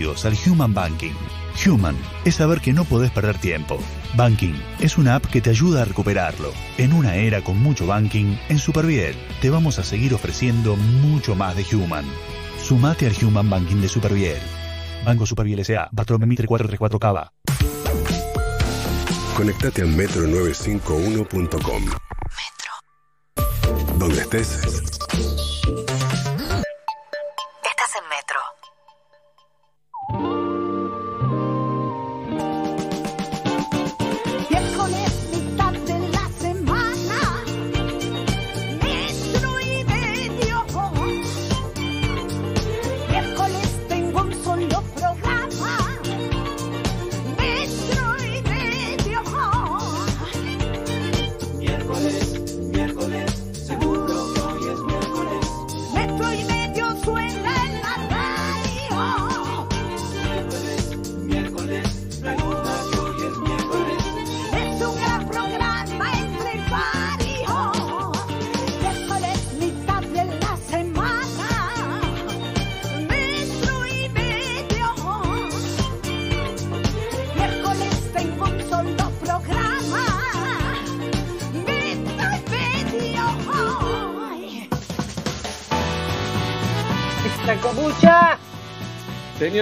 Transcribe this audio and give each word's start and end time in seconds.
al 0.00 0.34
Human 0.46 0.72
Banking. 0.72 1.12
Human 1.66 1.94
es 2.24 2.36
saber 2.36 2.60
que 2.62 2.72
no 2.72 2.84
podés 2.84 3.10
perder 3.10 3.36
tiempo. 3.36 3.78
Banking 4.16 4.54
es 4.80 4.96
una 4.96 5.16
app 5.16 5.26
que 5.26 5.42
te 5.42 5.50
ayuda 5.50 5.82
a 5.82 5.84
recuperarlo. 5.84 6.52
En 6.78 6.94
una 6.94 7.16
era 7.16 7.42
con 7.42 7.58
mucho 7.58 7.86
banking, 7.86 8.34
en 8.48 8.58
Superviel 8.58 9.14
te 9.42 9.50
vamos 9.50 9.78
a 9.78 9.84
seguir 9.84 10.14
ofreciendo 10.14 10.76
mucho 10.76 11.34
más 11.34 11.54
de 11.54 11.66
Human. 11.76 12.06
Sumate 12.62 13.06
al 13.06 13.14
Human 13.22 13.50
Banking 13.50 13.82
de 13.82 13.88
Superviel. 13.88 14.38
Banco 15.04 15.26
Superviel 15.26 15.58
S.A. 15.60 15.90
Bartolomé 15.92 16.24
Mitre 16.26 16.46
434 16.46 16.98
Cava. 16.98 17.32
Conectate 19.36 19.82
al 19.82 19.88
metro951.com. 19.88 21.84
Metro. 21.84 22.72
Donde 23.98 24.20
estés. 24.20 24.69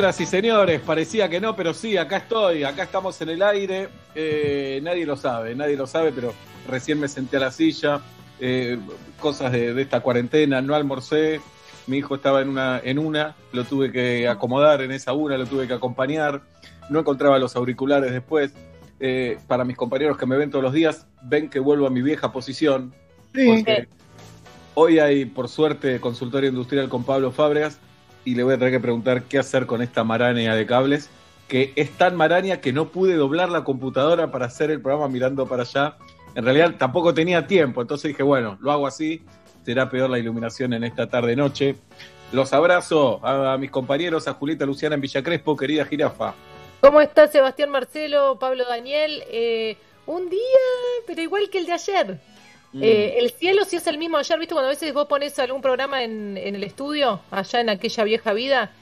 Señoras 0.08 0.20
y 0.22 0.36
señores, 0.36 0.80
parecía 0.80 1.28
que 1.28 1.38
no, 1.38 1.54
pero 1.54 1.74
sí, 1.74 1.98
acá 1.98 2.16
estoy, 2.16 2.64
acá 2.64 2.84
estamos 2.84 3.20
en 3.20 3.28
el 3.28 3.42
aire. 3.42 3.90
Eh, 4.14 4.80
nadie 4.82 5.04
lo 5.04 5.18
sabe, 5.18 5.54
nadie 5.54 5.76
lo 5.76 5.86
sabe, 5.86 6.12
pero 6.12 6.32
recién 6.66 6.98
me 6.98 7.08
senté 7.08 7.36
a 7.36 7.40
la 7.40 7.50
silla. 7.50 8.00
Eh, 8.40 8.78
cosas 9.20 9.52
de, 9.52 9.74
de 9.74 9.82
esta 9.82 10.00
cuarentena, 10.00 10.62
no 10.62 10.74
almorcé. 10.74 11.42
Mi 11.86 11.98
hijo 11.98 12.14
estaba 12.14 12.40
en 12.40 12.48
una, 12.48 12.80
en 12.82 12.98
una, 12.98 13.36
lo 13.52 13.64
tuve 13.64 13.92
que 13.92 14.26
acomodar 14.26 14.80
en 14.80 14.92
esa 14.92 15.12
una, 15.12 15.36
lo 15.36 15.44
tuve 15.44 15.68
que 15.68 15.74
acompañar. 15.74 16.40
No 16.88 17.00
encontraba 17.00 17.38
los 17.38 17.54
auriculares 17.54 18.10
después. 18.10 18.54
Eh, 19.00 19.36
para 19.46 19.66
mis 19.66 19.76
compañeros 19.76 20.16
que 20.16 20.24
me 20.24 20.38
ven 20.38 20.50
todos 20.50 20.64
los 20.64 20.72
días, 20.72 21.06
ven 21.20 21.50
que 21.50 21.60
vuelvo 21.60 21.86
a 21.86 21.90
mi 21.90 22.00
vieja 22.00 22.32
posición. 22.32 22.94
porque 23.34 23.88
hoy 24.72 25.00
hay, 25.00 25.26
por 25.26 25.50
suerte, 25.50 26.00
consultorio 26.00 26.48
industrial 26.48 26.88
con 26.88 27.04
Pablo 27.04 27.30
Fábregas 27.30 27.78
y 28.28 28.34
le 28.34 28.42
voy 28.42 28.52
a 28.52 28.58
tener 28.58 28.74
que 28.74 28.80
preguntar 28.80 29.22
qué 29.22 29.38
hacer 29.38 29.64
con 29.64 29.80
esta 29.80 30.04
maraña 30.04 30.54
de 30.54 30.66
cables, 30.66 31.08
que 31.48 31.72
es 31.76 31.90
tan 31.92 32.14
maraña 32.14 32.60
que 32.60 32.74
no 32.74 32.90
pude 32.90 33.14
doblar 33.14 33.48
la 33.48 33.64
computadora 33.64 34.30
para 34.30 34.44
hacer 34.44 34.70
el 34.70 34.82
programa 34.82 35.08
mirando 35.08 35.46
para 35.46 35.62
allá. 35.62 35.96
En 36.34 36.44
realidad 36.44 36.74
tampoco 36.76 37.14
tenía 37.14 37.46
tiempo, 37.46 37.80
entonces 37.80 38.08
dije, 38.08 38.22
bueno, 38.22 38.58
lo 38.60 38.70
hago 38.70 38.86
así, 38.86 39.22
será 39.64 39.88
peor 39.88 40.10
la 40.10 40.18
iluminación 40.18 40.74
en 40.74 40.84
esta 40.84 41.08
tarde-noche. 41.08 41.76
Los 42.30 42.52
abrazo 42.52 43.18
a, 43.24 43.56
mis 43.56 43.70
compañeros, 43.70 44.28
a 44.28 44.34
Julieta 44.34 44.66
Luciana 44.66 44.96
en 44.96 45.00
Villa 45.00 45.22
Crespo, 45.22 45.56
querida 45.56 45.86
jirafa. 45.86 46.34
¿Cómo 46.82 47.00
está 47.00 47.28
Sebastián 47.28 47.70
Marcelo, 47.70 48.38
Pablo 48.38 48.66
Daniel? 48.68 49.22
Eh, 49.30 49.78
un 50.04 50.28
día, 50.28 50.40
pero 51.06 51.22
igual 51.22 51.48
que 51.48 51.60
el 51.60 51.64
de 51.64 51.72
ayer. 51.72 52.20
Mm. 52.72 52.82
Eh, 52.82 53.18
el 53.18 53.30
cielo 53.30 53.64
sí 53.64 53.76
es 53.76 53.86
el 53.86 53.98
mismo 53.98 54.16
ayer, 54.18 54.38
¿viste? 54.38 54.54
Cuando 54.54 54.68
a 54.68 54.70
veces 54.70 54.92
vos 54.92 55.06
pones 55.06 55.38
algún 55.38 55.62
programa 55.62 56.02
en, 56.02 56.36
en 56.36 56.54
el 56.54 56.64
estudio, 56.64 57.20
allá 57.30 57.60
en 57.60 57.70
aquella 57.70 58.04
vieja 58.04 58.32
vida, 58.32 58.72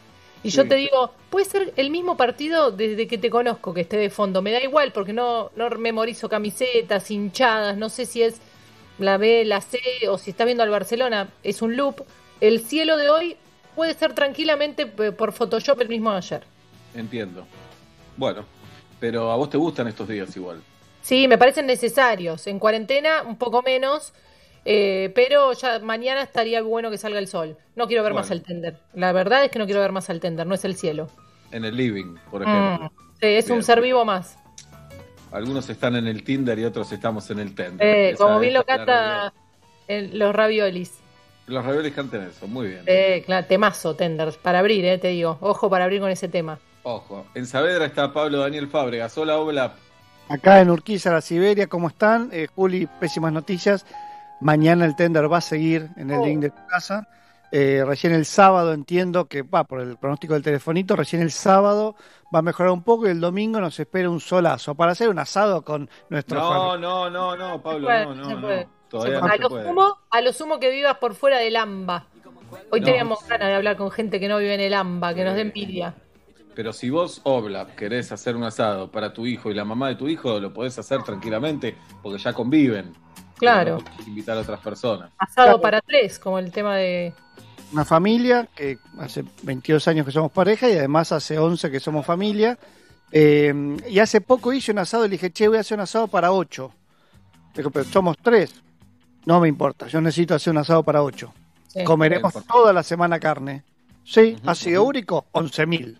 y 0.46 0.50
yo 0.50 0.68
te 0.68 0.76
digo, 0.76 1.12
puede 1.28 1.44
ser 1.44 1.72
el 1.76 1.90
mismo 1.90 2.16
partido 2.16 2.70
desde 2.70 3.08
que 3.08 3.18
te 3.18 3.30
conozco, 3.30 3.74
que 3.74 3.80
esté 3.80 3.96
de 3.96 4.10
fondo. 4.10 4.42
Me 4.42 4.52
da 4.52 4.62
igual, 4.62 4.92
porque 4.92 5.12
no, 5.12 5.50
no 5.56 5.68
memorizo 5.70 6.28
camisetas, 6.28 7.10
hinchadas, 7.10 7.76
no 7.76 7.88
sé 7.88 8.06
si 8.06 8.22
es 8.22 8.40
la 9.00 9.16
B, 9.16 9.44
la 9.44 9.60
C, 9.60 9.80
o 10.08 10.18
si 10.18 10.30
está 10.30 10.44
viendo 10.44 10.62
al 10.62 10.70
Barcelona, 10.70 11.30
es 11.42 11.62
un 11.62 11.76
loop. 11.76 12.02
El 12.40 12.60
cielo 12.60 12.96
de 12.96 13.10
hoy 13.10 13.36
puede 13.74 13.94
ser 13.94 14.14
tranquilamente 14.14 14.86
por 14.86 15.32
Photoshop 15.32 15.80
el 15.80 15.88
mismo 15.88 16.12
de 16.12 16.18
ayer. 16.18 16.44
Entiendo. 16.94 17.44
Bueno, 18.16 18.44
pero 19.00 19.32
a 19.32 19.36
vos 19.36 19.50
te 19.50 19.56
gustan 19.56 19.88
estos 19.88 20.06
días 20.06 20.36
igual. 20.36 20.62
Sí, 21.06 21.28
me 21.28 21.38
parecen 21.38 21.66
necesarios. 21.66 22.48
En 22.48 22.58
cuarentena, 22.58 23.22
un 23.22 23.36
poco 23.38 23.62
menos. 23.62 24.12
eh, 24.68 25.12
pero 25.14 25.52
ya 25.52 25.78
mañana 25.78 26.22
estaría 26.22 26.60
bueno 26.62 26.90
que 26.90 26.98
salga 26.98 27.20
el 27.20 27.28
sol. 27.28 27.56
No 27.76 27.86
quiero 27.86 28.02
ver 28.02 28.10
Bueno. 28.12 28.24
más 28.24 28.32
al 28.32 28.42
tender. 28.42 28.76
La 28.94 29.12
verdad 29.12 29.44
es 29.44 29.52
que 29.52 29.60
no 29.60 29.64
quiero 29.66 29.80
ver 29.80 29.92
más 29.92 30.10
al 30.10 30.18
tender, 30.18 30.44
no 30.44 30.56
es 30.56 30.64
el 30.64 30.74
cielo. 30.74 31.08
En 31.52 31.64
el 31.64 31.76
living, 31.76 32.16
por 32.32 32.42
ejemplo. 32.42 32.86
Mm, 32.86 32.90
sí, 33.20 33.26
es 33.28 33.46
Bien. 33.46 33.58
un 33.58 33.62
ser 33.62 33.80
vivo 33.80 34.04
más. 34.04 34.36
Algunos 35.30 35.70
están 35.70 35.94
en 35.94 36.08
el 36.08 36.24
Tinder 36.24 36.58
y 36.58 36.64
otros 36.64 36.90
estamos 36.90 37.30
en 37.30 37.38
el 37.38 37.54
Tender. 37.54 37.86
Eh, 37.86 38.14
como 38.16 38.40
bien 38.40 38.54
lo 38.54 38.64
canta 38.64 39.32
en 39.86 40.18
los 40.18 40.34
raviolis. 40.34 40.98
Los 41.46 41.64
raviolis 41.64 41.94
cantan 41.94 42.22
eso, 42.22 42.48
muy 42.48 42.66
bien. 42.66 42.82
Eh, 42.86 43.22
claro, 43.24 43.46
temazo, 43.46 43.94
tender. 43.94 44.34
Para 44.42 44.58
abrir, 44.58 44.84
eh, 44.84 44.98
te 44.98 45.08
digo. 45.08 45.38
Ojo 45.42 45.70
para 45.70 45.84
abrir 45.84 46.00
con 46.00 46.10
ese 46.10 46.26
tema. 46.26 46.58
Ojo. 46.82 47.24
En 47.36 47.46
Saavedra 47.46 47.84
está 47.86 48.12
Pablo 48.12 48.38
Daniel 48.38 48.66
Fábregas. 48.66 49.16
Hola, 49.16 49.38
hola. 49.38 49.74
Acá 50.28 50.60
en 50.60 50.70
Urquiza, 50.70 51.12
la 51.12 51.20
Siberia, 51.20 51.68
¿cómo 51.68 51.88
están? 51.88 52.30
Eh, 52.32 52.48
Juli, 52.54 52.86
pésimas 52.98 53.32
noticias. 53.32 53.86
Mañana 54.40 54.84
el 54.84 54.96
tender 54.96 55.32
va 55.32 55.38
a 55.38 55.40
seguir 55.42 55.88
en 55.96 56.10
el 56.10 56.18
Oh. 56.18 56.24
link 56.26 56.40
de 56.40 56.50
tu 56.50 56.66
casa. 56.66 57.06
Eh, 57.52 57.84
recién 57.86 58.12
el 58.12 58.26
sábado 58.26 58.72
entiendo 58.74 59.26
que, 59.26 59.42
va, 59.42 59.64
por 59.64 59.80
el 59.80 59.96
pronóstico 59.96 60.34
del 60.34 60.42
telefonito, 60.42 60.96
recién 60.96 61.22
el 61.22 61.30
sábado 61.30 61.94
va 62.34 62.40
a 62.40 62.42
mejorar 62.42 62.72
un 62.72 62.82
poco 62.82 63.06
y 63.06 63.10
el 63.10 63.20
domingo 63.20 63.60
nos 63.60 63.78
espera 63.78 64.10
un 64.10 64.20
solazo 64.20 64.74
para 64.74 64.92
hacer 64.92 65.08
un 65.08 65.18
asado 65.20 65.62
con 65.62 65.88
nuestro 66.10 66.40
No, 66.40 66.76
no, 66.76 67.08
no, 67.08 67.36
no, 67.36 67.62
Pablo, 67.62 67.86
puede, 67.86 68.04
no, 68.06 68.14
no, 68.16 68.40
no. 68.40 68.48
Todavía 68.88 69.18
a, 69.18 69.20
no 69.20 69.36
lo 69.36 69.62
sumo, 69.62 69.98
a 70.10 70.20
lo 70.20 70.32
sumo 70.32 70.58
que 70.58 70.70
vivas 70.70 70.96
por 70.98 71.14
fuera 71.14 71.38
del 71.38 71.54
AMBA. 71.56 72.04
Hoy 72.72 72.80
No. 72.80 72.86
teníamos 72.86 73.26
ganas 73.28 73.48
de 73.48 73.54
hablar 73.54 73.76
con 73.76 73.90
gente 73.92 74.18
que 74.20 74.28
no 74.28 74.38
vive 74.38 74.54
en 74.54 74.60
el 74.60 74.74
AMBA, 74.74 75.14
que 75.14 75.24
nos 75.24 75.34
dé 75.34 75.40
envidia. 75.42 75.94
Pero 76.56 76.72
si 76.72 76.88
vos, 76.88 77.20
Oblap, 77.24 77.74
querés 77.76 78.10
hacer 78.12 78.34
un 78.34 78.42
asado 78.44 78.90
para 78.90 79.12
tu 79.12 79.26
hijo 79.26 79.50
y 79.50 79.54
la 79.54 79.66
mamá 79.66 79.88
de 79.88 79.96
tu 79.96 80.08
hijo, 80.08 80.40
lo 80.40 80.54
podés 80.54 80.78
hacer 80.78 81.02
tranquilamente 81.02 81.76
porque 82.02 82.18
ya 82.18 82.32
conviven. 82.32 82.94
Claro. 83.36 83.76
No 83.98 84.06
invitar 84.06 84.38
a 84.38 84.40
otras 84.40 84.60
personas. 84.60 85.10
Asado 85.18 85.48
Claro. 85.48 85.60
para 85.60 85.82
tres, 85.82 86.18
como 86.18 86.38
el 86.38 86.50
tema 86.50 86.76
de. 86.76 87.12
Una 87.72 87.84
familia 87.84 88.48
que 88.56 88.78
hace 88.98 89.22
22 89.42 89.86
años 89.88 90.06
que 90.06 90.12
somos 90.12 90.32
pareja 90.32 90.66
y 90.70 90.72
además 90.78 91.12
hace 91.12 91.38
11 91.38 91.70
que 91.70 91.78
somos 91.78 92.06
familia. 92.06 92.58
Eh, 93.12 93.76
y 93.90 93.98
hace 93.98 94.22
poco 94.22 94.50
hice 94.54 94.72
un 94.72 94.78
asado 94.78 95.04
y 95.04 95.08
le 95.08 95.12
dije, 95.12 95.30
che, 95.30 95.48
voy 95.48 95.58
a 95.58 95.60
hacer 95.60 95.76
un 95.76 95.82
asado 95.82 96.08
para 96.08 96.32
8. 96.32 96.72
Dijo, 97.54 97.70
pero 97.70 97.84
somos 97.84 98.16
3. 98.22 98.62
No 99.26 99.40
me 99.40 99.48
importa, 99.48 99.88
yo 99.88 100.00
necesito 100.00 100.34
hacer 100.34 100.52
un 100.52 100.58
asado 100.58 100.82
para 100.82 101.02
8. 101.02 101.30
Sí. 101.68 101.84
Comeremos 101.84 102.32
toda 102.46 102.72
la 102.72 102.82
semana 102.82 103.20
carne. 103.20 103.62
Sí, 104.04 104.36
Ujú, 104.40 104.50
ácido 104.50 104.80
ujú. 104.82 104.88
úrico, 104.88 105.26
11.000. 105.32 105.98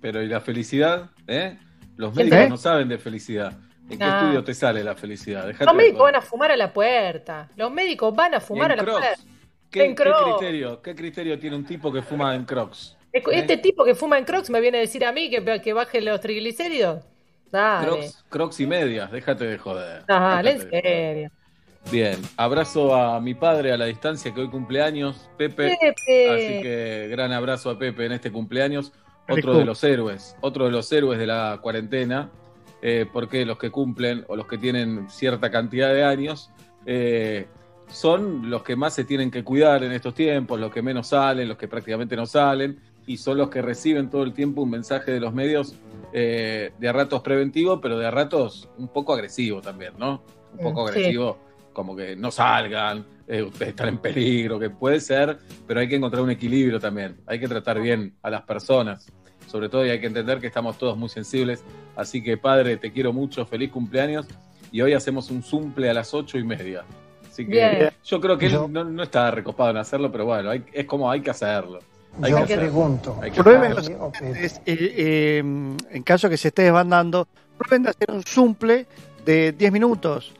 Pero 0.00 0.22
¿y 0.22 0.28
la 0.28 0.40
felicidad? 0.40 1.10
¿Eh? 1.26 1.56
Los 1.96 2.14
¿Quién 2.14 2.28
médicos 2.28 2.50
no 2.50 2.56
saben 2.56 2.88
de 2.88 2.98
felicidad. 2.98 3.52
¿En 3.90 3.98
qué 3.98 4.08
estudio 4.08 4.44
te 4.44 4.54
sale 4.54 4.84
la 4.84 4.94
felicidad? 4.94 5.46
Dejate 5.46 5.64
Los 5.66 5.74
médicos 5.74 6.00
van 6.02 6.14
a 6.14 6.20
fumar 6.20 6.50
a 6.52 6.56
la 6.56 6.72
puerta. 6.72 7.48
Los 7.56 7.72
médicos 7.72 8.14
van 8.14 8.34
a 8.34 8.40
fumar 8.40 8.72
a 8.72 8.76
la 8.76 8.82
Crocs. 8.84 9.00
puerta. 9.00 9.22
¿Qué, 9.70 9.84
En 9.84 9.94
qué 9.94 10.02
Crocs. 10.04 10.36
criterio, 10.38 10.82
¿Qué 10.82 10.94
criterio 10.94 11.38
tiene 11.38 11.56
un 11.56 11.64
tipo 11.64 11.92
que 11.92 12.00
fuma 12.02 12.34
en 12.34 12.44
Crocs? 12.44 12.96
Este 13.12 13.56
tipo 13.56 13.84
que 13.84 13.94
fuma 13.94 14.18
en 14.18 14.24
Crocs 14.24 14.48
me 14.50 14.60
viene 14.60 14.78
a 14.78 14.80
decir 14.80 15.04
a 15.04 15.12
mí 15.12 15.28
que, 15.28 15.60
que 15.60 15.72
baje 15.72 16.00
los 16.00 16.20
triglicéridos. 16.20 17.04
Dale. 17.50 17.86
Crocs, 17.86 18.24
Crocs 18.28 18.60
y 18.60 18.66
medias, 18.66 19.10
déjate 19.10 19.44
de 19.44 19.58
joder. 19.58 20.04
Dale, 20.06 20.52
en 20.52 20.70
serio. 20.70 21.30
Bien, 21.90 22.16
abrazo 22.36 22.94
a 22.94 23.20
mi 23.20 23.34
padre 23.34 23.72
a 23.72 23.76
la 23.76 23.86
distancia 23.86 24.32
que 24.32 24.40
hoy 24.42 24.48
cumpleaños, 24.50 25.28
Pepe. 25.36 25.76
Pepe. 25.80 26.30
Así 26.30 26.62
que 26.62 27.08
gran 27.10 27.32
abrazo 27.32 27.70
a 27.70 27.78
Pepe 27.78 28.06
en 28.06 28.12
este 28.12 28.30
cumpleaños. 28.30 28.92
Otro 29.30 29.58
de 29.58 29.64
los 29.64 29.82
héroes, 29.84 30.36
otro 30.40 30.64
de 30.66 30.70
los 30.70 30.90
héroes 30.92 31.18
de 31.18 31.26
la 31.26 31.58
cuarentena, 31.62 32.30
eh, 32.82 33.06
porque 33.12 33.44
los 33.44 33.58
que 33.58 33.70
cumplen 33.70 34.24
o 34.28 34.36
los 34.36 34.46
que 34.46 34.58
tienen 34.58 35.08
cierta 35.10 35.50
cantidad 35.50 35.92
de 35.92 36.02
años 36.04 36.50
eh, 36.86 37.46
son 37.88 38.48
los 38.50 38.62
que 38.62 38.76
más 38.76 38.94
se 38.94 39.04
tienen 39.04 39.30
que 39.30 39.42
cuidar 39.44 39.82
en 39.84 39.92
estos 39.92 40.14
tiempos, 40.14 40.58
los 40.60 40.72
que 40.72 40.80
menos 40.82 41.08
salen, 41.08 41.48
los 41.48 41.56
que 41.58 41.68
prácticamente 41.68 42.16
no 42.16 42.26
salen. 42.26 42.78
y 43.06 43.16
son 43.16 43.38
los 43.38 43.48
que 43.50 43.60
reciben 43.60 44.08
todo 44.08 44.22
el 44.22 44.32
tiempo 44.32 44.62
un 44.62 44.70
mensaje 44.70 45.10
de 45.10 45.18
los 45.18 45.32
medios 45.34 45.74
eh, 46.12 46.70
de 46.78 46.88
a 46.88 46.92
ratos 46.92 47.22
preventivo, 47.22 47.80
pero 47.80 47.98
de 47.98 48.06
a 48.06 48.10
ratos 48.10 48.68
un 48.78 48.86
poco 48.88 49.12
agresivo 49.14 49.60
también, 49.60 49.94
¿no? 49.98 50.22
Un 50.52 50.58
poco 50.60 50.86
Sí. 50.86 50.92
agresivo, 50.98 51.38
como 51.72 51.96
que 51.96 52.14
no 52.14 52.30
salgan, 52.30 53.04
eh, 53.26 53.42
ustedes 53.42 53.70
están 53.70 53.88
en 53.88 53.98
peligro, 53.98 54.60
que 54.60 54.70
puede 54.70 55.00
ser, 55.00 55.38
pero 55.66 55.80
hay 55.80 55.88
que 55.88 55.96
encontrar 55.96 56.22
un 56.22 56.30
equilibrio 56.30 56.78
también. 56.78 57.16
Hay 57.26 57.40
que 57.40 57.48
tratar 57.48 57.80
bien 57.80 58.14
a 58.22 58.30
las 58.30 58.42
personas, 58.42 59.10
sobre 59.50 59.68
todo, 59.68 59.84
y 59.84 59.90
hay 59.90 60.00
que 60.00 60.06
entender 60.06 60.38
que 60.38 60.46
estamos 60.46 60.78
todos 60.78 60.96
muy 60.96 61.08
sensibles. 61.08 61.64
Así 61.96 62.22
que, 62.22 62.36
padre, 62.36 62.76
te 62.76 62.92
quiero 62.92 63.12
mucho, 63.12 63.44
feliz 63.46 63.70
cumpleaños. 63.70 64.26
Y 64.72 64.80
hoy 64.82 64.92
hacemos 64.92 65.30
un 65.30 65.42
zumple 65.42 65.90
a 65.90 65.94
las 65.94 66.14
ocho 66.14 66.38
y 66.38 66.44
media. 66.44 66.84
Así 67.28 67.44
que 67.44 67.50
Bien. 67.52 67.90
yo 68.04 68.20
creo 68.20 68.38
que 68.38 68.46
él 68.46 68.58
no, 68.70 68.84
no 68.84 69.02
está 69.02 69.30
recopado 69.30 69.70
en 69.70 69.76
hacerlo, 69.78 70.10
pero 70.12 70.24
bueno, 70.26 70.50
hay- 70.50 70.64
es 70.72 70.84
como 70.86 71.10
hay 71.10 71.20
que 71.20 71.30
hacerlo. 71.30 71.80
Hay 72.22 72.30
Yo 72.30 72.36
que 72.38 72.42
hacerlo. 72.44 72.62
pregunto. 72.62 73.18
Hay 73.22 73.30
que 73.30 73.42
Prueben 73.42 73.72
hacerlo. 73.72 74.12
eh, 74.20 74.50
eh, 74.66 75.38
en 75.38 76.02
caso 76.04 76.28
que 76.28 76.36
se 76.36 76.48
esté 76.48 76.62
desbandando, 76.62 77.26
prueben 77.58 77.82
de 77.84 77.90
hacer 77.90 78.10
un 78.10 78.22
zumple 78.24 78.86
de 79.24 79.52
10 79.52 79.72
minutos. 79.72 80.32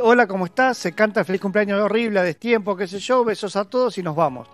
Hola, 0.00 0.26
¿cómo 0.26 0.46
estás? 0.46 0.78
Se 0.78 0.92
canta 0.92 1.22
feliz 1.24 1.40
cumpleaños 1.40 1.80
horrible, 1.80 2.18
a 2.20 2.22
destiempo, 2.22 2.76
qué 2.76 2.86
sé 2.86 2.98
yo, 2.98 3.24
besos 3.24 3.56
a 3.56 3.64
todos 3.64 3.98
y 3.98 4.02
nos 4.02 4.16
vamos. 4.16 4.48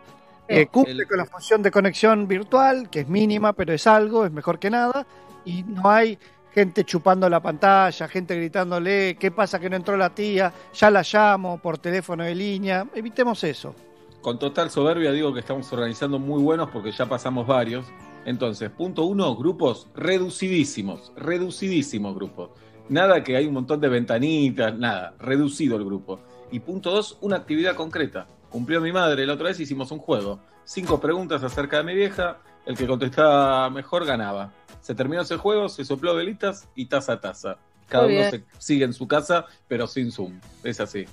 Eh, 0.49 0.67
cumple 0.67 0.93
El- 1.03 1.09
con 1.09 1.19
la 1.19 1.27
función 1.27 1.63
de 1.63 1.71
conexión 1.71 2.27
virtual, 2.27 2.89
que 2.91 3.01
es 3.01 3.09
mínima, 3.09 3.53
pero 3.53 3.73
es 3.73 3.87
algo, 3.87 4.25
es 4.25 4.33
mejor 4.33 4.59
que 4.59 4.71
nada. 4.71 5.07
Y 5.45 5.63
no 5.63 5.89
hay 5.91 6.19
gente 6.53 6.85
chupando 6.85 7.29
la 7.29 7.41
pantalla, 7.41 8.09
gente 8.09 8.35
gritándole, 8.35 9.17
¿qué 9.21 9.31
pasa 9.31 9.61
que 9.61 9.71
no 9.71 9.77
entró 9.77 9.97
la 9.97 10.11
tía? 10.11 10.53
Ya 10.75 10.91
la 10.91 11.03
llamo 11.03 11.59
por 11.59 11.79
teléfono 11.79 12.25
de 12.25 12.35
línea. 12.35 12.87
Evitemos 12.95 13.45
eso. 13.45 13.75
Con 14.21 14.39
total 14.39 14.71
soberbia 14.71 15.13
digo 15.13 15.33
que 15.33 15.41
estamos 15.41 15.73
organizando 15.73 16.19
muy 16.19 16.43
buenos 16.43 16.71
porque 16.71 16.91
ya 16.91 17.07
pasamos 17.07 17.47
varios. 17.47 17.87
Entonces, 18.25 18.71
punto 18.71 19.05
uno, 19.05 19.37
grupos 19.37 19.87
reducidísimos, 19.95 21.13
reducidísimos 21.17 22.15
grupos. 22.15 22.51
Nada 22.89 23.23
que 23.23 23.37
hay 23.37 23.47
un 23.47 23.55
montón 23.55 23.81
de 23.81 23.89
ventanitas, 23.89 24.77
nada, 24.77 25.15
reducido 25.19 25.77
el 25.77 25.85
grupo. 25.85 26.21
Y 26.51 26.61
punto 26.61 26.91
dos, 26.91 27.19
una 27.21 27.37
actividad 27.37 27.75
concreta. 27.77 28.27
Cumplió 28.51 28.81
mi 28.81 28.93
madre, 28.93 29.27
la 29.27 29.35
otra 29.35 29.49
vez 29.49 29.61
hicimos 29.61 29.91
un 29.91 29.99
juego. 29.99 30.41
Cinco 30.65 31.01
preguntas 31.01 31.43
acerca 31.43 31.79
de 31.79 31.85
mi 31.85 31.95
vieja, 31.95 32.39
el 32.67 32.77
que 32.77 32.87
contestaba 32.87 33.69
mejor 33.71 34.05
ganaba. 34.05 34.53
Se 34.81 34.95
terminó 34.95 35.23
ese 35.23 35.37
juego, 35.37 35.69
se 35.69 35.85
sopló 35.85 36.15
velitas 36.15 36.69
y 36.75 36.87
taza 36.87 37.15
a 37.15 37.21
taza. 37.21 37.59
Cada 37.89 38.05
Muy 38.05 38.17
uno 38.17 38.31
bien. 38.31 38.45
se 38.59 38.63
sigue 38.63 38.85
en 38.85 38.93
su 38.93 39.09
casa, 39.09 39.47
pero 39.67 39.87
sin 39.87 40.13
Zoom. 40.13 40.41
Es 40.63 40.81
así. 40.81 41.07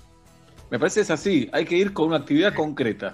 Me 0.69 0.79
parece 0.79 1.01
es 1.01 1.11
así, 1.11 1.49
hay 1.51 1.65
que 1.65 1.75
ir 1.75 1.93
con 1.93 2.07
una 2.07 2.17
actividad 2.17 2.53
concreta. 2.53 3.13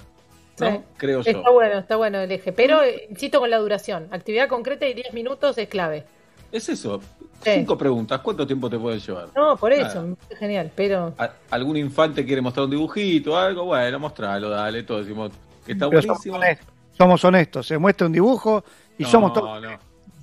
¿no? 0.59 0.71
Sí. 0.71 0.79
Creo 0.97 1.21
yo. 1.21 1.31
Está 1.31 1.49
bueno, 1.49 1.79
está 1.79 1.95
bueno 1.95 2.19
el 2.19 2.31
eje. 2.31 2.51
Pero 2.51 2.83
eh, 2.83 3.07
insisto 3.09 3.39
con 3.39 3.49
la 3.49 3.57
duración. 3.57 4.07
Actividad 4.11 4.47
concreta 4.47 4.87
y 4.87 4.93
10 4.93 5.13
minutos 5.13 5.57
es 5.57 5.67
clave. 5.67 6.05
Es 6.51 6.67
eso. 6.69 7.01
Sí. 7.43 7.49
Cinco 7.55 7.77
preguntas. 7.77 8.19
¿Cuánto 8.21 8.45
tiempo 8.45 8.69
te 8.69 8.77
pueden 8.77 8.99
llevar? 8.99 9.29
No, 9.35 9.57
por 9.57 9.71
eso, 9.73 9.83
Nada. 9.95 10.01
me 10.03 10.15
parece 10.15 10.35
genial. 10.35 10.71
Pero 10.75 11.15
¿Algún 11.49 11.77
infante 11.77 12.23
quiere 12.25 12.41
mostrar 12.41 12.65
un 12.65 12.71
dibujito 12.71 13.33
o 13.33 13.35
algo? 13.37 13.65
Bueno, 13.65 13.99
mostralo, 13.99 14.49
dale. 14.49 14.83
Todos 14.83 15.05
decimos 15.05 15.31
que 15.65 15.71
está 15.71 15.89
Pero 15.89 16.01
somos 16.01 16.17
buenísimo. 16.17 16.35
honestos, 16.37 16.67
somos 16.97 17.25
honestos, 17.25 17.67
se 17.67 17.77
muestra 17.77 18.05
un 18.07 18.13
dibujo 18.13 18.63
y 18.97 19.03
no, 19.03 19.09
somos 19.09 19.33
todos. 19.33 19.61
No, 19.61 19.77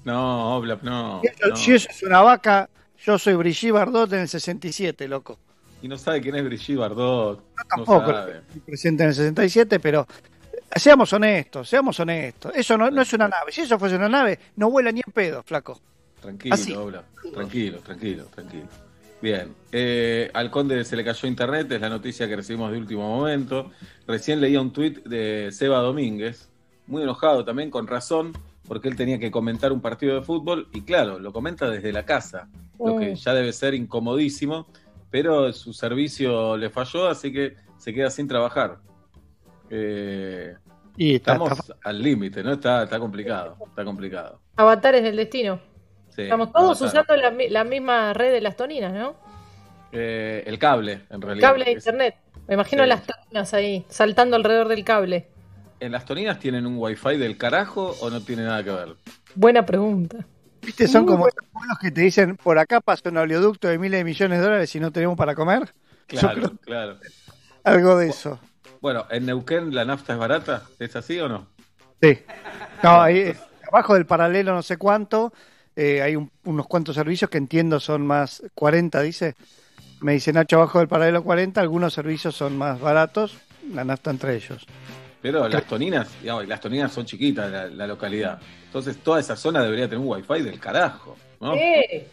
no, 0.05 0.57
Oblap, 0.57 0.83
no, 0.83 1.21
Si 1.23 1.29
eso- 1.29 1.49
no. 1.49 1.57
Si 1.57 1.73
eso 1.75 1.89
es 1.91 2.03
una 2.05 2.21
vaca, 2.21 2.69
yo 3.05 3.19
soy 3.19 3.35
Brigitte 3.35 3.73
Bardot 3.73 4.13
en 4.13 4.21
el 4.21 4.29
67, 4.29 5.09
loco. 5.09 5.39
Y 5.83 5.89
no 5.89 5.97
sabe 5.99 6.21
quién 6.21 6.37
es 6.37 6.45
Brigitte 6.45 6.79
Bardot. 6.79 7.39
Yo 7.41 7.65
tampoco 7.69 8.01
No 8.03 8.07
sabe. 8.19 8.39
estoy 8.47 8.61
presente 8.61 9.03
en 9.03 9.09
el 9.09 9.15
67, 9.17 9.81
pero 9.81 10.07
seamos 10.77 11.13
honestos, 11.13 11.69
seamos 11.69 11.99
honestos. 11.99 12.53
Eso 12.55 12.79
no, 12.79 12.91
no 12.93 13.03
es 13.03 13.13
una 13.13 13.27
nave. 13.29 13.51
Si 13.51 13.63
eso 13.63 13.77
fuese 13.79 13.97
una 13.97 14.09
nave, 14.09 14.39
no 14.57 14.71
vuela 14.71 14.93
ni 14.93 15.01
en 15.05 15.13
pedo, 15.13 15.43
flaco. 15.43 15.81
Tranquilo. 16.21 16.83
Oblap. 16.85 17.05
Tranquilo, 17.33 17.79
tranquilo, 17.79 18.25
tranquilo. 18.35 18.67
Bien. 19.21 19.55
Eh, 19.73 20.31
al 20.33 20.51
conde 20.51 20.85
se 20.85 20.97
le 20.97 21.05
cayó 21.05 21.27
internet, 21.29 21.71
es 21.73 21.81
la 21.81 21.89
noticia 21.89 22.29
que 22.29 22.37
recibimos 22.37 22.71
de 22.73 22.79
último 22.79 23.09
momento. 23.17 23.71
Recién 24.07 24.41
leía 24.41 24.61
un 24.61 24.73
tuit 24.73 25.03
de 25.05 25.51
Seba 25.53 25.79
Domínguez, 25.79 26.49
muy 26.87 27.03
enojado 27.03 27.45
también, 27.45 27.71
con 27.71 27.87
razón, 27.87 28.33
porque 28.67 28.89
él 28.89 28.97
tenía 28.97 29.19
que 29.19 29.31
comentar 29.31 29.73
un 29.73 29.81
partido 29.81 30.15
de 30.15 30.23
fútbol 30.23 30.69
y 30.73 30.83
claro, 30.83 31.19
lo 31.19 31.33
comenta 31.33 31.69
desde 31.71 31.93
la 31.93 32.05
casa, 32.05 32.49
lo 32.79 32.97
que 32.99 33.13
Mm. 33.13 33.15
ya 33.15 33.35
debe 33.35 33.53
ser 33.53 33.75
incomodísimo, 33.75 34.67
pero 35.11 35.53
su 35.53 35.73
servicio 35.73 36.57
le 36.57 36.71
falló, 36.71 37.09
así 37.09 37.33
que 37.33 37.57
se 37.77 37.93
queda 37.95 38.11
sin 38.11 38.29
trabajar. 38.29 38.79
Eh, 39.71 40.55
Y 40.97 41.15
está, 41.17 41.33
estamos 41.33 41.59
está- 41.59 41.77
al 41.85 42.03
límite, 42.03 42.43
¿no? 42.43 42.53
Está, 42.53 42.85
está 42.85 42.99
complicado, 42.99 43.57
está 43.69 43.85
complicado. 43.85 44.41
avatares 44.57 45.03
del 45.03 45.17
destino. 45.17 45.61
Sí, 46.19 46.23
Estamos 46.25 46.51
todos 46.51 46.81
usando 46.81 47.15
la, 47.15 47.31
mi- 47.31 47.49
la 47.49 47.63
misma 47.63 48.13
red 48.13 48.33
de 48.33 48.41
las 48.41 48.57
toninas, 48.57 48.93
¿no? 48.93 49.15
Eh, 49.93 50.43
el 50.49 50.59
cable, 50.59 51.03
en 51.11 51.23
realidad. 51.23 51.51
Cable 51.51 51.65
de 51.67 51.71
internet. 51.71 52.17
Me 52.49 52.55
imagino 52.55 52.83
Sí. 52.83 52.89
las 52.89 53.03
toninas 53.07 53.55
ahí, 53.55 53.87
saltando 53.89 54.35
alrededor 54.35 54.67
del 54.67 54.83
cable. 54.85 55.29
¿En 55.79 55.93
las 55.93 56.05
toninas 56.05 56.41
tienen 56.41 56.67
un 56.67 56.75
wifi 56.77 57.17
del 57.19 57.37
carajo 57.39 57.95
o 58.01 58.11
no 58.11 58.21
tiene 58.21 58.43
nada 58.43 58.65
que 58.65 58.71
ver? 58.73 58.97
Buena 59.37 59.65
pregunta. 59.65 60.27
¿Viste? 60.61 60.89
Son 60.89 61.05
Muy 61.05 61.13
como 61.13 61.29
esos 61.29 61.45
pueblos 61.53 61.79
que 61.81 61.93
te 61.93 62.01
dicen, 62.01 62.37
por 62.37 62.59
acá 62.59 62.81
pasa 62.81 63.11
un 63.11 63.17
oleoducto 63.17 63.69
de 63.69 63.79
miles 63.79 64.01
de 64.01 64.05
millones 64.05 64.41
de 64.41 64.45
dólares 64.45 64.75
y 64.75 64.81
no 64.81 64.91
tenemos 64.91 65.17
para 65.17 65.37
comer. 65.37 65.73
Claro, 66.09 66.35
creo 66.35 66.51
claro. 66.65 66.99
algo 67.63 67.97
de 67.97 68.09
eso. 68.09 68.41
Bueno, 68.81 69.07
¿en 69.09 69.25
Neuquén 69.27 69.73
la 69.73 69.85
nafta 69.85 70.15
es 70.15 70.19
barata? 70.19 70.65
¿Es 70.81 70.97
así 70.97 71.21
o 71.21 71.29
no? 71.29 71.47
Sí. 72.03 72.19
No, 72.83 73.01
ahí, 73.03 73.33
abajo 73.71 73.95
del 73.95 74.05
paralelo 74.05 74.53
no 74.53 74.63
sé 74.63 74.79
cuánto, 74.79 75.33
eh, 75.79 76.03
hay 76.03 76.17
un- 76.17 76.31
unos 76.45 76.67
cuantos 76.67 76.95
servicios 76.97 77.31
que 77.31 77.39
entiendo 77.39 77.79
son 77.81 78.07
más 78.07 78.43
40, 78.55 79.01
dice. 79.03 79.35
Me 80.01 80.13
dice 80.13 80.33
Nacho, 80.33 80.57
abajo 80.57 80.79
del 80.81 80.89
paralelo 80.89 81.23
40, 81.23 81.61
algunos 81.61 81.93
servicios 81.95 82.35
son 82.37 82.57
más 82.59 82.81
baratos, 82.81 83.37
la 83.73 83.85
nafta 83.85 84.11
entre 84.11 84.35
ellos. 84.37 84.65
Pero 85.23 85.49
las 85.49 85.65
toninas, 85.65 86.09
digamos, 86.21 86.47
las 86.47 86.61
toninas 86.61 86.93
son 86.93 87.05
chiquitas 87.05 87.51
la, 87.51 87.67
la 87.67 87.87
localidad. 87.87 88.39
Entonces 88.67 88.99
toda 88.99 89.19
esa 89.21 89.35
zona 89.37 89.63
debería 89.63 89.87
tener 89.89 89.99
un 89.99 90.09
wifi 90.09 90.43
del 90.43 90.61
carajo, 90.61 91.17
¿no? 91.41 91.55
Eh, 91.55 92.07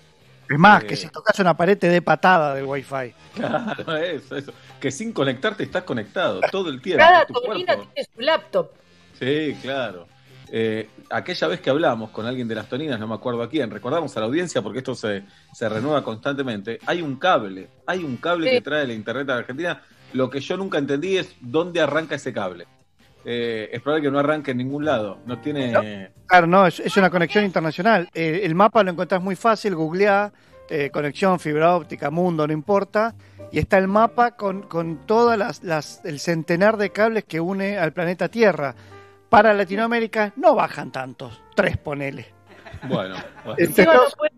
Es 0.49 0.59
más, 0.59 0.83
Eh. 0.83 0.87
que 0.87 0.95
si 0.95 1.07
tocas 1.09 1.37
una 1.39 1.55
pared 1.57 1.75
te 1.77 1.89
dé 1.89 2.01
patada 2.03 2.53
del 2.53 2.65
wifi. 2.65 3.13
Claro, 3.35 3.95
eso, 3.97 4.35
eso. 4.35 4.53
Que 4.79 4.91
sin 4.91 5.11
conectarte 5.11 5.63
estás 5.63 5.83
conectado 5.83 6.39
todo 6.51 6.69
el 6.69 6.79
tiempo. 6.81 7.03
cada 7.03 7.25
tu 7.25 7.33
tonina 7.33 7.73
cuerpo. 7.75 7.91
tiene 7.93 8.09
su 8.15 8.21
laptop. 8.21 8.69
Sí, 9.19 9.55
claro. 9.61 10.07
Eh, 10.51 10.89
aquella 11.09 11.47
vez 11.47 11.59
que 11.61 11.69
hablamos 11.69 12.11
con 12.11 12.25
alguien 12.25 12.47
de 12.47 12.55
las 12.55 12.67
toninas, 12.69 12.99
no 12.99 13.07
me 13.07 13.15
acuerdo 13.15 13.41
a 13.41 13.49
quién, 13.49 13.69
recordamos 13.71 14.15
a 14.15 14.19
la 14.19 14.25
audiencia 14.27 14.61
porque 14.61 14.79
esto 14.79 14.95
se, 14.95 15.23
se 15.53 15.67
renueva 15.69 16.03
constantemente, 16.03 16.79
hay 16.85 17.01
un 17.01 17.15
cable, 17.17 17.69
hay 17.85 18.03
un 18.03 18.17
cable 18.17 18.49
Sí. 18.49 18.55
que 18.57 18.61
trae 18.61 18.85
la 18.87 18.93
internet 18.93 19.29
a 19.29 19.33
la 19.33 19.39
Argentina. 19.39 19.81
Lo 20.13 20.29
que 20.29 20.39
yo 20.39 20.55
nunca 20.55 20.77
entendí 20.77 21.17
es 21.17 21.35
dónde 21.41 21.81
arranca 21.81 22.15
ese 22.15 22.31
cable. 22.31 22.67
Eh, 23.25 23.69
es 23.73 23.81
probable 23.81 24.03
que 24.03 24.11
no 24.11 24.19
arranque 24.19 24.51
en 24.51 24.57
ningún 24.57 24.85
lado. 24.85 25.17
No 25.25 25.39
tiene... 25.39 26.11
Claro, 26.27 26.47
no, 26.47 26.67
es, 26.67 26.79
es 26.79 26.95
una 26.95 27.09
conexión 27.09 27.43
internacional. 27.43 28.07
Eh, 28.13 28.41
el 28.43 28.53
mapa 28.53 28.83
lo 28.83 28.91
encontrás 28.91 29.21
muy 29.21 29.35
fácil, 29.35 29.75
googleá, 29.75 30.31
eh, 30.69 30.89
conexión, 30.91 31.39
fibra 31.39 31.75
óptica, 31.75 32.11
mundo, 32.11 32.45
no 32.45 32.53
importa. 32.53 33.15
Y 33.51 33.57
está 33.59 33.77
el 33.79 33.87
mapa 33.87 34.31
con, 34.35 34.61
con 34.63 35.05
todas 35.07 35.37
las, 35.37 35.63
las, 35.63 36.05
el 36.05 36.19
centenar 36.19 36.77
de 36.77 36.91
cables 36.91 37.23
que 37.25 37.39
une 37.39 37.77
al 37.77 37.93
planeta 37.93 38.29
Tierra. 38.29 38.75
Para 39.35 39.53
Latinoamérica 39.53 40.31
no 40.37 40.55
bajan 40.55 40.93
tantos, 40.93 41.41
tres 41.55 41.75
ponele. 41.75 42.27
Bueno, 42.87 43.15
bueno, 43.43 43.57
Este- 43.57 43.85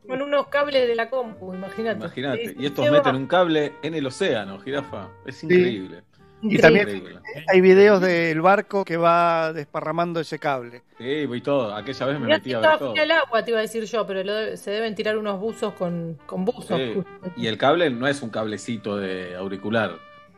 con 0.08 0.24
unos 0.24 0.48
cables 0.48 0.88
de 0.88 0.96
la 0.96 1.08
compu, 1.08 1.54
imagínate. 1.54 2.00
imagínate. 2.00 2.56
Y 2.58 2.66
estos 2.66 2.89
meten 2.89 3.16
un 3.16 3.27
cable 3.27 3.74
en 3.84 3.94
el 3.94 4.08
océano, 4.08 4.58
jirafa. 4.60 5.10
Es 5.27 5.44
increíble. 5.44 6.01
Y 6.42 6.58
también 6.58 7.04
hay 7.48 7.62
videos 7.62 8.01
del 8.01 8.42
barco 8.42 8.84
que 8.84 8.98
va 8.98 9.54
desparramando 9.54 10.20
ese 10.20 10.39
cable. 10.39 10.82
Sí, 10.98 11.27
voy 11.27 11.42
todo. 11.42 11.75
Aquella 11.75 12.06
vez 12.08 12.16
me 12.20 12.25
Mirá 12.25 12.38
metí 12.39 12.54
a 12.54 12.60
ver 12.60 12.77
todo. 12.80 12.96
el 12.96 13.12
agua, 13.12 13.44
te 13.46 13.51
iba 13.51 13.60
a 13.60 13.62
decir 13.62 13.84
yo, 13.84 14.08
pero 14.08 14.24
lo 14.24 14.34
de- 14.34 14.58
se 14.58 14.72
deben 14.72 14.96
tirar 14.96 15.16
unos 15.20 15.39
buzos 15.39 15.74
con, 15.75 16.18
con 16.25 16.44
buzos. 16.44 16.75
Sí. 16.80 17.04
Y 17.36 17.46
el 17.46 17.60
cable 17.60 17.92
no 17.92 18.08
es 18.08 18.24
un 18.24 18.32
cablecito 18.32 18.98
de 18.98 19.36
auricular, 19.36 19.92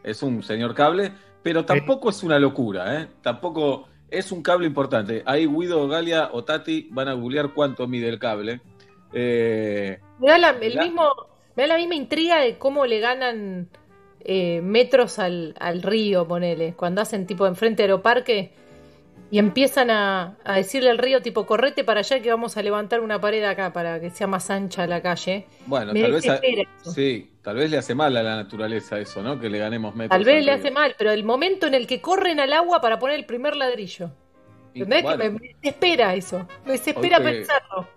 es 0.04 0.22
un 0.22 0.44
señor 0.44 0.74
cable, 0.76 1.14
pero 1.44 1.64
tampoco 1.64 2.10
es 2.10 2.24
una 2.24 2.40
locura, 2.40 3.02
¿eh? 3.02 3.08
Tampoco 3.22 3.88
es 4.12 4.32
un 4.32 4.42
cable 4.42 4.68
importante. 4.68 5.24
Ahí 5.26 5.46
Guido, 5.46 5.88
Galia 5.88 6.30
o 6.32 6.44
Tati 6.44 6.88
van 6.92 7.08
a 7.08 7.14
googlear 7.14 7.54
cuánto 7.54 7.88
mide 7.88 8.10
el 8.10 8.20
cable. 8.20 8.62
Eh, 9.14 10.00
Me 10.20 10.28
da 10.30 10.38
la, 10.38 10.50
el 10.62 10.76
La- 10.76 10.84
mismo, 10.84 11.04
me 11.56 11.64
da 11.64 11.68
la 11.68 11.78
misma 11.78 11.96
intriga 11.96 12.40
de 12.42 12.58
cómo 12.58 12.86
le 12.86 13.00
ganan 13.00 13.70
eh, 14.22 14.62
metros 14.62 15.20
al, 15.20 15.56
al 15.60 15.82
río, 15.82 16.28
ponele, 16.28 16.74
cuando 16.76 17.02
hacen 17.02 17.26
tipo 17.26 17.48
enfrente 17.48 17.84
de 17.84 17.90
Aeroparque 17.90 18.52
y 19.32 19.38
empiezan 19.40 19.92
a, 19.92 20.38
a 20.44 20.56
decirle 20.56 20.90
al 20.90 20.98
río 20.98 21.22
tipo 21.22 21.46
correte 21.46 21.84
para 21.84 22.00
allá 22.00 22.20
que 22.20 22.30
vamos 22.30 22.58
a 22.58 22.62
levantar 22.64 23.00
una 23.02 23.22
pared 23.22 23.44
acá 23.44 23.72
para 23.74 24.00
que 24.00 24.10
sea 24.10 24.28
más 24.28 24.50
ancha 24.50 24.88
la 24.88 25.02
calle. 25.02 25.46
bueno, 25.68 25.94
Me 25.94 26.02
tal 26.02 26.12
vez, 26.14 26.28
a- 26.30 26.40
sí, 26.84 27.30
tal 27.50 27.58
vez 27.58 27.72
le 27.72 27.78
hace 27.78 27.96
mal 27.96 28.16
a 28.16 28.22
la 28.22 28.36
naturaleza 28.36 29.00
eso, 29.00 29.24
¿no? 29.24 29.40
Que 29.40 29.50
le 29.50 29.58
ganemos 29.58 29.96
metros. 29.96 30.16
Tal 30.18 30.24
vez 30.24 30.46
le 30.46 30.52
hace 30.52 30.70
mal, 30.70 30.94
pero 30.98 31.10
el 31.12 31.24
momento 31.24 31.66
en 31.66 31.74
el 31.74 31.88
que 31.88 32.00
corren 32.00 32.40
al 32.40 32.54
agua 32.54 32.80
para 32.80 33.00
poner 33.00 33.18
el 33.18 33.26
primer 33.26 33.56
ladrillo. 33.56 34.12
¿Entendés? 34.76 35.02
bueno, 35.02 35.18
Que 35.24 35.30
me, 35.32 35.40
me 35.40 35.56
desespera 35.60 36.14
eso. 36.14 36.48
Me 36.66 36.74
desespera 36.74 37.18
que- 37.18 37.24
pensarlo. 37.24 37.88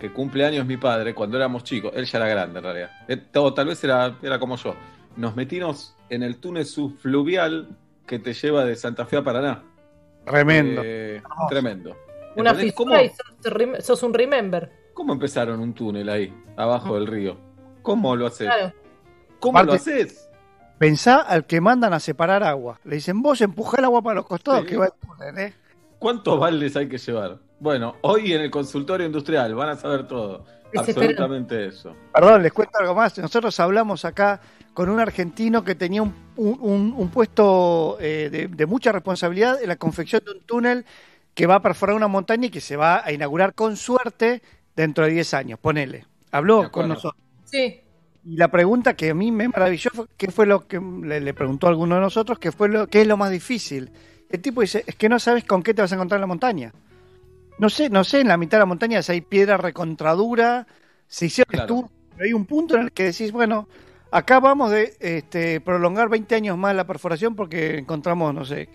que 0.00 0.12
cumple 0.12 0.44
años 0.44 0.66
mi 0.66 0.76
padre 0.76 1.14
cuando 1.14 1.36
éramos 1.36 1.62
chicos. 1.62 1.92
Él 1.94 2.04
ya 2.04 2.18
era 2.18 2.28
grande 2.28 2.58
en 2.58 2.64
realidad. 2.64 2.90
Eh, 3.06 3.22
O 3.36 3.54
tal 3.54 3.68
vez 3.68 3.82
era, 3.84 4.16
era 4.20 4.38
como 4.40 4.56
yo. 4.56 4.74
Nos 5.16 5.36
metimos 5.36 5.94
en 6.10 6.24
el 6.24 6.38
túnel 6.38 6.66
subfluvial 6.66 7.68
que 8.06 8.18
te 8.18 8.34
lleva 8.34 8.64
de 8.64 8.74
Santa 8.74 9.06
Fe 9.06 9.18
a 9.18 9.22
Paraná. 9.22 9.62
Tremendo. 10.24 10.82
Eh, 10.84 11.22
tremendo. 11.48 11.96
Una 12.34 12.50
¿Entendés 12.50 12.74
cómo, 12.74 12.96
fisura 12.98 13.76
y 13.78 13.82
sos 13.82 14.02
un 14.02 14.12
remember. 14.12 14.70
cómo 14.94 15.12
empezaron 15.12 15.60
un 15.60 15.72
túnel 15.72 16.08
ahí, 16.08 16.34
abajo 16.56 16.96
del 16.96 17.06
río? 17.06 17.38
¿Cómo 17.82 18.16
lo 18.16 18.26
haces? 18.26 18.48
Claro. 18.48 18.72
¿Cómo 19.46 19.62
lo 19.62 19.72
haces? 19.74 20.28
Pensá 20.78 21.20
al 21.22 21.46
que 21.46 21.60
mandan 21.60 21.92
a 21.94 22.00
separar 22.00 22.42
agua. 22.42 22.78
Le 22.84 22.96
dicen, 22.96 23.22
vos 23.22 23.40
empujá 23.40 23.78
el 23.78 23.84
agua 23.86 24.02
para 24.02 24.16
los 24.16 24.26
costados 24.26 24.60
Sí. 24.62 24.66
que 24.66 24.76
va 24.76 24.86
el 24.86 24.92
túnel, 25.00 25.38
¿eh? 25.38 25.54
¿Cuántos 25.98 26.38
baldes 26.38 26.76
hay 26.76 26.88
que 26.88 26.98
llevar? 26.98 27.38
Bueno, 27.58 27.96
hoy 28.02 28.32
en 28.34 28.42
el 28.42 28.50
consultorio 28.50 29.06
industrial 29.06 29.54
van 29.54 29.70
a 29.70 29.76
saber 29.76 30.06
todo. 30.06 30.44
Absolutamente 30.76 31.66
eso. 31.68 31.94
Perdón, 32.12 32.42
les 32.42 32.52
cuento 32.52 32.78
algo 32.78 32.94
más. 32.94 33.16
Nosotros 33.18 33.58
hablamos 33.60 34.04
acá 34.04 34.40
con 34.74 34.90
un 34.90 35.00
argentino 35.00 35.64
que 35.64 35.74
tenía 35.74 36.02
un, 36.02 36.14
un- 36.36 37.08
puesto 37.10 37.96
eh, 37.98 38.28
de, 38.30 38.48
de 38.48 38.66
mucha 38.66 38.92
responsabilidad 38.92 39.62
en 39.62 39.68
la 39.68 39.76
confección 39.76 40.22
de 40.24 40.32
un 40.32 40.40
túnel 40.42 40.84
que 41.34 41.46
va 41.46 41.54
a 41.56 41.62
perforar 41.62 41.96
una 41.96 42.08
montaña 42.08 42.46
y 42.46 42.50
que 42.50 42.60
se 42.60 42.76
va 42.76 43.02
a 43.02 43.10
inaugurar 43.12 43.54
con 43.54 43.76
suerte 43.76 44.42
dentro 44.74 45.04
de 45.06 45.12
10 45.12 45.32
años. 45.34 45.58
Ponele. 45.58 46.04
Habló 46.30 46.70
con 46.70 46.88
nosotros. 46.88 47.22
Sí. 47.44 47.80
Y 48.28 48.36
la 48.36 48.48
pregunta 48.48 48.94
que 48.94 49.10
a 49.10 49.14
mí 49.14 49.30
me 49.30 49.48
maravilló 49.48 49.90
fue 49.94 50.06
qué 50.16 50.30
fue 50.32 50.46
lo 50.46 50.66
que 50.66 50.80
le, 50.80 51.20
le 51.20 51.32
preguntó 51.34 51.66
a 51.68 51.70
alguno 51.70 51.94
de 51.94 52.00
nosotros, 52.00 52.38
qué 52.40 52.50
fue 52.50 52.68
lo 52.68 52.88
qué 52.88 53.02
es 53.02 53.06
lo 53.06 53.16
más 53.16 53.30
difícil. 53.30 53.90
El 54.28 54.40
tipo 54.42 54.60
dice, 54.62 54.82
es 54.86 54.96
que 54.96 55.08
no 55.08 55.20
sabes 55.20 55.44
con 55.44 55.62
qué 55.62 55.72
te 55.74 55.82
vas 55.82 55.92
a 55.92 55.94
encontrar 55.94 56.18
en 56.18 56.22
la 56.22 56.26
montaña. 56.26 56.72
No 57.58 57.70
sé, 57.70 57.88
no 57.88 58.02
sé, 58.04 58.20
en 58.20 58.28
la 58.28 58.36
mitad 58.36 58.58
de 58.58 58.62
la 58.62 58.66
montaña 58.66 59.00
si 59.02 59.12
hay 59.12 59.20
piedra 59.20 59.56
recontradura, 59.56 60.66
se 61.06 61.26
hicieron 61.26 61.50
Claro. 61.52 61.64
estudios, 61.74 61.90
pero 62.10 62.24
hay 62.24 62.32
un 62.32 62.46
punto 62.46 62.74
en 62.74 62.82
el 62.82 62.92
que 62.92 63.04
decís, 63.04 63.30
bueno, 63.30 63.68
acá 64.10 64.40
vamos 64.40 64.72
de 64.72 64.96
este, 64.98 65.60
prolongar 65.60 66.08
20 66.08 66.34
años 66.34 66.58
más 66.58 66.74
la 66.74 66.86
perforación 66.86 67.36
porque 67.36 67.78
encontramos, 67.78 68.34
no 68.34 68.44
sé, 68.44 68.68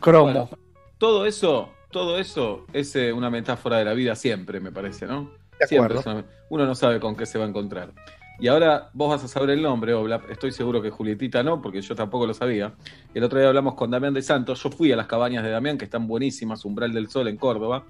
cromo. 0.00 0.24
Bueno, 0.24 0.50
todo 0.98 1.24
eso, 1.26 1.70
todo 1.90 2.18
eso 2.18 2.66
es 2.74 2.94
eh, 2.96 3.10
una 3.12 3.30
metáfora 3.30 3.78
de 3.78 3.86
la 3.86 3.94
vida 3.94 4.14
siempre, 4.14 4.60
me 4.60 4.70
parece, 4.70 5.06
¿no? 5.06 5.30
De 5.58 5.66
Siempre 5.66 5.98
acuerdo. 5.98 6.12
una- 6.20 6.24
uno 6.50 6.66
no 6.66 6.74
sabe 6.74 7.00
con 7.00 7.16
qué 7.16 7.24
se 7.24 7.38
va 7.38 7.46
a 7.46 7.48
encontrar. 7.48 7.92
Y 8.38 8.48
ahora 8.48 8.90
vos 8.92 9.08
vas 9.08 9.24
a 9.24 9.28
saber 9.28 9.50
el 9.50 9.62
nombre, 9.62 9.94
Oblap. 9.94 10.30
Estoy 10.30 10.52
seguro 10.52 10.82
que 10.82 10.90
Julietita 10.90 11.42
no, 11.42 11.62
porque 11.62 11.80
yo 11.80 11.94
tampoco 11.94 12.26
lo 12.26 12.34
sabía. 12.34 12.74
El 13.14 13.24
otro 13.24 13.38
día 13.38 13.48
hablamos 13.48 13.74
con 13.74 13.90
Damián 13.90 14.12
de 14.12 14.22
Santos. 14.22 14.62
Yo 14.62 14.70
fui 14.70 14.92
a 14.92 14.96
las 14.96 15.06
cabañas 15.06 15.42
de 15.42 15.50
Damián, 15.50 15.78
que 15.78 15.86
están 15.86 16.06
buenísimas, 16.06 16.64
Umbral 16.64 16.92
del 16.92 17.08
Sol 17.08 17.28
en 17.28 17.38
Córdoba. 17.38 17.84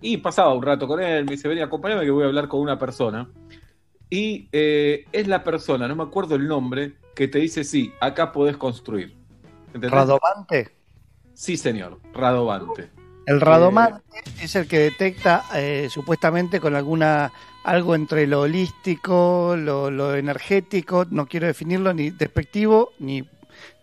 Y 0.00 0.18
pasaba 0.18 0.54
un 0.54 0.62
rato 0.62 0.86
con 0.86 1.00
él, 1.00 1.24
me 1.24 1.32
dice, 1.32 1.48
vení, 1.48 1.60
acompáñame 1.60 2.04
que 2.04 2.10
voy 2.10 2.24
a 2.24 2.26
hablar 2.26 2.48
con 2.48 2.60
una 2.60 2.78
persona. 2.78 3.28
Y 4.08 4.48
eh, 4.52 5.06
es 5.10 5.26
la 5.26 5.42
persona, 5.42 5.88
no 5.88 5.96
me 5.96 6.02
acuerdo 6.02 6.34
el 6.34 6.46
nombre, 6.46 6.94
que 7.14 7.28
te 7.28 7.38
dice, 7.38 7.64
sí, 7.64 7.92
acá 8.00 8.30
podés 8.30 8.56
construir. 8.56 9.16
¿Entendés? 9.68 9.90
Radovante. 9.90 10.76
Sí, 11.34 11.56
señor, 11.56 11.98
Radovante. 12.12 12.90
El 13.26 13.40
radomante 13.40 14.02
es 14.42 14.56
el 14.56 14.66
que 14.66 14.78
detecta 14.78 15.44
eh, 15.54 15.88
supuestamente 15.90 16.60
con 16.60 16.74
alguna 16.74 17.32
algo 17.64 17.94
entre 17.94 18.26
lo 18.26 18.40
holístico, 18.40 19.54
lo, 19.56 19.90
lo 19.90 20.14
energético, 20.16 21.04
no 21.10 21.26
quiero 21.26 21.46
definirlo 21.46 21.94
ni 21.94 22.10
despectivo, 22.10 22.90
ni, 22.98 23.28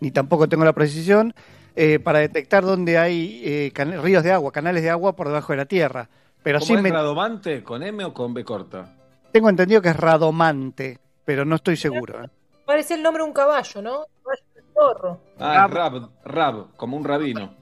ni 0.00 0.10
tampoco 0.10 0.48
tengo 0.48 0.64
la 0.64 0.74
precisión, 0.74 1.34
eh, 1.76 1.98
para 1.98 2.18
detectar 2.18 2.64
dónde 2.64 2.98
hay 2.98 3.40
eh, 3.44 3.72
ríos 4.02 4.22
de 4.22 4.32
agua, 4.32 4.52
canales 4.52 4.82
de 4.82 4.90
agua 4.90 5.16
por 5.16 5.28
debajo 5.28 5.52
de 5.52 5.56
la 5.56 5.66
tierra. 5.66 6.08
Pero 6.42 6.58
¿Cómo 6.58 6.66
sí 6.66 6.74
es 6.74 6.82
me, 6.82 6.90
Radovante? 6.90 7.62
¿Con 7.62 7.82
M 7.82 8.04
o 8.04 8.12
con 8.12 8.34
B 8.34 8.44
corta? 8.44 8.96
tengo 9.32 9.48
entendido 9.48 9.80
que 9.80 9.90
es 9.90 9.96
radomante, 9.96 10.98
pero 11.24 11.44
no 11.44 11.56
estoy 11.56 11.76
seguro. 11.76 12.24
¿eh? 12.24 12.28
Parece 12.66 12.94
el 12.94 13.02
nombre 13.02 13.22
de 13.22 13.28
un 13.28 13.34
caballo, 13.34 13.82
¿no? 13.82 14.04
Caballo 14.22 14.42
de 14.54 14.62
zorro. 14.74 15.20
Ah, 15.38 15.66
es 15.66 15.74
Rab, 15.74 16.10
Rab, 16.24 16.76
como 16.76 16.96
un 16.96 17.04
rabino. 17.04 17.54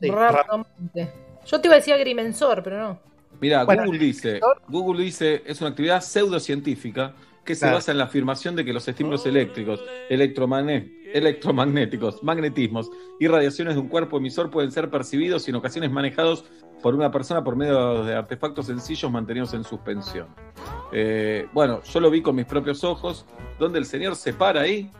Sí, 0.00 0.10
Rapidamente. 0.10 1.23
Yo 1.46 1.60
te 1.60 1.68
iba 1.68 1.74
a 1.74 1.78
decir 1.78 1.94
agrimensor, 1.94 2.62
pero 2.62 2.80
no. 2.80 2.98
Mira, 3.40 3.64
Bueno, 3.64 3.84
Google 3.84 3.98
dice, 3.98 4.40
Google 4.68 5.04
dice, 5.04 5.42
es 5.44 5.60
una 5.60 5.70
actividad 5.70 6.00
pseudocientífica 6.00 7.14
que 7.44 7.54
se 7.54 7.70
basa 7.70 7.92
en 7.92 7.98
la 7.98 8.04
afirmación 8.04 8.56
de 8.56 8.64
que 8.64 8.72
los 8.72 8.88
estímulos 8.88 9.26
eléctricos, 9.26 9.84
electromagnéticos, 10.08 12.22
magnetismos 12.22 12.90
y 13.20 13.28
radiaciones 13.28 13.74
de 13.74 13.80
un 13.80 13.88
cuerpo 13.88 14.16
emisor 14.16 14.50
pueden 14.50 14.72
ser 14.72 14.88
percibidos 14.88 15.46
y 15.46 15.50
en 15.50 15.56
ocasiones 15.56 15.90
manejados 15.90 16.46
por 16.82 16.94
una 16.94 17.10
persona 17.10 17.44
por 17.44 17.56
medio 17.56 18.04
de 18.04 18.14
artefactos 18.14 18.66
sencillos 18.66 19.10
mantenidos 19.10 19.52
en 19.54 19.64
suspensión. 19.64 20.28
Eh, 20.92 21.46
bueno, 21.52 21.82
yo 21.82 22.00
lo 22.00 22.10
vi 22.10 22.22
con 22.22 22.34
mis 22.34 22.46
propios 22.46 22.82
ojos, 22.82 23.26
donde 23.58 23.78
el 23.78 23.86
señor 23.86 24.16
se 24.16 24.32
para 24.32 24.62
ahí 24.62 24.90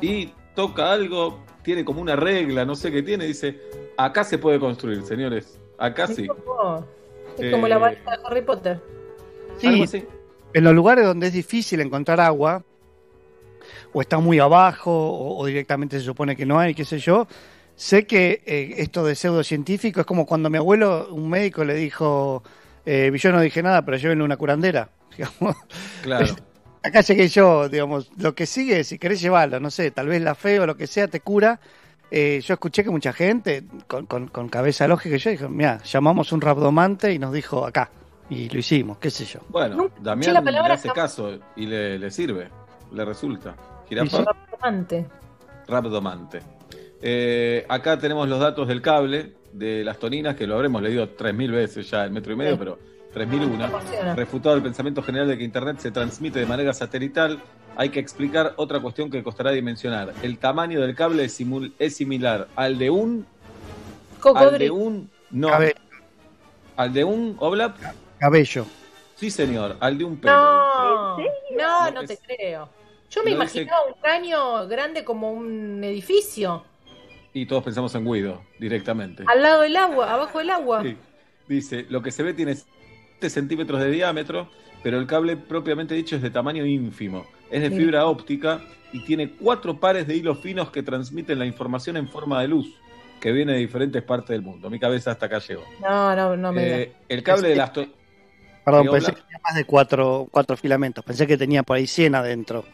y 0.00 0.30
toca 0.54 0.92
algo, 0.92 1.44
tiene 1.62 1.84
como 1.84 2.00
una 2.00 2.16
regla, 2.16 2.64
no 2.64 2.74
sé 2.74 2.90
qué 2.92 3.02
tiene, 3.02 3.26
dice, 3.26 3.60
acá 3.96 4.24
se 4.24 4.38
puede 4.38 4.58
construir, 4.58 5.02
señores, 5.02 5.60
acá 5.78 6.06
sí. 6.08 6.26
Es 7.38 7.44
Eh, 7.44 7.50
como 7.50 7.68
la 7.68 7.78
varita 7.78 8.10
de 8.12 8.18
Harry 8.24 8.42
Potter. 8.42 8.80
Sí, 9.58 9.84
en 10.54 10.64
los 10.64 10.74
lugares 10.74 11.04
donde 11.04 11.28
es 11.28 11.32
difícil 11.32 11.80
encontrar 11.80 12.20
agua, 12.20 12.64
o 13.92 14.00
está 14.00 14.18
muy 14.18 14.38
abajo, 14.38 14.90
o, 14.92 15.38
o 15.38 15.46
directamente 15.46 15.98
se 15.98 16.04
supone 16.04 16.36
que 16.36 16.46
no 16.46 16.58
hay, 16.58 16.74
qué 16.74 16.84
sé 16.84 16.98
yo, 16.98 17.26
sé 17.74 18.06
que 18.06 18.42
eh, 18.46 18.74
esto 18.78 19.04
de 19.04 19.14
pseudocientífico 19.14 20.00
es 20.00 20.06
como 20.06 20.26
cuando 20.26 20.50
mi 20.50 20.58
abuelo, 20.58 21.08
un 21.10 21.28
médico, 21.30 21.64
le 21.64 21.74
dijo, 21.74 22.42
eh, 22.84 23.10
yo 23.14 23.32
no 23.32 23.40
dije 23.40 23.62
nada, 23.62 23.84
pero 23.84 23.96
llévenle 23.96 24.24
una 24.24 24.36
curandera. 24.36 24.90
Digamos, 25.16 25.56
Claro. 26.02 26.26
Acá 26.82 27.00
llegué 27.00 27.28
yo, 27.28 27.68
digamos, 27.68 28.10
lo 28.16 28.34
que 28.34 28.46
sigue, 28.46 28.84
si 28.84 28.98
querés 28.98 29.20
llevarlo, 29.20 29.58
no 29.60 29.70
sé, 29.70 29.90
tal 29.90 30.06
vez 30.06 30.22
la 30.22 30.34
fe 30.36 30.60
o 30.60 30.66
lo 30.66 30.76
que 30.76 30.86
sea 30.86 31.08
te 31.08 31.20
cura. 31.20 31.60
Eh, 32.10 32.40
yo 32.42 32.54
escuché 32.54 32.82
que 32.84 32.90
mucha 32.90 33.12
gente, 33.12 33.64
con, 33.86 34.06
con- 34.06 34.28
con 34.28 34.48
cabeza 34.48 34.88
lógica, 34.88 35.16
yo 35.16 35.30
dije, 35.30 35.48
mira, 35.48 35.82
llamamos 35.82 36.32
un 36.32 36.40
rabdomante 36.40 37.12
y 37.12 37.18
nos 37.18 37.32
dijo 37.32 37.66
acá. 37.66 37.90
Y 38.30 38.48
lo 38.50 38.58
hicimos, 38.58 38.98
qué 38.98 39.10
sé 39.10 39.24
yo. 39.24 39.40
Bueno, 39.48 39.90
Damián 40.00 40.34
la 40.34 40.40
le 40.42 40.58
hace 40.58 40.88
jamás. 40.88 40.94
caso 41.12 41.38
y 41.56 41.66
le, 41.66 41.98
le 41.98 42.10
sirve, 42.10 42.48
le 42.92 43.04
resulta. 43.04 43.54
Jirafa 43.88 44.18
sí. 44.18 44.24
Rapidamente. 44.24 45.06
rabdomante. 45.66 46.40
Eh, 47.00 47.64
acá 47.68 47.98
tenemos 47.98 48.28
los 48.28 48.38
datos 48.40 48.68
del 48.68 48.82
cable 48.82 49.34
de 49.52 49.84
las 49.84 49.98
toninas, 49.98 50.34
que 50.36 50.46
lo 50.46 50.56
habremos 50.56 50.82
leído 50.82 51.16
3.000 51.16 51.50
veces 51.52 51.90
ya, 51.90 52.04
el 52.04 52.10
metro 52.10 52.32
y 52.32 52.36
medio, 52.36 52.52
Sí. 52.52 52.58
pero 52.58 52.78
3.001. 53.14 53.64
Apasiona. 53.64 54.14
Refutado 54.14 54.56
el 54.56 54.62
pensamiento 54.62 55.02
general 55.02 55.28
de 55.28 55.38
que 55.38 55.44
Internet 55.44 55.78
se 55.78 55.90
transmite 55.90 56.38
de 56.38 56.46
manera 56.46 56.72
satelital, 56.72 57.40
hay 57.76 57.88
que 57.90 58.00
explicar 58.00 58.54
otra 58.56 58.80
cuestión 58.80 59.10
que 59.10 59.22
costará 59.22 59.50
dimensionar. 59.52 60.12
El 60.22 60.38
tamaño 60.38 60.80
del 60.80 60.94
cable 60.94 61.24
es, 61.24 61.40
simul- 61.40 61.72
es 61.78 61.96
similar 61.96 62.48
al 62.56 62.78
de 62.78 62.90
un... 62.90 63.26
Al 64.34 64.58
de 64.58 64.70
un... 64.70 65.10
No, 65.30 65.48
Cabe- 65.48 65.74
al 66.76 66.92
de 66.92 67.04
un 67.04 67.36
Oblap. 67.38 67.76
cabello. 68.18 68.66
Sí, 69.16 69.30
señor, 69.30 69.76
al 69.80 69.98
de 69.98 70.04
un 70.04 70.16
pelo. 70.18 70.32
No, 70.34 71.18
no, 71.18 71.24
No, 71.56 71.90
no 71.90 72.04
te 72.04 72.14
es- 72.14 72.20
creo. 72.24 72.68
Yo 73.10 73.22
me 73.24 73.30
dice- 73.30 73.36
imaginaba 73.42 73.78
un 73.86 74.00
caño 74.02 74.66
grande 74.68 75.04
como 75.04 75.32
un 75.32 75.82
edificio, 75.82 76.64
Y 77.32 77.46
todos 77.46 77.62
pensamos 77.64 77.94
en 77.94 78.04
Guido, 78.04 78.42
directamente. 78.58 79.24
al 79.26 79.42
lado 79.42 79.62
del 79.62 79.76
agua, 79.76 80.12
abajo 80.12 80.38
del 80.38 80.50
agua. 80.50 80.82
Sí. 80.82 80.96
Dice, 81.48 81.86
lo 81.88 82.02
que 82.02 82.10
se 82.10 82.22
ve 82.22 82.34
tiene 82.34 82.56
7 83.18 83.30
centímetros 83.30 83.80
de 83.80 83.90
diámetro, 83.90 84.48
pero 84.82 84.98
el 84.98 85.06
cable 85.06 85.36
propiamente 85.36 85.94
dicho 85.94 86.14
es 86.16 86.22
de 86.22 86.30
tamaño 86.30 86.64
ínfimo. 86.64 87.26
Es 87.50 87.62
de 87.62 87.70
Sí. 87.70 87.76
fibra 87.76 88.06
óptica 88.06 88.60
y 88.92 89.00
tiene 89.00 89.30
cuatro 89.32 89.80
pares 89.80 90.06
de 90.06 90.16
hilos 90.16 90.38
finos 90.38 90.70
que 90.70 90.82
transmiten 90.84 91.38
la 91.38 91.46
información 91.46 91.96
en 91.96 92.08
forma 92.08 92.40
de 92.40 92.48
luz, 92.48 92.68
que 93.20 93.32
viene 93.32 93.54
de 93.54 93.58
diferentes 93.58 94.02
partes 94.02 94.28
del 94.28 94.42
mundo. 94.42 94.70
Mi 94.70 94.78
cabeza 94.78 95.10
hasta 95.10 95.26
acá 95.26 95.40
llegó. 95.40 95.64
No, 95.82 96.14
no, 96.14 96.36
no 96.36 96.52
me 96.52 96.82
Eh, 96.82 96.92
el 97.08 97.22
cable 97.24 97.48
de 97.48 97.56
las... 97.56 97.70
Perdón, 97.70 98.86
pensé 98.92 99.12
que 99.14 99.22
tenía 99.22 99.40
más 99.42 99.54
de 99.56 99.64
cuatro, 99.64 100.28
cuatro 100.30 100.56
filamentos. 100.56 101.04
Pensé 101.04 101.26
que 101.26 101.36
tenía 101.38 101.62
por 101.64 101.76
ahí 101.76 101.86
100 101.86 102.14
adentro. 102.14 102.64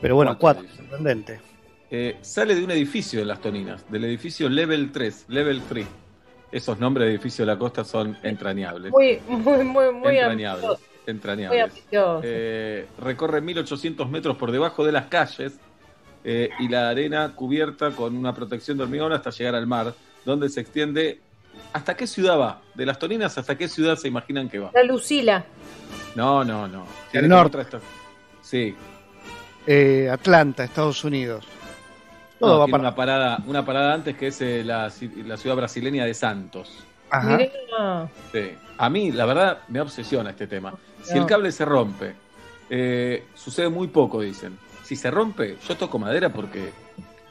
Pero 0.00 0.16
bueno, 0.16 0.36
Cuatro, 0.38 0.64
sorprendente. 0.76 1.40
eh, 1.90 2.16
sale 2.20 2.54
de 2.54 2.64
un 2.64 2.70
edificio 2.70 3.20
de 3.20 3.26
las 3.26 3.40
toninas, 3.40 3.84
del 3.90 4.04
edificio 4.04 4.48
Level 4.48 4.90
3, 4.92 5.26
Level 5.28 5.62
3. 5.68 5.86
Esos 6.52 6.78
nombres 6.78 7.06
de 7.06 7.12
edificio 7.14 7.44
de 7.44 7.52
la 7.52 7.58
costa 7.58 7.84
son 7.84 8.16
entrañables. 8.22 8.90
Muy, 8.90 9.20
muy, 9.28 9.64
muy, 9.64 9.92
muy 9.92 10.16
entrañables. 10.16 10.64
ambicioso. 10.64 10.80
Muy 10.80 10.90
Entrañables. 11.06 11.62
ambicioso. 11.62 12.20
Eh, 12.24 12.86
recorre 13.00 13.40
1800 13.40 14.08
metros 14.10 14.36
por 14.36 14.50
debajo 14.52 14.84
de 14.84 14.92
las 14.92 15.06
calles 15.06 15.54
eh, 16.24 16.50
y 16.58 16.68
la 16.68 16.88
arena 16.90 17.32
cubierta 17.34 17.90
con 17.92 18.16
una 18.16 18.34
protección 18.34 18.76
de 18.76 18.84
hormigón 18.84 19.12
hasta 19.12 19.30
llegar 19.30 19.54
al 19.54 19.66
mar, 19.66 19.94
donde 20.24 20.48
se 20.48 20.60
extiende. 20.60 21.20
¿Hasta 21.72 21.96
qué 21.96 22.06
ciudad 22.06 22.38
va? 22.38 22.60
De 22.74 22.84
las 22.86 22.98
Toninas, 22.98 23.36
¿hasta 23.38 23.56
qué 23.56 23.68
ciudad 23.68 23.96
se 23.96 24.08
imaginan 24.08 24.48
que 24.48 24.58
va? 24.58 24.70
La 24.74 24.82
Lucila. 24.82 25.44
No, 26.14 26.44
no, 26.44 26.66
no. 26.68 26.84
El 27.12 27.28
norte. 27.28 27.64
Sí. 28.42 28.74
Eh, 29.66 30.08
Atlanta, 30.10 30.64
Estados 30.64 31.04
Unidos. 31.04 31.44
Todo 32.40 32.54
No, 32.54 32.58
va 32.58 32.64
tiene 32.64 32.72
para 32.72 32.82
una 32.88 32.94
parada, 32.96 33.38
una 33.46 33.64
parada 33.64 33.94
antes 33.94 34.16
que 34.16 34.26
es 34.28 34.40
eh, 34.40 34.64
la, 34.64 34.88
ci- 34.88 35.24
la 35.24 35.36
ciudad 35.36 35.54
brasileña 35.54 36.04
de 36.06 36.14
Santos. 36.14 36.72
Ajá. 37.10 37.36
Mirá. 37.36 38.08
Sí. 38.32 38.52
A 38.78 38.88
mí, 38.90 39.12
la 39.12 39.26
verdad, 39.26 39.58
me 39.68 39.80
obsesiona 39.80 40.30
este 40.30 40.46
tema. 40.48 40.74
Si 41.02 41.14
No. 41.14 41.20
el 41.20 41.26
cable 41.26 41.52
se 41.52 41.64
rompe, 41.64 42.14
eh, 42.70 43.24
sucede 43.34 43.68
muy 43.68 43.88
poco, 43.88 44.20
dicen. 44.22 44.58
Si 44.84 44.96
se 44.96 45.10
rompe, 45.10 45.56
yo 45.68 45.76
toco 45.76 45.98
madera 45.98 46.30
porque 46.30 46.72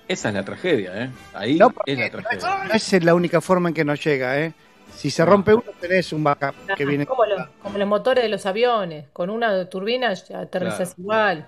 esa 0.07 0.29
es 0.29 0.35
la 0.35 0.45
tragedia, 0.45 1.03
¿eh? 1.05 1.09
Ahí 1.33 1.57
No, 1.57 1.73
es 1.85 1.97
la 1.97 2.09
tragedia. 2.09 2.63
No 2.67 2.73
es 2.73 3.03
la 3.03 3.15
única 3.15 3.41
forma 3.41 3.69
en 3.69 3.75
que 3.75 3.83
nos 3.83 4.03
llega, 4.03 4.39
¿eh? 4.39 4.53
Si 4.99 5.09
se 5.09 5.23
rompe 5.23 5.53
uno, 5.53 5.63
tenés 5.79 6.11
un 6.11 6.23
backup 6.23 6.53
que 6.75 6.83
viene. 6.85 7.05
Como, 7.05 7.25
los, 7.25 7.47
como 7.63 7.77
los 7.77 7.87
motores 7.87 8.21
de 8.23 8.29
los 8.29 8.45
aviones. 8.45 9.07
Con 9.13 9.29
una 9.29 9.69
turbina 9.69 10.13
ya 10.13 10.41
aterrizas 10.41 10.93
igual. 10.97 11.47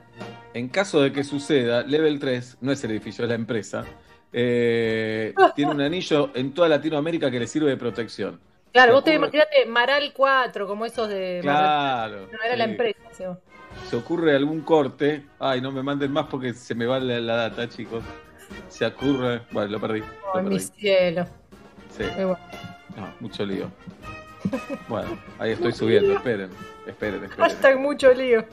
En 0.54 0.70
caso 0.70 1.02
de 1.02 1.12
que 1.12 1.24
suceda, 1.26 1.84
Level 1.84 2.18
3 2.18 2.60
no 2.62 2.72
es 2.72 2.82
el 2.86 2.92
edificio, 2.92 3.26
es 3.26 3.30
la 3.30 3.36
empresa. 3.36 3.84
eh, 4.32 5.34
tiene 5.56 5.72
un 5.72 5.82
anillo 5.82 6.30
en 6.34 6.54
toda 6.54 6.70
Latinoamérica 6.70 7.30
que 7.30 7.40
le 7.40 7.48
sirve 7.48 7.70
de 7.72 7.78
protección. 7.78 8.40
Claro, 8.72 8.94
vos 8.94 9.04
te 9.04 9.14
imagínate 9.16 9.66
Maral 9.68 10.14
4, 10.16 10.66
como 10.66 10.86
esos 10.86 11.10
de. 11.10 11.40
Claro. 11.42 12.30
No 12.32 12.42
era 12.42 12.56
la 12.56 12.64
empresa. 12.64 13.00
sí. 13.12 13.24
Se 13.90 13.96
ocurre 13.98 14.34
algún 14.34 14.62
corte. 14.62 15.26
Ay, 15.40 15.60
no 15.60 15.72
me 15.74 15.84
manden 15.84 16.12
más 16.14 16.28
porque 16.28 16.54
se 16.54 16.74
me 16.74 16.86
va 16.86 17.00
la, 17.02 17.20
la 17.20 17.36
data, 17.36 17.68
chicos. 17.68 18.02
Se 18.70 18.86
ocurre. 18.86 19.42
Bueno, 19.52 19.72
lo 19.72 19.80
perdí. 19.82 20.00
Lo 20.00 20.08
Ay, 20.36 20.44
mi 20.44 20.50
perdí. 20.52 20.60
cielo. 20.80 21.26
Sí. 21.90 22.04
Qué 22.16 22.24
bueno. 22.24 22.40
No, 22.98 23.14
mucho 23.20 23.46
lío. 23.46 23.70
Bueno, 24.90 25.18
ahí 25.38 25.52
estoy 25.52 25.72
subiendo. 25.72 26.14
Esperen, 26.14 26.50
esperen, 26.88 27.24
esperen. 27.26 27.44
Hashtag 27.46 27.80
mucho 27.80 28.12
lío. 28.12 28.44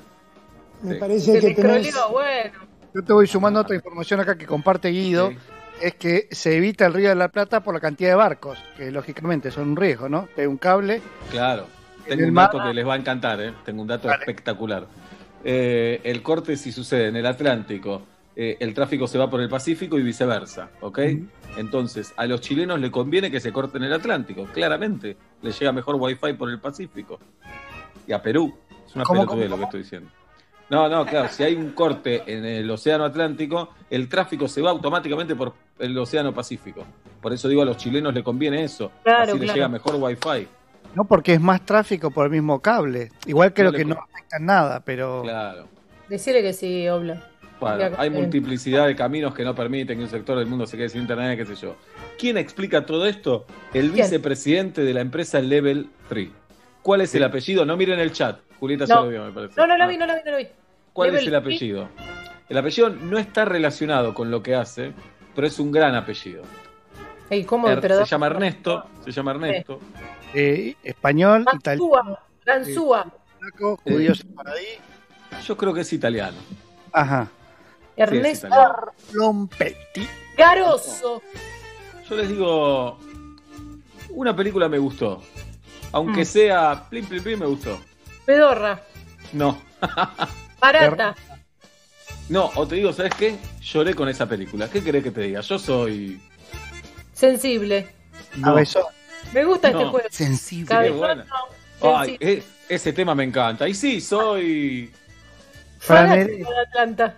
Me 0.83 0.93
Sí. 0.95 1.01
parece 1.01 1.33
que 1.41 1.55
tenés, 1.55 1.93
croleó, 1.95 2.11
bueno. 2.11 2.53
Yo 2.95 3.03
te 3.03 3.13
voy 3.15 3.27
sumando 3.27 3.61
otra 3.61 3.75
información 3.75 4.21
acá 4.21 4.37
que 4.37 4.45
comparte 4.47 4.89
Guido. 4.91 5.31
Sí. 5.31 5.37
Es 5.81 5.95
que 5.95 6.29
se 6.31 6.57
evita 6.57 6.87
el 6.87 6.93
río 6.95 7.09
de 7.09 7.15
la 7.15 7.29
Plata 7.29 7.61
por 7.63 7.73
la 7.73 7.81
cantidad 7.81 8.11
de 8.11 8.17
barcos, 8.17 8.59
que 8.77 8.91
lógicamente 8.91 9.51
son 9.51 9.71
un 9.71 9.77
riesgo, 9.77 10.09
¿no? 10.09 10.29
Hay 10.37 10.45
un 10.47 10.59
cable. 10.59 11.01
Claro. 11.31 11.67
En 12.05 12.11
Tengo 12.11 12.23
el 12.23 12.29
un 12.29 12.35
mar- 12.35 12.51
dato 12.53 12.65
que 12.65 12.75
les 12.75 12.87
va 12.87 12.95
a 12.95 12.97
encantar, 12.97 13.41
¿eh? 13.41 13.55
Tengo 13.65 13.81
un 13.83 13.89
dato 13.89 14.09
Dale. 14.09 14.21
espectacular. 14.21 14.87
Eh, 15.45 16.01
el 16.05 16.23
corte, 16.23 16.57
si 16.57 16.71
sucede 16.73 17.09
en 17.09 17.17
el 17.17 17.27
Atlántico, 17.27 18.03
eh, 18.41 18.57
el 18.61 18.73
tráfico 18.73 19.09
se 19.09 19.19
va 19.19 19.29
por 19.29 19.41
el 19.41 19.49
Pacífico 19.49 19.99
y 19.99 20.03
viceversa, 20.03 20.71
¿ok? 20.81 21.01
Entonces, 21.57 22.15
a 22.17 22.25
los 22.25 22.41
chilenos 22.41 22.79
le 22.79 22.89
conviene 22.89 23.33
que 23.33 23.41
se 23.41 23.53
corte 23.53 23.79
en 23.79 23.83
el 23.83 23.93
Atlántico, 23.93 24.45
claramente. 24.45 25.17
Le 25.43 25.51
llega 25.51 25.73
mejor 25.73 25.97
Wi-Fi 25.97 26.35
por 26.35 26.49
el 26.49 26.61
Pacífico. 26.61 27.19
Y 28.07 28.13
a 28.13 28.23
Perú. 28.23 28.57
Es 28.87 28.95
una 28.95 29.03
¿Cómo, 29.03 29.23
pelotudez 29.23 29.47
cómo, 29.47 29.57
lo 29.57 29.59
que 29.59 29.65
estoy 29.65 29.81
diciendo. 29.83 30.11
No, 30.71 30.89
no, 30.89 31.05
claro, 31.05 31.29
si 31.31 31.43
hay 31.43 31.57
un 31.57 31.73
corte 31.73 32.23
en 32.29 32.45
el 32.45 32.71
Océano 32.71 33.05
Atlántico, 33.07 33.71
el 33.91 34.09
tráfico 34.09 34.47
se 34.47 34.63
va 34.63 34.71
automáticamente 34.71 35.35
por 35.35 35.55
el 35.81 35.99
Océano 35.99 36.33
Pacífico. 36.33 36.85
Por 37.21 37.33
eso 37.33 37.49
digo, 37.49 37.63
a 37.63 37.65
los 37.65 37.77
chilenos 37.77 38.15
le 38.15 38.23
conviene 38.23 38.63
eso. 38.63 38.93
Claro, 39.03 39.23
Así 39.23 39.33
les 39.33 39.41
claro. 39.47 39.55
llega 39.57 39.69
mejor 39.69 39.97
Wi-Fi. 39.97 40.47
No 40.95 41.05
porque 41.07 41.35
es 41.35 41.41
más 41.41 41.63
tráfico 41.63 42.13
por 42.13 42.27
el 42.27 42.31
mismo 42.31 42.61
cable. 42.61 43.11
Igual 43.27 43.53
creo 43.53 43.67
No 43.67 43.73
le 43.73 43.79
que 43.79 43.85
no 43.85 43.95
afecta 43.95 44.39
nada, 44.39 44.79
pero 44.85 45.23
Claro. 45.25 45.67
Decirle 46.09 46.41
que 46.41 46.53
sí, 46.53 46.89
Obla. 46.89 47.21
Bueno, 47.61 47.97
hay 47.99 48.09
eh. 48.09 48.11
multiplicidad 48.11 48.87
de 48.87 48.95
caminos 48.97 49.35
que 49.35 49.45
no 49.45 49.55
permiten 49.55 49.99
que 49.99 50.05
un 50.05 50.11
sector 50.11 50.39
del 50.39 50.47
mundo 50.47 50.67
se 50.67 50.77
quede 50.77 50.89
sin 50.89 51.03
internet, 51.03 51.39
qué 51.39 51.47
sé 51.47 51.55
yo. 51.57 51.77
¿Quién 52.19 52.37
explica 52.39 52.85
todo 52.87 53.07
esto? 53.07 53.47
El 53.75 53.91
¿Quién? 53.93 54.05
vicepresidente 54.07 54.83
de 54.83 54.95
la 54.95 55.01
empresa 55.01 55.41
Level 55.41 55.91
3. 56.09 56.29
¿Cuál 56.83 57.01
es 57.03 57.15
el 57.15 57.25
apellido? 57.25 57.65
No 57.67 57.77
miren 57.77 57.99
el 57.99 58.13
chat. 58.13 58.39
Julieta 58.61 58.85
ya 58.87 58.95
No. 58.97 59.03
lo 59.05 59.09
vio, 59.11 59.25
me 59.25 59.33
parece. 59.33 59.55
No, 59.61 59.67
no 59.67 59.75
Ah. 59.85 59.87
vi, 59.87 59.97
no 59.97 60.07
la 60.07 60.15
vi, 60.15 60.21
no 60.25 60.31
la 60.33 60.37
vi. 60.39 60.49
¿Cuál 60.93 61.09
Level 61.09 61.21
es 61.21 61.27
el 61.27 61.33
3. 61.33 61.43
apellido? 61.43 61.89
El 62.49 62.59
apellido 62.59 62.89
no 62.91 63.19
está 63.19 63.45
relacionado 63.45 64.15
con 64.15 64.31
lo 64.31 64.43
que 64.43 64.55
hace, 64.55 64.93
pero 65.35 65.47
es 65.47 65.59
un 65.59 65.71
gran 65.71 65.95
apellido. 65.95 66.43
Ey, 67.31 67.45
¿cómo? 67.45 67.69
Er- 67.69 67.83
se 67.83 68.05
llama 68.07 68.27
Ernesto, 68.27 68.87
se 69.05 69.13
llama 69.13 69.33
Ernesto. 69.33 69.81
eh, 70.35 70.75
español, 70.83 71.45
italiano, 71.55 72.19
Ganzúa. 72.45 73.07
Judío 73.85 74.13
Eh. 74.13 74.79
Yo 75.47 75.57
creo 75.57 75.75
que 75.75 75.83
es 75.83 75.93
italiano. 75.93 76.37
Ajá. 76.93 77.29
Ernesto. 77.99 78.49
Lompetti. 79.13 80.09
Garoso. 80.37 81.23
Yo 82.09 82.17
les 82.17 82.29
digo, 82.29 82.99
una 84.11 84.35
película 84.35 84.69
me 84.69 84.79
gustó. 84.79 85.23
Aunque 85.93 86.23
Mm. 86.23 86.27
sea 86.27 86.85
plim, 86.89 87.07
plim, 87.07 87.23
plim, 87.23 87.39
me 87.41 87.47
gustó. 87.47 87.81
Pedorra. 88.25 88.81
No, 89.33 89.61
Barata. 90.61 91.15
no, 92.29 92.51
o 92.55 92.67
te 92.67 92.77
digo, 92.77 92.93
¿sabes 92.93 93.15
qué? 93.15 93.37
Lloré 93.63 93.95
con 93.95 94.09
esa 94.09 94.27
película. 94.27 94.69
¿Qué 94.71 94.83
querés 94.83 95.03
que 95.05 95.11
te 95.11 95.21
diga? 95.23 95.41
Yo 95.41 95.59
soy. 95.59 96.21
Sensible. 97.13 97.89
No. 98.37 98.55
Me 99.35 99.45
gusta 99.45 99.71
No. 99.71 99.79
este 99.81 99.91
juego. 99.91 100.09
Sensible. 100.11 100.67
Qué 100.67 100.75
Cabezón, 100.75 101.25
no. 101.83 101.97
Ay, 101.99 102.09
Sensible. 102.11 102.33
eh, 102.33 102.43
ese 102.69 102.93
tema 102.93 103.15
me 103.15 103.25
encanta. 103.25 103.69
Y 103.69 103.75
sí, 103.75 104.01
soy. 104.01 104.93
Fanático 105.81 106.51
de 106.51 106.61
Atlanta. 106.61 107.15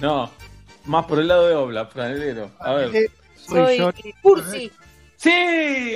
No, 0.00 0.30
más 0.84 1.06
por 1.06 1.18
el 1.18 1.28
lado 1.28 1.46
de 1.48 1.54
Obla, 1.54 1.86
franelero. 1.86 2.50
A 2.58 2.74
ver. 2.74 2.94
Eh, 2.94 3.10
Soy 3.36 3.78
Soy 3.78 3.78
yo. 3.78 3.90
Cursi. 4.22 4.70
¡Sí! 5.16 5.94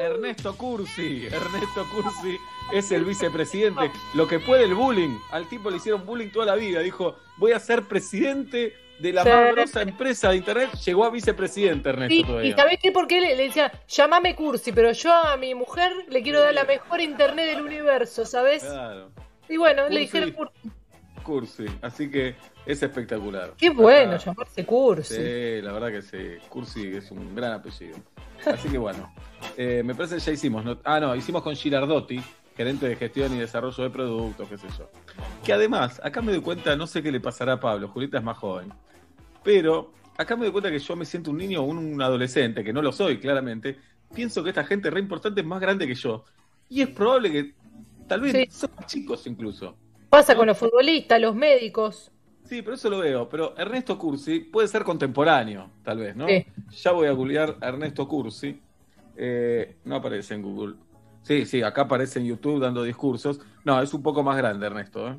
Ernesto 0.00 0.56
Cursi. 0.56 1.26
Ernesto 1.26 1.86
Cursi 1.92 2.36
es 2.72 2.92
el 2.92 3.04
vicepresidente. 3.04 3.90
Lo 4.14 4.28
que 4.28 4.38
puede 4.38 4.64
el 4.64 4.74
bullying. 4.74 5.16
Al 5.32 5.48
tipo 5.48 5.70
le 5.70 5.78
hicieron 5.78 6.06
bullying 6.06 6.28
toda 6.30 6.46
la 6.46 6.54
vida. 6.54 6.80
Dijo, 6.80 7.16
voy 7.38 7.52
a 7.52 7.58
ser 7.58 7.82
presidente 7.82 8.74
de 9.00 9.12
la 9.12 9.22
Sí. 9.24 9.28
más 9.30 9.52
grosa 9.52 9.82
empresa 9.82 10.30
de 10.30 10.36
internet. 10.36 10.70
Llegó 10.84 11.04
a 11.04 11.10
vicepresidente 11.10 11.88
Ernesto 11.88 12.14
Sí, 12.14 12.24
todavía. 12.24 12.50
y 12.50 12.52
¿sabés 12.54 12.78
qué? 12.80 12.92
Porque 12.92 13.20
le, 13.20 13.34
le 13.36 13.44
decía, 13.44 13.72
llamame 13.88 14.34
Cursi, 14.36 14.72
pero 14.72 14.92
yo 14.92 15.12
a 15.12 15.36
mi 15.36 15.54
mujer 15.54 15.92
le 16.08 16.22
quiero 16.22 16.40
dar 16.40 16.54
la 16.54 16.64
mejor 16.64 17.00
internet 17.00 17.46
del 17.46 17.62
universo, 17.62 18.24
¿sabes? 18.24 18.62
Claro, 18.64 19.10
Y 19.48 19.56
bueno, 19.56 19.82
Cursi. 19.82 19.94
le 19.94 20.00
dijeron 20.00 20.32
Cursi. 20.32 20.52
Cursi. 21.28 21.66
Así 21.82 22.10
que 22.10 22.34
es 22.64 22.82
espectacular. 22.82 23.52
Qué 23.58 23.68
bueno 23.68 24.14
Acá- 24.14 24.24
llamarse 24.24 24.64
Cursi. 24.64 25.14
Sí, 25.14 25.60
la 25.62 25.72
verdad 25.72 25.90
que 25.90 26.00
sí. 26.00 26.38
Cursi 26.48 26.86
es 26.96 27.10
un 27.10 27.34
gran 27.34 27.52
apellido. 27.52 27.98
Así 28.46 28.68
que 28.70 28.78
bueno, 28.78 29.12
eh, 29.58 29.82
me 29.84 29.94
parece 29.94 30.14
que 30.14 30.20
ya 30.22 30.32
hicimos. 30.32 30.64
¿no? 30.64 30.78
Ah, 30.84 30.98
no, 31.00 31.14
hicimos 31.14 31.42
con 31.42 31.54
Girardotti, 31.54 32.18
gerente 32.56 32.88
de 32.88 32.96
gestión 32.96 33.34
y 33.34 33.38
desarrollo 33.38 33.84
de 33.84 33.90
productos, 33.90 34.48
qué 34.48 34.56
sé 34.56 34.68
yo. 34.78 34.88
Que 35.44 35.52
además, 35.52 36.00
acá 36.02 36.22
me 36.22 36.32
doy 36.32 36.40
cuenta, 36.40 36.74
no 36.76 36.86
sé 36.86 37.02
qué 37.02 37.12
le 37.12 37.20
pasará 37.20 37.52
a 37.54 37.60
Pablo, 37.60 37.88
Julieta 37.88 38.16
es 38.18 38.24
más 38.24 38.38
joven. 38.38 38.72
Pero 39.44 39.92
acá 40.16 40.34
me 40.34 40.44
doy 40.44 40.52
cuenta 40.52 40.70
que 40.70 40.78
yo 40.78 40.96
me 40.96 41.04
siento 41.04 41.30
un 41.30 41.36
niño 41.36 41.60
o 41.60 41.64
un, 41.64 41.76
un 41.76 42.00
adolescente, 42.02 42.64
que 42.64 42.72
no 42.72 42.80
lo 42.80 42.90
soy, 42.92 43.18
claramente. 43.18 43.76
Pienso 44.14 44.42
que 44.42 44.48
esta 44.50 44.64
gente 44.64 44.88
re 44.90 45.00
importante 45.00 45.42
es 45.42 45.46
más 45.46 45.60
grande 45.60 45.86
que 45.86 45.94
yo. 45.94 46.24
Y 46.70 46.80
es 46.80 46.88
probable 46.88 47.30
que 47.30 47.54
tal 48.08 48.22
vez 48.22 48.32
Sí. 48.32 48.46
son 48.50 48.70
más 48.76 48.86
chicos 48.86 49.26
incluso. 49.26 49.76
Pasa 50.10 50.34
con 50.34 50.46
los 50.46 50.56
futbolistas, 50.58 51.20
los 51.20 51.34
médicos. 51.34 52.10
Sí, 52.44 52.62
pero 52.62 52.74
eso 52.76 52.88
lo 52.88 52.98
veo. 52.98 53.28
Pero 53.28 53.54
Ernesto 53.58 53.98
Cursi 53.98 54.40
puede 54.40 54.68
ser 54.68 54.82
contemporáneo, 54.84 55.70
tal 55.84 55.98
vez, 55.98 56.16
¿no? 56.16 56.26
Sí. 56.26 56.46
Ya 56.82 56.92
voy 56.92 57.06
a 57.08 57.12
googlear 57.12 57.56
a 57.60 57.68
Ernesto 57.68 58.08
Cursi. 58.08 58.60
Eh, 59.16 59.76
no 59.84 59.96
aparece 59.96 60.34
en 60.34 60.42
Google. 60.42 60.76
Sí, 61.22 61.44
sí, 61.44 61.62
acá 61.62 61.82
aparece 61.82 62.20
en 62.20 62.26
YouTube 62.26 62.60
dando 62.60 62.82
discursos. 62.84 63.40
No, 63.64 63.82
es 63.82 63.92
un 63.92 64.02
poco 64.02 64.22
más 64.22 64.36
grande, 64.38 64.66
Ernesto. 64.66 65.08
¿eh? 65.08 65.18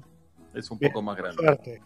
Es 0.55 0.71
un 0.71 0.79
Bien, 0.79 0.91
poco 0.91 1.03
más 1.03 1.17
grande. 1.17 1.43
Suerte. 1.43 1.81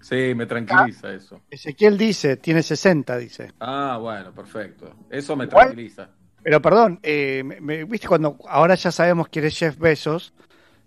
Sí, 0.00 0.32
me 0.34 0.46
tranquiliza 0.46 1.12
eso. 1.12 1.40
Ezequiel 1.50 1.96
dice, 1.98 2.36
tiene 2.36 2.62
60, 2.62 3.16
dice. 3.18 3.52
Ah, 3.60 3.98
bueno, 4.00 4.32
perfecto. 4.32 4.94
Eso 5.10 5.36
me 5.36 5.46
tranquiliza. 5.46 6.08
Pero 6.42 6.62
perdón, 6.62 6.98
eh, 7.02 7.42
me- 7.44 7.60
me- 7.60 7.84
viste 7.84 8.08
cuando 8.08 8.36
ahora 8.48 8.74
ya 8.76 8.90
sabemos 8.90 9.28
quién 9.28 9.44
es 9.44 9.58
Jeff 9.58 9.76
Bezos, 9.76 10.32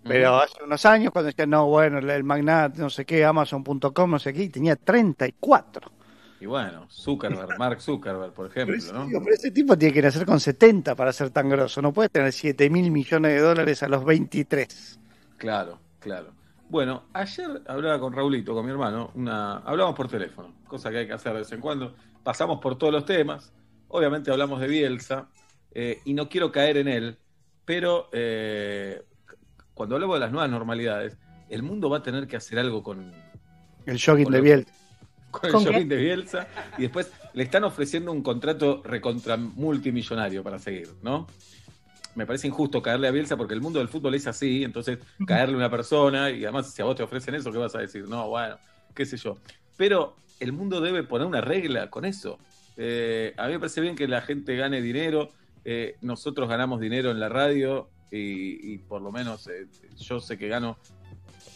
pero 0.04 0.36
hace 0.36 0.62
unos 0.62 0.84
años 0.84 1.12
cuando 1.12 1.26
decían, 1.26 1.50
no, 1.50 1.66
bueno, 1.66 1.98
el, 1.98 2.24
magnate, 2.24 2.80
no 2.80 2.90
sé 2.90 3.04
qué, 3.04 3.24
Amazon.com, 3.24 4.10
no 4.10 4.18
sé 4.18 4.32
qué, 4.32 4.44
y 4.44 4.48
tenía 4.48 4.76
34. 4.76 5.90
Y 6.40 6.46
bueno, 6.46 6.88
Zuckerberg, 6.90 7.56
Mark 7.58 7.80
Zuckerberg, 7.80 8.32
por 8.32 8.50
Pero 8.50 8.74
ejemplo, 8.74 8.76
ese, 8.76 8.92
¿no? 8.92 9.20
pero 9.22 9.34
ese 9.34 9.50
tipo 9.52 9.78
tiene 9.78 9.94
que 9.94 10.02
nacer 10.02 10.26
con 10.26 10.40
70 10.40 10.96
para 10.96 11.12
ser 11.12 11.30
tan 11.30 11.48
grosso, 11.48 11.80
no 11.80 11.92
puede 11.92 12.08
tener 12.08 12.32
7 12.32 12.68
mil 12.68 12.90
millones 12.90 13.32
de 13.32 13.40
dólares 13.40 13.82
a 13.82 13.88
los 13.88 14.04
23. 14.04 14.98
Claro, 15.36 15.78
claro. 16.00 16.32
Bueno, 16.68 17.04
ayer 17.12 17.62
hablaba 17.68 18.00
con 18.00 18.12
Raulito, 18.12 18.54
con 18.54 18.64
mi 18.64 18.72
hermano, 18.72 19.10
una, 19.14 19.58
hablamos 19.58 19.94
por 19.94 20.08
teléfono, 20.08 20.54
cosa 20.66 20.90
que 20.90 20.98
hay 20.98 21.06
que 21.06 21.12
hacer 21.12 21.32
de 21.32 21.40
vez 21.40 21.52
en 21.52 21.60
cuando. 21.60 21.94
Pasamos 22.24 22.60
por 22.60 22.76
todos 22.76 22.92
los 22.92 23.04
temas, 23.04 23.52
obviamente 23.88 24.30
hablamos 24.30 24.60
de 24.60 24.66
Bielsa, 24.66 25.28
eh, 25.70 26.00
y 26.04 26.14
no 26.14 26.28
quiero 26.28 26.50
caer 26.50 26.78
en 26.78 26.88
él, 26.88 27.18
pero 27.64 28.08
eh, 28.12 29.02
cuando 29.74 29.94
hablamos 29.96 30.16
de 30.16 30.20
las 30.20 30.32
nuevas 30.32 30.50
normalidades, 30.50 31.16
el 31.48 31.62
mundo 31.62 31.90
va 31.90 31.98
a 31.98 32.02
tener 32.02 32.26
que 32.26 32.36
hacer 32.36 32.58
algo 32.58 32.82
con, 32.82 33.12
El 33.86 34.00
jogging 34.00 34.24
Con 34.24 34.32
de 34.32 34.38
lo- 34.38 34.44
Biel. 34.44 34.66
con 35.30 35.46
el 35.46 35.52
¿Con 35.52 35.64
qué? 35.64 35.70
jogging 35.72 35.88
de 35.88 35.96
Bielsa, 35.96 36.46
y 36.78 36.82
después 36.82 37.10
le 37.32 37.42
están 37.42 37.64
ofreciendo 37.64 38.12
un 38.12 38.22
contrato 38.22 38.82
recontra 38.84 39.36
multimillonario 39.36 40.42
para 40.42 40.58
seguir, 40.58 40.88
¿no? 41.02 41.26
Me 42.14 42.26
parece 42.26 42.46
injusto 42.46 42.82
caerle 42.82 43.08
a 43.08 43.10
Bielsa 43.10 43.38
porque 43.38 43.54
el 43.54 43.62
mundo 43.62 43.78
del 43.78 43.88
fútbol 43.88 44.14
es 44.14 44.26
así, 44.26 44.62
entonces 44.64 44.98
caerle 45.26 45.54
a 45.54 45.56
una 45.58 45.70
persona 45.70 46.30
y 46.30 46.44
además 46.44 46.70
si 46.72 46.82
a 46.82 46.84
vos 46.84 46.94
te 46.96 47.02
ofrecen 47.02 47.34
eso, 47.34 47.50
¿qué 47.50 47.56
vas 47.58 47.74
a 47.74 47.78
decir? 47.78 48.06
No, 48.06 48.28
bueno, 48.28 48.56
qué 48.94 49.06
sé 49.06 49.16
yo. 49.16 49.38
Pero 49.78 50.14
el 50.38 50.52
mundo 50.52 50.82
debe 50.82 51.02
poner 51.04 51.26
una 51.26 51.40
regla 51.40 51.88
con 51.88 52.04
eso. 52.04 52.38
Eh, 52.76 53.32
a 53.38 53.46
mí 53.46 53.54
me 53.54 53.58
parece 53.58 53.80
bien 53.80 53.96
que 53.96 54.06
la 54.08 54.20
gente 54.22 54.56
gane 54.56 54.80
dinero 54.82 55.30
Eh, 55.64 55.94
nosotros 56.00 56.48
ganamos 56.48 56.80
dinero 56.80 57.12
en 57.12 57.20
la 57.20 57.28
radio 57.28 57.88
y, 58.12 58.74
y 58.74 58.78
por 58.78 59.00
lo 59.02 59.10
menos 59.10 59.48
eh, 59.48 59.66
yo 59.98 60.20
sé 60.20 60.36
que 60.38 60.46
gano 60.48 60.76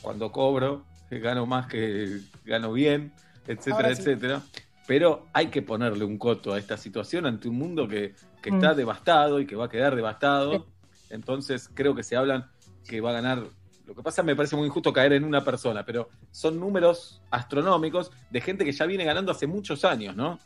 cuando 0.03 0.33
cobro, 0.33 0.85
que 1.09 1.21
gano 1.21 1.47
más 1.47 1.67
que 1.67 2.21
gano 2.45 2.73
bien, 2.73 3.13
etcétera, 3.47 3.95
sí. 3.95 4.01
etcétera. 4.03 4.43
Pero 4.87 5.27
hay 5.33 5.49
que 5.49 5.63
ponerle 5.63 6.05
un 6.05 6.17
coto 6.17 6.53
a 6.55 6.59
esta 6.59 6.77
situación 6.77 7.27
ante 7.27 7.49
un 7.49 7.57
mundo 7.59 7.87
que, 7.87 8.15
que 8.41 8.51
Mm. 8.51 8.55
está 8.55 8.75
devastado 8.75 9.41
y 9.41 9.47
que 9.47 9.57
va 9.57 9.67
a 9.67 9.69
quedar 9.69 9.95
devastado. 9.97 10.67
Entonces 11.11 11.69
creo 11.75 11.95
que 11.95 12.03
se 12.03 12.17
hablan 12.17 12.47
que 12.89 13.01
va 13.01 13.11
a 13.11 13.15
ganar. 13.15 13.43
Lo 13.87 13.95
que 13.95 14.03
pasa 14.03 14.23
me 14.23 14.35
parece 14.35 14.57
muy 14.57 14.67
injusto 14.67 14.93
caer 14.93 15.13
en 15.13 15.25
una 15.25 15.45
persona, 15.45 15.85
pero 15.85 16.09
son 16.31 16.59
números 16.59 17.21
astronómicos 17.31 18.11
de 18.31 18.41
gente 18.41 18.65
que 18.65 18.73
ya 18.73 18.87
viene 18.87 19.05
ganando 19.05 19.31
hace 19.33 19.47
muchos 19.47 19.85
años, 19.85 20.17
¿no? 20.17 20.39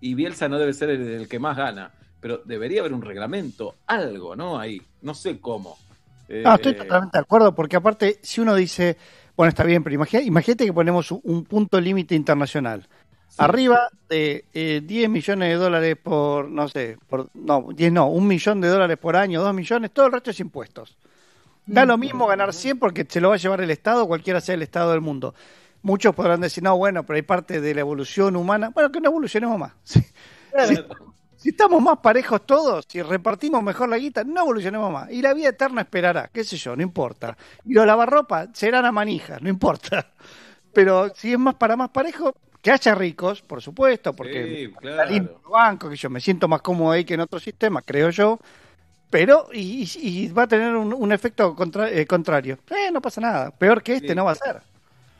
Y 0.00 0.14
Bielsa 0.14 0.48
no 0.48 0.58
debe 0.58 0.72
ser 0.72 0.90
el, 0.90 1.02
el 1.08 1.28
que 1.28 1.38
más 1.40 1.56
gana, 1.56 1.92
pero 2.20 2.42
debería 2.44 2.80
haber 2.80 2.92
un 2.92 3.02
reglamento, 3.02 3.76
algo, 3.86 4.34
¿no? 4.36 4.58
Ahí, 4.58 4.80
no 5.02 5.14
sé 5.14 5.38
cómo. 5.40 5.76
Eh, 6.28 6.42
No, 6.44 6.54
estoy 6.54 6.74
totalmente 6.74 7.18
de 7.18 7.22
acuerdo, 7.22 7.54
porque 7.54 7.76
aparte, 7.76 8.18
si 8.22 8.40
uno 8.40 8.54
dice, 8.54 8.96
bueno, 9.36 9.48
está 9.48 9.64
bien, 9.64 9.82
pero 9.84 9.94
imagina- 9.94 10.22
imagínate 10.22 10.64
que 10.66 10.72
ponemos 10.72 11.10
un, 11.12 11.20
un 11.24 11.44
punto 11.44 11.80
límite 11.80 12.14
internacional. 12.14 12.86
sí. 13.28 13.36
Arriba 13.38 13.88
de 14.08 14.44
eh, 14.52 14.80
10 14.84 15.08
millones 15.10 15.48
de 15.50 15.54
dólares 15.54 15.96
por, 16.02 16.48
no 16.50 16.68
sé, 16.68 16.98
por, 17.08 17.28
no, 17.34 17.68
10 17.74 17.92
no, 17.92 18.08
un 18.08 18.26
millón 18.26 18.60
de 18.60 18.68
dólares 18.68 18.96
por 18.98 19.16
año, 19.16 19.40
2 19.42 19.54
millones, 19.54 19.90
todo 19.92 20.06
el 20.06 20.12
resto 20.12 20.30
es 20.30 20.40
impuestos. 20.40 20.96
Da 21.66 21.84
lo 21.84 21.98
mismo 21.98 22.26
ganar 22.26 22.54
100 22.54 22.78
porque 22.78 23.06
se 23.06 23.20
lo 23.20 23.28
va 23.28 23.34
a 23.34 23.38
llevar 23.38 23.60
el 23.60 23.70
Estado, 23.70 24.06
cualquiera 24.08 24.40
sea 24.40 24.54
el 24.54 24.62
Estado 24.62 24.90
del 24.92 25.02
mundo. 25.02 25.34
Muchos 25.82 26.14
podrán 26.14 26.40
decir, 26.40 26.64
no, 26.64 26.76
bueno, 26.78 27.04
pero 27.04 27.16
hay 27.16 27.22
parte 27.22 27.60
de 27.60 27.74
la 27.74 27.80
evolución 27.82 28.36
humana. 28.36 28.70
Bueno, 28.70 28.90
que 28.90 29.00
no 29.00 29.08
evolucionemos 29.10 29.58
más. 29.58 29.72
Sí. 29.84 30.00
Claro. 30.50 31.14
Si 31.38 31.50
estamos 31.50 31.80
más 31.80 31.98
parejos 31.98 32.44
todos, 32.44 32.84
si 32.88 33.00
repartimos 33.00 33.62
mejor 33.62 33.88
la 33.88 33.96
guita, 33.96 34.24
no 34.24 34.40
evolucionemos 34.42 34.92
más. 34.92 35.10
Y 35.10 35.22
la 35.22 35.32
vida 35.34 35.50
eterna 35.50 35.82
esperará, 35.82 36.28
qué 36.32 36.42
sé 36.42 36.56
yo, 36.56 36.74
no 36.74 36.82
importa. 36.82 37.36
Y 37.64 37.74
los 37.74 37.86
lavarropas 37.86 38.48
serán 38.54 38.84
a 38.84 38.90
manijas, 38.92 39.40
no 39.40 39.48
importa. 39.48 40.10
Pero 40.72 41.10
si 41.14 41.32
es 41.32 41.38
más 41.38 41.54
para 41.54 41.76
más 41.76 41.90
parejo, 41.90 42.34
que 42.60 42.72
haya 42.72 42.92
ricos, 42.96 43.40
por 43.40 43.62
supuesto, 43.62 44.12
porque 44.14 44.66
Sí, 44.66 44.74
claro. 44.80 45.10
el 45.10 45.30
banco, 45.48 45.88
que 45.88 45.94
yo 45.96 46.10
me 46.10 46.20
siento 46.20 46.48
más 46.48 46.60
cómodo 46.60 46.90
ahí 46.90 47.04
que 47.04 47.14
en 47.14 47.20
otro 47.20 47.38
sistema, 47.38 47.82
creo 47.82 48.10
yo. 48.10 48.38
Pero, 49.08 49.46
y, 49.52 49.84
y- 49.84 50.24
y 50.26 50.28
va 50.28 50.42
a 50.42 50.48
tener 50.48 50.74
un, 50.74 50.92
un 50.92 51.12
efecto 51.12 51.54
contra- 51.54 51.88
eh, 51.90 52.04
contrario. 52.04 52.58
Eh, 52.68 52.90
no 52.92 53.00
pasa 53.00 53.20
nada. 53.20 53.50
Peor 53.52 53.80
que 53.82 53.94
este 53.94 54.08
Sí. 54.08 54.14
no 54.16 54.24
va 54.24 54.32
a 54.32 54.34
ser. 54.34 54.60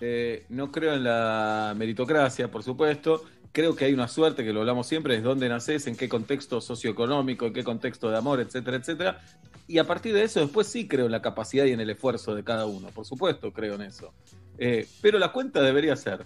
Eh, 0.00 0.44
no 0.50 0.70
creo 0.70 0.94
en 0.94 1.04
la 1.04 1.74
meritocracia, 1.76 2.48
por 2.50 2.62
supuesto. 2.62 3.24
Creo 3.52 3.74
que 3.74 3.86
hay 3.86 3.92
una 3.94 4.08
suerte, 4.08 4.44
que 4.44 4.52
lo 4.52 4.60
hablamos 4.60 4.86
siempre, 4.86 5.16
es 5.16 5.22
dónde 5.22 5.48
naces, 5.48 5.86
en 5.86 5.96
qué 5.96 6.08
contexto 6.08 6.60
socioeconómico, 6.60 7.46
en 7.46 7.52
qué 7.52 7.64
contexto 7.64 8.10
de 8.10 8.16
amor, 8.18 8.40
etcétera, 8.40 8.76
etcétera. 8.76 9.20
Y 9.66 9.78
a 9.78 9.84
partir 9.84 10.14
de 10.14 10.22
eso, 10.22 10.40
después 10.40 10.66
sí 10.66 10.86
creo 10.86 11.06
en 11.06 11.12
la 11.12 11.22
capacidad 11.22 11.64
y 11.64 11.72
en 11.72 11.80
el 11.80 11.90
esfuerzo 11.90 12.34
de 12.34 12.44
cada 12.44 12.66
uno. 12.66 12.88
Por 12.88 13.04
supuesto, 13.04 13.52
creo 13.52 13.74
en 13.74 13.82
eso. 13.82 14.12
Eh, 14.58 14.86
pero 15.00 15.18
la 15.18 15.32
cuenta 15.32 15.60
debería 15.62 15.96
ser: 15.96 16.24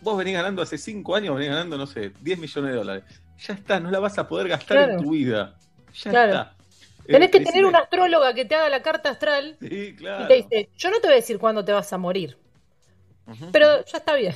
vos 0.00 0.16
venís 0.18 0.34
ganando 0.34 0.62
hace 0.62 0.78
cinco 0.78 1.14
años, 1.16 1.34
venís 1.36 1.50
ganando, 1.50 1.76
no 1.78 1.86
sé, 1.86 2.12
10 2.20 2.38
millones 2.38 2.70
de 2.72 2.76
dólares. 2.76 3.04
Ya 3.38 3.54
está, 3.54 3.78
no 3.80 3.90
la 3.90 4.00
vas 4.00 4.18
a 4.18 4.26
poder 4.26 4.48
gastar 4.48 4.76
Claro. 4.78 4.92
en 4.94 5.02
tu 5.04 5.10
vida. 5.12 5.56
Ya 5.94 6.10
Claro. 6.10 6.32
está. 6.32 6.54
Tenés 7.06 7.28
Eh, 7.28 7.30
que 7.30 7.38
tener 7.38 7.54
decime- 7.54 7.68
una 7.68 7.78
astróloga 7.80 8.34
que 8.34 8.44
te 8.44 8.54
haga 8.54 8.68
la 8.68 8.82
carta 8.82 9.10
astral 9.10 9.56
Sí, 9.60 9.94
claro. 9.96 10.24
y 10.24 10.28
te 10.28 10.34
dice, 10.34 10.68
yo 10.76 10.90
no 10.90 11.00
te 11.00 11.06
voy 11.06 11.12
a 11.14 11.16
decir 11.16 11.38
cuándo 11.38 11.64
te 11.64 11.72
vas 11.72 11.90
a 11.92 11.98
morir, 11.98 12.36
pero 13.52 13.84
ya 13.84 13.98
está 13.98 14.14
bien. 14.14 14.34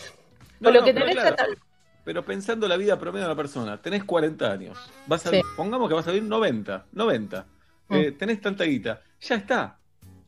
No, 0.61 0.67
Con 0.69 0.75
lo 0.75 0.81
no, 0.81 0.87
que 0.87 0.95
tenés 0.95 1.15
claro. 1.17 1.37
ya 1.37 1.45
está. 1.45 1.63
Pero 2.05 2.25
pensando 2.25 2.67
la 2.67 2.77
vida 2.77 2.99
promedio 2.99 3.27
de 3.27 3.33
una 3.33 3.37
persona, 3.41 3.81
tenés 3.81 4.05
40 4.05 4.51
años, 4.51 4.79
vas 5.07 5.25
a, 5.27 5.31
Sí. 5.31 5.41
pongamos 5.57 5.89
que 5.89 5.95
vas 5.95 6.07
a 6.09 6.11
vivir 6.13 6.29
90, 6.29 6.87
90, 6.93 7.47
Mm. 7.89 7.95
eh, 7.95 8.13
tenés 8.13 8.41
tanta 8.41 8.65
guita, 8.65 9.01
ya 9.21 9.37
está, 9.37 9.79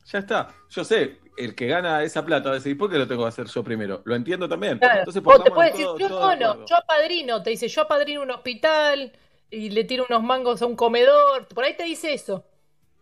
ya 0.05 0.19
está. 0.19 0.47
Yo 0.69 0.83
sé, 0.85 1.19
el 1.37 1.53
que 1.53 1.67
gana 1.67 2.01
esa 2.03 2.25
plata 2.25 2.45
va 2.49 2.55
a 2.55 2.59
decir, 2.59 2.77
¿por 2.77 2.89
qué 2.89 2.97
lo 2.97 3.07
tengo 3.07 3.23
que 3.23 3.27
hacer 3.29 3.47
yo 3.47 3.63
primero? 3.63 4.01
Lo 4.05 4.15
entiendo 4.15 4.47
también. 4.47 4.77
Claro. 4.79 4.99
Entonces, 4.99 5.21
o 5.25 5.43
te 5.43 5.51
puede 5.51 5.71
decir, 5.71 5.85
todo- 5.85 5.97
yo 5.99 6.07
todo 6.07 6.65
yo 6.65 6.77
apadrino, 6.77 7.43
te 7.43 7.49
dice, 7.49 7.67
yo 7.67 7.81
apadrino 7.81 8.21
un 8.21 8.31
hospital 8.31 9.11
y 9.49 9.69
le 9.69 9.83
tiro 9.83 10.05
unos 10.09 10.23
mangos 10.23 10.61
a 10.61 10.65
un 10.65 10.75
comedor, 10.77 11.47
por 11.49 11.63
ahí 11.65 11.75
te 11.75 11.83
dice 11.83 12.13
eso. 12.13 12.45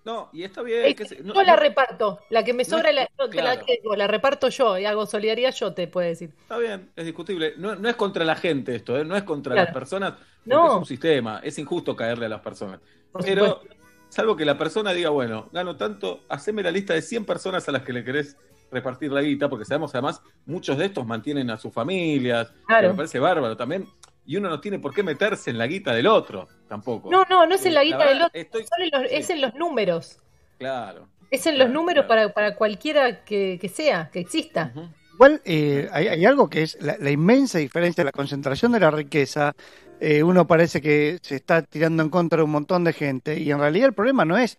No, 0.06 0.30
y 0.34 0.44
está 0.44 0.62
bien. 0.62 0.94
que 0.96 1.06
se- 1.06 1.24
no, 1.24 1.34
yo 1.34 1.44
la 1.44 1.54
no, 1.56 1.60
reparto, 1.62 2.20
la 2.30 2.44
que 2.44 2.54
me 2.54 2.64
no 2.64 2.70
sobra 2.70 2.90
es- 2.90 2.96
la, 2.96 3.96
la, 3.96 4.08
reparto 4.08 4.50
yo 4.50 4.78
y 4.78 4.86
hago 4.86 5.06
solidaridad 5.06 5.54
yo, 5.54 5.74
te 5.74 5.88
puede 5.88 6.10
decir. 6.10 6.32
Está 6.42 6.58
bien, 6.58 6.92
es 6.96 7.06
discutible. 7.06 7.54
No, 7.58 7.74
es 7.88 7.96
contra 7.96 8.26
la 8.26 8.36
gente 8.36 8.76
esto, 8.76 8.98
¿eh? 8.98 9.06
no 9.06 9.16
es 9.16 9.24
contra 9.24 9.54
Claro. 9.54 9.68
las 9.68 9.74
personas, 9.74 10.12
porque 10.12 10.56
No. 10.56 10.68
es 10.74 10.78
un 10.80 10.86
sistema, 10.86 11.40
es 11.44 11.58
injusto 11.58 11.96
caerle 11.96 12.26
a 12.26 12.30
las 12.30 12.42
personas. 12.42 12.80
Por 13.12 13.24
Pero, 13.24 13.46
supuesto. 13.62 13.76
salvo 14.10 14.36
que 14.36 14.44
la 14.46 14.58
persona 14.58 14.92
diga, 14.92 15.10
bueno, 15.10 15.48
gano 15.54 15.78
tanto, 15.78 16.22
haceme 16.28 16.64
la 16.64 16.72
lista 16.72 16.94
de 16.94 17.02
100 17.02 17.24
personas 17.26 17.68
a 17.70 17.72
las 17.72 17.84
que 17.84 17.94
le 17.94 18.04
querés 18.04 18.36
repartir 18.72 19.12
la 19.12 19.22
guita, 19.22 19.50
porque 19.50 19.66
sabemos 19.66 19.94
además, 19.94 20.22
muchos 20.48 20.78
de 20.80 20.86
estos 20.86 21.06
mantienen 21.06 21.50
a 21.52 21.58
sus 21.58 21.72
familias, 21.72 22.52
Claro. 22.68 22.88
que 22.88 22.92
me 22.92 22.98
parece 22.98 23.20
bárbaro 23.20 23.56
también, 23.56 23.88
y 24.26 24.38
uno 24.38 24.50
no 24.50 24.60
tiene 24.62 24.80
por 24.80 24.94
qué 24.94 25.04
meterse 25.04 25.50
en 25.50 25.58
la 25.58 25.68
guita 25.68 25.94
del 25.94 26.08
otro, 26.08 26.48
tampoco. 26.68 27.10
No, 27.12 27.26
no, 27.30 27.46
no 27.46 27.56
es 27.56 27.66
en 27.66 27.74
la 27.74 27.82
Eh, 27.82 27.86
guita 27.86 27.98
verdad, 27.98 28.12
del 28.14 28.22
otro, 28.24 28.40
estoy- 28.42 28.64
son 28.68 28.82
en 28.82 28.90
los- 28.92 29.12
es 29.12 29.30
en 29.30 29.42
los 29.42 29.54
números. 29.56 30.20
Claro. 30.58 31.08
Es 31.32 31.46
en 31.48 31.58
los 31.58 31.66
Claro, 31.66 31.74
números 31.80 32.06
claro. 32.06 32.28
para, 32.28 32.34
para 32.34 32.56
cualquiera 32.56 33.24
que, 33.24 33.58
que 33.60 33.70
sea, 33.70 34.10
que 34.12 34.20
exista. 34.20 34.72
Igual 35.14 35.42
eh, 35.46 35.90
hay, 35.92 36.08
hay 36.08 36.26
algo 36.26 36.50
que 36.50 36.64
es 36.64 36.78
la, 36.82 36.96
la 37.00 37.12
inmensa 37.12 37.58
diferencia, 37.60 38.04
la 38.04 38.12
concentración 38.12 38.72
de 38.72 38.80
la 38.80 38.92
riqueza. 38.92 39.54
Eh, 40.00 40.22
uno 40.24 40.48
parece 40.48 40.82
que 40.82 41.20
se 41.22 41.36
está 41.36 41.62
tirando 41.62 42.04
en 42.04 42.10
contra 42.10 42.38
de 42.38 42.44
un 42.44 42.52
montón 42.52 42.84
de 42.84 42.94
gente 42.94 43.40
y 43.40 43.52
en 43.52 43.60
realidad 43.60 43.88
el 43.88 43.94
problema 43.94 44.26
no 44.26 44.38
es 44.38 44.58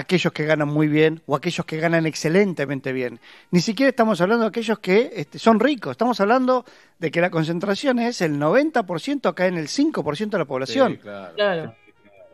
aquellos 0.00 0.32
que 0.32 0.44
ganan 0.44 0.68
muy 0.68 0.88
bien 0.88 1.22
o 1.26 1.36
aquellos 1.36 1.64
que 1.66 1.78
ganan 1.78 2.06
excelentemente 2.06 2.92
bien. 2.92 3.20
Ni 3.50 3.60
siquiera 3.60 3.90
estamos 3.90 4.20
hablando 4.20 4.44
de 4.44 4.48
aquellos 4.48 4.78
que 4.80 5.12
este, 5.14 5.38
son 5.38 5.60
ricos. 5.60 5.92
Estamos 5.92 6.20
hablando 6.20 6.64
de 6.98 7.10
que 7.10 7.20
la 7.20 7.30
concentración 7.30 7.98
es 7.98 8.20
el 8.20 8.38
90% 8.38 9.28
acá 9.28 9.46
en 9.46 9.56
el 9.56 9.68
5% 9.68 10.30
de 10.30 10.38
la 10.38 10.44
población. 10.44 10.92
Sí, 10.92 10.98
claro. 10.98 11.34
Claro. 11.34 11.74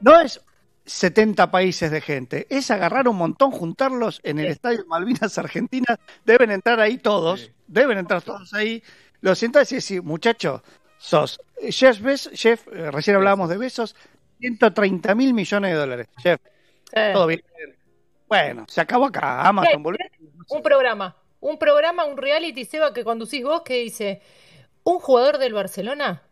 No 0.00 0.20
es 0.20 0.40
70 0.85 1.50
países 1.50 1.90
de 1.90 2.00
gente, 2.00 2.46
es 2.48 2.70
agarrar 2.70 3.09
un 3.09 3.16
montón, 3.16 3.50
juntarlos 3.50 4.20
en 4.22 4.38
el 4.38 4.46
Sí. 4.46 4.52
Estadio 4.52 4.85
Malvinas 4.87 5.37
Argentina, 5.38 5.98
deben 6.24 6.50
entrar 6.52 6.79
ahí 6.81 6.98
todos, 6.98 7.40
Sí. 7.40 7.50
deben 7.66 7.98
entrar 7.98 8.22
todos 8.22 8.55
ahí, 8.55 8.83
los 9.20 9.38
sientas 9.38 9.72
y 9.72 9.76
decir, 9.76 10.02
muchacho, 10.02 10.62
sos 10.98 11.40
Jeff, 11.70 12.00
Bez- 12.00 12.31
Jeff 12.35 12.68
eh, 12.68 12.90
recién 12.92 13.16
hablábamos 13.16 13.48
de 13.48 13.59
besos, 13.59 13.96
130 14.38 15.14
mil 15.16 15.35
millones 15.35 15.72
de 15.72 15.76
dólares, 15.76 16.07
Jeff, 16.18 16.40
Todo 16.92 17.27
bien. 17.27 17.42
Bueno, 18.29 18.64
se 18.68 18.81
acabó 18.81 19.07
acá, 19.07 19.46
Amazon, 19.46 19.83
boludo. 19.83 20.01
un 20.49 20.62
programa, 20.62 21.16
un 21.40 21.59
programa, 21.59 22.05
un 22.05 22.16
reality, 22.16 22.64
Seba, 22.64 22.92
que 22.92 23.05
conducís 23.05 23.44
vos, 23.44 23.62
que 23.62 23.75
dice, 23.75 24.20
un 24.83 24.99
jugador 24.99 25.38
del 25.38 25.53
Barcelona 25.53 26.22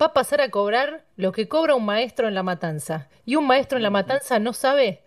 va 0.00 0.06
a 0.06 0.12
pasar 0.12 0.40
a 0.40 0.50
cobrar 0.50 1.04
lo 1.16 1.32
que 1.32 1.48
cobra 1.48 1.74
un 1.74 1.84
maestro 1.84 2.28
en 2.28 2.34
la 2.34 2.42
matanza. 2.42 3.08
Y 3.24 3.36
un 3.36 3.46
maestro 3.46 3.78
en 3.78 3.82
la 3.82 3.90
matanza 3.90 4.38
no 4.38 4.52
sabe 4.52 5.02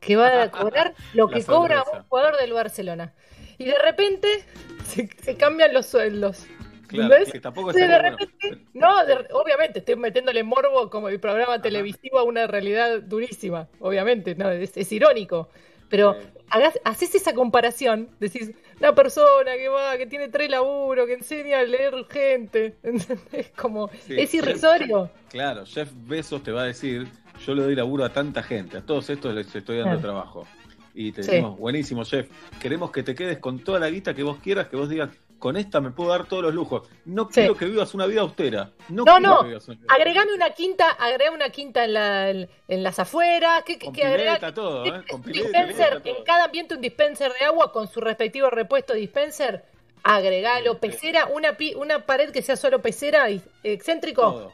que 0.00 0.16
va 0.16 0.42
a 0.42 0.50
cobrar 0.50 0.94
lo 1.14 1.28
que 1.28 1.44
cobra 1.44 1.84
un 1.92 2.02
jugador 2.04 2.36
del 2.38 2.52
Barcelona. 2.52 3.14
Y 3.58 3.64
de 3.64 3.78
repente 3.78 4.44
se, 4.86 5.08
se 5.20 5.36
cambian 5.36 5.74
los 5.74 5.86
sueldos. 5.86 6.46
Claro, 6.88 7.14
¿Ves? 7.14 7.30
que 7.32 7.40
tampoco 7.40 7.70
estaría 7.70 7.96
de 7.96 8.02
bueno. 8.02 8.16
repente, 8.18 8.64
no, 8.74 9.04
de- 9.06 9.26
obviamente, 9.32 9.78
estoy 9.80 9.96
metiéndole 9.96 10.42
morbo 10.42 10.88
como 10.90 11.08
el 11.08 11.20
programa 11.20 11.60
televisivo 11.62 12.18
a 12.18 12.22
una 12.24 12.46
realidad 12.46 13.00
durísima, 13.02 13.68
obviamente, 13.80 14.34
no, 14.34 14.50
es, 14.50 14.76
es 14.76 14.90
irónico. 14.92 15.48
Pero 15.90 16.16
hagas, 16.50 16.78
haces 16.84 17.14
esa 17.14 17.32
comparación, 17.32 18.10
decís, 18.20 18.50
una 18.78 18.94
persona 18.94 19.56
que 19.56 19.68
va, 19.70 19.96
que 19.96 20.06
tiene 20.06 20.28
tres 20.28 20.50
laburos, 20.50 21.06
que 21.06 21.14
enseña 21.14 21.60
a 21.60 21.62
leer 21.62 21.94
gente, 22.10 22.74
¿entendés? 22.82 23.50
Como, 23.56 23.88
Sí, 24.06 24.14
es 24.20 24.34
irrisorio. 24.34 25.10
Claro, 25.30 25.64
Jeff 25.64 25.90
Bezos 26.06 26.42
te 26.42 26.52
va 26.52 26.62
a 26.62 26.66
decir, 26.66 27.06
yo 27.46 27.54
le 27.54 27.62
doy 27.62 27.74
laburo 27.74 28.04
a 28.04 28.12
tanta 28.12 28.42
gente, 28.42 28.76
a 28.76 28.82
todos 28.82 29.08
estos 29.08 29.34
les 29.34 29.46
estoy 29.54 29.78
dando 29.78 29.92
Claro. 29.98 30.00
trabajo. 30.00 30.46
Y 30.94 31.12
te 31.12 31.22
Sí. 31.22 31.30
decimos, 31.30 31.58
buenísimo, 31.58 32.04
Jeff, 32.04 32.28
queremos 32.60 32.90
que 32.90 33.02
te 33.02 33.14
quedes 33.14 33.38
con 33.38 33.58
toda 33.60 33.78
la 33.78 33.88
guita 33.88 34.14
que 34.14 34.22
vos 34.22 34.38
quieras, 34.42 34.68
que 34.68 34.76
vos 34.76 34.88
digas, 34.90 35.10
con 35.38 35.56
esta 35.56 35.80
me 35.80 35.90
puedo 35.90 36.10
dar 36.10 36.26
todos 36.26 36.42
los 36.42 36.54
lujos. 36.54 36.88
No 37.04 37.24
Sí. 37.26 37.34
quiero 37.40 37.56
que 37.56 37.64
vivas 37.66 37.94
una 37.94 38.06
vida 38.06 38.22
austera. 38.22 38.72
No, 38.88 39.04
No, 39.04 39.16
quiero 39.16 39.20
no, 39.20 39.40
que 39.42 39.48
vivas 39.48 39.68
una 39.68 39.74
vida 39.76 39.84
austera. 39.88 39.94
agregame 39.94 40.34
una 40.34 40.50
quinta, 40.50 40.90
agregame 40.90 41.36
una 41.36 41.50
quinta 41.50 41.84
en, 41.84 41.92
la, 41.94 42.30
en, 42.30 42.48
en 42.68 42.82
las 42.82 42.98
afueras, 42.98 43.62
que, 43.64 43.78
que, 43.78 43.92
que 43.92 44.02
agrega- 44.04 44.52
todo, 44.52 44.84
¿eh? 44.84 45.04
Con 45.10 45.22
pileta, 45.22 45.46
dispenser, 45.64 46.02
pileta, 46.02 46.18
en 46.18 46.24
cada 46.24 46.44
ambiente 46.44 46.74
un 46.74 46.80
dispenser 46.80 47.32
de 47.38 47.44
agua 47.44 47.72
con 47.72 47.88
su 47.88 48.00
respectivo 48.00 48.50
repuesto 48.50 48.94
dispenser, 48.94 49.64
agregalo, 50.02 50.78
pecera, 50.78 51.26
una, 51.26 51.56
pi- 51.56 51.74
una 51.74 52.04
pared 52.06 52.30
que 52.30 52.42
sea 52.42 52.56
solo 52.56 52.80
pecera, 52.80 53.30
y- 53.30 53.42
excéntrico, 53.62 54.22
Todo. 54.22 54.52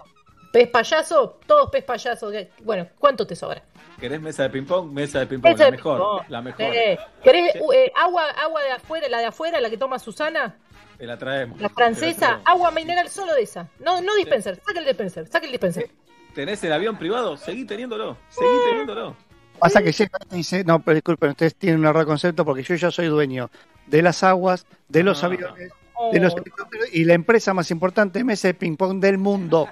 pez 0.53 0.69
payaso, 0.69 1.39
todos 1.47 1.71
pez 1.71 1.85
payaso, 1.85 2.31
bueno, 2.63 2.89
¿cuánto 2.99 3.27
te 3.27 3.37
sobra? 3.37 3.63
¿Querés 4.01 4.21
mesa 4.21 4.43
de 4.43 4.51
ping-pong? 4.51 4.91
Mesa 4.91 5.21
de 5.21 5.27
ping-pong, 5.27 5.57
la 5.59 5.71
mejor. 5.71 6.25
La 6.29 6.43
mejor. 6.43 6.63
Eh, 6.75 6.99
¿Querés 7.23 7.53
Sí. 7.53 7.59
uh, 7.63 7.73
eh, 7.73 7.93
agua, 7.95 8.29
agua 8.31 8.61
de 8.63 8.73
afuera, 8.73 9.09
la 9.09 9.19
de 9.19 9.27
afuera, 9.27 9.61
la 9.61 9.71
que 9.71 9.77
toma 9.79 9.99
Susana? 10.01 10.57
Te 11.05 11.09
la 11.09 11.19
traemos. 11.19 11.61
La 11.61 11.69
francesa, 11.69 12.19
traemos. 12.19 12.43
agua 12.47 12.71
mineral 12.71 13.11
solo 13.11 13.35
de 13.35 13.43
esa. 13.43 13.69
No, 13.79 14.01
no 14.01 14.15
dispenser, 14.17 14.59
saca 14.65 14.79
el 14.81 14.87
dispenser, 14.87 15.27
saca 15.29 15.45
el 15.45 15.53
dispenser. 15.53 15.91
¿Tenés 16.35 16.65
el 16.65 16.73
avión 16.73 16.97
privado? 16.97 17.37
Seguí 17.37 17.67
teniéndolo, 17.67 18.17
seguí 18.31 18.49
teniéndolo. 18.71 19.15
Pasa 19.59 19.83
que 19.83 19.93
llega 19.93 20.19
y 20.33 20.37
dice, 20.37 20.65
no, 20.65 20.81
pero 20.81 20.95
disculpen, 20.95 21.31
ustedes 21.31 21.55
tienen 21.57 21.81
un 21.81 21.87
error 21.87 22.01
de 22.01 22.07
concepto 22.07 22.43
porque 22.47 22.63
yo 22.63 22.75
ya 22.75 22.91
soy 22.91 23.07
dueño 23.09 23.51
de 23.87 24.01
las 24.01 24.23
aguas, 24.25 24.67
de 24.89 25.03
los 25.03 25.23
Ah. 25.23 25.27
aviones, 25.27 25.73
de 26.11 26.21
los 26.21 26.33
Oh, 26.35 26.39
helicópteros 26.39 26.89
y 26.95 27.05
la 27.05 27.13
empresa 27.13 27.53
más 27.53 27.71
importante 27.71 28.19
de 28.19 28.25
mesa 28.25 28.49
de 28.49 28.55
ping-pong 28.55 28.99
del 28.99 29.19
mundo. 29.19 29.69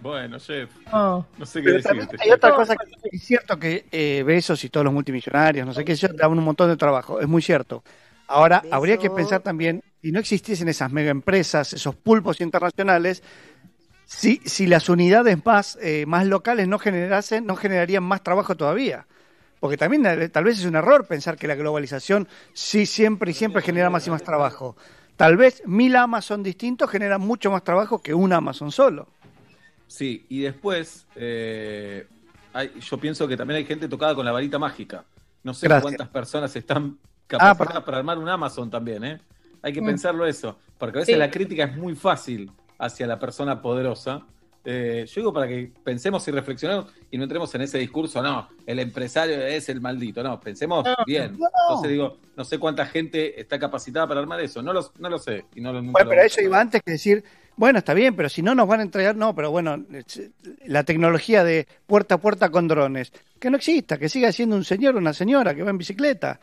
Bueno, 0.00 0.38
chef, 0.40 0.70
no. 0.92 1.24
no 1.38 1.46
sé 1.46 1.62
qué 1.62 1.70
decirte. 1.70 2.16
hay 2.18 2.26
chef. 2.26 2.34
otra 2.36 2.52
cosa 2.54 2.74
que 2.74 3.16
es 3.16 3.22
cierto 3.22 3.56
que 3.60 3.86
eh, 3.92 4.24
Besos 4.26 4.62
y 4.64 4.70
todos 4.70 4.82
los 4.84 4.92
multimillonarios, 4.92 5.64
no 5.64 5.72
sé 5.72 5.84
qué, 5.84 5.94
dan 6.14 6.32
un 6.32 6.42
montón 6.44 6.68
de 6.68 6.76
trabajo, 6.76 7.20
es 7.20 7.28
muy 7.28 7.40
cierto. 7.42 7.84
Ahora, 8.26 8.62
habría 8.70 8.96
que 8.96 9.08
pensar 9.10 9.40
también, 9.42 9.82
si 10.04 10.12
no 10.12 10.20
existiesen 10.20 10.68
esas 10.68 10.92
mega 10.92 11.10
empresas, 11.10 11.72
esos 11.72 11.94
pulpos 11.94 12.42
internacionales, 12.42 13.22
si, 14.04 14.38
si 14.44 14.66
las 14.66 14.90
unidades 14.90 15.42
más, 15.46 15.78
eh, 15.80 16.04
más 16.04 16.26
locales 16.26 16.68
no 16.68 16.78
generasen, 16.78 17.46
no 17.46 17.56
generarían 17.56 18.02
más 18.02 18.22
trabajo 18.22 18.54
todavía. 18.54 19.06
Porque 19.60 19.78
también 19.78 20.04
eh, 20.04 20.28
tal 20.28 20.44
vez 20.44 20.58
es 20.58 20.66
un 20.66 20.76
error 20.76 21.06
pensar 21.06 21.38
que 21.38 21.46
la 21.48 21.54
globalización 21.54 22.28
sí 22.52 22.84
siempre 22.84 23.30
y 23.30 23.34
siempre 23.34 23.62
genera 23.62 23.88
más 23.88 24.06
y 24.06 24.10
más 24.10 24.22
trabajo. 24.22 24.76
Tal 25.16 25.38
vez 25.38 25.62
mil 25.64 25.96
Amazon 25.96 26.42
distintos 26.42 26.90
generan 26.90 27.22
mucho 27.22 27.50
más 27.50 27.64
trabajo 27.64 28.02
que 28.02 28.12
un 28.12 28.30
Amazon 28.34 28.70
solo. 28.72 29.08
Sí, 29.86 30.26
y 30.28 30.42
después, 30.42 31.06
eh, 31.16 32.06
hay- 32.52 32.72
yo 32.78 32.98
pienso 32.98 33.26
que 33.26 33.38
también 33.38 33.56
hay 33.56 33.64
gente 33.64 33.88
tocada 33.88 34.14
con 34.14 34.26
la 34.26 34.32
varita 34.32 34.58
mágica. 34.58 35.06
No 35.44 35.54
sé 35.54 35.66
Gracias. 35.66 35.82
cuántas 35.82 36.08
personas 36.08 36.54
están 36.56 36.98
Ah, 37.38 37.54
capacitadas 37.54 37.56
perdón. 37.56 37.84
para 37.86 37.96
armar 37.98 38.18
un 38.18 38.28
Amazon 38.28 38.68
también, 38.70 39.02
¿eh? 39.04 39.20
Hay 39.64 39.72
que 39.72 39.80
Mm. 39.80 39.86
pensarlo 39.86 40.26
eso, 40.26 40.58
porque 40.78 40.98
a 40.98 41.00
veces 41.00 41.14
Sí. 41.14 41.18
la 41.18 41.30
crítica 41.30 41.64
es 41.64 41.76
muy 41.76 41.94
fácil 41.96 42.50
hacia 42.78 43.06
la 43.06 43.18
persona 43.18 43.60
poderosa. 43.62 44.26
Eh, 44.66 45.04
yo 45.06 45.20
digo 45.20 45.32
para 45.32 45.46
que 45.48 45.70
pensemos 45.82 46.26
y 46.26 46.30
reflexionemos 46.30 46.86
y 47.10 47.18
no 47.18 47.24
entremos 47.24 47.54
en 47.54 47.60
ese 47.62 47.78
discurso, 47.78 48.22
no, 48.22 48.48
el 48.66 48.78
empresario 48.78 49.36
es 49.42 49.68
el 49.68 49.80
maldito, 49.80 50.22
no, 50.22 50.40
pensemos 50.40 50.84
No. 50.84 50.94
bien. 51.06 51.36
No. 51.38 51.48
Entonces 51.68 51.90
digo, 51.90 52.16
no 52.36 52.44
sé 52.44 52.58
cuánta 52.58 52.86
gente 52.86 53.38
está 53.40 53.58
capacitada 53.58 54.06
para 54.06 54.20
armar 54.20 54.40
eso, 54.40 54.62
no 54.62 54.72
lo, 54.72 54.90
no 54.98 55.08
lo 55.10 55.18
sé. 55.18 55.44
Y 55.54 55.60
no 55.60 55.72
lo, 55.72 55.80
nunca 55.82 55.92
Bueno, 55.92 56.10
pero 56.10 56.22
eso 56.22 56.40
iba 56.40 56.58
antes 56.60 56.82
que 56.82 56.92
decir, 56.92 57.22
bueno, 57.56 57.78
está 57.80 57.92
bien, 57.94 58.16
pero 58.16 58.28
si 58.30 58.40
no 58.42 58.54
nos 58.54 58.66
van 58.66 58.80
a 58.80 58.84
entregar, 58.84 59.16
no, 59.16 59.34
pero 59.34 59.50
bueno, 59.50 59.84
la 60.66 60.82
tecnología 60.84 61.44
de 61.44 61.66
puerta 61.86 62.14
a 62.16 62.18
puerta 62.18 62.48
con 62.48 62.66
drones, 62.66 63.12
que 63.38 63.50
no 63.50 63.58
exista, 63.58 63.98
que 63.98 64.08
siga 64.08 64.32
siendo 64.32 64.56
un 64.56 64.64
señor 64.64 64.94
o 64.94 64.98
una 64.98 65.12
señora 65.12 65.54
que 65.54 65.62
va 65.62 65.70
en 65.70 65.78
bicicleta. 65.78 66.40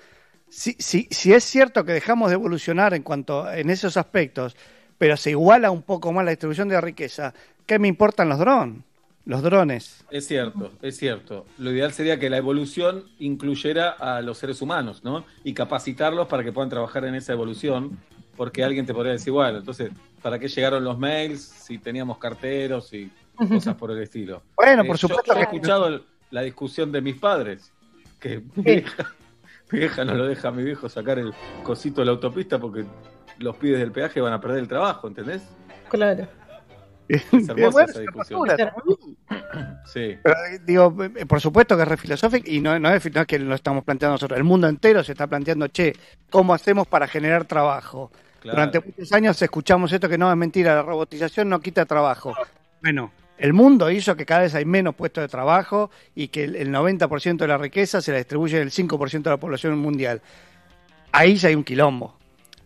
Si, 0.53 0.73
si, 0.79 1.07
si 1.09 1.31
es 1.33 1.45
cierto 1.45 1.85
que 1.85 1.93
dejamos 1.93 2.29
de 2.29 2.35
evolucionar 2.35 2.93
en 2.93 3.03
cuanto 3.03 3.49
en 3.49 3.69
esos 3.69 3.95
aspectos, 3.95 4.57
pero 4.97 5.15
se 5.15 5.29
iguala 5.29 5.71
un 5.71 5.81
poco 5.81 6.11
más 6.11 6.25
la 6.25 6.31
distribución 6.31 6.67
de 6.67 6.75
la 6.75 6.81
riqueza, 6.81 7.33
¿qué 7.65 7.79
me 7.79 7.87
importan 7.87 8.27
los 8.27 8.37
drones? 8.37 8.83
Los 9.23 9.41
drones. 9.43 10.03
Es 10.11 10.27
cierto, 10.27 10.73
es 10.81 10.97
cierto. 10.97 11.45
Lo 11.57 11.71
ideal 11.71 11.93
sería 11.93 12.19
que 12.19 12.29
la 12.29 12.35
evolución 12.37 13.05
incluyera 13.19 13.91
a 13.91 14.21
los 14.21 14.39
seres 14.39 14.61
humanos, 14.61 15.05
¿no? 15.05 15.23
Y 15.45 15.53
capacitarlos 15.53 16.27
para 16.27 16.43
que 16.43 16.51
puedan 16.51 16.69
trabajar 16.69 17.05
en 17.05 17.15
esa 17.15 17.31
evolución, 17.31 17.97
porque 18.35 18.63
alguien 18.63 18.85
te 18.85 18.93
podría 18.93 19.13
decir, 19.13 19.31
bueno, 19.31 19.59
entonces, 19.59 19.91
¿para 20.21 20.37
qué 20.37 20.49
llegaron 20.49 20.83
los 20.83 20.97
mails 20.99 21.41
si 21.43 21.77
teníamos 21.77 22.17
carteros 22.17 22.91
y 22.93 23.09
cosas 23.47 23.75
por 23.75 23.91
el 23.91 24.01
estilo? 24.01 24.43
Bueno, 24.57 24.83
Eh, 24.83 24.87
por 24.87 24.97
yo- 24.97 25.07
supuesto 25.07 25.33
yo 25.33 25.39
he 25.39 25.45
que 25.47 25.55
escuchado 25.55 26.03
la 26.31 26.41
discusión 26.41 26.91
de 26.91 26.99
mis 27.01 27.15
padres, 27.15 27.71
que 28.19 28.41
mi 29.71 29.79
vieja 29.79 30.05
no 30.05 30.13
lo 30.13 30.27
deja 30.27 30.49
a 30.49 30.51
mi 30.51 30.63
viejo 30.63 30.89
sacar 30.89 31.19
el 31.19 31.33
cosito 31.63 32.01
de 32.01 32.05
la 32.05 32.11
autopista 32.11 32.59
porque 32.59 32.85
los 33.39 33.55
pibes 33.57 33.79
del 33.79 33.91
peaje 33.91 34.21
van 34.21 34.33
a 34.33 34.41
perder 34.41 34.59
el 34.59 34.67
trabajo, 34.67 35.07
¿entendés? 35.07 35.43
Claro. 35.89 36.27
hermosa 37.11 37.53
Bueno, 37.53 37.69
esa 37.69 38.01
es 38.01 38.31
una 38.31 38.55
discusión. 38.55 39.17
Sí. 39.85 40.17
Pero 40.23 40.35
eh, 40.45 40.59
digo, 40.63 40.95
eh, 41.03 41.25
por 41.25 41.41
supuesto 41.41 41.75
que 41.75 41.83
es 41.83 41.87
re 41.87 41.97
filosófico 41.97 42.49
y 42.49 42.61
no, 42.61 42.79
no, 42.79 42.89
es, 42.89 43.13
no 43.13 43.21
es 43.21 43.27
que 43.27 43.39
lo 43.39 43.55
estamos 43.55 43.83
planteando 43.83 44.13
nosotros. 44.13 44.37
El 44.37 44.43
mundo 44.43 44.67
entero 44.67 45.03
se 45.03 45.11
está 45.11 45.27
planteando, 45.27 45.67
che, 45.67 45.93
¿cómo 46.29 46.53
hacemos 46.53 46.87
para 46.87 47.07
generar 47.07 47.45
trabajo? 47.45 48.11
Claro. 48.39 48.57
Durante 48.57 48.79
muchos 48.79 49.11
años 49.11 49.41
escuchamos 49.41 49.91
esto 49.91 50.07
que 50.07 50.17
no 50.17 50.31
es 50.31 50.37
mentira, 50.37 50.75
la 50.75 50.81
robotización 50.83 51.49
no 51.49 51.59
quita 51.59 51.85
trabajo. 51.85 52.33
Bueno, 52.81 53.11
el 53.41 53.53
mundo 53.53 53.89
hizo 53.91 54.15
que 54.15 54.25
cada 54.25 54.41
vez 54.41 54.55
hay 54.55 54.65
menos 54.65 54.95
puestos 54.95 55.21
de 55.23 55.27
trabajo 55.27 55.89
y 56.15 56.27
que 56.29 56.43
el, 56.45 56.55
el 56.55 56.69
90% 56.71 57.37
de 57.37 57.47
la 57.47 57.57
riqueza 57.57 58.01
se 58.01 58.11
la 58.11 58.17
distribuye 58.19 58.59
el 58.61 58.71
5% 58.71 59.23
de 59.23 59.29
la 59.35 59.37
población 59.39 59.77
mundial. 59.79 60.21
Ahí 61.11 61.35
ya 61.35 61.49
hay 61.49 61.55
un 61.55 61.63
quilombo. 61.63 62.17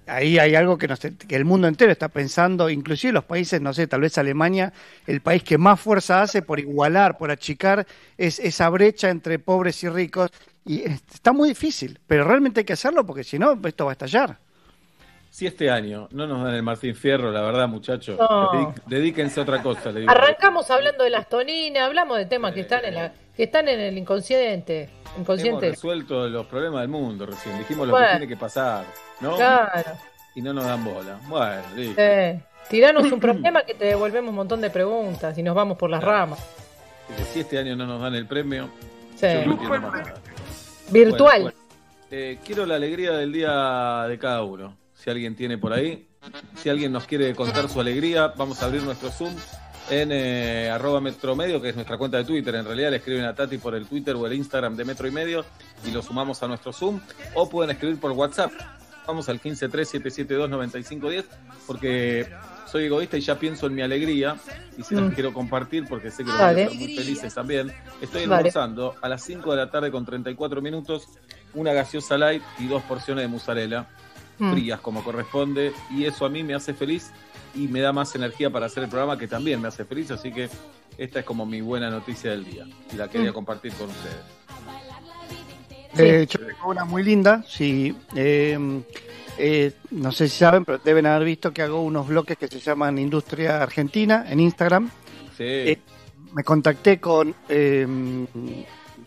Ahí 0.07 0.38
hay 0.38 0.53
algo 0.53 0.77
que, 0.77 0.88
nos- 0.88 0.99
que 0.99 1.35
el 1.35 1.45
mundo 1.45 1.67
entero 1.67 1.91
está 1.91 2.09
pensando, 2.09 2.69
inclusive 2.69 3.11
los 3.13 3.23
países, 3.23 3.59
no 3.59 3.73
sé, 3.73 3.88
tal 3.88 4.01
vez 4.01 4.17
Alemania, 4.19 4.71
el 5.07 5.21
país 5.21 5.41
que 5.43 5.57
más 5.57 5.79
fuerza 5.79 6.21
hace 6.21 6.43
por 6.43 6.59
igualar, 6.59 7.17
por 7.17 7.31
achicar 7.31 7.88
es, 8.17 8.38
esa 8.39 8.69
brecha 8.69 9.09
entre 9.09 9.39
pobres 9.39 9.83
y 9.83 9.89
ricos. 9.89 10.29
Y 10.63 10.81
es- 10.83 11.01
está 11.11 11.33
muy 11.33 11.49
difícil, 11.49 11.99
pero 12.05 12.23
realmente 12.23 12.59
hay 12.61 12.65
que 12.65 12.73
hacerlo 12.73 13.03
porque 13.05 13.23
si 13.23 13.39
no, 13.39 13.59
esto 13.65 13.85
va 13.85 13.91
a 13.91 13.93
estallar. 13.93 14.38
Si 15.35 15.45
este 15.45 15.69
año 15.69 16.07
no 16.11 16.27
nos 16.27 16.45
dan 16.45 16.53
el 16.55 16.63
Martín 16.63 16.95
Fierro, 16.95 17.29
la 17.29 17.41
verdad, 17.41 17.67
muchachos, 17.67 18.17
No. 18.17 18.73
dedíquense 18.87 19.41
a 19.41 19.43
otra 19.43 19.61
cosa. 19.61 19.91
le 19.91 19.99
digo. 19.99 20.09
Arrancamos 20.09 20.71
hablando 20.71 21.03
de 21.03 21.09
las 21.09 21.27
toninas, 21.27 21.83
hablamos 21.83 22.17
de 22.17 22.25
temas 22.25 22.53
que 22.53 22.61
están 22.61 22.85
en 22.85 22.95
la, 22.95 23.11
que 23.35 23.43
están 23.43 23.67
en 23.67 23.81
el 23.81 23.97
inconsciente. 23.97 24.89
Hemos 25.17 25.61
resuelto 25.61 26.29
los 26.29 26.45
problemas 26.45 26.79
del 26.79 26.87
mundo 26.87 27.25
recién. 27.25 27.57
Dijimos 27.57 27.85
lo 27.85 27.91
Bueno. 27.91 28.07
que 28.07 28.11
tiene 28.19 28.27
que 28.29 28.37
pasar, 28.39 28.85
¿no? 29.19 29.35
Claro. 29.35 29.91
Y 30.35 30.41
no 30.41 30.53
nos 30.53 30.63
dan 30.63 30.85
bola. 30.85 31.19
Bueno, 31.27 31.63
listo. 31.75 32.01
Eh, 32.01 32.41
tiranos 32.69 33.11
un 33.11 33.19
problema 33.19 33.63
que 33.63 33.73
te 33.73 33.87
devolvemos 33.87 34.29
un 34.29 34.35
montón 34.37 34.61
de 34.61 34.69
preguntas 34.69 35.37
y 35.37 35.43
nos 35.43 35.53
vamos 35.53 35.77
por 35.77 35.89
las 35.89 35.99
Claro. 35.99 36.17
ramas. 36.17 36.39
Si 37.33 37.41
este 37.41 37.57
año 37.57 37.75
no 37.75 37.85
nos 37.85 38.01
dan 38.01 38.15
el 38.15 38.25
premio, 38.25 38.69
Sí. 39.17 39.27
yo 39.27 39.45
no 39.47 39.51
entiendo 39.51 39.79
más 39.81 39.81
nada. 39.81 40.13
Virtual. 40.91 41.41
Bueno, 41.41 41.57
bueno. 41.57 41.75
Eh, 42.09 42.39
quiero 42.45 42.65
la 42.65 42.75
alegría 42.75 43.11
del 43.17 43.33
día 43.33 44.05
de 44.07 44.17
cada 44.17 44.41
uno. 44.41 44.84
Si 45.05 45.11
alguien 45.11 45.35
tiene 45.35 45.57
por 45.59 45.71
ahí, 45.71 46.07
si 46.55 46.67
alguien 46.67 46.91
nos 46.91 47.05
quiere 47.05 47.35
contar 47.35 47.69
su 47.69 47.79
alegría, 47.79 48.29
vamos 48.35 48.63
a 48.63 48.65
abrir 48.65 48.81
nuestro 48.81 49.11
Zoom 49.11 49.35
en 49.91 50.09
eh, 50.11 50.67
arroba 50.71 50.99
Metro 50.99 51.35
Medio, 51.35 51.61
que 51.61 51.69
es 51.69 51.75
nuestra 51.75 51.95
cuenta 51.95 52.17
de 52.17 52.23
Twitter. 52.23 52.55
En 52.55 52.65
realidad 52.65 52.89
le 52.89 52.97
escriben 52.97 53.23
a 53.23 53.35
Tati 53.35 53.59
por 53.59 53.75
el 53.75 53.85
Twitter 53.85 54.15
o 54.15 54.25
el 54.25 54.33
Instagram 54.33 54.75
de 54.75 54.83
Metro 54.83 55.07
y 55.07 55.11
Medio 55.11 55.45
y 55.85 55.91
lo 55.91 56.01
sumamos 56.01 56.41
a 56.41 56.47
nuestro 56.47 56.73
Zoom. 56.73 56.99
O 57.35 57.47
pueden 57.47 57.69
escribir 57.69 57.99
por 57.99 58.13
WhatsApp. 58.13 58.51
Vamos 59.05 59.29
al 59.29 59.39
1537729510 59.41 61.23
porque 61.67 62.27
soy 62.65 62.85
egoísta 62.85 63.15
y 63.17 63.21
ya 63.21 63.37
pienso 63.37 63.67
en 63.67 63.75
mi 63.75 63.83
alegría 63.83 64.37
y 64.75 64.81
se 64.81 64.95
las 64.95 65.03
Mm. 65.03 65.13
quiero 65.13 65.31
compartir 65.33 65.85
porque 65.87 66.09
sé 66.09 66.23
que 66.23 66.31
los 66.31 66.39
Vale. 66.39 66.65
van 66.65 66.67
a 66.67 66.71
ser 66.71 66.79
muy 66.79 66.97
felices 66.97 67.31
también. 67.35 67.71
Estoy 68.01 68.25
Vale. 68.25 68.37
almorzando 68.49 68.95
a 69.03 69.07
las 69.07 69.23
5 69.23 69.51
de 69.51 69.57
la 69.57 69.69
tarde 69.69 69.91
con 69.91 70.03
34 70.03 70.63
minutos 70.63 71.07
una 71.53 71.73
gaseosa 71.73 72.17
light 72.17 72.41
y 72.57 72.65
dos 72.65 72.81
porciones 72.81 73.23
de 73.23 73.27
mozzarella 73.27 73.85
Mm. 74.37 74.51
frías 74.51 74.79
como 74.81 75.03
corresponde 75.03 75.71
y 75.91 76.05
eso 76.05 76.25
a 76.25 76.29
mí 76.29 76.43
me 76.43 76.53
hace 76.55 76.73
feliz 76.73 77.11
y 77.53 77.67
me 77.67 77.79
da 77.79 77.93
más 77.93 78.13
energía 78.15 78.49
para 78.49 78.65
hacer 78.65 78.83
el 78.83 78.89
programa 78.89 79.17
que 79.17 79.27
también 79.27 79.61
me 79.61 79.67
hace 79.69 79.85
feliz, 79.85 80.11
así 80.11 80.31
que 80.31 80.49
esta 80.97 81.19
es 81.19 81.25
como 81.25 81.45
mi 81.45 81.61
buena 81.61 81.89
noticia 81.89 82.31
del 82.31 82.43
día 82.45 82.65
y 82.93 82.95
la 82.97 83.09
quería 83.09 83.31
Mm. 83.31 83.33
compartir 83.33 83.71
con 83.73 83.89
ustedes. 83.89 84.15
Eh, 85.97 86.27
yo 86.29 86.39
tengo 86.45 86.69
una 86.69 86.83
muy 86.83 87.03
linda, 87.03 87.43
sí. 87.47 87.95
eh, 88.15 88.81
eh, 89.37 89.71
no 89.91 90.11
sé 90.11 90.27
si 90.27 90.37
saben, 90.39 90.65
pero 90.65 90.77
deben 90.79 91.05
haber 91.05 91.25
visto 91.25 91.51
que 91.53 91.61
hago 91.61 91.81
unos 91.83 92.07
bloques 92.07 92.37
que 92.37 92.47
se 92.47 92.59
llaman 92.59 92.97
Industria 92.97 93.61
Argentina 93.63 94.25
en 94.29 94.39
Instagram. 94.41 94.89
Sí, 95.37 95.43
Eh, 95.43 95.79
me 96.33 96.43
contacté 96.43 96.99
con... 96.99 97.33
eh, 97.47 97.87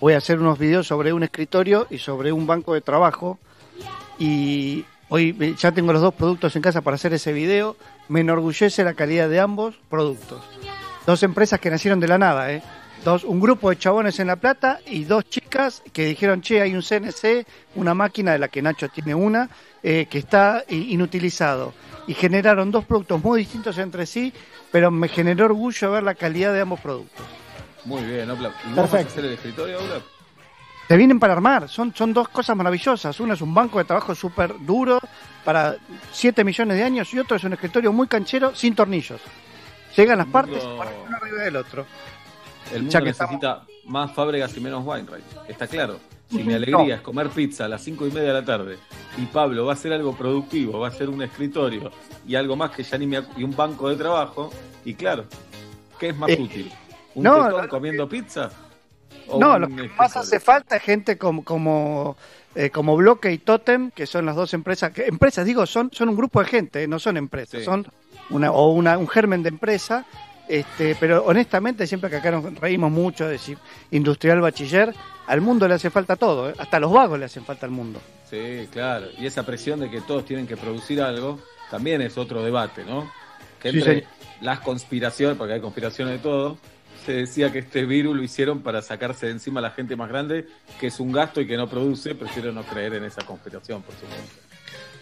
voy 0.00 0.12
a 0.14 0.18
hacer 0.18 0.38
unos 0.38 0.58
videos 0.58 0.86
sobre 0.86 1.12
un 1.12 1.22
escritorio 1.24 1.86
y 1.90 1.98
sobre 1.98 2.32
un 2.32 2.46
banco 2.46 2.72
de 2.72 2.80
trabajo. 2.80 3.38
Y 4.18 4.84
hoy 5.08 5.36
eh, 5.40 5.54
ya 5.58 5.72
tengo 5.72 5.92
los 5.92 6.02
dos 6.02 6.14
productos 6.14 6.54
en 6.56 6.62
casa 6.62 6.80
para 6.80 6.94
hacer 6.96 7.12
ese 7.14 7.32
video. 7.32 7.76
Me 8.08 8.20
enorgullece 8.20 8.84
la 8.84 8.94
calidad 8.94 9.28
de 9.28 9.40
ambos 9.40 9.74
productos. 9.90 10.42
Dos 11.06 11.22
empresas 11.22 11.60
que 11.60 11.70
nacieron 11.70 12.00
de 12.00 12.08
la 12.08 12.18
nada, 12.18 12.52
¿eh? 12.52 12.62
Dos, 13.04 13.22
un 13.24 13.40
grupo 13.40 13.70
de 13.70 13.78
chabones 13.78 14.18
en 14.18 14.26
La 14.26 14.36
Plata 14.36 14.80
y 14.86 15.04
dos 15.04 15.24
chicas 15.30 15.82
que 15.92 16.04
dijeron, 16.06 16.42
che, 16.42 16.60
hay 16.60 16.74
un 16.74 16.82
CNC, 16.82 17.46
una 17.76 17.94
máquina 17.94 18.32
de 18.32 18.38
la 18.40 18.48
que 18.48 18.60
Nacho 18.60 18.88
tiene 18.88 19.14
una, 19.14 19.48
eh, 19.82 20.06
que 20.10 20.18
está 20.18 20.64
inutilizado. 20.68 21.72
Y 22.08 22.14
generaron 22.14 22.70
dos 22.72 22.84
productos 22.84 23.22
muy 23.22 23.38
distintos 23.40 23.78
entre 23.78 24.04
sí, 24.04 24.32
pero 24.72 24.90
me 24.90 25.08
generó 25.08 25.44
orgullo 25.46 25.92
ver 25.92 26.02
la 26.02 26.14
calidad 26.14 26.52
de 26.52 26.60
ambos 26.60 26.80
productos. 26.80 27.24
muy 27.84 28.02
bien, 28.02 28.28
Oblap. 28.30 28.52
¿Y 28.64 28.68
vos 28.70 28.76
vas 28.76 28.86
a 28.86 28.90
Perfecto. 28.90 29.12
hacer 29.12 29.24
el 29.26 29.32
escritorio, 29.34 29.78
Oblap? 29.78 30.02
Te 30.88 30.96
vienen 30.96 31.20
para 31.20 31.34
armar, 31.34 31.68
son, 31.68 31.94
son 31.94 32.14
dos 32.14 32.28
cosas 32.30 32.56
maravillosas. 32.56 33.20
Uno 33.20 33.34
es 33.34 33.42
un 33.42 33.52
banco 33.54 33.78
de 33.78 33.84
trabajo 33.84 34.14
súper 34.14 34.54
duro 34.64 34.98
para 35.44 35.76
7 36.12 36.42
millones 36.44 36.76
de 36.78 36.82
años 36.82 37.12
y 37.12 37.18
otro 37.18 37.36
es 37.36 37.44
un 37.44 37.52
escritorio 37.52 37.92
muy 37.92 38.06
canchero 38.08 38.54
sin 38.54 38.74
tornillos. 38.74 39.20
Llegan 39.94 40.16
las 40.18 40.26
Mundo- 40.26 40.32
partes 40.50 40.64
uno 40.64 41.16
arriba 41.16 41.42
del 41.42 41.56
otro. 41.56 41.84
El 42.72 42.82
mundo 42.84 43.00
necesita 43.00 43.62
más 43.84 44.12
fábricas 44.12 44.56
y 44.56 44.60
menos 44.60 44.84
Weinreich, 44.84 45.24
está 45.46 45.66
claro. 45.66 45.98
Si 46.30 46.38
mi 46.38 46.44
No. 46.52 46.56
alegría 46.56 46.94
es 46.96 47.00
comer 47.02 47.28
pizza 47.30 47.64
a 47.66 47.68
las 47.68 47.82
cinco 47.82 48.06
y 48.06 48.10
media 48.10 48.28
de 48.28 48.34
la 48.40 48.44
tarde 48.44 48.78
y 49.16 49.24
Pablo 49.26 49.64
va 49.66 49.72
a 49.72 49.74
hacer 49.74 49.92
algo 49.94 50.14
productivo, 50.14 50.78
va 50.78 50.88
a 50.88 50.90
hacer 50.90 51.08
un 51.08 51.22
escritorio 51.22 51.90
y 52.26 52.34
algo 52.34 52.54
más 52.56 52.70
que 52.70 52.82
ya 52.82 52.96
ni 52.98 53.06
me 53.06 53.22
y 53.36 53.42
un 53.44 53.54
banco 53.56 53.88
de 53.88 53.96
trabajo, 53.96 54.50
y 54.84 54.92
claro, 54.94 55.24
¿qué 55.98 56.08
es 56.10 56.16
más 56.16 56.28
Eh, 56.30 56.38
útil? 56.40 56.70
¿Un 57.14 57.24
No, 57.24 57.44
tetón 57.46 57.62
no, 57.62 57.68
comiendo 57.68 58.06
pizza? 58.08 58.50
¿O 59.28 59.38
No, 59.38 59.58
lo 59.58 59.68
que 59.68 59.88
más 59.98 60.16
hace 60.16 60.40
falta 60.40 60.76
es 60.76 60.82
gente 60.82 61.18
como 61.18 61.44
como 61.44 62.16
eh, 62.54 62.70
como 62.70 62.96
Bloque 62.96 63.30
y 63.30 63.38
Totem, 63.38 63.90
que 63.90 64.06
son 64.06 64.26
las 64.26 64.34
dos 64.36 64.54
empresas, 64.54 64.92
que 64.92 65.06
empresas 65.06 65.44
digo, 65.46 65.66
son 65.66 65.90
son 65.92 66.08
un 66.08 66.16
grupo 66.16 66.40
de 66.40 66.46
gente, 66.46 66.82
eh, 66.82 66.88
no 66.88 66.98
son 66.98 67.16
empresas, 67.16 67.60
Sí. 67.60 67.64
son 67.64 67.86
una 68.30 68.50
o 68.50 68.72
una 68.72 68.98
un 68.98 69.06
germen 69.08 69.42
de 69.42 69.50
empresa, 69.50 70.04
este, 70.48 70.96
pero 70.98 71.24
honestamente 71.24 71.86
siempre 71.86 72.10
que 72.10 72.16
acá 72.16 72.30
nos 72.30 72.54
reímos 72.58 72.90
mucho 72.90 73.28
de 73.28 73.38
si 73.38 73.56
industrial 73.90 74.40
bachiller, 74.40 74.94
al 75.26 75.40
mundo 75.40 75.68
le 75.68 75.74
hace 75.74 75.90
falta 75.90 76.16
todo, 76.16 76.50
eh, 76.50 76.54
hasta 76.58 76.80
los 76.80 76.90
vagos 76.92 77.18
le 77.18 77.26
hacen 77.26 77.44
falta 77.44 77.66
al 77.66 77.72
mundo. 77.72 78.00
Sí, 78.30 78.68
claro. 78.72 79.06
Y 79.18 79.26
esa 79.26 79.44
presión 79.44 79.80
de 79.80 79.90
que 79.90 80.00
todos 80.00 80.24
tienen 80.24 80.46
que 80.46 80.56
producir 80.56 81.00
algo 81.02 81.38
también 81.70 82.00
es 82.02 82.16
otro 82.18 82.42
debate, 82.42 82.84
¿no? 82.84 83.10
Que 83.60 83.70
Sí, 83.72 83.78
entre 83.78 84.06
las 84.40 84.60
conspiraciones, 84.60 85.36
porque 85.36 85.54
hay 85.54 85.60
conspiraciones 85.60 86.14
de 86.14 86.20
todo, 86.20 86.58
se 87.04 87.12
decía 87.12 87.50
que 87.52 87.60
este 87.60 87.84
virus 87.84 88.16
lo 88.16 88.22
hicieron 88.22 88.62
para 88.62 88.82
sacarse 88.82 89.26
de 89.26 89.32
encima 89.32 89.60
a 89.60 89.62
la 89.62 89.70
gente 89.70 89.96
más 89.96 90.08
grande, 90.08 90.46
que 90.78 90.88
es 90.88 91.00
un 91.00 91.12
gasto 91.12 91.40
y 91.40 91.46
que 91.46 91.56
no 91.56 91.68
produce. 91.68 92.14
Prefiero 92.14 92.52
no 92.52 92.62
creer 92.64 92.94
en 92.94 93.04
esa 93.04 93.24
conspiración, 93.24 93.82
por 93.82 93.94
supuesto. 93.94 94.48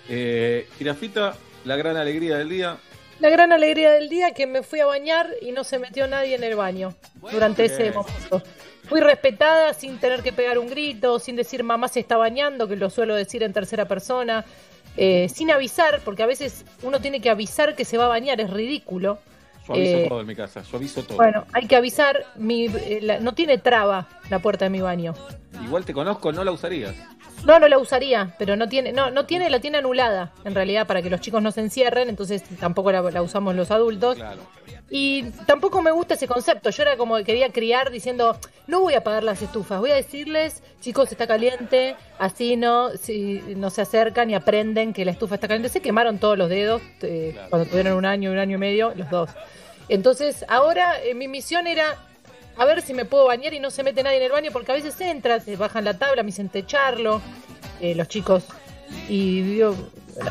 Eh, 0.08 0.68
Girafita, 0.78 1.36
la 1.64 1.76
gran 1.76 1.96
alegría 1.96 2.38
del 2.38 2.48
día. 2.48 2.76
La 3.18 3.30
gran 3.30 3.52
alegría 3.52 3.92
del 3.92 4.08
día 4.08 4.32
que 4.32 4.46
me 4.46 4.62
fui 4.62 4.80
a 4.80 4.86
bañar 4.86 5.30
y 5.40 5.52
no 5.52 5.64
se 5.64 5.78
metió 5.78 6.06
nadie 6.06 6.34
en 6.34 6.44
el 6.44 6.54
baño 6.54 6.94
durante 7.32 7.64
ese 7.64 7.90
momento. 7.90 8.42
Fui 8.88 9.00
respetada 9.00 9.74
sin 9.74 9.98
tener 9.98 10.22
que 10.22 10.32
pegar 10.32 10.58
un 10.58 10.68
grito, 10.68 11.18
sin 11.18 11.34
decir 11.34 11.64
mamá 11.64 11.88
se 11.88 12.00
está 12.00 12.16
bañando, 12.16 12.68
que 12.68 12.76
lo 12.76 12.88
suelo 12.88 13.14
decir 13.14 13.42
en 13.42 13.52
tercera 13.52 13.86
persona, 13.86 14.44
eh, 14.96 15.28
sin 15.28 15.50
avisar, 15.50 16.00
porque 16.04 16.22
a 16.22 16.26
veces 16.26 16.64
uno 16.82 17.00
tiene 17.00 17.20
que 17.20 17.30
avisar 17.30 17.74
que 17.74 17.84
se 17.84 17.98
va 17.98 18.04
a 18.04 18.08
bañar, 18.08 18.40
es 18.40 18.50
ridículo. 18.50 19.18
Yo 19.66 19.74
aviso 19.74 19.96
Eh, 19.98 20.06
todo 20.08 20.20
en 20.20 20.26
mi 20.26 20.34
casa, 20.36 20.62
yo 20.62 20.76
aviso 20.76 21.02
todo. 21.02 21.16
Bueno, 21.16 21.44
hay 21.52 21.66
que 21.66 21.76
avisar, 21.76 22.24
mi, 22.36 22.66
eh, 22.66 23.00
la- 23.02 23.18
no 23.20 23.32
tiene 23.34 23.58
traba 23.58 24.06
la 24.30 24.38
puerta 24.38 24.64
de 24.66 24.70
mi 24.70 24.80
baño. 24.80 25.14
Igual 25.64 25.84
te 25.84 25.92
conozco, 25.92 26.30
no 26.32 26.44
la 26.44 26.52
usarías. 26.52 26.94
No, 27.46 27.60
no 27.60 27.68
la 27.68 27.78
usaría, 27.78 28.34
pero 28.38 28.56
no 28.56 28.68
tiene, 28.68 28.92
no, 28.92 29.10
no 29.12 29.24
tiene, 29.24 29.48
la 29.50 29.60
tiene 29.60 29.78
anulada, 29.78 30.32
en 30.44 30.54
realidad, 30.54 30.86
para 30.86 31.00
que 31.00 31.08
los 31.10 31.20
chicos 31.20 31.40
no 31.40 31.52
se 31.52 31.60
encierren, 31.60 32.08
entonces 32.08 32.42
tampoco 32.58 32.90
la, 32.90 33.02
la 33.02 33.22
usamos 33.22 33.54
los 33.54 33.70
adultos. 33.70 34.16
Claro. 34.16 34.40
Y 34.90 35.24
tampoco 35.46 35.80
me 35.82 35.90
gusta 35.92 36.14
ese 36.14 36.26
concepto. 36.28 36.70
Yo 36.70 36.82
era 36.82 36.96
como 36.96 37.16
que 37.16 37.24
quería 37.24 37.50
criar 37.52 37.90
diciendo, 37.90 38.36
no 38.66 38.80
voy 38.80 38.94
a 38.94 38.98
apagar 38.98 39.22
las 39.24 39.40
estufas, 39.42 39.78
voy 39.80 39.90
a 39.92 39.94
decirles, 39.94 40.62
chicos, 40.80 41.10
está 41.12 41.26
caliente, 41.26 41.96
así 42.18 42.56
no, 42.56 42.90
si 42.96 43.40
no 43.56 43.70
se 43.70 43.82
acercan 43.82 44.28
y 44.30 44.34
aprenden 44.34 44.92
que 44.92 45.04
la 45.04 45.12
estufa 45.12 45.36
está 45.36 45.46
caliente. 45.48 45.68
Se 45.68 45.80
quemaron 45.80 46.18
todos 46.18 46.36
los 46.36 46.48
dedos 46.48 46.82
eh, 47.02 47.30
Claro. 47.32 47.50
cuando 47.50 47.68
tuvieron 47.70 47.92
un 47.94 48.06
año, 48.06 48.30
un 48.32 48.38
año 48.38 48.56
y 48.56 48.60
medio, 48.60 48.92
los 48.96 49.08
dos. 49.10 49.30
Entonces, 49.88 50.44
ahora 50.48 51.00
eh, 51.04 51.14
mi 51.14 51.28
misión 51.28 51.66
era 51.68 51.96
a 52.56 52.64
ver 52.64 52.82
si 52.82 52.94
me 52.94 53.04
puedo 53.04 53.26
bañar 53.26 53.54
y 53.54 53.60
no 53.60 53.70
se 53.70 53.82
mete 53.82 54.02
nadie 54.02 54.18
en 54.18 54.24
el 54.24 54.32
baño, 54.32 54.50
porque 54.52 54.72
a 54.72 54.74
veces 54.74 55.00
entran, 55.00 55.40
se 55.40 55.56
bajan 55.56 55.84
la 55.84 55.98
tabla, 55.98 56.22
me 56.22 56.28
dicen 56.28 56.48
techarlo, 56.48 57.20
eh, 57.80 57.94
los 57.94 58.08
chicos. 58.08 58.44
Y 59.08 59.42
digo, 59.42 59.74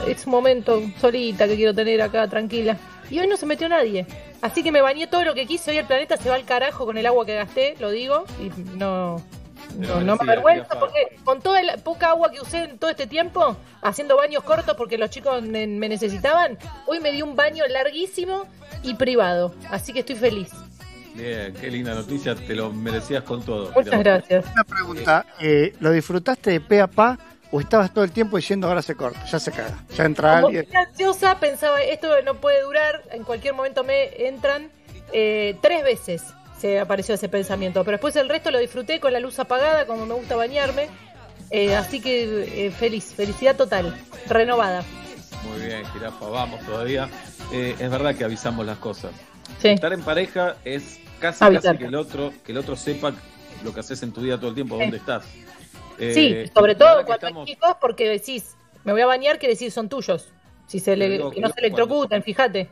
es 0.07 0.25
un 0.25 0.31
momento 0.31 0.81
solita 0.99 1.47
que 1.47 1.55
quiero 1.55 1.73
tener 1.73 2.01
acá, 2.01 2.27
tranquila. 2.27 2.77
Y 3.09 3.19
hoy 3.19 3.27
no 3.27 3.37
se 3.37 3.45
metió 3.45 3.69
nadie. 3.69 4.07
Así 4.41 4.63
que 4.63 4.71
me 4.71 4.81
bañé 4.81 5.07
todo 5.07 5.23
lo 5.23 5.33
que 5.33 5.45
quise. 5.45 5.71
Hoy 5.71 5.77
el 5.77 5.85
planeta 5.85 6.17
se 6.17 6.29
va 6.29 6.35
al 6.35 6.45
carajo 6.45 6.85
con 6.85 6.97
el 6.97 7.05
agua 7.05 7.25
que 7.25 7.35
gasté, 7.35 7.75
lo 7.79 7.91
digo. 7.91 8.25
Y 8.39 8.49
no, 8.77 9.21
no, 9.77 10.01
no 10.01 10.15
me 10.15 10.23
avergüenzo 10.23 10.79
porque 10.79 11.17
con 11.23 11.41
toda 11.41 11.61
la 11.61 11.77
poca 11.77 12.09
agua 12.09 12.31
que 12.31 12.41
usé 12.41 12.63
en 12.63 12.79
todo 12.79 12.89
este 12.89 13.07
tiempo, 13.07 13.57
haciendo 13.81 14.15
baños 14.15 14.43
cortos 14.43 14.75
porque 14.75 14.97
los 14.97 15.09
chicos 15.09 15.41
me, 15.43 15.67
me 15.67 15.89
necesitaban, 15.89 16.57
hoy 16.87 16.99
me 16.99 17.11
di 17.11 17.21
un 17.21 17.35
baño 17.35 17.63
larguísimo 17.67 18.45
y 18.83 18.95
privado. 18.95 19.53
Así 19.69 19.93
que 19.93 19.99
estoy 19.99 20.15
feliz. 20.15 20.51
Bien, 21.15 21.53
qué 21.53 21.71
linda 21.71 21.93
noticia, 21.93 22.35
te 22.35 22.55
lo 22.55 22.71
merecías 22.71 23.23
con 23.23 23.43
todo. 23.43 23.71
Muchas 23.73 23.99
gracias. 23.99 24.45
Una 24.53 24.63
pregunta, 24.63 25.25
eh, 25.39 25.73
¿lo 25.79 25.91
disfrutaste 25.91 26.51
de 26.51 26.59
pe 26.59 26.81
a 26.81 26.87
pa 26.87 27.17
o 27.51 27.61
estabas 27.61 27.93
todo 27.93 28.03
el 28.03 28.11
tiempo 28.11 28.35
diciendo 28.37 28.67
ahora 28.67 28.81
se 28.81 28.95
corta, 28.95 29.23
ya 29.25 29.39
se 29.39 29.51
caga, 29.51 29.77
ya 29.95 30.03
entra 30.05 30.35
Como 30.35 30.47
alguien? 30.47 30.65
fui 30.65 30.75
ansiosa, 30.75 31.39
pensaba, 31.39 31.81
esto 31.81 32.09
no 32.25 32.35
puede 32.35 32.61
durar, 32.63 33.01
en 33.11 33.23
cualquier 33.23 33.53
momento 33.53 33.83
me 33.83 34.27
entran. 34.27 34.69
Eh, 35.13 35.55
tres 35.61 35.83
veces 35.83 36.23
se 36.59 36.79
apareció 36.79 37.15
ese 37.15 37.29
pensamiento, 37.29 37.83
pero 37.85 37.93
después 37.95 38.15
el 38.17 38.27
resto 38.27 38.51
lo 38.51 38.59
disfruté 38.59 38.99
con 38.99 39.13
la 39.13 39.19
luz 39.19 39.39
apagada, 39.39 39.85
como 39.85 40.05
me 40.05 40.15
gusta 40.15 40.35
bañarme. 40.35 40.89
Eh, 41.51 41.75
así 41.75 42.01
que 42.01 42.65
eh, 42.65 42.71
feliz, 42.71 43.13
felicidad 43.15 43.55
total, 43.55 43.95
renovada. 44.27 44.83
Muy 45.47 45.65
bien, 45.65 45.85
jirafa, 45.93 46.27
vamos 46.27 46.59
todavía. 46.65 47.07
Eh, 47.53 47.75
es 47.79 47.89
verdad 47.89 48.15
que 48.15 48.23
avisamos 48.23 48.65
las 48.65 48.79
cosas. 48.79 49.11
Sí, 49.61 49.69
Estar 49.69 49.93
en 49.93 50.01
pareja 50.01 50.55
es 50.65 50.99
casi, 51.19 51.39
casi 51.39 51.77
que 51.77 51.85
el 51.85 51.95
otro, 51.95 52.33
que 52.43 52.51
el 52.51 52.57
otro 52.57 52.75
sepa 52.75 53.13
lo 53.63 53.73
que 53.73 53.79
haces 53.79 54.01
en 54.03 54.11
tu 54.11 54.21
vida 54.21 54.37
todo 54.37 54.49
el 54.49 54.55
tiempo, 54.55 54.77
dónde 54.77 54.97
estás. 54.97 55.25
Eh, 55.97 56.13
sí 56.13 56.51
sobre 56.53 56.75
todo 56.75 56.99
que 56.99 57.05
cuando 57.05 57.27
estamos- 57.27 57.47
hay 57.47 57.53
chicos, 57.55 57.75
porque 57.79 58.09
decís, 58.09 58.55
me 58.83 58.91
voy 58.91 59.01
a 59.01 59.05
bañar, 59.05 59.39
quiere 59.39 59.53
decir 59.53 59.71
son 59.71 59.87
tuyos. 59.89 60.29
Si 60.67 60.79
se 60.79 60.95
le, 60.95 61.17
que 61.17 61.29
que 61.35 61.41
no 61.41 61.49
se 61.49 61.59
electrocuten, 61.59 62.21
fíjate. 62.23 62.69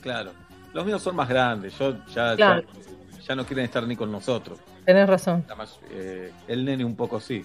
Claro. 0.00 0.32
Los 0.72 0.84
míos 0.86 1.02
son 1.02 1.14
más 1.16 1.28
grandes, 1.28 1.76
yo 1.78 1.96
ya, 2.14 2.34
Claro. 2.36 2.62
ya, 2.62 3.20
ya 3.20 3.34
no 3.34 3.44
quieren 3.46 3.64
estar 3.66 3.86
ni 3.86 3.96
con 3.96 4.10
nosotros. 4.10 4.58
Tenés 4.84 5.08
razón. 5.08 5.44
Eh, 5.90 6.32
el 6.48 6.64
nene 6.64 6.84
un 6.84 6.96
poco 6.96 7.20
sí. 7.20 7.42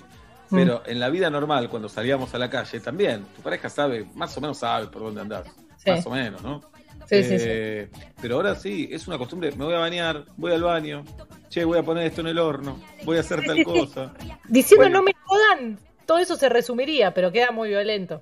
Mm. 0.50 0.56
Pero 0.56 0.84
en 0.86 1.00
la 1.00 1.10
vida 1.10 1.30
normal, 1.30 1.70
cuando 1.70 1.88
salíamos 1.90 2.34
a 2.34 2.38
la 2.40 2.50
calle, 2.50 2.80
también, 2.80 3.24
tu 3.36 3.42
pareja 3.42 3.70
sabe, 3.70 4.06
más 4.16 4.36
o 4.38 4.42
menos 4.42 4.58
sabe 4.58 4.88
por 4.88 5.04
dónde 5.04 5.22
andás. 5.22 5.46
Sí. 5.84 5.92
Más 5.92 6.06
o 6.06 6.10
menos, 6.12 6.44
¿no? 6.44 6.62
Sí, 7.08 7.24
sí, 7.24 7.40
sí. 7.40 7.46
Eh, 7.48 7.90
Pero 8.22 8.36
ahora 8.36 8.54
sí, 8.54 8.88
es 8.92 9.08
una 9.08 9.18
costumbre, 9.18 9.52
me 9.54 9.66
voy 9.66 9.74
a 9.74 9.80
bañar, 9.80 10.26
voy 10.38 10.52
al 10.52 10.62
baño, 10.62 11.04
che, 11.50 11.66
voy 11.66 11.80
a 11.80 11.84
poner 11.84 12.06
esto 12.06 12.22
en 12.22 12.28
el 12.28 12.38
horno, 12.38 12.80
voy 13.04 13.18
a 13.18 13.22
hacer 13.22 13.44
tal 13.44 13.64
cosa. 13.64 14.14
Diciendo 14.48 14.84
Bueno. 14.84 15.00
no 15.00 15.04
me 15.04 15.14
jodan, 15.26 15.80
todo 16.06 16.20
eso 16.20 16.36
se 16.36 16.50
resumiría, 16.50 17.12
pero 17.14 17.32
queda 17.32 17.52
muy 17.52 17.70
violento. 17.70 18.22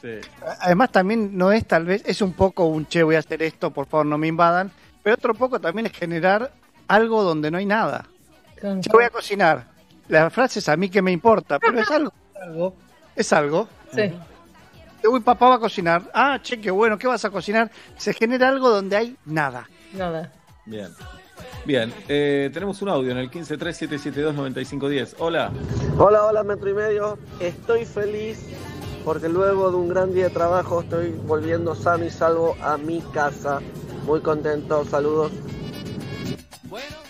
Sí. 0.00 0.14
Además 0.60 0.90
también 0.92 1.36
no 1.36 1.52
es 1.52 1.66
tal 1.66 1.84
vez, 1.84 2.02
es 2.06 2.22
un 2.22 2.32
poco 2.32 2.64
un 2.64 2.86
che, 2.86 3.02
voy 3.02 3.16
a 3.16 3.18
hacer 3.18 3.42
esto, 3.42 3.70
por 3.70 3.86
favor 3.86 4.06
no 4.06 4.16
me 4.16 4.28
invadan, 4.28 4.70
pero 5.02 5.14
otro 5.14 5.34
poco 5.34 5.60
también 5.60 5.86
es 5.86 5.92
generar 5.92 6.52
algo 6.88 7.22
donde 7.22 7.50
no 7.50 7.58
hay 7.58 7.66
nada. 7.66 8.06
Che, 8.60 8.90
voy 8.90 9.04
a 9.04 9.10
cocinar. 9.10 9.66
La 10.08 10.30
frase 10.30 10.60
es 10.60 10.68
a 10.68 10.76
mí 10.76 10.88
que 10.88 11.02
me 11.02 11.12
importa, 11.12 11.58
pero 11.58 11.78
es 11.80 11.90
algo, 11.90 12.12
algo, 12.40 12.74
es 13.14 13.32
algo. 13.32 13.68
Sí. 13.94 14.12
Uy, 15.10 15.20
papá 15.20 15.48
va 15.48 15.54
a 15.56 15.58
cocinar. 15.58 16.02
Ah, 16.14 16.38
che, 16.42 16.60
qué 16.60 16.70
bueno, 16.70 16.96
¿qué 16.98 17.06
vas 17.06 17.24
a 17.24 17.30
cocinar? 17.30 17.70
Se 17.96 18.12
genera 18.12 18.48
algo 18.48 18.68
donde 18.70 18.96
hay 18.96 19.16
nada. 19.24 19.68
Nada. 19.92 20.32
Bien. 20.66 20.88
Bien, 21.64 21.92
eh, 22.08 22.50
tenemos 22.52 22.82
un 22.82 22.88
audio 22.88 23.10
en 23.12 23.18
el 23.18 23.30
1537729510. 23.30 25.14
Hola. 25.18 25.50
Hola, 25.98 26.24
hola, 26.24 26.42
metro 26.42 26.68
y 26.70 26.74
medio. 26.74 27.18
Estoy 27.40 27.84
feliz 27.84 28.40
porque 29.04 29.28
luego 29.28 29.70
de 29.70 29.76
un 29.76 29.88
gran 29.88 30.12
día 30.12 30.24
de 30.24 30.30
trabajo 30.30 30.80
estoy 30.82 31.10
volviendo 31.10 31.74
sano 31.74 32.04
y 32.04 32.10
salvo 32.10 32.56
a 32.62 32.76
mi 32.78 33.00
casa. 33.12 33.60
Muy 34.06 34.20
contento, 34.20 34.84
saludos. 34.84 35.32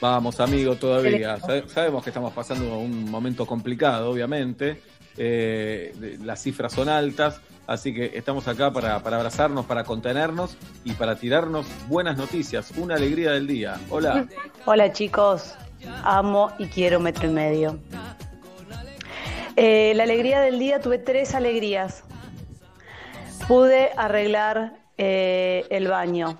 Vamos, 0.00 0.40
amigo, 0.40 0.74
todavía. 0.76 1.38
Sabe- 1.40 1.68
Sabemos 1.68 2.02
que 2.02 2.10
estamos 2.10 2.32
pasando 2.32 2.78
un 2.78 3.10
momento 3.10 3.46
complicado, 3.46 4.10
obviamente. 4.10 4.82
Eh, 5.16 6.18
las 6.24 6.42
cifras 6.42 6.72
son 6.72 6.88
altas, 6.88 7.40
así 7.66 7.94
que 7.94 8.12
estamos 8.14 8.48
acá 8.48 8.72
para, 8.72 9.00
para 9.00 9.16
abrazarnos, 9.16 9.66
para 9.66 9.84
contenernos 9.84 10.56
y 10.84 10.92
para 10.92 11.16
tirarnos 11.16 11.66
buenas 11.88 12.16
noticias. 12.16 12.72
Una 12.76 12.94
alegría 12.94 13.32
del 13.32 13.46
día. 13.46 13.78
Hola. 13.90 14.26
Hola 14.64 14.92
chicos, 14.92 15.54
amo 16.04 16.52
y 16.58 16.66
quiero 16.66 17.00
metro 17.00 17.28
y 17.28 17.32
medio. 17.32 17.78
Eh, 19.56 19.92
la 19.96 20.04
alegría 20.04 20.40
del 20.40 20.58
día, 20.58 20.80
tuve 20.80 20.98
tres 20.98 21.34
alegrías. 21.34 22.04
Pude 23.48 23.90
arreglar 23.96 24.74
eh, 24.96 25.66
el 25.70 25.88
baño. 25.88 26.38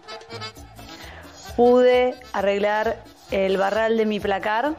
Pude 1.57 2.15
arreglar 2.33 3.03
el 3.31 3.57
barral 3.59 3.97
de 3.97 4.07
mi 4.07 4.21
placar 4.21 4.75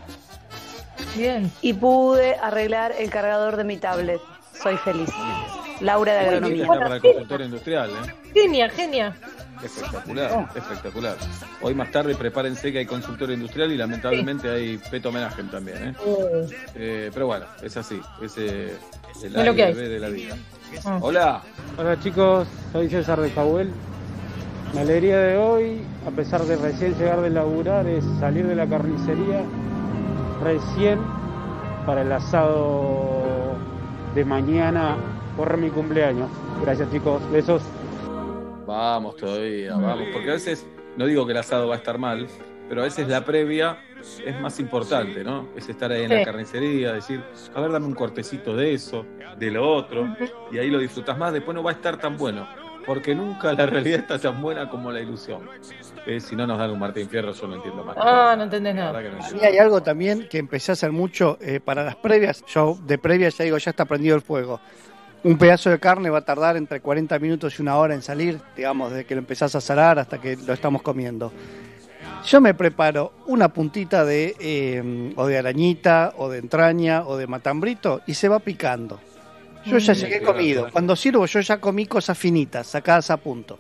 Bien. 1.16 1.52
y 1.62 1.74
pude 1.74 2.36
arreglar 2.36 2.94
el 2.98 3.10
cargador 3.10 3.58
de 3.58 3.64
mi 3.64 3.78
tablet. 3.78 4.22
Soy 4.64 4.78
feliz. 4.78 5.10
Laura 5.82 6.14
de 6.14 6.20
Agronomía. 6.20 6.68
para 6.68 6.96
el 6.96 7.02
consultorio 7.02 7.46
industrial, 7.46 7.90
¿eh? 7.90 8.14
Genia, 8.34 8.70
genia. 8.70 9.14
Espectacular, 9.62 10.50
espectacular. 10.56 11.18
Hoy 11.62 11.76
más 11.76 11.92
tarde 11.92 12.16
prepárense 12.16 12.72
que 12.72 12.80
hay 12.80 12.86
consultorio 12.86 13.36
industrial 13.36 13.74
y 13.74 13.78
lamentablemente 13.78 14.50
hay 14.50 14.78
peto 14.78 15.10
homenaje 15.10 15.44
también, 15.44 15.90
¿eh? 15.90 15.94
Eh, 16.76 17.12
pero 17.14 17.28
bueno, 17.28 17.46
es 17.62 17.76
así, 17.76 18.00
es 18.22 18.38
eh, 18.38 18.78
el 19.22 19.56
que. 19.56 19.64
AIB 19.64 19.76
de 19.76 20.00
la 20.00 20.08
vida. 20.08 20.38
Ah. 20.86 20.98
Hola. 21.02 21.42
Hola 21.78 22.00
chicos, 22.00 22.48
soy 22.72 22.90
César 22.90 23.20
de 23.20 23.32
Cahuel. 23.32 23.70
Mi 24.74 24.80
alegría 24.80 25.20
de 25.20 25.38
hoy, 25.38 25.82
a 26.08 26.12
pesar 26.12 26.42
de 26.44 26.56
recién 26.56 26.98
llegar 26.98 27.22
de 27.22 27.30
laburar, 27.30 27.86
es 27.86 28.04
salir 28.20 28.48
de 28.48 28.56
la 28.56 28.66
carnicería 28.66 29.44
recién 30.42 31.00
para 31.86 32.02
el 32.02 32.12
asado 32.12 33.43
de 34.14 34.26
mañana 34.26 34.96
por 35.36 35.58
mi 35.58 35.70
cumpleaños. 35.70 36.30
Gracias 36.62 36.92
chicos, 36.92 37.22
besos. 37.32 37.62
Vamos 38.66 39.16
todavía, 39.18 39.76
vamos, 39.76 40.08
porque 40.14 40.30
a 40.30 40.34
veces 40.34 40.66
no 40.98 41.06
digo 41.06 41.26
que 41.26 41.32
el 41.34 41.38
asado 41.40 41.68
va 41.68 41.76
a 41.76 41.78
estar 41.78 41.98
mal, 41.98 42.28
pero 42.70 42.82
a 42.82 42.86
veces 42.86 43.08
la 43.08 43.26
previa 43.26 43.78
es 44.26 44.40
más 44.40 44.60
importante, 44.60 45.24
¿no? 45.24 45.48
Es 45.56 45.68
estar 45.70 45.92
ahí 45.92 46.04
en 46.04 46.10
Sí. 46.10 46.16
la 46.16 46.24
carnicería, 46.26 46.94
decir, 46.94 47.22
a 47.54 47.62
ver, 47.62 47.72
dame 47.72 47.88
un 47.88 47.94
cortecito 47.94 48.56
de 48.56 48.74
eso, 48.74 49.06
de 49.38 49.52
lo 49.52 49.70
otro, 49.70 50.16
y 50.52 50.58
ahí 50.58 50.70
lo 50.70 50.80
disfrutas 50.80 51.18
más, 51.18 51.34
después 51.34 51.56
no 51.56 51.64
va 51.64 51.72
a 51.72 51.74
estar 51.74 51.98
tan 51.98 52.18
bueno, 52.18 52.48
porque 52.86 53.16
nunca 53.16 53.54
la 53.54 53.66
realidad 53.66 54.00
está 54.00 54.20
tan 54.20 54.42
buena 54.42 54.70
como 54.70 54.92
la 54.92 55.00
ilusión. 55.00 55.42
Eh, 56.06 56.20
si 56.20 56.36
no 56.36 56.46
nos 56.46 56.58
dan 56.58 56.72
un 56.72 56.80
Martín 56.80 57.08
Fierro, 57.08 57.34
yo 57.34 57.48
no 57.48 57.56
entiendo 57.56 57.84
más. 57.84 57.96
Ah, 57.98 58.36
no 58.38 58.44
entendés 58.44 58.76
nada. 58.76 58.92
no 58.92 59.00
entiendo. 59.00 59.46
hay 59.46 59.58
algo 59.58 59.82
también 59.82 60.28
que 60.30 60.38
empecé 60.38 60.72
a 60.72 60.74
hacer 60.74 60.92
mucho 60.92 61.38
eh, 61.42 61.60
para 61.60 61.84
las 61.84 61.96
previas. 61.96 62.44
Yo 62.48 62.78
de 62.86 62.98
previas 62.98 63.38
ya 63.38 63.46
digo, 63.46 63.58
ya 63.58 63.72
está 63.72 63.86
prendido 63.86 64.16
el 64.16 64.22
fuego. 64.22 64.60
Un 65.24 65.38
pedazo 65.38 65.70
de 65.70 65.80
carne 65.80 66.10
va 66.10 66.18
a 66.18 66.26
tardar 66.26 66.58
entre 66.58 66.82
40 66.82 67.18
minutos 67.20 67.58
y 67.58 67.62
una 67.62 67.78
hora 67.78 67.94
en 67.94 68.02
salir, 68.02 68.42
digamos, 68.58 68.92
desde 68.92 69.06
que 69.06 69.16
lo 69.16 69.20
empezás 69.20 69.56
a 69.56 69.62
salar 69.62 69.98
hasta 69.98 70.20
que 70.20 70.36
lo 70.36 70.52
estamos 70.52 70.82
comiendo. 70.82 71.32
Yo 72.26 72.42
me 72.42 72.54
preparo 72.54 73.14
una 73.28 73.50
puntita 73.50 74.04
de 74.04 74.36
eh, 74.40 75.14
o 75.16 75.28
de 75.28 75.38
arañita, 75.38 76.14
o 76.18 76.30
de 76.30 76.40
entraña, 76.40 77.04
o 77.06 77.16
de 77.16 77.28
matambrito 77.28 78.02
y 78.06 78.14
se 78.14 78.28
va 78.28 78.40
picando. 78.40 79.00
Yo 79.66 79.78
ya 79.78 79.94
Mm. 79.94 79.96
llegué 79.98 80.20
Claro, 80.20 80.34
comido. 80.34 80.70
Cuando 80.72 80.96
sirvo, 80.96 81.26
yo 81.26 81.40
ya 81.40 81.58
comí 81.60 81.86
cosas 81.86 82.18
finitas, 82.18 82.68
sacadas 82.68 83.10
a 83.12 83.18
punto. 83.18 83.58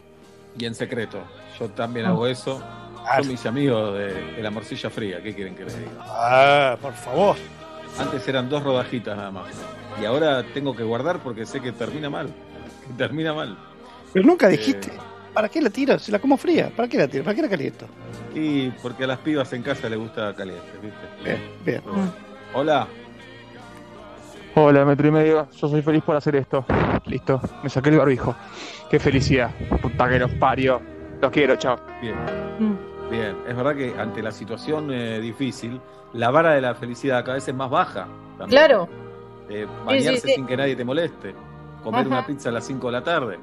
Y 0.57 0.65
en 0.65 0.75
secreto, 0.75 1.19
yo 1.59 1.69
también 1.69 2.05
hago 2.05 2.27
eso. 2.27 2.61
Yo 3.17 3.23
me 3.25 3.33
hice 3.33 3.47
amigo 3.49 3.91
de, 3.93 4.13
de 4.33 4.41
la 4.41 4.49
morcilla 4.49 4.89
fría, 4.89 5.21
¿qué 5.21 5.33
quieren 5.33 5.55
que 5.55 5.65
les 5.65 5.77
diga? 5.77 5.91
Ah, 6.05 6.77
por 6.81 6.93
favor. 6.93 7.35
Antes 7.99 8.27
eran 8.27 8.49
dos 8.49 8.63
rodajitas 8.63 9.15
nada 9.17 9.29
más. 9.31 9.47
Y 10.01 10.05
ahora 10.05 10.43
tengo 10.53 10.75
que 10.75 10.83
guardar 10.83 11.19
porque 11.19 11.45
sé 11.45 11.59
que 11.59 11.71
termina 11.73 12.09
mal. 12.09 12.27
Que 12.87 12.93
termina 12.93 13.33
mal. 13.33 13.57
Pero 14.13 14.25
nunca 14.25 14.47
Eh, 14.47 14.51
dijiste, 14.51 14.91
¿para 15.33 15.49
qué 15.49 15.61
la 15.61 15.69
tiro? 15.69 15.99
Si 15.99 16.11
la 16.11 16.19
como 16.19 16.37
fría, 16.37 16.71
¿para 16.75 16.87
qué 16.87 16.97
la 16.97 17.07
tiro? 17.07 17.23
¿Para 17.23 17.35
qué 17.35 17.41
la 17.41 17.49
caliento? 17.49 17.85
Y 18.33 18.69
porque 18.71 19.03
a 19.03 19.07
las 19.07 19.19
pibas 19.19 19.51
en 19.53 19.61
casa 19.63 19.89
les 19.89 19.99
gusta 19.99 20.33
caliente, 20.35 20.63
¿viste? 20.81 20.99
Bien, 21.23 21.41
bien. 21.65 21.81
Bueno. 21.85 22.13
Hola. 22.53 22.87
Hola, 24.55 24.85
metro 24.85 25.07
y 25.07 25.11
medio. 25.11 25.47
Yo 25.51 25.67
soy 25.67 25.81
feliz 25.81 26.03
por 26.03 26.15
hacer 26.15 26.35
esto. 26.35 26.63
Listo, 27.05 27.41
me 27.63 27.69
saqué 27.69 27.89
el 27.89 27.97
barbijo. 27.97 28.35
Qué 28.89 28.99
felicidad. 28.99 29.49
Puta 29.81 30.07
que 30.07 30.19
los 30.19 30.31
parió. 30.31 30.79
Los 31.21 31.31
quiero, 31.31 31.55
chao. 31.55 31.77
Bien. 32.01 32.15
Mm. 32.59 33.09
Bien, 33.09 33.35
es 33.47 33.55
verdad 33.55 33.75
que 33.75 33.95
ante 33.97 34.21
la 34.21 34.31
situación 34.31 34.91
eh, 34.91 35.19
difícil, 35.19 35.79
la 36.13 36.29
vara 36.31 36.51
de 36.53 36.61
la 36.61 36.75
felicidad 36.75 37.23
cada 37.23 37.35
vez 37.35 37.47
es 37.47 37.55
más 37.55 37.69
baja. 37.69 38.07
también. 38.37 38.49
Claro. 38.49 38.87
Eh, 39.49 39.67
bañarse 39.85 40.21
sí, 40.21 40.27
sí. 40.29 40.33
sin 40.35 40.45
que 40.45 40.55
nadie 40.55 40.75
te 40.75 40.85
moleste. 40.85 41.33
Comer 41.83 42.01
Ajá. 42.01 42.09
una 42.09 42.25
pizza 42.25 42.49
a 42.49 42.51
las 42.51 42.65
5 42.65 42.87
de 42.87 42.91
la 42.93 43.03
tarde. 43.03 43.39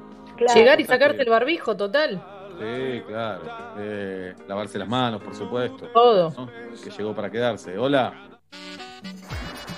Llegar 0.55 0.79
y 0.79 0.85
sacarte 0.85 1.21
el 1.21 1.29
barbijo, 1.29 1.75
total. 1.75 2.23
Sí, 2.59 3.01
claro. 3.07 3.41
Eh, 3.77 4.33
lavarse 4.47 4.79
las 4.79 4.87
manos, 4.87 5.21
por 5.21 5.35
supuesto. 5.35 5.87
Todo. 5.93 6.33
¿no? 6.37 6.47
Que 6.83 6.89
llegó 6.89 7.13
para 7.13 7.29
quedarse. 7.29 7.77
Hola. 7.77 8.13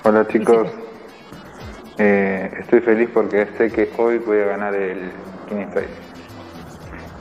Hola 0.05 0.27
chicos, 0.27 0.67
Eh, 1.97 2.51
estoy 2.59 2.81
feliz 2.81 3.09
porque 3.13 3.47
sé 3.57 3.71
que 3.71 3.91
hoy 3.97 4.17
voy 4.17 4.39
a 4.39 4.45
ganar 4.45 4.73
el 4.75 5.11
King 5.47 5.67
Size. 5.73 5.87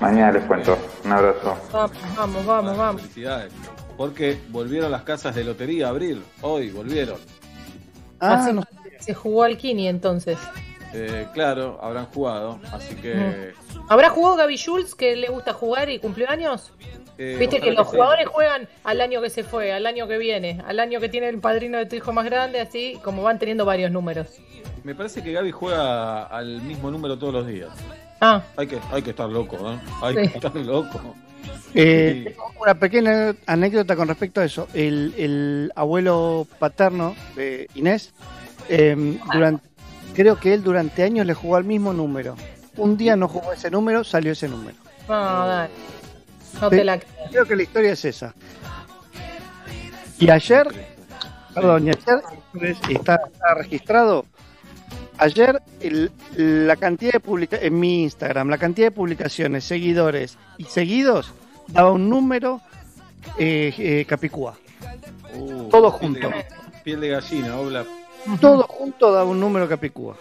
Mañana 0.01 0.33
les 0.33 0.45
cuento. 0.45 0.79
Un 1.05 1.13
abrazo. 1.13 1.57
Vamos, 1.73 1.97
vamos, 2.17 2.47
vamos, 2.47 2.77
vamos. 2.77 3.03
Felicidades. 3.03 3.53
Porque 3.97 4.41
volvieron 4.49 4.91
las 4.91 5.03
casas 5.03 5.35
de 5.35 5.45
lotería 5.45 5.87
a 5.87 5.91
abrir. 5.91 6.23
Hoy 6.41 6.71
volvieron. 6.71 7.19
Ah, 8.19 8.35
Así 8.35 8.53
no. 8.53 8.63
Se 8.99 9.15
jugó 9.15 9.45
al 9.45 9.57
Kini 9.57 9.89
entonces. 9.89 10.39
Eh, 10.95 11.27
claro, 11.33 11.79
habrán 11.83 12.07
jugado. 12.07 12.59
Así 12.73 12.95
que. 12.97 13.53
¿Habrá 13.89 14.11
jugado 14.11 14.37
Gaby 14.37 14.59
Jules 14.59 14.95
que 14.95 15.17
le 15.17 15.29
gusta 15.29 15.53
jugar 15.53 15.91
y 15.91 15.99
cumplió 15.99 16.29
años? 16.31 16.73
Eh, 17.19 17.37
Viste 17.39 17.61
que 17.61 17.73
los 17.73 17.87
jugadores 17.87 18.27
juegan 18.29 18.69
al 18.85 19.01
año 19.01 19.21
que 19.23 19.31
se 19.31 19.45
fue, 19.45 19.73
al 19.73 19.87
año 19.87 20.07
que 20.09 20.19
viene, 20.19 20.61
al 20.67 20.81
año 20.81 21.01
que 21.01 21.09
tiene 21.09 21.29
el 21.29 21.39
padrino 21.39 21.79
de 21.79 21.87
tu 21.87 21.97
hijo 21.97 22.13
más 22.13 22.25
grande, 22.25 22.61
así 22.61 22.99
como 23.03 23.23
van 23.23 23.39
teniendo 23.39 23.65
varios 23.65 23.91
números. 23.91 24.29
Me 24.85 24.95
parece 24.95 25.23
que 25.23 25.33
Gaby 25.33 25.53
juega 25.53 26.25
al 26.25 26.61
mismo 26.63 26.91
número 26.91 27.19
todos 27.19 27.33
los 27.35 27.47
días. 27.47 27.71
Ah, 28.21 28.43
Hay 28.57 28.67
que, 28.67 28.79
hay 28.93 29.03
que 29.03 29.11
estar 29.11 29.29
loco, 29.29 29.57
¿no? 29.59 29.81
Hay 30.07 30.15
Sí. 30.15 30.29
que 30.33 30.39
estar 30.39 30.55
loco. 30.57 31.15
Eh, 31.75 32.15
Sí. 32.19 32.31
tengo 32.31 32.53
una 32.61 32.75
pequeña 32.75 33.35
anécdota 33.47 33.97
con 33.97 34.09
respecto 34.09 34.41
a 34.41 34.45
eso. 34.45 34.69
El, 34.75 35.15
el 35.17 35.73
abuelo 35.75 36.47
paterno 36.59 37.15
de 37.37 37.69
Inés, 37.75 38.13
eh, 38.69 39.19
durante, 39.33 39.67
creo 40.15 40.39
que 40.39 40.55
él 40.55 40.63
durante 40.63 41.03
años 41.03 41.27
le 41.27 41.35
jugó 41.35 41.57
al 41.57 41.65
mismo 41.65 41.93
número. 41.93 42.37
Un 42.77 42.97
día 42.97 43.17
no 43.17 43.29
jugó 43.29 43.53
ese 43.53 43.71
número, 43.71 44.05
salió 44.05 44.33
ese 44.33 44.49
número. 44.49 44.77
dale. 45.09 45.69
No 46.61 46.71
Sí. 46.71 46.77
te 46.77 46.85
la 46.85 46.99
creo. 46.99 47.11
Creo 47.31 47.45
que 47.47 47.57
la 47.57 47.63
historia 47.63 47.93
es 47.93 48.05
esa. 48.05 48.35
Y 50.19 50.31
ayer, 50.31 50.69
perdón, 51.55 51.87
y 51.87 51.91
ayer 51.91 52.23
está, 52.91 53.21
está 53.33 53.55
registrado. 53.57 54.27
Ayer 55.19 55.61
el- 55.81 56.11
la 56.67 56.77
cantidad 56.77 57.13
de 57.13 57.21
publicaciones 57.21 57.67
en 57.73 57.81
mi 57.81 58.03
Instagram, 58.05 58.49
la 58.49 58.59
cantidad 58.59 58.87
de 58.89 58.93
publicaciones, 58.93 59.65
seguidores 59.65 60.39
y 60.59 60.65
seguidos 60.65 61.33
daba 61.69 61.93
un 61.93 62.09
número 62.09 62.61
eh, 63.39 63.73
eh, 63.79 64.05
Capicúa. 64.09 64.57
Uh, 65.35 65.69
Todo 65.69 65.97
piel 65.99 66.15
de- 66.15 66.21
junto. 66.23 66.37
Piel 66.85 67.01
de 67.01 67.09
gallina, 67.09 67.57
Obla. 67.57 67.85
Todo 68.41 68.63
junto 68.65 69.13
daba 69.13 69.29
un 69.31 69.39
número 69.41 69.69
Capicúa. 69.69 70.17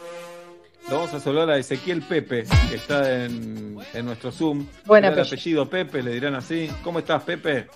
Lo 0.89 0.97
vamos 0.97 1.13
a 1.13 1.19
saludar 1.19 1.49
a 1.51 1.57
Ezequiel 1.57 2.01
Pepe, 2.01 2.43
que 2.69 2.75
está 2.75 3.23
en, 3.25 3.77
en 3.93 4.05
nuestro 4.05 4.31
Zoom. 4.31 4.65
Buen 4.85 5.03
Era 5.05 5.13
el 5.13 5.19
apellido. 5.19 5.63
apellido 5.63 5.69
Pepe, 5.69 6.03
le 6.03 6.11
dirán 6.11 6.35
así. 6.35 6.69
¿Cómo 6.83 6.99
estás, 6.99 7.23
Pepe? 7.23 7.67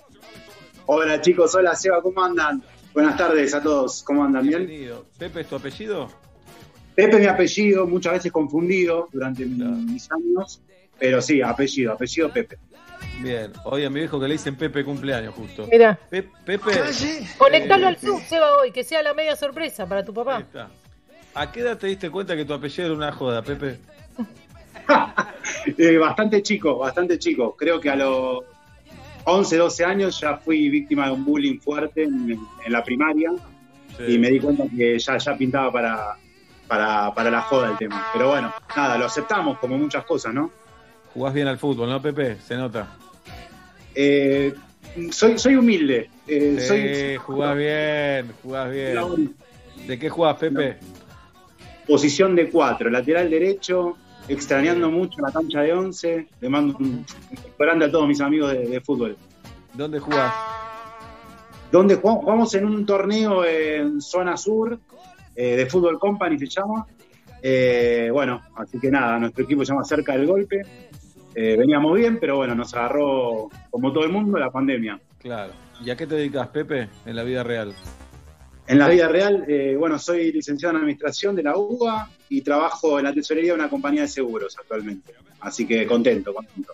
Hola 0.86 1.20
chicos, 1.20 1.54
hola 1.54 1.74
Seba, 1.74 2.00
¿cómo 2.02 2.22
andan? 2.22 2.62
Buenas 2.92 3.16
tardes 3.16 3.54
a 3.54 3.62
todos, 3.62 4.02
¿cómo 4.02 4.24
andan? 4.24 4.46
¿Bien? 4.46 4.58
Bienvenido. 4.66 5.06
¿Pepe 5.18 5.40
es 5.40 5.46
tu 5.48 5.56
apellido? 5.56 6.08
Pepe 6.94 7.14
es 7.16 7.20
mi 7.20 7.26
apellido, 7.26 7.86
muchas 7.86 8.14
veces 8.14 8.32
confundido 8.32 9.08
durante 9.12 9.44
mi- 9.44 9.64
mis 9.64 10.08
años, 10.12 10.60
pero 10.98 11.20
sí, 11.20 11.42
apellido, 11.42 11.92
apellido 11.92 12.30
Pepe. 12.32 12.58
Bien. 13.20 13.52
Hoy 13.64 13.84
a 13.84 13.90
mi 13.90 14.00
viejo 14.00 14.20
que 14.20 14.28
le 14.28 14.34
dicen 14.34 14.56
Pepe 14.56 14.84
cumpleaños 14.84 15.34
justo. 15.34 15.66
Mira, 15.70 15.98
Pe- 16.10 16.22
Pepe. 16.44 16.70
conectalo 17.38 17.84
eh, 17.84 17.88
al 17.88 17.96
Zoom, 17.96 18.20
Seba, 18.22 18.56
hoy, 18.58 18.70
que 18.72 18.84
sea 18.84 19.02
la 19.02 19.14
media 19.14 19.36
sorpresa 19.36 19.86
para 19.86 20.04
tu 20.04 20.12
ahí 20.12 20.16
papá. 20.16 20.38
está. 20.40 20.70
¿A 21.36 21.52
qué 21.52 21.60
edad 21.60 21.76
te 21.78 21.86
diste 21.86 22.10
cuenta 22.10 22.34
que 22.34 22.44
tu 22.44 22.54
apellido 22.54 22.86
era 22.86 22.94
una 22.96 23.12
joda, 23.12 23.42
Pepe? 23.42 23.78
Eh, 25.78 25.96
bastante 25.98 26.42
chico, 26.42 26.78
bastante 26.78 27.18
chico. 27.18 27.56
Creo 27.56 27.80
que 27.80 27.90
a 27.90 27.96
los 27.96 28.44
11, 29.24 29.56
12 29.56 29.84
años 29.84 30.20
ya 30.20 30.36
fui 30.38 30.68
víctima 30.68 31.06
de 31.06 31.12
un 31.12 31.24
bullying 31.24 31.58
fuerte 31.58 32.04
en, 32.04 32.38
en 32.64 32.72
la 32.72 32.82
primaria 32.84 33.30
Sí. 33.96 34.04
y 34.14 34.18
me 34.18 34.30
di 34.30 34.38
cuenta 34.40 34.64
que 34.76 34.98
ya, 34.98 35.16
ya 35.16 35.36
pintaba 35.36 35.72
para, 35.72 36.16
para, 36.68 37.12
para 37.14 37.30
la 37.30 37.40
joda 37.42 37.70
el 37.72 37.78
tema. 37.78 38.06
Pero 38.12 38.28
bueno, 38.28 38.52
nada, 38.76 38.98
lo 38.98 39.06
aceptamos 39.06 39.58
como 39.58 39.76
muchas 39.78 40.04
cosas, 40.04 40.34
¿no? 40.34 40.50
Jugás 41.14 41.32
bien 41.34 41.48
al 41.48 41.58
fútbol, 41.58 41.88
¿no, 41.88 42.00
Pepe? 42.02 42.36
Se 42.36 42.56
nota. 42.56 42.88
Eh, 43.94 44.52
soy, 45.10 45.38
soy 45.38 45.56
humilde. 45.56 46.10
eh, 46.28 46.56
Sí, 46.60 46.66
soy, 46.68 47.16
jugás 47.16 47.56
bien, 47.56 48.32
jugás 48.42 48.70
bien. 48.70 49.34
¿De 49.86 49.98
qué 49.98 50.08
jugás, 50.10 50.36
Pepe? 50.36 50.76
Posición 51.86 52.34
de 52.34 52.50
cuatro, 52.50 52.90
lateral 52.90 53.30
derecho, 53.30 53.96
extrañando 54.28 54.90
mucho 54.90 55.20
la 55.22 55.32
cancha 55.32 55.60
de 55.60 55.72
once. 55.72 56.28
Le 56.40 56.48
mando 56.48 56.76
un, 56.78 57.04
grande 57.58 57.86
a 57.86 57.90
todos 57.90 58.08
mis 58.08 58.20
amigos 58.20 58.52
de, 58.52 58.66
de 58.66 58.80
fútbol. 58.80 59.16
¿Dónde 59.74 60.00
jugás? 60.00 60.32
Donde 61.70 61.96
jugamos, 61.96 62.24
jugamos 62.24 62.54
en 62.54 62.64
un 62.64 62.86
torneo 62.86 63.44
en 63.44 64.00
zona 64.00 64.36
sur, 64.36 64.78
eh, 65.34 65.56
de 65.56 65.66
Fútbol 65.66 65.98
Company 65.98 66.38
se 66.38 66.46
llama. 66.46 66.86
Eh, 67.42 68.08
bueno, 68.12 68.40
así 68.56 68.78
que 68.80 68.90
nada, 68.90 69.18
nuestro 69.18 69.44
equipo 69.44 69.64
se 69.64 69.72
llama 69.72 69.84
Cerca 69.84 70.12
del 70.16 70.26
Golpe. 70.26 70.62
Eh, 71.34 71.56
veníamos 71.58 71.94
bien, 71.94 72.18
pero 72.18 72.36
bueno, 72.36 72.54
nos 72.54 72.72
agarró, 72.74 73.50
como 73.70 73.92
todo 73.92 74.04
el 74.04 74.10
mundo, 74.10 74.38
la 74.38 74.50
pandemia. 74.50 74.98
Claro. 75.18 75.52
¿Y 75.84 75.90
a 75.90 75.96
qué 75.96 76.06
te 76.06 76.14
dedicas, 76.14 76.48
Pepe, 76.48 76.88
en 77.04 77.16
la 77.16 77.22
vida 77.22 77.42
real? 77.42 77.74
En 78.68 78.78
la 78.78 78.88
vida 78.88 79.08
real, 79.08 79.44
eh, 79.48 79.76
bueno, 79.78 79.98
soy 79.98 80.32
licenciado 80.32 80.72
en 80.72 80.78
Administración 80.82 81.36
de 81.36 81.42
la 81.44 81.56
UBA 81.56 82.10
y 82.28 82.40
trabajo 82.42 82.98
en 82.98 83.04
la 83.04 83.12
tesorería 83.14 83.52
de 83.52 83.58
una 83.60 83.70
compañía 83.70 84.02
de 84.02 84.08
seguros 84.08 84.56
actualmente. 84.58 85.14
Así 85.40 85.66
que 85.66 85.86
contento, 85.86 86.34
contento. 86.34 86.72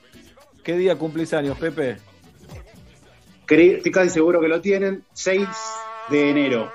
¿Qué 0.64 0.76
día 0.78 0.97
cumplís 0.97 1.32
años, 1.34 1.59
Pepe? 1.59 1.99
Estoy 3.49 3.90
casi 3.93 4.09
seguro 4.09 4.40
que 4.40 4.49
lo 4.49 4.61
tienen, 4.62 5.05
6 5.12 5.47
de 6.11 6.30
enero. 6.30 6.72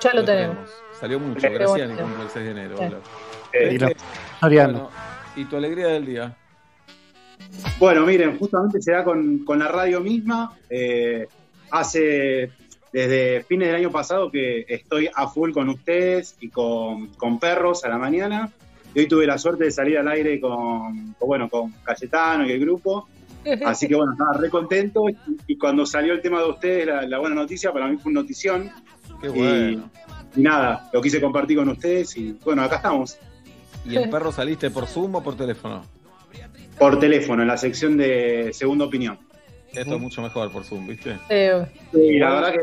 Ya 0.00 0.14
lo 0.14 0.24
tenemos. 0.24 0.70
Salió 0.98 1.18
mucho, 1.20 1.40
Qué 1.40 1.50
Graciani 1.50 1.82
bonito. 1.94 2.02
cumple 2.04 2.22
el 2.24 2.30
6 2.30 2.44
de 2.46 2.50
enero. 2.50 2.76
Sí. 2.78 2.84
Eh, 3.52 3.74
Y 3.74 3.78
lo- 3.78 3.88
bueno, 4.40 4.90
¿Y 5.36 5.44
tu 5.44 5.56
alegría 5.56 5.88
del 5.88 6.06
día? 6.06 6.34
Bueno, 7.78 8.06
miren, 8.06 8.38
justamente 8.38 8.80
se 8.80 8.92
da 8.92 9.04
con, 9.04 9.44
con 9.44 9.58
la 9.58 9.68
radio 9.68 10.00
misma. 10.00 10.56
Eh, 10.70 11.26
hace 11.70 12.50
desde 12.92 13.42
fines 13.44 13.68
del 13.68 13.76
año 13.76 13.90
pasado 13.90 14.30
que 14.30 14.64
estoy 14.68 15.08
a 15.14 15.28
full 15.28 15.52
con 15.52 15.68
ustedes 15.68 16.36
y 16.40 16.48
con, 16.48 17.08
con 17.14 17.38
perros 17.38 17.84
a 17.84 17.88
la 17.88 17.98
mañana. 17.98 18.50
Y 18.94 19.00
hoy 19.00 19.06
tuve 19.08 19.26
la 19.26 19.38
suerte 19.38 19.64
de 19.64 19.70
salir 19.70 19.96
al 19.98 20.08
aire 20.08 20.38
con, 20.40 21.14
con, 21.18 21.28
bueno, 21.28 21.48
con 21.48 21.70
Cayetano 21.84 22.46
y 22.46 22.52
el 22.52 22.60
grupo. 22.60 23.08
Así 23.64 23.88
que 23.88 23.94
bueno, 23.96 24.12
estaba 24.12 24.34
re 24.34 24.50
contento 24.50 25.08
y, 25.08 25.16
y 25.46 25.56
cuando 25.58 25.86
salió 25.86 26.12
el 26.12 26.20
tema 26.20 26.40
de 26.40 26.50
ustedes, 26.50 26.86
la, 26.86 27.02
la 27.06 27.18
buena 27.18 27.34
noticia, 27.34 27.72
para 27.72 27.88
mí 27.88 27.96
fue 27.96 28.12
una 28.12 28.20
notición. 28.20 28.70
Qué 29.20 29.28
Y- 29.28 29.30
bueno. 29.30 29.90
Y, 30.36 30.40
nada, 30.40 30.88
lo 30.92 31.02
quise 31.02 31.20
compartir 31.20 31.58
con 31.58 31.68
ustedes 31.68 32.16
y 32.16 32.32
bueno, 32.44 32.62
acá 32.62 32.76
estamos. 32.76 33.18
¿Y 33.84 33.96
el 33.96 34.08
perro 34.08 34.30
saliste 34.32 34.70
por 34.70 34.86
Zoom 34.86 35.14
o 35.16 35.22
por 35.22 35.36
teléfono? 35.36 35.82
Por 36.78 36.98
teléfono, 36.98 37.42
en 37.42 37.48
la 37.48 37.58
sección 37.58 37.96
de 37.96 38.50
segunda 38.52 38.84
opinión. 38.86 39.18
Esto 39.72 39.94
es 39.94 40.00
mucho 40.00 40.22
mejor 40.22 40.50
por 40.52 40.64
Zoom, 40.64 40.86
¿viste? 40.86 41.16
Sí, 41.28 42.18
la 42.18 42.34
verdad 42.34 42.52
que, 42.52 42.60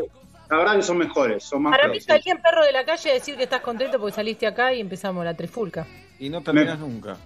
la 0.50 0.56
verdad 0.58 0.76
que 0.76 0.82
son 0.82 0.98
mejores, 0.98 1.44
son 1.44 1.62
más 1.62 1.70
para 1.70 1.88
mí 1.88 1.94
pros. 1.94 2.04
salí 2.04 2.22
en 2.26 2.42
perro 2.42 2.64
de 2.64 2.72
la 2.72 2.84
calle 2.84 3.10
a 3.10 3.14
decir 3.14 3.36
que 3.36 3.44
estás 3.44 3.60
contento 3.60 3.98
porque 3.98 4.14
saliste 4.16 4.46
acá 4.46 4.72
y 4.74 4.80
empezamos 4.80 5.24
la 5.24 5.34
trifulca. 5.34 5.86
Y 6.18 6.28
no 6.28 6.42
terminas 6.42 6.78
nunca. 6.78 7.16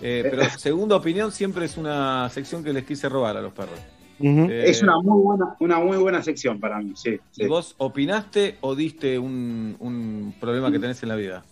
Eh, 0.00 0.26
pero 0.30 0.42
segunda 0.58 0.96
opinión 0.96 1.30
siempre 1.30 1.66
es 1.66 1.76
una 1.76 2.28
sección 2.30 2.64
que 2.64 2.72
les 2.72 2.84
quise 2.84 3.08
robar 3.08 3.36
a 3.36 3.42
los 3.42 3.52
perros. 3.52 3.78
Eh, 4.22 4.64
Es 4.66 4.82
una 4.82 4.98
muy 5.00 5.22
buena, 5.22 5.56
una 5.60 5.78
muy 5.78 5.96
buena 5.96 6.22
sección 6.22 6.60
para 6.60 6.78
mí, 6.78 6.92
sí. 6.94 7.18
sí. 7.30 7.42
¿Y 7.44 7.46
vos 7.46 7.74
opinaste 7.78 8.56
o 8.60 8.74
diste 8.74 9.18
un, 9.18 9.76
un 9.78 10.34
problema 10.38 10.70
que 10.70 10.78
tenés 10.78 11.02
en 11.02 11.08
la 11.08 11.16
vida? 11.16 11.42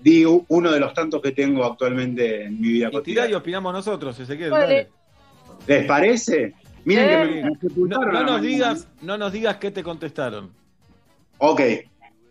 Di 0.00 0.24
uno 0.26 0.70
de 0.70 0.78
los 0.78 0.92
tantos 0.92 1.22
que 1.22 1.32
tengo 1.32 1.64
actualmente 1.64 2.44
en 2.44 2.60
mi 2.60 2.68
vida 2.68 2.88
Y 2.88 2.90
tirá 2.90 2.90
y 2.90 2.92
cotidiana. 3.32 3.36
opinamos 3.38 3.72
nosotros, 3.72 4.18
Ezequiel. 4.20 4.50
Vale. 4.50 4.64
dale. 4.66 4.88
¿Les 5.66 5.86
parece? 5.86 6.54
Miren 6.86 7.08
que 7.08 7.16
me, 7.16 7.42
me 7.42 7.50
No, 7.50 7.60
sepultaron 7.60 8.12
no 8.14 8.22
nos 8.24 8.40
digas, 8.42 8.88
no 9.02 9.18
nos 9.18 9.32
digas 9.32 9.56
qué 9.56 9.70
te 9.70 9.82
contestaron. 9.82 10.50
Ok. 11.38 11.60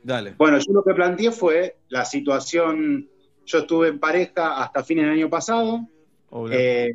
Dale. 0.01 0.33
Bueno, 0.37 0.57
yo 0.59 0.71
lo 0.73 0.83
que 0.83 0.93
planteé 0.93 1.31
fue 1.31 1.77
la 1.89 2.05
situación. 2.05 3.07
Yo 3.45 3.59
estuve 3.59 3.89
en 3.89 3.99
pareja 3.99 4.61
hasta 4.63 4.83
fines 4.83 5.05
del 5.05 5.13
año 5.13 5.29
pasado. 5.29 5.81
Eh, 6.51 6.89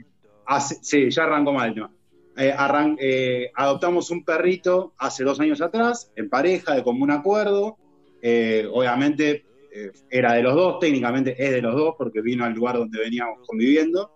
hace- 0.46 0.78
sí, 0.82 1.11
ya 1.11 1.24
arrancó 1.24 1.52
mal 1.52 1.74
tema. 1.74 1.90
Eh, 2.36 2.52
arran- 2.56 2.96
eh, 2.98 3.50
adoptamos 3.54 4.11
un 4.11 4.24
perrito 4.24 4.94
hace 4.98 5.22
dos 5.24 5.38
años 5.40 5.61
atrás, 5.61 6.11
en 6.16 6.30
pareja, 6.30 6.74
de 6.74 6.82
común 6.82 7.11
acuerdo. 7.11 7.76
Eh, 8.22 8.66
obviamente 8.72 9.44
eh, 9.72 9.92
era 10.11 10.32
de 10.32 10.42
los 10.42 10.54
dos, 10.54 10.78
técnicamente 10.80 11.36
es 11.38 11.50
de 11.52 11.62
los 11.62 11.74
dos, 11.76 11.94
porque 11.96 12.20
vino 12.20 12.44
al 12.44 12.54
lugar 12.54 12.76
donde 12.76 12.98
veníamos 12.98 13.46
conviviendo. 13.46 14.11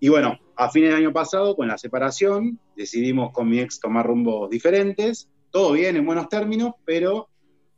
Y 0.00 0.08
bueno, 0.10 0.38
a 0.56 0.70
fines 0.70 0.90
del 0.90 0.98
año 0.98 1.12
pasado, 1.12 1.56
con 1.56 1.68
la 1.68 1.78
separación, 1.78 2.58
decidimos 2.76 3.32
con 3.32 3.48
mi 3.48 3.58
ex 3.60 3.80
tomar 3.80 4.06
rumbos 4.06 4.48
diferentes. 4.50 5.28
Todo 5.50 5.72
bien, 5.72 5.96
en 5.96 6.04
buenos 6.06 6.28
términos, 6.28 6.72
pero 6.84 7.28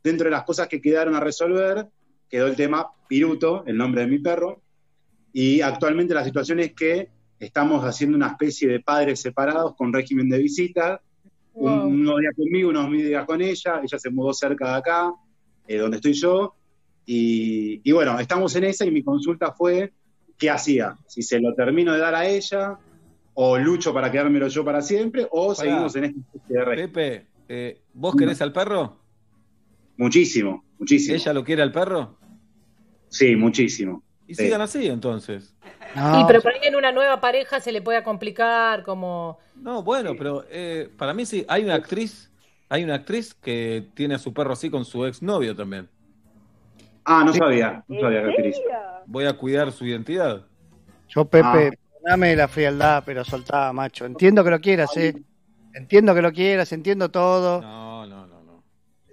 dentro 0.03 0.25
de 0.25 0.31
las 0.31 0.43
cosas 0.43 0.67
que 0.67 0.81
quedaron 0.81 1.15
a 1.15 1.19
resolver, 1.19 1.87
quedó 2.29 2.47
el 2.47 2.55
tema 2.55 2.87
Piruto, 3.07 3.63
el 3.65 3.77
nombre 3.77 4.01
de 4.01 4.07
mi 4.07 4.19
perro. 4.19 4.61
Y 5.33 5.61
actualmente 5.61 6.13
la 6.13 6.23
situación 6.23 6.59
es 6.59 6.73
que 6.73 7.09
estamos 7.39 7.83
haciendo 7.83 8.17
una 8.17 8.27
especie 8.27 8.67
de 8.67 8.79
padres 8.79 9.21
separados 9.21 9.75
con 9.75 9.93
régimen 9.93 10.29
de 10.29 10.37
visita. 10.39 11.01
Un- 11.53 11.69
unos 12.01 12.19
días 12.19 12.33
conmigo, 12.35 12.69
unos 12.69 12.91
días 12.91 13.25
con 13.25 13.41
ella. 13.41 13.81
Ella 13.83 13.99
se 13.99 14.09
mudó 14.09 14.33
cerca 14.33 14.71
de 14.71 14.75
acá, 14.77 15.13
eh, 15.67 15.77
donde 15.77 15.97
estoy 15.97 16.13
yo. 16.13 16.55
Y, 17.05 17.81
y 17.83 17.91
bueno, 17.91 18.19
estamos 18.19 18.55
en 18.55 18.65
esa 18.65 18.85
y 18.85 18.91
mi 18.91 19.03
consulta 19.03 19.51
fue, 19.53 19.93
¿qué 20.37 20.49
hacía? 20.49 20.95
Si 21.07 21.21
se 21.21 21.39
lo 21.39 21.53
termino 21.53 21.93
de 21.93 21.99
dar 21.99 22.15
a 22.15 22.27
ella, 22.27 22.77
o 23.33 23.57
lucho 23.57 23.93
para 23.93 24.11
quedármelo 24.11 24.47
yo 24.47 24.63
para 24.65 24.81
siempre, 24.81 25.27
o 25.31 25.53
Pará. 25.53 25.55
seguimos 25.69 25.95
en 25.95 26.03
esta 26.05 26.19
especie 26.35 26.57
de. 26.59 26.75
Pepe, 26.87 27.27
eh, 27.49 27.81
¿vos 27.93 28.15
querés 28.15 28.41
al 28.41 28.51
perro? 28.53 28.97
Muchísimo, 29.97 30.63
muchísimo. 30.79 31.15
¿Ella 31.15 31.33
lo 31.33 31.43
quiere 31.43 31.61
al 31.61 31.71
perro? 31.71 32.17
Sí, 33.09 33.35
muchísimo. 33.35 34.03
Y 34.27 34.35
Sí. 34.35 34.43
sigan 34.43 34.61
así 34.61 34.87
entonces. 34.87 35.53
y 35.95 36.25
pero 36.27 36.41
por 36.41 36.53
ahí 36.53 36.59
en 36.63 36.75
una 36.75 36.91
nueva 36.91 37.19
pareja 37.21 37.59
se 37.59 37.71
le 37.71 37.81
puede 37.81 38.03
complicar, 38.03 38.83
como. 38.83 39.39
No, 39.55 39.81
bueno, 39.83 40.11
pero 40.17 40.45
eh, 40.49 40.89
para 40.97 41.13
mí 41.13 41.25
sí, 41.25 41.45
hay 41.47 41.63
una 41.63 41.75
actriz, 41.75 42.29
hay 42.69 42.83
una 42.83 42.95
actriz 42.95 43.33
que 43.33 43.87
tiene 43.95 44.15
a 44.15 44.19
su 44.19 44.33
perro 44.33 44.53
así 44.53 44.69
con 44.69 44.83
su 44.85 45.05
exnovio 45.05 45.55
también. 45.55 45.87
Ah, 47.09 47.23
no 47.25 47.33
sabía, 47.33 47.83
no 47.87 48.01
sabía 48.01 48.21
que. 48.23 48.51
Voy 49.05 49.25
a 49.25 49.33
cuidar 49.33 49.71
su 49.71 49.85
identidad. 49.85 50.41
Yo, 51.07 51.23
Pepe, 51.23 51.45
Ah. 51.47 51.71
perdóname 52.03 52.35
la 52.35 52.47
frialdad, 52.49 53.01
pero 53.05 53.23
soltá, 53.23 53.71
macho. 53.71 54.05
Entiendo 54.05 54.43
que 54.43 54.49
lo 54.49 54.59
quieras, 54.59 54.95
¿eh? 54.97 55.13
Entiendo 55.73 56.13
que 56.13 56.21
lo 56.21 56.31
quieras, 56.33 56.71
entiendo 56.73 57.09
todo. 57.09 57.61
No, 57.61 58.05
no, 58.05 58.27
no, 58.27 58.43
no. 58.43 58.63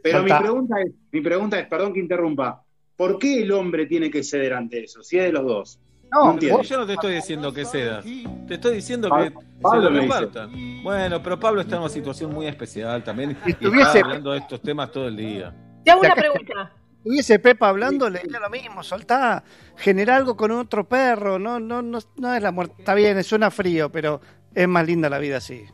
Pero 0.03 0.23
mi 0.25 0.33
pregunta, 0.33 0.81
es, 0.81 0.93
mi 1.13 1.21
pregunta 1.21 1.61
es, 1.61 1.67
perdón 1.69 1.93
que 1.93 2.01
interrumpa, 2.01 2.63
¿por 2.97 3.17
qué 3.19 3.43
el 3.43 3.53
hombre 3.53 3.87
tiene 3.87 4.11
que 4.11 4.25
ceder 4.25 4.55
ante 4.55 4.83
eso? 4.83 5.03
Si 5.03 5.17
es 5.19 5.25
de 5.27 5.33
los 5.33 5.45
dos. 5.45 5.81
No, 6.13 6.33
entiendo. 6.33 6.63
Yo 6.63 6.79
no 6.79 6.87
te 6.87 6.93
estoy 6.95 7.15
diciendo 7.15 7.53
que 7.53 7.65
cedas. 7.65 8.05
Te 8.49 8.55
estoy 8.55 8.75
diciendo 8.77 9.09
que 9.09 9.33
Pablo 9.61 9.83
se 9.87 9.91
me 9.91 9.97
lo 9.97 10.01
compartan. 10.09 10.83
Bueno, 10.83 11.23
pero 11.23 11.39
Pablo 11.39 11.61
está 11.61 11.77
en 11.77 11.83
una 11.83 11.91
situación 11.91 12.33
muy 12.35 12.47
especial 12.47 13.03
también. 13.05 13.37
Y 13.47 13.51
estuviese- 13.51 13.87
está 13.99 13.99
hablando 14.01 14.33
de 14.33 14.39
estos 14.39 14.61
temas 14.61 14.91
todo 14.91 15.07
el 15.09 15.17
día. 15.17 15.55
Te 15.85 15.91
hago 15.93 16.01
una 16.01 16.15
pregunta. 16.15 16.73
Hubiese 17.05 17.39
Pepa 17.39 17.69
hablando, 17.69 18.09
le 18.09 18.21
diría 18.21 18.41
lo 18.41 18.49
mismo, 18.51 18.83
soltá, 18.83 19.45
genera 19.77 20.17
algo 20.17 20.37
con 20.37 20.51
otro 20.53 20.89
perro, 20.89 21.39
no, 21.39 21.61
no, 21.61 21.83
no, 21.83 21.99
no 22.17 22.35
es 22.35 22.43
la 22.43 22.51
muerte, 22.51 22.77
está 22.79 22.95
bien, 22.95 23.23
suena 23.23 23.51
frío, 23.51 23.91
pero 23.93 24.21
es 24.55 24.67
más 24.67 24.87
linda 24.87 25.11
la 25.11 25.19
vida 25.19 25.37
así. 25.37 25.65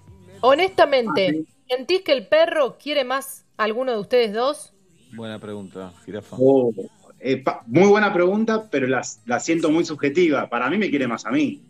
Honestamente, 0.40 1.44
¿sentís 1.68 2.02
que 2.02 2.12
el 2.12 2.26
perro 2.26 2.78
quiere 2.78 3.04
más 3.04 3.44
a 3.56 3.64
alguno 3.64 3.92
de 3.92 3.98
ustedes 3.98 4.32
dos? 4.32 4.72
Buena 5.12 5.38
pregunta, 5.38 5.92
jirafa. 6.04 6.36
Oh, 6.38 6.72
eh, 7.18 7.36
pa- 7.42 7.62
muy 7.66 7.88
buena 7.88 8.12
pregunta, 8.12 8.68
pero 8.70 8.86
la, 8.86 9.02
la 9.26 9.40
siento 9.40 9.70
muy 9.70 9.84
subjetiva. 9.84 10.48
Para 10.48 10.68
mí 10.70 10.78
me 10.78 10.88
quiere 10.90 11.06
más 11.06 11.26
a 11.26 11.30
mí. 11.30 11.62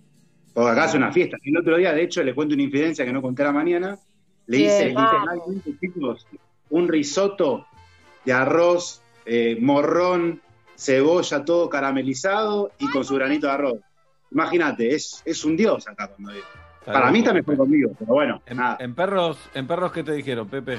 Porque 0.53 0.71
acá 0.71 0.87
es 0.87 0.95
una 0.95 1.13
fiesta. 1.13 1.37
El 1.43 1.57
otro 1.57 1.77
día, 1.77 1.93
de 1.93 2.03
hecho, 2.03 2.23
le 2.23 2.35
cuento 2.35 2.55
una 2.55 2.63
infidencia 2.63 3.05
que 3.05 3.13
no 3.13 3.23
conté 3.23 3.43
a 3.43 3.47
la 3.47 3.53
mañana. 3.53 3.99
Le 4.47 4.59
hice 4.59 4.89
literalmente, 4.91 5.71
chicos, 5.81 6.27
un 6.71 6.89
risotto 6.89 7.67
de 8.25 8.33
arroz, 8.33 9.01
eh, 9.33 9.57
morrón, 9.61 10.41
cebolla, 10.77 11.45
todo 11.45 11.69
caramelizado 11.71 12.73
y 12.79 12.91
con 12.91 13.05
su 13.05 13.15
granito 13.15 13.47
de 13.47 13.53
arroz. 13.53 13.79
Imagínate, 14.33 14.93
es, 14.95 15.23
es 15.25 15.45
un 15.45 15.57
dios 15.57 15.87
acá 15.87 16.09
cuando 16.09 16.33
viene. 16.33 16.47
Para 16.85 17.11
mí 17.13 17.19
está 17.21 17.33
mejor 17.33 17.57
conmigo, 17.57 17.93
pero 17.99 18.13
bueno, 18.13 18.43
En, 18.47 18.57
nada. 18.57 18.77
en 18.81 18.95
perros, 18.95 19.39
en 19.55 19.67
perros, 19.69 19.93
¿qué 19.93 20.03
te 20.03 20.13
dijeron, 20.15 20.49
Pepe? 20.49 20.79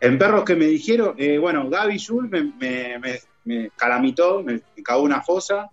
En 0.00 0.18
perros 0.18 0.44
que 0.44 0.54
me 0.56 0.66
dijeron, 0.66 1.14
eh, 1.16 1.38
bueno, 1.38 1.68
Gaby 1.70 1.98
Jules 1.98 2.30
me, 2.30 2.42
me, 2.58 2.98
me- 2.98 3.18
me 3.44 3.70
calamitó, 3.70 4.42
me, 4.42 4.60
cagó 4.84 5.02
una 5.02 5.22
fosa 5.22 5.70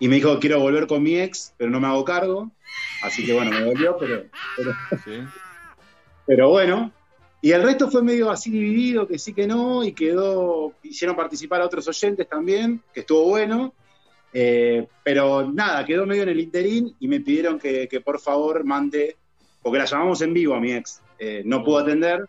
y 0.00 0.08
me 0.08 0.16
dijo 0.16 0.40
quiero 0.40 0.58
volver 0.58 0.86
con 0.88 1.00
mi 1.02 1.16
ex, 1.20 1.54
pero 1.56 1.70
no 1.70 1.78
me 1.78 1.86
hago 1.86 2.04
cargo. 2.04 2.50
Así 3.04 3.24
que 3.24 3.32
bueno, 3.34 3.52
me 3.52 3.60
dolió, 3.60 3.96
pero, 3.98 4.22
pero, 4.56 4.72
Sí. 5.04 5.22
pero 6.26 6.48
bueno. 6.48 6.90
Y 7.44 7.52
el 7.52 7.62
resto 7.62 7.90
fue 7.90 8.02
medio 8.02 8.30
así 8.30 8.50
dividido, 8.50 9.06
que 9.06 9.18
sí 9.18 9.34
que 9.34 9.46
no, 9.46 9.84
y 9.84 9.92
quedó, 9.92 10.72
hicieron 10.82 11.14
participar 11.14 11.60
a 11.60 11.66
otros 11.66 11.86
oyentes 11.86 12.26
también, 12.26 12.80
que 12.90 13.00
estuvo 13.00 13.24
bueno. 13.24 13.74
Eh, 14.32 14.86
pero 15.02 15.52
nada, 15.52 15.84
quedó 15.84 16.06
medio 16.06 16.22
en 16.22 16.30
el 16.30 16.40
interín 16.40 16.96
y 16.98 17.06
me 17.06 17.20
pidieron 17.20 17.58
que, 17.58 17.86
que 17.86 18.00
por 18.00 18.18
favor 18.18 18.64
mande, 18.64 19.18
porque 19.60 19.78
la 19.78 19.84
llamamos 19.84 20.22
en 20.22 20.32
vivo 20.32 20.54
a 20.54 20.58
mi 20.58 20.72
ex, 20.72 21.02
eh, 21.18 21.42
no 21.44 21.62
pudo 21.62 21.80
atender 21.80 22.26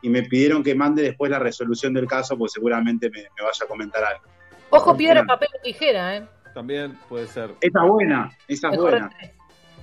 y 0.00 0.08
me 0.08 0.22
pidieron 0.22 0.62
que 0.62 0.74
mande 0.74 1.02
después 1.02 1.30
la 1.30 1.38
resolución 1.38 1.92
del 1.92 2.06
caso, 2.06 2.34
porque 2.38 2.52
seguramente 2.52 3.10
me, 3.10 3.18
me 3.18 3.44
vaya 3.44 3.64
a 3.66 3.68
comentar 3.68 4.02
algo. 4.02 4.24
Ojo, 4.70 4.96
piedra, 4.96 5.26
papel 5.26 5.50
o 5.58 5.62
tijera, 5.62 6.16
¿eh? 6.16 6.26
También 6.54 6.98
puede 7.10 7.26
ser. 7.26 7.50
Esa 7.60 7.84
es 7.84 7.90
buena, 7.90 8.30
esa 8.48 8.70
es 8.70 8.78
buena. 8.78 9.10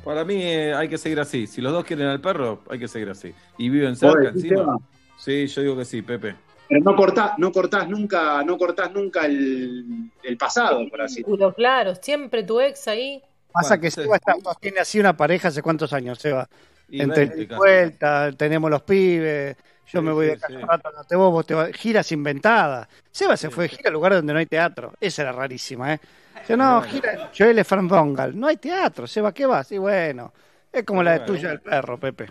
Para 0.04 0.26
mí 0.26 0.36
eh, 0.42 0.74
hay 0.74 0.88
que 0.90 0.98
seguir 0.98 1.20
así. 1.20 1.46
Si 1.48 1.62
los 1.62 1.72
dos 1.72 1.86
quieren 1.86 2.08
al 2.08 2.20
perro, 2.22 2.62
hay 2.70 2.80
que 2.80 2.88
seguir 2.88 3.10
así. 3.10 3.34
Y 3.58 3.70
viven 3.70 3.92
¿Vos 3.92 4.00
cerca 4.00 4.30
encima. 4.30 4.78
Sí, 5.18 5.46
yo 5.48 5.62
digo 5.62 5.78
que 5.78 5.86
sí, 5.86 6.02
Pepe. 6.02 6.36
Pero 6.68 6.82
no 6.84 6.96
cortás, 6.96 7.34
no 7.38 7.52
cortás 7.52 7.88
nunca, 7.88 8.44
no 8.44 8.58
cortás 8.58 8.92
nunca 8.92 9.26
el, 9.26 10.10
el 10.24 10.38
pasado, 10.38 10.88
por 10.90 11.02
así 11.02 11.22
decirlo. 11.22 11.54
Claro, 11.54 11.94
siempre 11.96 12.44
tu 12.44 12.60
ex 12.62 12.88
ahí. 12.88 13.22
Pasa 13.52 13.70
Bueno, 13.76 13.82
que. 13.82 13.92
Seba 13.92 14.16
está- 14.16 14.34
tiene 14.60 14.80
así 14.80 15.00
una 15.00 15.16
pareja 15.16 15.50
hace 15.50 15.62
cuántos 15.62 15.92
años, 15.94 16.18
Seba. 16.18 16.48
Y 16.90 17.02
Entre 17.02 17.26
20 17.26 17.36
ida 17.36 17.44
y 17.44 17.48
casi. 17.48 17.58
vuelta, 17.60 18.32
tenemos 18.34 18.72
los 18.72 18.82
pibes, 18.84 19.56
yo 19.88 20.00
Sí, 20.00 20.06
me 20.06 20.12
voy 20.14 20.26
sí, 20.28 20.32
de 20.32 20.38
casa 20.40 20.54
sí. 20.54 20.56
un 20.64 20.68
rato, 20.68 20.90
no 20.96 21.04
te 21.04 21.16
vos, 21.16 21.32
vos 21.32 21.46
te 21.46 21.54
vas, 21.54 21.72
giras 21.74 22.12
inventadas. 22.14 22.88
Seba 23.12 23.36
se 23.38 23.50
fue 23.50 23.66
de 23.66 23.70
gira 23.70 23.90
a 23.90 23.94
lugares 23.94 24.18
donde 24.20 24.34
no 24.34 24.40
hay 24.40 24.46
teatro, 24.46 24.94
esa 25.00 25.22
era 25.24 25.32
rarísima, 25.34 25.94
¿eh? 25.94 26.00
Dice, 26.40 26.58
no, 26.58 26.82
gira, 26.82 27.30
Joel 27.38 27.60
es 27.60 27.68
Dongal, 27.70 28.40
no 28.40 28.48
hay 28.48 28.58
teatro, 28.58 29.06
Seba, 29.08 29.34
¿qué 29.34 29.46
vas? 29.46 29.72
Y 29.72 29.78
bueno, 29.78 30.34
es 30.72 30.84
como 30.84 31.04
la 31.04 31.14
de 31.14 31.20
tuya 31.22 31.50
del 31.50 31.60
perro, 31.62 32.00
Pepe. 32.00 32.30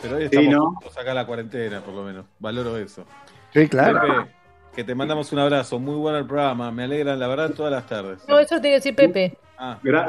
Pero 0.00 0.16
hoy 0.16 0.22
Sí, 0.22 0.36
estamos 0.36 0.52
¿no? 0.52 0.66
juntos 0.72 0.96
acá 0.98 1.10
en 1.10 1.14
la 1.16 1.26
cuarentena, 1.26 1.80
por 1.80 1.94
lo 1.94 2.02
menos. 2.02 2.26
Valoro 2.38 2.76
eso. 2.76 3.04
Sí, 3.52 3.68
claro. 3.68 4.00
Pepe, 4.00 4.30
que 4.74 4.84
te 4.84 4.94
mandamos 4.94 5.32
un 5.32 5.38
abrazo. 5.38 5.78
Muy 5.78 5.94
bueno 5.96 6.18
el 6.18 6.26
programa. 6.26 6.70
Me 6.72 6.84
alegran, 6.84 7.18
la 7.18 7.28
verdad, 7.28 7.50
todas 7.50 7.70
las 7.72 7.86
tardes. 7.86 8.18
No, 8.28 8.38
eso 8.38 8.56
tiene 8.60 8.70
que 8.70 8.74
decir 8.76 8.94
Pepe. 8.96 9.36
Ah, 9.56 9.78
Gra- 9.82 10.06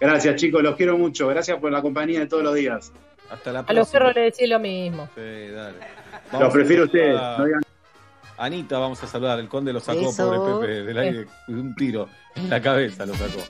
gracias, 0.00 0.36
chicos, 0.36 0.62
los 0.62 0.74
quiero 0.76 0.96
mucho. 0.96 1.28
Gracias 1.28 1.58
por 1.58 1.70
la 1.70 1.82
compañía 1.82 2.20
de 2.20 2.26
todos 2.26 2.42
los 2.42 2.54
días. 2.54 2.92
hasta 3.30 3.52
la 3.52 3.58
A 3.60 3.62
próxima. 3.66 3.80
los 3.80 3.88
perros 3.90 4.14
le 4.14 4.20
decís 4.22 4.48
lo 4.48 4.58
mismo. 4.60 5.08
Sí, 5.14 5.48
dale. 5.50 5.78
Los 6.38 6.52
prefiero 6.52 6.82
a 6.82 6.86
ustedes. 6.86 7.20
a- 7.20 7.36
no 7.38 7.44
digan- 7.44 7.62
Anita, 8.38 8.78
vamos 8.78 9.02
a 9.02 9.06
saludar. 9.06 9.38
El 9.38 9.48
conde 9.48 9.72
lo 9.72 9.80
sacó, 9.80 10.10
Eso. 10.10 10.28
pobre 10.28 10.66
Pepe, 10.66 10.82
del 10.84 10.98
aire. 10.98 11.26
de 11.46 11.54
Un 11.54 11.74
tiro 11.74 12.08
en 12.34 12.50
la 12.50 12.60
cabeza 12.60 13.06
lo 13.06 13.14
sacó. 13.14 13.40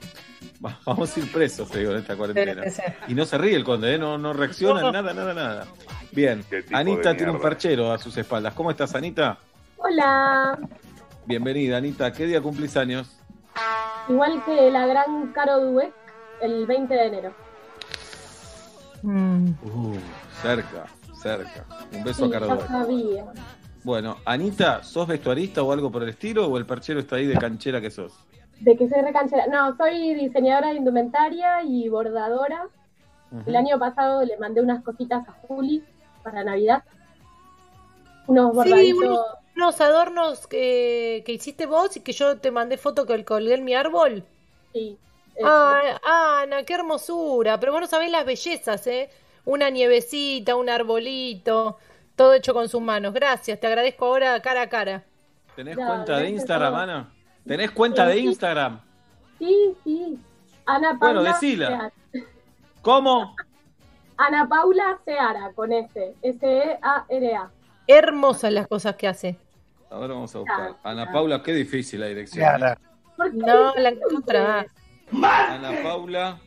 Va- 0.65 0.77
Vamos 0.85 1.15
a 1.15 1.19
ir 1.19 1.31
presos, 1.31 1.69
te 1.69 1.79
digo, 1.79 1.91
en 1.91 1.97
esta 1.99 2.15
cuarentena. 2.15 2.63
Y 3.07 3.13
no 3.13 3.25
se 3.25 3.37
ríe 3.37 3.55
el 3.55 3.63
conde, 3.63 3.95
¿eh? 3.95 3.97
no, 3.99 4.17
no 4.17 4.33
reacciona, 4.33 4.81
No. 4.81 4.91
nada, 4.91 5.13
nada, 5.13 5.33
nada. 5.33 5.65
Bien, 6.11 6.43
Anita 6.71 7.15
tiene 7.15 7.31
un 7.31 7.39
perchero 7.41 7.91
a 7.91 7.97
sus 7.97 8.15
espaldas. 8.17 8.53
¿Cómo 8.53 8.71
estás, 8.71 8.95
Anita? 8.95 9.37
Hola, 9.77 10.57
Bienvenida, 11.25 11.77
Anita. 11.77 12.11
¿Qué 12.11 12.25
día 12.25 12.41
cumplís 12.41 12.75
años? 12.77 13.09
igual 14.09 14.43
que 14.45 14.71
la 14.71 14.85
gran 14.87 15.31
Caro 15.33 15.59
Dweck, 15.59 15.91
el 16.41 16.65
20 16.65 16.93
de 16.93 17.05
enero. 17.07 17.33
Uh, 19.03 19.95
cerca, 20.41 20.85
cerca. 21.21 21.65
Un 21.93 22.03
beso 22.03 22.25
Sí, 22.25 22.31
a 22.33 22.39
Caro 22.39 22.47
Dueck. 22.55 23.23
Bueno, 23.87 24.17
Anita, 24.25 24.83
¿sos 24.83 25.07
vestuarista 25.07 25.63
o 25.63 25.71
algo 25.71 25.89
por 25.89 26.03
el 26.03 26.09
estilo 26.09 26.45
o 26.45 26.57
el 26.57 26.65
perchero 26.65 26.99
está 26.99 27.15
ahí 27.15 27.25
de 27.25 27.37
canchera 27.37 27.79
que 27.79 27.89
sos? 27.89 28.11
De 28.59 28.75
que 28.75 28.89
soy 28.89 29.01
recanchera. 29.01 29.47
No, 29.47 29.77
soy 29.77 30.13
diseñadora 30.13 30.71
de 30.71 30.75
indumentaria 30.75 31.63
y 31.63 31.87
bordadora. 31.87 32.67
El 33.45 33.55
año 33.55 33.79
pasado 33.79 34.25
le 34.25 34.37
mandé 34.37 34.59
unas 34.61 34.83
cositas 34.83 35.25
a 35.29 35.31
Juli 35.47 35.85
para 36.21 36.43
Navidad. 36.43 36.83
Unos 38.25 38.51
Sí, 38.51 38.55
bordaditos. 38.57 39.03
unos, 39.05 39.19
unos 39.55 39.79
adornos 39.79 40.47
que, 40.47 41.23
que 41.25 41.31
hiciste 41.31 41.65
vos 41.65 41.95
y 41.95 42.01
que 42.01 42.11
yo 42.11 42.37
te 42.39 42.51
mandé 42.51 42.75
foto 42.77 43.05
que 43.05 43.23
colgué 43.23 43.53
en 43.53 43.63
mi 43.63 43.73
árbol. 43.73 44.25
Sí. 44.73 44.97
Ay, 45.41 45.91
Ana, 46.03 46.63
qué 46.63 46.73
hermosura. 46.73 47.57
Pero 47.57 47.71
vos 47.71 47.79
no 47.79 47.87
sabés 47.87 48.11
las 48.11 48.25
bellezas, 48.25 48.85
¿eh? 48.87 49.09
Una 49.45 49.69
nievecita, 49.69 50.57
un 50.57 50.67
arbolito, 50.69 51.77
todo 52.17 52.33
hecho 52.33 52.53
con 52.53 52.67
sus 52.67 52.81
manos. 52.81 53.13
Gracias, 53.13 53.57
te 53.57 53.67
agradezco 53.67 54.05
ahora 54.05 54.41
cara 54.41 54.63
a 54.63 54.67
cara. 54.67 55.05
¿Tenés 55.55 55.77
No, 55.77 55.87
cuenta 55.87 56.17
de 56.17 56.29
Instagram. 56.29 56.75
Ana? 56.75 57.09
¿Tenés 57.45 57.71
cuenta 57.71 58.05
de. 58.05 58.17
Instagram? 58.19 58.81
Sí, 59.39 59.75
sí. 59.85 60.19
Ana 60.65 60.97
Paula. 60.99 61.21
Bueno, 61.21 61.23
decila. 61.23 61.67
Seara. 61.67 61.91
¿Cómo? 62.81 63.35
Ana 64.17 64.49
Paula 64.49 64.99
Seara, 65.05 65.51
con 65.55 65.71
S. 65.71 66.15
S-E-A-R-A. 66.21 67.51
Hermosas 67.85 68.51
las 68.51 68.67
cosas 68.67 68.95
que 68.95 69.07
hace. 69.07 69.37
A 69.89 69.97
ver, 69.99 70.09
vamos 70.09 70.35
a 70.35 70.39
buscar. 70.39 70.75
Ana 70.83 71.11
Paula, 71.11 71.41
qué 71.41 71.53
difícil 71.53 72.01
la 72.01 72.07
dirección. 72.07 72.43
Claro. 72.57 72.73
¿eh? 72.73 72.85
¿Por 73.15 73.31
qué 73.31 73.37
No, 73.37 73.73
la 73.75 73.89
encontrás. 73.89 74.65
Ana 75.23 75.71
Paula. 75.83 76.39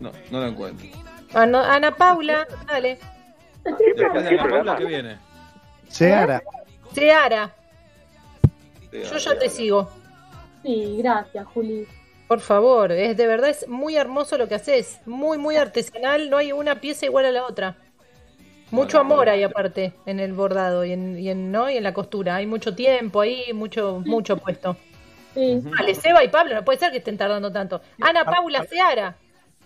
No, 0.00 0.10
no 0.30 0.40
la 0.40 0.48
encuentro. 0.48 0.97
Ana, 1.34 1.74
Ana 1.74 1.94
Paula, 1.94 2.46
dale. 2.66 2.98
Después 3.64 4.24
de 4.24 4.28
Ana 4.28 4.48
Paula, 4.48 4.76
¿qué 4.76 4.84
viene? 4.84 5.18
Seara. 5.88 6.42
Seara, 6.92 7.54
yo 8.92 9.18
ya 9.18 9.38
te 9.38 9.48
sigo. 9.48 9.90
Sí, 10.62 10.96
gracias, 10.98 11.46
Juli. 11.46 11.86
Por 12.26 12.40
favor, 12.40 12.92
es 12.92 13.16
de 13.16 13.26
verdad 13.26 13.48
es 13.48 13.68
muy 13.68 13.96
hermoso 13.96 14.36
lo 14.36 14.48
que 14.48 14.54
haces, 14.54 15.00
muy 15.06 15.38
muy 15.38 15.56
artesanal, 15.56 16.28
no 16.28 16.36
hay 16.36 16.52
una 16.52 16.80
pieza 16.80 17.06
igual 17.06 17.24
a 17.24 17.32
la 17.32 17.46
otra. 17.46 17.76
Mucho 18.70 19.00
amor 19.00 19.30
hay 19.30 19.44
aparte 19.44 19.94
en 20.04 20.20
el 20.20 20.34
bordado 20.34 20.84
y 20.84 20.92
en, 20.92 21.18
y 21.18 21.30
en 21.30 21.50
no 21.50 21.70
y 21.70 21.78
en 21.78 21.84
la 21.84 21.94
costura, 21.94 22.36
hay 22.36 22.46
mucho 22.46 22.74
tiempo 22.74 23.22
ahí, 23.22 23.52
mucho 23.54 24.02
mucho 24.04 24.36
puesto. 24.36 24.76
Sí. 25.32 25.62
Vale, 25.62 25.94
Seba 25.94 26.22
y 26.22 26.28
Pablo, 26.28 26.54
no 26.54 26.64
puede 26.64 26.78
ser 26.78 26.90
que 26.90 26.98
estén 26.98 27.16
tardando 27.16 27.50
tanto. 27.50 27.80
Ana 28.00 28.24
Paula 28.24 28.64
Seara. 28.64 29.16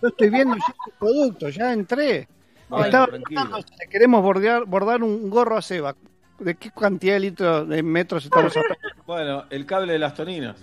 Yo 0.03 0.09
estoy 0.09 0.29
viendo 0.29 0.57
ya 0.57 0.75
el 0.85 0.93
producto, 0.99 1.47
ya 1.47 1.71
entré. 1.71 2.27
Ay, 2.69 2.83
Estaba 2.83 3.07
le 3.07 3.87
queremos 3.89 4.21
bordear, 4.21 4.65
bordar 4.65 5.01
un 5.01 5.29
gorro 5.29 5.55
a 5.55 5.61
Seba. 5.61 5.95
¿De 6.39 6.55
qué 6.55 6.71
cantidad 6.71 7.13
de 7.13 7.19
litros 7.21 7.69
de 7.69 7.81
metros 7.81 8.25
estamos 8.25 8.55
hablando? 8.57 8.77
Bueno, 9.07 9.45
el 9.49 9.65
cable 9.65 9.93
de 9.93 9.99
las 9.99 10.13
toninas. 10.13 10.57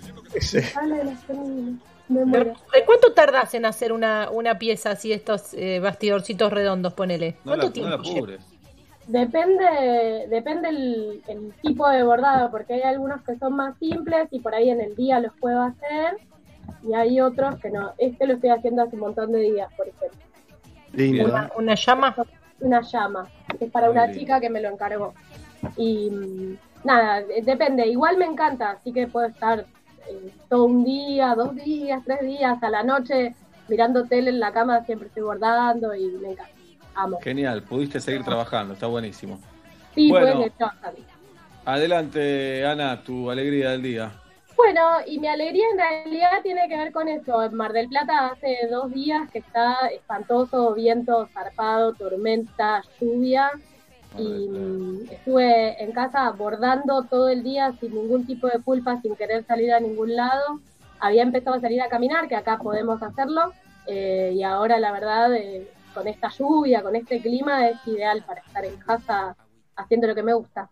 ¿De 2.09 2.84
cuánto 2.84 3.14
tardás 3.14 3.55
en 3.55 3.64
hacer 3.64 3.93
una, 3.93 4.28
una 4.30 4.59
pieza 4.59 4.91
así, 4.91 5.11
estos 5.11 5.55
eh, 5.55 5.80
bastidorcitos 5.80 6.53
redondos, 6.53 6.93
ponele? 6.93 7.36
No 7.45 7.57
la, 7.57 7.62
¿Cuánto 7.62 7.80
no 7.80 8.03
tiempo 8.03 8.26
la. 8.26 8.38
Depende, 9.07 10.26
depende 10.28 10.68
el, 10.68 11.22
el 11.28 11.55
tipo 11.62 11.88
de 11.88 12.03
bordado, 12.03 12.51
porque 12.51 12.74
hay 12.74 12.82
algunos 12.82 13.22
que 13.22 13.38
son 13.38 13.57
más 13.57 13.78
simples 13.78 14.28
y 14.32 14.41
por 14.41 14.55
ahí 14.55 14.68
en 14.68 14.82
el 14.82 14.95
día 14.97 15.18
los 15.18 15.32
puedo 15.41 15.62
hacer, 15.62 16.18
y 16.82 16.94
hay 16.94 17.20
otros 17.20 17.56
que 17.61 17.70
no. 17.70 17.92
Este 17.98 18.26
lo 18.26 18.34
estoy 18.34 18.50
haciendo 18.50 18.82
hace 18.82 18.94
un 18.96 19.00
montón 19.02 19.32
de 19.32 19.40
días, 19.40 19.72
por 19.76 19.88
ejemplo. 19.88 20.18
Lindo. 20.92 21.24
Una, 21.26 21.50
una 21.56 21.74
llama. 21.74 22.16
Una 22.61 22.80
llama, 22.82 23.28
es 23.58 23.70
para 23.70 23.86
Muy 23.86 23.96
una 23.96 24.06
lindo. 24.06 24.20
chica 24.20 24.40
que 24.40 24.50
me 24.50 24.61
lo 24.61 24.68
encargó. 24.68 25.14
Y 25.76 26.11
mm, 26.11 26.56
nada, 26.84 27.22
depende. 27.44 27.86
Igual 27.86 28.16
me 28.18 28.26
encanta, 28.26 28.72
así 28.72 28.92
que 28.92 29.06
puedo 29.06 29.26
estar 29.26 29.61
eh, 30.08 30.30
todo 30.48 30.64
un 30.64 30.84
día, 30.84 31.34
dos 31.34 31.54
días, 31.54 32.02
tres 32.04 32.20
días, 32.22 32.62
a 32.62 32.70
la 32.70 32.82
noche 32.82 33.34
mirando 33.68 34.04
tele 34.04 34.30
en 34.30 34.40
la 34.40 34.52
cama, 34.52 34.84
siempre 34.84 35.06
estoy 35.08 35.22
bordando 35.22 35.94
y 35.94 36.06
me 36.20 36.32
encanta. 36.32 36.52
Amo. 36.96 37.18
Genial, 37.22 37.62
pudiste 37.62 38.00
seguir 38.00 38.24
trabajando, 38.24 38.74
está 38.74 38.88
buenísimo. 38.88 39.38
Sí, 39.94 40.11
Bueno. 40.11 40.40
pues. 40.40 40.52
Adelante, 41.64 42.66
Ana, 42.66 43.00
tu 43.02 43.30
alegría 43.30 43.70
del 43.70 43.82
día. 43.82 44.12
Bueno, 44.62 44.98
y 45.06 45.18
mi 45.18 45.26
alegría 45.26 45.64
en 45.72 45.78
realidad 45.78 46.42
tiene 46.42 46.68
que 46.68 46.76
ver 46.76 46.92
con 46.92 47.08
eso. 47.08 47.42
En 47.42 47.54
Mar 47.54 47.72
del 47.72 47.88
Plata 47.88 48.26
hace 48.26 48.68
dos 48.70 48.92
días 48.92 49.26
que 49.30 49.38
está 49.38 49.88
espantoso, 49.90 50.74
viento 50.74 51.26
zarpado, 51.32 51.94
tormenta, 51.94 52.82
lluvia. 53.00 53.50
Y 54.18 55.08
estuve 55.11 55.82
en 55.82 55.92
casa 55.92 56.30
bordando 56.32 57.04
todo 57.04 57.30
el 57.30 57.42
día 57.42 57.72
sin 57.80 57.94
ningún 57.94 58.26
tipo 58.26 58.48
de 58.48 58.58
culpa, 58.62 59.00
sin 59.00 59.16
querer 59.16 59.46
salir 59.46 59.72
a 59.72 59.80
ningún 59.80 60.14
lado. 60.14 60.61
Había 60.98 61.22
empezado 61.22 61.56
a 61.56 61.61
salir 61.61 61.80
a 61.80 61.88
caminar, 61.88 62.28
que 62.28 62.36
acá 62.36 62.58
podemos 62.58 63.02
hacerlo. 63.02 63.54
eh, 63.86 64.32
y 64.34 64.42
ahora, 64.42 64.78
la 64.78 64.92
verdad, 64.92 65.34
eh, 65.36 65.70
con 65.94 66.06
esta 66.06 66.28
lluvia, 66.28 66.82
con 66.82 66.94
este 66.96 67.22
clima, 67.22 67.66
es 67.66 67.78
ideal 67.86 68.22
para 68.26 68.42
estar 68.42 68.64
en 68.66 68.76
casa 68.76 69.34
haciendo 69.74 70.06
lo 70.06 70.14
que 70.14 70.22
me 70.22 70.34
gusta. 70.34 70.68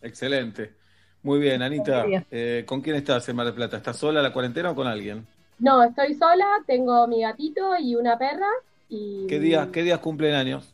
Excelente. 0.00 0.81
Muy 1.22 1.38
bien, 1.38 1.62
Anita. 1.62 2.04
Eh, 2.30 2.64
¿Con 2.66 2.80
quién 2.80 2.96
estás 2.96 3.28
en 3.28 3.36
Mar 3.36 3.46
del 3.46 3.54
Plata? 3.54 3.76
¿Estás 3.76 3.96
sola 3.96 4.20
en 4.20 4.24
la 4.24 4.32
cuarentena 4.32 4.70
o 4.70 4.74
con 4.74 4.86
alguien? 4.86 5.26
No, 5.58 5.82
estoy 5.82 6.14
sola, 6.14 6.46
tengo 6.66 7.06
mi 7.06 7.22
gatito 7.22 7.76
y 7.78 7.94
una 7.94 8.18
perra. 8.18 8.48
Y 8.88 9.26
¿Qué 9.28 9.38
días, 9.38 9.68
qué 9.72 9.82
días 9.82 10.00
cumplen 10.00 10.34
años? 10.34 10.72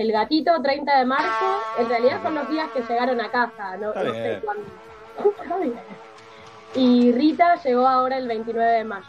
el 0.00 0.12
gatito 0.12 0.50
30 0.62 0.98
de 0.98 1.04
marzo, 1.04 1.60
en 1.78 1.88
realidad 1.88 2.22
son 2.22 2.34
los 2.34 2.48
días 2.48 2.70
que 2.70 2.80
llegaron 2.80 3.20
a 3.20 3.30
casa, 3.30 3.76
no, 3.76 3.92
sé 3.92 4.40
cuándo. 4.42 4.64
Y 6.72 7.10
Rita 7.10 7.60
llegó 7.64 7.86
ahora 7.86 8.16
el 8.16 8.28
29 8.28 8.70
de 8.70 8.84
mayo. 8.84 9.04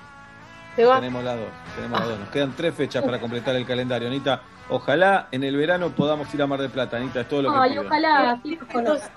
Tenemos 0.75 1.23
las 1.23 1.37
dos, 1.37 1.47
tenemos 1.75 1.99
las 1.99 2.09
dos. 2.09 2.19
Nos 2.19 2.29
quedan 2.29 2.53
tres 2.55 2.73
fechas 2.75 3.03
para 3.03 3.19
completar 3.19 3.55
el 3.55 3.65
calendario, 3.65 4.07
Anita. 4.07 4.41
Ojalá 4.69 5.27
en 5.31 5.43
el 5.43 5.57
verano 5.57 5.89
podamos 5.89 6.33
ir 6.33 6.41
a 6.41 6.47
Mar 6.47 6.61
del 6.61 6.69
Plata, 6.71 6.95
Anita, 6.95 7.21
es 7.21 7.27
todo 7.27 7.41
lo 7.41 7.51
que 7.51 7.57
Ay, 7.59 7.71
pido. 7.71 7.81
ojalá, 7.83 8.31
así 8.31 8.55
nos 8.55 8.69
conozcan. 8.69 9.11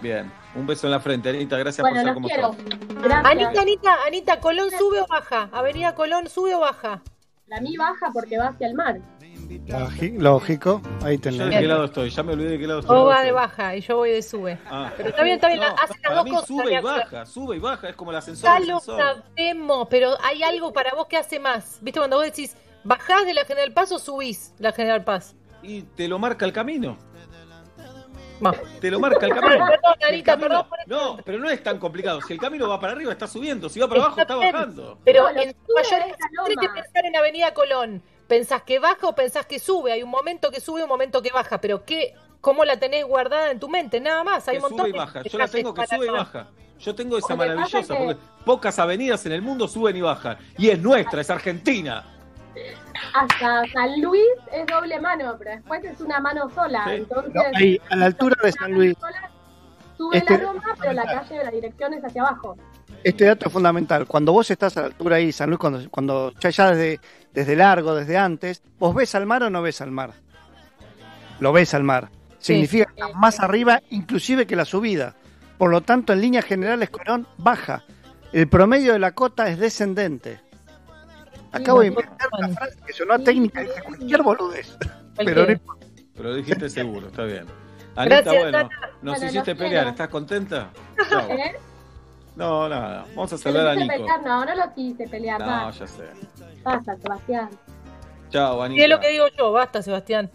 Bien, 0.00 0.32
un 0.56 0.66
beso 0.66 0.88
en 0.88 0.90
la 0.90 1.00
frente, 1.00 1.28
Anita, 1.28 1.56
gracias 1.58 1.80
Bueno, 1.88 2.12
por 2.14 2.28
ser 2.28 2.40
los 2.42 2.56
como. 2.56 3.14
Anita, 3.24 3.60
Anita, 3.60 3.96
Anita, 4.06 4.40
Colón 4.40 4.70
sube 4.76 5.00
o 5.00 5.06
baja. 5.06 5.48
Avenida 5.52 5.94
Colón 5.94 6.28
sube 6.28 6.54
o 6.56 6.60
baja. 6.60 7.00
La 7.46 7.60
mí 7.60 7.76
baja 7.76 8.10
porque 8.12 8.36
va 8.38 8.48
hacia 8.48 8.66
el 8.66 8.74
mar. 8.74 8.96
Lógi- 9.48 10.18
Lógico, 10.18 10.80
ahí 11.02 11.18
tenés. 11.18 11.40
de 11.50 11.50
qué 11.50 11.62
lado 11.66 11.84
estoy, 11.84 12.10
ya 12.10 12.22
me 12.22 12.32
olvidé 12.32 12.50
de 12.50 12.58
qué 12.58 12.66
lado 12.66 12.80
estoy. 12.80 12.96
O 12.98 13.04
va 13.04 13.22
de 13.22 13.32
baja 13.32 13.76
y 13.76 13.80
yo 13.80 13.96
voy 13.96 14.10
de 14.10 14.22
sube. 14.22 14.58
Ah. 14.70 14.90
Pero 14.96 15.08
está 15.10 15.22
bien, 15.22 15.34
está 15.36 15.48
bien, 15.48 15.60
No, 15.60 15.66
hace 15.66 15.94
las 15.94 16.00
para 16.02 16.14
dos 16.16 16.24
mí 16.24 16.30
cosas. 16.30 16.46
sube 16.48 16.72
y 16.74 16.80
baja, 16.82 17.26
sube 17.26 17.56
y 17.56 17.58
baja, 17.58 17.88
es 17.88 17.96
como 17.96 18.10
el 18.10 18.16
ascensor. 18.16 18.44
Ya 18.50 18.56
el 18.58 18.68
lo 18.68 18.80
sabemos, 18.80 19.86
pero 19.90 20.10
hay 20.22 20.42
algo 20.42 20.72
para 20.72 20.92
vos 20.94 21.06
que 21.06 21.16
hace 21.16 21.38
más. 21.38 21.78
¿Viste 21.82 22.00
cuando 22.00 22.16
vos 22.16 22.24
decís, 22.24 22.56
bajás 22.84 23.26
de 23.26 23.34
la 23.34 23.44
General 23.44 23.72
Paz 23.72 23.92
o 23.92 23.98
subís 23.98 24.54
la 24.58 24.72
General 24.72 25.04
Paz? 25.04 25.34
Y 25.62 25.82
te 25.82 26.08
lo 26.08 26.18
marca 26.18 26.44
el 26.44 26.52
camino. 26.52 26.96
Te 28.80 28.90
lo 28.90 29.00
marca 29.00 29.24
el 29.26 29.32
camino. 29.34 29.66
Perdón, 29.66 29.94
El 30.00 30.08
Anita, 30.08 30.32
camino- 30.32 30.48
perdón 30.48 30.68
por 30.68 30.78
No, 30.86 31.16
pero 31.24 31.38
no 31.38 31.48
es 31.48 31.62
tan 31.62 31.78
complicado. 31.78 32.20
Si 32.20 32.32
el 32.34 32.38
camino 32.40 32.68
va 32.68 32.78
para 32.78 32.92
arriba, 32.92 33.12
está 33.12 33.26
subiendo. 33.26 33.68
Si 33.68 33.80
va 33.80 33.88
para 33.88 34.02
abajo, 34.02 34.20
está 34.20 34.34
bajando. 34.36 34.98
Pero 35.04 35.22
No, 35.22 35.40
en 35.40 35.48
York 35.52 36.48
es 36.48 36.56
que 36.60 36.68
pensar 36.68 37.06
en 37.06 37.16
Avenida 37.16 37.54
Colón. 37.54 38.02
¿Pensás 38.28 38.62
que 38.62 38.78
baja 38.78 39.06
o 39.08 39.14
pensás 39.14 39.46
que 39.46 39.58
sube? 39.58 39.92
Hay 39.92 40.02
un 40.02 40.10
momento 40.10 40.50
que 40.50 40.60
sube 40.60 40.80
y 40.80 40.82
un 40.84 40.88
momento 40.88 41.20
que 41.22 41.30
baja, 41.30 41.60
pero 41.60 41.84
¿qué, 41.84 42.14
¿cómo 42.40 42.64
la 42.64 42.78
tenés 42.78 43.04
guardada 43.04 43.50
en 43.50 43.60
tu 43.60 43.68
mente? 43.68 44.00
Nada 44.00 44.24
más, 44.24 44.48
hay 44.48 44.54
Que 44.54 44.58
un 44.58 44.62
montón 44.70 44.78
sube 44.86 44.88
y 44.88 44.98
baja. 44.98 45.22
Yo 45.22 45.38
la 45.38 45.48
tengo 45.48 45.74
que 45.74 45.86
sube 45.86 46.06
y 46.06 46.10
baja. 46.10 46.46
Yo 46.78 46.94
tengo 46.94 47.18
esa 47.18 47.36
maravillosa, 47.36 47.80
que- 47.96 48.04
porque 48.04 48.16
pocas 48.44 48.78
avenidas 48.78 49.24
en 49.26 49.32
el 49.32 49.42
mundo 49.42 49.68
suben 49.68 49.96
y 49.96 50.00
bajan. 50.00 50.36
Y 50.58 50.70
es 50.70 50.78
nuestra, 50.78 51.20
es 51.20 51.30
Argentina. 51.30 52.04
Hasta 53.14 53.62
San 53.72 54.00
Luis 54.00 54.22
es 54.52 54.66
doble 54.66 55.00
mano, 55.00 55.34
pero 55.38 55.52
después 55.52 55.84
es 55.84 56.00
una 56.00 56.20
mano 56.20 56.50
sola. 56.50 56.84
Sí. 56.86 56.92
Entonces, 56.94 57.32
No, 57.34 57.42
ahí, 57.54 57.80
a 57.90 57.96
la 57.96 58.06
altura 58.06 58.36
de 58.42 58.52
San 58.52 58.72
Luis. 58.72 58.94
sube 59.96 60.18
Este- 60.18 60.38
la 60.38 60.44
loma, 60.44 60.62
pero 60.80 60.92
la 60.92 61.04
calle 61.04 61.38
de 61.38 61.44
la 61.44 61.50
dirección 61.50 61.94
es 61.94 62.04
hacia 62.04 62.22
abajo. 62.22 62.56
Este 63.02 63.24
dato 63.24 63.46
es 63.46 63.52
fundamental. 63.52 64.06
Cuando 64.06 64.32
vos 64.32 64.50
estás 64.50 64.76
a 64.76 64.80
la 64.82 64.86
altura 64.86 65.16
ahí, 65.16 65.32
San 65.32 65.50
Luis, 65.50 65.58
cuando, 65.58 65.90
cuando 65.90 66.32
ya, 66.40 66.50
ya 66.50 66.70
desde, 66.70 67.00
desde 67.32 67.56
largo, 67.56 67.94
desde 67.94 68.16
antes, 68.16 68.62
¿vos 68.78 68.94
ves 68.94 69.14
al 69.14 69.26
mar 69.26 69.42
o 69.42 69.50
no 69.50 69.60
ves 69.62 69.80
al 69.80 69.90
mar? 69.90 70.12
Lo 71.40 71.52
ves 71.52 71.74
al 71.74 71.82
mar. 71.84 72.10
Significa 72.38 72.86
que 72.86 73.00
estás 73.00 73.14
más 73.14 73.40
arriba, 73.40 73.80
inclusive 73.90 74.46
que 74.46 74.56
la 74.56 74.64
subida. 74.64 75.14
Por 75.58 75.70
lo 75.70 75.80
tanto, 75.82 76.12
en 76.12 76.20
líneas 76.20 76.44
generales, 76.44 76.90
Colón 76.90 77.26
baja. 77.38 77.84
el 78.32 78.48
promedio 78.48 78.92
de 78.92 78.98
la 78.98 79.12
cota 79.12 79.48
es 79.48 79.58
descendente. 79.58 80.40
Acabo 81.52 81.80
de 81.80 81.86
inventar 81.88 82.28
una 82.38 82.48
frase 82.48 82.76
que 82.86 82.92
sonó 82.92 83.18
técnica 83.20 83.62
y 83.62 83.66
dije 83.66 83.82
cualquier 83.82 84.22
boludez. 84.22 84.76
Pero 85.16 85.46
no. 85.46 85.60
Pero 86.16 86.34
dijiste 86.34 86.68
seguro, 86.68 87.08
está 87.08 87.22
bien. 87.24 87.46
Anita, 87.96 88.22
Gracias, 88.22 88.42
bueno, 88.42 88.68
nos 89.02 89.14
Bueno, 89.14 89.26
hiciste 89.30 89.54
pelear, 89.54 89.70
quiero. 89.70 89.90
¿estás 89.90 90.08
contenta? 90.08 90.70
Chao. 91.08 91.28
No, 92.36 92.68
nada, 92.68 93.04
vamos 93.14 93.32
a 93.32 93.38
saludar 93.38 93.68
a 93.68 93.74
Nico. 93.76 93.88
pelear, 93.94 94.22
no, 94.24 94.44
no 94.44 94.54
lo 94.54 94.74
quise 94.74 95.06
pelear, 95.08 95.40
No, 95.40 95.46
basta, 95.46 95.84
ya 95.84 95.86
sé. 95.86 96.02
basta, 96.64 96.96
Sebastián. 96.96 97.48
Chao, 98.30 98.66
Y 98.68 98.82
es 98.82 98.88
lo 98.88 98.94
Anita. 98.96 99.00
que 99.00 99.08
digo 99.12 99.26
yo, 99.38 99.52
basta, 99.52 99.82
Sebastián. 99.82 100.30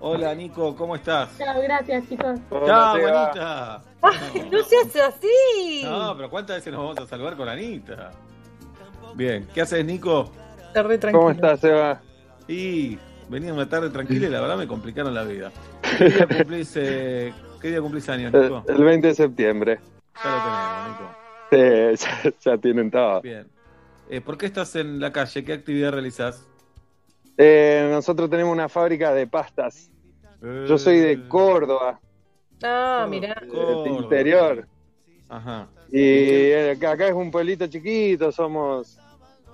Hola, 0.00 0.34
Nico, 0.34 0.74
¿cómo 0.76 0.96
estás? 0.96 1.30
Chao, 1.38 1.60
gracias, 1.62 2.08
chicos. 2.08 2.38
Chao, 2.50 2.94
Anita. 2.94 3.82
No 4.50 4.62
seas 4.64 4.96
así. 4.96 5.82
No, 5.84 6.14
pero 6.16 6.30
¿cuántas 6.30 6.56
veces 6.56 6.72
nos 6.72 6.82
vamos 6.82 6.98
a 6.98 7.06
saludar 7.06 7.36
con 7.36 7.48
Anita? 7.48 8.10
Bien, 9.14 9.46
¿qué 9.54 9.62
haces, 9.62 9.84
Nico? 9.84 10.30
Está 10.68 10.82
re 10.82 10.98
tranquilo. 10.98 11.20
¿Cómo 11.20 11.30
estás, 11.30 11.60
Seba? 11.60 12.00
Y 12.48 12.98
venía 13.28 13.52
una 13.54 13.68
tarde 13.68 13.90
tranquila 13.90 14.26
y 14.26 14.30
la 14.30 14.40
verdad 14.40 14.56
me 14.56 14.66
complicaron 14.66 15.14
la 15.14 15.24
vida. 15.24 15.50
¿Qué 15.98 16.04
día 16.10 16.26
cumplís, 16.26 16.72
eh, 16.76 17.32
¿qué 17.60 17.68
día 17.68 17.80
cumplís 17.80 18.08
años, 18.10 18.32
El, 18.34 18.42
Nico? 18.42 18.64
el 18.68 18.84
20 18.84 19.06
de 19.06 19.14
septiembre. 19.14 19.80
Ya 20.22 20.30
lo 20.30 20.36
tenemos, 20.42 20.88
Nico. 20.88 21.19
Sí, 21.50 21.56
ya, 22.24 22.32
ya 22.40 22.58
tienen 22.58 22.90
todo. 22.90 23.20
Bien. 23.22 23.46
Eh, 24.08 24.20
¿Por 24.20 24.36
qué 24.38 24.46
estás 24.46 24.74
en 24.76 25.00
la 25.00 25.12
calle? 25.12 25.44
¿Qué 25.44 25.52
actividad 25.52 25.92
realizás? 25.92 26.46
Eh, 27.36 27.88
nosotros 27.90 28.28
tenemos 28.28 28.52
una 28.52 28.68
fábrica 28.68 29.12
de 29.14 29.26
pastas. 29.26 29.90
Yo 30.42 30.78
soy 30.78 30.98
de 30.98 31.28
Córdoba, 31.28 32.00
Ah, 32.62 33.06
mirá. 33.08 33.34
del 33.40 33.92
interior. 33.92 34.66
Ajá. 35.28 35.68
Y 35.92 35.98
eh, 36.00 36.70
acá 36.72 37.06
es 37.08 37.12
un 37.14 37.30
pueblito 37.30 37.66
chiquito, 37.66 38.32
somos 38.32 38.98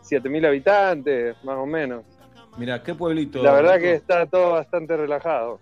7.000 0.03 0.47
habitantes, 0.47 1.37
más 1.45 1.57
o 1.57 1.67
menos. 1.67 2.05
Mira, 2.57 2.83
¿qué 2.83 2.95
pueblito? 2.95 3.43
La 3.43 3.53
verdad 3.53 3.79
que 3.79 3.95
está 3.95 4.27
todo 4.27 4.53
bastante 4.53 4.97
relajado. 4.97 5.61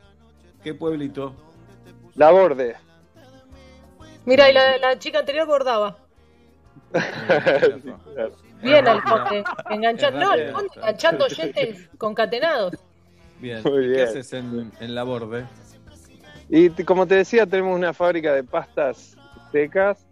¿Qué 0.62 0.74
pueblito? 0.74 1.35
La 2.14 2.30
Borde. 2.30 2.76
Mira, 4.24 4.49
y 4.49 4.53
la, 4.53 4.78
la 4.78 4.99
chica 4.99 5.18
anterior 5.18 5.47
bordaba. 5.47 5.99
Bien, 8.62 8.86
Alfonte. 8.88 9.45
Enganchando, 9.70 10.20
no, 10.20 10.30
Alfonte, 10.32 10.78
enganchando 10.78 11.24
oyentes 11.26 11.88
concatenados. 11.99 12.74
Bien. 13.40 13.61
Muy 13.64 13.82
¿Qué 13.82 13.88
bien. 13.88 14.09
haces 14.09 14.32
en, 14.32 14.72
en 14.80 14.95
la 14.95 15.03
borde? 15.03 15.45
Y 16.49 16.70
como 16.84 17.07
te 17.07 17.16
decía, 17.16 17.47
tenemos 17.47 17.76
una 17.76 17.92
fábrica 17.92 18.32
de 18.32 18.45
pastas 18.45 19.16
secas. 19.53 20.07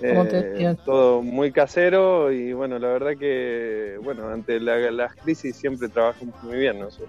Eh, 0.00 0.76
todo 0.84 1.22
muy 1.22 1.50
casero 1.50 2.30
y 2.30 2.52
bueno, 2.52 2.78
la 2.78 2.86
verdad 2.88 3.16
que, 3.18 3.98
bueno, 4.04 4.28
ante 4.28 4.60
la, 4.60 4.76
las 4.92 5.12
crisis 5.16 5.56
siempre 5.56 5.88
trabajamos 5.88 6.40
muy 6.44 6.56
bien 6.58 6.78
nosotros. 6.78 7.08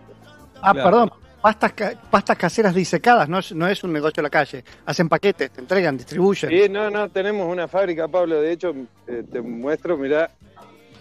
Ah, 0.61 0.71
Claro. 0.73 0.89
perdón. 0.89 1.11
Pastas, 1.41 1.71
ca- 1.73 1.93
pastas 2.11 2.37
caseras 2.37 2.75
disecadas, 2.75 3.29
no 3.29 3.39
es, 3.39 3.53
no 3.53 3.67
es 3.67 3.81
un 3.83 3.93
negocio 3.93 4.15
de 4.17 4.23
la 4.23 4.29
calle. 4.29 4.63
Hacen 4.85 5.07
paquetes, 5.07 5.51
te 5.51 5.61
entregan, 5.61 5.95
distribuyen. 5.97 6.49
Sí, 6.51 6.67
no, 6.69 6.89
no, 6.89 7.07
tenemos 7.09 7.47
una 7.49 7.67
fábrica, 7.67 8.07
Pablo, 8.09 8.41
de 8.41 8.51
hecho, 8.51 8.75
eh, 9.07 9.23
te 9.31 9.39
muestro, 9.41 9.97
mirá, 9.97 10.29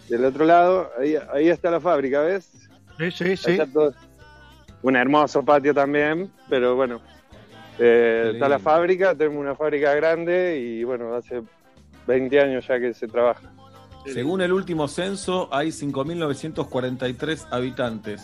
del 0.09 0.25
otro 0.25 0.45
lado, 0.45 0.91
ahí, 1.01 1.17
ahí 1.35 1.49
está 1.49 1.71
la 1.73 1.81
fábrica, 1.81 2.21
¿ves? 2.21 2.49
Sí, 2.99 3.11
sí, 3.11 3.37
sí. 3.37 3.59
Un 4.83 4.95
hermoso 4.95 5.45
patio 5.45 5.75
también, 5.75 6.31
pero 6.49 6.77
bueno, 6.77 7.01
eh, 7.81 8.31
está 8.35 8.49
la 8.49 8.61
fábrica, 8.61 9.15
tenemos 9.17 9.41
una 9.41 9.57
fábrica 9.57 9.93
grande 9.95 10.59
y 10.61 10.85
bueno, 10.85 11.15
hace 11.17 11.43
20 12.07 12.41
años 12.41 12.65
ya 12.69 12.79
que 12.79 12.95
se 12.95 13.09
trabaja. 13.09 13.51
Según 14.07 14.41
el 14.41 14.53
último 14.53 14.87
censo, 14.87 15.49
hay 15.53 15.69
5.943 15.73 17.47
habitantes. 17.51 18.23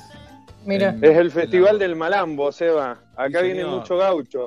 Mira. 0.66 0.96
Es 1.00 1.16
el 1.16 1.30
Festival 1.30 1.78
del 1.78 1.96
Malambo, 1.96 2.50
Seba. 2.52 2.98
Acá 3.16 3.40
Sí, 3.40 3.46
viene 3.46 3.60
señor. 3.62 3.78
mucho 3.80 3.96
gaucho. 3.96 4.46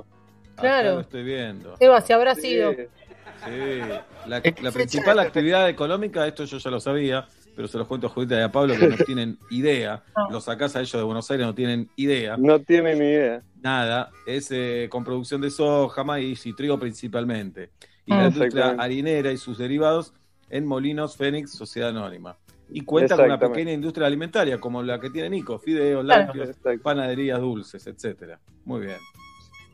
Acá 0.53 0.61
Claro. 0.61 0.95
lo 0.95 0.99
estoy 1.01 1.23
viendo. 1.23 1.75
Eva, 1.79 2.01
se 2.01 2.13
habrá 2.13 2.35
Sí. 2.35 2.41
sido. 2.41 2.73
Sí. 2.73 3.79
La, 4.25 4.41
la 4.61 4.71
principal 4.71 5.19
actividad 5.19 5.69
económica, 5.69 6.25
esto 6.25 6.43
yo 6.45 6.57
ya 6.57 6.71
lo 6.71 6.79
sabía, 6.79 7.27
pero 7.55 7.67
se 7.67 7.77
los 7.77 7.87
cuento 7.87 8.07
a 8.07 8.09
Judita 8.09 8.35
y 8.39 8.41
a 8.41 8.51
Pablo 8.51 8.75
que 8.77 8.87
no 8.87 8.95
tienen 9.05 9.37
idea. 9.51 10.03
No. 10.15 10.31
Los 10.31 10.45
sacás 10.45 10.75
a 10.75 10.79
ellos 10.79 10.93
de 10.93 11.03
Buenos 11.03 11.29
Aires, 11.29 11.45
no 11.45 11.53
tienen 11.53 11.89
idea. 11.95 12.35
No 12.37 12.59
tiene 12.59 12.95
ni 12.95 13.05
idea. 13.05 13.41
Nada. 13.61 14.09
Es 14.25 14.49
eh, 14.51 14.87
con 14.89 15.03
producción 15.03 15.41
de 15.41 15.51
soja, 15.51 16.03
maíz 16.03 16.45
y 16.45 16.53
trigo 16.53 16.79
principalmente. 16.79 17.69
Y 18.05 18.13
Ah. 18.13 18.17
la 18.17 18.21
industria 18.23 18.45
Exactamente. 18.47 18.83
harinera 18.83 19.31
y 19.31 19.37
sus 19.37 19.57
derivados 19.57 20.13
en 20.49 20.65
Molinos 20.65 21.15
Fénix, 21.17 21.51
Sociedad 21.51 21.89
Anónima. 21.89 22.37
Y 22.69 22.81
cuenta 22.81 23.15
con 23.15 23.25
una 23.25 23.39
pequeña 23.39 23.71
industria 23.71 24.07
alimentaria, 24.07 24.59
como 24.59 24.83
la 24.83 24.99
que 24.99 25.09
tiene 25.09 25.29
Nico, 25.29 25.57
fideos, 25.57 26.03
lácteos, 26.03 26.49
panaderías 26.83 27.39
dulces, 27.39 27.87
etcétera. 27.87 28.39
Muy 28.65 28.81
bien. 28.81 28.97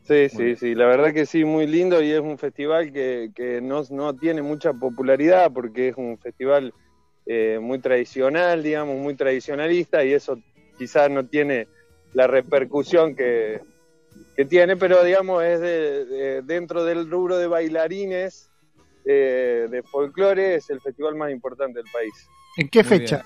Sí, 0.06 0.14
Muy 0.14 0.28
sí, 0.28 0.42
bien. 0.44 0.56
sí, 0.58 0.74
la 0.74 0.86
verdad 0.86 1.12
que 1.12 1.26
sí, 1.26 1.44
muy 1.44 1.66
lindo 1.66 2.02
y 2.02 2.10
es 2.12 2.20
un 2.20 2.38
festival 2.38 2.92
que, 2.92 3.30
que 3.34 3.60
no, 3.60 3.82
no 3.90 4.14
tiene 4.14 4.42
mucha 4.42 4.72
popularidad 4.72 5.50
porque 5.52 5.88
es 5.88 5.96
un 5.96 6.18
festival 6.18 6.72
eh, 7.26 7.58
muy 7.60 7.78
tradicional, 7.78 8.62
digamos, 8.62 8.96
muy 8.96 9.14
tradicionalista 9.16 10.04
y 10.04 10.12
eso 10.12 10.38
quizás 10.78 11.10
no 11.10 11.26
tiene 11.26 11.68
la 12.12 12.26
repercusión 12.26 13.16
que, 13.16 13.60
que 14.36 14.44
tiene, 14.44 14.76
pero 14.76 15.02
digamos 15.02 15.42
es 15.42 15.60
de, 15.60 16.04
de- 16.04 16.42
dentro 16.42 16.84
del 16.84 17.10
rubro 17.10 17.38
de 17.38 17.46
bailarines 17.46 18.50
eh, 19.06 19.68
de 19.70 19.82
folclore 19.84 20.56
es 20.56 20.68
el 20.70 20.80
festival 20.80 21.14
más 21.16 21.30
importante 21.30 21.78
del 21.80 21.90
país. 21.90 22.12
¿En 22.56 22.68
qué 22.68 22.82
Muy 22.82 22.88
fecha? 22.88 23.24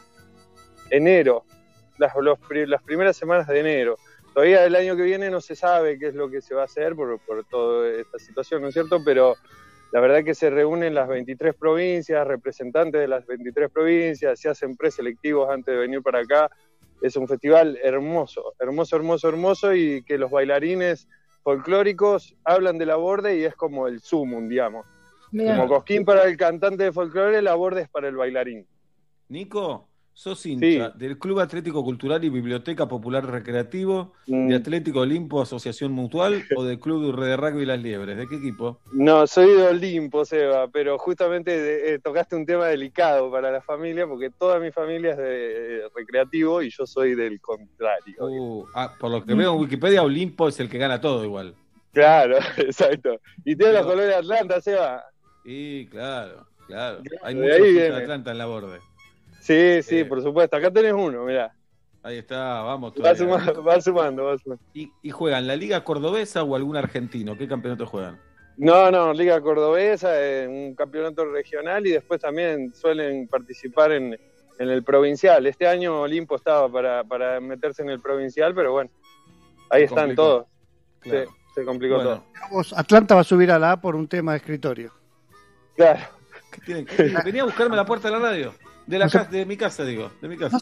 Enero, 0.90 1.44
las, 1.98 2.12
los 2.16 2.38
las 2.66 2.82
primeras 2.82 3.16
semanas 3.16 3.46
de 3.46 3.60
enero. 3.60 3.96
Todavía 4.32 4.64
el 4.64 4.76
año 4.76 4.96
que 4.96 5.02
viene 5.02 5.30
no 5.30 5.40
se 5.40 5.56
sabe 5.56 5.98
qué 5.98 6.08
es 6.08 6.14
lo 6.14 6.30
que 6.30 6.40
se 6.40 6.54
va 6.54 6.62
a 6.62 6.64
hacer 6.66 6.94
por, 6.94 7.18
por 7.20 7.44
toda 7.44 7.88
esta 7.90 8.18
situación, 8.18 8.62
¿no 8.62 8.68
es 8.68 8.74
cierto? 8.74 9.02
Pero 9.04 9.36
la 9.90 10.00
verdad 10.00 10.22
que 10.22 10.34
se 10.34 10.50
reúnen 10.50 10.94
las 10.94 11.08
23 11.08 11.54
provincias, 11.54 12.26
representantes 12.26 13.00
de 13.00 13.08
las 13.08 13.26
23 13.26 13.70
provincias, 13.70 14.38
se 14.38 14.48
hacen 14.48 14.76
preselectivos 14.76 15.50
antes 15.50 15.74
de 15.74 15.80
venir 15.80 16.02
para 16.02 16.20
acá. 16.20 16.50
Es 17.00 17.16
un 17.16 17.26
festival 17.26 17.78
hermoso, 17.82 18.54
hermoso, 18.58 18.96
hermoso, 18.96 19.28
hermoso 19.28 19.74
y 19.74 20.02
que 20.04 20.18
los 20.18 20.30
bailarines 20.30 21.08
folclóricos 21.42 22.36
hablan 22.44 22.76
de 22.76 22.86
la 22.86 22.96
borde 22.96 23.38
y 23.38 23.44
es 23.44 23.54
como 23.54 23.88
el 23.88 24.00
sumum, 24.00 24.48
digamos. 24.48 24.86
Como 25.30 25.68
Cosquín 25.68 26.04
para 26.04 26.24
el 26.24 26.36
cantante 26.36 26.84
de 26.84 26.92
folclore, 26.92 27.40
la 27.42 27.54
borde 27.54 27.82
es 27.82 27.88
para 27.88 28.08
el 28.08 28.16
bailarín. 28.16 28.66
Nico, 29.28 29.88
sos 30.14 30.44
hincha 30.46 30.92
Sí. 30.92 30.98
del 30.98 31.16
Club 31.18 31.38
Atlético 31.38 31.84
Cultural 31.84 32.24
y 32.24 32.28
Biblioteca 32.28 32.88
Popular 32.88 33.24
Recreativo, 33.24 34.14
Mm. 34.26 34.48
de 34.48 34.54
Atlético 34.56 35.00
Olimpo 35.00 35.40
Asociación 35.40 35.92
Mutual 35.92 36.32
o 36.58 36.64
del 36.64 36.80
Club 36.80 37.14
de 37.24 37.36
Rugby 37.36 37.64
Las 37.64 37.80
Liebres. 37.80 38.16
¿De 38.16 38.26
qué 38.26 38.34
equipo? 38.36 38.80
No, 38.92 39.26
soy 39.28 39.50
de 39.50 39.68
Olimpo, 39.68 40.24
Seba, 40.24 40.66
pero 40.68 40.98
justamente 40.98 41.94
eh, 41.94 41.98
tocaste 42.00 42.34
un 42.34 42.44
tema 42.46 42.66
delicado 42.66 43.30
para 43.30 43.52
la 43.52 43.60
familia 43.62 44.08
porque 44.08 44.30
toda 44.30 44.58
mi 44.58 44.72
familia 44.72 45.12
es 45.12 45.18
de 45.18 45.78
eh, 45.78 45.82
recreativo 45.94 46.62
y 46.62 46.70
yo 46.70 46.84
soy 46.84 47.14
del 47.14 47.40
contrario. 47.40 48.16
Uh, 48.18 48.66
ah, 48.74 48.92
por 48.98 49.10
lo 49.12 49.24
que 49.24 49.34
veo 49.34 49.54
en 49.54 49.60
Wikipedia, 49.60 50.02
Olimpo 50.02 50.48
es 50.48 50.58
el 50.58 50.68
que 50.68 50.78
gana 50.78 51.00
todo 51.00 51.24
igual. 51.24 51.54
Claro, 51.92 52.36
exacto. 52.56 53.20
Y 53.44 53.54
tiene 53.54 53.72
los 53.74 53.82
colores 53.86 54.08
de 54.08 54.14
Atlanta, 54.16 54.60
Seba. 54.60 55.04
Y 55.44 55.86
claro, 55.86 56.44
claro. 56.66 57.02
Hay 57.22 57.34
de 57.36 57.40
muchos 57.40 57.74
de. 57.74 57.88
Atlanta 57.94 58.30
en 58.32 58.38
la 58.38 58.46
borde. 58.46 58.78
Sí, 59.48 59.82
sí, 59.82 59.98
Eh. 60.00 60.04
por 60.04 60.22
supuesto. 60.22 60.56
Acá 60.56 60.70
tenés 60.70 60.92
uno, 60.92 61.24
mirá. 61.24 61.54
Ahí 62.02 62.18
está, 62.18 62.60
vamos. 62.62 62.92
Va 63.04 63.14
sumando, 63.14 63.62
va 63.64 63.80
sumando, 63.80 64.24
va 64.24 64.38
sumando. 64.38 64.62
¿Y, 64.74 64.92
y 65.02 65.10
juegan 65.10 65.46
la 65.46 65.56
Liga 65.56 65.82
Cordobesa 65.84 66.42
o 66.42 66.54
algún 66.54 66.76
argentino? 66.76 67.36
¿Qué 67.36 67.48
campeonato 67.48 67.86
juegan? 67.86 68.20
No, 68.58 68.90
no, 68.90 69.12
Liga 69.14 69.40
Cordobesa, 69.40 70.10
en 70.22 70.50
un 70.50 70.74
campeonato 70.74 71.24
regional 71.24 71.86
y 71.86 71.92
después 71.92 72.20
también 72.20 72.74
suelen 72.74 73.26
participar 73.28 73.92
en, 73.92 74.18
en 74.58 74.68
el 74.68 74.82
provincial. 74.84 75.46
Este 75.46 75.66
año 75.66 76.02
Olimpo 76.02 76.36
estaba 76.36 76.70
para, 76.70 77.04
para 77.04 77.40
meterse 77.40 77.82
en 77.82 77.90
el 77.90 78.00
provincial, 78.00 78.54
pero 78.54 78.72
bueno, 78.72 78.90
ahí 79.70 79.80
Se 79.80 79.84
están 79.86 80.08
complicó. 80.08 80.22
todos. 80.22 80.46
Claro. 81.00 81.30
Se, 81.54 81.60
se 81.60 81.64
complicó 81.64 81.94
Bueno, 81.96 82.22
todo. 82.50 82.62
Atlanta 82.76 83.14
va 83.14 83.20
a 83.22 83.24
subir 83.24 83.50
a 83.50 83.58
la 83.58 83.72
A 83.72 83.80
por 83.80 83.96
un 83.96 84.06
tema 84.08 84.32
de 84.32 84.38
escritorio. 84.38 84.92
Claro. 85.76 86.00
¿qué 86.52 86.60
tienen? 86.60 86.84
¿Qué- 86.86 87.14
Venía 87.24 87.42
a 87.42 87.46
buscarme 87.46 87.74
a 87.74 87.78
la 87.78 87.86
puerta 87.86 88.08
de 88.08 88.14
la 88.18 88.20
radio. 88.20 88.52
De, 88.88 88.98
la 88.98 89.04
No 89.04 89.10
se- 89.10 89.18
casa, 89.18 89.30
de 89.30 89.46
mi 89.46 89.56
casa, 89.56 89.84
digo. 89.84 90.10
De 90.20 90.28
mi 90.28 90.36
casa. 90.36 90.58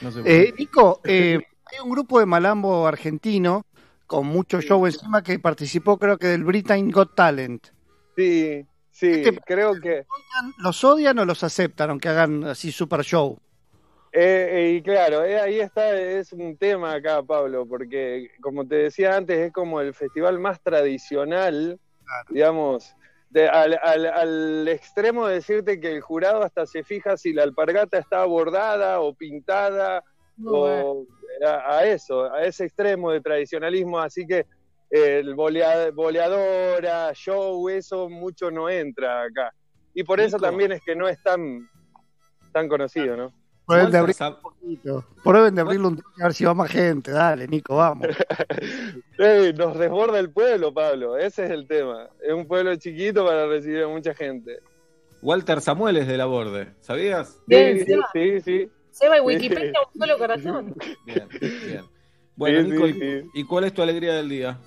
No 0.00 0.10
se 0.10 0.22
puede. 0.22 0.48
Eh, 0.48 0.54
Nico, 0.58 1.00
eh, 1.04 1.40
hay 1.66 1.78
un 1.82 1.90
grupo 1.90 2.20
de 2.20 2.26
malambo 2.26 2.86
argentino 2.86 3.66
con 4.06 4.26
mucho 4.26 4.60
show 4.60 4.84
encima 4.86 5.22
que 5.22 5.38
participó 5.38 5.98
creo 5.98 6.16
que 6.18 6.28
del 6.28 6.44
Britain 6.44 6.90
Got 6.90 7.14
Talent. 7.14 7.68
Sí, 8.16 8.64
sí, 8.90 9.10
Este- 9.10 9.40
creo 9.46 9.80
que... 9.80 10.04
¿Los 10.58 10.84
odian 10.84 11.18
o 11.18 11.24
los 11.24 11.42
aceptan 11.42 11.90
aunque 11.90 12.08
hagan 12.08 12.44
así 12.44 12.70
super 12.70 13.02
show? 13.02 13.38
Eh, 14.12 14.48
eh, 14.52 14.70
y 14.76 14.82
claro, 14.82 15.24
eh, 15.24 15.40
ahí 15.40 15.58
está, 15.58 15.98
es 15.98 16.32
un 16.32 16.56
tema 16.56 16.92
acá, 16.92 17.20
Pablo, 17.24 17.66
porque 17.66 18.30
como 18.40 18.64
te 18.64 18.76
decía 18.76 19.16
antes, 19.16 19.36
es 19.38 19.52
como 19.52 19.80
el 19.80 19.92
festival 19.92 20.38
más 20.38 20.60
tradicional, 20.62 21.80
digamos, 22.30 22.94
de- 23.30 23.48
al, 23.48 23.78
al- 23.82 24.06
al 24.06 24.68
extremo 24.68 25.26
de 25.26 25.34
decirte 25.34 25.80
que 25.80 25.90
el 25.92 26.00
jurado 26.00 26.42
hasta 26.42 26.66
se 26.66 26.84
fija 26.84 27.16
si 27.16 27.32
la 27.32 27.42
alpargata 27.42 27.98
está 27.98 28.24
bordada 28.24 29.00
o 29.00 29.12
pintada, 29.14 30.02
o 30.44 31.04
a, 31.46 31.76
a 31.78 31.86
eso, 31.86 32.32
a 32.32 32.42
ese 32.44 32.64
extremo 32.64 33.10
de 33.10 33.20
tradicionalismo, 33.20 33.98
así 34.00 34.26
que 34.26 34.46
el 34.90 35.34
volea- 35.34 35.90
boleadora, 35.92 37.12
show, 37.14 37.68
eso 37.68 38.08
mucho 38.08 38.50
no 38.50 38.68
entra 38.70 39.22
acá. 39.22 39.52
Y 39.94 40.04
por 40.04 40.20
eso 40.20 40.36
también 40.38 40.72
es 40.72 40.82
que 40.84 40.94
no 40.96 41.08
es 41.08 41.20
tan, 41.22 41.68
tan 42.52 42.68
conocido, 42.68 43.16
¿no? 43.16 43.32
Prueben 43.66 43.90
de 43.90 43.98
Walter, 43.98 44.00
abrir 44.00 44.14
sab- 44.16 44.36
un 44.36 44.42
poquito. 44.42 45.04
Prueben 45.22 45.54
de 45.54 45.60
abrirlo 45.60 45.88
un 45.88 46.02
a 46.20 46.24
ver 46.24 46.34
si 46.34 46.44
va 46.44 46.54
más 46.54 46.70
gente. 46.70 47.10
Dale, 47.10 47.48
Nico, 47.48 47.76
vamos. 47.76 48.06
Nos 49.56 49.78
desborda 49.78 50.18
el 50.18 50.30
pueblo, 50.30 50.72
Pablo, 50.74 51.16
ese 51.16 51.44
es 51.46 51.50
el 51.50 51.66
tema. 51.66 52.08
Es 52.22 52.32
un 52.32 52.46
pueblo 52.46 52.74
chiquito 52.76 53.24
para 53.24 53.46
recibir 53.46 53.82
a 53.84 53.88
mucha 53.88 54.14
gente. 54.14 54.58
Walter 55.22 55.60
Samuel 55.60 55.96
es 55.96 56.06
de 56.06 56.16
la 56.18 56.26
Borde, 56.26 56.74
¿sabías? 56.80 57.40
Bien, 57.46 57.78
sí, 57.78 57.84
Seba. 57.86 58.08
sí, 58.12 58.40
sí. 58.40 58.68
Seba 58.90 59.16
y. 59.16 59.20
Wikipedia 59.20 59.72
un 59.94 60.00
solo 60.00 60.18
corazón. 60.18 60.74
Bien, 61.06 61.28
bien. 61.40 61.84
Bueno, 62.36 62.62
Sí, 62.62 62.70
Nico, 62.70 62.86
sí, 62.86 62.92
sí. 63.22 63.30
¿y 63.34 63.44
cuál 63.44 63.64
es 63.64 63.72
tu 63.72 63.80
alegría 63.82 64.14
del 64.14 64.28
día? 64.28 64.58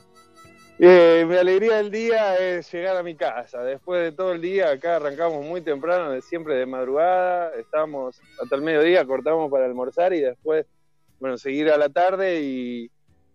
Eh, 0.79 1.25
mi 1.27 1.35
alegría 1.35 1.77
del 1.77 1.89
día 1.89 2.35
es 2.37 2.71
llegar 2.71 2.97
a 2.97 3.03
mi 3.03 3.15
casa. 3.15 3.63
Después 3.63 4.01
de 4.03 4.11
todo 4.11 4.33
el 4.33 4.41
día, 4.41 4.69
acá 4.69 4.97
arrancamos 4.97 5.43
muy 5.43 5.61
temprano, 5.61 6.11
de- 6.11 6.21
siempre 6.21 6.55
de 6.55 6.65
madrugada. 6.67 7.51
Estamos 7.55 8.21
hasta 8.41 8.55
el 8.55 8.61
mediodía, 8.61 9.05
cortamos 9.05 9.49
para 9.49 9.65
almorzar 9.65 10.13
y 10.13 10.21
después, 10.21 10.65
bueno, 11.19 11.37
seguir 11.37 11.71
a 11.71 11.77
la 11.77 11.89
tarde. 11.89 12.41
Y, 12.41 12.91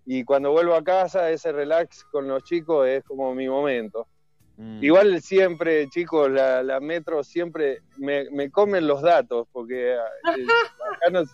y 0.07 0.25
cuando 0.25 0.53
vuelvo 0.53 0.75
a 0.75 0.85
casa, 0.85 1.31
ese 1.31 1.51
relax 1.51 2.05
con 2.13 2.29
los 2.29 2.45
chicos 2.45 2.87
es 2.87 3.03
como 3.05 3.35
mi 3.35 3.49
momento. 3.49 4.07
Mm. 4.57 4.85
Igual 4.85 5.21
siempre, 5.21 5.89
chicos, 5.89 6.31
la, 6.31 6.63
la 6.63 6.79
metro 6.79 7.25
siempre 7.25 7.79
me, 7.99 8.31
me 8.31 8.51
comen 8.53 8.87
los 8.87 9.03
datos, 9.03 9.49
porque 9.51 9.95
eh, 9.95 9.99
acá 10.97 11.11
no- 11.11 11.25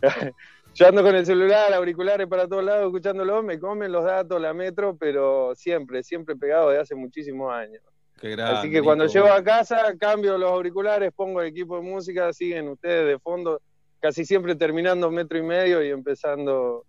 yo 0.74 0.86
ando 0.86 1.02
con 1.02 1.14
el 1.16 1.26
celular, 1.26 1.72
auriculares 1.74 2.26
para 2.28 2.46
todos 2.46 2.64
lados, 2.64 2.86
escuchándolo, 2.86 3.42
me 3.42 3.58
comen 3.58 3.90
los 3.90 4.04
datos, 4.04 4.40
la 4.40 4.54
metro, 4.54 4.96
pero 4.96 5.54
siempre, 5.54 6.02
siempre 6.02 6.36
pegado 6.36 6.70
de 6.70 6.78
hace 6.78 6.94
muchísimos 6.94 7.52
años. 7.52 7.82
Qué 8.20 8.30
grande, 8.30 8.58
Así 8.58 8.70
que 8.70 8.82
cuando 8.82 9.04
Nico. 9.04 9.14
llego 9.14 9.32
a 9.32 9.42
casa, 9.42 9.94
cambio 9.98 10.38
los 10.38 10.50
auriculares, 10.50 11.12
pongo 11.14 11.40
el 11.40 11.48
equipo 11.48 11.76
de 11.76 11.82
música, 11.82 12.32
siguen 12.32 12.68
ustedes 12.68 13.06
de 13.06 13.18
fondo, 13.18 13.60
casi 14.00 14.24
siempre 14.24 14.54
terminando 14.56 15.10
metro 15.10 15.38
y 15.38 15.42
medio 15.42 15.82
y 15.84 15.88
empezando 15.90 16.84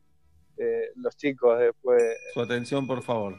eh, 0.57 0.89
los 0.95 1.15
chicos 1.17 1.57
después. 1.59 2.01
Su 2.33 2.41
atención, 2.41 2.85
por 2.85 3.01
favor. 3.01 3.35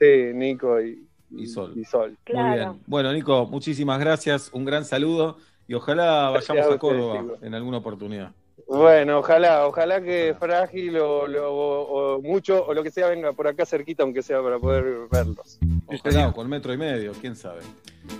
Sí, 0.00 0.32
Nico 0.34 0.80
y, 0.80 1.06
Y 1.30 1.46
Sol. 1.46 1.72
y 1.76 1.84
Sol. 1.84 2.16
Muy 2.32 2.54
bien. 2.56 2.80
Bueno, 2.86 3.12
Nico, 3.12 3.46
muchísimas 3.46 3.98
gracias, 4.00 4.50
un 4.52 4.64
gran 4.64 4.84
saludo 4.84 5.36
y 5.68 5.74
ojalá 5.74 6.30
Gracias 6.32 6.48
vayamos 6.48 6.70
a 6.70 6.72
a 6.72 6.76
ustedes, 6.76 6.80
Córdoba 6.80 7.20
chicos. 7.22 7.42
en 7.42 7.54
alguna 7.54 7.78
oportunidad. 7.78 8.32
Bueno, 8.68 9.18
ojalá, 9.20 9.66
ojalá 9.66 10.00
que 10.00 10.34
Frágil 10.38 10.96
o, 10.98 11.26
lo- 11.28 11.52
o- 11.54 12.16
o 12.16 12.22
mucho 12.22 12.64
o 12.66 12.74
lo 12.74 12.82
que 12.82 12.90
sea 12.90 13.08
venga 13.08 13.32
por 13.32 13.46
acá 13.46 13.64
cerquita, 13.64 14.02
aunque 14.02 14.22
sea 14.22 14.42
para 14.42 14.58
poder 14.58 15.06
verlos. 15.10 15.58
Ojalá, 15.86 16.28
o 16.28 16.32
con 16.34 16.48
metro 16.48 16.72
y 16.72 16.76
medio, 16.76 17.12
quién 17.20 17.36
sabe. 17.36 17.60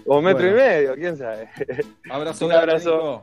O 0.07 0.22
metro 0.22 0.42
Bueno. 0.49 0.57
y 0.57 0.61
medio, 0.68 0.94
quién 0.94 1.16
sabe. 1.16 1.49
Abrazo 2.11 2.47
Un 2.47 2.53
abrazo. 2.53 2.90
Nico. 2.97 3.22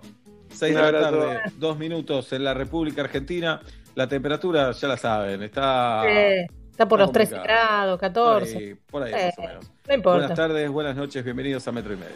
Seis 0.49 0.75
Un 0.75 0.81
de 0.85 0.91
la 0.91 0.99
tarde, 1.01 1.41
dos 1.57 1.77
minutos 1.79 2.31
en 2.33 2.43
la 2.43 2.53
República 2.53 3.01
Argentina. 3.01 3.61
La 3.95 4.07
temperatura, 4.07 4.71
ya 4.71 4.87
la 4.87 4.97
saben, 4.97 5.41
está... 5.43 6.03
Eh, 6.07 6.45
está 6.71 6.87
por 6.87 6.99
está 6.99 7.05
los 7.05 7.11
13 7.13 7.31
complicado. 7.35 7.67
grados, 7.97 7.99
Por 7.99 8.09
14. 8.09 8.57
ahí, 8.57 8.73
por 8.75 9.03
ahí 9.03 9.13
Eh, 9.13 9.25
más 9.27 9.37
o 9.37 9.41
menos. 9.41 9.71
no 9.87 9.93
importa. 9.93 10.19
Buenas 10.19 10.37
tardes, 10.37 10.69
buenas 10.69 10.95
noches, 10.95 11.23
bienvenidos 11.23 11.67
a 11.67 11.71
Metro 11.71 11.93
y 11.93 11.97
Medio. 11.97 12.15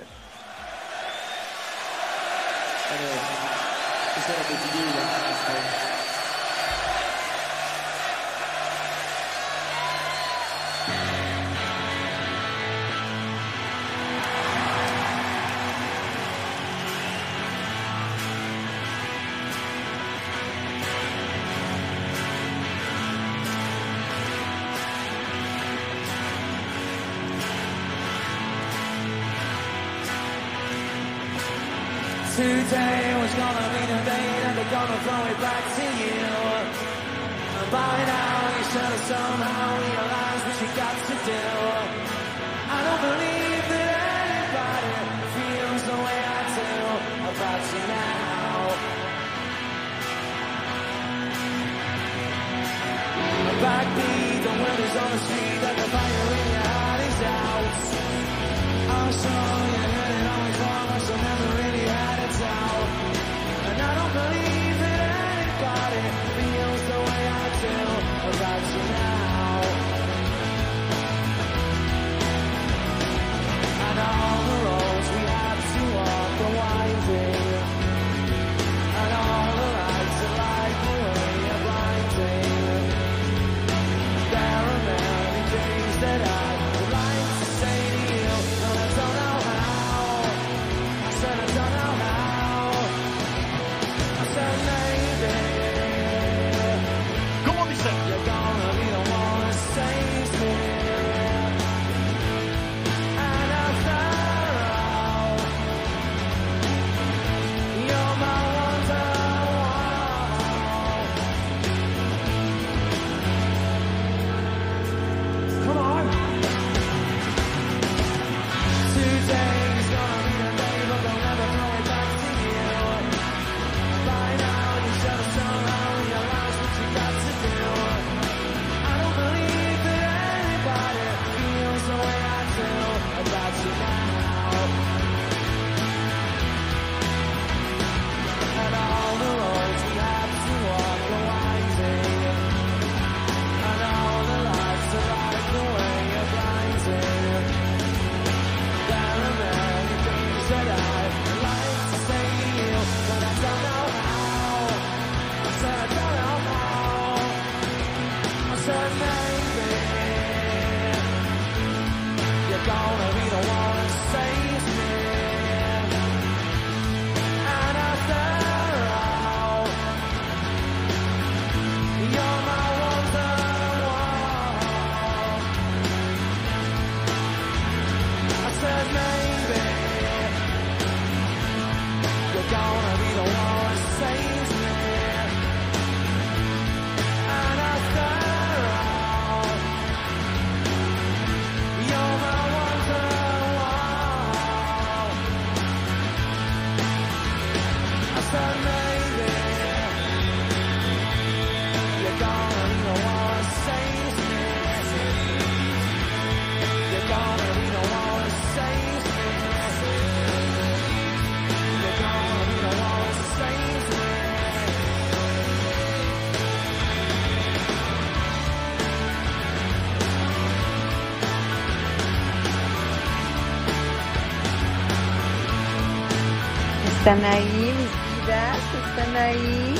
Están 227.07 227.23
ahí, 227.23 227.73
mis 227.77 228.25
vidas, 228.25 228.57
están 228.85 229.15
ahí. 229.15 229.75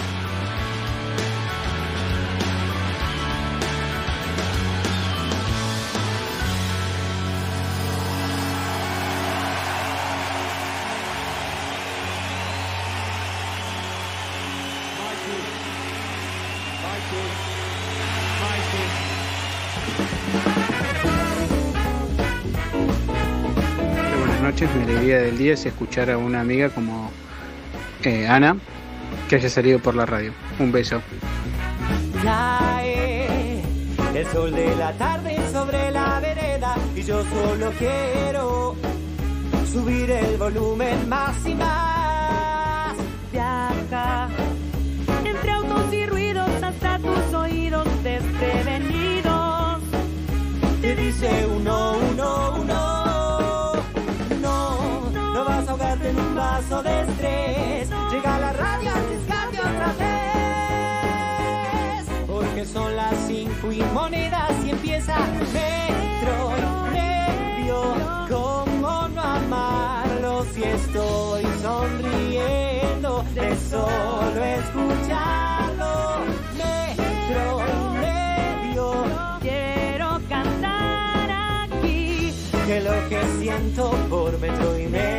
Buenas 24.18 24.42
noches, 24.42 24.74
mi 24.76 24.84
alegría 24.84 25.18
del 25.20 25.38
día 25.38 25.54
es 25.56 25.66
escuchar 25.66 26.10
a 26.10 26.18
una 26.18 26.40
amiga 26.40 26.70
como 26.70 27.07
eh, 28.08 28.28
Ana 28.28 28.58
que 29.28 29.36
haya 29.36 29.50
salido 29.50 29.80
por 29.80 29.96
la 29.96 30.06
radio. 30.06 30.32
Un 30.60 30.72
beso. 30.72 31.02
Cae 32.24 33.62
el 34.16 34.26
sol 34.28 34.52
de 34.54 34.76
la 34.76 34.94
tarde 34.94 35.38
sobre 35.52 35.92
la 35.92 36.20
vereda 36.20 36.76
y 36.96 37.04
yo 37.04 37.24
solo 37.24 37.72
quiero 37.78 38.76
subir 39.72 40.10
el 40.12 40.38
volumen 40.38 41.10
más 41.10 41.36
y 41.46 41.56
más. 41.56 42.96
Viaja 43.32 44.30
entre 45.26 45.52
autos 45.52 45.94
y 45.94 46.06
ruidos 46.06 46.50
hasta 46.64 46.98
tus 47.00 47.34
oídos 47.34 47.88
desprevenidos. 48.04 49.82
Te 50.82 50.96
dice 50.96 51.46
uno, 51.48 51.98
uno, 52.12 52.56
uno. 52.62 53.74
No, 54.42 55.10
no 55.12 55.46
vas 55.46 55.68
a 55.68 55.72
ahogarte 55.72 56.10
en 56.10 56.18
un 56.18 56.36
vaso 56.36 56.82
de 56.82 57.17
son 62.78 62.96
las 62.96 63.16
cinco 63.28 63.72
y 63.72 63.82
monedas 63.94 64.52
y 64.64 64.70
empieza 64.70 65.18
metro 65.52 66.38
y 66.58 66.94
medio. 66.94 67.78
¿Cómo 68.30 69.08
no 69.16 69.22
amarlo 69.22 70.46
si 70.54 70.64
estoy 70.64 71.44
sonriendo 71.62 73.26
de 73.34 73.56
solo 73.72 74.40
escucharlo? 74.60 75.94
Metro 76.62 77.46
y 77.74 77.98
medio. 78.06 78.86
Quiero 79.42 80.10
cantar 80.30 81.28
aquí. 81.64 82.32
que 82.68 82.82
lo 82.82 83.10
que 83.10 83.22
siento 83.40 83.92
por 84.10 84.38
metro 84.40 84.78
y 84.78 84.88
medio 84.88 85.17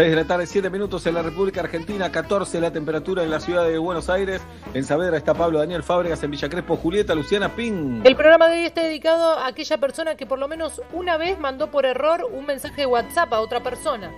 6 0.00 0.08
de 0.08 0.16
la 0.16 0.24
tarde, 0.24 0.46
7 0.46 0.70
minutos 0.70 1.04
en 1.04 1.12
la 1.12 1.20
República 1.20 1.60
Argentina, 1.60 2.10
14 2.10 2.58
la 2.58 2.70
temperatura 2.70 3.22
en 3.22 3.30
la 3.30 3.38
ciudad 3.38 3.64
de 3.64 3.76
Buenos 3.76 4.08
Aires. 4.08 4.40
En 4.72 4.82
Saavedra 4.82 5.18
está 5.18 5.34
Pablo 5.34 5.58
Daniel 5.58 5.82
Fábregas, 5.82 6.22
en 6.22 6.30
Villa 6.30 6.48
Crespo, 6.48 6.78
Julieta, 6.78 7.14
Luciana 7.14 7.50
Ping. 7.50 8.00
El 8.02 8.16
programa 8.16 8.48
de 8.48 8.60
hoy 8.60 8.64
está 8.64 8.80
dedicado 8.82 9.38
a 9.38 9.48
aquella 9.48 9.76
persona 9.76 10.14
que 10.14 10.24
por 10.24 10.38
lo 10.38 10.48
menos 10.48 10.80
una 10.94 11.18
vez 11.18 11.38
mandó 11.38 11.70
por 11.70 11.84
error 11.84 12.26
un 12.32 12.46
mensaje 12.46 12.80
de 12.80 12.86
WhatsApp 12.86 13.30
a 13.34 13.40
otra 13.40 13.62
persona. 13.62 14.10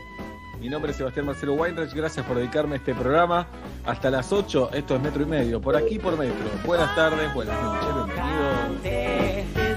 Mi 0.61 0.69
nombre 0.69 0.93
es 0.93 0.99
Sebastián 0.99 1.27
Marcelo 1.27 1.55
Weinreich, 1.55 1.93
gracias 1.95 2.25
por 2.27 2.37
dedicarme 2.37 2.77
a 2.77 2.79
este 2.79 2.95
programa. 2.95 3.49
Hasta 3.85 4.09
las 4.09 4.33
8, 4.33 4.71
esto 4.75 4.95
es 4.95 5.03
Metro 5.03 5.25
y 5.25 5.27
Medio, 5.27 5.61
por 5.61 5.75
aquí 5.75 5.99
por 5.99 6.17
Metro. 6.17 6.49
Buenas 6.65 6.95
tardes, 6.95 7.35
buenas 7.35 7.61
noches, 7.61 7.89
bienvenidos. 7.93 9.72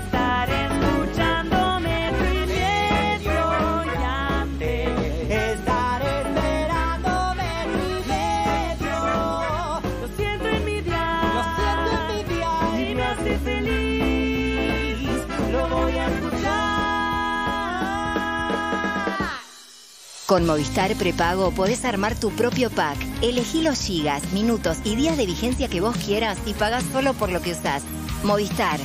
Con 20.25 20.45
Movistar 20.47 20.95
Prepago 20.95 21.51
podés 21.51 21.85
armar 21.85 22.15
tu 22.15 22.31
propio 22.31 22.71
pack. 22.71 22.97
Elegí 23.21 23.61
los 23.61 23.79
gigas, 23.79 24.23
minutos 24.33 24.79
y 24.83 24.95
días 24.95 25.17
de 25.17 25.27
vigencia 25.27 25.67
que 25.67 25.81
vos 25.81 25.95
quieras 25.97 26.39
y 26.47 26.55
pagás 26.55 26.83
solo 26.91 27.13
por 27.13 27.31
lo 27.31 27.43
que 27.43 27.51
usás. 27.51 27.83
Movistar. 28.23 28.79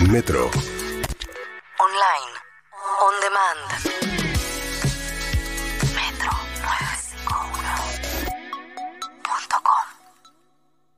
Metro. 0.00 0.50
Online. 1.78 2.30
On 3.00 3.14
demand. 3.22 3.58
Metro 5.94 6.30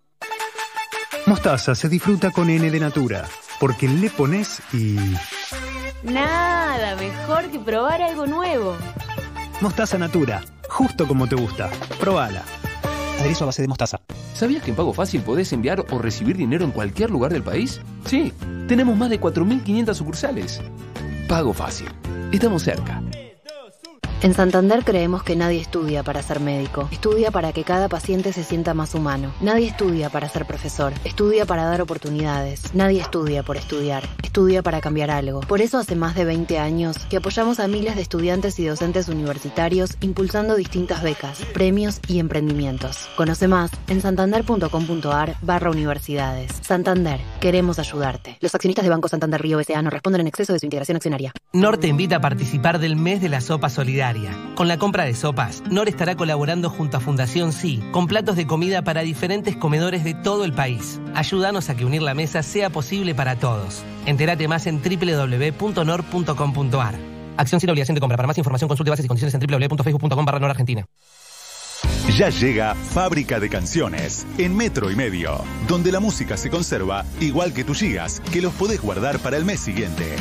951.com. 0.02 1.26
Mostaza 1.26 1.76
se 1.76 1.88
disfruta 1.88 2.32
con 2.32 2.50
N 2.50 2.68
de 2.68 2.80
Natura, 2.80 3.28
porque 3.60 3.86
le 3.86 4.10
pones 4.10 4.60
y... 4.72 4.96
Nada 6.02 6.96
mejor 6.96 7.50
que 7.50 7.58
probar 7.58 8.02
algo 8.02 8.26
nuevo. 8.26 8.76
Mostaza 9.60 9.98
Natura, 9.98 10.42
justo 10.68 11.06
como 11.06 11.28
te 11.28 11.36
gusta. 11.36 11.70
Probala. 12.00 12.42
Aderezo 13.20 13.44
a 13.44 13.46
base 13.46 13.62
de 13.62 13.68
mostaza. 13.68 14.00
¿Sabías 14.34 14.64
que 14.64 14.70
en 14.70 14.76
Pago 14.76 14.92
Fácil 14.92 15.22
podés 15.22 15.52
enviar 15.52 15.84
o 15.90 15.98
recibir 15.98 16.36
dinero 16.36 16.64
en 16.64 16.72
cualquier 16.72 17.10
lugar 17.10 17.32
del 17.32 17.44
país? 17.44 17.80
Sí, 18.06 18.32
tenemos 18.66 18.96
más 18.96 19.10
de 19.10 19.20
4.500 19.20 19.94
sucursales. 19.94 20.60
Pago 21.28 21.52
Fácil. 21.52 21.88
Estamos 22.32 22.62
cerca. 22.64 23.00
En 24.22 24.34
Santander 24.34 24.84
creemos 24.84 25.24
que 25.24 25.34
nadie 25.34 25.60
estudia 25.60 26.04
para 26.04 26.22
ser 26.22 26.38
médico, 26.38 26.88
estudia 26.92 27.32
para 27.32 27.52
que 27.52 27.64
cada 27.64 27.88
paciente 27.88 28.32
se 28.32 28.44
sienta 28.44 28.72
más 28.72 28.94
humano. 28.94 29.32
Nadie 29.40 29.66
estudia 29.66 30.10
para 30.10 30.28
ser 30.28 30.46
profesor, 30.46 30.92
estudia 31.02 31.44
para 31.44 31.64
dar 31.64 31.82
oportunidades. 31.82 32.72
Nadie 32.72 33.00
estudia 33.00 33.42
por 33.42 33.56
estudiar, 33.56 34.04
estudia 34.22 34.62
para 34.62 34.80
cambiar 34.80 35.10
algo. 35.10 35.40
Por 35.40 35.60
eso 35.60 35.76
hace 35.76 35.96
más 35.96 36.14
de 36.14 36.24
20 36.24 36.56
años 36.60 36.98
que 37.10 37.16
apoyamos 37.16 37.58
a 37.58 37.66
miles 37.66 37.96
de 37.96 38.02
estudiantes 38.02 38.60
y 38.60 38.64
docentes 38.64 39.08
universitarios 39.08 39.96
impulsando 40.00 40.54
distintas 40.54 41.02
becas, 41.02 41.44
premios 41.52 41.98
y 42.06 42.20
emprendimientos. 42.20 43.08
Conoce 43.16 43.48
más 43.48 43.72
en 43.88 44.00
santander.com.ar 44.02 45.34
barra 45.42 45.68
universidades. 45.68 46.52
Santander, 46.60 47.18
queremos 47.40 47.80
ayudarte. 47.80 48.38
Los 48.40 48.54
accionistas 48.54 48.84
de 48.84 48.90
Banco 48.90 49.08
Santander 49.08 49.42
Río 49.42 49.58
S.A. 49.58 49.82
no 49.82 49.90
responden 49.90 50.20
en 50.20 50.28
exceso 50.28 50.52
de 50.52 50.60
su 50.60 50.66
integración 50.66 50.94
accionaria. 50.94 51.32
NOR 51.52 51.76
te 51.78 51.88
invita 51.88 52.16
a 52.16 52.20
participar 52.20 52.78
del 52.78 52.94
mes 52.94 53.20
de 53.20 53.28
la 53.28 53.40
sopa 53.40 53.68
solidaria. 53.68 54.11
Con 54.54 54.68
la 54.68 54.78
compra 54.78 55.04
de 55.04 55.14
sopas, 55.14 55.62
NOR 55.70 55.88
estará 55.88 56.16
colaborando 56.16 56.70
junto 56.70 56.96
a 56.96 57.00
Fundación 57.00 57.52
Sí 57.52 57.82
con 57.92 58.06
platos 58.06 58.36
de 58.36 58.46
comida 58.46 58.82
para 58.82 59.02
diferentes 59.02 59.56
comedores 59.56 60.04
de 60.04 60.14
todo 60.14 60.44
el 60.44 60.52
país. 60.52 61.00
Ayúdanos 61.14 61.68
a 61.70 61.74
que 61.74 61.84
unir 61.84 62.02
la 62.02 62.14
mesa 62.14 62.42
sea 62.42 62.70
posible 62.70 63.14
para 63.14 63.36
todos. 63.36 63.82
Entérate 64.06 64.48
más 64.48 64.66
en 64.66 64.80
www.nor.com.ar. 64.82 66.02
Acción 67.36 67.60
sin 67.60 67.70
obligación 67.70 67.94
de 67.94 68.00
compra. 68.00 68.16
Para 68.16 68.26
más 68.26 68.38
información 68.38 68.68
consulte 68.68 68.90
bases 68.90 69.04
y 69.04 69.08
condiciones 69.08 69.34
en 69.34 69.40
www.facebook.com 69.40 70.24
barra 70.24 70.46
Argentina. 70.50 70.84
Ya 72.16 72.28
llega 72.28 72.74
Fábrica 72.74 73.40
de 73.40 73.48
Canciones 73.48 74.26
en 74.36 74.54
Metro 74.54 74.90
y 74.90 74.96
Medio, 74.96 75.40
donde 75.66 75.90
la 75.92 76.00
música 76.00 76.36
se 76.36 76.50
conserva 76.50 77.06
igual 77.20 77.54
que 77.54 77.64
tus 77.64 77.78
gigas, 77.78 78.20
que 78.32 78.42
los 78.42 78.52
podés 78.52 78.80
guardar 78.80 79.18
para 79.20 79.36
el 79.38 79.44
mes 79.44 79.60
siguiente. 79.60 80.16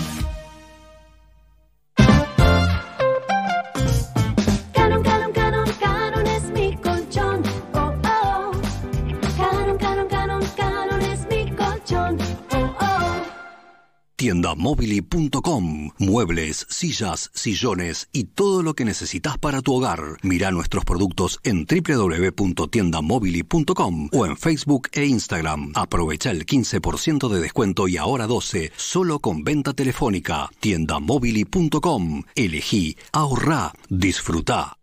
tiendamobili.com. 14.21 15.89
Muebles, 15.97 16.67
sillas, 16.69 17.31
sillones 17.33 18.07
y 18.11 18.25
todo 18.25 18.61
lo 18.61 18.75
que 18.75 18.85
necesitas 18.85 19.39
para 19.39 19.63
tu 19.63 19.73
hogar. 19.73 19.99
Mira 20.21 20.51
nuestros 20.51 20.85
productos 20.85 21.39
en 21.43 21.65
www.tiendamobili.com 21.65 24.09
o 24.13 24.25
en 24.27 24.37
Facebook 24.37 24.89
e 24.93 25.07
Instagram. 25.07 25.71
Aprovecha 25.73 26.29
el 26.29 26.45
15% 26.45 27.29
de 27.29 27.41
descuento 27.41 27.87
y 27.87 27.97
ahora 27.97 28.27
12 28.27 28.71
solo 28.75 29.17
con 29.17 29.43
venta 29.43 29.73
telefónica. 29.73 30.51
Tiendamobili.com. 30.59 32.21
Elegí, 32.35 32.97
ahorrá, 33.13 33.73
disfrutá. 33.89 34.77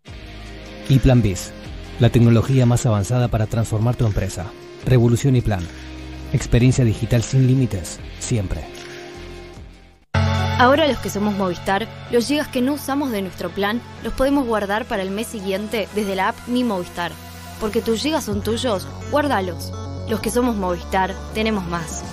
Y 0.89 0.99
Plan 0.99 1.21
BIS, 1.21 1.53
la 2.01 2.09
tecnología 2.09 2.65
más 2.65 2.85
avanzada 2.85 3.29
para 3.29 3.47
transformar 3.47 3.95
tu 3.95 4.05
empresa. 4.05 4.51
Revolución 4.85 5.37
y 5.37 5.41
Plan. 5.41 5.65
Experiencia 6.33 6.83
digital 6.83 7.23
sin 7.23 7.47
límites, 7.47 8.01
siempre. 8.19 8.78
Ahora 10.59 10.89
los 10.89 10.97
que 10.97 11.09
somos 11.09 11.37
Movistar, 11.37 11.87
los 12.11 12.27
gigas 12.27 12.49
que 12.49 12.61
no 12.61 12.73
usamos 12.73 13.11
de 13.11 13.21
nuestro 13.21 13.49
plan 13.49 13.81
los 14.03 14.11
podemos 14.11 14.45
guardar 14.45 14.83
para 14.83 15.01
el 15.01 15.09
mes 15.09 15.27
siguiente 15.27 15.87
desde 15.95 16.15
la 16.17 16.27
app 16.27 16.35
Mi 16.47 16.65
Movistar. 16.65 17.13
Porque 17.61 17.81
tus 17.81 18.01
gigas 18.01 18.25
son 18.25 18.43
tuyos, 18.43 18.85
guárdalos. 19.09 19.71
Los 20.09 20.19
que 20.19 20.29
somos 20.29 20.57
Movistar, 20.57 21.15
tenemos 21.33 21.65
más. 21.65 22.03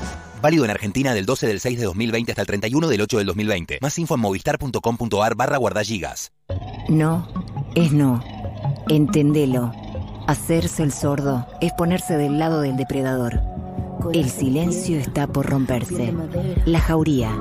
Válido 0.40 0.64
en 0.64 0.70
Argentina 0.70 1.12
del 1.12 1.26
12 1.26 1.49
del 1.49 1.59
6 1.59 1.76
de 1.80 1.84
2020 1.86 2.30
hasta 2.30 2.42
el 2.42 2.47
31 2.47 2.86
del 2.86 3.01
8 3.01 3.18
del 3.18 3.26
2020. 3.26 3.78
Más 3.82 3.99
info 3.99 4.14
en 4.14 4.20
movistar.com.ar 4.20 5.34
barra 5.34 5.57
guardagigas. 5.57 6.30
No, 6.88 7.26
es 7.74 7.90
no. 7.90 8.22
Entendelo. 8.88 9.72
Hacerse 10.28 10.84
el 10.84 10.92
sordo 10.92 11.49
es 11.61 11.72
ponerse 11.72 12.16
del 12.16 12.38
lado 12.38 12.61
del 12.61 12.76
depredador. 12.76 13.40
El 14.14 14.30
silencio 14.30 15.01
está 15.01 15.26
por 15.26 15.47
romperse. 15.47 16.14
La 16.64 16.78
Jauría. 16.78 17.36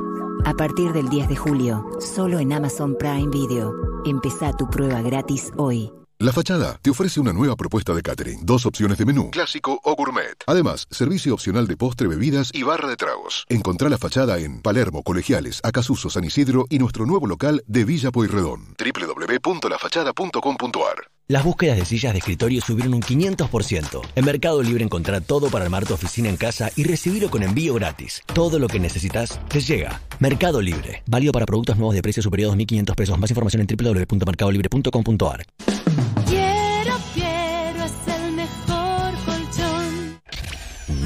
A 0.45 0.53
partir 0.53 0.93
del 0.93 1.09
10 1.09 1.27
de 1.27 1.35
julio, 1.35 1.83
solo 1.99 2.37
en 2.37 2.53
Amazon 2.53 2.95
Prime 2.99 3.31
Video. 3.31 3.73
Empezá 4.05 4.53
tu 4.53 4.69
prueba 4.69 5.01
gratis 5.01 5.51
hoy. 5.57 5.91
La 6.19 6.31
Fachada 6.31 6.77
te 6.83 6.91
ofrece 6.91 7.19
una 7.19 7.33
nueva 7.33 7.55
propuesta 7.55 7.95
de 7.95 8.03
catering, 8.03 8.45
dos 8.45 8.67
opciones 8.67 8.99
de 8.99 9.05
menú, 9.05 9.31
clásico 9.31 9.79
o 9.83 9.95
gourmet. 9.95 10.35
Además, 10.45 10.85
servicio 10.91 11.33
opcional 11.33 11.65
de 11.65 11.77
postre, 11.77 12.07
bebidas 12.07 12.51
y 12.53 12.61
barra 12.61 12.87
de 12.87 12.95
tragos. 12.95 13.43
Encontrá 13.49 13.89
La 13.89 13.97
Fachada 13.97 14.37
en 14.37 14.61
Palermo, 14.61 15.01
Colegiales, 15.01 15.61
Acasuso, 15.63 16.11
San 16.11 16.23
Isidro 16.23 16.67
y 16.69 16.77
nuestro 16.77 17.07
nuevo 17.07 17.25
local 17.25 17.63
de 17.65 17.83
Villa 17.83 18.11
Pueyrredón. 18.11 18.75
www.lafachada.com.ar 18.77 21.14
Las 21.27 21.43
búsquedas 21.43 21.79
de 21.79 21.85
sillas 21.85 22.13
de 22.13 22.19
escritorio 22.19 22.61
subieron 22.61 22.93
un 22.93 23.01
500%. 23.01 24.01
En 24.15 24.25
Mercado 24.25 24.61
Libre 24.61 24.83
encontrá 24.83 25.21
todo 25.21 25.49
para 25.49 25.65
armar 25.65 25.83
tu 25.83 25.95
oficina 25.95 26.29
en 26.29 26.37
casa 26.37 26.69
y 26.75 26.83
recibirlo 26.83 27.31
con 27.31 27.41
envío 27.41 27.73
gratis. 27.73 28.21
Todo 28.31 28.59
lo 28.59 28.67
que 28.67 28.79
necesitas 28.79 29.39
te 29.49 29.59
llega. 29.59 30.01
Mercado 30.19 30.61
Libre. 30.61 31.01
Válido 31.07 31.31
para 31.31 31.47
productos 31.47 31.77
nuevos 31.77 31.95
de 31.95 32.03
precio 32.03 32.21
superior 32.21 32.51
a 32.51 32.55
2.500 32.55 32.95
pesos. 32.95 33.17
Más 33.17 33.31
información 33.31 33.65
en 33.67 33.75
www.mercadolibre.com.ar. 33.75 35.45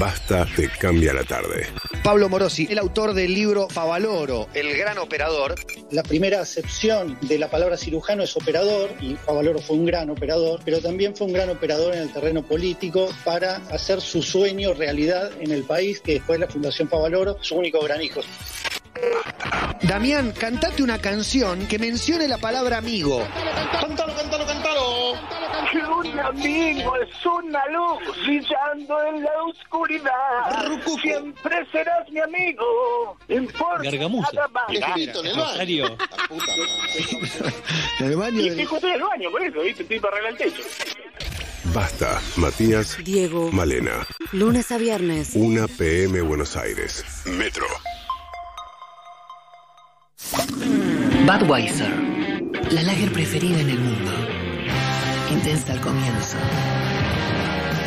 Basta 0.00 0.46
te 0.56 0.66
cambia 0.70 1.12
la 1.12 1.24
tarde. 1.24 1.66
Pablo 2.02 2.30
Morosi, 2.30 2.66
el 2.70 2.78
autor 2.78 3.12
del 3.12 3.34
libro 3.34 3.68
Favaloro, 3.68 4.48
El 4.54 4.74
Gran 4.74 4.96
Operador. 4.96 5.56
La 5.90 6.02
primera 6.02 6.40
acepción 6.40 7.18
de 7.20 7.38
la 7.38 7.50
palabra 7.50 7.76
cirujano 7.76 8.22
es 8.22 8.34
operador, 8.34 8.94
y 8.98 9.16
Favaloro 9.16 9.58
fue 9.58 9.76
un 9.76 9.84
gran 9.84 10.08
operador, 10.08 10.62
pero 10.64 10.80
también 10.80 11.14
fue 11.14 11.26
un 11.26 11.34
gran 11.34 11.50
operador 11.50 11.94
en 11.94 12.00
el 12.00 12.12
terreno 12.14 12.42
político 12.42 13.10
para 13.26 13.56
hacer 13.70 14.00
su 14.00 14.22
sueño 14.22 14.72
realidad 14.72 15.32
en 15.38 15.52
el 15.52 15.64
país, 15.64 16.00
que 16.00 16.18
fue 16.18 16.38
la 16.38 16.48
Fundación 16.48 16.88
Favaloro, 16.88 17.36
su 17.42 17.56
único 17.56 17.78
gran 17.82 18.00
hijo. 18.00 18.22
Damián, 19.82 20.32
cantate 20.38 20.82
una 20.82 21.00
canción 21.00 21.66
que 21.66 21.78
mencione 21.78 22.28
la 22.28 22.38
palabra 22.38 22.78
amigo. 22.78 23.26
Cántalo, 23.80 24.14
cántalo, 24.14 24.46
cántalo. 24.46 25.14
Que 25.72 25.78
un 25.78 26.18
amigo 26.18 26.96
es 26.96 27.26
una 27.26 27.66
luz 27.68 28.16
brillando 28.24 29.04
en 29.04 29.22
la 29.22 29.30
oscuridad. 29.48 30.80
Siempre 31.00 31.66
serás 31.70 32.10
mi 32.10 32.20
amigo. 32.20 33.16
Importa 33.28 33.84
Gargamusa. 33.84 34.30
nada 34.32 34.48
más. 34.48 34.64
Escrito 34.70 35.20
en 35.20 35.26
el 35.26 35.36
baño. 35.36 35.46
Rosario. 35.48 35.96
En 38.00 38.06
el 38.06 38.16
baño. 38.16 38.40
Y 38.40 38.64
justo 38.64 38.86
en 38.86 38.94
el 38.94 39.02
baño, 39.02 39.30
por 39.30 39.42
eso, 39.42 39.60
¿viste? 39.60 39.82
Estoy 39.82 40.00
para 40.00 40.16
arreglar 40.16 40.32
el 40.32 40.52
techo. 40.52 40.62
Basta, 41.72 42.20
Matías, 42.36 42.96
Diego. 43.04 43.52
Malena. 43.52 44.06
Lunes 44.32 44.72
a 44.72 44.78
viernes. 44.78 45.30
1 45.34 45.68
PM 45.68 46.20
Buenos 46.22 46.56
Aires. 46.56 47.04
Metro. 47.26 47.66
Budweiser, 51.26 51.90
la 52.70 52.82
lager 52.82 53.12
preferida 53.12 53.60
en 53.60 53.70
el 53.70 53.78
mundo. 53.78 54.12
Intensa 55.30 55.72
al 55.72 55.80
comienzo 55.80 56.36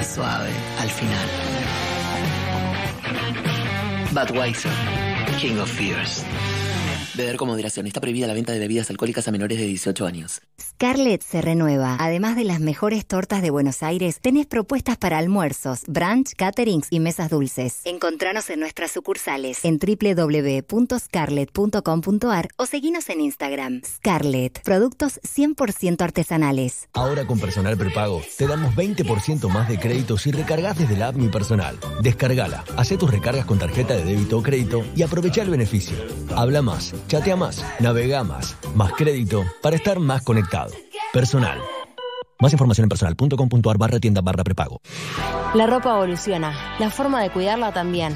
suave 0.04 0.50
al 0.80 0.90
final. 0.90 1.28
Budweiser, 4.12 4.72
King 5.40 5.60
of 5.60 5.72
Fears. 5.72 6.24
Beber 7.16 7.38
con 7.38 7.47
moderación. 7.47 7.86
Está 7.86 8.01
prohibida 8.01 8.26
la 8.28 8.34
venta 8.34 8.53
de 8.53 8.59
bebidas 8.59 8.89
alcohólicas 8.89 9.28
a 9.28 9.32
menores 9.32 9.59
de 9.59 9.66
18 9.66 10.05
años. 10.05 10.41
Scarlett 10.59 11.22
se 11.22 11.41
renueva. 11.41 11.95
Además 11.99 12.36
de 12.36 12.43
las 12.43 12.59
mejores 12.59 13.05
tortas 13.05 13.41
de 13.41 13.49
Buenos 13.51 13.84
Aires, 13.84 14.20
tenés 14.20 14.47
propuestas 14.47 14.97
para 14.97 15.20
almuerzos, 15.20 15.84
brunch, 15.88 16.34
caterings 16.36 16.88
y 16.89 16.99
mesas 16.99 17.30
dulces. 17.30 17.80
Encontranos 17.86 18.49
en 18.49 18.59
nuestras 18.59 18.91
sucursales 18.91 19.64
en 19.64 19.78
www.scarlett.com.ar 19.78 22.49
o 22.57 22.66
seguinos 22.66 23.07
en 23.09 23.22
Instagram. 23.22 23.84
Scarlett, 23.86 24.64
productos 24.64 25.22
100% 25.22 26.01
artesanales. 26.01 26.89
Ahora 26.93 27.28
con 27.28 27.39
Personal 27.39 27.78
Prepago 27.78 28.24
te 28.38 28.47
damos 28.47 28.74
20% 28.76 29.49
más 29.49 29.70
de 29.70 29.80
crédito 29.80 30.18
si 30.18 30.32
recargas 30.32 30.80
desde 30.80 30.97
la 30.97 31.09
app 31.09 31.16
Mi 31.16 31.28
Personal. 31.28 31.78
Descargala, 32.01 32.64
haz 32.76 32.89
tus 32.93 33.09
recargas 33.09 33.45
con 33.45 33.59
tarjeta 33.59 33.95
de 33.95 34.03
débito 34.03 34.38
o 34.38 34.43
crédito 34.43 34.86
y 34.95 35.01
aprovecha 35.03 35.41
el 35.41 35.49
beneficio. 35.49 35.95
Habla 36.36 36.61
más, 36.61 36.93
chatea 37.08 37.36
más, 37.36 37.64
navega 37.80 38.24
más, 38.24 38.58
más 38.76 38.93
crédito 38.93 39.43
para 39.62 39.76
estar 39.76 39.99
más 39.99 40.24
conectado. 40.24 40.72
Personal. 41.12 41.60
Más 42.39 42.51
información 42.51 42.86
en 42.86 42.89
personal.com.ar 42.89 43.78
barra 43.78 43.99
tienda 43.99 44.22
barra 44.22 44.43
prepago. 44.43 44.82
La 45.54 45.68
ropa 45.68 45.91
evoluciona, 45.91 46.76
la 46.80 46.89
forma 46.89 47.22
de 47.22 47.30
cuidarla 47.30 47.72
también. 47.72 48.16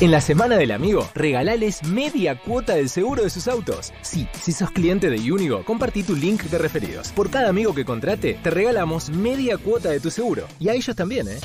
En 0.00 0.12
la 0.12 0.20
semana 0.20 0.56
del 0.56 0.70
amigo, 0.70 1.10
regalales 1.12 1.82
media 1.82 2.36
cuota 2.40 2.76
del 2.76 2.88
seguro 2.88 3.24
de 3.24 3.30
sus 3.30 3.48
autos. 3.48 3.92
Sí, 4.00 4.28
si 4.40 4.52
sos 4.52 4.70
cliente 4.70 5.10
de 5.10 5.32
Unigo, 5.32 5.64
compartí 5.64 6.04
tu 6.04 6.14
link 6.14 6.42
de 6.44 6.56
referidos. 6.56 7.08
Por 7.08 7.30
cada 7.30 7.48
amigo 7.48 7.74
que 7.74 7.84
contrate, 7.84 8.38
te 8.40 8.50
regalamos 8.50 9.10
media 9.10 9.58
cuota 9.58 9.88
de 9.88 9.98
tu 9.98 10.12
seguro. 10.12 10.46
Y 10.60 10.68
a 10.68 10.74
ellos 10.74 10.94
también, 10.94 11.26
¿eh? 11.26 11.40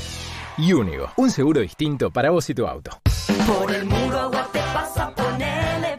Unigo, 0.71 1.09
un 1.17 1.31
seguro 1.31 1.61
distinto 1.61 2.11
para 2.11 2.29
vos 2.29 2.47
y 2.47 2.53
tu 2.53 2.67
auto. 2.67 2.91
Por 3.47 3.73
el 3.73 3.85
muro 3.85 4.19
agua 4.19 4.47
te 4.53 4.59
pasa, 4.59 5.15
ponele 5.15 5.97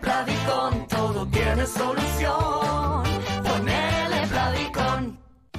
todo 0.88 1.26
tiene 1.26 1.66
solución. 1.66 2.53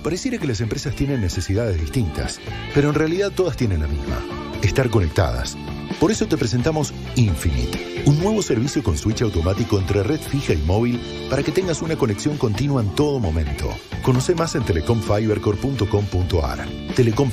Pareciera 0.05 0.37
que 0.37 0.45
las 0.45 0.61
empresas 0.61 0.95
tienen 0.95 1.19
necesidades 1.19 1.81
distintas, 1.81 2.39
pero 2.75 2.89
en 2.89 2.93
realidad 2.93 3.31
todas 3.31 3.57
tienen 3.57 3.79
la 3.79 3.87
misma, 3.87 4.21
estar 4.61 4.91
conectadas. 4.91 5.57
Por 5.99 6.11
eso 6.11 6.27
te 6.27 6.37
presentamos 6.37 6.93
Infinite, 7.15 8.03
un 8.05 8.19
nuevo 8.19 8.43
servicio 8.43 8.83
con 8.83 8.99
switch 8.99 9.23
automático 9.23 9.79
entre 9.79 10.03
red 10.03 10.19
fija 10.19 10.53
y 10.53 10.57
móvil 10.57 11.01
para 11.27 11.41
que 11.41 11.51
tengas 11.51 11.81
una 11.81 11.95
conexión 11.95 12.37
continua 12.37 12.83
en 12.83 12.93
todo 12.93 13.19
momento. 13.19 13.67
Conoce 14.03 14.35
más 14.35 14.53
en 14.53 14.63
telecomfibercorp.com.ar. 14.65 16.67
Telecom 16.95 17.31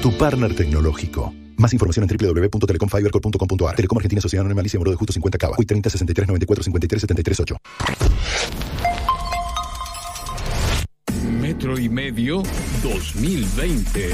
tu 0.00 0.16
partner 0.16 0.56
tecnológico. 0.56 1.34
Más 1.58 1.74
información 1.74 2.08
en 2.08 2.16
www.telecomfibercorp.com.ar. 2.16 3.76
Telecom 3.76 3.98
Argentina 3.98 4.22
Sociedad 4.22 4.46
Anónima 4.46 4.62
Alicia 4.62 4.80
de 4.82 4.94
Justo 4.94 5.12
50 5.12 5.36
Cava. 5.36 5.56
Hoy 5.58 5.66
30 5.66 5.90
63 5.90 6.26
94 6.26 6.64
53 6.64 7.00
73 7.02 7.40
8. 7.40 7.56
Metro 11.66 11.82
y 11.82 11.88
Medio 11.88 12.42
2020. 12.84 14.10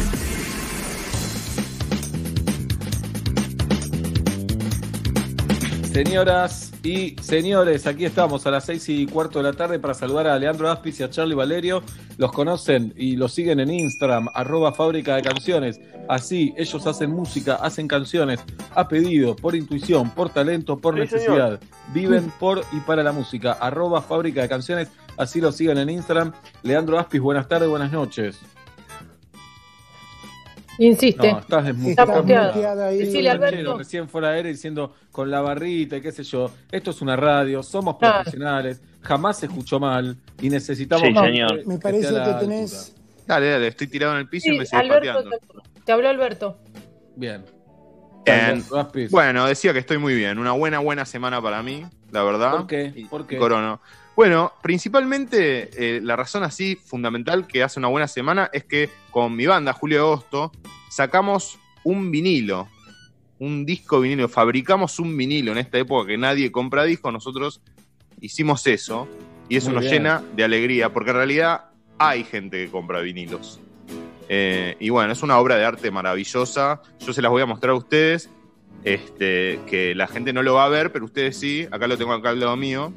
Señoras 5.92 6.72
y 6.82 7.14
señores, 7.20 7.86
aquí 7.86 8.06
estamos 8.06 8.46
a 8.46 8.50
las 8.50 8.64
seis 8.64 8.88
y 8.88 9.06
cuarto 9.06 9.38
de 9.38 9.44
la 9.44 9.52
tarde 9.52 9.78
para 9.78 9.92
saludar 9.92 10.28
a 10.28 10.38
Leandro 10.38 10.70
Aspis 10.70 11.00
y 11.00 11.02
a 11.02 11.10
Charlie 11.10 11.34
Valerio. 11.34 11.82
Los 12.16 12.32
conocen 12.32 12.94
y 12.96 13.16
los 13.16 13.34
siguen 13.34 13.60
en 13.60 13.70
Instagram, 13.70 14.28
arroba 14.32 14.72
fábrica 14.72 15.16
de 15.16 15.22
canciones. 15.22 15.78
Así, 16.08 16.54
ellos 16.56 16.86
hacen 16.86 17.10
música, 17.10 17.56
hacen 17.56 17.86
canciones 17.86 18.40
a 18.74 18.88
pedido, 18.88 19.36
por 19.36 19.54
intuición, 19.54 20.10
por 20.10 20.30
talento, 20.30 20.78
por 20.78 20.94
Sí, 20.94 21.00
necesidad. 21.00 21.58
señor. 21.58 21.60
Viven 21.92 22.32
por 22.40 22.62
y 22.72 22.80
para 22.80 23.02
la 23.02 23.12
música. 23.12 23.52
Arroba 23.52 24.00
fábrica 24.00 24.40
de 24.40 24.48
canciones. 24.48 24.88
Así 25.16 25.40
los 25.40 25.56
siguen 25.56 25.78
en 25.78 25.90
Instagram. 25.90 26.32
Leandro 26.62 26.98
Aspis, 26.98 27.20
buenas 27.20 27.46
tardes, 27.48 27.68
buenas 27.68 27.92
noches. 27.92 28.38
Insiste. 30.78 31.30
No, 31.30 31.38
estás 31.38 31.64
desmu- 31.66 31.90
Está 31.90 32.06
muteado. 32.06 32.86
Decile, 32.90 33.30
Alberto. 33.30 33.76
Recién 33.78 34.08
fuera 34.08 34.30
de 34.30 34.36
aire 34.38 34.48
diciendo 34.48 34.94
con 35.10 35.30
la 35.30 35.40
barrita 35.42 35.96
y 35.98 36.00
qué 36.00 36.10
sé 36.12 36.22
yo. 36.24 36.50
Esto 36.70 36.90
es 36.90 37.02
una 37.02 37.14
radio, 37.14 37.62
somos 37.62 37.98
Claro. 37.98 38.14
profesionales, 38.22 38.80
jamás 39.02 39.38
se 39.38 39.46
escuchó 39.46 39.78
mal 39.78 40.16
y 40.40 40.48
necesitamos. 40.48 41.06
Sí, 41.06 41.12
que- 41.12 41.20
señor. 41.20 41.60
que 41.60 41.66
Me 41.66 41.78
parece 41.78 42.08
que 42.08 42.16
altura. 42.18 42.40
tenés- 42.40 42.94
Dale, 43.26 43.50
dale, 43.50 43.68
estoy 43.68 43.86
tirado 43.86 44.14
en 44.14 44.18
el 44.20 44.28
piso 44.28 44.50
y 44.50 44.58
me 44.58 44.66
sigue 44.66 44.80
Alberto, 44.82 45.12
pateando. 45.14 45.30
te, 45.74 45.80
te 45.84 45.92
habló 45.92 46.08
Alberto. 46.08 46.58
Bien. 47.16 47.44
Aspis. 48.76 49.10
Bueno, 49.10 49.46
decía 49.46 49.72
que 49.72 49.78
estoy 49.80 49.98
muy 49.98 50.14
bien. 50.14 50.38
Una 50.38 50.52
buena, 50.52 50.78
buena 50.78 51.04
semana 51.04 51.40
para 51.42 51.62
mí, 51.62 51.84
la 52.10 52.22
verdad. 52.24 52.52
¿Por 52.52 52.66
qué? 52.66 53.06
¿Por 53.10 53.26
qué? 53.26 53.36
Corono. 53.36 53.80
Bueno, 54.14 54.52
principalmente 54.62 55.70
eh, 55.96 56.00
la 56.02 56.16
razón 56.16 56.42
así 56.42 56.76
fundamental 56.76 57.46
que 57.46 57.62
hace 57.62 57.78
una 57.78 57.88
buena 57.88 58.08
semana 58.08 58.50
es 58.52 58.64
que 58.64 58.90
con 59.10 59.34
mi 59.34 59.46
banda, 59.46 59.72
Julio 59.72 60.00
Agosto, 60.00 60.52
sacamos 60.90 61.58
un 61.82 62.10
vinilo, 62.10 62.68
un 63.38 63.64
disco 63.64 64.00
vinilo, 64.00 64.28
fabricamos 64.28 64.98
un 64.98 65.16
vinilo 65.16 65.52
en 65.52 65.58
esta 65.58 65.78
época 65.78 66.08
que 66.08 66.18
nadie 66.18 66.52
compra 66.52 66.84
discos, 66.84 67.12
nosotros 67.12 67.62
hicimos 68.20 68.66
eso 68.66 69.08
y 69.48 69.56
eso 69.56 69.70
Muy 69.70 69.76
nos 69.76 69.84
bien. 69.84 69.94
llena 69.94 70.22
de 70.36 70.44
alegría, 70.44 70.92
porque 70.92 71.10
en 71.10 71.16
realidad 71.16 71.70
hay 71.98 72.24
gente 72.24 72.64
que 72.64 72.70
compra 72.70 73.00
vinilos. 73.00 73.60
Eh, 74.28 74.76
y 74.78 74.90
bueno, 74.90 75.12
es 75.12 75.22
una 75.22 75.38
obra 75.38 75.56
de 75.56 75.64
arte 75.64 75.90
maravillosa, 75.90 76.82
yo 77.00 77.12
se 77.12 77.22
las 77.22 77.30
voy 77.30 77.42
a 77.42 77.46
mostrar 77.46 77.70
a 77.70 77.74
ustedes, 77.74 78.30
este, 78.84 79.58
que 79.66 79.94
la 79.94 80.06
gente 80.06 80.32
no 80.32 80.42
lo 80.42 80.54
va 80.54 80.66
a 80.66 80.68
ver, 80.68 80.92
pero 80.92 81.04
ustedes 81.06 81.38
sí, 81.38 81.66
acá 81.70 81.86
lo 81.86 81.96
tengo 81.96 82.12
acá 82.12 82.30
al 82.30 82.40
lado 82.40 82.56
mío. 82.56 82.92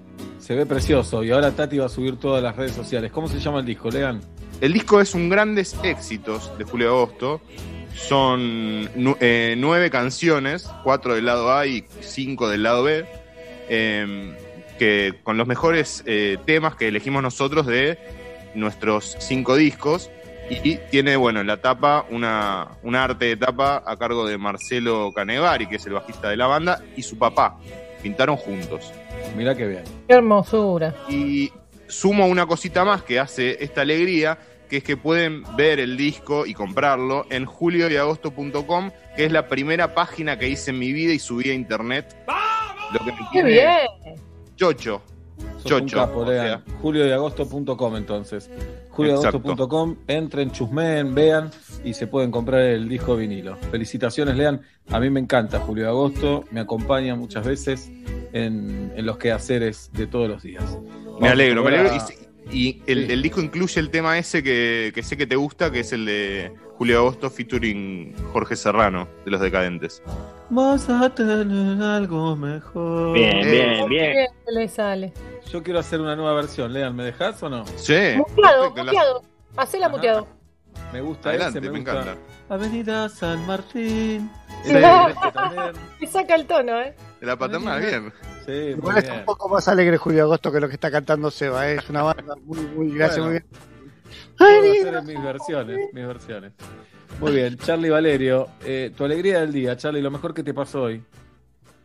Se 0.46 0.54
ve 0.54 0.68
precioso 0.68 1.24
y 1.24 1.32
ahora 1.32 1.50
Tati 1.50 1.80
va 1.80 1.88
a 1.88 1.90
subir 1.90 2.18
todas 2.18 2.44
las 2.44 2.56
redes 2.56 2.74
sociales. 2.74 3.12
¿Cómo 3.12 3.28
se 3.28 3.40
llama 3.40 3.62
el 3.62 3.66
disco, 3.66 3.90
Lean? 3.90 4.22
El 4.62 4.74
disco 4.74 5.02
es 5.02 5.16
un 5.16 5.28
grandes 5.28 5.76
éxitos 5.82 6.56
de 6.60 6.64
Julio 6.64 6.90
Agosto. 6.90 7.42
Son 7.96 8.88
eh, 9.22 9.56
nueve 9.58 9.90
canciones, 9.90 10.70
cuatro 10.84 11.16
del 11.16 11.26
lado 11.26 11.52
A 11.52 11.66
y 11.66 11.84
cinco 12.02 12.48
del 12.48 12.62
lado 12.62 12.84
B, 12.84 13.08
eh, 13.70 14.38
que 14.78 15.16
con 15.24 15.36
los 15.36 15.48
mejores 15.48 16.04
eh, 16.06 16.38
temas 16.46 16.76
que 16.76 16.90
elegimos 16.90 17.24
nosotros 17.24 17.66
de 17.66 17.98
nuestros 18.54 19.18
cinco 19.20 19.56
discos. 19.56 20.12
Y 20.48 20.78
tiene, 20.92 21.16
bueno, 21.16 21.42
en 21.42 21.48
la 21.48 21.58
tapa 21.58 22.06
una, 22.12 22.68
un 22.84 22.96
arte 22.96 23.26
de 23.26 23.38
tapa 23.38 23.82
a 23.84 23.98
cargo 23.98 24.28
de 24.28 24.38
Marcelo 24.38 25.12
Canevari, 25.12 25.66
que 25.66 25.78
es 25.78 25.86
el 25.88 25.94
bajista 25.94 26.30
de 26.30 26.38
la 26.38 26.46
banda, 26.46 26.84
y 26.96 27.02
su 27.02 27.18
papá. 27.18 27.58
Pintaron 28.06 28.38
juntos. 28.38 28.94
Mirá 29.36 29.56
qué 29.56 29.66
bien. 29.66 29.84
Qué 30.08 30.14
hermosura. 30.14 30.94
Y 31.10 31.52
sumo 31.88 32.28
una 32.28 32.46
cosita 32.46 32.86
más 32.86 33.02
que 33.02 33.20
hace 33.20 33.64
esta 33.64 33.82
alegría, 33.82 34.38
que 34.70 34.78
es 34.78 34.84
que 34.84 34.96
pueden 34.96 35.42
ver 35.58 35.80
el 35.80 35.98
disco 35.98 36.46
y 36.46 36.54
comprarlo 36.54 37.26
en 37.32 37.46
julioyagosto.com, 37.46 38.92
que 39.16 39.26
es 39.26 39.32
la 39.32 39.48
primera 39.48 39.96
página 39.96 40.38
que 40.38 40.48
hice 40.48 40.70
en 40.70 40.78
mi 40.78 40.94
vida 40.94 41.14
y 41.14 41.18
subí 41.18 41.50
a 41.50 41.56
internet. 41.56 42.16
Lo 42.94 43.00
que 43.00 43.12
me 43.12 43.18
Qué 43.34 43.42
bien. 43.42 44.16
chocho. 44.56 45.02
Chocho. 45.64 45.98
capo, 45.98 46.20
o 46.20 46.28
sea, 46.28 46.62
juliodeagosto.com 46.82 47.96
entonces. 47.96 48.50
juliodeagosto.com, 48.90 49.96
entren, 50.08 50.52
chusmeen, 50.52 51.16
vean 51.16 51.50
y 51.84 51.94
se 51.94 52.08
pueden 52.08 52.32
comprar 52.32 52.62
el 52.62 52.88
disco 52.88 53.16
vinilo. 53.16 53.58
Felicitaciones, 53.72 54.36
Lean. 54.36 54.62
A 54.92 55.00
mí 55.00 55.10
me 55.10 55.20
encanta 55.20 55.60
Julio 55.60 55.86
de 55.86 55.90
Agosto, 55.90 56.44
me 56.52 56.60
acompaña 56.60 57.16
muchas 57.16 57.46
veces 57.46 57.92
en, 58.34 58.94
en 58.96 59.06
los 59.06 59.18
quehaceres 59.18 59.90
de 59.94 60.08
todos 60.08 60.30
los 60.30 60.44
días. 60.44 60.78
me 61.20 61.30
alegro, 61.30 61.64
me 61.64 61.70
alegro. 61.70 62.25
Y, 62.52 62.82
el, 62.88 63.10
el 63.10 63.22
disco 63.22 63.42
incluye 63.42 63.80
el 63.80 63.90
tema 63.90 64.18
ese 64.18 64.44
que, 64.44 64.92
que 64.94 65.02
sé 65.04 65.18
que 65.18 65.26
te 65.28 65.36
gusta, 65.36 65.72
que 65.72 65.80
es 65.80 65.92
el 65.94 66.06
de 66.06 66.54
Julio 66.78 67.00
Agosto 67.00 67.30
featuring 67.30 68.14
Jorge 68.34 68.56
Serrano, 68.56 69.08
de 69.26 69.32
Los 69.32 69.42
Decadentes. 69.42 70.04
Vas 70.50 70.88
a 70.90 71.10
tener 71.10 71.82
algo 71.84 72.36
mejor. 72.36 73.14
Bien, 73.14 73.42
bien, 73.50 73.90
Bien, 73.90 74.28
le 74.48 74.68
sale. 74.68 75.12
Yo 75.52 75.64
quiero 75.64 75.80
hacer 75.80 76.00
una 76.02 76.16
nueva 76.16 76.34
versión, 76.36 76.72
Lean, 76.72 76.96
¿me 76.96 77.04
dejás 77.04 77.42
o 77.42 77.50
no? 77.50 77.66
Sí. 77.78 77.94
Muteado, 78.16 78.74
perfecto, 78.74 78.76
la- 78.76 78.84
muteado. 78.92 79.24
Hacela 79.58 79.90
muteado. 79.90 80.28
Me 80.94 81.02
gusta 81.02 81.30
Adelante, 81.30 81.60
ese, 81.60 81.68
me, 81.68 81.74
me 81.74 81.80
gusta. 81.80 82.02
encanta. 82.02 82.18
Avenida 82.50 83.10
San 83.10 83.46
Martín. 83.48 84.30
Sí. 84.64 84.74
Y 86.02 86.08
saca 86.08 86.36
el 86.36 86.46
tono, 86.46 86.80
¿eh? 86.82 86.94
La 87.26 87.36
paternal, 87.38 87.82
bien. 87.82 88.14
Sí, 88.46 88.52
Igual 88.52 88.98
está 88.98 89.10
bien. 89.10 89.20
un 89.22 89.26
poco 89.26 89.50
más 89.50 89.68
alegre 89.68 89.98
Julio 89.98 90.24
Agosto 90.24 90.52
que 90.52 90.60
lo 90.60 90.68
que 90.68 90.76
está 90.76 90.92
cantando 90.92 91.32
Seba, 91.32 91.70
¿eh? 91.70 91.78
es 91.78 91.90
una 91.90 92.04
banda 92.04 92.36
muy, 92.44 92.60
muy, 92.60 92.88
Bueno. 92.98 93.24
muy 93.24 93.32
bien. 93.32 93.46
Puedo 94.38 94.72
hacer 94.72 94.96
en 94.96 95.06
mis 95.06 95.24
versiones, 95.24 95.80
mis 95.94 96.08
versiones. 96.08 96.54
Muy 97.20 97.32
bien, 97.34 97.58
Charlie 97.58 97.90
Valerio, 97.90 98.48
eh, 98.64 98.92
tu 98.96 99.06
alegría 99.06 99.40
del 99.40 99.52
día, 99.54 99.78
Charlie, 99.78 100.02
lo 100.02 100.12
mejor 100.12 100.34
que 100.34 100.44
te 100.44 100.54
pasó 100.54 100.84
hoy. 100.84 101.02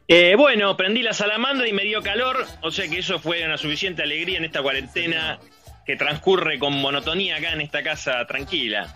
Eh, 0.08 0.34
bueno, 0.36 0.76
prendí 0.76 1.02
la 1.02 1.12
salamandra 1.12 1.68
y 1.68 1.72
me 1.72 1.84
dio 1.84 2.02
calor, 2.02 2.44
o 2.62 2.70
sea 2.72 2.88
que 2.88 2.98
eso 2.98 3.20
fue 3.20 3.44
una 3.44 3.56
suficiente 3.56 4.02
alegría 4.02 4.38
en 4.38 4.44
esta 4.44 4.60
cuarentena 4.60 5.38
que 5.86 5.94
transcurre 5.96 6.58
con 6.58 6.74
monotonía 6.80 7.36
acá 7.36 7.52
en 7.52 7.60
esta 7.60 7.82
casa 7.84 8.26
tranquila. 8.26 8.92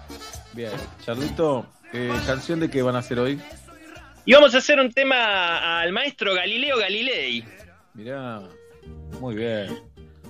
Bien, 0.52 0.72
Charlito, 1.04 1.66
eh, 1.92 2.12
¿canción 2.26 2.58
de 2.58 2.68
qué 2.68 2.82
van 2.82 2.96
a 2.96 2.98
hacer 2.98 3.18
hoy? 3.20 3.40
Y 4.26 4.32
vamos 4.32 4.54
a 4.54 4.58
hacer 4.58 4.80
un 4.80 4.90
tema 4.90 5.80
al 5.80 5.92
maestro 5.92 6.34
Galileo 6.34 6.78
Galilei, 6.78 7.44
Mirá, 7.94 8.40
muy 9.20 9.34
bien. 9.36 9.66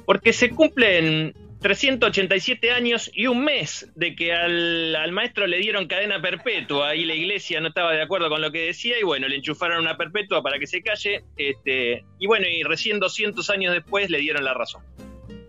porque 0.04 0.32
se 0.32 0.50
cumplen 0.50 1.32
387 1.60 2.72
años 2.72 3.10
y 3.14 3.26
un 3.26 3.42
mes 3.44 3.90
de 3.94 4.14
que 4.16 4.32
al, 4.34 4.94
al 4.96 5.12
maestro 5.12 5.46
le 5.46 5.58
dieron 5.58 5.86
cadena 5.86 6.20
perpetua 6.20 6.94
y 6.94 7.04
la 7.04 7.14
iglesia 7.14 7.60
no 7.60 7.68
estaba 7.68 7.92
de 7.92 8.02
acuerdo 8.02 8.28
con 8.28 8.42
lo 8.42 8.50
que 8.52 8.66
decía 8.66 8.98
y 9.00 9.04
bueno, 9.04 9.28
le 9.28 9.36
enchufaron 9.36 9.78
una 9.80 9.96
perpetua 9.96 10.42
para 10.42 10.58
que 10.58 10.66
se 10.66 10.82
calle 10.82 11.22
este, 11.36 12.04
y 12.18 12.26
bueno, 12.26 12.46
y 12.48 12.62
recién 12.64 12.98
200 13.00 13.48
años 13.50 13.72
después 13.72 14.10
le 14.10 14.18
dieron 14.18 14.44
la 14.44 14.52
razón. 14.54 14.82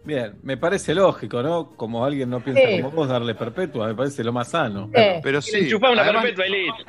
Bien, 0.05 0.35
me 0.43 0.55
parece 0.55 0.93
lógico, 0.93 1.41
¿no? 1.41 1.71
Como 1.75 2.05
alguien 2.05 2.29
no 2.29 2.39
piensa 2.43 2.61
Sí. 2.63 2.77
como 2.79 2.91
vos, 2.91 3.09
darle 3.09 3.33
perpetua, 3.33 3.87
me 3.87 3.95
parece 3.95 4.23
lo 4.23 4.31
más 4.31 4.51
sano. 4.51 4.91
Eh. 4.93 5.19
Pero 5.23 5.39
Le 5.39 5.41
sí. 5.41 5.57
enchufaba 5.61 5.93
una 5.93 6.03
además- 6.03 6.23
perpetua 6.25 6.47
y 6.47 6.51
listo. 6.51 6.85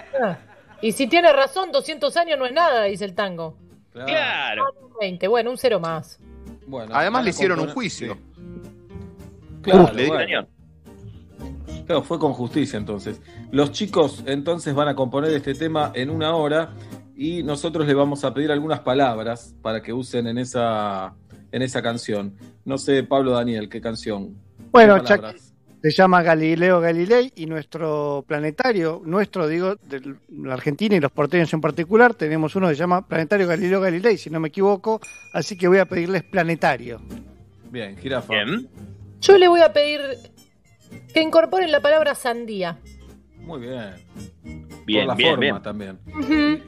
Y 0.82 0.92
si 0.92 1.06
tiene 1.06 1.32
razón, 1.32 1.72
200 1.72 2.16
años 2.16 2.38
no 2.38 2.46
es 2.46 2.52
nada, 2.52 2.84
dice 2.84 3.04
el 3.04 3.14
tango. 3.14 3.56
Claro. 3.92 4.64
20, 5.00 5.28
bueno, 5.28 5.50
un 5.50 5.58
cero 5.58 5.80
más. 5.80 6.18
Bueno, 6.66 6.94
Además 6.94 7.24
le 7.24 7.30
hicieron 7.30 7.60
un 7.60 7.68
juicio. 7.68 8.16
Claro, 9.62 9.90
Le- 9.92 10.06
bueno. 10.08 10.46
Claro, 11.86 12.02
fue 12.02 12.18
con 12.18 12.32
justicia 12.32 12.76
entonces. 12.78 13.20
Los 13.52 13.70
chicos 13.72 14.22
entonces 14.26 14.74
van 14.74 14.88
a 14.88 14.94
componer 14.96 15.32
este 15.32 15.54
tema 15.54 15.92
en 15.94 16.10
una 16.10 16.34
hora 16.34 16.70
y 17.14 17.42
nosotros 17.42 17.86
le 17.86 17.94
vamos 17.94 18.24
a 18.24 18.34
pedir 18.34 18.50
algunas 18.50 18.80
palabras 18.80 19.54
para 19.62 19.80
que 19.82 19.92
usen 19.92 20.26
en 20.26 20.38
esa, 20.38 21.14
en 21.52 21.62
esa 21.62 21.82
canción. 21.82 22.36
No 22.64 22.76
sé, 22.78 23.02
Pablo 23.04 23.32
Daniel, 23.32 23.68
¿qué 23.68 23.80
canción? 23.80 24.36
Bueno, 24.72 24.96
¿Qué 24.96 25.02
palabras? 25.16 25.45
Se 25.86 25.92
llama 25.92 26.20
Galileo 26.20 26.80
Galilei 26.80 27.32
y 27.36 27.46
nuestro 27.46 28.24
planetario, 28.26 29.00
nuestro 29.04 29.46
digo, 29.46 29.76
de 29.76 30.16
la 30.28 30.54
Argentina 30.54 30.96
y 30.96 31.00
los 31.00 31.12
porteños 31.12 31.54
en 31.54 31.60
particular, 31.60 32.12
tenemos 32.12 32.56
uno 32.56 32.66
que 32.66 32.74
se 32.74 32.80
llama 32.80 33.06
Planetario 33.06 33.46
Galileo 33.46 33.80
Galilei, 33.80 34.18
si 34.18 34.28
no 34.28 34.40
me 34.40 34.48
equivoco, 34.48 35.00
así 35.32 35.56
que 35.56 35.68
voy 35.68 35.78
a 35.78 35.84
pedirles 35.84 36.24
planetario. 36.24 37.00
Bien, 37.70 37.96
jirafa. 37.98 38.34
Yo 39.20 39.38
le 39.38 39.46
voy 39.46 39.60
a 39.60 39.72
pedir 39.72 40.00
que 41.14 41.22
incorporen 41.22 41.70
la 41.70 41.80
palabra 41.80 42.16
sandía. 42.16 42.80
Muy 43.46 43.60
bien. 43.60 43.94
Bien, 44.84 45.06
Por 45.06 45.08
la 45.08 45.14
bien, 45.14 45.30
forma 45.30 45.40
bien. 45.40 45.62
también. 45.62 45.98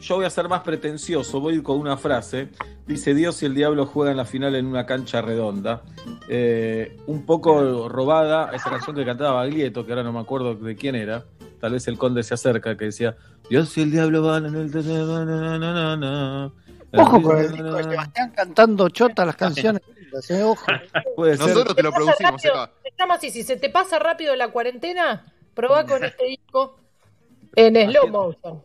Yo 0.00 0.14
voy 0.16 0.24
a 0.24 0.30
ser 0.30 0.48
más 0.48 0.60
pretencioso, 0.62 1.40
voy 1.40 1.54
a 1.54 1.56
ir 1.56 1.62
con 1.62 1.78
una 1.78 1.96
frase. 1.96 2.48
Dice 2.86 3.14
Dios 3.14 3.42
y 3.42 3.46
el 3.46 3.54
diablo 3.54 3.84
juegan 3.84 4.16
la 4.16 4.24
final 4.24 4.54
en 4.54 4.66
una 4.66 4.86
cancha 4.86 5.20
redonda. 5.20 5.82
Eh, 6.28 6.96
un 7.06 7.26
poco 7.26 7.88
robada 7.88 8.50
esa 8.54 8.70
canción 8.70 8.94
que 8.94 9.04
cantaba 9.04 9.32
Baglietto, 9.32 9.84
que 9.84 9.92
ahora 9.92 10.04
no 10.04 10.12
me 10.12 10.20
acuerdo 10.20 10.54
de 10.54 10.76
quién 10.76 10.94
era. 10.94 11.24
Tal 11.60 11.72
vez 11.72 11.88
el 11.88 11.98
conde 11.98 12.22
se 12.22 12.34
acerca, 12.34 12.76
que 12.76 12.84
decía 12.86 13.16
Dios 13.50 13.76
y 13.76 13.82
el 13.82 13.90
diablo 13.90 14.22
van 14.22 14.46
en 14.46 14.54
el... 14.54 16.52
Ojo 16.96 17.20
con 17.20 17.38
el 17.38 17.52
disco 17.52 17.72
de 17.74 17.82
Sebastián 17.84 18.32
cantando 18.34 18.88
chota 18.88 19.26
las 19.26 19.36
canciones. 19.36 19.82
¿eh? 20.30 20.42
Ojo. 20.42 20.64
Puede 21.16 21.36
ser. 21.36 21.48
Nosotros 21.48 21.76
te 21.76 21.82
lo 21.82 21.92
producimos, 21.92 22.32
rápido, 22.42 22.54
Eva. 22.54 22.70
se 22.82 22.90
llama 22.98 23.14
así, 23.14 23.30
si 23.30 23.42
se 23.42 23.56
te 23.56 23.68
pasa 23.68 23.98
rápido 23.98 24.34
la 24.36 24.48
cuarentena, 24.48 25.26
probá 25.58 25.84
con 25.84 26.04
este 26.04 26.24
disco 26.24 26.78
en 27.56 27.90
slow 27.90 28.08
motion. 28.08 28.62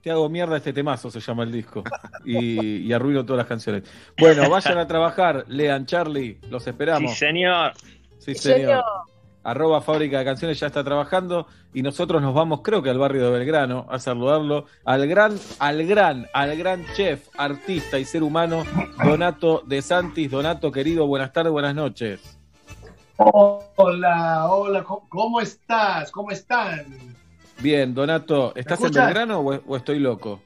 Te 0.00 0.12
hago 0.12 0.28
mierda 0.28 0.56
este 0.56 0.72
temazo, 0.72 1.10
se 1.10 1.18
llama 1.18 1.42
el 1.42 1.50
disco. 1.50 1.82
Y, 2.24 2.86
y 2.86 2.92
arruino 2.92 3.24
todas 3.24 3.38
las 3.38 3.48
canciones. 3.48 3.82
Bueno, 4.16 4.48
vayan 4.48 4.78
a 4.78 4.86
trabajar, 4.86 5.44
lean 5.48 5.84
Charlie, 5.86 6.38
los 6.48 6.64
esperamos. 6.68 7.10
Sí, 7.10 7.16
señor. 7.16 7.72
Sí, 8.18 8.36
señor. 8.36 8.84
Arroba 9.42 9.80
Fábrica 9.80 10.18
de 10.18 10.24
Canciones 10.24 10.60
ya 10.60 10.68
está 10.68 10.84
trabajando 10.84 11.48
y 11.74 11.82
nosotros 11.82 12.22
nos 12.22 12.34
vamos, 12.34 12.60
creo 12.62 12.82
que 12.82 12.90
al 12.90 12.98
barrio 12.98 13.24
de 13.24 13.38
Belgrano, 13.38 13.86
a 13.88 13.98
saludarlo 13.98 14.66
al 14.84 15.08
gran, 15.08 15.36
al 15.58 15.86
gran, 15.86 16.28
al 16.34 16.56
gran 16.56 16.84
chef, 16.94 17.28
artista 17.36 17.98
y 17.98 18.04
ser 18.04 18.22
humano, 18.22 18.62
Donato 19.02 19.62
de 19.66 19.82
Santis. 19.82 20.30
Donato, 20.30 20.70
querido, 20.70 21.06
buenas 21.06 21.32
tardes, 21.32 21.50
buenas 21.50 21.74
noches. 21.74 22.37
Hola, 23.20 24.46
hola, 24.48 24.84
¿cómo- 24.84 25.08
¿cómo 25.08 25.40
estás? 25.40 26.12
¿Cómo 26.12 26.30
están? 26.30 26.86
Bien, 27.58 27.92
Donato, 27.92 28.54
¿estás 28.54 28.78
en? 28.80 28.92
Belgrano 28.92 29.40
o, 29.40 29.54
o 29.66 29.76
estoy 29.76 29.98
loco? 29.98 30.40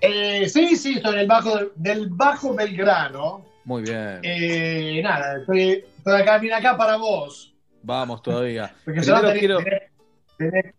Eh, 0.00 0.48
sí, 0.48 0.74
sí, 0.74 0.94
estoy 0.96 1.14
en 1.14 1.20
el 1.20 1.26
bajo 1.28 1.52
del 1.76 2.08
Bajo 2.08 2.52
Belgrano. 2.54 3.44
Muy 3.64 3.82
bien, 3.82 4.18
Eh, 4.24 5.00
nada, 5.04 5.38
estoy, 5.38 5.84
estoy 5.98 6.20
acá, 6.20 6.38
vine 6.38 6.54
acá 6.54 6.76
para 6.76 6.96
vos. 6.96 7.54
vamos 7.82 8.22
todavía. 8.22 8.74
Porque 8.84 9.00
Primero 9.00 9.28
tenés- 9.28 9.38
quiero, 9.38 9.58
tenés- 9.60 9.90
tenés- 10.36 10.62
quiero 10.64 10.74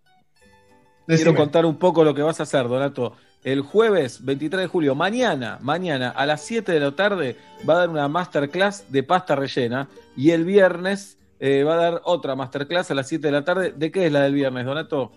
Decime. 1.08 1.36
contar 1.36 1.66
un 1.66 1.78
poco 1.78 2.04
lo 2.04 2.14
que 2.14 2.24
vas 2.24 2.42
a 2.42 2.44
hacer, 2.44 2.68
Donato. 2.68 3.16
El 3.44 3.62
jueves 3.62 4.24
23 4.24 4.62
de 4.62 4.68
julio, 4.68 4.94
mañana, 4.94 5.58
mañana 5.62 6.12
a 6.12 6.28
las 6.28 6.42
7 6.42 6.72
de 6.72 6.80
la 6.80 6.92
tarde, 6.92 7.38
va 7.68 7.74
a 7.74 7.78
dar 7.80 7.90
una 7.90 8.08
masterclass 8.08 8.92
de 8.92 9.02
pasta 9.02 9.36
rellena. 9.36 9.90
Y 10.16 10.30
el 10.30 10.46
viernes 10.46 11.18
eh, 11.40 11.64
va 11.64 11.74
a 11.74 11.78
dar 11.78 12.02
otra 12.04 12.36
masterclass 12.36 12.92
a 12.92 12.94
las 12.94 13.08
7 13.08 13.26
de 13.26 13.32
la 13.32 13.44
tarde. 13.44 13.74
¿De 13.76 13.92
qué 13.92 14.06
es 14.06 14.12
la 14.12 14.22
del 14.22 14.36
viernes, 14.36 14.64
Donato? 14.64 15.12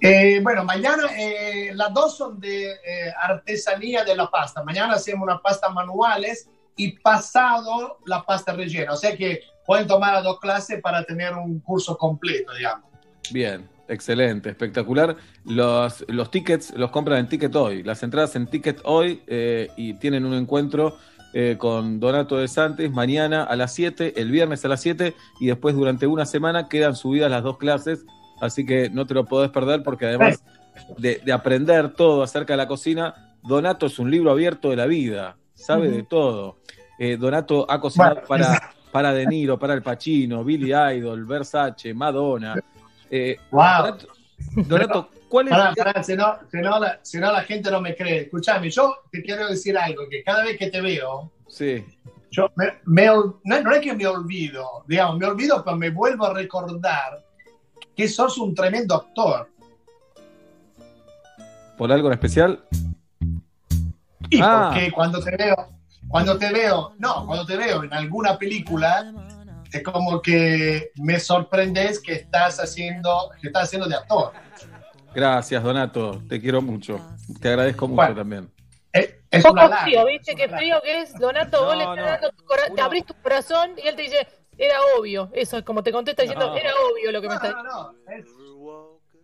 Eh, 0.00 0.40
bueno, 0.42 0.64
mañana 0.64 1.04
eh, 1.16 1.70
las 1.74 1.94
dos 1.94 2.16
son 2.16 2.40
de 2.40 2.74
artesanía 3.22 4.02
de 4.02 4.16
la 4.16 4.28
pasta. 4.28 4.64
Mañana 4.64 4.94
hacemos 4.94 5.22
unas 5.22 5.40
pastas 5.40 5.72
manuales 5.72 6.48
y 6.74 6.98
pasado 6.98 7.98
la 8.06 8.22
pasta 8.24 8.52
rellena. 8.52 8.92
O 8.92 8.96
sea 8.96 9.16
que 9.16 9.42
pueden 9.64 9.86
tomar 9.86 10.14
las 10.14 10.24
dos 10.24 10.40
clases 10.40 10.80
para 10.80 11.04
tener 11.04 11.32
un 11.34 11.60
curso 11.60 11.96
completo, 11.96 12.52
digamos. 12.54 12.90
Bien, 13.30 13.68
excelente, 13.88 14.50
espectacular. 14.50 15.16
Los, 15.44 16.04
los 16.08 16.30
tickets 16.30 16.72
los 16.76 16.90
compran 16.90 17.18
en 17.18 17.28
Ticket 17.28 17.54
Hoy. 17.54 17.82
Las 17.82 18.02
entradas 18.02 18.36
en 18.36 18.46
Ticket 18.46 18.80
Hoy 18.84 19.22
eh, 19.26 19.70
y 19.76 19.94
tienen 19.94 20.24
un 20.24 20.34
encuentro 20.34 20.96
eh, 21.34 21.56
con 21.58 22.00
Donato 22.00 22.38
de 22.38 22.48
Santis 22.48 22.90
mañana 22.90 23.44
a 23.44 23.54
las 23.56 23.74
7, 23.74 24.14
el 24.16 24.30
viernes 24.30 24.64
a 24.64 24.68
las 24.68 24.80
7 24.80 25.14
y 25.40 25.46
después 25.46 25.74
durante 25.74 26.06
una 26.06 26.24
semana 26.24 26.68
quedan 26.68 26.96
subidas 26.96 27.30
las 27.30 27.42
dos 27.42 27.58
clases. 27.58 28.04
Así 28.40 28.64
que 28.64 28.88
no 28.90 29.06
te 29.06 29.14
lo 29.14 29.24
podés 29.24 29.50
perder 29.50 29.82
porque 29.82 30.06
además 30.06 30.42
de, 30.96 31.20
de 31.24 31.32
aprender 31.32 31.92
todo 31.94 32.22
acerca 32.22 32.52
de 32.52 32.58
la 32.58 32.68
cocina, 32.68 33.36
Donato 33.42 33.86
es 33.86 33.98
un 33.98 34.10
libro 34.10 34.30
abierto 34.30 34.70
de 34.70 34.76
la 34.76 34.86
vida, 34.86 35.36
sabe 35.54 35.88
de 35.90 36.02
todo. 36.02 36.58
Eh, 36.98 37.16
Donato 37.16 37.70
ha 37.70 37.80
cocinado 37.80 38.22
Bueno, 38.28 38.46
para, 38.46 38.72
para 38.90 39.12
De 39.12 39.26
Niro, 39.26 39.58
para 39.58 39.74
El 39.74 39.82
Pacino, 39.82 40.44
Billy 40.44 40.72
Idol, 40.72 41.24
Versace, 41.24 41.94
Madonna. 41.94 42.54
Eh, 43.10 43.36
Wow. 43.50 43.62
Donato, 43.82 44.08
Donato, 44.56 45.10
¿cuál 45.28 45.48
es? 45.48 45.50
Pará, 45.54 45.74
pará, 45.74 46.02
si 46.02 46.14
no, 46.16 46.38
si 46.50 46.56
no 46.58 46.78
la, 46.78 46.98
si 47.02 47.18
no 47.18 47.32
la 47.32 47.42
gente 47.42 47.70
no 47.70 47.80
me 47.80 47.94
cree. 47.96 48.22
Escúchame, 48.22 48.70
yo 48.70 48.94
te 49.10 49.22
quiero 49.22 49.48
decir 49.48 49.76
algo, 49.78 50.08
que 50.08 50.22
cada 50.22 50.44
vez 50.44 50.56
que 50.58 50.70
te 50.70 50.80
veo, 50.80 51.30
Sí, 51.48 51.84
yo 52.30 52.50
me, 52.56 52.74
me 52.84 53.08
ol- 53.10 53.40
no, 53.44 53.60
no 53.62 53.72
es 53.72 53.80
que 53.80 53.94
me 53.94 54.06
olvido, 54.06 54.84
digamos, 54.86 55.16
me 55.18 55.26
olvido, 55.26 55.64
pero 55.64 55.76
me 55.76 55.88
vuelvo 55.90 56.26
a 56.26 56.34
recordar 56.34 57.24
que 57.96 58.06
sos 58.08 58.36
un 58.38 58.54
tremendo 58.54 58.94
actor. 58.94 59.48
¿por 61.76 61.92
algo 61.92 62.08
en 62.08 62.14
especial? 62.14 62.64
Y 64.30 64.40
Ah. 64.42 64.70
porque 64.72 64.90
cuando 64.92 65.20
te 65.22 65.36
veo, 65.36 65.68
cuando 66.08 66.36
te 66.36 66.52
veo, 66.52 66.92
no, 66.98 67.24
cuando 67.26 67.46
te 67.46 67.56
veo 67.56 67.84
en 67.84 67.92
alguna 67.94 68.36
película, 68.36 69.12
es 69.72 69.82
como 69.82 70.20
que 70.22 70.90
me 70.96 71.18
sorprendes 71.20 72.00
que 72.00 72.12
estás 72.14 72.58
haciendo, 72.58 73.30
que 73.40 73.48
estás 73.48 73.64
haciendo 73.64 73.88
de 73.88 73.96
actor. 73.96 74.32
Gracias, 75.14 75.62
Donato, 75.62 76.22
te 76.28 76.40
quiero 76.40 76.60
mucho. 76.62 77.00
Te 77.40 77.48
agradezco 77.48 77.88
mucho 77.88 77.96
Bueno. 77.96 78.14
también. 78.14 78.50
Es, 78.92 79.14
es 79.30 79.42
Poco 79.42 79.54
una 79.54 79.64
halago, 79.64 79.82
frío, 79.82 80.06
¿viste? 80.06 80.32
es 80.32 80.36
Qué 80.36 80.48
frío 80.48 80.80
que 80.82 81.00
es. 81.02 81.14
Donato, 81.18 81.64
vos 81.64 81.76
le 81.76 81.84
No, 81.84 81.94
estás 81.94 82.06
no. 82.06 82.12
dando 82.12 82.30
tu 82.30 82.44
cora- 82.44 82.74
te 82.74 82.80
abrís 82.80 83.04
tu 83.06 83.14
corazón 83.22 83.72
y 83.82 83.86
él 83.88 83.96
te 83.96 84.02
dice, 84.02 84.26
era 84.56 84.76
obvio. 84.98 85.30
Eso 85.34 85.58
es 85.58 85.64
como 85.64 85.82
te 85.82 85.92
contesta 85.92 86.22
diciendo, 86.22 86.48
No. 86.48 86.56
era 86.56 86.70
obvio 86.90 87.12
lo 87.12 87.20
que 87.20 87.28
me 87.28 87.34
No, 87.34 87.42
está 87.42 87.62
no, 87.62 87.62
no. 87.64 87.94
Es- 88.12 88.26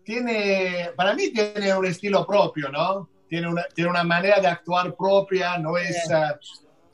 tiene, 0.04 0.90
para 0.96 1.14
mí 1.14 1.30
tiene 1.32 1.74
un 1.74 1.86
estilo 1.86 2.26
propio, 2.26 2.68
¿no? 2.68 3.08
Tiene 3.28 3.48
una, 3.48 3.64
tiene 3.74 3.88
una 3.90 4.04
manera 4.04 4.38
de 4.40 4.48
actuar 4.48 4.94
propia, 4.94 5.56
no 5.58 5.78
es, 5.78 6.10
ah, 6.10 6.38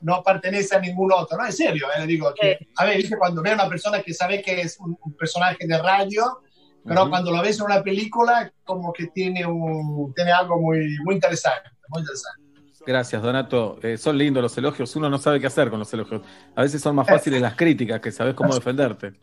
no 0.01 0.21
pertenece 0.23 0.75
a 0.75 0.79
ningún 0.79 1.11
otro, 1.13 1.37
no, 1.37 1.45
en 1.45 1.53
serio, 1.53 1.87
eh, 1.95 1.99
le 2.01 2.07
digo, 2.07 2.33
que, 2.39 2.57
a 2.77 2.85
ver, 2.85 2.97
dice 2.97 3.17
cuando 3.17 3.41
ve 3.41 3.51
a 3.51 3.55
una 3.55 3.69
persona 3.69 4.01
que 4.01 4.13
sabe 4.13 4.41
que 4.41 4.61
es 4.61 4.79
un, 4.79 4.97
un 5.03 5.13
personaje 5.13 5.65
de 5.67 5.77
radio, 5.81 6.39
pero 6.85 7.09
cuando 7.09 7.31
lo 7.31 7.41
ves 7.43 7.59
en 7.59 7.65
una 7.65 7.83
película, 7.83 8.51
como 8.63 8.91
que 8.91 9.07
tiene 9.07 9.45
un, 9.45 10.11
tiene 10.15 10.31
algo 10.31 10.59
muy, 10.59 10.97
muy 11.03 11.15
interesante, 11.15 11.69
muy 11.89 12.01
interesante. 12.01 12.41
Gracias, 12.87 13.21
Donato. 13.21 13.77
Eh, 13.83 13.95
son 13.97 14.17
lindos 14.17 14.41
los 14.41 14.57
elogios. 14.57 14.95
Uno 14.95 15.07
no 15.07 15.19
sabe 15.19 15.39
qué 15.39 15.45
hacer 15.45 15.69
con 15.69 15.77
los 15.77 15.93
elogios. 15.93 16.23
A 16.55 16.63
veces 16.63 16.81
son 16.81 16.95
más 16.95 17.05
fáciles 17.07 17.39
las 17.39 17.53
críticas, 17.55 17.99
que 18.01 18.11
sabes 18.11 18.33
cómo 18.33 18.55
defenderte. 18.55 19.13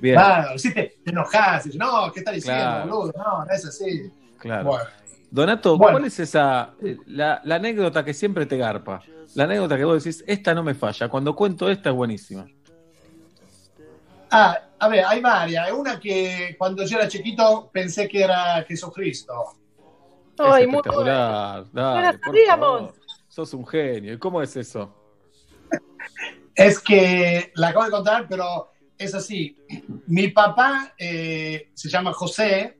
Bien, 0.00 0.16
Claro, 0.16 0.58
si 0.58 0.74
te, 0.74 0.94
te 1.04 1.10
enojas, 1.10 1.62
dices, 1.62 1.78
no, 1.78 2.10
¿qué 2.12 2.18
está 2.18 2.32
diciendo, 2.32 2.60
Claro. 2.60 2.90
boludo? 2.90 3.12
No, 3.16 3.44
no 3.44 3.50
es 3.52 3.64
así. 3.64 4.10
claro. 4.38 4.64
Bueno. 4.64 4.84
Donato, 5.30 5.76
Bueno. 5.76 5.98
¿cuál 5.98 6.04
es 6.06 6.18
esa 6.18 6.72
eh, 6.82 6.96
la, 7.06 7.40
la 7.44 7.54
anécdota 7.56 8.04
que 8.04 8.14
siempre 8.14 8.46
te 8.46 8.56
garpa? 8.56 9.00
La 9.34 9.44
anécdota 9.44 9.76
que 9.76 9.84
vos 9.84 10.02
decís, 10.02 10.24
esta 10.26 10.54
no 10.54 10.62
me 10.62 10.74
falla. 10.74 11.08
Cuando 11.08 11.34
cuento 11.34 11.68
esta 11.68 11.90
es 11.90 11.94
buenísima. 11.96 12.46
Ah, 14.30 14.58
a 14.78 14.88
ver, 14.88 15.04
hay 15.06 15.20
varias. 15.20 15.66
Hay 15.66 15.72
una 15.72 15.98
que 15.98 16.54
cuando 16.58 16.84
yo 16.84 16.98
era 16.98 17.08
chiquito 17.08 17.70
pensé 17.72 18.08
que 18.08 18.22
era 18.22 18.62
Jesucristo. 18.66 19.32
Ay, 20.38 20.62
es 20.64 20.68
muy 20.68 20.76
espectacular. 20.76 21.64
Dale, 21.72 21.96
No 21.96 22.00
la 22.02 22.12
por 22.18 22.36
favor. 22.46 22.94
Sos 23.28 23.54
un 23.54 23.66
genio. 23.66 24.12
¿Y 24.14 24.18
cómo 24.18 24.42
es 24.42 24.56
eso? 24.56 24.94
Es 26.54 26.80
que 26.80 27.52
la 27.54 27.68
acabo 27.68 27.84
de 27.84 27.90
contar, 27.92 28.26
pero 28.28 28.72
es 28.98 29.14
así. 29.14 29.56
Mi 30.08 30.26
papá 30.28 30.92
eh, 30.98 31.70
se 31.72 31.88
llama 31.88 32.12
José, 32.12 32.76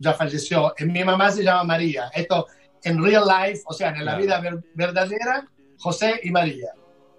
ya 0.00 0.14
falleció, 0.14 0.74
y 0.76 0.84
mi 0.86 1.04
mamá 1.04 1.30
se 1.30 1.44
llama 1.44 1.62
María. 1.62 2.10
Esto 2.12 2.48
en 2.82 3.00
real 3.04 3.22
life, 3.28 3.62
o 3.66 3.72
sea, 3.72 3.90
en 3.90 4.04
la 4.04 4.16
Claro. 4.16 4.18
vida 4.22 4.40
ver- 4.40 4.64
verdadera, 4.74 5.46
José 5.80 6.20
y 6.22 6.30
María. 6.30 6.72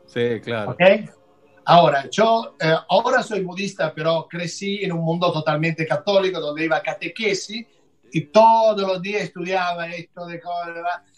Sí, 0.05 0.39
claro. 0.41 0.71
¿Ok? 0.71 0.81
Ahora, 1.65 2.09
yo 2.09 2.55
eh, 2.59 2.75
ahora 2.89 3.23
soy 3.23 3.41
budista, 3.41 3.93
pero 3.93 4.27
crecí 4.29 4.83
en 4.83 4.91
un 4.93 5.03
mundo 5.03 5.31
totalmente 5.31 5.85
católico, 5.85 6.39
donde 6.39 6.65
iba 6.65 6.77
a 6.77 6.81
catequesis 6.81 7.65
y 8.11 8.21
todos 8.25 8.81
los 8.81 9.01
días 9.01 9.23
estudiaba 9.23 9.87
esto 9.87 10.25
de 10.25 10.41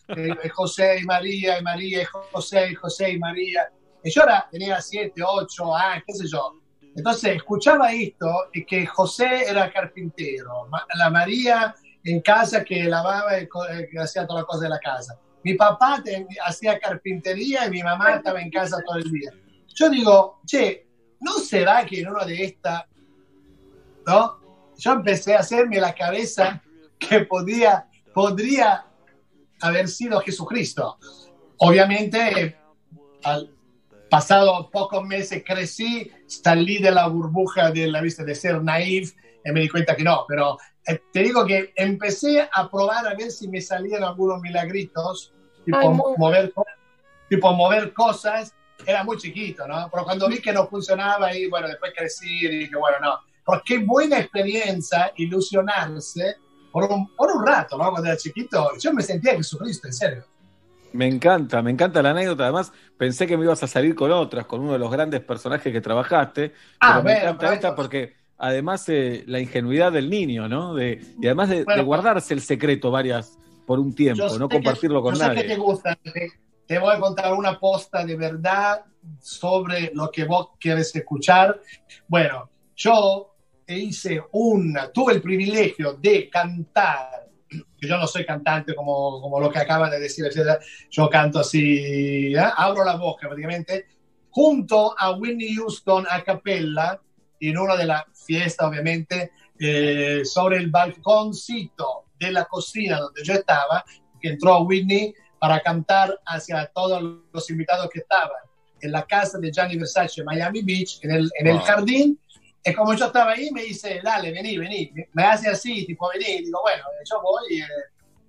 eh, 0.09 0.49
José 0.53 0.99
y 0.99 1.05
María, 1.05 1.59
y 1.59 1.63
María 1.63 2.01
y 2.01 2.05
José, 2.05 2.71
y 2.71 2.75
José 2.75 3.11
y 3.11 3.19
María. 3.19 3.71
Y 4.03 4.11
yo 4.11 4.23
era, 4.23 4.47
tenía 4.51 4.81
siete, 4.81 5.21
ocho 5.25 5.73
años, 5.75 6.03
qué 6.05 6.13
sé 6.13 6.27
yo. 6.27 6.59
Entonces, 6.95 7.37
escuchaba 7.37 7.91
esto 7.91 8.27
y 8.53 8.65
que 8.65 8.85
José 8.85 9.45
era 9.49 9.71
carpintero, 9.71 10.67
la 10.95 11.09
María 11.09 11.73
en 12.03 12.21
casa 12.21 12.63
que 12.63 12.83
lavaba 12.83 13.39
y 13.39 13.43
eh, 13.43 13.89
hacía 13.99 14.27
todas 14.27 14.41
las 14.41 14.45
cosas 14.45 14.61
de 14.61 14.69
la 14.69 14.79
casa. 14.79 15.17
Mi 15.43 15.55
papá 15.55 16.01
te- 16.03 16.25
hacía 16.45 16.79
carpintería 16.79 17.67
y 17.67 17.71
mi 17.71 17.83
mamá 17.83 18.15
estaba 18.15 18.41
en 18.41 18.49
casa 18.49 18.77
todo 18.85 18.97
el 18.97 19.11
día. 19.11 19.31
Yo 19.75 19.89
digo, 19.89 20.39
che, 20.45 20.87
¿no 21.19 21.33
será 21.39 21.85
que 21.85 22.01
en 22.01 22.09
una 22.09 22.25
de 22.25 22.43
estas, 22.43 22.83
no? 24.05 24.39
Yo 24.77 24.93
empecé 24.93 25.35
a 25.35 25.39
hacerme 25.39 25.79
la 25.79 25.93
cabeza 25.93 26.61
que 26.99 27.21
podía, 27.21 27.87
podría 28.13 28.85
haber 29.61 29.87
sido 29.87 30.19
Jesucristo. 30.21 30.97
Obviamente, 31.57 32.57
al 33.23 33.53
pasado 34.09 34.69
pocos 34.71 35.03
meses 35.05 35.43
crecí, 35.45 36.11
salí 36.27 36.79
de 36.79 36.91
la 36.91 37.07
burbuja 37.07 37.71
de 37.71 37.87
la 37.87 38.01
vista 38.01 38.23
de 38.23 38.35
ser 38.35 38.61
naif 38.61 39.13
y 39.45 39.51
me 39.51 39.61
di 39.61 39.69
cuenta 39.69 39.95
que 39.95 40.03
no, 40.03 40.25
pero 40.27 40.57
eh, 40.85 41.01
te 41.11 41.23
digo 41.23 41.45
que 41.45 41.73
empecé 41.75 42.47
a 42.53 42.69
probar 42.69 43.07
a 43.07 43.15
ver 43.15 43.31
si 43.31 43.47
me 43.47 43.61
salían 43.61 44.03
algunos 44.03 44.39
milagritos, 44.41 45.32
tipo, 45.65 45.77
Ay, 45.77 45.89
muy- 45.89 46.13
mover, 46.17 46.53
tipo 47.29 47.53
mover 47.53 47.93
cosas, 47.93 48.53
era 48.85 49.03
muy 49.03 49.17
chiquito, 49.17 49.67
¿no? 49.67 49.89
Pero 49.91 50.03
cuando 50.03 50.27
vi 50.27 50.39
que 50.41 50.51
no 50.53 50.67
funcionaba 50.67 51.35
y 51.35 51.47
bueno, 51.49 51.67
después 51.67 51.93
crecí 51.95 52.45
y 52.45 52.47
dije, 52.49 52.75
bueno, 52.75 52.97
no, 53.01 53.19
pero 53.45 53.61
qué 53.65 53.79
buena 53.79 54.19
experiencia 54.19 55.11
ilusionarse 55.17 56.35
por 56.71 56.85
un, 56.85 57.07
por 57.15 57.31
un 57.31 57.45
rato, 57.45 57.77
¿no? 57.77 57.89
Cuando 57.91 58.09
era 58.09 58.17
chiquito, 58.17 58.71
yo 58.79 58.93
me 58.93 59.01
sentía 59.03 59.33
Jesucristo, 59.35 59.87
en 59.87 59.93
serio. 59.93 60.23
Me 60.91 61.07
encanta, 61.07 61.61
me 61.61 61.71
encanta 61.71 62.01
la 62.03 62.11
anécdota. 62.11 62.43
Además, 62.43 62.71
pensé 62.97 63.25
que 63.25 63.35
me 63.37 63.45
ibas 63.45 63.63
a 63.63 63.67
salir 63.67 63.95
con 63.95 64.11
otras, 64.11 64.45
con 64.45 64.61
uno 64.61 64.73
de 64.73 64.79
los 64.79 64.91
grandes 64.91 65.21
personajes 65.21 65.71
que 65.73 65.81
trabajaste. 65.81 66.53
Ah, 66.79 66.93
pero 66.93 66.95
me 66.97 67.01
bueno, 67.03 67.19
encanta 67.19 67.39
pero 67.39 67.53
esta 67.53 67.75
porque 67.75 68.13
además 68.37 68.87
eh, 68.89 69.23
la 69.25 69.39
ingenuidad 69.39 69.91
del 69.91 70.09
niño, 70.09 70.47
¿no? 70.47 70.75
De, 70.75 71.01
y 71.19 71.25
además 71.25 71.49
de, 71.49 71.63
Bueno, 71.63 71.79
de 71.81 71.85
guardarse 71.85 72.33
el 72.35 72.41
secreto 72.41 72.91
varias 72.91 73.39
por 73.65 73.79
un 73.79 73.93
tiempo, 73.93 74.27
Yo 74.27 74.39
no 74.39 74.49
compartirlo 74.49 74.99
que, 74.99 75.03
con 75.03 75.15
yo 75.15 75.19
sé 75.19 75.29
que 75.29 75.35
nadie. 75.35 75.47
te 75.47 75.55
gusta. 75.57 75.95
Te, 75.95 76.31
te 76.65 76.79
voy 76.79 76.95
a 76.95 76.99
contar 76.99 77.33
una 77.33 77.59
posta 77.59 78.05
de 78.05 78.15
verdad 78.15 78.83
sobre 79.19 79.91
lo 79.93 80.09
que 80.11 80.25
vos 80.25 80.49
quieres 80.59 80.95
escuchar. 80.95 81.59
Bueno, 82.07 82.49
yo 82.75 83.35
hice 83.67 84.21
una, 84.31 84.91
tuve 84.91 85.13
el 85.13 85.21
privilegio 85.21 85.93
de 85.93 86.29
cantar, 86.29 87.27
que 87.49 87.87
yo 87.87 87.97
no 87.97 88.07
soy 88.07 88.25
cantante 88.25 88.75
como, 88.75 89.21
como 89.21 89.39
lo 89.39 89.49
que 89.49 89.59
acaban 89.59 89.91
de 89.91 89.99
decir, 89.99 90.25
etcétera. 90.25 90.59
yo 90.89 91.09
canto 91.09 91.39
así, 91.39 92.33
¿eh? 92.33 92.51
abro 92.55 92.83
la 92.83 92.95
boca 92.95 93.27
prácticamente, 93.27 93.85
junto 94.29 94.95
a 94.97 95.11
Whitney 95.11 95.55
Houston 95.55 96.05
a 96.09 96.23
capella, 96.23 96.99
en 97.39 97.57
una 97.57 97.75
de 97.75 97.85
las 97.85 98.03
fiestas, 98.25 98.67
obviamente, 98.69 99.31
eh, 99.59 100.21
sobre 100.23 100.57
el 100.57 100.71
balconcito 100.71 102.02
de 102.19 102.31
la 102.31 102.45
cocina 102.45 102.99
donde 102.99 103.23
yo 103.23 103.33
estaba, 103.33 103.83
que 104.21 104.29
entró 104.29 104.59
Whitney 104.61 105.13
para 105.39 105.59
cantar 105.61 106.17
hacia 106.25 106.65
todos 106.73 107.01
los 107.33 107.49
invitados 107.49 107.89
que 107.91 107.99
estaban 107.99 108.37
en 108.81 108.91
la 108.91 109.03
casa 109.05 109.37
de 109.39 109.51
Gianni 109.51 109.77
Versace 109.77 110.23
Miami 110.23 110.61
Beach, 110.61 110.99
en 111.03 111.11
el, 111.11 111.31
en 111.39 111.47
el 111.47 111.57
Wow. 111.57 111.65
jardín. 111.65 112.19
Y 112.65 112.73
como 112.73 112.93
yo 112.93 113.07
estaba 113.07 113.31
ahí, 113.31 113.49
me 113.51 113.63
dice, 113.63 113.99
dale, 114.03 114.31
vení, 114.31 114.57
vení. 114.57 114.91
Me 115.13 115.23
hace 115.23 115.49
así, 115.49 115.85
tipo, 115.85 116.09
vení. 116.13 116.45
Digo, 116.45 116.59
bueno, 116.61 116.83
yo 117.09 117.21
voy. 117.21 117.59
eh, 117.61 117.65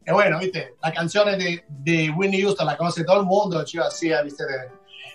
y 0.06 0.12
bueno, 0.12 0.39
viste, 0.40 0.74
la 0.82 0.93
canción 0.93 1.28
es 1.28 1.39
de, 1.39 1.65
de 1.69 2.11
Whitney 2.11 2.43
Houston 2.43 2.66
la 2.66 2.77
conoce 2.77 3.05
todo 3.05 3.20
el 3.20 3.27
mundo. 3.27 3.65
Yo 3.65 3.85
hacía, 3.85 4.23
viste, 4.23 4.44
de- 4.44 4.70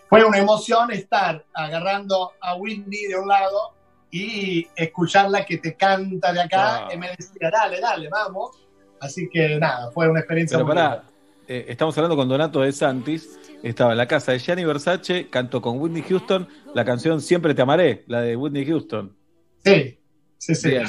fue 0.10 0.24
una 0.24 0.40
emoción 0.40 0.91
estar 0.91 1.46
agarrando 1.54 2.32
a 2.41 2.56
Whitney 2.56 3.08
de 3.08 3.16
un 3.18 3.28
lado 3.28 3.76
y 4.11 4.68
escucharla 4.76 5.45
que 5.45 5.57
te 5.57 5.76
canta 5.76 6.34
de 6.34 6.41
acá. 6.41 6.86
Wow. 6.86 6.94
Y 6.94 6.98
me 6.98 7.10
decía, 7.10 7.49
dale, 7.52 7.80
dale, 7.80 8.10
vamos. 8.10 8.57
Así 8.99 9.30
que 9.30 9.57
nada, 9.60 9.91
fue 9.91 10.10
una 10.10 10.19
experiencia 10.19 10.57
Pero 10.57 10.68
muy 10.68 10.76
linda. 10.76 11.03
eh, 11.48 11.65
estamos 11.69 11.98
hablando 11.98 12.15
con 12.15 12.27
Donato 12.27 12.61
de 12.61 12.72
Santis. 12.72 13.40
Estaba 13.64 13.91
en 13.91 13.98
la 13.98 14.07
casa 14.07 14.31
de 14.31 14.40
Gianni 14.40 14.65
Versace, 14.65 15.30
cantó 15.30 15.61
con 15.61 15.80
Whitney 15.80 16.03
Houston 16.03 16.48
la 16.73 16.86
canción 16.86 17.22
Siempre 17.22 17.53
te 17.53 17.61
amaré, 17.61 18.03
la 18.07 18.22
de 18.22 18.36
Whitney 18.36 18.65
Houston. 18.65 19.15
Sí, 19.64 19.99
sí, 20.38 20.56
sí. 20.56 20.69
Bien. 20.69 20.88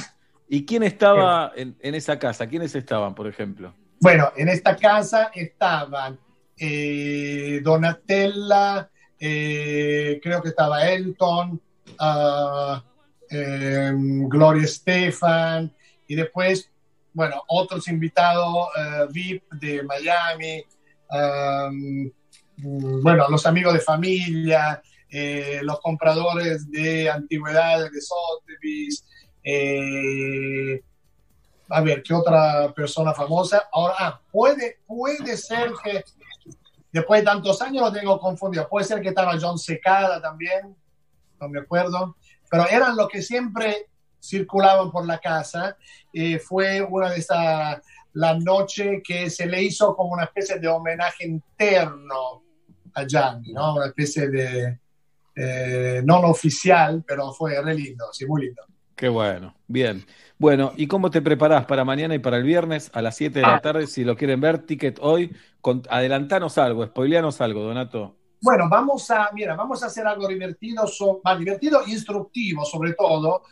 ¿Y 0.48 0.64
quién 0.64 0.82
estaba 0.82 1.52
en, 1.54 1.76
en 1.80 1.94
esa 1.94 2.18
casa? 2.18 2.48
¿Quiénes 2.48 2.74
estaban, 2.74 3.14
por 3.14 3.26
ejemplo? 3.28 3.72
Bueno, 4.00 4.32
en 4.36 4.48
esta 4.48 4.76
casa 4.76 5.30
estaban 5.34 6.18
eh, 6.56 7.60
Donatella, 7.62 8.90
eh, 9.18 10.20
creo 10.22 10.42
que 10.42 10.48
estaba 10.48 10.88
Elton, 10.88 11.60
ah, 11.98 12.82
eh, 13.30 13.92
Gloria 13.94 14.64
Estefan 14.64 15.72
y 16.06 16.14
después, 16.14 16.70
bueno, 17.12 17.42
otros 17.48 17.88
invitados 17.88 18.68
eh, 18.76 19.06
VIP 19.10 19.52
de 19.52 19.82
Miami, 19.82 20.64
um, 21.10 22.10
bueno, 23.02 23.26
los 23.28 23.46
amigos 23.46 23.74
de 23.74 23.80
familia, 23.80 24.82
eh, 25.08 25.60
los 25.62 25.80
compradores 25.80 26.70
de 26.70 27.10
antigüedades 27.10 27.90
de 27.90 28.00
Sotheby's, 28.00 29.04
eh, 29.42 30.82
a 31.68 31.80
ver, 31.80 32.02
¿qué 32.02 32.14
otra 32.14 32.72
persona 32.74 33.14
famosa? 33.14 33.68
Ahora, 33.72 33.94
ah, 33.98 34.20
puede, 34.30 34.80
puede 34.86 35.36
ser 35.36 35.72
que 35.82 36.04
después 36.92 37.20
de 37.20 37.26
tantos 37.26 37.62
años 37.62 37.82
lo 37.82 37.92
tengo 37.92 38.18
confundido. 38.18 38.68
Puede 38.68 38.86
ser 38.86 39.00
que 39.00 39.08
estaba 39.08 39.38
John 39.40 39.58
Secada 39.58 40.20
también, 40.20 40.76
no 41.40 41.48
me 41.48 41.60
acuerdo. 41.60 42.16
Pero 42.50 42.68
eran 42.68 42.96
los 42.96 43.08
que 43.08 43.22
siempre 43.22 43.86
circulaban 44.20 44.90
por 44.90 45.06
la 45.06 45.18
casa. 45.18 45.76
Eh, 46.12 46.38
fue 46.38 46.82
una 46.82 47.10
de 47.10 47.18
esas, 47.20 47.80
la 48.12 48.38
noche 48.38 49.00
que 49.02 49.30
se 49.30 49.46
le 49.46 49.62
hizo 49.62 49.94
como 49.96 50.12
una 50.12 50.24
especie 50.24 50.58
de 50.58 50.68
homenaje 50.68 51.26
interno 51.26 52.42
a 52.94 53.04
Gianni, 53.06 53.52
¿no? 53.52 53.76
Una 53.76 53.86
especie 53.86 54.28
de, 54.28 54.78
eh, 55.36 56.02
no 56.04 56.20
oficial, 56.22 57.04
pero 57.06 57.32
fue 57.32 57.60
re 57.62 57.74
lindo, 57.74 58.06
sí, 58.12 58.26
muy 58.26 58.42
lindo. 58.46 58.62
Qué 58.96 59.08
bueno, 59.08 59.54
bien. 59.66 60.04
Bueno, 60.38 60.72
¿y 60.76 60.86
cómo 60.86 61.10
te 61.10 61.22
preparás 61.22 61.64
para 61.64 61.84
mañana 61.84 62.14
y 62.14 62.18
para 62.18 62.36
el 62.36 62.42
viernes 62.44 62.90
a 62.92 63.00
las 63.00 63.16
7 63.16 63.38
de 63.40 63.46
la 63.46 63.54
Ah. 63.56 63.60
tarde? 63.60 63.86
Si 63.86 64.04
lo 64.04 64.16
quieren 64.16 64.40
ver, 64.40 64.58
ticket 64.66 64.98
hoy. 65.00 65.34
Con, 65.62 65.82
adelantanos 65.88 66.58
algo, 66.58 66.84
spoileanos 66.86 67.40
algo, 67.40 67.62
Donato. 67.62 68.16
Bueno, 68.42 68.68
vamos 68.70 69.10
a, 69.10 69.30
mira, 69.32 69.54
vamos 69.54 69.82
a 69.82 69.86
hacer 69.86 70.06
algo 70.06 70.26
divertido, 70.26 70.86
so- 70.86 71.20
más 71.22 71.38
divertido 71.38 71.82
instructivo 71.86 72.64
sobre 72.64 72.94
todo, 72.94 73.42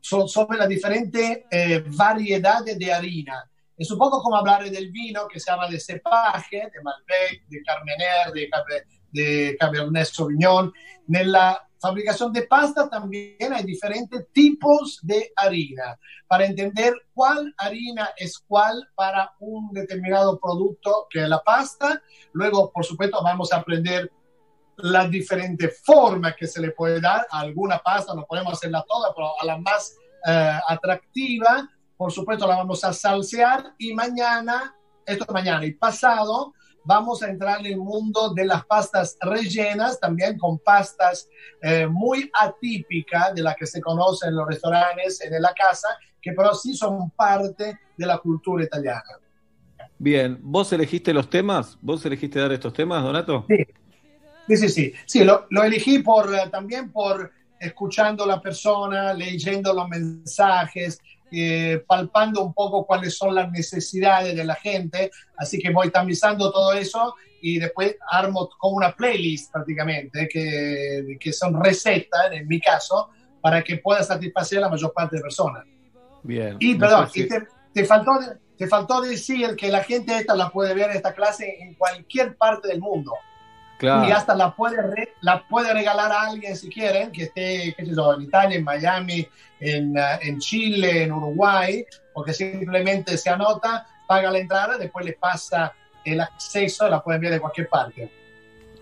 so- 0.00 0.28
sobre 0.28 0.58
las 0.58 0.68
diferentes 0.68 1.40
eh, 1.50 1.84
variedades 1.86 2.78
de 2.78 2.92
harina. 2.92 3.50
Es 3.76 3.90
un 3.90 3.98
poco 3.98 4.20
como 4.22 4.36
hablar 4.36 4.68
del 4.70 4.90
vino 4.90 5.26
que 5.28 5.40
se 5.40 5.50
llama 5.50 5.68
de 5.68 5.78
cepaje, 5.80 6.56
de 6.72 6.82
Malbec, 6.82 7.46
de 7.48 7.62
Carmener, 7.62 8.32
de, 8.32 8.48
de 9.10 9.56
Cabernet 9.58 10.06
Sauvignon. 10.06 10.72
Nella 11.08 11.60
fabbricación 11.80 12.32
de 12.32 12.42
pasta 12.42 12.88
también 12.90 13.52
hay 13.52 13.62
diferentes 13.64 14.26
tipos 14.32 14.98
de 15.02 15.32
harina 15.36 15.96
para 16.26 16.44
entender 16.44 16.92
cuál 17.14 17.54
harina 17.56 18.10
es 18.16 18.38
cuál 18.40 18.88
para 18.96 19.32
un 19.38 19.70
determinado 19.72 20.38
producto 20.40 21.06
que 21.08 21.22
es 21.22 21.28
la 21.28 21.40
pasta. 21.42 22.02
Luego, 22.32 22.70
por 22.72 22.84
supuesto, 22.84 23.22
vamos 23.22 23.52
a 23.52 23.58
aprender 23.58 24.10
las 24.78 25.10
diferentes 25.10 25.80
formas 25.84 26.34
que 26.36 26.46
se 26.46 26.60
le 26.60 26.70
puede 26.70 27.00
dar 27.00 27.26
a 27.30 27.40
alguna 27.40 27.78
pasta, 27.78 28.14
no 28.14 28.24
podemos 28.24 28.52
hacerla 28.52 28.84
toda, 28.86 29.12
pero 29.14 29.32
a 29.40 29.44
la 29.44 29.58
más 29.58 29.96
eh, 30.26 30.58
atractiva, 30.68 31.68
por 31.96 32.12
supuesto 32.12 32.46
la 32.46 32.56
vamos 32.56 32.84
a 32.84 32.92
salsear 32.92 33.74
y 33.78 33.92
mañana, 33.92 34.74
esto 35.04 35.24
es 35.26 35.32
mañana 35.32 35.64
y 35.64 35.72
pasado, 35.72 36.54
vamos 36.84 37.22
a 37.22 37.28
entrar 37.28 37.60
en 37.60 37.66
el 37.66 37.76
mundo 37.78 38.32
de 38.34 38.46
las 38.46 38.64
pastas 38.66 39.16
rellenas, 39.20 39.98
también 39.98 40.38
con 40.38 40.58
pastas 40.58 41.28
eh, 41.60 41.86
muy 41.86 42.30
atípicas 42.40 43.34
de 43.34 43.42
las 43.42 43.56
que 43.56 43.66
se 43.66 43.80
conocen 43.80 44.30
en 44.30 44.36
los 44.36 44.46
restaurantes, 44.46 45.20
en 45.20 45.42
la 45.42 45.52
casa, 45.54 45.88
que 46.22 46.32
pero 46.32 46.54
sí 46.54 46.74
son 46.74 47.10
parte 47.10 47.78
de 47.96 48.06
la 48.06 48.18
cultura 48.18 48.64
italiana. 48.64 49.18
Bien, 49.98 50.38
¿vos 50.40 50.72
elegiste 50.72 51.12
los 51.12 51.28
temas? 51.28 51.76
¿Vos 51.82 52.06
elegiste 52.06 52.38
dar 52.38 52.52
estos 52.52 52.72
temas, 52.72 53.02
Donato? 53.02 53.44
Sí. 53.48 53.66
Sí, 54.48 54.56
sí, 54.56 54.68
sí. 54.68 54.92
Sí, 55.06 55.24
lo, 55.24 55.46
lo 55.50 55.62
elegí 55.62 56.00
por, 56.00 56.34
eh, 56.34 56.48
también 56.50 56.90
por 56.90 57.30
escuchando 57.60 58.24
la 58.26 58.40
persona, 58.40 59.12
leyendo 59.12 59.72
los 59.74 59.88
mensajes, 59.88 60.98
eh, 61.30 61.82
palpando 61.86 62.42
un 62.42 62.54
poco 62.54 62.86
cuáles 62.86 63.16
son 63.16 63.34
las 63.34 63.50
necesidades 63.50 64.34
de 64.34 64.44
la 64.44 64.54
gente. 64.54 65.10
Así 65.36 65.58
que 65.58 65.70
voy 65.70 65.90
tamizando 65.90 66.50
todo 66.50 66.72
eso 66.72 67.14
y 67.42 67.58
después 67.58 67.96
armo 68.10 68.48
como 68.58 68.76
una 68.76 68.94
playlist 68.96 69.52
prácticamente, 69.52 70.28
que, 70.28 71.16
que 71.20 71.32
son 71.32 71.62
recetas, 71.62 72.32
en 72.32 72.48
mi 72.48 72.60
caso, 72.60 73.10
para 73.40 73.62
que 73.62 73.76
pueda 73.76 74.02
satisfacer 74.02 74.58
a 74.58 74.62
la 74.62 74.68
mayor 74.70 74.92
parte 74.92 75.16
de 75.16 75.22
personas. 75.22 75.64
Bien. 76.22 76.56
Y 76.58 76.74
perdón, 76.76 77.06
parece- 77.06 77.20
y 77.20 77.28
te, 77.28 77.46
te 77.74 77.84
faltó, 77.84 78.12
te 78.56 78.66
faltó 78.66 79.00
decir 79.00 79.54
que 79.56 79.68
la 79.68 79.84
gente 79.84 80.16
esta 80.16 80.34
la 80.34 80.50
puede 80.50 80.74
ver 80.74 80.90
esta 80.90 81.14
clase 81.14 81.56
en 81.60 81.74
cualquier 81.74 82.36
parte 82.36 82.68
del 82.68 82.80
mundo 82.80 83.12
Claro. 83.78 84.08
y 84.08 84.12
hasta 84.12 84.34
la 84.34 84.54
puede, 84.54 84.82
re- 84.82 85.14
la 85.20 85.46
puede 85.48 85.72
regalar 85.72 86.10
a 86.12 86.22
alguien 86.22 86.56
si 86.56 86.68
quieren, 86.68 87.12
que 87.12 87.22
esté, 87.24 87.74
qué 87.76 87.86
sé 87.86 87.94
yo, 87.94 88.14
en 88.14 88.22
Italia, 88.22 88.58
en 88.58 88.64
Miami, 88.64 89.26
en, 89.60 89.96
ah, 89.96 90.18
en 90.20 90.38
Chile, 90.40 91.04
en 91.04 91.12
Uruguay, 91.12 91.84
porque 92.12 92.32
simplemente 92.32 93.16
se 93.16 93.30
anota, 93.30 93.86
paga 94.06 94.30
la 94.32 94.38
entrada, 94.38 94.76
después 94.78 95.06
le 95.06 95.12
pasa 95.12 95.72
el 96.04 96.20
acceso, 96.20 96.88
la 96.88 97.02
pueden 97.02 97.20
ver 97.20 97.30
de 97.32 97.40
cualquier 97.40 97.68
parte. 97.68 98.10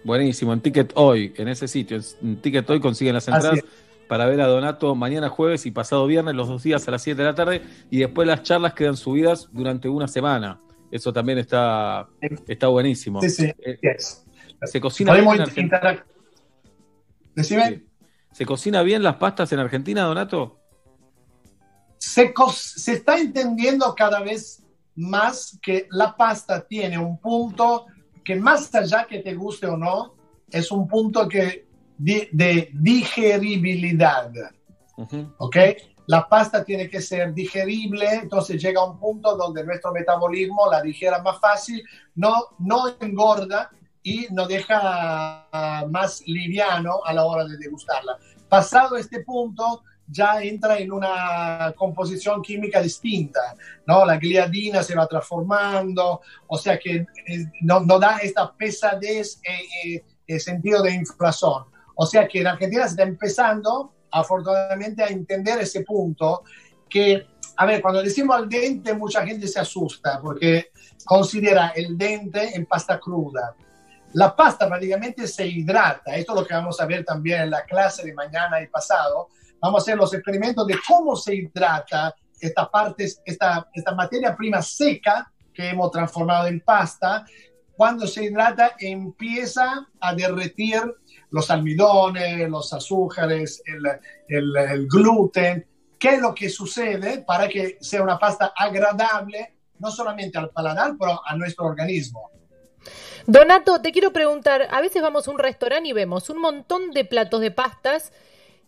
Buenísimo, 0.04 0.52
en 0.52 0.60
Ticket 0.60 0.92
Hoy, 0.94 1.34
en 1.36 1.48
ese 1.48 1.66
sitio. 1.68 1.98
En 2.22 2.40
Ticket 2.40 2.68
Hoy 2.70 2.80
consiguen 2.80 3.14
las 3.14 3.26
entradas 3.28 3.60
para 4.08 4.26
ver 4.26 4.40
a 4.40 4.46
Donato 4.46 4.94
mañana 4.94 5.28
jueves 5.28 5.66
y 5.66 5.72
pasado 5.72 6.06
viernes, 6.06 6.34
los 6.36 6.46
dos 6.48 6.62
días 6.62 6.86
a 6.86 6.92
las 6.92 7.02
7 7.02 7.20
de 7.20 7.28
la 7.28 7.34
tarde. 7.34 7.62
Y 7.90 7.98
después 7.98 8.28
las 8.28 8.44
charlas 8.44 8.72
quedan 8.74 8.96
subidas 8.96 9.48
durante 9.50 9.88
una 9.88 10.06
semana. 10.06 10.60
Eso 10.92 11.12
también 11.12 11.38
está, 11.38 12.06
está 12.46 12.68
buenísimo. 12.68 13.20
Sí, 13.20 13.30
sí, 13.30 13.52
Eh, 13.64 13.78
yes. 13.82 14.22
¿Se 14.64 14.80
cocina 14.80 15.12
bien 15.14 15.24
en 15.28 15.40
Argentina? 15.42 15.80
interac- 15.80 16.04
Decime. 17.34 17.84
¿Se 18.32 18.44
cocina 18.46 18.82
bien 18.82 19.02
las 19.02 19.16
pastas 19.16 19.52
en 19.52 19.58
Argentina, 19.60 20.02
Donato? 20.04 20.60
se, 21.98 22.32
co- 22.32 22.52
se 22.52 22.92
está 22.94 23.18
entendiendo 23.18 23.94
cada 23.94 24.20
vez 24.20 24.62
más 24.94 25.58
que 25.60 25.86
la 25.90 26.16
pasta 26.16 26.66
tiene 26.66 26.98
un 26.98 27.18
punto 27.18 27.86
que 28.24 28.36
más 28.36 28.74
allá 28.74 29.06
que 29.06 29.20
te 29.20 29.34
guste 29.34 29.66
o 29.66 29.76
no, 29.76 30.14
es 30.50 30.70
un 30.70 30.86
punto 30.88 31.28
que 31.28 31.66
de 31.98 32.70
digeribilidad. 32.74 34.30
¿Ok? 35.38 35.56
la 36.08 36.28
pasta 36.28 36.64
tiene 36.64 36.88
que 36.88 37.00
ser 37.02 37.34
digerible, 37.34 38.06
entonces 38.14 38.62
llega 38.62 38.84
un 38.88 38.96
punto 39.00 39.36
donde 39.36 39.64
nuestro 39.64 39.90
metabolismo 39.92 40.70
la 40.70 40.80
digiera 40.80 41.20
más 41.20 41.40
fácil, 41.40 41.82
no, 42.14 42.32
no 42.60 42.94
engorda 43.00 43.70
y 44.06 44.28
nos 44.30 44.46
deja 44.46 45.48
más 45.90 46.22
liviano 46.28 47.00
a 47.04 47.12
la 47.12 47.24
hora 47.24 47.44
de 47.44 47.56
degustarla. 47.58 48.16
Pasado 48.48 48.96
este 48.96 49.24
punto, 49.24 49.82
ya 50.06 50.40
entra 50.40 50.78
en 50.78 50.92
una 50.92 51.74
composición 51.76 52.40
química 52.40 52.80
distinta, 52.80 53.40
¿no? 53.84 54.06
La 54.06 54.16
gliadina 54.16 54.84
se 54.84 54.94
va 54.94 55.08
transformando, 55.08 56.20
o 56.46 56.56
sea 56.56 56.78
que 56.78 56.98
eh, 56.98 57.06
no, 57.62 57.80
no 57.80 57.98
da 57.98 58.18
esta 58.18 58.52
pesadez 58.52 59.40
y 60.24 60.38
sentido 60.38 60.84
de 60.84 60.94
inflación. 60.94 61.64
O 61.96 62.06
sea 62.06 62.28
que 62.28 62.42
en 62.42 62.46
Argentina 62.46 62.84
se 62.84 62.90
está 62.90 63.02
empezando, 63.02 63.92
afortunadamente, 64.12 65.02
a 65.02 65.08
entender 65.08 65.58
ese 65.58 65.80
punto 65.80 66.44
que, 66.88 67.26
a 67.56 67.66
ver, 67.66 67.82
cuando 67.82 68.04
decimos 68.04 68.36
al 68.36 68.48
dente, 68.48 68.94
mucha 68.94 69.26
gente 69.26 69.48
se 69.48 69.58
asusta 69.58 70.20
porque 70.22 70.70
considera 71.04 71.72
el 71.74 71.98
dente 71.98 72.54
en 72.54 72.66
pasta 72.66 73.00
cruda. 73.00 73.56
La 74.16 74.34
pasta 74.34 74.66
prácticamente 74.66 75.26
se 75.26 75.46
hidrata. 75.46 76.16
Esto 76.16 76.32
es 76.32 76.40
lo 76.40 76.46
que 76.46 76.54
vamos 76.54 76.80
a 76.80 76.86
ver 76.86 77.04
también 77.04 77.42
en 77.42 77.50
la 77.50 77.66
clase 77.66 78.02
de 78.02 78.14
mañana 78.14 78.62
y 78.62 78.66
pasado. 78.66 79.28
Vamos 79.60 79.78
a 79.78 79.82
hacer 79.82 79.98
los 79.98 80.14
experimentos 80.14 80.66
de 80.66 80.76
cómo 80.88 81.14
se 81.16 81.34
hidrata 81.34 82.16
esta 82.40 82.70
parte, 82.70 83.06
esta, 83.26 83.68
materia 83.94 84.34
prima 84.34 84.62
seca 84.62 85.30
que 85.52 85.68
hemos 85.68 85.90
transformado 85.90 86.46
en 86.46 86.60
pasta. 86.60 87.26
Cuando 87.76 88.06
se 88.06 88.24
hidrata, 88.24 88.72
empieza 88.78 89.86
a 90.00 90.14
derretir 90.14 90.80
los 91.28 91.50
almidones, 91.50 92.48
los 92.48 92.72
azúcares, 92.72 93.62
el, 93.66 93.82
el, 94.28 94.56
el 94.56 94.88
gluten. 94.88 95.66
¿Qué 95.98 96.14
es 96.14 96.22
lo 96.22 96.34
que 96.34 96.48
sucede 96.48 97.18
para 97.18 97.50
que 97.50 97.76
sea 97.82 98.02
una 98.02 98.18
pasta 98.18 98.54
agradable, 98.56 99.58
no 99.78 99.90
solamente 99.90 100.38
al 100.38 100.48
paladar, 100.48 100.94
pero 100.98 101.20
a 101.22 101.36
nuestro 101.36 101.66
organismo? 101.66 102.30
Donato, 103.26 103.80
te 103.80 103.90
quiero 103.90 104.12
preguntar, 104.12 104.68
a 104.70 104.80
veces 104.80 105.02
vamos 105.02 105.26
a 105.26 105.32
un 105.32 105.38
restaurante 105.38 105.88
y 105.88 105.92
vemos 105.92 106.30
un 106.30 106.40
montón 106.40 106.92
de 106.92 107.04
platos 107.04 107.40
de 107.40 107.50
pastas 107.50 108.12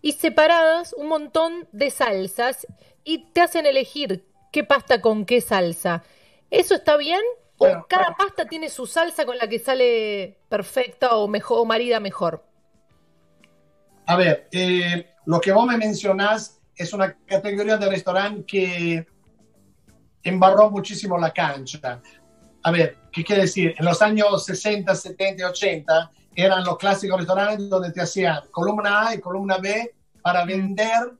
y 0.03 0.13
separadas 0.13 0.95
un 0.95 1.07
montón 1.07 1.69
de 1.71 1.91
salsas 1.91 2.67
y 3.05 3.31
te 3.33 3.41
hacen 3.41 3.67
elegir 3.67 4.25
qué 4.51 4.65
pasta 4.65 5.01
con 5.01 5.27
qué 5.27 5.41
salsa. 5.41 6.03
¿Eso 6.51 6.75
está 6.75 6.97
bien? 6.97 7.21
¿O 7.59 7.67
cada 7.89 8.17
pasta 8.17 8.47
tiene 8.47 8.69
su 8.69 8.87
salsa 8.87 9.25
con 9.25 9.39
la 9.39 9.49
que 9.49 9.59
sale 9.61 10.39
perfecta 10.49 11.17
o 11.17 11.29
mejor 11.29 11.61
o 11.61 11.65
marida 11.65 12.01
mejor? 12.01 12.45
A 14.07 14.17
ver, 14.17 14.49
eh, 14.51 15.07
lo 15.27 15.41
que 15.41 15.53
vos 15.53 15.67
me 15.67 15.77
mencionás 15.77 16.61
es 16.75 16.93
una 16.93 17.17
categoría 17.27 17.77
de 17.77 17.91
restaurante 17.91 18.45
que 18.45 19.07
embarró 20.23 20.71
muchísimo 20.71 21.17
la 21.17 21.33
cancha. 21.33 22.01
A 22.63 22.71
ver, 22.71 22.97
¿qué 23.19 23.25
quiere 23.25 23.43
decir? 23.43 23.75
En 23.77 23.85
los 23.85 24.01
años 24.01 24.45
60, 24.45 24.95
70 24.95 25.43
y 25.43 25.45
80 25.45 26.11
eran 26.37 26.63
los 26.63 26.79
clásicos 26.79 27.19
restaurantes 27.19 27.69
donde 27.69 27.91
te 27.91 28.01
hacían 28.01 28.43
columna 28.53 29.09
A 29.09 29.15
y 29.15 29.21
columna 29.21 29.59
B 29.59 29.93
para 30.23 30.45
vender. 30.45 31.15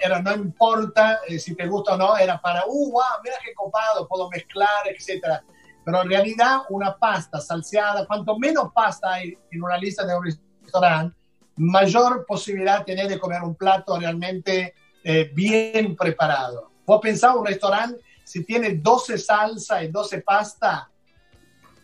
Era, 0.00 0.20
no 0.20 0.34
importa 0.34 1.20
eh, 1.28 1.38
si 1.38 1.54
te 1.54 1.68
gusta 1.68 1.94
o 1.94 1.96
no, 1.96 2.16
era 2.16 2.40
para, 2.40 2.64
uh, 2.66 2.92
wow, 2.92 3.02
mira 3.22 3.36
qué 3.44 3.54
copado, 3.54 4.08
puedo 4.08 4.28
mezclar, 4.28 4.88
etc. 4.88 5.40
Pero 5.84 6.02
en 6.02 6.08
realidad 6.08 6.62
una 6.68 6.96
pasta 6.96 7.40
salseada, 7.40 8.04
cuanto 8.04 8.36
menos 8.36 8.72
pasta 8.74 9.12
hay 9.12 9.38
en 9.52 9.62
una 9.62 9.76
lista 9.78 10.04
de 10.04 10.16
un 10.16 10.24
restaurante, 10.24 11.16
mayor 11.58 12.24
posibilidad 12.26 12.84
tener 12.84 13.06
de 13.06 13.20
comer 13.20 13.42
un 13.42 13.54
plato 13.54 14.00
realmente 14.00 14.74
eh, 15.04 15.30
bien 15.32 15.94
preparado. 15.94 16.72
Vos 16.84 17.00
pensás 17.00 17.36
un 17.36 17.46
restaurante, 17.46 18.00
si 18.32 18.44
tiene 18.44 18.76
12 18.76 19.18
salsa 19.18 19.84
y 19.84 19.88
12 19.88 20.22
pasta, 20.22 20.90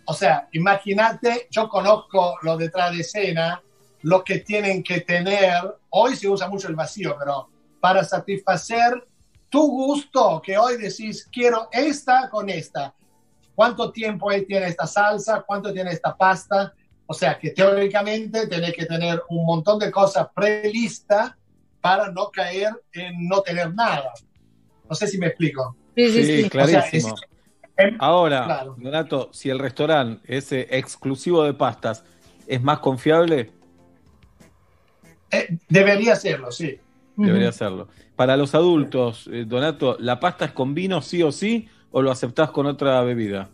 o 0.06 0.14
sea, 0.14 0.48
imagínate, 0.52 1.46
yo 1.50 1.68
conozco 1.68 2.38
lo 2.40 2.56
detrás 2.56 2.92
de 2.92 3.00
escena, 3.00 3.62
lo 4.00 4.24
que 4.24 4.38
tienen 4.38 4.82
que 4.82 5.02
tener, 5.02 5.76
hoy 5.90 6.16
se 6.16 6.26
usa 6.26 6.48
mucho 6.48 6.68
el 6.68 6.74
vacío, 6.74 7.14
pero 7.18 7.50
para 7.82 8.02
satisfacer 8.02 9.04
tu 9.50 9.60
gusto, 9.60 10.40
que 10.42 10.56
hoy 10.56 10.78
decís, 10.78 11.28
quiero 11.30 11.68
esta 11.70 12.30
con 12.30 12.48
esta. 12.48 12.94
¿Cuánto 13.54 13.92
tiempo 13.92 14.30
tiene 14.46 14.68
esta 14.68 14.86
salsa? 14.86 15.44
¿Cuánto 15.46 15.70
tiene 15.70 15.90
esta 15.90 16.16
pasta? 16.16 16.72
O 17.04 17.12
sea, 17.12 17.38
que 17.38 17.50
teóricamente 17.50 18.46
tenés 18.46 18.72
que 18.72 18.86
tener 18.86 19.22
un 19.28 19.44
montón 19.44 19.78
de 19.78 19.90
cosas 19.90 20.28
prelistas 20.34 21.32
para 21.82 22.10
no 22.10 22.30
caer 22.30 22.72
en 22.94 23.28
no 23.28 23.42
tener 23.42 23.74
nada. 23.74 24.14
No 24.88 24.94
sé 24.94 25.06
si 25.08 25.18
me 25.18 25.26
explico. 25.26 25.76
Sí, 26.06 26.48
clarísimo. 26.48 27.14
Ahora, 27.98 28.66
Donato, 28.76 29.30
si 29.32 29.50
el 29.50 29.58
restaurante 29.58 30.20
es 30.26 30.52
eh, 30.52 30.66
exclusivo 30.70 31.44
de 31.44 31.54
pastas, 31.54 32.04
¿es 32.46 32.62
más 32.62 32.78
confiable? 32.78 33.50
Eh, 35.30 35.58
debería 35.68 36.16
serlo, 36.16 36.50
sí. 36.52 36.78
Debería 37.16 37.52
serlo. 37.52 37.88
Para 38.14 38.36
los 38.36 38.54
adultos, 38.54 39.28
eh, 39.32 39.44
Donato, 39.46 39.96
¿la 39.98 40.20
pasta 40.20 40.46
es 40.46 40.52
con 40.52 40.74
vino 40.74 41.02
sí 41.02 41.22
o 41.22 41.32
sí 41.32 41.68
o 41.90 42.00
lo 42.00 42.10
aceptás 42.10 42.50
con 42.50 42.66
otra 42.66 43.00
bebida? 43.02 43.48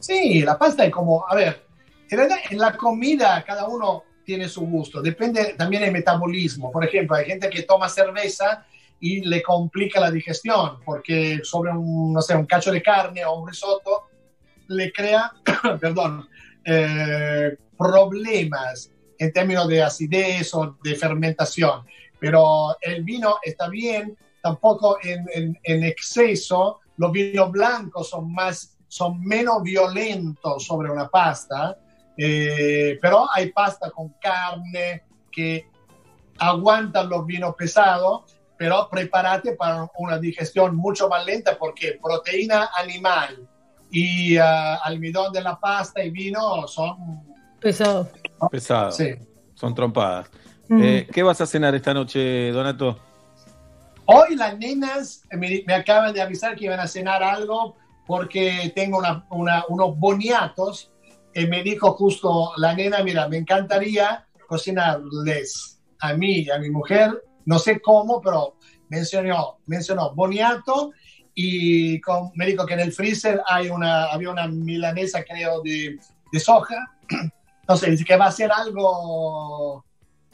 Sí, 0.00 0.42
la 0.42 0.58
pasta 0.58 0.84
es 0.84 0.90
como, 0.90 1.28
a 1.28 1.34
ver, 1.34 1.64
en 2.10 2.58
la 2.58 2.76
comida 2.76 3.42
cada 3.44 3.68
uno 3.68 4.04
tiene 4.24 4.48
su 4.48 4.62
gusto, 4.66 5.00
depende 5.00 5.54
también 5.56 5.82
del 5.82 5.92
metabolismo. 5.92 6.72
Por 6.72 6.84
ejemplo, 6.84 7.16
hay 7.16 7.24
gente 7.24 7.48
que 7.48 7.62
toma 7.62 7.88
cerveza 7.88 8.66
y 9.00 9.20
le 9.20 9.42
complica 9.42 10.00
la 10.00 10.10
digestión 10.10 10.78
porque 10.84 11.40
sobre 11.42 11.72
un, 11.72 12.12
no 12.12 12.22
sé, 12.22 12.34
un 12.34 12.46
cacho 12.46 12.72
de 12.72 12.82
carne 12.82 13.24
o 13.24 13.40
un 13.40 13.48
risotto 13.48 14.08
le 14.68 14.92
crea, 14.92 15.32
perdón, 15.80 16.28
eh, 16.64 17.56
problemas 17.76 18.90
en 19.18 19.32
términos 19.32 19.68
de 19.68 19.82
acidez 19.82 20.54
o 20.54 20.76
de 20.82 20.94
fermentación. 20.94 21.84
Pero 22.18 22.76
el 22.80 23.04
vino 23.04 23.36
está 23.42 23.68
bien, 23.68 24.16
tampoco 24.42 24.98
en, 25.02 25.58
en, 25.62 25.84
exceso. 25.84 26.80
Los 26.96 27.12
vinos 27.12 27.50
blancos 27.50 28.10
son, 28.10 28.32
más, 28.32 28.76
son 28.88 29.20
menos 29.20 29.62
violentos 29.62 30.64
sobre 30.64 30.90
una 30.90 31.08
pasta, 31.08 31.78
eh, 32.16 32.98
pero 33.00 33.26
hay 33.32 33.52
pasta 33.52 33.90
con 33.90 34.14
carne 34.20 35.04
que 35.30 35.68
aguantan 36.38 37.08
los 37.08 37.26
vinos 37.26 37.54
pesados, 37.56 38.35
pero 38.56 38.88
prepárate 38.90 39.52
para 39.52 39.88
una 39.98 40.18
digestión 40.18 40.76
mucho 40.76 41.08
más 41.08 41.24
lenta 41.24 41.56
porque 41.58 41.98
proteína 42.02 42.70
animal 42.76 43.46
y 43.90 44.38
uh, 44.38 44.42
almidón 44.82 45.32
de 45.32 45.42
la 45.42 45.58
pasta 45.58 46.02
y 46.02 46.10
vino 46.10 46.66
son 46.66 47.22
pesados. 47.60 48.08
Pesados. 48.50 48.96
Sí. 48.96 49.14
Son 49.54 49.74
trompadas. 49.74 50.30
Eh, 50.68 51.06
¿Qué 51.12 51.22
vas 51.22 51.40
a 51.40 51.46
cenar 51.46 51.74
esta 51.74 51.94
noche, 51.94 52.50
Donato? 52.50 52.98
Hoy 54.06 54.36
las 54.36 54.56
nenas 54.58 55.22
me, 55.32 55.64
acaban 55.72 56.12
de 56.12 56.20
avisar 56.20 56.56
que 56.56 56.66
iban 56.66 56.80
a 56.80 56.86
cenar 56.86 57.22
algo 57.22 57.76
porque 58.06 58.72
tengo 58.74 59.00
unos 59.30 59.98
boniatos. 59.98 60.92
Y 61.34 61.46
me 61.46 61.62
dijo 61.62 61.92
justo 61.92 62.52
la 62.56 62.74
nena, 62.74 63.02
mira, 63.02 63.28
me 63.28 63.36
encantaría 63.36 64.26
cocinarles 64.48 65.80
a 66.00 66.14
mí 66.14 66.40
y 66.40 66.50
a 66.50 66.58
mi 66.58 66.70
mujer, 66.70 67.22
no 67.46 67.58
sé 67.58 67.80
cómo, 67.80 68.20
pero 68.20 68.56
mencionó, 68.88 69.58
mencionó 69.66 70.14
boniato 70.14 70.92
y 71.34 72.00
con, 72.00 72.30
me 72.34 72.46
dijo 72.46 72.66
que 72.66 72.74
en 72.74 72.80
el 72.80 72.92
freezer 72.92 73.40
hay 73.46 73.68
una, 73.68 74.06
había 74.06 74.30
una 74.30 74.46
milanesa, 74.46 75.24
creo, 75.24 75.62
de, 75.62 75.98
de 76.32 76.40
soja. 76.40 76.76
No 77.68 77.76
sé, 77.76 77.90
dice 77.90 78.04
que 78.04 78.16
va 78.16 78.26
a 78.26 78.30
ser 78.30 78.52
algo 78.52 79.84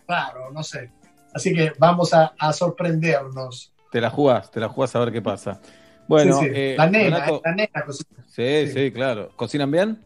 raro, 0.06 0.51
no 0.52 0.62
sé. 0.62 0.90
Así 1.32 1.55
que 1.55 1.72
vamos 1.78 2.12
a, 2.12 2.34
a 2.39 2.52
sorprendernos. 2.52 3.72
Te 3.90 4.02
la 4.02 4.10
jugás, 4.10 4.51
te 4.51 4.60
la 4.60 4.68
jugás 4.68 4.94
a 4.94 4.98
ver 4.98 5.12
qué 5.12 5.22
pasa. 5.22 5.59
Bueno, 6.06 6.39
sí, 6.39 6.44
sí. 6.44 6.51
Eh, 6.55 6.74
la 6.76 6.90
nena, 6.90 7.26
la 7.43 7.55
nena 7.55 7.84
cocina. 7.86 8.22
Sí, 8.28 8.66
sí, 8.66 8.93
claro. 8.93 9.30
¿Cocinan 9.34 9.70
bien? 9.70 10.05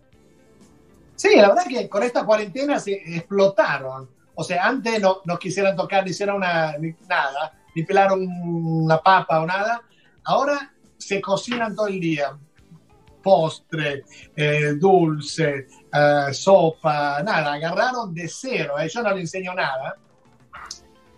Sí, 1.16 1.34
la 1.34 1.48
verdad 1.48 1.64
que 1.68 1.88
con 1.88 2.04
esta 2.04 2.24
cuarentena 2.24 2.78
se 2.78 2.92
explotaron. 2.92 4.08
O 4.36 4.44
sea, 4.44 4.66
antes 4.66 5.00
no, 5.00 5.22
no 5.24 5.38
quisieran 5.38 5.74
tocar 5.74 6.04
ni 6.04 6.12
siquiera 6.12 6.34
una, 6.34 6.76
ni, 6.78 6.94
nada, 7.08 7.52
ni 7.74 7.82
pelar 7.82 8.12
una 8.12 8.98
papa 8.98 9.40
o 9.40 9.46
nada. 9.46 9.82
Ahora 10.24 10.72
se 10.96 11.20
cocinan 11.20 11.74
todo 11.74 11.88
el 11.88 11.98
día. 11.98 12.38
Postre, 13.22 14.04
eh, 14.36 14.74
dulce, 14.78 15.66
eh, 15.92 16.32
sopa, 16.32 17.22
nada. 17.24 17.54
Agarraron 17.54 18.14
de 18.14 18.28
cero. 18.28 18.78
Eh. 18.78 18.88
Yo 18.88 19.02
no 19.02 19.10
les 19.10 19.20
enseño 19.22 19.52
nada. 19.54 19.96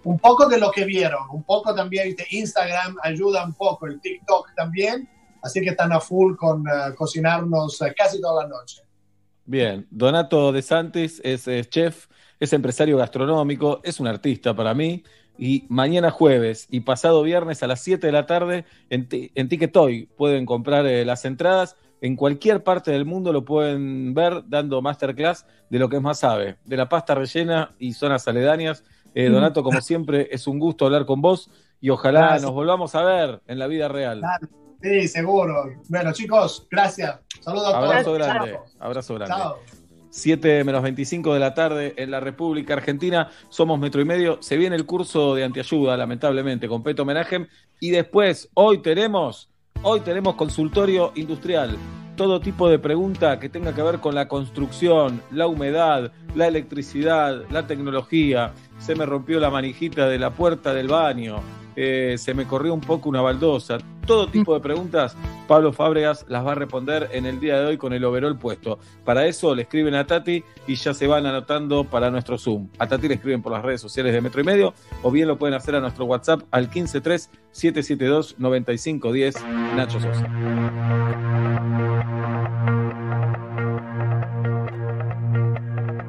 Un 0.05 0.19
poco 0.19 0.49
de 0.49 0.59
lo 0.59 0.71
que 0.71 0.85
vieron. 0.85 1.29
Un 1.31 1.43
poco 1.43 1.75
también, 1.75 2.07
¿viste? 2.07 2.27
Instagram 2.31 2.97
ayuda 3.03 3.45
un 3.45 3.53
poco, 3.53 3.87
el 3.87 4.01
TikTok 4.01 4.55
también. 4.55 5.09
Así 5.43 5.61
que 5.61 5.71
están 5.71 5.93
a 5.93 6.01
full 6.01 6.35
con 6.37 6.61
uh, 6.63 6.95
cocinarnos 6.97 7.81
uh, 7.81 7.87
casi 7.97 8.21
toda 8.21 8.43
la 8.43 8.49
noche. 8.49 8.83
Bien, 9.45 9.87
Donato 9.91 10.53
De 10.53 10.61
Santis 10.63 11.21
es, 11.25 11.49
chef, 11.71 12.07
es 12.41 12.53
empresario 12.53 12.97
gastronómico, 12.97 13.81
es 13.83 14.01
un 14.01 14.07
artista 14.07 14.55
para 14.55 14.75
mí. 14.75 15.03
Y 15.41 15.65
mañana 15.69 16.11
jueves 16.11 16.67
y 16.69 16.81
pasado 16.81 17.23
viernes 17.23 17.63
a 17.63 17.69
las 17.69 17.81
7 17.81 18.05
de 18.07 18.13
la 18.13 18.27
tarde 18.27 18.65
en, 18.91 19.07
en 19.11 19.49
Ticketoy 19.49 20.07
pueden 20.17 20.47
comprar 20.47 20.85
eh, 20.87 21.05
las 21.05 21.25
entradas. 21.25 21.77
En 22.01 22.17
cualquier 22.17 22.65
parte 22.65 22.91
del 22.91 23.05
mundo 23.05 23.33
lo 23.33 23.45
pueden 23.45 24.15
ver 24.15 24.43
dando 24.49 24.83
masterclass 24.83 25.47
de 25.71 25.79
lo 25.79 25.89
que 25.89 25.97
es 25.97 26.03
más 26.03 26.19
sabe, 26.21 26.57
de 26.65 26.77
la 26.77 26.89
pasta 26.89 27.15
rellena 27.15 27.75
y 27.79 27.93
zonas 27.93 28.27
aledañas. 28.27 28.83
Eh, 29.15 29.29
Donato, 29.29 29.63
como 29.63 29.81
siempre, 29.81 30.29
es 30.31 30.47
un 30.47 30.59
gusto 30.59 30.87
hablar 30.87 31.07
con 31.07 31.21
vos 31.23 31.51
y 31.81 31.91
ojalá 31.91 32.21
Gracias. 32.21 32.43
nos 32.43 32.53
volvamos 32.53 32.95
a 32.95 33.03
ver 33.03 33.41
en 33.47 33.59
la 33.59 33.67
vida 33.69 33.89
real. 33.89 34.23
Sí, 34.83 35.09
seguro. 35.09 35.73
Bueno, 35.89 36.13
chicos, 36.13 36.67
gracias. 36.71 37.19
Saludos 37.41 37.69
a 37.69 37.73
todos. 37.73 37.85
Abrazo 37.91 38.13
grande, 38.13 38.53
Chao. 38.53 38.65
abrazo 38.79 39.15
grande. 39.15 39.35
Chao. 39.35 39.88
7 40.11 40.65
menos 40.65 40.83
25 40.83 41.35
de 41.35 41.41
la 41.41 41.55
tarde 41.55 41.95
en 41.97 42.11
la 42.11 42.21
República 42.21 42.75
Argentina. 42.75 43.31
Somos 43.49 43.79
metro 43.79 44.01
y 44.01 44.05
medio. 44.05 44.39
Se 44.41 44.57
viene 44.57 44.77
el 44.77 44.87
curso 44.87 45.35
de 45.35 45.45
antiayuda, 45.45 45.97
lamentablemente, 45.97 46.69
con 46.69 46.83
Peto 46.83 47.05
Menajem. 47.05 47.47
Y 47.81 47.91
después, 47.91 48.49
hoy 48.55 48.79
tenemos, 48.79 49.51
hoy 49.83 50.01
tenemos 50.01 50.35
consultorio 50.35 51.13
industrial. 51.15 51.77
Todo 52.17 52.41
tipo 52.41 52.69
de 52.69 52.81
pregunta 52.81 53.39
que 53.39 53.49
tenga 53.49 53.75
que 53.75 53.83
ver 53.83 54.01
con 54.01 54.15
la 54.15 54.27
construcción, 54.27 55.23
la 55.31 55.47
humedad, 55.47 56.11
la 56.35 56.49
electricidad, 56.49 57.45
la 57.51 57.67
tecnología. 57.67 58.53
Se 58.79 58.95
me 58.95 59.05
rompió 59.07 59.41
la 59.41 59.51
manijita 59.51 60.09
de 60.09 60.19
la 60.19 60.31
puerta 60.31 60.73
del 60.73 60.89
baño. 60.89 61.41
eh, 61.81 62.17
se 62.19 62.35
me 62.35 62.45
corrió 62.45 62.75
un 62.75 62.81
poco 62.81 63.09
una 63.09 63.21
baldosa. 63.21 63.79
Todo 64.05 64.27
tipo 64.29 64.53
de 64.53 64.59
preguntas, 64.61 65.17
Pablo 65.47 65.73
Fábregas 65.73 66.27
las 66.29 66.45
va 66.45 66.51
a 66.53 66.57
responder 66.57 67.09
en 67.13 67.25
el 67.25 67.39
día 67.39 67.61
de 67.61 67.67
hoy 67.67 67.77
con 67.77 67.93
el 67.93 68.05
overol 68.05 68.37
puesto. 68.37 68.81
Para 69.05 69.27
eso 69.27 69.55
le 69.55 69.63
escriben 69.63 69.95
a 69.95 70.05
Tati 70.05 70.43
y 70.67 70.75
ya 70.75 70.93
se 70.93 71.07
van 71.07 71.25
anotando 71.27 71.85
para 71.85 72.11
nuestro 72.11 72.37
Zoom. 72.37 72.67
A 72.79 72.89
Tati 72.89 73.07
le 73.07 73.15
escriben 73.15 73.43
por 73.43 73.53
las 73.53 73.63
redes 73.63 73.81
sociales 73.81 74.13
de 74.13 74.21
Metro 74.21 74.41
y 74.41 74.45
Medio 74.45 74.75
o 75.03 75.13
bien 75.13 75.29
lo 75.29 75.39
pueden 75.39 75.55
hacer 75.55 75.77
a 75.77 75.81
nuestro 75.81 76.05
WhatsApp 76.07 76.41
al 76.51 76.69
153-772-9510 76.71 79.41
Nacho 79.77 80.01
Sosa. 80.01 80.29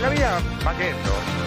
La 0.00 0.08
vida 0.08 0.40
va 0.64 1.39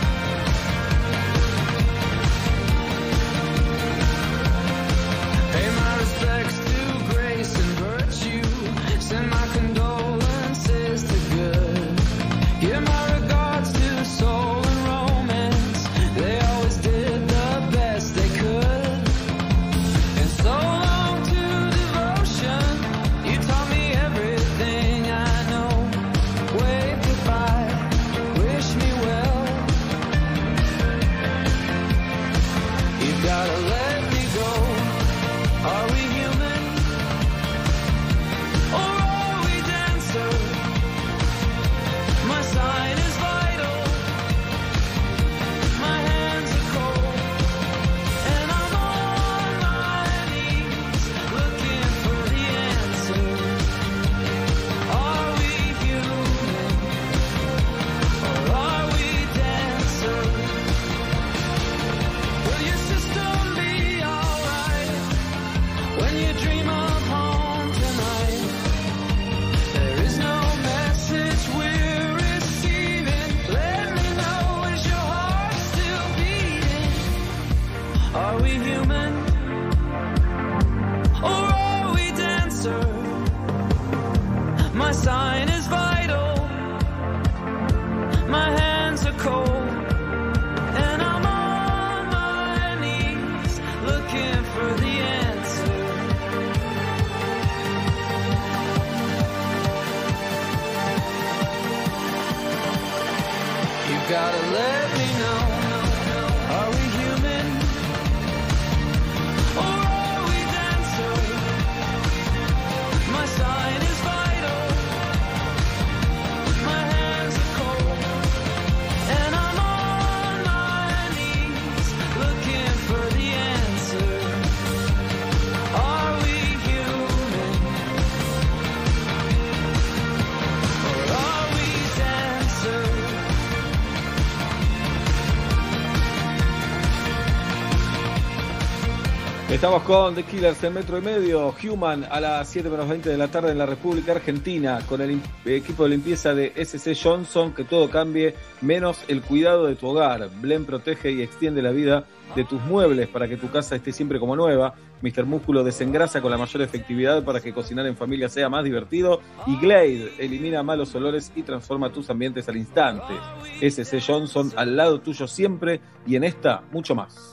Estamos 139.64 139.84
con 139.84 140.14
The 140.14 140.24
Killers 140.24 140.62
en 140.66 140.74
metro 140.74 140.98
y 140.98 141.02
medio, 141.02 141.56
Human 141.64 142.06
a 142.12 142.20
las 142.20 142.50
7 142.50 142.70
menos 142.70 142.90
20 142.90 143.10
de 143.10 143.18
la 143.18 143.30
tarde 143.30 143.54
en 143.54 143.58
la 143.58 143.66
República 143.66 144.12
Argentina, 144.12 144.82
con 144.90 145.00
el 145.00 145.22
equipo 145.46 145.84
de 145.84 145.90
limpieza 145.92 146.34
de 146.34 146.52
SC 146.58 147.02
Johnson, 147.02 147.54
que 147.54 147.64
todo 147.64 147.90
cambie, 147.90 148.36
menos 148.60 149.06
el 149.08 149.22
cuidado 149.22 149.68
de 149.68 149.78
tu 149.78 149.88
hogar. 149.88 150.30
Blend 150.42 150.66
protege 150.66 151.14
y 151.14 151.22
extiende 151.22 151.62
la 151.62 151.72
vida 151.72 152.04
de 152.36 152.44
tus 152.44 152.62
muebles 152.64 153.08
para 153.08 153.30
que 153.30 153.38
tu 153.38 153.50
casa 153.52 153.78
esté 153.78 153.94
siempre 153.94 154.20
como 154.20 154.36
nueva. 154.36 154.74
Mr. 155.02 155.26
Músculo 155.26 155.64
desengrasa 155.64 156.22
con 156.22 156.32
la 156.32 156.38
mayor 156.38 156.62
efectividad 156.62 157.24
para 157.24 157.40
que 157.40 157.54
cocinar 157.54 157.88
en 157.88 157.96
familia 157.96 158.28
sea 158.28 158.50
más 158.50 158.66
divertido. 158.66 159.22
Y 159.48 159.56
Glade 159.56 160.12
elimina 160.20 160.62
malos 160.62 160.94
olores 160.94 161.32
y 161.38 161.44
transforma 161.44 161.90
tus 161.90 162.10
ambientes 162.10 162.50
al 162.50 162.58
instante. 162.58 163.14
SC 163.62 164.02
Johnson 164.06 164.52
al 164.58 164.76
lado 164.76 165.00
tuyo 165.00 165.26
siempre 165.26 165.80
y 166.06 166.18
en 166.18 166.26
esta 166.26 166.64
mucho 166.74 166.96
más. 166.96 167.33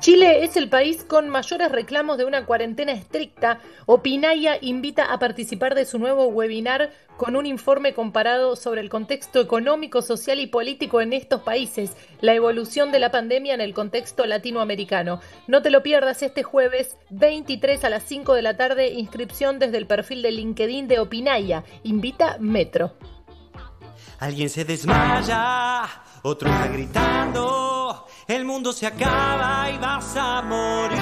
Chile 0.00 0.44
es 0.44 0.56
el 0.56 0.70
país 0.70 1.04
con 1.04 1.28
mayores 1.28 1.70
reclamos 1.70 2.16
de 2.16 2.24
una 2.24 2.46
cuarentena 2.46 2.92
estricta. 2.92 3.60
Opinaya 3.84 4.56
invita 4.58 5.12
a 5.12 5.18
participar 5.18 5.74
de 5.74 5.84
su 5.84 5.98
nuevo 5.98 6.28
webinar 6.28 6.90
con 7.18 7.36
un 7.36 7.44
informe 7.44 7.92
comparado 7.92 8.56
sobre 8.56 8.80
el 8.80 8.88
contexto 8.88 9.42
económico, 9.42 10.00
social 10.00 10.40
y 10.40 10.46
político 10.46 11.02
en 11.02 11.12
estos 11.12 11.42
países, 11.42 11.92
la 12.22 12.32
evolución 12.32 12.92
de 12.92 12.98
la 12.98 13.10
pandemia 13.10 13.52
en 13.52 13.60
el 13.60 13.74
contexto 13.74 14.24
latinoamericano. 14.24 15.20
No 15.46 15.60
te 15.60 15.68
lo 15.68 15.82
pierdas 15.82 16.22
este 16.22 16.44
jueves 16.44 16.96
23 17.10 17.84
a 17.84 17.90
las 17.90 18.02
5 18.04 18.32
de 18.32 18.40
la 18.40 18.56
tarde, 18.56 18.94
inscripción 18.94 19.58
desde 19.58 19.76
el 19.76 19.86
perfil 19.86 20.22
de 20.22 20.30
LinkedIn 20.30 20.88
de 20.88 20.98
Opinaya. 20.98 21.62
Invita 21.82 22.38
Metro. 22.40 22.94
Alguien 24.18 24.48
se 24.48 24.64
desmaya, 24.64 25.86
otro 26.22 26.50
está 26.50 26.66
gritando, 26.68 28.06
el 28.26 28.44
mundo 28.44 28.72
se 28.72 28.86
acaba 28.86 29.70
y 29.70 29.78
vas 29.78 30.16
a 30.16 30.42
morir. 30.42 30.98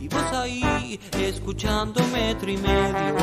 Y 0.00 0.08
vos 0.08 0.32
ahí, 0.32 1.00
escuchando 1.18 2.02
metro 2.12 2.50
y 2.50 2.56
medio, 2.56 3.16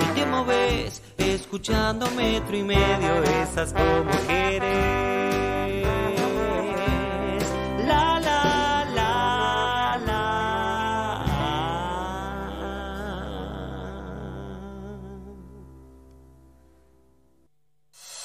y 0.00 0.04
te 0.14 0.26
moves, 0.26 1.02
escuchando 1.18 2.10
metro 2.12 2.56
y 2.56 2.62
medio, 2.62 3.22
esas 3.42 3.72
como 3.72 4.10
querés. 4.26 5.49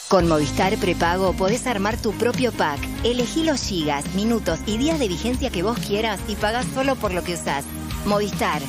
Con 0.07 0.27
Movistar 0.27 0.77
Prepago 0.77 1.34
podés 1.34 1.65
armar 1.65 1.98
tu 1.98 2.14
propio 2.14 2.52
pack. 2.52 2.80
Elegí 3.03 3.44
los 3.44 3.61
gigas, 3.61 4.06
minutos 4.14 4.60
y 4.68 4.77
días 4.77 4.99
de 4.99 5.07
vigencia 5.07 5.49
que 5.49 5.64
vos 5.64 5.77
quieras 5.80 6.19
y 6.27 6.36
pagás 6.36 6.68
solo 6.73 6.95
por 6.95 7.11
lo 7.14 7.23
que 7.23 7.34
usás. 7.34 7.65
Movistar. 8.06 8.61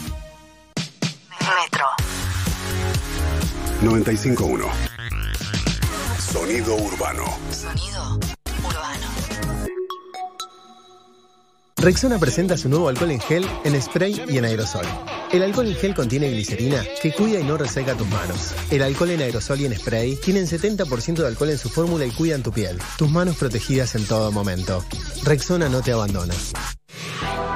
Metro. 1.41 1.87
951. 3.83 4.67
Sonido 6.19 6.75
urbano. 6.77 7.25
Sonido 7.51 8.19
urbano. 8.65 9.16
Rexona 11.79 12.19
presenta 12.19 12.57
su 12.57 12.71
nuevo 12.71 12.89
alcohol 12.89 13.11
en 13.11 13.21
gel, 13.21 13.47
en 13.65 13.81
spray 13.81 14.25
y 14.29 14.39
en 14.39 14.47
aerosol. 14.47 14.87
El 15.31 15.43
alcohol 15.43 15.67
en 15.67 15.75
gel 15.75 15.95
contiene 15.95 16.31
glicerina 16.31 16.83
que 17.03 17.13
cuida 17.13 17.39
y 17.39 17.45
no 17.45 17.59
reseca 17.59 17.95
tus 17.95 18.09
manos. 18.09 18.55
El 18.71 18.83
alcohol 18.83 19.11
en 19.11 19.21
aerosol 19.21 19.61
y 19.61 19.67
en 19.67 19.77
spray 19.77 20.17
tienen 20.17 20.47
70% 20.47 21.17
de 21.17 21.27
alcohol 21.27 21.51
en 21.51 21.59
su 21.59 21.69
fórmula 21.69 22.07
y 22.07 22.11
cuidan 22.13 22.43
tu 22.43 22.51
piel. 22.51 22.79
Tus 22.97 23.11
manos 23.11 23.37
protegidas 23.37 23.95
en 23.95 24.07
todo 24.07 24.33
momento. 24.33 24.83
Rexona 25.23 25.69
no 25.69 25.83
te 25.83 25.93
abandona. 25.93 26.35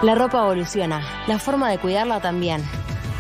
La 0.03 0.15
ropa 0.15 0.39
evoluciona, 0.45 1.25
la 1.27 1.39
forma 1.39 1.71
de 1.71 1.79
cuidarla 1.79 2.21
también. 2.21 2.63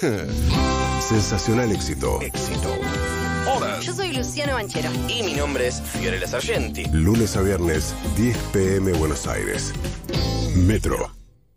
Sensacional 1.00 1.70
éxito. 1.72 2.20
Éxito. 2.20 2.68
Hola. 3.46 3.78
Yo 3.80 3.92
soy 3.92 4.12
Luciano 4.12 4.54
Banchero. 4.54 4.90
Y 5.08 5.22
mi 5.22 5.34
nombre 5.34 5.68
es 5.68 5.80
Fiorella 5.80 6.26
Sargenti. 6.26 6.86
Lunes 6.92 7.36
a 7.36 7.42
viernes, 7.42 7.94
10 8.16 8.36
pm 8.52 8.92
Buenos 8.94 9.26
Aires. 9.26 9.72
Metro. 10.56 11.12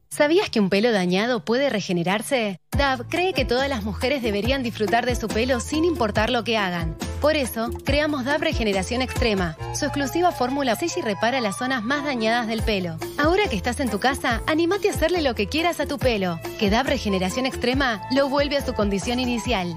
¿Sabías 0.09 0.49
que 0.49 0.59
un 0.59 0.69
pelo 0.69 0.91
dañado 0.91 1.45
puede 1.45 1.69
regenerarse? 1.69 2.59
DAV 2.75 3.07
cree 3.07 3.33
que 3.33 3.45
todas 3.45 3.69
las 3.69 3.83
mujeres 3.83 4.21
deberían 4.23 4.63
disfrutar 4.63 5.05
de 5.05 5.15
su 5.15 5.27
pelo 5.27 5.59
sin 5.59 5.85
importar 5.85 6.29
lo 6.29 6.43
que 6.43 6.57
hagan. 6.57 6.95
Por 7.21 7.35
eso, 7.35 7.71
creamos 7.83 8.25
DAV 8.25 8.41
Regeneración 8.41 9.01
Extrema. 9.01 9.57
Su 9.73 9.85
exclusiva 9.85 10.31
fórmula 10.31 10.75
sella 10.75 10.93
y 10.97 11.01
repara 11.01 11.41
las 11.41 11.57
zonas 11.57 11.83
más 11.83 12.05
dañadas 12.05 12.47
del 12.47 12.61
pelo. 12.61 12.97
Ahora 13.17 13.47
que 13.49 13.55
estás 13.55 13.79
en 13.79 13.89
tu 13.89 13.99
casa, 13.99 14.43
animate 14.45 14.89
a 14.89 14.91
hacerle 14.91 15.21
lo 15.21 15.33
que 15.33 15.47
quieras 15.47 15.79
a 15.79 15.87
tu 15.87 15.97
pelo. 15.97 16.39
Que 16.59 16.69
DAV 16.69 16.87
Regeneración 16.87 17.45
Extrema 17.45 18.01
lo 18.11 18.29
vuelve 18.29 18.57
a 18.57 18.65
su 18.65 18.73
condición 18.73 19.19
inicial. 19.19 19.75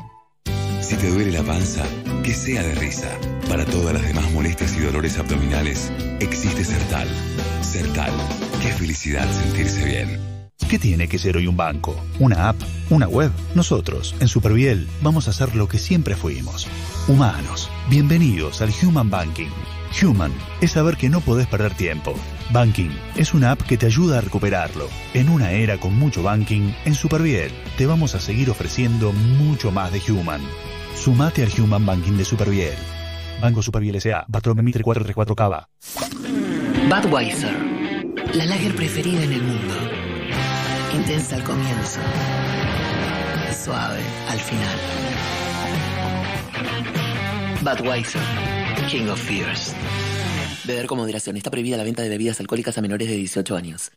Si 0.82 0.96
te 0.96 1.08
duele 1.08 1.30
la 1.32 1.42
panza, 1.42 1.84
que 2.22 2.34
sea 2.34 2.62
de 2.62 2.74
risa. 2.74 3.08
Para 3.48 3.64
todas 3.64 3.94
las 3.94 4.02
demás 4.02 4.30
molestias 4.32 4.76
y 4.76 4.80
dolores 4.80 5.18
abdominales, 5.18 5.90
existe 6.20 6.64
Sertal. 6.64 7.08
Sertal. 7.62 8.12
Qué 8.60 8.72
felicidad 8.72 9.26
sentirse 9.32 9.84
bien. 9.84 10.30
¿Qué 10.68 10.78
tiene 10.78 11.08
que 11.08 11.18
ser 11.18 11.36
hoy 11.36 11.46
un 11.46 11.56
banco? 11.56 11.96
¿Una 12.18 12.48
app? 12.48 12.56
¿Una 12.90 13.08
web? 13.08 13.32
Nosotros, 13.54 14.14
en 14.20 14.28
Superviel, 14.28 14.88
vamos 15.02 15.26
a 15.26 15.30
hacer 15.30 15.56
lo 15.56 15.68
que 15.68 15.78
siempre 15.78 16.14
fuimos. 16.14 16.68
Humanos. 17.08 17.68
Bienvenidos 17.88 18.60
al 18.62 18.70
Human 18.82 19.10
Banking. 19.10 19.48
Human 20.02 20.32
es 20.60 20.72
saber 20.72 20.96
que 20.96 21.08
no 21.08 21.20
podés 21.20 21.46
perder 21.46 21.74
tiempo. 21.74 22.14
Banking 22.52 22.90
es 23.16 23.34
una 23.34 23.50
app 23.50 23.62
que 23.62 23.76
te 23.76 23.86
ayuda 23.86 24.18
a 24.18 24.20
recuperarlo. 24.20 24.88
En 25.14 25.28
una 25.28 25.50
era 25.52 25.78
con 25.78 25.96
mucho 25.96 26.22
banking, 26.22 26.72
en 26.84 26.94
Superviel 26.94 27.50
te 27.76 27.86
vamos 27.86 28.14
a 28.14 28.20
seguir 28.20 28.50
ofreciendo 28.50 29.12
mucho 29.12 29.72
más 29.72 29.92
de 29.92 30.00
Human. 30.12 30.42
Sumate 30.94 31.42
al 31.42 31.60
Human 31.60 31.84
Banking 31.84 32.16
de 32.16 32.24
Superviel. 32.24 32.74
Banco 33.40 33.62
Superviel 33.62 33.96
S.A. 33.96 34.24
Bartolomé 34.28 34.62
Mitre 34.62 34.84
434 34.84 35.34
Cava. 35.34 35.68
Budweiser, 36.88 37.56
la 38.34 38.44
lager 38.46 38.74
preferida 38.76 39.22
en 39.22 39.32
el 39.32 39.42
mundo. 39.42 39.74
Intensa 40.94 41.36
al 41.36 41.44
comienzo, 41.44 42.00
suave 43.64 44.00
al 44.28 44.38
final. 44.38 45.39
Budweiser, 47.62 48.22
King 48.90 49.08
of 49.08 49.20
Fears. 49.20 49.74
Beber 50.64 50.86
con 50.86 50.98
moderación. 50.98 51.36
Está 51.36 51.50
prohibida 51.50 51.76
la 51.76 51.84
venta 51.84 52.02
de 52.02 52.08
bebidas 52.08 52.40
alcohólicas 52.40 52.76
a 52.78 52.82
menores 52.82 53.08
de 53.08 53.16
18 53.16 53.56
años. 53.56 53.92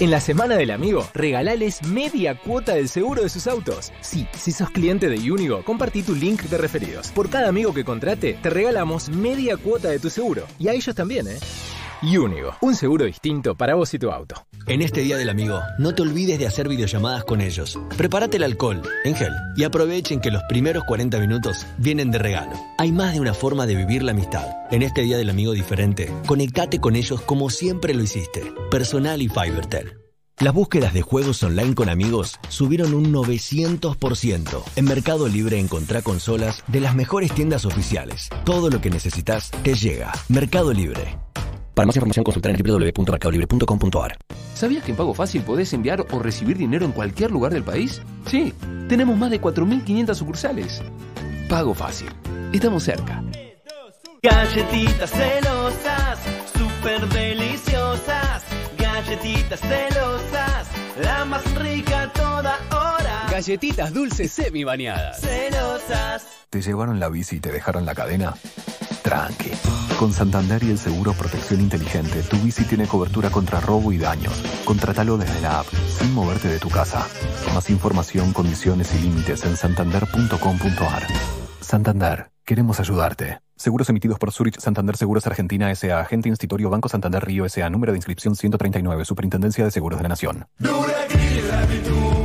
En 0.00 0.12
la 0.12 0.20
semana 0.20 0.56
del 0.56 0.70
amigo, 0.70 1.08
regalales 1.12 1.82
media 1.82 2.36
cuota 2.36 2.74
del 2.74 2.88
seguro 2.88 3.22
de 3.22 3.28
sus 3.28 3.48
autos. 3.48 3.92
Sí, 4.00 4.28
si 4.36 4.52
sos 4.52 4.70
cliente 4.70 5.08
de 5.08 5.32
Unigo, 5.32 5.64
compartí 5.64 6.02
tu 6.02 6.14
link 6.14 6.42
de 6.42 6.56
referidos. 6.56 7.08
Por 7.08 7.28
cada 7.30 7.48
amigo 7.48 7.74
que 7.74 7.84
contrate, 7.84 8.38
te 8.40 8.48
regalamos 8.48 9.08
media 9.08 9.56
cuota 9.56 9.88
de 9.88 9.98
tu 9.98 10.08
seguro. 10.08 10.46
Y 10.58 10.68
a 10.68 10.72
ellos 10.72 10.94
también, 10.94 11.26
¿eh? 11.26 11.38
Unigo, 12.02 12.54
un 12.60 12.76
seguro 12.76 13.04
distinto 13.06 13.56
para 13.56 13.74
vos 13.74 13.92
y 13.92 13.98
tu 13.98 14.10
auto. 14.10 14.46
En 14.66 14.82
este 14.82 15.00
Día 15.00 15.16
del 15.16 15.28
Amigo, 15.28 15.60
no 15.78 15.94
te 15.94 16.02
olvides 16.02 16.38
de 16.38 16.46
hacer 16.46 16.68
videollamadas 16.68 17.24
con 17.24 17.40
ellos. 17.40 17.78
Prepárate 17.96 18.36
el 18.36 18.44
alcohol, 18.44 18.82
en 19.04 19.16
gel, 19.16 19.32
y 19.56 19.64
aprovechen 19.64 20.20
que 20.20 20.30
los 20.30 20.42
primeros 20.48 20.84
40 20.84 21.18
minutos 21.18 21.66
vienen 21.76 22.10
de 22.10 22.18
regalo. 22.18 22.52
Hay 22.78 22.92
más 22.92 23.14
de 23.14 23.20
una 23.20 23.34
forma 23.34 23.66
de 23.66 23.74
vivir 23.74 24.02
la 24.02 24.12
amistad. 24.12 24.46
En 24.70 24.82
este 24.82 25.02
Día 25.02 25.18
del 25.18 25.30
Amigo 25.30 25.52
diferente, 25.52 26.12
conectate 26.26 26.80
con 26.80 26.94
ellos 26.94 27.20
como 27.22 27.50
siempre 27.50 27.94
lo 27.94 28.02
hiciste. 28.02 28.52
Personal 28.70 29.20
y 29.20 29.28
Fibertel. 29.28 29.98
Las 30.38 30.54
búsquedas 30.54 30.94
de 30.94 31.02
juegos 31.02 31.42
online 31.42 31.74
con 31.74 31.88
amigos 31.88 32.38
subieron 32.48 32.94
un 32.94 33.12
900%. 33.12 34.62
En 34.76 34.84
Mercado 34.84 35.26
Libre 35.26 35.58
encontrá 35.58 36.02
consolas 36.02 36.62
de 36.68 36.80
las 36.80 36.94
mejores 36.94 37.32
tiendas 37.32 37.64
oficiales. 37.64 38.28
Todo 38.44 38.70
lo 38.70 38.80
que 38.80 38.90
necesitas 38.90 39.50
te 39.64 39.74
llega. 39.74 40.12
Mercado 40.28 40.72
Libre. 40.72 41.18
Para 41.78 41.86
más 41.86 41.94
información 41.94 42.24
consultar 42.24 42.50
en 42.50 42.60
www.mercadolibre.com.ar. 42.60 44.18
¿Sabías 44.52 44.82
que 44.82 44.90
en 44.90 44.96
Pago 44.96 45.14
Fácil 45.14 45.42
podés 45.42 45.72
enviar 45.72 46.04
o 46.10 46.18
recibir 46.18 46.58
dinero 46.58 46.84
en 46.84 46.90
cualquier 46.90 47.30
lugar 47.30 47.52
del 47.52 47.62
país? 47.62 48.02
Sí, 48.26 48.52
tenemos 48.88 49.16
más 49.16 49.30
de 49.30 49.40
4.500 49.40 50.12
sucursales. 50.16 50.82
Pago 51.48 51.74
Fácil. 51.74 52.08
Estamos 52.52 52.82
cerca. 52.82 53.22
Galletitas 54.24 55.08
celosas, 55.08 56.18
súper 56.52 57.08
deliciosas. 57.10 58.42
Galletitas 58.76 59.60
celosas, 59.60 60.68
la 61.00 61.24
más 61.26 61.44
rica 61.54 62.02
a 62.02 62.12
toda 62.12 62.58
hora. 62.72 63.26
Galletitas 63.30 63.94
dulces 63.94 64.32
semi 64.32 64.64
bañadas. 64.64 65.20
Celosas. 65.20 66.26
¿Te 66.50 66.60
llevaron 66.60 66.98
la 66.98 67.08
bici 67.08 67.36
y 67.36 67.40
te 67.40 67.52
dejaron 67.52 67.86
la 67.86 67.94
cadena? 67.94 68.34
Tranqui. 69.08 69.50
Con 69.98 70.12
Santander 70.12 70.62
y 70.62 70.70
el 70.70 70.76
seguro 70.76 71.14
Protección 71.14 71.62
Inteligente, 71.62 72.22
tu 72.22 72.36
bici 72.36 72.64
tiene 72.64 72.86
cobertura 72.86 73.30
contra 73.30 73.58
robo 73.58 73.90
y 73.90 73.96
daños. 73.96 74.42
Contratalo 74.66 75.16
desde 75.16 75.40
la 75.40 75.60
app, 75.60 75.66
sin 75.86 76.12
moverte 76.12 76.48
de 76.48 76.58
tu 76.58 76.68
casa. 76.68 77.06
Más 77.54 77.70
información, 77.70 78.34
condiciones 78.34 78.94
y 78.94 78.98
límites 78.98 79.46
en 79.46 79.56
santander.com.ar. 79.56 81.06
Santander, 81.58 82.30
queremos 82.44 82.80
ayudarte. 82.80 83.40
Seguros 83.56 83.88
emitidos 83.88 84.18
por 84.18 84.30
Zurich 84.30 84.60
Santander 84.60 84.98
Seguros 84.98 85.26
Argentina 85.26 85.70
S.A. 85.70 86.00
Agente 86.00 86.28
Institutorio 86.28 86.68
Banco 86.68 86.90
Santander 86.90 87.24
Río 87.24 87.46
S.A. 87.46 87.70
Número 87.70 87.92
de 87.92 87.98
inscripción 87.98 88.36
139. 88.36 89.06
Superintendencia 89.06 89.64
de 89.64 89.70
Seguros 89.70 89.98
de 89.98 90.02
la 90.02 90.10
Nación. 90.10 90.46
Duracril, 90.58 92.17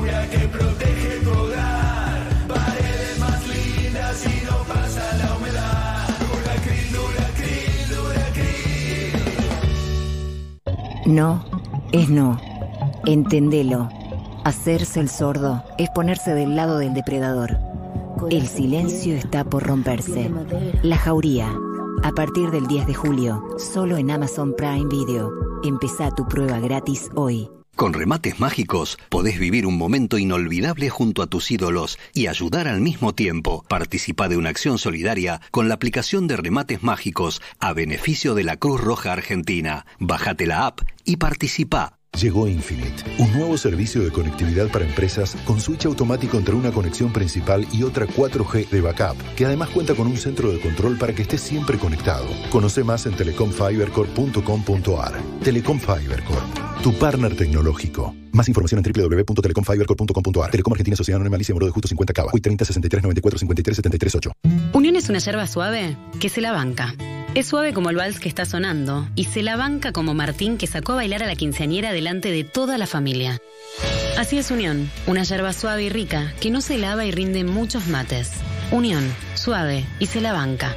No 11.05 11.43
es 11.91 12.09
no. 12.09 12.39
Entendelo. 13.05 13.89
Hacerse 14.45 14.99
el 14.99 15.09
sordo 15.09 15.63
es 15.77 15.89
ponerse 15.89 16.33
del 16.33 16.55
lado 16.55 16.77
del 16.77 16.93
depredador. 16.93 17.57
El 18.29 18.47
silencio 18.47 19.15
está 19.15 19.43
por 19.43 19.63
romperse. 19.63 20.31
La 20.81 20.97
Jauría. 20.97 21.49
A 22.03 22.11
partir 22.11 22.51
del 22.51 22.67
10 22.67 22.87
de 22.87 22.93
julio, 22.93 23.43
solo 23.57 23.97
en 23.97 24.11
Amazon 24.11 24.53
Prime 24.55 24.87
Video. 24.89 25.31
Empezá 25.63 26.09
tu 26.11 26.25
prueba 26.27 26.59
gratis 26.59 27.09
hoy. 27.15 27.49
Con 27.75 27.93
remates 27.93 28.39
mágicos 28.39 28.97
podés 29.09 29.39
vivir 29.39 29.65
un 29.65 29.77
momento 29.77 30.17
inolvidable 30.17 30.89
junto 30.89 31.23
a 31.23 31.27
tus 31.27 31.49
ídolos 31.49 31.97
y 32.13 32.27
ayudar 32.27 32.67
al 32.67 32.81
mismo 32.81 33.13
tiempo. 33.15 33.65
Participa 33.67 34.29
de 34.29 34.37
una 34.37 34.49
acción 34.49 34.77
solidaria 34.77 35.41
con 35.51 35.67
la 35.67 35.73
aplicación 35.73 36.27
de 36.27 36.37
remates 36.37 36.83
mágicos 36.83 37.41
a 37.59 37.73
beneficio 37.73 38.35
de 38.35 38.43
la 38.43 38.57
Cruz 38.57 38.79
Roja 38.79 39.11
Argentina. 39.11 39.85
Bájate 39.99 40.45
la 40.45 40.67
app 40.67 40.81
y 41.03 41.17
participa. 41.17 42.02
Llegó 42.19 42.47
Infinite, 42.47 43.03
un 43.17 43.31
nuevo 43.33 43.57
servicio 43.57 44.03
de 44.03 44.11
conectividad 44.11 44.69
para 44.69 44.85
empresas 44.85 45.35
con 45.45 45.59
switch 45.59 45.85
automático 45.85 46.37
entre 46.37 46.53
una 46.53 46.71
conexión 46.71 47.11
principal 47.11 47.65
y 47.71 47.81
otra 47.81 48.05
4G 48.05 48.69
de 48.69 48.81
backup, 48.81 49.17
que 49.35 49.45
además 49.45 49.69
cuenta 49.69 49.95
con 49.95 50.05
un 50.05 50.17
centro 50.17 50.51
de 50.51 50.59
control 50.59 50.97
para 50.97 51.13
que 51.13 51.23
estés 51.23 51.41
siempre 51.41 51.79
conectado. 51.79 52.27
Conoce 52.51 52.83
más 52.83 53.07
en 53.07 53.15
telecomfibercorp.com.ar. 53.15 55.21
Telecom 55.43 55.79
Fiber 55.79 56.23
Corp, 56.23 56.81
tu 56.83 56.93
partner 56.93 57.35
tecnológico. 57.35 58.13
Más 58.31 58.47
información 58.47 58.83
en 58.85 58.93
www.telecomfibercorp.com.ar. 58.93 60.51
Telecom 60.51 60.73
Argentina 60.73 60.95
Sociedad 60.95 61.17
Anónima 61.17 61.35
Alicia 61.35 61.55
Moro 61.55 61.65
de 61.65 61.71
Justo 61.71 61.87
50 61.87 62.13
Cava. 62.13 62.29
Hoy 62.31 62.41
30 62.41 62.63
63 62.63 63.03
94 63.03 63.39
53 63.39 63.75
73 63.75 64.15
8. 64.15 64.31
Unión 64.73 64.95
es 64.95 65.09
una 65.09 65.19
yerba 65.19 65.47
suave 65.47 65.97
que 66.19 66.29
se 66.29 66.41
la 66.41 66.51
banca. 66.51 66.93
Es 67.35 67.47
suave 67.47 67.73
como 67.73 67.89
el 67.89 67.95
vals 67.95 68.19
que 68.19 68.29
está 68.29 68.45
sonando 68.45 69.07
y 69.15 69.23
se 69.23 69.41
la 69.41 69.57
banca 69.57 69.91
como 69.91 70.13
Martín 70.13 70.59
que 70.59 70.67
sacó 70.67 70.91
a 70.91 70.97
bailar 70.97 71.23
a 71.23 71.25
la 71.25 71.35
quinceañera 71.35 71.91
delante 71.91 72.29
de 72.29 72.43
toda 72.43 72.77
la 72.77 72.85
familia. 72.85 73.41
Así 74.19 74.37
es 74.37 74.51
Unión, 74.51 74.91
una 75.07 75.23
yerba 75.23 75.51
suave 75.51 75.83
y 75.83 75.89
rica 75.89 76.31
que 76.39 76.51
no 76.51 76.61
se 76.61 76.77
lava 76.77 77.05
y 77.05 77.11
rinde 77.11 77.43
muchos 77.43 77.87
mates. 77.87 78.33
Unión, 78.71 79.03
suave 79.33 79.83
y 79.97 80.05
se 80.05 80.21
la 80.21 80.31
banca. 80.31 80.75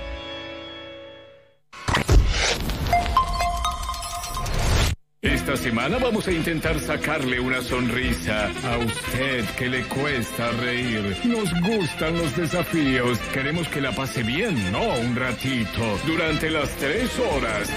Esta 5.47 5.63
semana 5.63 5.99
vamos 5.99 6.27
a 6.27 6.33
intentar 6.33 6.77
sacarle 6.81 7.39
una 7.39 7.63
sonrisa 7.63 8.51
a 8.65 8.79
usted 8.79 9.45
que 9.57 9.69
le 9.69 9.85
cuesta 9.85 10.51
reír. 10.51 11.17
Nos 11.23 11.49
gustan 11.61 12.19
los 12.19 12.37
desafíos. 12.37 13.17
Queremos 13.33 13.69
que 13.69 13.81
la 13.81 13.93
pase 13.93 14.25
bien, 14.25 14.73
¿no? 14.73 14.83
Un 14.83 15.15
ratito. 15.15 16.01
Durante 16.05 16.51
las 16.51 16.69
tres 16.79 17.17
horas. 17.21 17.71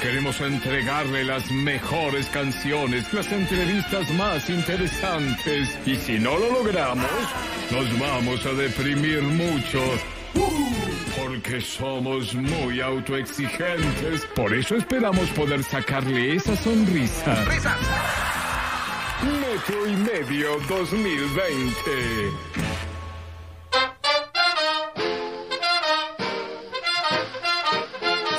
Queremos 0.00 0.40
entregarle 0.40 1.22
las 1.22 1.48
mejores 1.52 2.26
canciones, 2.26 3.12
las 3.12 3.30
entrevistas 3.30 4.10
más 4.14 4.50
interesantes. 4.50 5.78
Y 5.86 5.94
si 5.94 6.18
no 6.18 6.36
lo 6.36 6.50
logramos, 6.50 7.06
nos 7.70 8.00
vamos 8.00 8.44
a 8.46 8.52
deprimir 8.52 9.22
mucho. 9.22 9.80
Porque 11.16 11.60
somos 11.60 12.34
muy 12.34 12.80
autoexigentes. 12.80 14.24
Por 14.34 14.54
eso 14.54 14.76
esperamos 14.76 15.28
poder 15.30 15.62
sacarle 15.62 16.36
esa 16.36 16.56
sonrisa. 16.56 17.34
Metro 19.22 19.86
y 19.86 19.96
medio 19.96 20.58
2020. 20.68 21.72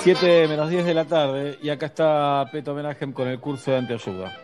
Siete 0.02 0.48
menos 0.50 0.70
10 0.70 0.86
de 0.86 0.94
la 0.94 1.06
tarde 1.06 1.58
y 1.62 1.70
acá 1.70 1.86
está 1.86 2.46
Peto 2.52 2.74
Menagem 2.74 3.14
con 3.14 3.28
el 3.28 3.40
curso 3.40 3.72
de 3.72 3.78
anteayuda. 3.78 4.38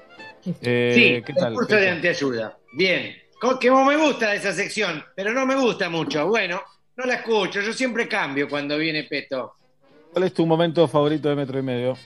Eh, 0.62 0.92
sí, 0.96 1.24
¿qué 1.26 1.34
tal? 1.34 1.52
el 1.52 1.58
curso 1.58 1.76
de 1.76 1.90
anteayuda. 1.90 2.58
Bien. 2.72 3.14
Que 3.60 3.72
me 3.72 3.98
gusta 3.98 4.34
esa 4.34 4.54
sección, 4.54 5.04
pero 5.16 5.34
no 5.34 5.46
me 5.46 5.56
gusta 5.56 5.90
mucho. 5.90 6.28
Bueno, 6.28 6.62
no 7.00 7.06
la 7.06 7.16
escucho. 7.16 7.62
Yo 7.62 7.72
siempre 7.74 8.08
cambio 8.08 8.48
cuando 8.50 8.78
viene 8.78 9.06
Peto. 9.06 9.56
¿Cuál 10.12 10.26
es 10.26 10.34
tu 10.34 10.46
momento 10.46 10.88
favorito 10.88 11.30
de 11.30 11.36
metro 11.36 11.58
y 11.58 11.62
medio? 11.62 11.98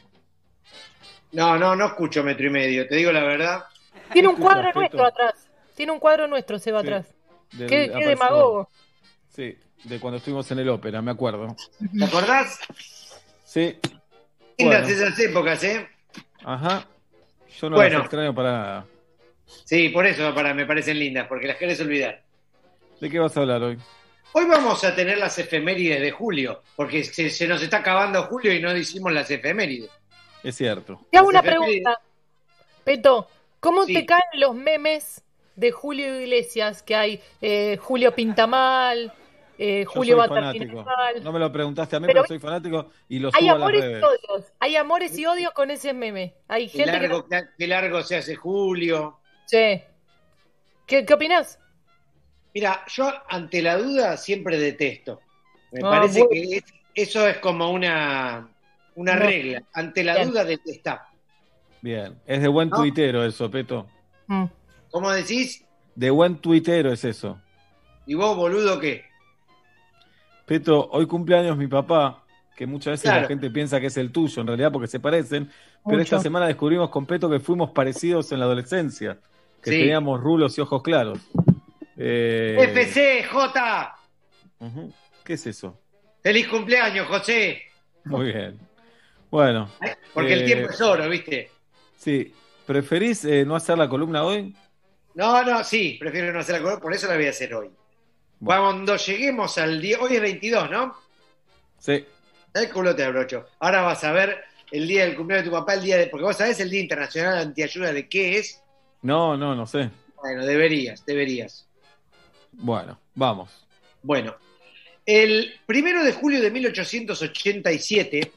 No, 1.32 1.57
no, 1.57 1.76
no 1.76 1.88
escucho 1.88 2.24
metro 2.24 2.45
y 2.45 2.49
medio. 2.52 2.88
Te 2.88 2.95
digo 2.95 3.11
la 3.11 3.24
verdad. 3.24 3.64
Tiene 4.11 4.28
un 4.28 4.36
cuadro 4.36 4.68
Peto? 4.68 4.80
nuestro 4.80 5.06
atrás. 5.06 5.48
Tiene 5.76 5.91
un 5.91 5.99
cuadro 5.99 6.28
nuestro, 6.28 6.60
Seba, 6.60 6.82
Sí, 6.82 6.88
atrás. 6.88 7.07
del 7.53 7.68
Qué, 7.70 7.91
qué 7.98 8.06
demagogo. 8.06 8.70
Sí, 9.30 9.57
de 9.86 9.99
cuando 9.99 10.18
estuvimos 10.18 10.49
en 10.52 10.60
el 10.60 10.70
ópera, 10.70 11.02
me 11.02 11.11
acuerdo. 11.11 11.56
¿Te 11.98 12.06
acordás? 12.06 12.60
Sí. 13.44 13.76
Lindas 14.60 14.84
Bueno. 14.84 14.88
esas 14.88 15.20
épocas, 15.20 15.64
¿eh? 15.64 15.88
Ajá. 16.44 16.88
Yo 17.60 17.70
no 17.70 17.78
Bueno. 17.78 17.95
las 17.98 18.03
extraño 18.06 18.36
para 18.36 18.52
nada. 18.52 18.86
Sí, 19.65 19.90
por 19.90 20.06
eso 20.06 20.34
para, 20.36 20.53
me 20.53 20.65
parecen 20.68 20.99
lindas, 20.99 21.28
porque 21.28 21.48
las 21.48 21.57
querés 21.57 21.80
olvidar. 21.82 22.22
¿De 23.02 23.10
qué 23.10 23.18
vas 23.20 23.36
a 23.36 23.41
hablar 23.41 23.64
hoy? 23.64 23.78
Hoy 24.34 24.45
vamos 24.45 24.84
a 24.84 24.95
tener 24.95 25.18
las 25.19 25.38
efemérides 25.38 26.01
de 26.01 26.11
julio, 26.11 26.61
porque 26.76 27.03
se, 27.03 27.30
se 27.30 27.47
nos 27.47 27.61
está 27.61 27.77
acabando 27.77 28.23
julio 28.23 28.53
y 28.53 28.60
no 28.61 28.76
hicimos 28.76 29.11
las 29.14 29.30
efemérides. 29.30 29.91
Es 30.43 30.55
cierto. 30.55 30.99
Te 31.11 31.18
hago 31.19 31.27
una 31.30 31.41
efemérides- 31.41 31.84
pregunta. 31.84 32.01
Peto, 32.84 33.27
¿cómo 33.60 33.85
Sí. 33.85 33.93
te 33.93 34.05
caen 34.05 34.22
los 34.34 34.55
memes 34.55 35.23
de 35.55 35.72
Julio 35.72 36.19
Iglesias 36.19 36.81
que 36.84 36.95
hay? 36.95 37.22
Eh, 37.41 37.77
Julio 37.80 38.14
Pintamal, 38.14 39.14
eh, 39.57 39.85
Julio 39.85 40.18
fanático. 40.18 40.84
mal. 40.84 41.23
No 41.23 41.31
me 41.31 41.39
lo 41.39 41.51
preguntaste 41.51 41.95
a 41.95 41.99
mí, 41.99 42.07
Pero- 42.07 42.23
pero, 42.23 42.27
soy 42.27 42.39
fanático 42.39 42.89
y 43.07 43.19
lo 43.19 43.30
Hay 43.34 43.41
subo 43.41 43.41
a 43.41 43.53
las 43.53 43.55
amores 43.55 43.84
y 43.84 44.03
odios. 44.03 44.51
Hay 44.60 44.76
amores 44.76 45.18
y 45.18 45.26
odios 45.27 45.53
con 45.53 45.69
ese 45.72 45.93
meme. 45.93 46.34
Hay 46.47 46.68
Qué 46.69 46.80
gente 46.80 46.99
que 46.99 47.07
largo, 47.07 47.27
qué 47.57 47.68
largo 47.68 48.01
se 48.01 48.15
hace 48.18 48.35
julio. 48.35 49.19
Sí. 49.45 49.81
¿Qué, 50.88 51.05
qué 51.05 51.14
opinás? 51.14 51.60
Mira, 52.53 52.84
yo 52.88 53.11
ante 53.30 53.61
la 53.61 53.77
duda 53.77 54.17
siempre 54.17 54.57
detesto. 54.57 55.19
Me 55.71 55.80
Ah, 55.80 55.89
parece 55.89 56.19
bueno. 56.23 56.30
que 56.31 56.57
es- 56.57 56.63
eso 56.93 57.27
es 57.27 57.38
como 57.39 57.71
una, 57.71 58.47
una 58.95 59.15
No. 59.15 59.19
regla. 59.25 59.63
Ante 59.73 60.03
la 60.03 60.15
Bien. 60.15 60.30
duda 60.30 60.43
detestar. 60.43 61.01
Bien. 61.81 62.15
Es 62.27 62.41
de 62.41 62.47
buen 62.47 62.69
¿No? 62.69 62.77
tuitero 62.77 63.25
eso, 63.25 63.49
Peto. 63.49 63.88
Mm. 64.27 64.45
¿Cómo 64.91 65.11
decís? 65.11 65.65
De 65.95 66.09
buen 66.11 66.38
tuitero 66.38 66.91
es 66.93 67.03
eso. 67.03 67.39
¿Y 68.05 68.13
vos, 68.13 68.35
boludo, 68.38 68.80
qué? 68.80 69.03
Peto, 70.45 70.89
hoy 70.91 71.05
cumpleaños 71.07 71.57
mi 71.57 71.67
papá, 71.67 72.23
que 72.55 72.67
muchas 72.67 72.91
veces 72.93 73.03
Claro. 73.05 73.21
la 73.21 73.27
gente 73.27 73.49
piensa 73.49 73.80
que 73.80 73.88
es 73.88 73.97
el 73.97 74.11
tuyo, 74.11 74.41
en 74.41 74.47
realidad 74.47 74.71
porque 74.71 74.88
se 74.88 74.99
parecen, 74.99 75.49
pero 75.85 76.01
esta 76.01 76.19
semana 76.19 76.45
descubrimos 76.47 76.89
con 76.89 77.05
Peto 77.05 77.30
que 77.30 77.39
fuimos 77.39 77.71
parecidos 77.71 78.31
en 78.31 78.39
la 78.39 78.45
adolescencia, 78.45 79.17
que 79.63 79.71
Sí. 79.71 79.80
teníamos 79.80 80.21
rulos 80.21 80.57
y 80.57 80.61
ojos 80.61 80.84
claros. 80.84 81.19
Eh, 81.98 82.57
FC, 82.60 83.24
J. 83.24 83.95
ujú. 84.60 84.94
¿Qué 85.24 85.34
es 85.34 85.48
eso? 85.48 85.80
Feliz 86.22 86.48
cumpleaños, 86.48 87.07
José. 87.07 87.61
Muy 88.06 88.32
bien. 88.32 88.60
Bueno. 89.30 89.70
Porque 90.14 90.34
eh, 90.34 90.40
el 90.40 90.45
tiempo 90.45 90.70
es 90.70 90.82
oro, 90.82 91.07
¿viste? 91.10 91.52
Sí. 91.98 92.34
¿Preferís 92.65 93.26
eh, 93.26 93.45
no 93.45 93.56
hacer 93.56 93.78
la 93.78 93.90
columna 93.90 94.24
hoy? 94.24 94.56
No, 95.15 95.44
no, 95.44 95.64
sí, 95.64 95.98
prefiero 95.99 96.32
no 96.32 96.40
hacer 96.40 96.56
la 96.56 96.61
columna, 96.61 96.82
por 96.82 96.94
eso 96.94 97.07
la 97.07 97.15
voy 97.15 97.28
a 97.28 97.32
hacer 97.32 97.53
hoy. 97.53 97.70
Cuando 98.44 98.95
lleguemos 98.95 99.57
al 99.57 99.82
día, 99.82 99.99
hoy 99.99 100.15
es 100.15 100.22
22, 100.22 100.72
¿no? 100.72 100.95
Sí. 101.78 102.06
El 102.53 102.70
culo 102.70 102.95
te 102.95 103.03
abrocho. 103.03 103.45
Ahora 103.60 103.82
vas 103.82 104.03
a 104.03 104.11
ver 104.11 104.44
el 104.72 104.88
día 104.88 105.06
del 105.06 105.15
cumpleaños 105.15 105.45
de 105.45 105.52
tu 105.52 105.57
papá, 105.57 105.76
el 105.76 105.84
día 105.84 105.98
de, 105.98 106.07
porque 106.07 106.26
vos 106.26 106.36
sabés 106.36 106.60
el 106.60 106.70
Día 106.70 106.82
Internacional 106.82 107.38
Antiayuda 107.38 107.94
de 107.94 108.07
qué 108.07 108.38
es. 108.38 108.61
No, 109.02 109.38
no, 109.38 109.56
no 109.56 109.65
sé. 109.65 109.90
Bueno, 110.22 110.45
deberías, 110.45 111.06
deberías. 111.06 111.68
Bueno, 112.53 112.99
vamos. 113.15 113.65
Bueno, 114.01 114.35
el 115.05 115.53
primero 115.65 116.03
de 116.03 116.13
julio 116.13 116.41
de 116.41 116.51
1887, 116.51 118.31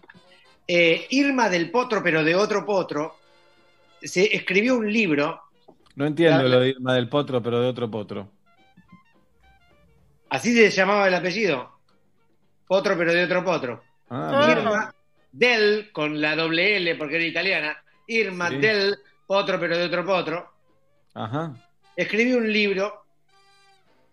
eh, 0.68 1.06
Irma 1.10 1.48
del 1.48 1.70
Potro, 1.70 2.02
pero 2.02 2.24
de 2.24 2.34
otro 2.34 2.64
potro, 2.66 3.16
se 4.02 4.34
escribió 4.34 4.76
un 4.76 4.92
libro. 4.92 5.40
No 5.94 6.06
entiendo 6.06 6.42
La- 6.44 6.48
lo 6.56 6.60
de 6.60 6.68
Irma 6.70 6.94
del 6.94 7.08
Potro, 7.08 7.42
pero 7.42 7.60
de 7.60 7.68
otro 7.68 7.90
potro. 7.90 8.30
Así 10.28 10.52
se 10.54 10.70
llamaba 10.70 11.06
el 11.08 11.14
apellido. 11.14 11.78
Potro, 12.66 12.96
pero 12.98 13.12
de 13.12 13.24
otro 13.24 13.44
potro. 13.44 13.82
Ah, 14.10 14.54
Irma 14.58 14.94
del, 15.32 15.90
con 15.92 16.20
la 16.20 16.34
doble 16.34 16.76
L, 16.78 16.94
porque 16.96 17.16
era 17.16 17.24
italiana. 17.24 17.76
Irma 18.08 18.48
Sí. 18.50 18.56
del 18.58 18.96
Potro, 19.26 19.58
pero 19.58 19.76
de 19.78 19.84
otro 19.84 20.04
potro. 20.04 20.52
Ajá. 21.14 21.54
Escribió 21.96 22.38
un 22.38 22.52
libro, 22.52 23.05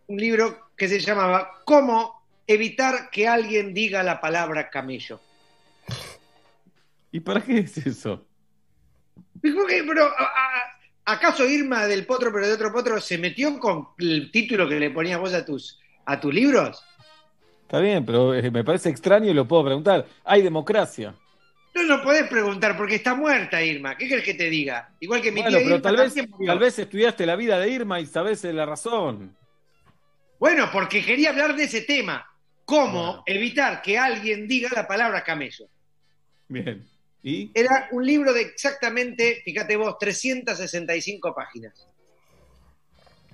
un 0.07 0.17
libro 0.17 0.69
que 0.75 0.87
se 0.87 0.99
llamaba 0.99 1.61
¿Cómo 1.65 2.23
evitar 2.47 3.09
que 3.09 3.27
alguien 3.27 3.73
diga 3.73 4.03
la 4.03 4.19
palabra 4.19 4.69
camello? 4.69 5.19
¿Y 7.11 7.19
para 7.19 7.41
qué 7.41 7.59
es 7.59 7.77
eso? 7.77 8.25
Dijo 9.35 9.65
que, 9.67 9.83
pero, 9.83 10.09
¿acaso 11.05 11.47
Irma 11.47 11.85
del 11.85 12.05
Potro, 12.05 12.31
pero 12.33 12.47
de 12.47 12.53
otro 12.53 12.71
potro, 12.71 12.99
se 12.99 13.17
metió 13.17 13.59
con 13.59 13.89
el 13.99 14.31
título 14.31 14.67
que 14.67 14.79
le 14.79 14.89
ponías 14.89 15.19
vos 15.19 15.33
a 15.33 15.45
tus, 15.45 15.79
a 16.05 16.19
tus 16.19 16.33
libros? 16.33 16.83
Está 17.61 17.79
bien, 17.79 18.05
pero 18.05 18.33
eh, 18.33 18.49
me 18.49 18.63
parece 18.63 18.89
extraño 18.89 19.29
y 19.29 19.33
lo 19.33 19.47
puedo 19.47 19.65
preguntar. 19.65 20.05
Hay 20.23 20.41
democracia. 20.41 21.13
No, 21.75 21.83
no 21.83 22.03
podés 22.03 22.27
preguntar 22.27 22.77
porque 22.77 22.95
está 22.95 23.15
muerta 23.15 23.63
Irma. 23.63 23.97
¿Qué 23.97 24.07
querés 24.07 24.23
que 24.23 24.35
te 24.35 24.49
diga? 24.49 24.89
Igual 24.99 25.21
que 25.21 25.31
mi 25.31 25.41
Bueno, 25.41 25.57
tía 25.57 25.65
pero 25.65 25.75
Irma 25.75 25.81
tal 25.81 25.97
vez, 25.97 26.15
tal 26.45 26.59
vez 26.59 26.79
estudiaste 26.79 27.25
la 27.25 27.35
vida 27.35 27.59
de 27.59 27.69
Irma 27.69 27.99
y 27.99 28.05
sabes 28.05 28.43
la 28.43 28.65
razón. 28.65 29.35
Bueno, 30.43 30.69
porque 30.73 31.05
quería 31.05 31.29
hablar 31.29 31.55
de 31.55 31.63
ese 31.63 31.83
tema. 31.83 32.29
¿Cómo 32.65 33.23
evitar 33.25 33.81
que 33.81 33.97
alguien 33.97 34.45
diga 34.45 34.69
la 34.75 34.85
palabra 34.85 35.23
camello? 35.23 35.69
Bien. 36.49 36.85
¿Y? 37.23 37.49
Era 37.53 37.87
un 37.91 38.05
libro 38.05 38.33
de 38.33 38.41
exactamente, 38.41 39.41
fíjate 39.45 39.77
vos, 39.77 39.97
365 39.97 41.33
páginas. 41.33 41.87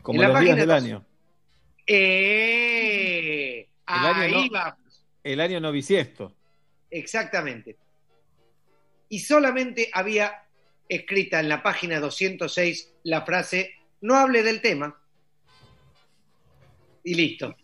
Como 0.04 0.22
En 0.22 0.28
la 0.28 0.34
los 0.36 0.40
días 0.44 0.58
del 0.58 0.70
año. 0.70 1.04
Eh, 1.88 3.68
El 3.88 4.06
año 4.06 4.22
ahí 4.22 4.32
no- 4.32 4.52
vamos. 4.52 5.04
El 5.24 5.40
año 5.40 5.60
no 5.60 5.72
bisiesto. 5.72 6.36
Exactamente. 6.92 7.76
Y 9.10 9.18
solamente 9.22 9.90
había 9.94 10.44
escrita 10.88 11.40
en 11.40 11.50
la 11.50 11.64
página 11.64 12.00
206 12.00 12.94
la 13.02 13.24
frase, 13.24 13.74
no 14.02 14.16
hable 14.16 14.44
del 14.44 14.62
tema. 14.62 14.96
Y 17.04 17.16
listo. 17.16 17.56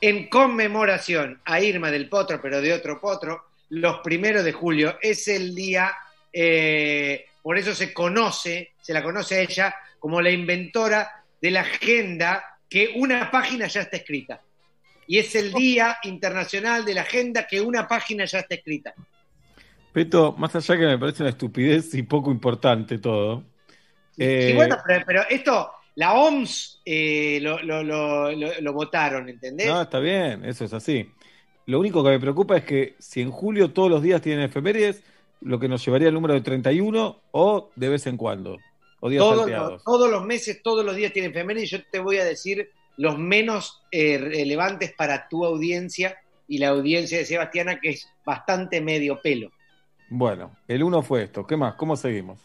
En 0.00 0.28
conmemoración 0.28 1.40
a 1.44 1.60
Irma 1.60 1.90
del 1.90 2.08
Potro, 2.08 2.40
pero 2.40 2.60
de 2.60 2.72
otro 2.72 3.00
potro, 3.00 3.46
los 3.70 4.00
primeros 4.00 4.44
de 4.44 4.52
julio 4.52 4.98
es 5.00 5.28
el 5.28 5.54
día, 5.54 5.92
eh, 6.32 7.26
por 7.42 7.56
eso 7.58 7.74
se 7.74 7.92
conoce, 7.92 8.72
se 8.80 8.92
la 8.92 9.02
conoce 9.02 9.36
a 9.36 9.40
ella 9.40 9.74
como 9.98 10.20
la 10.20 10.30
inventora 10.30 11.24
de 11.40 11.50
la 11.50 11.60
agenda 11.62 12.58
que 12.68 12.92
una 12.96 13.30
página 13.30 13.66
ya 13.66 13.82
está 13.82 13.96
escrita. 13.96 14.40
Y 15.06 15.18
es 15.18 15.34
el 15.34 15.52
Día 15.52 15.98
Internacional 16.04 16.84
de 16.84 16.94
la 16.94 17.02
Agenda 17.02 17.46
que 17.46 17.60
una 17.60 17.86
página 17.86 18.24
ya 18.24 18.40
está 18.40 18.54
escrita. 18.54 18.94
Peto, 19.92 20.32
más 20.32 20.56
allá 20.56 20.76
que 20.76 20.86
me 20.86 20.98
parece 20.98 21.22
una 21.22 21.30
estupidez 21.30 21.94
y 21.94 22.02
poco 22.02 22.32
importante 22.32 22.98
todo. 22.98 23.44
eh, 24.16 24.50
Y 24.50 24.54
bueno, 24.56 24.76
pero, 24.86 25.04
pero 25.06 25.22
esto, 25.28 25.70
la 25.96 26.14
OMS 26.14 26.80
eh, 26.84 27.38
lo, 27.40 27.62
lo- 27.62 27.82
lo- 27.82 28.32
lo- 28.32 28.72
votaron, 28.72 29.28
¿entendés? 29.28 29.66
no, 29.66 29.82
está 29.82 30.00
bien, 30.00 30.44
eso 30.44 30.64
es 30.64 30.72
así. 30.72 31.08
Lo 31.66 31.78
único 31.80 32.02
que 32.04 32.10
me 32.10 32.20
preocupa 32.20 32.56
es 32.56 32.64
que 32.64 32.94
si 32.98 33.20
en 33.20 33.30
julio 33.30 33.70
todos 33.72 33.90
los 33.90 34.02
días 34.02 34.20
tienen 34.20 34.44
efemérides, 34.44 35.02
lo 35.40 35.58
que 35.58 35.68
nos 35.68 35.84
llevaría 35.84 36.08
al 36.08 36.14
número 36.14 36.34
de 36.34 36.40
31 36.40 37.20
o 37.30 37.70
de 37.76 37.88
vez 37.88 38.06
en 38.06 38.16
cuando, 38.16 38.58
o 39.00 39.08
días 39.08 39.22
todos, 39.22 39.82
todos 39.84 40.10
los 40.10 40.24
meses, 40.24 40.62
todos 40.62 40.84
los 40.84 40.96
días 40.96 41.12
tienen 41.12 41.30
efemérides 41.30 41.72
y 41.72 41.76
yo 41.76 41.82
te 41.90 41.98
voy 42.00 42.18
a 42.18 42.24
decir 42.24 42.70
los 42.96 43.18
menos 43.18 43.82
eh, 43.90 44.18
relevantes 44.18 44.92
para 44.92 45.28
tu 45.28 45.44
audiencia 45.44 46.16
y 46.46 46.58
la 46.58 46.68
audiencia 46.68 47.18
de 47.18 47.24
Sebastiana, 47.24 47.80
que 47.80 47.90
es 47.90 48.08
bastante 48.24 48.80
medio 48.80 49.20
pelo. 49.22 49.50
Bueno, 50.10 50.54
el 50.68 50.82
uno 50.82 51.02
fue 51.02 51.22
esto. 51.24 51.46
¿Qué 51.46 51.56
más? 51.56 51.74
¿Cómo 51.74 51.96
seguimos? 51.96 52.38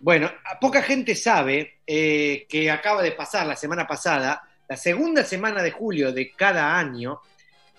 Bueno, 0.00 0.30
poca 0.60 0.82
gente 0.82 1.14
sabe 1.14 1.78
eh, 1.86 2.46
que 2.48 2.70
acaba 2.70 3.02
de 3.02 3.12
pasar 3.12 3.46
la 3.46 3.56
semana 3.56 3.86
pasada, 3.86 4.42
la 4.68 4.76
segunda 4.76 5.24
semana 5.24 5.62
de 5.62 5.70
julio 5.70 6.12
de 6.12 6.32
cada 6.32 6.78
año, 6.78 7.20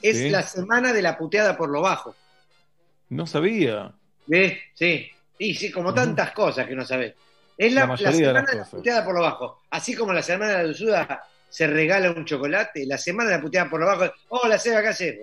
es 0.02 0.18
Sí. 0.18 0.30
la 0.30 0.44
semana 0.44 0.92
de 0.94 1.02
la 1.02 1.18
puteada 1.18 1.56
por 1.56 1.70
lo 1.70 1.82
bajo. 1.82 2.16
No 3.10 3.28
sabía. 3.28 3.94
Sí. 4.74 5.10
Y 5.38 5.54
sí, 5.56 5.72
como 5.72 5.94
tantas 5.94 6.32
cosas 6.32 6.68
que 6.68 6.76
no 6.76 6.86
sabés. 6.86 7.14
Es 7.58 7.74
la, 7.74 7.82
La 7.82 7.88
la 7.88 7.94
mayoría 7.94 8.12
de 8.12 8.26
semana 8.26 8.52
de 8.52 8.58
la 8.58 8.66
puteada 8.66 9.06
por 9.06 9.16
lo 9.16 9.22
bajo. 9.22 9.62
Así 9.70 9.96
como 9.96 10.12
la 10.14 10.22
semana 10.24 10.52
de 10.52 10.58
la 10.58 10.64
dulzura 10.64 11.24
se 11.50 11.68
regala 11.68 12.12
un 12.12 12.26
chocolate, 12.26 12.86
la 12.86 12.98
semana 12.98 13.30
de 13.30 13.36
la 13.38 13.42
puteada 13.42 13.70
por 13.70 13.80
lo 13.80 13.86
bajo, 13.86 14.12
hola 14.30 14.58
Seba, 14.58 14.82
¿qué 14.82 14.88
haces? 14.90 15.16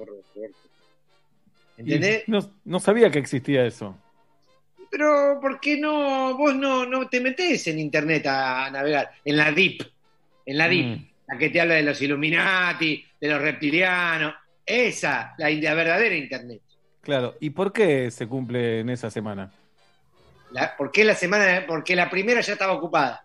¿Entendés? 1.77 2.25
No 2.65 2.81
sabía 2.81 3.11
que 3.11 3.19
existía 3.19 3.65
eso. 3.67 3.97
Pero 4.93 5.39
¿por 5.41 5.59
qué 5.59 5.79
no 5.79 6.37
vos 6.37 6.55
no, 6.55 6.85
no 6.85 7.09
te 7.09 7.19
metés 7.19 7.67
en 7.67 7.79
internet 7.79 8.27
a 8.27 8.69
navegar? 8.71 9.11
En 9.25 9.39
la 9.39 9.51
DIP. 9.51 9.81
En 10.45 10.59
la 10.59 10.69
DIP. 10.69 10.87
Mm. 10.87 11.07
La 11.29 11.39
que 11.39 11.49
te 11.49 11.63
habla 11.63 11.75
de 11.77 11.83
los 11.83 12.03
Illuminati, 12.03 13.03
de 13.19 13.29
los 13.29 13.41
reptilianos. 13.41 14.35
Esa, 14.67 15.35
la, 15.39 15.49
la 15.49 15.73
verdadera 15.75 16.15
internet. 16.15 16.61
Claro. 17.01 17.37
¿Y 17.41 17.49
por 17.51 17.73
qué 17.73 18.11
se 18.11 18.27
cumple 18.27 18.81
en 18.81 18.91
esa 18.91 19.11
semana? 19.11 19.51
La- 20.51 20.77
¿Por 20.77 20.93
qué 20.93 21.05
la 21.05 21.15
semana? 21.15 21.65
Porque 21.67 21.97
la 21.97 22.11
primera 22.11 22.43
ya 22.43 22.53
estaba 22.53 22.75
ocupada. 22.75 23.25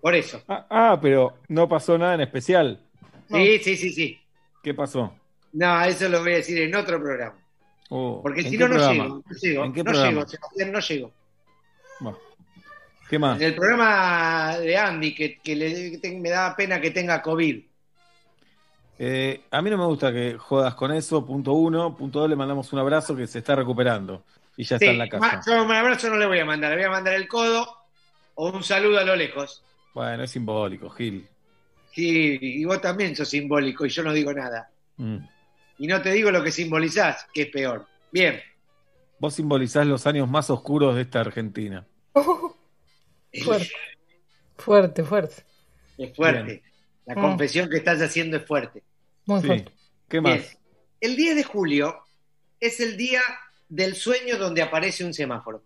Por 0.00 0.14
eso. 0.14 0.42
Ah, 0.48 0.66
ah, 0.70 0.98
pero 1.02 1.40
no 1.48 1.68
pasó 1.68 1.98
nada 1.98 2.14
en 2.14 2.22
especial. 2.22 2.80
Sí, 3.30 3.58
sí, 3.58 3.76
sí, 3.76 3.92
sí. 3.92 4.20
¿Qué 4.62 4.72
pasó? 4.72 5.14
No, 5.52 5.84
eso 5.84 6.08
lo 6.08 6.20
voy 6.22 6.32
a 6.32 6.36
decir 6.36 6.58
en 6.62 6.74
otro 6.74 6.98
programa. 6.98 7.36
Oh, 7.90 8.20
Porque 8.22 8.40
¿en 8.42 8.50
si 8.50 8.58
no, 8.58 8.68
no 8.68 8.76
llego. 8.92 9.04
No 9.26 9.36
llego, 9.40 9.64
¿En 9.64 9.72
qué 9.72 9.78
no 9.82 9.90
programa? 9.92 10.10
llego, 10.10 10.28
Sebastián, 10.28 10.72
no 10.72 10.80
llego. 10.80 11.12
Bueno. 12.00 12.18
¿Qué 13.08 13.18
más? 13.18 13.40
En 13.40 13.46
el 13.46 13.54
programa 13.54 14.56
de 14.58 14.76
Andy, 14.76 15.14
que, 15.14 15.38
que 15.38 15.56
le- 15.56 15.90
que 15.92 15.98
te- 15.98 16.18
me 16.18 16.28
da 16.28 16.54
pena 16.54 16.80
que 16.80 16.90
tenga 16.90 17.22
COVID. 17.22 17.62
Eh, 19.00 19.42
a 19.50 19.62
mí 19.62 19.70
no 19.70 19.78
me 19.78 19.86
gusta 19.86 20.12
que 20.12 20.36
jodas 20.36 20.74
con 20.74 20.92
eso, 20.92 21.24
punto 21.24 21.52
uno. 21.52 21.96
Punto 21.96 22.20
dos, 22.20 22.28
le 22.28 22.36
mandamos 22.36 22.72
un 22.72 22.80
abrazo 22.80 23.14
que 23.16 23.26
se 23.26 23.38
está 23.38 23.54
recuperando 23.54 24.24
y 24.56 24.64
ya 24.64 24.76
está 24.76 24.90
en 24.90 24.98
la 24.98 25.08
casa. 25.08 25.40
yo 25.46 25.64
un 25.64 25.70
abrazo 25.72 26.10
no 26.10 26.16
le 26.16 26.26
voy 26.26 26.40
a 26.40 26.44
mandar, 26.44 26.70
le 26.70 26.76
voy 26.76 26.84
a 26.86 26.90
mandar 26.90 27.14
el 27.14 27.28
codo 27.28 27.66
o 28.34 28.50
un 28.50 28.62
saludo 28.64 28.98
a 28.98 29.04
lo 29.04 29.14
lejos. 29.16 29.62
Bueno, 29.94 30.24
es 30.24 30.30
simbólico, 30.32 30.90
Gil. 30.90 31.26
Sí, 31.92 32.38
y 32.40 32.64
vos 32.64 32.80
también 32.80 33.14
sos 33.16 33.28
simbólico 33.28 33.86
y 33.86 33.88
yo 33.88 34.02
no 34.02 34.12
digo 34.12 34.32
nada. 34.32 34.68
Mm. 34.96 35.16
Y 35.78 35.86
no 35.86 36.02
te 36.02 36.10
digo 36.12 36.30
lo 36.30 36.42
que 36.42 36.50
simbolizás, 36.52 37.26
que 37.32 37.42
es 37.42 37.48
peor. 37.48 37.86
Bien, 38.12 38.40
Vos 39.20 39.34
simbolizás 39.34 39.84
los 39.84 40.06
años 40.06 40.28
más 40.28 40.48
oscuros 40.48 40.94
de 40.94 41.02
esta 41.02 41.20
Argentina. 41.20 41.84
Fuerte. 43.44 43.70
Fuerte, 44.56 45.04
fuerte. 45.04 45.44
es 45.98 46.14
fuerte. 46.16 46.42
Bien. 46.44 46.62
La 47.06 47.14
Mm. 47.16 47.20
confesión 47.22 47.68
que 47.68 47.78
estás 47.78 48.00
haciendo 48.00 48.36
es 48.36 48.46
fuerte. 48.46 48.82
Muy 49.26 49.40
Sí. 49.40 49.46
fuerte. 49.48 49.72
¿Qué 50.08 50.20
Bien. 50.20 50.38
más? 50.38 50.58
El 51.00 51.16
10 51.16 51.36
de 51.36 51.42
julio 51.44 51.98
es 52.60 52.78
el 52.80 52.96
día 52.96 53.20
del 53.68 53.94
sueño 53.96 54.36
donde 54.38 54.62
aparece 54.62 55.04
un 55.04 55.12
semáforo. 55.12 55.64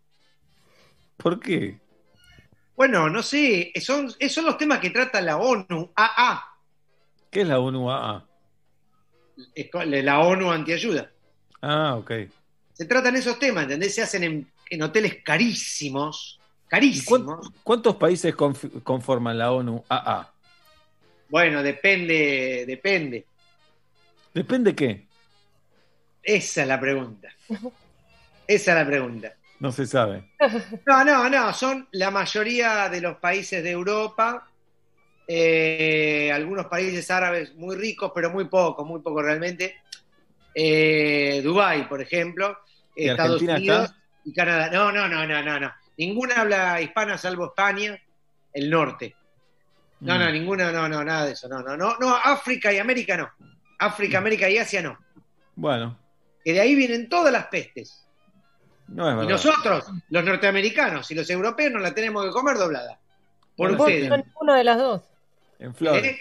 ¿Por 1.19 1.39
qué? 1.41 1.81
Bueno, 2.75 3.09
no 3.11 3.23
sé, 3.23 3.71
son, 3.81 4.11
son 4.11 4.45
los 4.47 4.57
temas 4.59 4.79
que 4.81 4.91
trata 4.91 5.21
la 5.21 5.37
ONU, 5.37 5.93
AA, 5.95 6.43
¿Qué 7.31 7.43
es 7.43 7.49
la 7.49 7.61
ONU 7.61 7.91
AA? 7.91 8.27
La 9.87 10.21
ONU 10.21 10.51
antiayuda. 10.51 11.11
Ah, 11.61 11.95
ok. 11.97 12.11
Se 12.73 12.85
tratan 12.87 13.17
esos 13.17 13.39
temas, 13.39 13.65
¿entendés? 13.65 13.95
Se 13.95 14.03
hacen 14.03 14.25
en, 14.25 14.53
en 14.71 14.83
hoteles 14.83 15.19
carísimos, 15.23 16.41
carísimos. 16.69 17.51
¿Cuántos 17.63 17.97
países 17.97 18.35
conf- 18.35 18.83
conforman 18.83 19.39
la 19.39 19.53
ONU 19.53 19.85
AA? 19.89 20.33
Bueno, 21.29 21.63
depende, 21.63 22.65
depende. 22.67 23.25
Depende 24.35 24.75
qué. 24.75 25.07
Esa 26.23 26.63
es 26.63 26.69
la 26.69 26.81
pregunta. 26.81 27.29
Esa 28.47 28.73
es 28.73 28.79
la 28.79 28.87
pregunta. 28.87 29.35
No 29.61 29.71
se 29.71 29.87
sabe. 29.87 30.33
No, 30.87 31.05
no, 31.05 31.29
no, 31.29 31.53
son 31.55 31.89
la 31.93 32.11
mayoría 32.11 32.89
de 32.89 33.01
los 33.01 33.17
países 33.19 33.63
de 33.63 33.71
Europa, 33.71 34.49
eh, 35.27 36.31
algunos 36.33 36.67
países 36.67 37.11
árabes 37.11 37.55
muy 37.55 37.77
ricos, 37.77 38.13
pero 38.15 38.31
muy 38.31 38.47
pocos, 38.47 38.87
muy 38.87 39.01
pocos 39.01 39.25
realmente. 39.25 39.77
Eh, 40.55 41.41
Dubái, 41.43 41.89
por 41.89 42.01
ejemplo, 42.03 42.59
¿Y 42.95 43.09
Estados 43.09 43.33
Argentina 43.43 43.57
Unidos 43.59 43.85
está? 43.91 43.97
y 44.25 44.33
Canadá. 44.35 44.71
No, 44.71 44.93
no, 44.93 45.09
no, 45.09 45.27
no, 45.27 45.43
no, 45.43 45.61
no. 45.61 45.73
Ninguna 45.97 46.37
habla 46.43 46.81
hispana 46.81 47.17
salvo 47.17 47.47
España, 47.47 47.99
el 48.53 48.69
norte. 48.71 49.15
No, 50.01 50.19
no, 50.19 50.29
Mm. 50.29 50.33
ninguna, 50.33 50.73
no, 50.73 50.89
no, 50.89 51.05
nada 51.05 51.27
de 51.27 51.33
eso. 51.33 51.49
No, 51.49 51.61
no, 51.63 51.77
no, 51.77 51.97
no, 51.99 52.17
África 52.17 52.73
y 52.73 52.79
América 52.79 53.17
no. 53.17 53.31
África, 53.79 54.19
Mm. 54.19 54.23
América 54.23 54.51
y 54.51 54.59
Asia 54.59 54.83
no. 54.83 54.99
Bueno, 55.55 55.99
Que 56.45 56.53
de 56.55 56.61
ahí 56.61 56.75
vienen 56.75 57.09
todas 57.09 57.33
las 57.33 57.47
pestes. 57.47 58.05
no 58.89 59.21
es 59.23 59.25
Y 59.25 59.29
nosotros, 59.29 59.85
los 60.11 60.25
norteamericanos 60.25 61.09
y 61.11 61.15
los 61.15 61.31
europeos, 61.31 61.73
nos 61.73 61.83
la 61.83 61.95
tenemos 61.95 62.25
que 62.25 62.31
comer 62.33 62.57
doblada. 62.59 62.99
Por 63.57 63.69
Bueno, 63.77 63.85
ustedes. 63.85 64.09
No 64.11 64.17
ninguna 64.17 64.57
de 64.57 64.65
las 64.65 64.79
dos. 64.79 65.03
En 65.63 65.75
Flores. 65.75 66.05
¿Eh? 66.05 66.19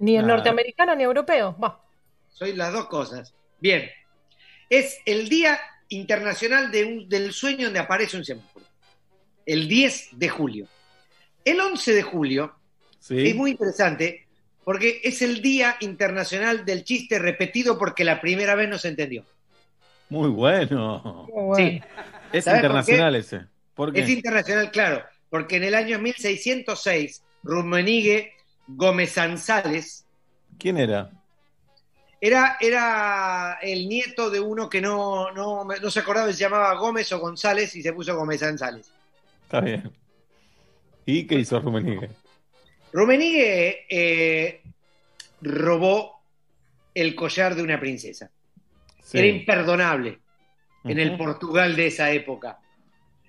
Ni 0.00 0.16
el 0.16 0.22
Nada. 0.22 0.36
norteamericano 0.36 0.94
ni 0.94 1.04
europeo. 1.04 1.56
Va. 1.62 1.80
Soy 2.28 2.54
las 2.54 2.72
dos 2.72 2.86
cosas. 2.88 3.34
Bien. 3.60 3.88
Es 4.68 4.98
el 5.06 5.28
Día 5.28 5.58
Internacional 5.88 6.70
de 6.72 6.84
un- 6.84 7.08
del 7.08 7.32
Sueño 7.32 7.66
donde 7.66 7.78
aparece 7.78 8.16
un 8.16 8.24
semáforo. 8.24 8.64
El 9.46 9.68
10 9.68 10.08
de 10.12 10.28
julio. 10.28 10.66
El 11.44 11.60
11 11.60 11.92
de 11.92 12.02
julio 12.02 12.54
Sí. 12.98 13.28
es 13.28 13.36
muy 13.36 13.52
interesante 13.52 14.26
porque 14.64 15.00
es 15.04 15.20
el 15.22 15.42
Día 15.42 15.76
Internacional 15.80 16.64
del 16.64 16.84
Chiste 16.84 17.18
repetido 17.18 17.78
porque 17.78 18.02
la 18.02 18.20
primera 18.20 18.54
vez 18.54 18.68
no 18.68 18.78
se 18.78 18.88
entendió. 18.88 19.24
Muy 20.08 20.30
bueno. 20.30 21.28
Sí. 21.56 21.80
Es 22.32 22.44
¿Sabes 22.44 22.60
por 22.60 22.70
internacional 22.70 23.12
qué? 23.12 23.18
ese. 23.20 23.40
¿Por 23.74 23.92
qué? 23.92 24.00
Es 24.00 24.08
internacional, 24.08 24.70
claro, 24.70 25.04
porque 25.28 25.56
en 25.56 25.64
el 25.64 25.74
año 25.74 25.98
1606, 25.98 27.22
Rumenigue 27.42 28.32
Gómez 28.66 29.14
González 29.16 30.06
¿Quién 30.58 30.78
era? 30.78 31.10
era, 32.20 32.56
era 32.60 33.58
el 33.60 33.88
nieto 33.88 34.30
de 34.30 34.40
uno 34.40 34.68
que 34.68 34.80
no, 34.80 35.30
no, 35.32 35.64
no 35.64 35.90
se 35.90 36.00
acordaba 36.00 36.28
si 36.28 36.34
se 36.34 36.44
llamaba 36.44 36.72
Gómez 36.74 37.12
o 37.12 37.18
González 37.18 37.74
y 37.76 37.82
se 37.82 37.92
puso 37.92 38.16
Gómez 38.16 38.40
González. 38.42 38.90
Está 39.42 39.60
bien. 39.60 39.92
¿Y 41.04 41.26
qué 41.26 41.34
hizo 41.34 41.60
Rumenigue? 41.60 42.08
Rumenigue 42.92 43.86
eh, 43.90 44.62
robó 45.42 46.22
el 46.94 47.14
collar 47.14 47.54
de 47.56 47.62
una 47.62 47.78
princesa. 47.78 48.30
Sí. 49.02 49.18
Era 49.18 49.26
imperdonable 49.26 50.20
en 50.84 50.98
el. 50.98 51.16
Portugal 51.18 51.76
de 51.76 51.88
esa 51.88 52.10
época. 52.10 52.58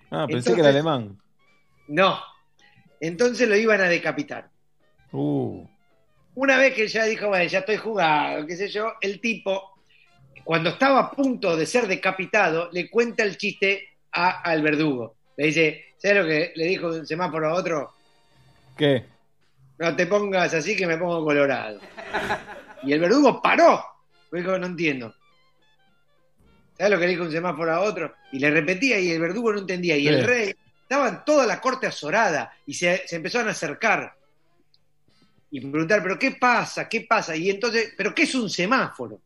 Ah, 0.09 0.25
pensé 0.27 0.51
Entonces- 0.51 0.53
que 0.53 0.59
era 0.61 0.69
alemán. 0.69 1.19
No. 1.89 2.17
Entonces 3.01 3.49
lo 3.49 3.57
iban 3.57 3.81
a 3.81 3.89
decapitar. 3.89 4.49
Uh, 5.17 5.65
Una 6.35 6.57
vez 6.57 6.73
que 6.73 6.87
ya 6.87 7.05
dijo, 7.05 7.27
bueno, 7.29 7.45
ya 7.45 7.59
estoy 7.59 7.77
jugado, 7.77 8.45
qué 8.45 8.57
sé 8.57 8.67
yo, 8.67 8.93
el 8.99 9.21
tipo, 9.21 9.71
cuando 10.43 10.71
estaba 10.71 10.99
a 10.99 11.11
punto 11.11 11.55
de 11.55 11.65
ser 11.65 11.87
decapitado, 11.87 12.69
le 12.73 12.89
cuenta 12.89 13.23
el 13.23 13.37
chiste 13.37 13.87
a- 14.11 14.41
al 14.41 14.61
verdugo. 14.61 15.15
Le 15.37 15.45
dice, 15.47 15.85
¿sabes 15.97 16.17
lo 16.17 16.25
que 16.27 16.51
le 16.55 16.65
dijo 16.65 16.87
un 16.87 17.07
semáforo 17.07 17.49
a 17.49 17.53
otro? 17.53 17.93
¿Qué? 18.77 19.05
No 19.77 19.95
te 19.95 20.05
pongas 20.07 20.53
así 20.53 20.75
que 20.75 20.85
me 20.87 20.97
pongo 20.97 21.23
colorado. 21.23 21.79
Y 22.83 22.91
el 22.91 22.99
verdugo 22.99 23.41
paró. 23.41 23.83
Dijo, 24.31 24.57
no 24.59 24.65
entiendo. 24.67 25.13
¿Sabes 26.77 26.91
lo 26.91 26.99
que 26.99 27.05
le 27.05 27.11
dijo 27.11 27.23
un 27.23 27.31
semáforo 27.31 27.73
a 27.73 27.79
otro? 27.81 28.13
Y 28.33 28.39
le 28.39 28.51
repetía 28.51 28.99
y 28.99 29.11
el 29.11 29.21
verdugo 29.21 29.53
no 29.53 29.59
entendía. 29.59 29.95
Y 29.95 30.01
Sí. 30.03 30.07
el 30.09 30.23
rey, 30.25 30.55
estaban 30.81 31.23
toda 31.23 31.45
la 31.47 31.61
corte 31.61 31.87
azorada 31.87 32.51
y 32.65 32.73
se, 32.73 33.07
se 33.07 33.15
empezaron 33.15 33.47
a 33.47 33.51
acercar 33.51 34.14
y 35.57 35.61
preguntar, 35.61 36.01
¿pero 36.03 36.17
qué 36.19 36.31
pasa? 36.31 36.87
¿Qué 36.89 37.01
pasa? 37.01 37.35
Y 37.35 37.49
entonces, 37.49 37.93
¿pero 37.97 38.13
qué 38.13 38.23
es 38.23 38.35
un 38.35 38.49
semáforo? 38.49 39.21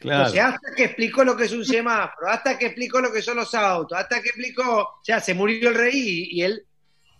Claro. 0.00 0.26
Entonces, 0.28 0.40
hasta 0.42 0.74
que 0.74 0.84
explicó 0.84 1.24
lo 1.24 1.36
que 1.36 1.44
es 1.44 1.52
un 1.52 1.64
semáforo, 1.64 2.28
hasta 2.28 2.58
que 2.58 2.66
explicó 2.66 3.00
lo 3.00 3.12
que 3.12 3.20
son 3.22 3.36
los 3.36 3.54
autos, 3.54 3.98
hasta 3.98 4.20
que 4.22 4.28
explicó, 4.30 5.00
ya 5.04 5.20
se 5.20 5.34
murió 5.34 5.68
el 5.70 5.74
rey 5.74 5.92
y, 5.94 6.38
y 6.38 6.42
él 6.42 6.64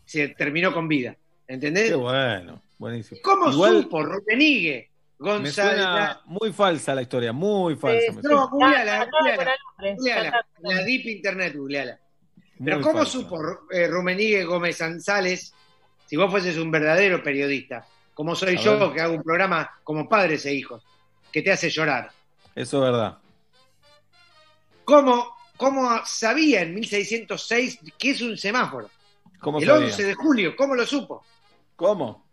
se 0.04 0.28
terminó 0.28 0.72
con 0.72 0.88
vida. 0.88 1.16
¿Entendés? 1.46 1.88
Qué 1.90 1.94
bueno. 1.94 2.62
Buenísimo. 2.78 3.20
¿Cómo 3.22 3.50
Igual 3.50 3.82
supo 3.82 4.02
Rumenigue 4.02 4.90
me 5.18 5.26
González? 5.26 5.52
suena 5.74 6.20
muy 6.24 6.52
falsa 6.52 6.94
la 6.94 7.02
historia, 7.02 7.32
muy 7.32 7.76
falsa. 7.76 8.12
me 8.12 8.22
No, 8.22 8.48
googleala, 8.48 9.06
googleala. 9.10 10.46
La 10.60 10.82
deep 10.84 11.06
internet, 11.06 11.54
googleala. 11.56 11.98
Pero 12.62 12.76
Muy 12.76 12.84
¿cómo 12.84 12.98
falsa. 12.98 13.12
supo 13.12 13.38
eh, 13.70 13.86
Rumenigue 13.86 14.44
Gómez 14.44 14.78
González, 14.78 15.52
si 16.06 16.16
vos 16.16 16.30
fueses 16.30 16.56
un 16.56 16.70
verdadero 16.70 17.22
periodista, 17.22 17.86
como 18.20 18.36
soy 18.36 18.54
A 18.54 18.60
yo, 18.60 18.78
ver. 18.78 18.92
que 18.92 19.00
hago 19.00 19.14
un 19.14 19.22
programa 19.22 19.70
como 19.82 20.06
padres 20.06 20.44
e 20.44 20.52
hijos, 20.52 20.82
que 21.32 21.40
te 21.40 21.52
hace 21.52 21.70
llorar? 21.70 22.10
Eso 22.54 22.76
es 22.76 22.92
verdad. 22.92 23.16
¿Cómo, 24.84 25.34
cómo 25.56 25.88
sabía 26.04 26.60
en 26.60 26.74
1606 26.74 27.78
que 27.98 28.10
es 28.10 28.20
un 28.20 28.36
semáforo? 28.36 28.90
¿Cómo 29.38 29.58
el 29.58 29.64
sabía? 29.64 29.86
11 29.86 30.04
de 30.04 30.14
julio, 30.14 30.54
¿cómo 30.54 30.74
lo 30.74 30.84
supo? 30.84 31.24
¿Cómo? 31.76 32.26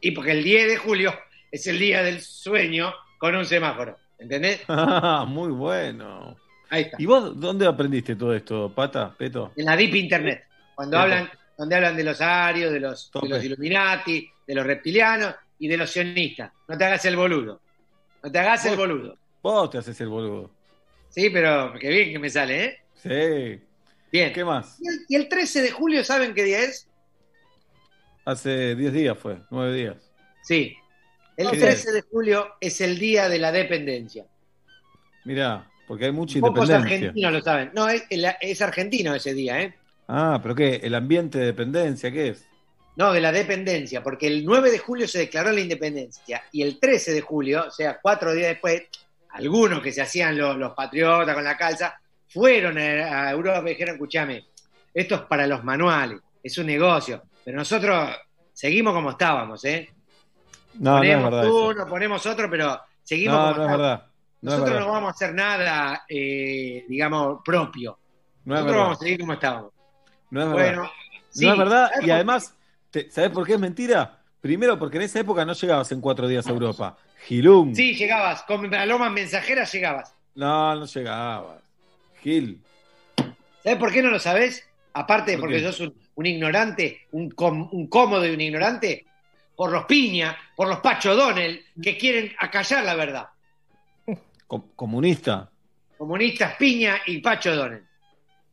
Y 0.00 0.12
porque 0.12 0.30
el 0.30 0.42
10 0.42 0.66
de 0.66 0.76
julio 0.78 1.12
es 1.52 1.66
el 1.66 1.78
día 1.78 2.02
del 2.02 2.22
sueño 2.22 2.94
con 3.18 3.36
un 3.36 3.44
semáforo. 3.44 3.98
¿Entendés? 4.18 4.62
Ah, 4.68 5.26
muy 5.28 5.52
bueno. 5.52 6.38
Ahí 6.70 6.84
está. 6.84 6.96
¿Y 6.98 7.04
vos 7.04 7.38
dónde 7.38 7.66
aprendiste 7.66 8.16
todo 8.16 8.32
esto, 8.32 8.72
Pata, 8.74 9.14
Peto? 9.14 9.52
En 9.56 9.66
la 9.66 9.76
Deep 9.76 9.94
Internet. 9.94 10.44
Cuando 10.74 10.98
hablan, 10.98 11.30
donde 11.58 11.74
hablan 11.76 11.96
de 11.98 12.04
los 12.04 12.18
arios, 12.22 12.72
de 12.72 12.80
los, 12.80 13.10
de 13.12 13.12
Tope. 13.12 13.28
los 13.28 13.44
Illuminati, 13.44 14.30
de 14.46 14.54
los 14.54 14.66
reptilianos 14.66 15.34
y 15.58 15.68
de 15.68 15.76
los 15.76 15.90
sionistas. 15.90 16.52
No 16.68 16.76
te 16.76 16.84
hagas 16.84 17.04
el 17.04 17.16
boludo. 17.16 17.60
No 18.22 18.32
te 18.32 18.38
hagas 18.38 18.64
el 18.66 18.76
boludo. 18.76 19.16
Vos 19.42 19.70
te 19.70 19.78
haces 19.78 20.00
el 20.00 20.08
boludo. 20.08 20.50
Sí, 21.10 21.30
pero 21.30 21.74
qué 21.78 21.88
bien 21.90 22.12
que 22.12 22.18
me 22.18 22.30
sale, 22.30 22.64
¿eh? 22.64 22.78
Sí. 22.94 23.62
Bien. 24.10 24.32
¿Qué 24.32 24.44
más? 24.44 24.78
Y 24.80 24.88
el, 24.88 24.94
y 25.08 25.16
el 25.16 25.28
13 25.28 25.62
de 25.62 25.70
julio, 25.70 26.02
¿saben 26.04 26.34
qué 26.34 26.42
día 26.44 26.60
es? 26.60 26.88
Hace 28.24 28.74
10 28.74 28.92
días 28.92 29.18
fue, 29.18 29.38
9 29.50 29.74
días. 29.74 29.96
Sí. 30.42 30.76
El 31.36 31.50
¿Qué 31.50 31.58
13 31.58 31.92
de 31.92 32.00
julio 32.02 32.54
es 32.60 32.80
el 32.80 32.98
día 32.98 33.28
de 33.28 33.38
la 33.38 33.52
dependencia. 33.52 34.24
Mirá, 35.24 35.68
porque 35.86 36.06
hay 36.06 36.12
mucha 36.12 36.38
Pocos 36.40 36.68
independencia. 36.68 36.96
argentinos 36.98 37.32
lo 37.32 37.40
saben. 37.42 37.70
No, 37.74 37.88
es, 37.88 38.04
es 38.40 38.62
argentino 38.62 39.14
ese 39.14 39.34
día, 39.34 39.60
¿eh? 39.62 39.74
Ah, 40.08 40.38
pero 40.42 40.54
¿qué? 40.54 40.76
¿El 40.82 40.94
ambiente 40.94 41.38
de 41.38 41.46
dependencia 41.46 42.10
qué 42.10 42.28
es? 42.28 42.46
No, 42.96 43.12
de 43.12 43.20
la 43.20 43.32
dependencia, 43.32 44.02
porque 44.02 44.26
el 44.28 44.44
9 44.44 44.70
de 44.70 44.78
julio 44.78 45.08
se 45.08 45.18
declaró 45.18 45.50
la 45.50 45.60
independencia 45.60 46.44
y 46.52 46.62
el 46.62 46.78
13 46.78 47.12
de 47.12 47.20
julio, 47.20 47.64
o 47.66 47.70
sea, 47.70 47.98
cuatro 48.00 48.32
días 48.32 48.48
después, 48.50 48.84
algunos 49.30 49.80
que 49.82 49.90
se 49.90 50.00
hacían 50.02 50.38
los, 50.38 50.56
los 50.56 50.74
patriotas 50.74 51.34
con 51.34 51.42
la 51.42 51.56
calza, 51.56 51.98
fueron 52.28 52.78
a, 52.78 53.30
Europa 53.30 53.62
y 53.66 53.70
dijeron, 53.70 53.94
escúchame, 53.96 54.44
esto 54.92 55.16
es 55.16 55.20
para 55.22 55.46
los 55.46 55.64
manuales, 55.64 56.20
es 56.42 56.56
un 56.58 56.66
negocio, 56.66 57.22
pero 57.44 57.56
nosotros 57.56 58.10
seguimos 58.52 58.94
como 58.94 59.10
estábamos, 59.10 59.64
¿eh? 59.64 59.88
No, 60.74 60.98
no 60.98 61.02
es 61.02 61.10
ponemos 61.16 61.30
verdad. 61.30 61.44
eso. 61.44 61.66
uno, 61.68 61.86
ponemos 61.88 62.26
otro, 62.26 62.50
pero 62.50 62.80
seguimos 63.02 63.36
No, 63.36 63.40
como 63.40 63.46
no 63.46 63.50
es 63.50 63.58
estamos. 63.58 63.78
verdad. 63.78 64.06
No 64.42 64.50
es 64.50 64.58
nosotros 64.58 64.70
verdad. 64.74 64.86
no 64.86 64.92
vamos 64.92 65.08
a 65.08 65.10
hacer 65.14 65.34
nada, 65.34 66.04
eh, 66.08 66.84
digamos, 66.88 67.40
propio. 67.44 67.98
No 68.44 68.54
es 68.54 68.60
nosotros 68.60 68.66
verdad. 68.66 68.82
vamos 68.84 68.96
a 68.98 69.00
seguir 69.02 69.20
como 69.20 69.32
estábamos. 69.32 69.72
No 70.30 70.40
es 70.42 70.48
verdad. 70.48 70.62
Bueno, 70.76 70.90
sí, 71.30 71.46
no 71.46 71.52
es 71.52 71.58
verdad. 71.58 71.90
¿sabes 71.92 72.06
Y 72.06 72.10
además, 72.10 72.54
te- 72.94 73.10
¿sabés 73.10 73.30
por 73.30 73.44
qué 73.44 73.54
es 73.54 73.58
mentira? 73.58 74.20
Primero, 74.40 74.78
porque 74.78 74.98
en 74.98 75.02
esa 75.02 75.18
época 75.20 75.44
no 75.44 75.52
llegabas 75.54 75.90
en 75.90 76.00
cuatro 76.00 76.28
días 76.28 76.46
a 76.46 76.50
Europa. 76.50 76.96
Gilum. 77.26 77.74
Sí, 77.74 77.94
llegabas, 77.94 78.42
con 78.44 78.70
palomas 78.70 79.10
mensajeras 79.10 79.72
llegabas. 79.72 80.14
No, 80.36 80.74
no 80.76 80.84
llegabas. 80.86 81.60
Gil. 82.22 82.60
¿Sabes 83.64 83.78
por 83.78 83.90
qué 83.92 84.00
no 84.02 84.10
lo 84.10 84.18
sabes? 84.20 84.64
Aparte 84.92 85.32
de 85.32 85.38
¿Por 85.38 85.48
porque 85.48 85.56
qué? 85.60 85.64
sos 85.72 85.80
un, 85.80 85.94
un 86.14 86.26
ignorante, 86.26 87.00
un, 87.12 87.30
com- 87.30 87.68
un 87.72 87.86
cómodo 87.88 88.26
y 88.26 88.30
un 88.30 88.40
ignorante, 88.40 89.06
por 89.56 89.72
los 89.72 89.86
Piña, 89.86 90.36
por 90.54 90.68
los 90.68 90.78
Pacho 90.78 91.16
Donel, 91.16 91.64
que 91.82 91.96
quieren 91.96 92.32
acallar 92.38 92.84
la 92.84 92.94
verdad. 92.94 93.26
Com- 94.46 94.68
comunista. 94.76 95.50
Comunistas 95.98 96.54
Piña 96.56 96.98
y 97.06 97.18
Pacho 97.18 97.56
Donel. 97.56 97.82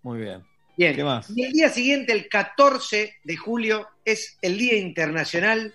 Muy 0.03 0.21
bien. 0.21 0.43
Bien. 0.77 0.95
¿Qué 0.95 1.03
más? 1.03 1.29
Y 1.35 1.43
el 1.43 1.51
día 1.51 1.69
siguiente, 1.69 2.13
el 2.13 2.27
14 2.29 3.17
de 3.23 3.37
julio, 3.37 3.87
es 4.05 4.37
el 4.41 4.57
Día 4.57 4.77
Internacional. 4.77 5.73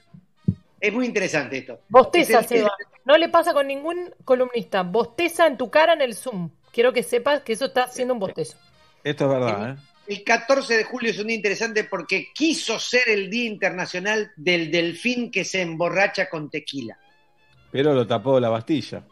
Es 0.80 0.92
muy 0.92 1.06
interesante 1.06 1.58
esto. 1.58 1.80
Bosteza, 1.88 2.40
Es 2.40 2.50
el- 2.52 2.58
Seba. 2.58 2.72
No 3.04 3.16
le 3.16 3.28
pasa 3.28 3.52
con 3.52 3.66
ningún 3.66 4.12
columnista. 4.24 4.82
Bosteza 4.82 5.46
en 5.46 5.56
tu 5.56 5.70
cara 5.70 5.92
en 5.92 6.02
el 6.02 6.14
Zoom. 6.14 6.50
Quiero 6.72 6.92
que 6.92 7.02
sepas 7.02 7.42
que 7.42 7.52
eso 7.54 7.66
está 7.66 7.84
haciendo 7.84 8.14
un 8.14 8.20
bostezo. 8.20 8.58
Esto 9.04 9.24
es 9.24 9.30
verdad, 9.30 9.70
¿eh? 9.70 9.76
El 10.08 10.22
14 10.24 10.76
de 10.76 10.84
julio 10.84 11.10
es 11.10 11.18
un 11.18 11.26
día 11.28 11.36
interesante 11.36 11.84
porque 11.84 12.28
quiso 12.34 12.78
ser 12.78 13.08
el 13.08 13.28
Día 13.30 13.46
Internacional 13.46 14.32
del 14.36 14.70
Delfín 14.70 15.30
que 15.30 15.44
se 15.44 15.62
emborracha 15.62 16.28
con 16.28 16.48
tequila. 16.50 16.98
Pero 17.72 17.92
lo 17.94 18.06
tapó 18.06 18.38
la 18.38 18.48
Bastilla. 18.48 19.04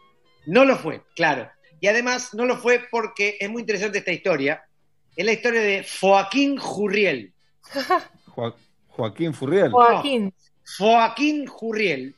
No 0.45 0.63
lo 0.63 0.77
fue, 0.77 1.01
claro. 1.15 1.49
Y 1.81 1.87
además 1.87 2.33
no 2.33 2.45
lo 2.45 2.57
fue 2.57 2.85
porque 2.89 3.37
es 3.39 3.49
muy 3.49 3.61
interesante 3.61 3.97
esta 3.99 4.11
historia, 4.11 4.63
Es 5.17 5.25
la 5.25 5.31
historia 5.31 5.61
de 5.61 5.85
Joaquín 6.01 6.57
Jurriel. 6.57 7.33
Jo- 8.35 8.55
Joaquín 8.95 9.33
Furriel. 9.33 9.71
Joaquín. 9.71 10.33
Joaquín 10.77 11.45
Jurriel. 11.47 12.15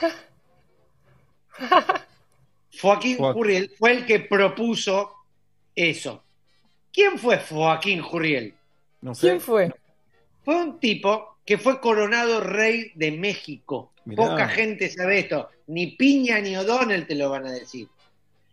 Joaquín 2.80 3.18
Joa- 3.18 3.32
Jurriel 3.32 3.70
fue 3.78 3.92
el 3.92 4.06
que 4.06 4.20
propuso 4.20 5.12
eso. 5.74 6.22
¿Quién 6.92 7.18
fue 7.18 7.38
Joaquín 7.38 8.00
Jurriel? 8.02 8.54
No 9.00 9.14
sé. 9.14 9.28
¿Quién 9.28 9.40
fue? 9.40 9.74
Fue 10.44 10.56
un 10.56 10.78
tipo 10.78 11.38
que 11.44 11.58
fue 11.58 11.80
coronado 11.80 12.40
rey 12.40 12.92
de 12.94 13.12
México. 13.12 13.92
Mirá. 14.04 14.24
Poca 14.28 14.48
gente 14.48 14.88
sabe 14.90 15.20
esto. 15.20 15.48
Ni 15.68 15.88
Piña 15.88 16.38
ni 16.40 16.56
O'Donnell 16.56 17.06
te 17.06 17.14
lo 17.14 17.30
van 17.30 17.46
a 17.46 17.52
decir. 17.52 17.88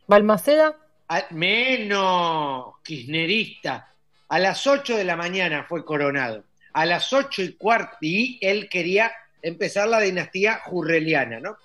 ¿Balmaceda? 0.07 0.76
A- 1.07 1.26
menos 1.31 2.76
kirchnerista. 2.84 3.91
A 4.30 4.39
las 4.39 4.65
8 4.65 4.97
de 4.97 5.03
la 5.03 5.15
mañana 5.15 5.65
fue 5.68 5.85
coronado. 5.85 6.43
A 6.77 6.85
las 6.85 7.14
8 7.14 7.41
y 7.41 7.53
cuarto, 7.53 7.97
y 8.02 8.38
él 8.41 8.68
quería 8.69 9.11
empezar 9.41 9.88
la 9.88 9.99
dinastía 10.02 10.60
jurreliana, 10.65 11.39
¿no? 11.39 11.56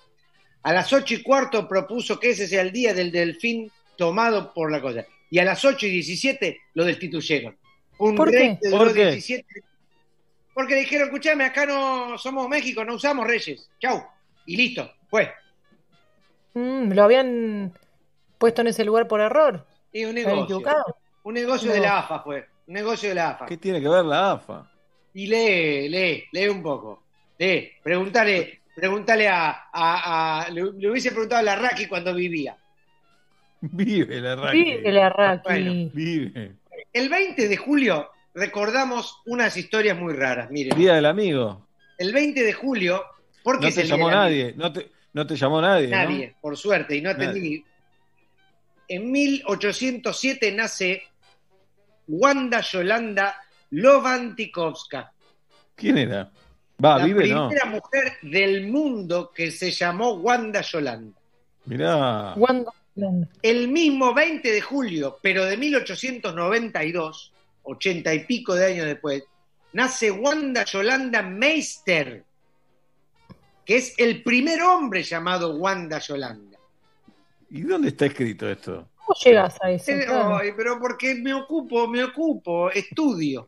A 0.63 0.71
las 0.73 0.93
8 0.93 1.15
y 1.15 1.21
cuarto 1.23 1.67
propuso 1.67 2.19
que 2.19 2.29
ese 2.29 2.47
sea 2.47 2.61
el 2.61 2.71
día 2.71 2.93
del 2.93 3.11
delfín 3.11 3.69
tomado 3.97 4.53
por 4.53 4.71
la 4.71 4.79
cosa. 4.79 5.05
Y 5.29 5.39
a 5.39 5.43
las 5.43 5.65
8 5.65 5.85
y 5.87 5.89
17 5.89 6.59
lo 6.75 6.85
destituyeron. 6.85 7.57
Un 7.97 8.15
¿Por 8.15 8.29
rey 8.31 8.57
qué? 8.61 8.69
17. 8.69 9.45
Porque 10.53 10.75
dijeron, 10.75 11.07
escuchame, 11.07 11.43
acá 11.45 11.65
no 11.65 12.17
somos 12.17 12.47
México, 12.47 12.83
no 12.85 12.95
usamos 12.95 13.25
reyes. 13.27 13.69
Chau. 13.79 14.03
Y 14.45 14.55
listo, 14.57 14.91
fue. 15.09 15.33
Mm, 16.53 16.91
lo 16.93 17.03
habían 17.03 17.73
puesto 18.37 18.61
en 18.61 18.67
ese 18.67 18.83
lugar 18.85 19.07
por 19.07 19.19
error. 19.21 19.65
Y 19.91 20.05
un 20.05 20.13
¿Se 20.13 20.21
habían 20.21 20.35
negocio. 20.35 20.43
equivocado? 20.57 20.97
Un 21.23 21.33
negocio 21.33 21.67
No. 21.69 21.73
de 21.75 21.79
la 21.81 21.97
AFA 21.99 22.19
fue. 22.21 22.47
Un 22.67 22.73
negocio 22.73 23.09
de 23.09 23.15
la 23.15 23.29
AFA. 23.31 23.45
¿Qué 23.45 23.57
tiene 23.57 23.81
que 23.81 23.87
ver 23.89 24.05
la 24.05 24.31
AFA? 24.33 24.67
Y 25.13 25.27
lee, 25.27 25.89
lee, 25.89 26.23
lee 26.31 26.47
un 26.47 26.61
poco. 26.63 27.03
Lee. 27.37 27.71
Pregúntale, 27.83 28.61
pregúntale 28.75 29.27
a, 29.27 29.49
a- 29.71 30.41
a- 30.43 30.49
le, 30.49 30.61
le 30.77 30.89
hubiese 30.89 31.11
preguntado 31.11 31.39
a 31.39 31.43
la 31.43 31.55
Raki 31.55 31.87
cuando 31.87 32.13
vivía. 32.13 32.55
Vive 33.61 34.21
la 34.21 34.35
Raki. 34.35 34.63
Vive 34.63 34.91
la 34.91 35.09
Raki. 35.09 35.41
Bueno. 35.43 35.89
Vive. 35.93 36.51
El 36.93 37.09
20 37.09 37.47
de 37.47 37.57
julio 37.57 38.09
recordamos 38.33 39.21
unas 39.25 39.55
historias 39.57 39.97
muy 39.97 40.13
raras. 40.13 40.49
Miren, 40.49 40.77
Día 40.77 40.93
del 40.95 41.05
amigo. 41.05 41.67
el 41.97 42.11
20 42.13 42.43
de 42.43 42.53
julio, 42.53 43.03
¿por 43.43 43.59
qué 43.59 43.67
No 43.67 43.73
te 43.75 43.83
llamó 43.85 44.09
nadie. 44.09 44.53
No 44.55 44.71
te, 44.73 44.89
no 45.13 45.27
te 45.27 45.35
llamó 45.35 45.61
nadie. 45.61 45.87
¿no? 45.87 45.95
Nadie, 45.97 46.35
por 46.41 46.57
suerte, 46.57 46.95
y 46.95 47.01
no 47.01 47.11
Nadie. 47.13 47.27
atendí. 47.27 47.65
En 48.87 49.11
1807 49.11 50.51
nace 50.53 51.03
Wanda 52.07 52.61
Yolanda 52.61 53.35
Lovantikovska. 53.71 55.11
¿Quién 55.75 55.97
era? 55.97 56.31
Va, 56.83 56.97
la 56.99 57.05
vive, 57.05 57.27
no. 57.27 57.47
primera 57.49 57.65
mujer 57.69 58.13
del 58.21 58.67
mundo 58.67 59.31
que 59.33 59.51
se 59.51 59.71
llamó 59.71 60.13
Wanda 60.13 60.61
Yolanda. 60.61 61.17
Mirá. 61.65 62.33
Wanda- 62.35 62.71
El 63.41 63.67
mismo 63.69 64.13
20 64.13 64.51
de 64.51 64.61
julio, 64.61 65.17
pero 65.21 65.45
de 65.45 65.57
1892, 65.57 67.31
ochenta 67.63 68.13
y 68.13 68.25
pico 68.25 68.53
de 68.55 68.65
años 68.65 68.85
después, 68.85 69.23
nace 69.73 70.11
Wanda 70.11 70.65
Yolanda 70.65 71.21
Meister, 71.21 72.23
que 73.65 73.77
es 73.77 73.93
el 73.97 74.23
primer 74.23 74.61
hombre 74.61 75.03
llamado 75.03 75.55
Wanda 75.55 75.99
Yolanda. 75.99 76.57
¿Y 77.49 77.61
dónde 77.61 77.89
está 77.89 78.07
escrito 78.07 78.49
esto? 78.49 78.89
¿Cómo 78.95 79.15
llegas 79.23 79.55
a 79.61 79.71
eso? 79.71 79.91
Eh, 79.91 80.05
Claro. 80.05 80.37
ay, 80.37 80.49
pero 80.57 80.79
porque 80.79 81.15
me 81.15 81.33
ocupo, 81.33 81.87
me 81.87 82.03
ocupo, 82.03 82.69
estudio. 82.71 83.47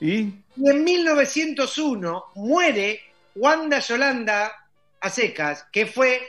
¿Y? 0.00 0.32
Y 0.56 0.68
en 0.70 0.84
1901 0.84 2.24
muere 2.36 3.00
Wanda 3.34 3.78
Yolanda 3.80 4.52
a 5.00 5.10
secas, 5.10 5.66
que 5.72 5.86
fue 5.86 6.20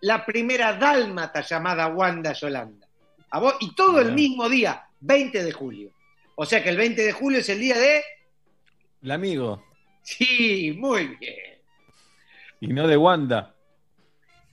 la 0.00 0.24
primera 0.26 0.74
dálmata 0.74 1.40
llamada 1.40 1.86
Wanda 1.88 2.32
Yolanda. 2.32 2.86
A 3.30 3.38
vos- 3.40 3.56
y 3.60 3.74
todo 3.74 4.00
el 4.00 4.12
mismo 4.12 4.48
día, 4.48 4.84
20 5.00 5.42
de 5.44 5.52
julio. 5.52 5.90
O 6.36 6.44
sea 6.44 6.62
que 6.62 6.70
el 6.70 6.76
20 6.76 7.02
de 7.02 7.12
julio 7.12 7.38
es 7.40 7.48
el 7.48 7.60
día 7.60 7.78
de... 7.78 8.02
El 9.02 9.10
amigo. 9.10 9.64
Sí, 10.02 10.74
muy 10.78 11.08
bien. 11.18 11.34
Y 12.60 12.68
no 12.68 12.86
de 12.86 12.96
Wanda. 12.96 13.54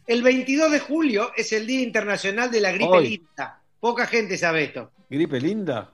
El 0.07 0.21
22 0.23 0.71
de 0.71 0.79
julio 0.79 1.31
es 1.35 1.53
el 1.53 1.65
Día 1.67 1.81
Internacional 1.81 2.51
de 2.51 2.59
la 2.61 2.71
Gripe 2.71 2.89
Hoy. 2.89 3.03
Lírica. 3.03 3.61
Poca 3.79 4.05
gente 4.07 4.37
sabe 4.37 4.65
esto. 4.65 4.91
¿Gripe 5.09 5.39
linda? 5.39 5.91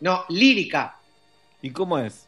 No, 0.00 0.24
lírica. 0.28 0.96
¿Y 1.62 1.70
cómo 1.70 1.98
es? 1.98 2.26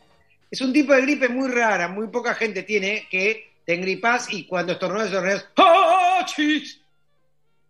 Es 0.50 0.60
un 0.60 0.72
tipo 0.72 0.92
de 0.92 1.02
gripe 1.02 1.28
muy 1.28 1.48
rara, 1.50 1.88
muy 1.88 2.08
poca 2.08 2.34
gente 2.34 2.62
tiene 2.62 3.06
que 3.10 3.52
te 3.64 3.74
engripas 3.74 4.32
y 4.32 4.46
cuando 4.46 4.72
estornudas, 4.72 5.06
estornudas. 5.06 5.48
¡Ah, 5.56 6.24
chis! 6.26 6.80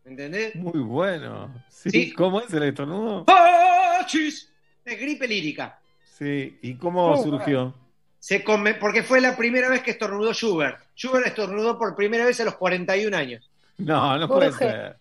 ¿Entendés? 0.05 0.55
Muy 0.57 0.81
bueno. 0.81 1.53
¿Sí? 1.69 1.91
Sí. 1.91 2.13
¿Cómo 2.13 2.41
es 2.41 2.53
el 2.53 2.65
estornudo? 2.65 3.25
¡Ah, 3.29 4.05
chis! 4.07 4.51
Es 4.85 4.99
gripe 5.01 5.29
lírica. 5.29 5.79
Sí. 6.19 6.59
¿Y 6.63 6.75
cómo 6.75 7.13
Oh, 7.13 7.23
surgió? 7.23 7.75
Se 8.19 8.43
come, 8.43 8.75
porque 8.75 9.03
fue 9.03 9.21
la 9.21 9.37
primera 9.37 9.69
vez 9.69 9.83
que 9.83 9.93
estornudó 9.93 10.33
Schubert. 10.33 10.79
Schubert 10.97 11.27
estornudó 11.27 11.79
por 11.79 11.95
primera 11.95 12.25
vez 12.25 12.41
a 12.41 12.45
los 12.45 12.57
41 12.57 13.17
años. 13.17 13.49
No, 13.79 14.17
no 14.19 14.29
puede 14.29 14.53
ser. 14.53 14.97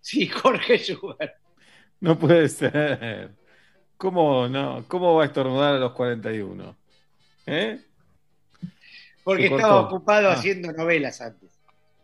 Sí, 0.00 0.26
Jorge 0.28 0.78
Schubert. 0.78 1.34
No 2.00 2.18
puede 2.18 2.48
ser. 2.48 3.30
¿Cómo 3.96 4.48
no? 4.48 4.84
¿Cómo 4.88 5.14
va 5.14 5.22
a 5.22 5.26
estornudar 5.26 5.74
a 5.74 5.78
los 5.78 5.92
41? 5.92 6.76
¿Eh? 7.46 7.80
Porque 9.24 9.46
estaba 9.46 9.80
ocupado 9.80 10.28
Ah. 10.30 10.34
haciendo 10.34 10.72
novelas 10.72 11.20
antes. 11.20 11.50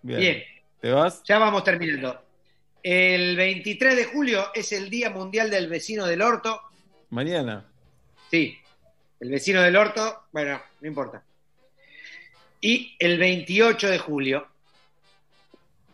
Bien. 0.03 0.21
Bien. 0.21 0.43
¿Te 0.81 0.91
vas? 0.91 1.23
Ya 1.25 1.39
vamos 1.39 1.63
terminando. 1.65 2.21
El 2.83 3.37
23 3.37 3.95
de 3.95 4.05
julio 4.07 4.47
es 4.55 4.73
el 4.73 4.91
Día 4.91 5.11
Mundial 5.11 5.51
del 5.51 5.69
Vecino 5.69 6.07
del 6.07 6.23
Orto. 6.23 6.61
Mañana. 7.11 7.65
Sí, 8.31 8.59
el 9.21 9.31
vecino 9.31 9.61
del 9.63 9.77
orto, 9.77 10.25
bueno, 10.33 10.61
no 10.81 10.89
importa. 10.89 11.23
Y 12.61 12.97
el 12.99 13.19
28 13.19 13.91
de 13.91 13.99
julio 13.99 14.49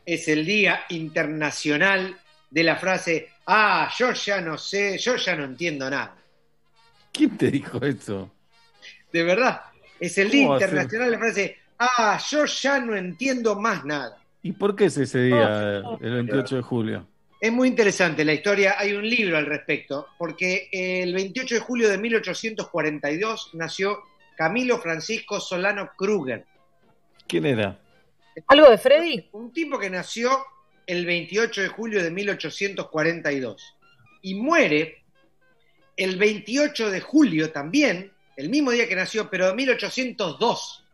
es 0.06 0.28
el 0.28 0.46
Día 0.46 0.84
Internacional 0.90 2.16
de 2.50 2.62
la 2.62 2.76
frase, 2.76 3.28
ah, 3.48 3.90
yo 3.96 4.12
ya 4.12 4.40
no 4.40 4.56
sé, 4.58 4.98
yo 4.98 5.16
ya 5.16 5.34
no 5.34 5.44
entiendo 5.44 5.88
nada. 5.90 6.14
¿Quién 7.12 7.36
te 7.36 7.50
dijo 7.50 7.80
eso? 7.82 8.30
De 9.10 9.24
verdad, 9.24 9.62
es 9.98 10.18
el 10.18 10.30
Día. 10.30 10.42
Internacional 10.42 11.10
de 11.10 11.16
la 11.16 11.18
frase, 11.18 11.56
ah, 11.78 12.20
yo 12.30 12.44
ya 12.44 12.78
no 12.78 12.94
entiendo 12.94 13.58
más 13.58 13.84
nada. 13.84 14.18
¿Y 14.42 14.52
por 14.52 14.76
qué 14.76 14.84
es 14.84 14.96
ese 14.98 15.22
día, 15.22 15.82
el 16.00 16.12
28 16.12 16.56
de 16.56 16.62
julio? 16.62 17.06
Es 17.40 17.52
muy 17.52 17.68
interesante 17.68 18.24
la 18.24 18.34
historia, 18.34 18.76
hay 18.78 18.92
un 18.92 19.08
libro 19.08 19.36
al 19.36 19.46
respecto, 19.46 20.08
porque 20.18 20.68
el 20.70 21.14
28 21.14 21.54
de 21.56 21.60
julio 21.60 21.88
de 21.88 21.98
1842 21.98 23.50
nació 23.54 23.98
Camilo 24.36 24.78
Francisco 24.78 25.40
Solano 25.40 25.90
Kruger. 25.96 26.44
¿Quién 27.26 27.46
era? 27.46 27.78
¿Algo 28.46 28.70
de 28.70 28.78
Freddy? 28.78 29.28
Un 29.32 29.52
tipo 29.52 29.78
que 29.78 29.90
nació 29.90 30.30
el 30.88 31.04
28 31.04 31.60
de 31.62 31.68
julio 31.68 32.02
de 32.02 32.10
1842 32.10 33.76
y 34.22 34.34
muere 34.34 35.02
el 35.96 36.16
28 36.16 36.90
de 36.90 37.00
julio 37.00 37.52
también, 37.52 38.10
el 38.36 38.48
mismo 38.48 38.70
día 38.70 38.88
que 38.88 38.96
nació, 38.96 39.28
pero 39.28 39.48
de 39.48 39.54
1802. 39.54 40.84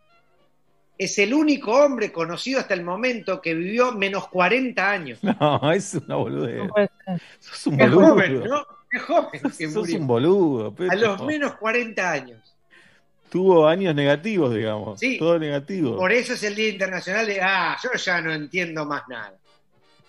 Es 0.99 1.19
el 1.19 1.33
único 1.33 1.73
hombre 1.73 2.11
conocido 2.13 2.59
hasta 2.61 2.75
el 2.75 2.83
momento 2.83 3.41
que 3.41 3.55
vivió 3.55 3.93
menos 3.93 4.29
40 4.29 4.91
años. 4.91 5.19
No, 5.41 5.73
es 5.73 5.95
una 5.95 6.17
boludez. 6.17 6.67
No. 6.67 6.75
Sos 7.39 7.67
un 7.69 7.77
boludo. 7.77 8.09
joven, 8.09 8.45
¿no? 8.45 8.67
Qué 8.91 8.99
joven 8.99 9.41
que 9.43 9.69
Sos 9.69 9.75
murió. 9.75 9.99
un 9.99 10.07
boludo. 10.07 10.67
A 10.67 10.75
Peto. 10.75 10.95
los 10.97 11.23
menos 11.25 11.55
40 11.57 12.11
años. 12.11 12.57
Tuvo 13.31 13.67
años 13.69 13.95
negativos, 13.95 14.55
digamos. 14.55 14.99
Sí. 14.99 15.19
Todo 15.19 15.39
negativo. 15.39 15.97
Por 15.97 16.13
eso 16.13 16.35
es 16.35 16.43
el 16.43 16.55
Día 16.55 16.69
Internacional 16.69 17.27
de, 17.27 17.41
ah, 17.41 17.77
yo 17.83 17.91
ya 17.97 18.21
no 18.21 18.33
entiendo 18.33 18.85
más 18.87 19.03
nada. 19.09 19.35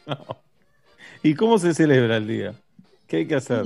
¿Y 1.23 1.33
cómo 1.35 1.57
se 1.57 1.73
celebra 1.73 2.17
el 2.17 2.27
día? 2.27 2.53
¿Qué 3.07 3.17
hay 3.17 3.27
que 3.27 3.35
hacer? 3.35 3.63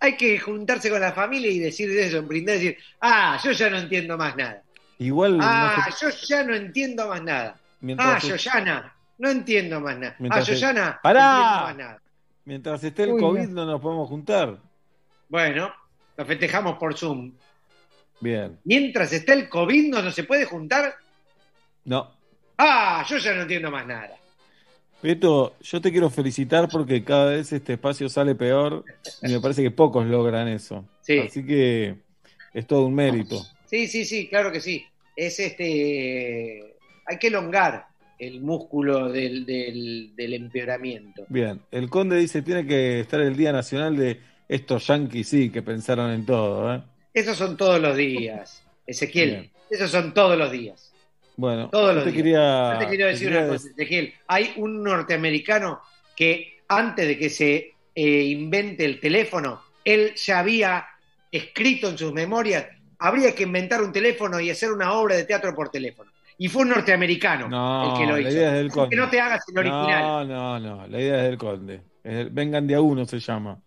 Hay 0.00 0.16
que 0.16 0.38
juntarse 0.38 0.90
con 0.90 1.00
la 1.00 1.12
familia 1.12 1.50
y 1.50 1.58
decir 1.58 1.90
eso, 1.98 2.22
brindar 2.22 2.56
y 2.56 2.58
decir, 2.58 2.78
ah, 3.00 3.38
yo 3.42 3.52
ya 3.52 3.70
no 3.70 3.78
entiendo 3.78 4.16
más 4.18 4.36
nada. 4.36 4.62
Igual 4.98 5.38
no 5.38 5.44
Ah, 5.46 5.88
se- 5.96 6.06
yo 6.06 6.12
ya 6.28 6.42
no 6.44 6.54
entiendo 6.54 7.08
más 7.08 7.22
nada. 7.22 7.56
Mientras 7.80 8.24
Ah, 8.24 8.28
Yoyana, 8.28 8.94
no 9.18 9.30
entiendo 9.30 9.80
más 9.80 9.98
nada. 9.98 10.12
Ah, 10.12 10.16
Mientras 10.20 10.46
se- 10.46 10.54
Yoyana, 10.54 11.00
¡Pará! 11.02 11.20
no 11.22 11.30
entiendo 11.38 11.62
más 11.66 11.76
nada. 11.76 12.02
mientras 12.44 12.84
esté 12.84 13.02
el 13.04 13.12
Uy, 13.12 13.20
COVID 13.20 13.48
no. 13.48 13.64
no 13.64 13.72
nos 13.72 13.80
podemos 13.80 14.08
juntar. 14.08 14.58
Bueno, 15.28 15.72
lo 16.16 16.24
festejamos 16.24 16.78
por 16.78 16.96
Zoom. 16.96 17.32
Bien. 18.20 18.58
Mientras 18.64 19.12
esté 19.12 19.32
el 19.32 19.48
COVID, 19.48 19.90
¿no, 19.90 20.02
no 20.02 20.10
se 20.12 20.24
puede 20.24 20.44
juntar? 20.44 20.94
No. 21.84 22.12
Ah, 22.58 23.04
yo 23.08 23.18
ya 23.18 23.34
no 23.34 23.42
entiendo 23.42 23.70
más 23.70 23.86
nada. 23.86 24.10
Beto, 25.02 25.56
yo 25.60 25.80
te 25.80 25.90
quiero 25.90 26.10
felicitar 26.10 26.68
porque 26.68 27.02
cada 27.02 27.30
vez 27.30 27.52
este 27.52 27.72
espacio 27.72 28.08
sale 28.08 28.34
peor 28.34 28.84
y 29.22 29.32
me 29.32 29.40
parece 29.40 29.62
que 29.62 29.70
pocos 29.70 30.06
logran 30.06 30.46
eso. 30.48 30.84
Sí. 31.00 31.18
Así 31.18 31.44
que 31.44 31.96
es 32.54 32.66
todo 32.66 32.86
un 32.86 32.94
mérito. 32.94 33.42
Sí, 33.66 33.88
sí, 33.88 34.04
sí, 34.04 34.28
claro 34.28 34.52
que 34.52 34.60
sí. 34.60 34.84
Es 35.16 35.40
este. 35.40 36.76
Hay 37.06 37.18
que 37.18 37.26
elongar 37.26 37.86
el 38.18 38.40
músculo 38.40 39.08
del, 39.08 39.44
del, 39.44 40.12
del 40.14 40.34
empeoramiento. 40.34 41.24
Bien, 41.28 41.60
el 41.72 41.90
conde 41.90 42.16
dice 42.16 42.42
tiene 42.42 42.64
que 42.64 43.00
estar 43.00 43.20
el 43.20 43.36
Día 43.36 43.50
Nacional 43.50 43.96
de 43.96 44.20
estos 44.48 44.86
yanquis, 44.86 45.28
sí, 45.28 45.50
que 45.50 45.62
pensaron 45.62 46.12
en 46.12 46.24
todo. 46.24 46.72
¿eh? 46.72 46.82
Esos 47.12 47.36
son 47.36 47.56
todos 47.56 47.80
los 47.80 47.96
días, 47.96 48.62
Ezequiel. 48.86 49.30
Bien. 49.30 49.50
Esos 49.70 49.90
son 49.90 50.14
todos 50.14 50.38
los 50.38 50.52
días. 50.52 50.91
Bueno, 51.42 51.70
Todos 51.70 51.88
yo 51.88 51.94
los 51.94 52.04
te 52.04 52.12
quería, 52.12 52.72
Yo 52.74 52.78
te 52.78 52.86
quiero 52.86 53.04
te 53.06 53.10
decir 53.10 53.26
quería 53.28 53.42
una 53.42 53.52
cosa, 53.52 53.68
Ezequiel. 53.70 54.14
Hay 54.28 54.52
un 54.58 54.80
norteamericano 54.84 55.80
que 56.14 56.60
antes 56.68 57.08
de 57.08 57.18
que 57.18 57.28
se 57.30 57.72
eh, 57.96 58.22
invente 58.22 58.84
el 58.84 59.00
teléfono, 59.00 59.60
él 59.84 60.14
ya 60.14 60.38
había 60.38 60.86
escrito 61.32 61.88
en 61.88 61.98
sus 61.98 62.12
memorias, 62.12 62.64
habría 63.00 63.34
que 63.34 63.42
inventar 63.42 63.82
un 63.82 63.92
teléfono 63.92 64.38
y 64.38 64.50
hacer 64.50 64.70
una 64.70 64.92
obra 64.92 65.16
de 65.16 65.24
teatro 65.24 65.52
por 65.52 65.68
teléfono. 65.68 66.12
Y 66.38 66.46
fue 66.46 66.62
un 66.62 66.68
norteamericano 66.68 67.48
No, 67.48 67.90
el 67.92 67.98
que 67.98 68.06
lo 68.06 68.12
la 68.16 68.20
hizo. 68.20 68.30
idea 68.30 68.48
es 68.50 68.54
del 68.54 68.70
conde. 68.70 68.90
que 68.90 69.02
no 69.02 69.10
te 69.10 69.20
hagas 69.20 69.42
el 69.48 69.58
original. 69.58 70.02
No, 70.04 70.24
no, 70.24 70.60
no, 70.60 70.86
la 70.86 71.00
idea 71.00 71.16
es 71.16 71.22
del 71.24 71.38
conde. 71.38 71.82
Es 72.04 72.14
el- 72.14 72.30
Vengan 72.30 72.68
de 72.68 72.76
a 72.76 72.80
uno 72.80 73.04
se 73.04 73.18
llama. 73.18 73.60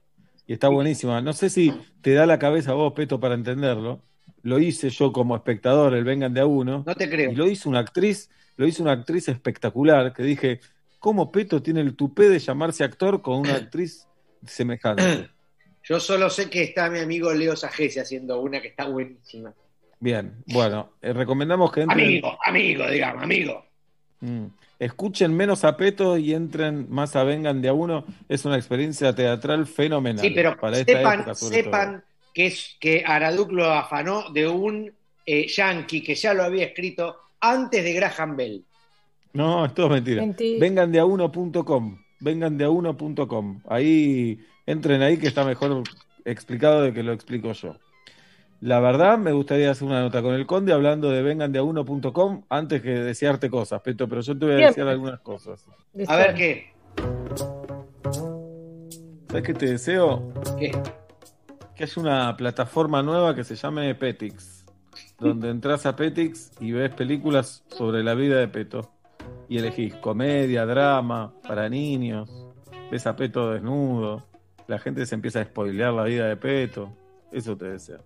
Y 0.48 0.54
está 0.54 0.70
buenísima. 0.70 1.20
No 1.22 1.34
sé 1.34 1.50
si 1.50 1.74
te 2.02 2.14
da 2.14 2.26
la 2.26 2.40
cabeza 2.40 2.72
vos, 2.72 2.94
Peto, 2.94 3.20
para 3.20 3.36
entenderlo. 3.36 4.02
Lo 4.46 4.60
hice 4.60 4.92
yo 4.92 5.12
como 5.12 5.36
espectador, 5.36 5.96
el 5.96 6.04
Vengan 6.04 6.32
de 6.32 6.42
a 6.42 6.46
uno. 6.46 6.84
No 6.86 6.96
te 6.96 7.10
creo. 7.10 7.32
Y 7.32 7.36
lo 7.36 7.50
hizo 7.50 7.68
una 7.68 7.80
actriz, 7.80 8.30
lo 8.58 8.68
hizo 8.68 8.84
una 8.84 8.92
actriz 8.92 9.28
espectacular, 9.28 10.14
que 10.14 10.22
dije, 10.22 10.60
¿cómo 11.00 11.32
Peto 11.32 11.64
tiene 11.64 11.82
el 11.82 11.96
tupé 11.96 12.30
de 12.30 12.38
llamarse 12.38 12.84
actor 12.84 13.24
con 13.24 13.40
una 13.40 13.56
actriz 13.56 14.08
semejante? 14.46 15.32
Yo 15.84 16.00
solo 16.00 16.30
sé 16.30 16.48
que 16.48 16.62
está 16.62 16.92
mi 16.92 17.00
amigo 17.00 17.34
Leo 17.34 17.56
Sajese 17.56 18.02
haciendo 18.02 18.40
una 18.40 18.62
que 18.62 18.68
está 18.68 18.88
buenísima. 18.88 19.52
Bien, 20.00 20.36
bueno, 20.46 20.92
eh, 21.02 21.12
recomendamos 21.12 21.72
que 21.72 21.82
entren. 21.82 22.00
Amigo, 22.00 22.38
amigo, 22.46 22.88
digamos, 22.88 23.24
amigo. 23.24 23.66
Mm. 24.20 24.46
Escuchen 24.78 25.36
menos 25.36 25.64
a 25.64 25.76
Peto 25.76 26.20
y 26.20 26.36
entren 26.36 26.86
más 26.92 27.16
a 27.16 27.24
Vengan 27.24 27.64
de 27.64 27.70
a 27.70 27.74
uno. 27.74 28.06
Es 28.30 28.46
una 28.46 28.58
experiencia 28.58 29.16
teatral 29.16 29.66
fenomenal. 29.66 30.24
Sí, 30.24 30.30
pero 30.36 30.56
para 30.56 30.78
esta 30.78 30.94
sepan, 30.94 31.20
época, 31.22 31.34
sepan 31.34 32.04
que, 32.36 32.48
es, 32.48 32.76
que 32.80 33.03
Araduc 33.06 33.52
lo 33.52 33.72
afanó 33.72 34.30
de 34.30 34.48
un 34.48 34.91
eh, 35.26 35.48
yankee 35.48 36.03
que 36.03 36.16
ya 36.16 36.34
lo 36.34 36.44
había 36.44 36.66
escrito 36.66 37.16
antes 37.40 37.84
de 37.84 37.94
Graham 37.94 38.36
Bell. 38.36 38.64
No, 39.34 39.66
es 39.66 39.74
todo 39.74 39.90
mentira. 39.90 40.22
Mentira. 40.22 40.60
Vengan 40.60 40.91
de 40.91 40.99
a 40.99 41.06
uno.com. 41.06 41.98
Vengan 42.20 42.57
de 42.57 42.66
a 42.66 42.70
uno.com. 42.70 43.62
Ahí, 43.68 44.40
entren 44.66 45.02
ahí 45.02 45.18
que 45.18 45.28
está 45.28 45.45
mejor 45.45 45.84
explicado 46.26 46.82
de 46.84 46.94
que 46.94 47.03
lo 47.03 47.14
explico 47.14 47.53
yo. 47.53 47.78
La 48.60 48.80
verdad, 48.80 49.18
me 49.18 49.32
gustaría 49.32 49.72
hacer 49.72 49.88
una 49.88 50.02
nota 50.02 50.22
con 50.22 50.34
el 50.34 50.45
conde 50.45 50.74
hablando 50.74 51.10
de 51.12 51.22
vengan 51.22 51.52
de 51.52 51.60
a 51.60 51.64
uno.com 51.64 52.44
antes 52.49 52.82
que 52.82 52.90
desearte 52.90 53.49
cosas, 53.49 53.82
Peto, 53.82 54.10
pero 54.10 54.22
yo 54.22 54.38
te 54.38 54.45
voy 54.45 54.56
a 54.56 54.68
desear 54.68 54.88
algunas 54.88 55.20
cosas. 55.22 55.66
A 56.07 56.16
ver 56.18 56.34
qué. 56.34 56.74
¿Sabes 59.28 59.44
qué 59.44 59.53
te 59.53 59.66
deseo? 59.68 60.34
¿Qué? 60.57 60.72
Que 61.76 61.84
haya 61.84 62.02
una 62.02 62.38
plataforma 62.38 63.04
nueva 63.04 63.36
que 63.36 63.44
se 63.44 63.56
llame 63.56 63.94
Petix, 63.96 64.66
donde 65.20 65.50
entras 65.50 65.86
a 65.86 65.96
Petix 65.96 66.52
y 66.60 66.72
ves 66.72 66.94
películas 66.94 67.66
sobre 67.68 68.02
la 68.04 68.14
vida 68.14 68.40
de 68.40 68.48
Peto. 68.48 68.92
Y 69.50 69.58
elegís 69.58 69.94
comedia, 69.96 70.66
drama, 70.66 71.34
para 71.46 71.68
niños, 71.68 72.30
ves 72.90 73.06
a 73.08 73.16
Peto 73.16 73.52
desnudo, 73.52 74.26
la 74.68 74.80
gente 74.80 75.06
se 75.06 75.16
empieza 75.16 75.42
a 75.42 75.46
spoilear 75.46 75.94
la 75.94 76.04
vida 76.04 76.28
de 76.28 76.38
Peto. 76.38 76.96
Eso 77.32 77.58
te 77.58 77.66
deseo. 77.66 78.04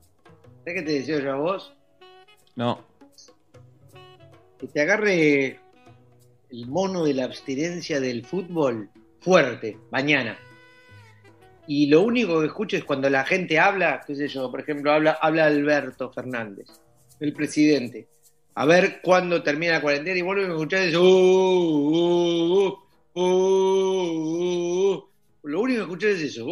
¿Sabes 0.66 0.74
qué 0.74 0.82
te 0.82 0.92
deseo 0.94 1.20
yo 1.20 1.34
a 1.34 1.38
vos? 1.38 1.74
No, 2.56 2.84
Que 4.58 4.68
te 4.68 4.82
agarre 4.82 5.60
el 6.50 6.68
mono 6.68 7.06
de 7.06 7.14
la 7.14 7.26
abstinencia 7.26 8.02
del 8.02 8.26
fútbol 8.26 8.90
fuerte, 9.22 9.78
mañana. 9.92 10.38
Y 11.72 11.86
lo 11.86 12.02
único 12.02 12.40
que 12.40 12.48
escucho 12.48 12.78
es 12.78 12.84
cuando 12.84 13.12
la 13.12 13.24
gente 13.24 13.60
habla, 13.60 14.02
qué 14.08 14.16
sé 14.16 14.28
yo, 14.28 14.50
por 14.50 14.60
ejemplo, 14.60 14.92
habla, 14.92 15.20
habla 15.22 15.46
Alberto 15.46 16.10
Fernández, 16.10 16.66
el 17.20 17.32
presidente. 17.32 18.08
A 18.56 18.66
ver 18.66 19.02
cuándo 19.04 19.44
termina 19.44 19.74
la 19.74 19.82
cuarentena 19.82 20.18
y 20.18 20.24
vuelven 20.24 20.50
a 20.50 20.54
escuchar 20.56 20.82
eso. 20.82 21.00
"Uh, 21.00 22.70
uh, 23.14 23.22
uh, 23.22 23.22
uh, 23.22 24.96
uh". 24.96 25.10
Lo 25.44 25.62
único 25.62 25.78
que 25.78 25.84
escuchas 25.84 26.10
es 26.10 26.22
eso. 26.32 26.48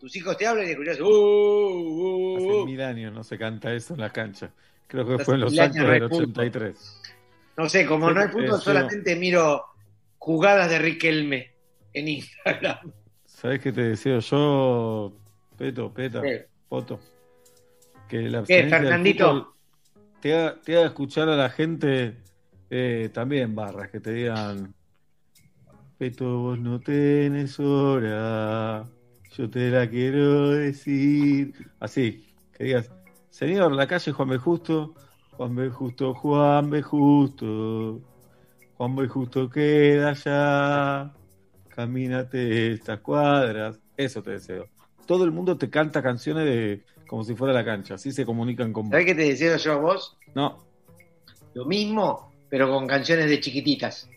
Tus 0.00 0.16
hijos 0.16 0.38
te 0.38 0.46
hablan 0.46 0.66
y 0.66 0.70
escuchas. 0.70 0.98
"Uh, 0.98 1.04
uh, 1.04 2.36
hace 2.38 2.46
uh". 2.46 2.64
mil 2.64 2.80
años 2.80 3.12
no 3.12 3.22
se 3.22 3.36
canta 3.36 3.74
eso 3.74 3.92
en 3.92 4.00
la 4.00 4.10
cancha. 4.10 4.54
Creo 4.86 5.06
que 5.06 5.22
fue 5.22 5.34
en 5.34 5.40
los 5.42 5.58
años 5.58 5.86
del 5.86 6.08
fútbol. 6.08 6.30
83. 6.30 7.02
No 7.58 7.68
sé, 7.68 7.84
como 7.84 8.10
no 8.10 8.22
hay 8.22 8.28
fútbol, 8.28 8.58
solamente 8.58 9.16
miro 9.16 9.66
jugadas 10.16 10.70
de 10.70 10.78
Riquelme 10.78 11.55
en 11.96 12.08
Instagram. 12.08 12.92
¿Sabes 13.24 13.60
qué 13.60 13.72
te 13.72 13.82
deseo 13.82 14.20
yo, 14.20 15.16
Peto, 15.56 15.92
Peta, 15.92 16.22
¿Qué? 16.22 16.46
Poto? 16.68 17.00
Que 18.08 18.30
la 18.30 18.44
¿Qué, 18.44 18.68
Fernandito? 18.68 19.28
fútbol 19.28 19.56
te 20.20 20.34
haga, 20.34 20.60
te 20.60 20.76
haga 20.76 20.86
escuchar 20.86 21.28
a 21.28 21.36
la 21.36 21.50
gente 21.50 22.16
eh, 22.70 23.10
también 23.12 23.54
barras, 23.54 23.90
que 23.90 24.00
te 24.00 24.12
digan, 24.12 24.74
Peto, 25.98 26.38
vos 26.38 26.58
no 26.58 26.80
tenés 26.80 27.58
hora, 27.58 28.84
yo 29.36 29.50
te 29.50 29.70
la 29.70 29.88
quiero 29.88 30.50
decir. 30.50 31.54
Así, 31.80 32.26
que 32.52 32.64
digas, 32.64 32.90
señor, 33.30 33.72
la 33.72 33.86
calle 33.86 34.12
Juan 34.12 34.28
B. 34.28 34.38
Justo, 34.38 34.94
Juan 35.32 35.54
B. 35.54 35.70
Justo, 35.70 36.14
Juan 36.14 36.70
B. 36.70 36.82
Justo, 36.82 38.00
Juan 38.76 38.96
B. 38.96 39.08
Justo 39.08 39.48
queda 39.48 40.10
allá, 40.10 41.14
camínate 41.76 42.72
estas 42.72 43.00
cuadras. 43.00 43.78
Eso 43.96 44.22
te 44.22 44.32
deseo. 44.32 44.66
Todo 45.06 45.24
el 45.24 45.30
mundo 45.30 45.56
te 45.56 45.70
canta 45.70 46.02
canciones 46.02 46.44
de 46.46 46.82
como 47.06 47.22
si 47.22 47.36
fuera 47.36 47.54
la 47.54 47.64
cancha, 47.64 47.94
así 47.94 48.10
se 48.10 48.24
comunican 48.26 48.72
con 48.72 48.84
vos. 48.86 48.90
¿Sabés 48.90 49.06
qué 49.06 49.14
te 49.14 49.22
deseo 49.22 49.56
yo 49.58 49.72
a 49.74 49.76
vos? 49.76 50.16
No, 50.34 50.64
Lo 51.54 51.64
mismo, 51.64 52.32
pero 52.48 52.68
con 52.68 52.86
canciones 52.88 53.30
de 53.30 53.38
chiquititas. 53.38 54.08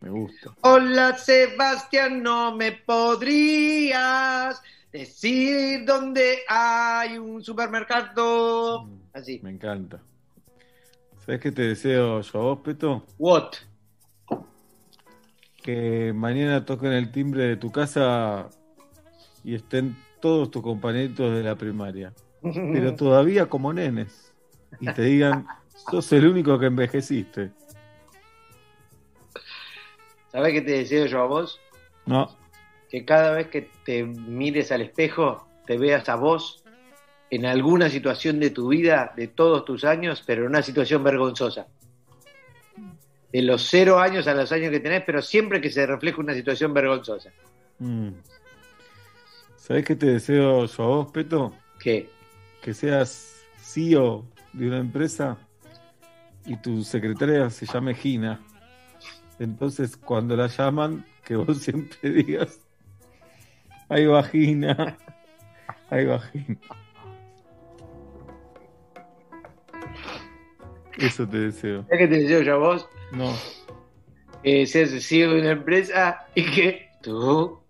me 0.00 0.10
gusta. 0.10 0.54
Hola 0.60 1.16
Sebastián, 1.16 2.22
no 2.22 2.54
me 2.54 2.72
podrías 2.72 4.60
decir 4.92 5.84
dónde 5.86 6.40
hay 6.48 7.16
un 7.16 7.42
supermercado. 7.42 8.86
Así. 9.14 9.40
Me 9.42 9.50
encanta. 9.50 10.02
¿Sabes 11.24 11.40
qué 11.40 11.50
te 11.52 11.62
deseo 11.62 12.20
yo 12.20 12.38
a 12.38 12.42
vos, 12.42 12.58
Peto? 12.62 13.04
What? 13.18 13.54
Que 15.66 16.12
mañana 16.14 16.64
toquen 16.64 16.92
el 16.92 17.10
timbre 17.10 17.42
de 17.42 17.56
tu 17.56 17.72
casa 17.72 18.48
y 19.42 19.56
estén 19.56 19.96
todos 20.20 20.48
tus 20.48 20.62
compañeritos 20.62 21.34
de 21.34 21.42
la 21.42 21.56
primaria. 21.56 22.12
Pero 22.40 22.94
todavía 22.96 23.46
como 23.46 23.72
nenes. 23.72 24.32
Y 24.78 24.86
te 24.92 25.02
digan, 25.02 25.44
sos 25.90 26.12
el 26.12 26.28
único 26.28 26.56
que 26.60 26.66
envejeciste. 26.66 27.50
¿Sabés 30.30 30.52
qué 30.52 30.60
te 30.60 30.70
deseo 30.70 31.06
yo 31.06 31.22
a 31.22 31.26
vos? 31.26 31.60
No, 32.04 32.30
Que 32.88 33.04
cada 33.04 33.32
vez 33.32 33.48
que 33.48 33.68
te 33.84 34.04
mires 34.04 34.70
al 34.70 34.82
espejo, 34.82 35.48
te 35.66 35.78
veas 35.78 36.08
a 36.08 36.14
vos 36.14 36.62
en 37.30 37.44
alguna 37.44 37.90
situación 37.90 38.38
de 38.38 38.50
tu 38.50 38.68
vida, 38.68 39.12
de 39.16 39.26
todos 39.26 39.64
tus 39.64 39.84
años, 39.84 40.22
pero 40.24 40.42
en 40.42 40.50
una 40.50 40.62
situación 40.62 41.02
vergonzosa. 41.02 41.66
De 43.36 43.42
los 43.42 43.68
cero 43.68 43.98
años 43.98 44.26
a 44.28 44.32
los 44.32 44.50
años 44.50 44.70
que 44.70 44.80
tenés, 44.80 45.02
pero 45.04 45.20
siempre 45.20 45.60
que 45.60 45.70
se 45.70 45.84
refleje 45.84 46.18
una 46.18 46.32
situación 46.32 46.72
vergonzosa. 46.72 47.30
Mm. 47.78 48.12
¿Sabes 49.56 49.84
qué 49.84 49.94
te 49.94 50.06
deseo 50.06 50.64
yo 50.64 50.82
a 50.82 50.86
vos, 50.86 51.12
Peto? 51.12 51.54
¿Qué? 51.78 52.08
Que 52.62 52.72
seas 52.72 53.44
CEO 53.58 54.24
de 54.54 54.68
una 54.68 54.78
empresa 54.78 55.36
y 56.46 56.56
tu 56.56 56.82
secretaria 56.82 57.50
se 57.50 57.66
llame 57.66 57.94
Gina. 57.94 58.40
Entonces, 59.38 59.98
cuando 59.98 60.34
la 60.34 60.46
llaman, 60.46 61.04
que 61.22 61.36
vos 61.36 61.58
siempre 61.62 62.08
digas, 62.08 62.58
ahí 63.90 64.06
va 64.06 64.22
Gina, 64.22 64.96
ahí 65.90 66.06
va 66.06 66.20
Gina. 66.20 66.58
Eso 70.96 71.28
te 71.28 71.36
deseo. 71.36 71.82
¿Sabés 71.82 71.98
qué 71.98 72.08
te 72.08 72.20
deseo 72.22 72.40
yo 72.40 72.54
a 72.54 72.56
vos? 72.56 72.88
No, 73.12 73.32
seas 74.42 74.90
CEO 75.04 75.34
de 75.34 75.40
una 75.40 75.50
empresa 75.52 76.26
y 76.34 76.44
que 76.50 76.90
tú 77.02 77.60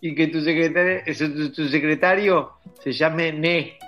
y 0.00 0.14
que 0.14 0.26
tu 0.28 0.40
secretario, 0.42 1.00
tu, 1.16 1.52
tu 1.52 1.68
secretario 1.68 2.52
se 2.82 2.92
llame 2.92 3.32
Ne. 3.32 3.78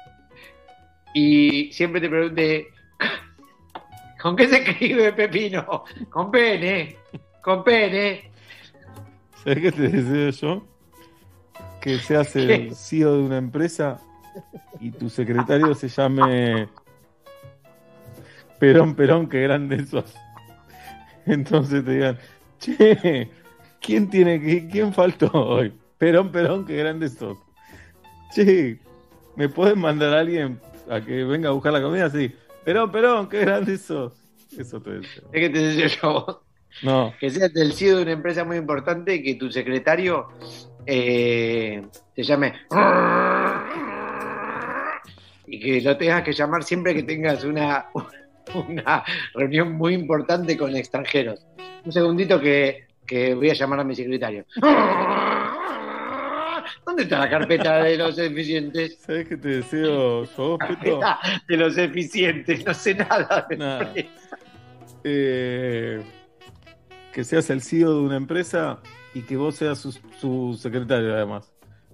Y 1.14 1.72
siempre 1.72 2.00
te 2.00 2.08
pregunte, 2.08 2.68
¿con 4.22 4.36
qué 4.36 4.48
se 4.48 4.62
escribe 4.62 5.12
Pepino? 5.12 5.84
Con 6.10 6.30
pene, 6.30 6.96
con 7.42 7.62
pene. 7.64 8.30
¿sabes 9.42 9.60
qué 9.60 9.72
te 9.72 9.88
deseo 9.88 10.30
yo? 10.30 10.66
que 11.80 11.98
seas 11.98 12.34
el 12.34 12.48
¿Qué? 12.48 12.74
CEO 12.74 13.14
de 13.14 13.22
una 13.22 13.38
empresa 13.38 14.00
y 14.80 14.90
tu 14.90 15.08
secretario 15.08 15.72
se 15.74 15.88
llame 15.88 16.68
Perón, 18.58 18.94
Perón, 18.94 19.28
qué 19.28 19.42
grande 19.42 19.86
sos. 19.86 20.12
Entonces 21.26 21.84
te 21.84 21.90
digan, 21.90 22.18
che, 22.58 23.28
¿quién 23.80 24.08
tiene 24.08 24.40
que, 24.40 24.68
quién 24.68 24.92
faltó 24.92 25.30
hoy? 25.32 25.72
Perón, 25.98 26.30
Perón, 26.30 26.64
qué 26.64 26.76
grande 26.76 27.08
sos. 27.08 27.38
Che, 28.32 28.78
¿me 29.34 29.48
pueden 29.48 29.80
mandar 29.80 30.14
a 30.14 30.20
alguien 30.20 30.60
a 30.88 31.00
que 31.00 31.24
venga 31.24 31.48
a 31.48 31.52
buscar 31.52 31.72
la 31.72 31.82
comida? 31.82 32.08
Sí. 32.10 32.32
Perón, 32.64 32.92
Perón, 32.92 33.28
qué 33.28 33.40
grande 33.40 33.76
sos. 33.76 34.12
Eso 34.56 34.80
te. 34.80 34.98
Es 34.98 35.08
que 35.32 35.50
te 35.50 35.58
deseo 35.58 35.88
yo. 36.02 36.42
No, 36.82 37.14
Que 37.18 37.30
seas 37.30 37.56
el 37.56 37.72
CEO 37.72 37.96
de 37.96 38.02
una 38.02 38.12
empresa 38.12 38.44
muy 38.44 38.58
importante 38.58 39.14
y 39.14 39.22
que 39.22 39.34
tu 39.36 39.50
secretario 39.50 40.28
eh, 40.84 41.82
se 42.14 42.22
llame. 42.22 42.52
Y 45.46 45.58
que 45.58 45.80
lo 45.80 45.96
tengas 45.96 46.22
que 46.22 46.32
llamar 46.32 46.64
siempre 46.64 46.94
que 46.94 47.02
tengas 47.02 47.44
una, 47.44 47.86
una 48.68 49.04
reunión 49.34 49.72
muy 49.72 49.94
importante 49.94 50.56
con 50.56 50.74
extranjeros. 50.76 51.46
Un 51.84 51.92
segundito 51.92 52.40
que, 52.40 52.86
que 53.06 53.34
voy 53.34 53.50
a 53.50 53.54
llamar 53.54 53.80
a 53.80 53.84
mi 53.84 53.94
secretario. 53.94 54.44
¿Dónde 56.84 57.04
está 57.04 57.18
la 57.18 57.30
carpeta 57.30 57.84
de 57.84 57.96
los 57.96 58.18
eficientes? 58.18 58.98
¿sabes 59.06 59.28
qué 59.28 59.36
te 59.36 59.48
deseo 59.48 60.24
yo, 60.24 60.58
Peto? 60.58 61.00
De 61.48 61.56
los 61.56 61.76
eficientes, 61.78 62.64
no 62.64 62.74
sé 62.74 62.94
nada 62.94 63.46
de 63.48 63.56
Nada. 63.56 63.94
Eh, 65.04 66.02
que 67.12 67.22
seas 67.22 67.48
el 67.50 67.62
CEO 67.62 67.94
de 67.94 68.00
una 68.00 68.16
empresa 68.16 68.80
y 69.14 69.22
que 69.22 69.36
vos 69.36 69.54
seas 69.54 69.78
su, 69.78 69.92
su 70.18 70.58
secretario 70.60 71.14
además. 71.14 71.52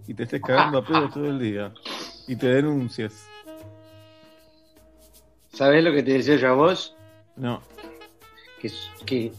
Y 0.08 0.14
te 0.14 0.24
estés 0.24 0.40
cagando 0.40 0.78
a 0.78 0.84
pedo 0.84 1.08
todo 1.10 1.26
el 1.26 1.38
día. 1.38 1.72
Y 2.26 2.36
te 2.36 2.48
denuncies. 2.48 3.28
¿Sabés 5.52 5.84
lo 5.84 5.92
que 5.92 6.02
te 6.02 6.12
deseo 6.12 6.36
yo 6.36 6.48
a 6.48 6.54
vos? 6.54 6.96
No. 7.36 7.62
que, 8.60 8.70
que, 9.04 9.32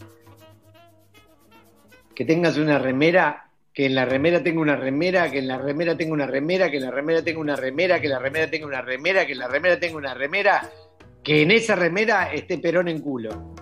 que 2.14 2.24
tengas 2.24 2.56
una 2.56 2.78
remera, 2.78 3.48
que 3.72 3.86
en 3.86 3.94
la 3.96 4.04
remera 4.04 4.42
tenga 4.42 4.60
una 4.60 4.76
remera, 4.76 5.30
que 5.30 5.38
en 5.38 5.48
la 5.48 5.58
remera 5.58 5.96
tenga 5.96 6.12
una 6.12 6.26
remera, 6.26 6.70
que 6.70 6.76
en 6.76 6.82
la 6.84 6.90
remera 6.92 7.22
tenga 7.22 7.40
una 7.40 7.56
remera, 7.56 8.00
que 8.00 8.06
en 8.06 8.12
la 8.12 8.18
remera 8.20 8.50
tenga 8.50 8.66
una 8.66 8.82
remera, 8.82 9.26
que 9.26 9.32
en 9.32 9.38
la 9.38 9.48
remera 9.48 9.80
tenga 9.80 9.96
una 9.96 10.14
remera, 10.14 10.70
que 11.22 11.42
en 11.42 11.50
esa 11.50 11.74
remera 11.74 12.32
esté 12.32 12.58
Perón 12.58 12.88
en 12.88 13.00
culo. 13.00 13.54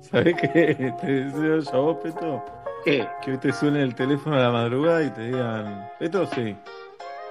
¿Sabés 0.00 0.36
qué 0.36 0.92
te 1.00 1.06
deseo 1.06 1.60
yo 1.60 1.70
a 1.72 1.80
vos, 1.80 1.96
Peto? 2.02 2.44
¿Qué? 2.84 3.06
Que 3.22 3.32
hoy 3.32 3.38
te 3.38 3.52
suene 3.52 3.82
el 3.82 3.94
teléfono 3.94 4.36
a 4.36 4.40
la 4.40 4.50
madrugada 4.50 5.02
y 5.04 5.10
te 5.10 5.26
digan, 5.26 5.88
Peto, 5.98 6.26
sí, 6.26 6.56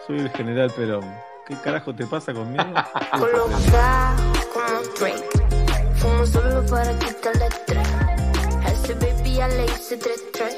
soy 0.05 0.19
el 0.19 0.29
general 0.29 0.71
Perón. 0.75 1.30
¿Qué 1.51 1.57
carajo 1.57 1.93
te 1.93 2.07
pasa 2.07 2.33
conmigo? 2.33 2.63
Coloca 3.11 4.15
como 4.53 4.81
Drake. 4.97 5.27
Fumo 5.95 6.25
solo 6.25 6.65
para 6.65 6.97
quitarle 6.97 7.45
estrés. 7.47 7.87
A 8.63 8.71
ese 8.71 8.93
baby 8.93 9.33
ya 9.33 9.49
le 9.49 9.65
hice 9.65 9.97
tres 9.97 10.23
tres. 10.31 10.55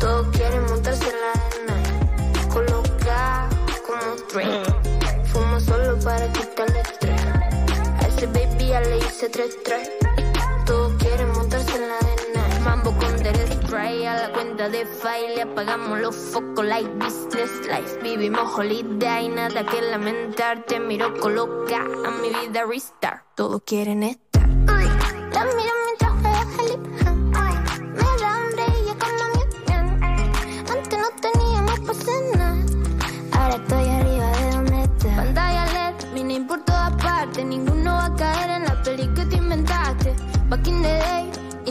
Todos 0.00 0.26
quieren 0.36 0.66
montarse 0.66 1.04
en 1.04 1.20
la 1.20 1.30
arena. 1.46 2.48
Coloca 2.52 3.48
como 3.86 4.16
Drake. 4.32 5.24
Fumo 5.26 5.60
solo 5.60 5.96
para 6.00 6.26
quitarle 6.32 6.80
estrés. 6.80 7.22
A 8.02 8.08
ese 8.08 8.26
baby 8.26 8.66
ya 8.70 8.80
le 8.80 8.98
hice 8.98 9.28
tres 9.28 9.56
tres. 9.64 10.07
La 14.28 14.34
cuenta 14.34 14.68
de 14.68 14.86
file. 14.86 15.42
Apagamos 15.42 16.00
los 16.00 16.14
focos 16.14 16.64
like 16.64 16.88
business 16.98 17.50
life. 17.66 17.98
Vivimos 18.02 18.52
holiday, 18.56 19.28
nada 19.28 19.64
que 19.64 19.82
lamentar. 19.82 20.64
Te 20.64 20.80
miro 20.80 21.14
coloca 21.20 21.80
a 21.80 22.10
mi 22.20 22.28
vida 22.28 22.64
restart. 22.64 23.24
Todos 23.34 23.62
quieren 23.64 24.02
estar. 24.02 24.48
La 24.48 25.44
miro 25.44 25.72
mientras 25.86 26.12
juega 26.20 26.40
hop. 26.40 26.78
Me 27.94 28.20
da 28.20 28.34
hambre 28.34 28.64
y 28.68 28.82
mi 28.84 29.42
bien. 29.66 29.86
Antes 30.70 30.98
no 30.98 31.10
teníamos 31.20 31.80
para 31.80 31.94
cenar. 31.94 32.56
Ahora 33.32 33.56
estoy 33.56 33.88
arriba 33.88 34.30
de 34.38 34.50
donde 34.50 34.82
estás. 34.82 35.16
Pantalla 35.16 35.64
LED, 35.66 36.12
mini 36.12 36.40
por 36.40 36.64
todas 36.64 36.92
partes. 37.02 37.44
Ninguno 37.44 37.92
va 37.92 38.06
a 38.06 38.16
caer 38.16 38.50
en 38.50 38.64
la 38.64 38.82
peli 38.82 39.08
que 39.14 39.24
te 39.26 39.36
inventaste. 39.36 40.14
Back 40.48 40.66
in 40.66 40.82
the 40.82 40.88
day, 40.88 41.27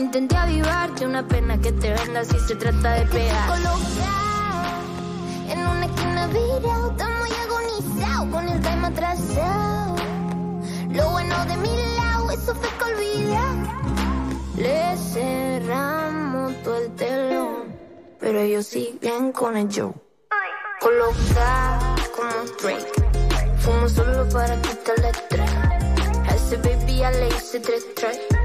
intenté 0.08 0.36
avivarte. 0.36 1.06
Una 1.06 1.22
pena 1.26 1.58
que 1.60 1.70
te 1.72 1.92
venda 1.92 2.24
si 2.24 2.38
se 2.40 2.54
trata 2.56 2.94
de 2.94 3.06
pegar. 3.06 3.50
En 5.48 5.58
una 5.58 5.84
esquina 5.86 6.26
virado, 6.28 6.90
estamos 6.90 7.18
muy 7.20 7.36
agonizados 7.46 8.26
con 8.32 8.48
el 8.48 8.60
time 8.60 8.86
atrasado. 8.86 9.96
Lo 10.90 11.10
bueno 11.10 11.44
de 11.44 11.56
mi 11.58 11.76
lado, 11.96 12.30
eso 12.30 12.54
fue 12.54 12.68
que 12.78 12.84
olvidé. 12.92 13.48
Le 14.56 14.96
cerramos 14.96 16.62
todo 16.62 16.78
el 16.78 16.90
telón, 16.96 17.76
pero 18.18 18.40
ellos 18.40 18.66
siguen 18.66 19.32
con 19.32 19.56
el 19.56 19.68
show. 19.68 19.94
Coloca 20.80 21.78
como 22.16 22.44
Drake, 22.62 22.92
fumo 23.58 23.88
solo 23.88 24.28
para 24.30 24.56
quitarle 24.62 25.10
estrés. 25.10 25.50
A 26.28 26.34
ese 26.34 26.56
baby 26.56 26.96
ya 26.96 27.10
le 27.10 27.28
hice 27.28 27.60
tres 27.60 27.84
tres. 27.94 28.37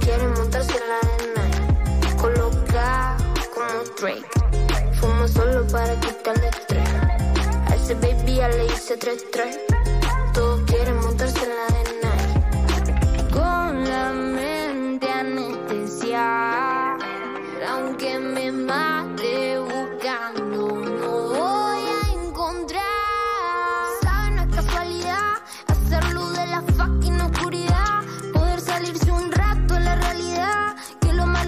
Quieren 0.00 0.32
montarse 0.34 0.72
en 0.72 0.88
la 0.88 0.98
arena. 0.98 2.16
Coloca 2.20 3.16
como 3.54 3.84
Drake, 4.00 4.26
fumo 5.00 5.28
solo 5.28 5.66
para 5.68 5.94
quitarle 6.00 6.48
estrés. 6.48 6.88
A 7.68 7.74
ese 7.74 7.94
baby 7.94 8.36
ya 8.36 8.48
le 8.48 8.66
hice 8.66 8.96
tres 8.96 9.24
tres. 9.30 9.58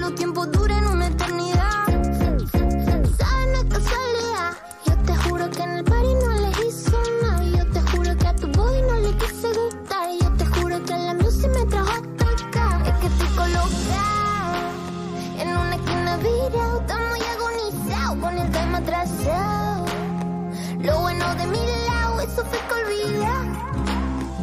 Los 0.03 0.15
tiempos 0.17 0.51
duren 0.51 0.85
una 0.89 1.07
eternidad. 1.07 1.87
¿Sabes? 2.51 3.47
No 3.53 3.59
es 3.61 3.65
casualidad. 3.71 4.53
Yo 4.85 4.95
te 5.07 5.17
juro 5.17 5.49
que 5.49 5.63
en 5.63 5.71
el 5.71 5.85
party 5.85 6.15
no 6.15 6.29
le 6.45 6.51
hizo 6.67 6.99
nada. 7.23 7.45
Yo 7.45 7.65
te 7.71 7.81
juro 7.83 8.17
que 8.19 8.27
a 8.27 8.35
tu 8.35 8.49
boy 8.49 8.83
no 8.83 8.95
le 8.97 9.17
quise 9.17 9.49
gustar. 9.61 10.09
Yo 10.21 10.29
te 10.39 10.47
juro 10.47 10.85
que 10.85 10.97
la 10.99 11.15
music 11.15 11.51
me 11.55 11.65
trajo 11.67 11.91
hasta 11.91 12.25
acá. 12.25 12.83
Es 12.89 12.95
que 12.99 13.07
estoy 13.07 13.29
colocada 13.29 14.73
en 15.39 15.49
una 15.57 15.77
esquina 15.77 16.17
virado. 16.17 16.81
Estamos 16.81 17.09
muy 17.11 17.25
agonizados 17.37 18.17
con 18.19 18.39
el 18.39 18.51
tema 18.51 18.79
atrasado. 18.79 19.85
Lo 20.81 21.01
bueno 21.01 21.35
de 21.37 21.47
mi 21.47 21.65
lado, 21.87 22.21
eso 22.23 22.45
fue 22.45 22.59
que 22.67 22.75
olvidé. 22.83 23.39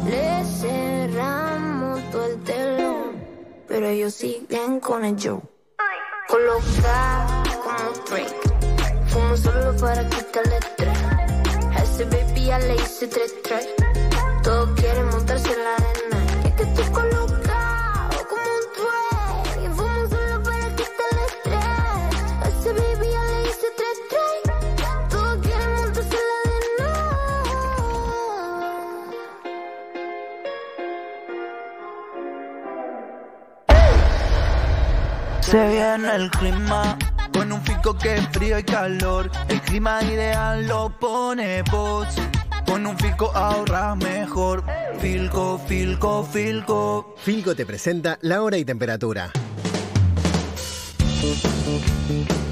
Le 0.08 0.44
cerramos 0.58 2.00
todo 2.10 2.24
el 2.24 2.40
telón, 2.44 3.10
pero 3.68 3.88
ellos 3.88 4.14
siguen 4.14 4.80
con 4.80 5.04
el 5.04 5.16
show. 5.16 5.49
Coloca 6.30 7.42
como 7.64 7.90
Drake, 8.08 8.36
fumo 9.08 9.36
solo 9.36 9.76
para 9.78 10.08
quitarle 10.08 10.58
estrés. 10.58 10.98
A 11.76 11.82
ese 11.82 12.04
baby 12.04 12.44
ya 12.44 12.58
le 12.60 12.76
hice 12.76 13.08
tres 13.08 13.34
tres. 13.42 13.66
Todos 14.44 14.70
quieren 14.78 15.09
Se 35.50 35.68
viene 35.68 36.14
el 36.14 36.30
clima 36.30 36.96
con 37.32 37.50
un 37.50 37.60
fico 37.62 37.98
que 37.98 38.14
es 38.14 38.28
frío 38.28 38.56
y 38.56 38.62
calor. 38.62 39.28
El 39.48 39.60
clima 39.62 40.00
ideal 40.04 40.64
lo 40.68 40.96
pone 40.96 41.62
vos. 41.72 42.06
Con 42.64 42.86
un 42.86 42.96
filco 42.96 43.32
ahorras 43.34 43.96
mejor. 43.96 44.62
Filco, 45.00 45.58
filco, 45.66 46.22
filco. 46.22 47.16
Filco 47.16 47.56
te 47.56 47.66
presenta 47.66 48.16
la 48.20 48.42
hora 48.42 48.58
y 48.58 48.64
temperatura. 48.64 49.32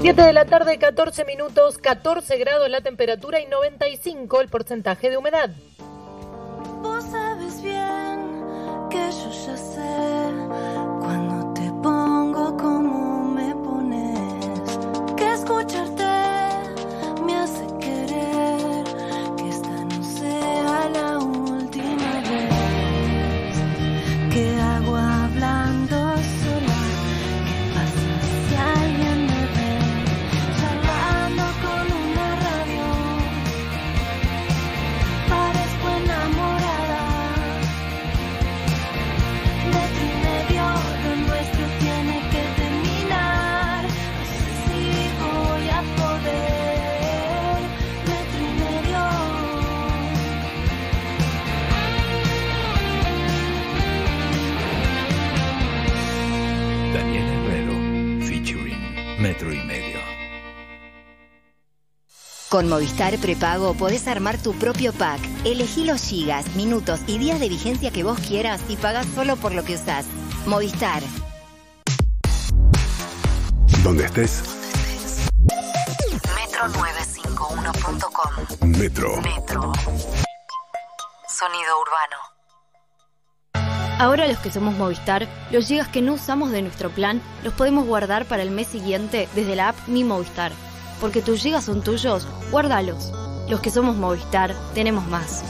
7 0.01 0.21
de 0.21 0.33
la 0.33 0.43
tarde, 0.43 0.77
14 0.77 1.23
minutos, 1.23 1.77
14 1.77 2.37
grados 2.37 2.69
la 2.69 2.81
temperatura 2.81 3.39
y 3.39 3.45
95 3.45 4.41
el 4.41 4.49
porcentaje 4.49 5.09
de 5.09 5.15
humedad. 5.15 5.51
Vos 6.81 7.05
sabes 7.09 7.61
bien 7.63 8.43
que 8.89 8.97
yo 8.97 9.31
ya 9.31 9.55
sé 9.55 10.48
pongo 11.81 12.55
como 12.57 13.23
me 13.23 13.55
pones. 13.55 14.79
Que 15.15 15.33
escucharte 15.33 16.03
me 17.25 17.35
hace 17.35 17.65
Con 62.49 62.67
Movistar 62.67 63.17
Prepago 63.19 63.75
podés 63.75 64.07
armar 64.07 64.39
tu 64.39 64.53
propio 64.53 64.91
pack. 64.91 65.19
Elegí 65.45 65.85
los 65.85 66.01
gigas, 66.01 66.55
minutos 66.55 66.99
y 67.05 67.19
días 67.19 67.39
de 67.39 67.47
vigencia 67.47 67.91
que 67.91 68.01
vos 68.03 68.17
quieras 68.19 68.59
y 68.67 68.75
pagás 68.75 69.05
solo 69.13 69.35
por 69.35 69.53
lo 69.53 69.63
que 69.63 69.75
usás. 69.75 70.07
Movistar. 70.47 71.03
Donde 73.83 74.05
estés, 74.05 74.41
Metro951.com. 76.35 78.67
Metro. 78.67 79.21
Metro. 79.21 79.71
Sonido 81.27 81.79
urbano. 81.81 82.17
Ahora 83.99 84.27
los 84.27 84.39
que 84.39 84.51
somos 84.51 84.75
Movistar, 84.75 85.27
los 85.51 85.67
gigas 85.67 85.87
que 85.89 86.01
no 86.01 86.13
usamos 86.13 86.49
de 86.49 86.63
nuestro 86.63 86.89
plan 86.89 87.21
los 87.43 87.53
podemos 87.53 87.85
guardar 87.85 88.25
para 88.25 88.41
el 88.41 88.49
mes 88.49 88.65
siguiente 88.67 89.29
desde 89.35 89.55
la 89.55 89.69
app 89.69 89.87
Mi 89.87 90.03
Movistar. 90.03 90.51
Porque 90.99 91.21
tus 91.21 91.41
gigas 91.41 91.65
son 91.65 91.83
tuyos, 91.83 92.27
guárdalos. 92.51 93.11
Los 93.49 93.61
que 93.61 93.71
somos 93.71 93.95
Movistar, 93.95 94.53
tenemos 94.73 95.07
más. 95.07 95.43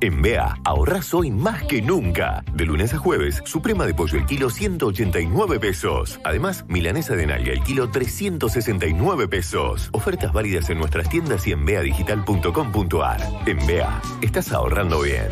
En 0.09 0.23
BEA, 0.23 0.57
ahorrás 0.65 1.13
hoy 1.13 1.31
más 1.31 1.65
que 1.65 1.83
nunca. 1.83 2.43
De 2.55 2.65
lunes 2.65 2.95
a 2.95 2.97
jueves, 2.97 3.43
suprema 3.45 3.85
de 3.85 3.93
pollo 3.93 4.19
el 4.19 4.25
kilo 4.25 4.49
189 4.49 5.61
pesos. 5.61 6.19
Además, 6.25 6.65
milanesa 6.67 7.15
de 7.15 7.27
nalga 7.27 7.53
el 7.53 7.63
kilo 7.63 7.91
369 7.91 9.29
pesos. 9.29 9.91
Ofertas 9.93 10.33
válidas 10.33 10.71
en 10.71 10.79
nuestras 10.79 11.11
tiendas 11.11 11.47
y 11.47 11.53
en 11.53 11.63
beadigital.com.ar. 11.67 13.21
En 13.45 13.67
BEA, 13.67 14.01
estás 14.23 14.51
ahorrando 14.51 15.03
bien. 15.03 15.29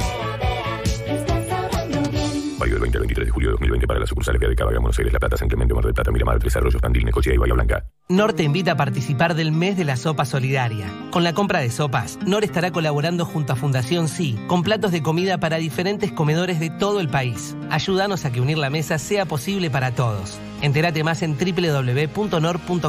Del 2.77 2.83
20 2.83 2.99
al 2.99 3.01
23 3.01 3.27
de 3.29 3.33
julio 3.33 3.49
de 3.49 3.53
2020 3.53 3.87
para 3.87 4.01
las 4.01 4.09
sucursales 4.11 4.39
de 4.39 4.55
Cava, 4.55 4.71
Buenos 4.73 4.99
Aires, 4.99 5.11
La 5.11 5.19
Plata, 5.19 5.39
San 5.39 5.49
Clemente, 5.49 5.73
Mar 5.73 5.83
del 5.83 5.95
Plata, 5.95 6.11
Miramar, 6.11 6.39
Tres 6.39 6.57
Arroyos, 6.57 6.83
Tandil, 6.83 7.07
Necochea 7.07 7.33
y 7.33 7.39
Bahía 7.39 7.55
Blanca. 7.55 7.87
NOR 8.11 8.35
te 8.35 8.43
invita 8.43 8.73
a 8.73 8.77
participar 8.77 9.35
del 9.35 9.51
mes 9.51 9.79
de 9.79 9.87
la 9.87 9.97
sopa 9.97 10.27
solidaria. 10.27 10.87
Con 11.11 11.25
la 11.25 11.33
compra 11.33 11.61
de 11.61 11.71
sopas, 11.71 12.19
NOR 12.27 12.45
estará 12.45 12.73
colaborando 12.73 13.25
junto 13.25 13.55
a 13.55 13.57
Fundación 13.57 14.09
Sí 14.09 14.39
con 14.47 14.63
platos 14.63 14.93
de 14.93 15.03
comida 15.03 15.41
para 15.41 15.57
diferentes 15.57 16.13
comedores 16.13 16.61
de 16.61 16.69
todo 16.69 17.01
el 17.01 17.09
país. 17.09 17.57
Ayúdanos 17.71 18.27
a 18.27 18.31
que 18.31 18.43
unir 18.43 18.59
la 18.59 18.69
mesa 18.69 18.99
sea 18.99 19.25
posible 19.25 19.71
para 19.71 19.95
todos. 19.95 20.39
Entérate 20.61 21.03
más 21.03 21.23
en 21.23 21.35
www.nor.com.ar. 21.39 22.87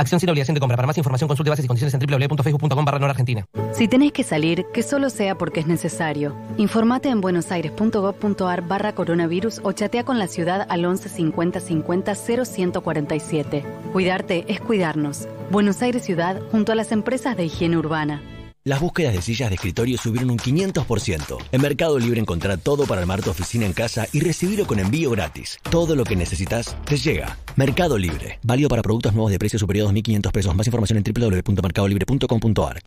Acción 0.00 0.18
sin 0.18 0.30
obligación 0.30 0.54
de 0.54 0.60
compra. 0.60 0.76
Para 0.76 0.86
más 0.86 0.96
información 0.96 1.28
consulte 1.28 1.50
bases 1.50 1.66
y 1.66 1.68
condiciones 1.68 1.92
en 1.92 2.00
www.facebook.com 2.00 2.84
barra 2.86 3.10
Argentina. 3.10 3.46
Si 3.74 3.86
tenés 3.86 4.12
que 4.12 4.24
salir, 4.24 4.64
que 4.72 4.82
solo 4.82 5.10
sea 5.10 5.36
porque 5.36 5.60
es 5.60 5.66
necesario. 5.66 6.34
Informate 6.56 7.10
en 7.10 7.20
buenosaires.gov.ar 7.20 8.66
barra 8.66 8.94
coronavirus 8.94 9.60
o 9.62 9.72
chatea 9.72 10.04
con 10.04 10.18
la 10.18 10.26
ciudad 10.26 10.66
al 10.70 10.86
11 10.86 11.10
50 11.10 11.60
50 11.60 12.14
0147. 12.14 13.64
Cuidarte 13.92 14.46
es 14.48 14.60
cuidarnos. 14.60 15.28
Buenos 15.50 15.82
Aires 15.82 16.02
Ciudad 16.02 16.40
junto 16.50 16.72
a 16.72 16.76
las 16.76 16.92
empresas 16.92 17.36
de 17.36 17.44
higiene 17.44 17.76
urbana. 17.76 18.22
Las 18.62 18.80
búsquedas 18.80 19.14
de 19.14 19.22
sillas 19.22 19.48
de 19.48 19.54
escritorio 19.54 19.96
subieron 19.96 20.32
un 20.32 20.38
500%. 20.38 21.38
En 21.50 21.62
Mercado 21.62 21.98
Libre 21.98 22.20
encontrá 22.20 22.58
todo 22.58 22.84
para 22.84 23.00
armar 23.00 23.22
tu 23.22 23.30
oficina 23.30 23.64
en 23.64 23.72
casa 23.72 24.06
y 24.12 24.20
recibirlo 24.20 24.66
con 24.66 24.78
envío 24.78 25.10
gratis. 25.10 25.58
Todo 25.70 25.96
lo 25.96 26.04
que 26.04 26.14
necesitas 26.14 26.76
te 26.84 26.98
llega. 26.98 27.38
Mercado 27.56 27.96
Libre. 27.96 28.38
Válido 28.42 28.68
para 28.68 28.82
productos 28.82 29.14
nuevos 29.14 29.32
de 29.32 29.38
precio 29.38 29.58
superior 29.58 29.88
a 29.88 29.92
2.500 29.92 30.32
pesos. 30.32 30.54
Más 30.54 30.66
información 30.66 30.98
en 30.98 31.04
www.mercadolibre.com.ar. 31.04 32.82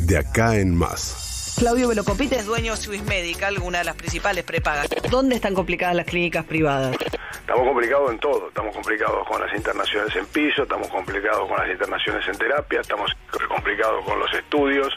De 0.00 0.18
acá 0.18 0.56
en 0.56 0.74
más. 0.74 1.27
Claudio 1.58 1.88
Velocopite 1.88 2.36
es 2.36 2.46
dueño 2.46 2.76
de 2.76 2.80
Swiss 2.80 3.02
Medical, 3.02 3.58
una 3.58 3.78
de 3.78 3.84
las 3.84 3.96
principales 3.96 4.44
prepagas. 4.44 4.86
¿Dónde 5.10 5.34
están 5.34 5.54
complicadas 5.54 5.96
las 5.96 6.06
clínicas 6.06 6.44
privadas? 6.44 6.96
Estamos 7.32 7.66
complicados 7.66 8.12
en 8.12 8.20
todo, 8.20 8.48
estamos 8.48 8.72
complicados 8.72 9.26
con 9.26 9.40
las 9.40 9.52
internaciones 9.52 10.14
en 10.14 10.26
piso, 10.26 10.62
estamos 10.62 10.86
complicados 10.86 11.48
con 11.48 11.58
las 11.58 11.68
internaciones 11.68 12.28
en 12.28 12.38
terapia, 12.38 12.80
estamos 12.80 13.10
complicados 13.48 14.04
con 14.04 14.20
los 14.20 14.32
estudios, 14.34 14.94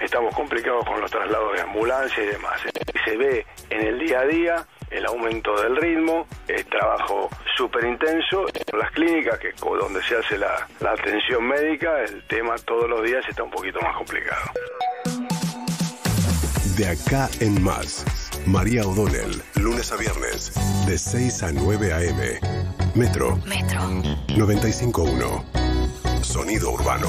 estamos 0.00 0.32
complicados 0.36 0.84
con 0.84 1.00
los 1.00 1.10
traslados 1.10 1.52
de 1.56 1.62
ambulancia 1.62 2.22
y 2.22 2.26
demás. 2.26 2.60
Y 2.94 3.10
se 3.10 3.16
ve 3.16 3.46
en 3.70 3.82
el 3.84 3.98
día 3.98 4.20
a 4.20 4.26
día 4.26 4.66
el 4.88 5.04
aumento 5.06 5.60
del 5.62 5.74
ritmo, 5.76 6.28
el 6.46 6.64
trabajo 6.66 7.28
súper 7.56 7.86
intenso. 7.86 8.46
En 8.72 8.78
las 8.78 8.92
clínicas, 8.92 9.36
que 9.40 9.52
donde 9.60 10.00
se 10.04 10.16
hace 10.16 10.38
la, 10.38 10.68
la 10.78 10.92
atención 10.92 11.42
médica, 11.48 12.02
el 12.02 12.24
tema 12.28 12.54
todos 12.64 12.88
los 12.88 13.02
días 13.02 13.24
está 13.28 13.42
un 13.42 13.50
poquito 13.50 13.80
más 13.80 13.96
complicado. 13.96 14.52
De 16.76 16.88
acá 16.88 17.28
en 17.40 17.62
más. 17.62 18.04
María 18.46 18.86
O'Donnell, 18.86 19.42
lunes 19.56 19.92
a 19.92 19.96
viernes, 19.96 20.52
de 20.86 20.96
6 20.96 21.42
a 21.42 21.52
9 21.52 21.92
a.m. 21.92 22.40
Metro. 22.94 23.36
Metro. 23.46 23.80
95.1. 24.28 25.44
Sonido 26.22 26.72
urbano. 26.72 27.08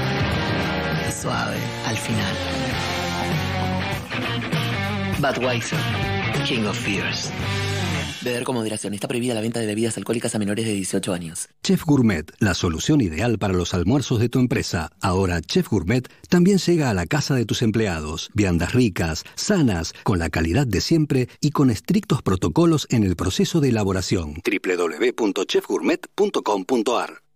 suave 1.21 1.57
al 1.85 1.97
final. 1.97 2.35
Budweiser, 5.19 5.79
King 6.47 6.65
of 6.65 6.77
Fears. 6.77 7.31
Beber 8.23 8.43
con 8.43 8.55
moderación. 8.55 8.93
Está 8.93 9.07
prohibida 9.07 9.33
la 9.33 9.41
venta 9.41 9.59
de 9.59 9.65
bebidas 9.65 9.97
alcohólicas 9.97 10.35
a 10.35 10.39
menores 10.39 10.65
de 10.65 10.73
18 10.73 11.13
años. 11.13 11.49
Chef 11.63 11.83
Gourmet, 11.85 12.31
la 12.39 12.53
solución 12.53 13.01
ideal 13.01 13.39
para 13.39 13.53
los 13.53 13.73
almuerzos 13.73 14.19
de 14.19 14.29
tu 14.29 14.39
empresa. 14.39 14.91
Ahora 14.99 15.41
Chef 15.41 15.69
Gourmet 15.69 16.07
también 16.29 16.59
llega 16.59 16.89
a 16.89 16.93
la 16.93 17.07
casa 17.07 17.35
de 17.35 17.45
tus 17.45 17.61
empleados. 17.61 18.29
Viandas 18.33 18.73
ricas, 18.73 19.23
sanas, 19.35 19.93
con 20.03 20.19
la 20.19 20.29
calidad 20.29 20.67
de 20.67 20.81
siempre 20.81 21.29
y 21.39 21.51
con 21.51 21.69
estrictos 21.71 22.21
protocolos 22.21 22.87
en 22.89 23.03
el 23.03 23.15
proceso 23.15 23.59
de 23.59 23.69
elaboración. 23.69 24.35
www.chefgourmet.com.ar 24.43 27.30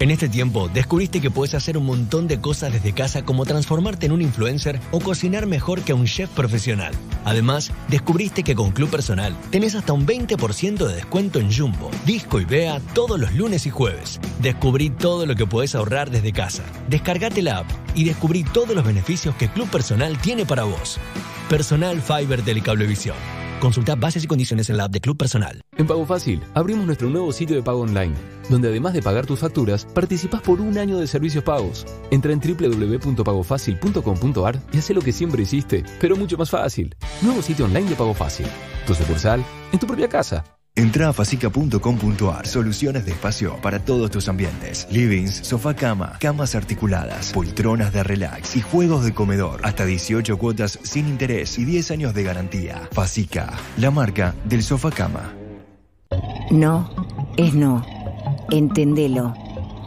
En 0.00 0.12
este 0.12 0.28
tiempo, 0.28 0.68
descubriste 0.68 1.20
que 1.20 1.30
puedes 1.30 1.54
hacer 1.54 1.76
un 1.76 1.84
montón 1.84 2.28
de 2.28 2.40
cosas 2.40 2.72
desde 2.72 2.92
casa 2.92 3.24
como 3.24 3.44
transformarte 3.44 4.06
en 4.06 4.12
un 4.12 4.22
influencer 4.22 4.78
o 4.92 5.00
cocinar 5.00 5.46
mejor 5.46 5.82
que 5.82 5.92
un 5.92 6.06
chef 6.06 6.30
profesional. 6.30 6.94
Además, 7.24 7.72
descubriste 7.88 8.44
que 8.44 8.54
con 8.54 8.70
Club 8.70 8.90
Personal 8.90 9.36
tenés 9.50 9.74
hasta 9.74 9.92
un 9.92 10.06
20% 10.06 10.86
de 10.86 10.94
descuento 10.94 11.40
en 11.40 11.52
Jumbo, 11.52 11.90
Disco 12.06 12.38
y 12.38 12.44
Bea 12.44 12.80
todos 12.94 13.18
los 13.18 13.34
lunes 13.34 13.66
y 13.66 13.70
jueves. 13.70 14.20
Descubrí 14.40 14.88
todo 14.90 15.26
lo 15.26 15.34
que 15.34 15.46
puedes 15.46 15.74
ahorrar 15.74 16.10
desde 16.10 16.32
casa. 16.32 16.62
Descargate 16.88 17.42
la 17.42 17.58
app 17.58 17.66
y 17.96 18.04
descubrí 18.04 18.44
todos 18.44 18.76
los 18.76 18.84
beneficios 18.84 19.34
que 19.34 19.48
Club 19.48 19.68
Personal 19.68 20.16
tiene 20.18 20.46
para 20.46 20.62
vos. 20.62 20.98
Personal 21.48 22.00
Fiber 22.00 22.42
Telecablevisión. 22.42 23.47
Consulta 23.60 23.94
bases 23.96 24.24
y 24.24 24.26
condiciones 24.26 24.70
en 24.70 24.76
la 24.76 24.84
app 24.84 24.92
de 24.92 25.00
Club 25.00 25.16
Personal. 25.16 25.60
En 25.76 25.84
Pago 25.86 26.04
Fácil, 26.06 26.40
abrimos 26.54 26.86
nuestro 26.86 27.10
nuevo 27.10 27.32
sitio 27.32 27.56
de 27.56 27.62
pago 27.62 27.80
online, 27.80 28.14
donde 28.48 28.68
además 28.68 28.92
de 28.92 29.02
pagar 29.02 29.26
tus 29.26 29.40
facturas, 29.40 29.84
participás 29.84 30.42
por 30.42 30.60
un 30.60 30.78
año 30.78 30.98
de 30.98 31.08
servicios 31.08 31.42
pagos. 31.42 31.84
Entra 32.10 32.32
en 32.32 32.40
www.pagofacil.com.ar 32.40 34.60
y 34.72 34.78
haz 34.78 34.90
lo 34.90 35.00
que 35.00 35.12
siempre 35.12 35.42
hiciste, 35.42 35.84
pero 36.00 36.16
mucho 36.16 36.38
más 36.38 36.50
fácil. 36.50 36.94
Nuevo 37.20 37.42
sitio 37.42 37.64
online 37.64 37.90
de 37.90 37.96
Pago 37.96 38.14
Fácil. 38.14 38.46
Tu 38.86 38.94
sucursal, 38.94 39.44
en 39.72 39.78
tu 39.78 39.86
propia 39.86 40.08
casa. 40.08 40.57
Entra 40.78 41.08
a 41.08 41.12
facica.com.ar. 41.12 42.46
Soluciones 42.46 43.04
de 43.04 43.10
espacio 43.10 43.56
para 43.60 43.80
todos 43.80 44.12
tus 44.12 44.28
ambientes. 44.28 44.86
Livings, 44.92 45.34
sofá 45.34 45.74
cama, 45.74 46.16
camas 46.20 46.54
articuladas, 46.54 47.32
poltronas 47.32 47.92
de 47.92 48.04
relax 48.04 48.54
y 48.54 48.60
juegos 48.60 49.04
de 49.04 49.12
comedor. 49.12 49.60
Hasta 49.64 49.84
18 49.84 50.38
cuotas 50.38 50.78
sin 50.84 51.08
interés 51.08 51.58
y 51.58 51.64
10 51.64 51.90
años 51.90 52.14
de 52.14 52.22
garantía. 52.22 52.88
Facica, 52.92 53.54
la 53.76 53.90
marca 53.90 54.36
del 54.44 54.62
sofá 54.62 54.92
cama. 54.92 55.34
No 56.52 56.88
es 57.36 57.54
no. 57.54 57.84
Entendelo. 58.52 59.34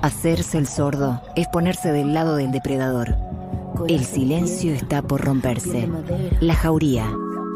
Hacerse 0.01 0.57
el 0.57 0.67
sordo 0.67 1.21
es 1.37 1.47
ponerse 1.47 1.93
del 1.93 2.13
lado 2.13 2.35
del 2.35 2.51
depredador. 2.51 3.15
El 3.87 4.03
silencio 4.03 4.73
está 4.73 5.01
por 5.01 5.21
romperse. 5.21 5.87
La 6.41 6.53
jauría. 6.53 7.09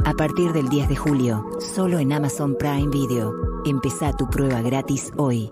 A 0.05 0.13
partir 0.13 0.53
del 0.53 0.69
10 0.69 0.89
de 0.89 0.95
julio, 0.95 1.43
solo 1.59 1.97
en 1.97 2.13
Amazon 2.13 2.55
Prime 2.59 2.91
Video. 2.91 3.33
Empezá 3.65 4.13
tu 4.13 4.29
prueba 4.29 4.61
gratis 4.61 5.11
hoy. 5.17 5.51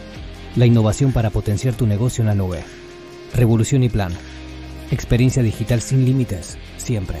La 0.55 0.65
innovación 0.65 1.13
para 1.13 1.29
potenciar 1.29 1.75
tu 1.75 1.87
negocio 1.87 2.23
en 2.23 2.27
la 2.27 2.35
nube. 2.35 2.63
Revolución 3.33 3.83
y 3.83 3.89
Plan. 3.89 4.11
Experiencia 4.91 5.41
digital 5.41 5.81
sin 5.81 6.03
límites, 6.03 6.57
siempre. 6.75 7.19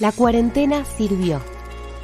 La 0.00 0.10
cuarentena 0.10 0.84
sirvió. 0.84 1.40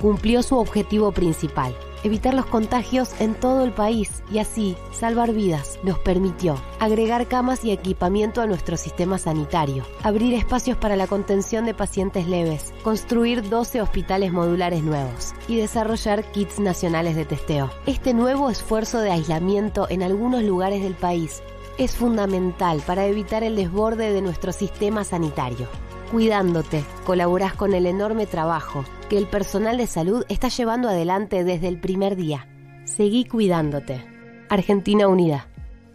Cumplió 0.01 0.45
su 0.45 0.57
objetivo 0.57 1.11
principal, 1.11 1.75
evitar 2.09 2.35
los 2.35 2.47
contagios 2.47 3.11
en 3.21 3.35
todo 3.35 3.65
el 3.65 3.73
país 3.73 4.23
y 4.33 4.39
así 4.39 4.77
salvar 4.91 5.33
vidas. 5.33 5.79
Nos 5.83 5.99
permitió 6.01 6.57
agregar 6.81 7.29
camas 7.29 7.65
y 7.65 7.71
equipamiento 7.71 8.41
a 8.41 8.47
nuestro 8.47 8.77
sistema 8.77 9.19
sanitario, 9.19 9.85
abrir 10.03 10.35
espacios 10.35 10.77
para 10.77 10.97
la 10.97 11.07
contención 11.07 11.65
de 11.67 11.75
pacientes 11.75 12.27
leves, 12.27 12.73
construir 12.83 13.49
12 13.49 13.81
hospitales 13.81 14.33
modulares 14.33 14.83
nuevos 14.83 15.35
y 15.47 15.57
desarrollar 15.57 16.25
kits 16.33 16.59
nacionales 16.59 17.15
de 17.15 17.25
testeo. 17.25 17.71
Este 17.87 18.15
nuevo 18.15 18.51
esfuerzo 18.51 19.01
de 19.01 19.11
aislamiento 19.11 19.87
en 19.89 20.03
algunos 20.03 20.43
lugares 20.43 20.83
del 20.83 20.95
país 20.95 21.43
es 21.79 21.95
fundamental 21.95 22.83
para 22.87 23.07
evitar 23.07 23.45
el 23.45 23.55
desborde 23.55 24.13
de 24.13 24.21
nuestro 24.21 24.53
sistema 24.53 25.05
sanitario. 25.05 25.69
Cuidándote, 26.11 26.85
colaborás 27.05 27.53
con 27.53 27.75
el 27.75 27.85
enorme 27.85 28.25
trabajo 28.25 28.83
que 29.11 29.19
el 29.19 29.27
personal 29.27 29.77
de 29.77 29.87
salud 29.87 30.25
está 30.31 30.49
llevando 30.49 30.89
adelante 30.89 31.45
desde 31.45 31.69
el 31.69 31.79
primer 31.79 32.17
día. 32.17 32.49
Seguí 32.85 33.27
cuidándote. 33.27 34.03
Argentina 34.49 35.07
Unida. 35.07 35.49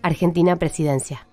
Argentina 0.04 0.56
Presidencia. 0.58 1.28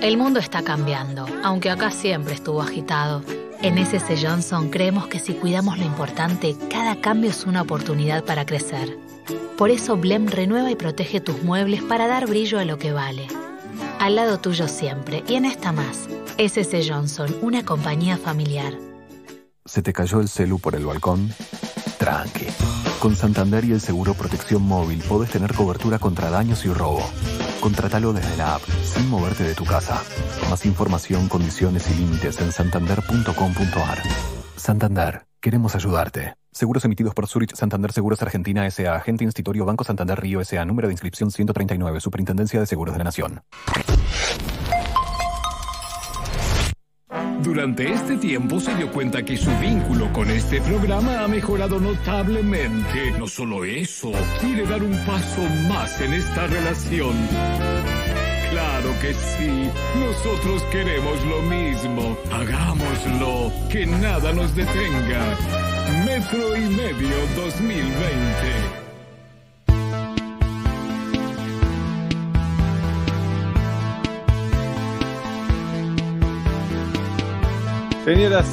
El 0.00 0.16
mundo 0.16 0.40
está 0.40 0.62
cambiando, 0.62 1.26
aunque 1.44 1.68
acá 1.68 1.90
siempre 1.90 2.32
estuvo 2.32 2.62
agitado. 2.62 3.22
En 3.60 3.76
SS 3.76 4.26
Johnson 4.26 4.70
creemos 4.70 5.08
que 5.08 5.18
si 5.18 5.34
cuidamos 5.34 5.76
lo 5.76 5.84
importante, 5.84 6.56
cada 6.70 7.02
cambio 7.02 7.28
es 7.28 7.44
una 7.44 7.60
oportunidad 7.60 8.24
para 8.24 8.46
crecer. 8.46 8.96
Por 9.58 9.70
eso 9.70 9.98
Blem 9.98 10.28
renueva 10.28 10.70
y 10.70 10.76
protege 10.76 11.20
tus 11.20 11.42
muebles 11.42 11.82
para 11.82 12.06
dar 12.06 12.26
brillo 12.26 12.58
a 12.58 12.64
lo 12.64 12.78
que 12.78 12.92
vale. 12.92 13.26
Al 13.98 14.14
lado 14.14 14.38
tuyo 14.38 14.68
siempre, 14.68 15.24
y 15.26 15.34
en 15.34 15.44
esta 15.44 15.72
más. 15.72 16.08
SS 16.38 16.88
Johnson, 16.88 17.34
una 17.42 17.64
compañía 17.64 18.16
familiar. 18.16 18.74
¿Se 19.64 19.82
te 19.82 19.92
cayó 19.92 20.20
el 20.20 20.28
celu 20.28 20.60
por 20.60 20.76
el 20.76 20.86
balcón? 20.86 21.30
Tranqui. 21.98 22.46
Con 23.00 23.16
Santander 23.16 23.64
y 23.64 23.72
el 23.72 23.80
seguro 23.80 24.14
Protección 24.14 24.62
Móvil 24.62 25.02
podés 25.02 25.30
tener 25.30 25.52
cobertura 25.52 25.98
contra 25.98 26.30
daños 26.30 26.64
y 26.64 26.72
robo. 26.72 27.02
Contratalo 27.60 28.12
desde 28.12 28.36
la 28.36 28.54
app, 28.54 28.62
sin 28.84 29.08
moverte 29.08 29.42
de 29.42 29.54
tu 29.54 29.64
casa. 29.64 30.00
Más 30.48 30.64
información, 30.64 31.28
condiciones 31.28 31.90
y 31.90 31.94
límites 31.94 32.40
en 32.40 32.52
santander.com.ar. 32.52 34.02
Santander, 34.56 35.26
queremos 35.40 35.74
ayudarte. 35.74 36.34
Seguros 36.58 36.84
emitidos 36.84 37.14
por 37.14 37.28
Zurich 37.28 37.54
Santander 37.54 37.92
Seguros 37.92 38.20
Argentina 38.20 38.66
S.A. 38.66 38.96
Agente 38.96 39.22
Institutorio 39.22 39.64
Banco 39.64 39.84
Santander 39.84 40.20
Río 40.20 40.40
S.A. 40.40 40.64
Número 40.64 40.88
de 40.88 40.94
inscripción 40.94 41.30
139. 41.30 42.00
Superintendencia 42.00 42.58
de 42.58 42.66
Seguros 42.66 42.94
de 42.94 42.98
la 42.98 43.04
Nación. 43.04 43.42
Durante 47.44 47.92
este 47.92 48.16
tiempo 48.16 48.58
se 48.58 48.74
dio 48.74 48.90
cuenta 48.90 49.24
que 49.24 49.36
su 49.36 49.56
vínculo 49.58 50.12
con 50.12 50.28
este 50.30 50.60
programa 50.60 51.22
ha 51.22 51.28
mejorado 51.28 51.78
notablemente. 51.78 53.12
No 53.16 53.28
solo 53.28 53.64
eso, 53.64 54.10
quiere 54.40 54.66
dar 54.66 54.82
un 54.82 54.98
paso 55.06 55.42
más 55.68 56.00
en 56.00 56.12
esta 56.12 56.48
relación. 56.48 57.14
Claro 58.50 58.90
que 59.00 59.14
sí, 59.14 59.70
nosotros 60.00 60.64
queremos 60.72 61.24
lo 61.24 61.40
mismo. 61.42 62.18
Hagámoslo, 62.32 63.52
que 63.70 63.86
nada 63.86 64.32
nos 64.32 64.52
detenga. 64.56 65.77
Metro 66.04 66.56
y 66.56 66.60
medio 66.60 67.16
2020. 67.36 68.88
Señoras, 78.04 78.46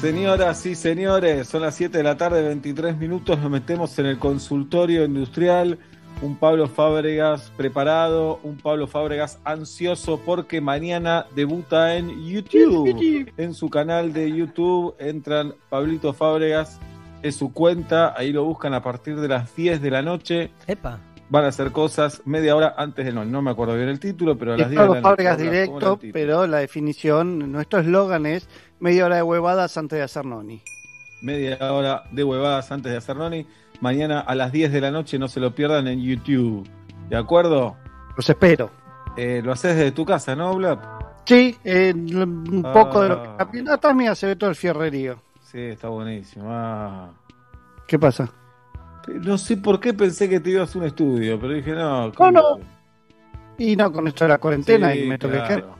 señoras 0.00 0.66
y 0.66 0.74
señores, 0.74 1.48
son 1.48 1.62
las 1.62 1.74
7 1.74 1.96
de 1.96 2.04
la 2.04 2.16
tarde, 2.16 2.42
23 2.42 2.96
minutos, 2.98 3.38
nos 3.38 3.50
metemos 3.50 3.98
en 3.98 4.06
el 4.06 4.18
consultorio 4.18 5.04
industrial. 5.04 5.78
Un 6.20 6.34
Pablo 6.36 6.66
Fábregas 6.66 7.52
preparado, 7.56 8.40
un 8.42 8.56
Pablo 8.56 8.88
Fábregas 8.88 9.38
ansioso 9.44 10.18
porque 10.24 10.60
mañana 10.60 11.26
debuta 11.36 11.96
en 11.96 12.26
YouTube. 12.26 13.30
En 13.36 13.54
su 13.54 13.70
canal 13.70 14.12
de 14.12 14.32
YouTube 14.32 14.96
entran 14.98 15.54
Pablito 15.68 16.12
Fábregas, 16.12 16.80
es 17.22 17.36
su 17.36 17.52
cuenta, 17.52 18.14
ahí 18.18 18.32
lo 18.32 18.42
buscan 18.44 18.74
a 18.74 18.82
partir 18.82 19.20
de 19.20 19.28
las 19.28 19.54
10 19.54 19.80
de 19.80 19.90
la 19.92 20.02
noche. 20.02 20.50
Epa. 20.66 20.98
Van 21.30 21.44
a 21.44 21.48
hacer 21.48 21.70
cosas 21.70 22.22
media 22.24 22.56
hora 22.56 22.74
antes 22.76 23.04
del 23.04 23.14
no, 23.14 23.24
no 23.24 23.40
me 23.42 23.50
acuerdo 23.52 23.76
bien 23.76 23.88
el 23.88 24.00
título, 24.00 24.36
pero 24.36 24.54
a 24.54 24.56
las 24.56 24.70
10 24.70 24.70
de 24.70 24.74
la 24.76 24.80
Pablo 24.82 24.94
noche. 24.94 25.02
Fábregas 25.02 25.36
¿Cómo 25.36 25.50
era- 25.52 25.66
cómo 25.66 25.78
era 25.78 25.86
el 25.92 25.98
directo, 25.98 26.12
pero 26.12 26.46
la 26.48 26.58
definición, 26.58 27.52
nuestro 27.52 27.78
eslogan 27.78 28.26
es 28.26 28.48
media 28.80 29.06
hora 29.06 29.16
de 29.16 29.22
huevadas 29.22 29.76
antes 29.76 29.98
de 29.98 30.02
hacer 30.04 30.24
noni. 30.26 30.62
media 31.20 31.58
hora 31.72 32.04
de 32.12 32.22
huevadas 32.24 32.70
antes 32.72 32.90
de 32.92 32.98
hacer 32.98 33.16
Noni. 33.16 33.44
Mañana 33.80 34.20
a 34.20 34.34
las 34.34 34.50
10 34.52 34.72
de 34.72 34.80
la 34.80 34.90
noche, 34.90 35.18
no 35.18 35.28
se 35.28 35.40
lo 35.40 35.54
pierdan 35.54 35.86
en 35.86 36.00
YouTube. 36.02 36.68
¿De 37.08 37.16
acuerdo? 37.16 37.76
Los 38.16 38.28
espero. 38.28 38.70
Eh, 39.16 39.40
lo 39.44 39.52
haces 39.52 39.76
desde 39.76 39.92
tu 39.92 40.04
casa, 40.04 40.34
¿no, 40.36 40.54
Blap? 40.54 40.82
Sí, 41.24 41.56
eh, 41.64 41.92
un 41.94 42.62
Ah. 42.64 42.72
poco 42.72 43.02
de 43.02 43.08
lo 43.10 43.22
que... 43.52 43.62
No, 43.62 43.72
atrás 43.72 43.94
mía 43.94 44.14
se 44.14 44.26
ve 44.28 44.36
todo 44.36 44.50
el 44.50 44.56
fierrerío. 44.56 45.20
Sí, 45.40 45.58
está 45.60 45.88
buenísimo. 45.88 46.46
Ah. 46.48 47.10
¿Qué 47.86 47.98
pasa? 47.98 48.30
No 49.08 49.38
sé 49.38 49.56
por 49.56 49.80
qué 49.80 49.94
pensé 49.94 50.28
que 50.28 50.40
te 50.40 50.50
ibas 50.50 50.74
a 50.74 50.78
un 50.78 50.84
estudio, 50.84 51.38
pero 51.40 51.52
dije, 51.54 51.72
no. 51.72 52.08
No, 52.18 52.30
no. 52.30 52.42
Y 53.56 53.74
no, 53.74 53.90
con 53.92 54.06
esto 54.06 54.24
de 54.24 54.28
la 54.28 54.38
cuarentena 54.38 54.92
Sí, 54.92 55.00
y 55.00 55.06
me 55.06 55.18
toqué 55.18 55.38
claro. 55.38 55.76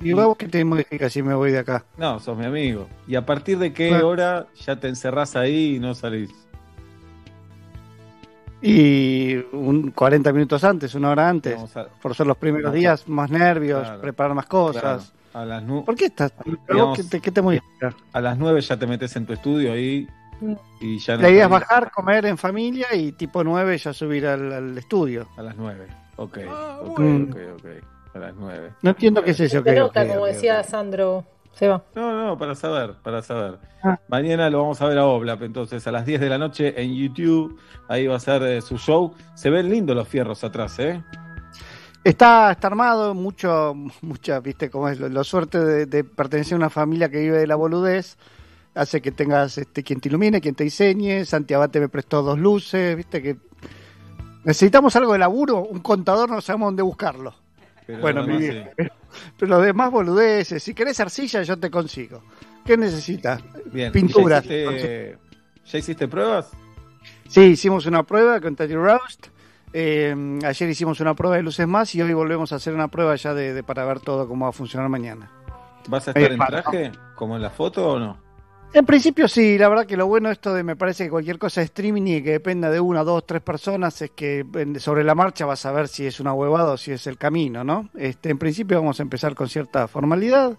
Y 0.00 0.10
luego 0.12 0.34
que 0.34 0.48
te 0.48 0.64
modifica 0.64 1.10
si 1.10 1.22
me 1.22 1.34
voy 1.34 1.52
de 1.52 1.58
acá. 1.58 1.84
No, 1.98 2.18
sos 2.20 2.36
mi 2.36 2.44
amigo. 2.46 2.86
¿Y 3.06 3.16
a 3.16 3.24
partir 3.26 3.58
de 3.58 3.72
qué 3.72 3.94
hora 4.02 4.46
ya 4.64 4.76
te 4.76 4.88
encerrás 4.88 5.36
ahí 5.36 5.76
y 5.76 5.78
no 5.78 5.94
salís? 5.94 6.30
Y 8.62 9.36
un 9.52 9.90
40 9.92 10.32
minutos 10.32 10.62
antes, 10.64 10.94
una 10.94 11.10
hora 11.10 11.28
antes. 11.28 11.76
A- 11.76 11.86
Por 12.02 12.14
ser 12.14 12.26
los 12.26 12.36
primeros 12.36 12.72
días, 12.72 13.08
más 13.08 13.30
nervios, 13.30 13.82
Claro. 13.82 14.00
preparar 14.00 14.34
más 14.34 14.46
cosas. 14.46 14.82
Claro, 15.32 15.44
a 15.44 15.44
las 15.46 15.62
nu- 15.62 15.84
¿Por 15.84 15.94
qué 15.94 16.06
estás? 16.06 16.32
Digamos- 16.68 16.96
¿Qué 16.98 17.04
te, 17.04 17.20
qué 17.20 17.30
te 17.30 17.40
modifica? 17.42 17.94
A 18.12 18.20
las 18.20 18.36
9 18.38 18.60
ya 18.60 18.76
te 18.76 18.86
metes 18.86 19.14
en 19.16 19.26
tu 19.26 19.32
estudio 19.32 19.72
ahí 19.72 20.06
y 20.80 20.98
ya 20.98 21.16
no 21.16 21.22
La 21.22 21.30
idea 21.30 21.44
es 21.44 21.50
bajar, 21.50 21.90
comer 21.90 22.26
en 22.26 22.36
familia 22.38 22.88
y 22.94 23.12
tipo 23.12 23.42
9 23.44 23.78
ya 23.78 23.92
subir 23.92 24.26
al, 24.26 24.52
al 24.52 24.76
estudio. 24.78 25.28
A 25.36 25.42
las 25.42 25.56
9. 25.56 25.86
Ok, 26.16 26.38
ok, 26.82 26.96
bueno. 26.98 27.26
ok, 27.30 27.36
ok. 27.58 27.66
A 28.14 28.18
las 28.18 28.34
9. 28.34 28.70
No 28.82 28.90
entiendo 28.90 29.22
qué 29.22 29.30
es 29.30 29.40
eso. 29.40 29.60
Ok, 29.60 29.68
ok, 29.84 29.94
como 29.94 30.14
ok, 30.22 30.26
decía 30.26 30.60
ok. 30.60 30.66
Sandro. 30.66 31.24
Se 31.60 31.68
va. 31.68 31.84
No, 31.94 32.24
no, 32.24 32.38
para 32.38 32.54
saber, 32.54 32.94
para 33.02 33.20
saber. 33.20 33.58
Ah. 33.82 34.00
Mañana 34.08 34.48
lo 34.48 34.62
vamos 34.62 34.80
a 34.80 34.86
ver 34.86 34.96
a 34.96 35.04
Oblap, 35.04 35.42
entonces 35.42 35.86
a 35.86 35.92
las 35.92 36.06
10 36.06 36.18
de 36.18 36.30
la 36.30 36.38
noche 36.38 36.72
en 36.82 36.94
YouTube. 36.94 37.60
Ahí 37.86 38.06
va 38.06 38.16
a 38.16 38.18
ser 38.18 38.42
eh, 38.44 38.62
su 38.62 38.78
show. 38.78 39.12
Se 39.34 39.50
ven 39.50 39.68
lindos 39.68 39.94
los 39.94 40.08
fierros 40.08 40.42
atrás, 40.42 40.78
¿eh? 40.78 41.04
Está, 42.02 42.50
está 42.52 42.68
armado, 42.68 43.12
mucho, 43.12 43.74
mucha, 44.00 44.40
viste, 44.40 44.70
cómo 44.70 44.88
es, 44.88 44.98
lo 45.00 45.22
suerte 45.22 45.62
de, 45.62 45.84
de 45.84 46.02
pertenecer 46.02 46.54
a 46.54 46.56
una 46.56 46.70
familia 46.70 47.10
que 47.10 47.18
vive 47.18 47.36
de 47.36 47.46
la 47.46 47.56
boludez, 47.56 48.16
hace 48.74 49.02
que 49.02 49.12
tengas 49.12 49.58
este, 49.58 49.82
quien 49.82 50.00
te 50.00 50.08
ilumine, 50.08 50.40
quien 50.40 50.54
te 50.54 50.64
diseñe, 50.64 51.26
Santi 51.26 51.52
Abate 51.52 51.78
me 51.78 51.90
prestó 51.90 52.22
dos 52.22 52.38
luces, 52.38 52.96
viste 52.96 53.20
que 53.20 53.36
necesitamos 54.44 54.96
algo 54.96 55.12
de 55.12 55.18
laburo, 55.18 55.58
un 55.58 55.80
contador 55.80 56.30
no 56.30 56.40
sabemos 56.40 56.68
dónde 56.68 56.82
buscarlo. 56.82 57.34
Pero 57.90 58.00
bueno, 58.02 58.22
mi 58.24 58.34
además, 58.34 58.54
vieja, 58.54 58.70
sí. 58.78 58.88
pero, 59.38 59.50
los 59.56 59.64
demás 59.64 59.90
boludeces, 59.90 60.62
si 60.62 60.74
querés 60.74 60.98
arcilla 61.00 61.42
yo 61.42 61.56
te 61.58 61.70
consigo. 61.70 62.22
¿Qué 62.64 62.76
necesitas? 62.76 63.42
Bien. 63.72 63.90
Pinturas. 63.92 64.44
¿Ya 64.44 64.54
hiciste, 64.54 65.18
ya 65.66 65.78
hiciste 65.78 66.08
pruebas? 66.08 66.50
Sí, 67.28 67.40
hicimos 67.42 67.86
una 67.86 68.02
prueba 68.02 68.40
con 68.40 68.54
Teddy 68.56 68.74
Roast. 68.74 69.28
Eh, 69.72 70.14
ayer 70.44 70.68
hicimos 70.68 71.00
una 71.00 71.14
prueba 71.14 71.36
de 71.36 71.42
luces 71.42 71.66
más 71.66 71.94
y 71.94 72.02
hoy 72.02 72.12
volvemos 72.12 72.52
a 72.52 72.56
hacer 72.56 72.74
una 72.74 72.88
prueba 72.88 73.14
ya 73.16 73.34
de, 73.34 73.54
de- 73.54 73.62
para 73.62 73.84
ver 73.84 74.00
todo 74.00 74.26
cómo 74.26 74.44
va 74.46 74.50
a 74.50 74.52
funcionar 74.52 74.88
mañana. 74.88 75.30
¿Vas 75.88 76.08
a 76.08 76.10
estar 76.10 76.22
Eh, 76.22 76.32
en 76.32 76.38
para- 76.38 76.62
traje, 76.62 76.92
como 77.14 77.36
en 77.36 77.42
la 77.42 77.50
foto 77.50 77.88
o 77.90 77.98
no? 77.98 78.18
En 78.72 78.86
principio 78.86 79.26
sí, 79.26 79.58
la 79.58 79.68
verdad 79.68 79.84
que 79.84 79.96
lo 79.96 80.06
bueno 80.06 80.30
esto 80.30 80.54
de 80.54 80.62
me 80.62 80.76
parece 80.76 81.04
que 81.04 81.10
cualquier 81.10 81.38
cosa 81.38 81.60
de 81.60 81.64
streaming 81.64 82.02
y 82.06 82.22
que 82.22 82.30
dependa 82.30 82.70
de 82.70 82.78
una, 82.78 83.02
dos, 83.02 83.26
tres 83.26 83.42
personas 83.42 84.00
es 84.00 84.12
que 84.12 84.46
sobre 84.78 85.02
la 85.02 85.16
marcha 85.16 85.44
vas 85.44 85.66
a 85.66 85.72
ver 85.72 85.88
si 85.88 86.06
es 86.06 86.20
una 86.20 86.32
huevada 86.34 86.72
o 86.74 86.76
si 86.76 86.92
es 86.92 87.04
el 87.08 87.18
camino, 87.18 87.64
¿no? 87.64 87.88
Este, 87.96 88.30
en 88.30 88.38
principio 88.38 88.78
vamos 88.78 89.00
a 89.00 89.02
empezar 89.02 89.34
con 89.34 89.48
cierta 89.48 89.88
formalidad, 89.88 90.56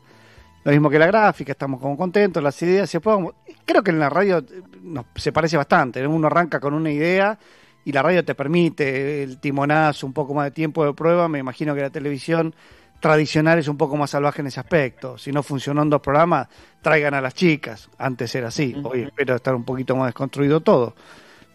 lo 0.65 0.71
mismo 0.71 0.89
que 0.89 0.99
la 0.99 1.07
gráfica, 1.07 1.53
estamos 1.53 1.79
como 1.79 1.95
contentos, 1.95 2.43
las 2.43 2.61
ideas, 2.61 2.89
se 2.89 2.99
pueden- 2.99 3.31
creo 3.65 3.81
que 3.81 3.91
en 3.91 3.99
la 3.99 4.09
radio 4.09 4.39
eh, 4.39 4.61
nos, 4.83 5.05
se 5.15 5.31
parece 5.31 5.55
bastante, 5.55 6.03
¿no? 6.03 6.09
uno 6.11 6.27
arranca 6.27 6.59
con 6.59 6.73
una 6.73 6.91
idea 6.91 7.39
y 7.85 7.93
la 7.93 8.01
radio 8.03 8.25
te 8.25 8.35
permite 8.35 9.23
el 9.23 9.39
timonazo, 9.39 10.05
un 10.05 10.13
poco 10.13 10.33
más 10.33 10.45
de 10.45 10.51
tiempo 10.51 10.85
de 10.85 10.93
prueba, 10.93 11.29
me 11.29 11.39
imagino 11.39 11.73
que 11.73 11.81
la 11.81 11.89
televisión 11.89 12.53
tradicional 13.01 13.59
es 13.59 13.67
un 13.67 13.75
poco 13.75 13.97
más 13.97 14.11
salvaje 14.11 14.39
en 14.39 14.47
ese 14.47 14.61
aspecto. 14.61 15.17
Si 15.17 15.33
no 15.33 15.43
funcionó 15.43 15.81
en 15.81 15.89
dos 15.89 15.99
programas, 15.99 16.47
traigan 16.81 17.13
a 17.13 17.19
las 17.19 17.33
chicas. 17.33 17.89
Antes 17.97 18.33
era 18.35 18.47
así. 18.47 18.73
Hoy 18.83 19.01
espero 19.01 19.35
estar 19.35 19.53
un 19.53 19.65
poquito 19.65 19.97
más 19.97 20.07
desconstruido 20.07 20.61
todo. 20.61 20.95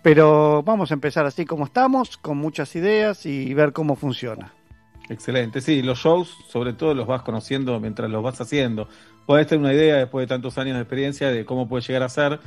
Pero 0.03 0.63
vamos 0.63 0.91
a 0.91 0.95
empezar 0.95 1.25
así 1.25 1.47
como 1.47 1.65
estamos, 1.65 2.19
con 2.19 2.37
muchas 2.37 2.77
ideas 2.77 3.25
y 3.25 3.55
ver 3.55 3.73
cómo 3.73 3.97
funciona. 3.97 4.53
Excelente, 5.09 5.61
sí, 5.61 5.83
los 5.83 6.01
shows 6.01 6.37
sobre 6.49 6.73
todo 6.73 6.95
los 6.95 7.07
vas 7.07 7.23
conociendo 7.23 7.79
mientras 7.81 8.11
los 8.11 8.23
vas 8.23 8.41
haciendo. 8.41 8.89
Podés 9.25 9.47
tener 9.47 9.65
una 9.65 9.73
idea 9.73 9.97
después 9.97 10.25
de 10.25 10.35
tantos 10.35 10.59
años 10.59 10.75
de 10.75 10.83
experiencia 10.83 11.31
de 11.31 11.45
cómo 11.45 11.69
puede 11.69 11.83
llegar 11.83 12.03
a 12.03 12.09
ser, 12.09 12.41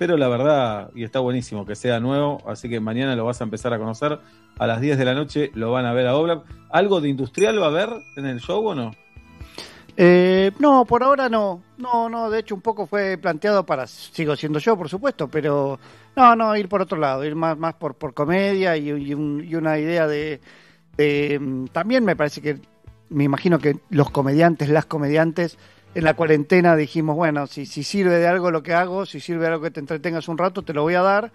pero 0.00 0.16
la 0.16 0.28
verdad, 0.28 0.90
y 0.94 1.04
está 1.04 1.18
buenísimo 1.20 1.66
que 1.66 1.76
sea 1.76 2.00
nuevo, 2.00 2.38
así 2.46 2.70
que 2.70 2.80
mañana 2.80 3.14
lo 3.14 3.26
vas 3.26 3.42
a 3.42 3.44
empezar 3.44 3.74
a 3.74 3.78
conocer. 3.78 4.18
A 4.58 4.66
las 4.66 4.80
10 4.80 4.96
de 4.96 5.04
la 5.04 5.12
noche 5.12 5.50
lo 5.52 5.72
van 5.72 5.84
a 5.84 5.92
ver 5.92 6.06
a 6.06 6.16
Oblak. 6.16 6.42
¿Algo 6.70 7.02
de 7.02 7.10
industrial 7.10 7.60
va 7.60 7.66
a 7.66 7.68
haber 7.68 7.90
en 8.16 8.24
el 8.24 8.40
show 8.40 8.66
o 8.66 8.74
no? 8.74 8.92
Eh, 9.98 10.52
no, 10.58 10.86
por 10.86 11.02
ahora 11.02 11.28
no. 11.28 11.62
No, 11.76 12.08
no, 12.08 12.30
de 12.30 12.38
hecho 12.38 12.54
un 12.54 12.62
poco 12.62 12.86
fue 12.86 13.18
planteado 13.18 13.66
para, 13.66 13.86
sigo 13.86 14.34
siendo 14.36 14.58
yo, 14.58 14.74
por 14.74 14.88
supuesto, 14.88 15.28
pero 15.28 15.78
no, 16.16 16.34
no, 16.34 16.56
ir 16.56 16.70
por 16.70 16.80
otro 16.80 16.96
lado, 16.96 17.22
ir 17.22 17.34
más, 17.34 17.58
más 17.58 17.74
por, 17.74 17.94
por 17.94 18.14
comedia 18.14 18.78
y, 18.78 18.88
y 18.88 19.12
un- 19.12 19.44
y 19.46 19.54
una 19.54 19.78
idea 19.78 20.06
de, 20.06 20.40
de, 20.96 21.38
mm, 21.38 21.66
También 21.66 22.06
me 22.06 22.16
parece 22.16 22.40
que, 22.40 22.58
me 23.10 23.24
imagino 23.24 23.58
que 23.58 23.76
los 23.90 24.08
comediantes, 24.10 24.70
las 24.70 24.86
comediantes, 24.86 25.58
en 25.94 26.04
la 26.04 26.14
cuarentena 26.14 26.76
dijimos, 26.76 27.16
bueno, 27.16 27.46
si, 27.46 27.66
si 27.66 27.82
sirve 27.82 28.18
de 28.18 28.26
algo 28.28 28.50
lo 28.50 28.62
que 28.62 28.74
hago, 28.74 29.06
si 29.06 29.20
sirve 29.20 29.42
de 29.42 29.48
algo 29.48 29.62
que 29.62 29.70
te 29.70 29.80
entretengas 29.80 30.28
un 30.28 30.38
rato, 30.38 30.62
te 30.62 30.72
lo 30.72 30.82
voy 30.82 30.94
a 30.94 31.02
dar. 31.02 31.32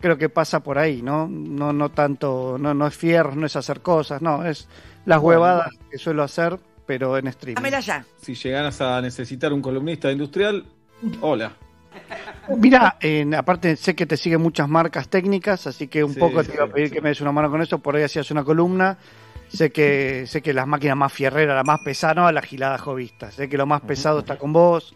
Creo 0.00 0.16
que 0.16 0.28
pasa 0.28 0.60
por 0.60 0.78
ahí, 0.78 1.02
¿no? 1.02 1.26
No, 1.28 1.72
no 1.72 1.88
tanto, 1.90 2.56
no, 2.58 2.72
no 2.72 2.86
es 2.86 2.94
fierro, 2.96 3.34
no 3.34 3.46
es 3.46 3.56
hacer 3.56 3.80
cosas, 3.80 4.22
no, 4.22 4.44
es 4.44 4.68
las 5.04 5.20
Bueno. 5.20 5.40
huevadas 5.40 5.72
que 5.90 5.98
suelo 5.98 6.22
hacer, 6.22 6.58
pero 6.86 7.18
en 7.18 7.26
streaming. 7.26 7.56
Dámela 7.56 7.80
ya. 7.80 8.04
Si 8.20 8.34
llegaras 8.34 8.80
a 8.80 9.00
necesitar 9.02 9.52
un 9.52 9.60
columnista 9.60 10.10
industrial, 10.12 10.64
hola. 11.20 11.52
Mira, 12.56 12.96
en- 13.00 13.34
aparte 13.34 13.76
sé 13.76 13.94
que 13.94 14.06
te 14.06 14.16
siguen 14.16 14.40
muchas 14.40 14.68
marcas 14.68 15.08
técnicas, 15.08 15.66
así 15.66 15.88
que 15.88 16.04
un 16.04 16.14
Sí, 16.14 16.20
poco 16.20 16.42
te 16.44 16.54
iba 16.54 16.64
a 16.64 16.68
pedir 16.68 16.90
que 16.90 17.00
me 17.02 17.10
des 17.10 17.20
una 17.20 17.32
mano 17.32 17.50
con 17.50 17.60
eso, 17.60 17.78
por 17.78 17.96
ahí 17.96 18.02
hacías 18.04 18.30
una 18.30 18.44
columna. 18.44 18.96
Sé 19.48 19.70
que 19.72 20.26
sé 20.26 20.42
que 20.42 20.52
las 20.52 20.66
máquinas 20.66 20.96
más 20.96 21.12
fierreras, 21.12 21.56
la 21.56 21.64
más 21.64 21.80
pesada, 21.80 22.14
no, 22.14 22.30
la 22.32 22.42
gilada 22.42 22.78
jovista. 22.78 23.30
Sé 23.30 23.48
que 23.48 23.56
lo 23.56 23.66
más 23.66 23.80
pesado 23.82 24.20
está 24.20 24.36
con 24.36 24.52
vos, 24.52 24.94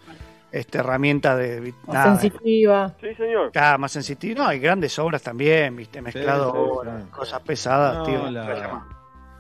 este 0.50 0.78
herramienta 0.78 1.34
de 1.36 1.72
Más 1.86 1.94
nada, 1.94 2.16
sensitiva. 2.18 2.94
Sí, 3.00 3.14
señor. 3.14 3.50
cada 3.52 3.78
más 3.78 3.92
sensitivo, 3.92 4.42
no, 4.42 4.47
hay 4.48 4.58
grandes 4.58 4.98
obras 4.98 5.22
también, 5.22 5.74
viste, 5.76 6.02
mezclado 6.02 6.82
sí, 6.84 7.06
cosas 7.10 7.40
pesadas, 7.40 7.97
No, 7.98 8.05
tío. 8.05 8.31
la, 8.31 8.84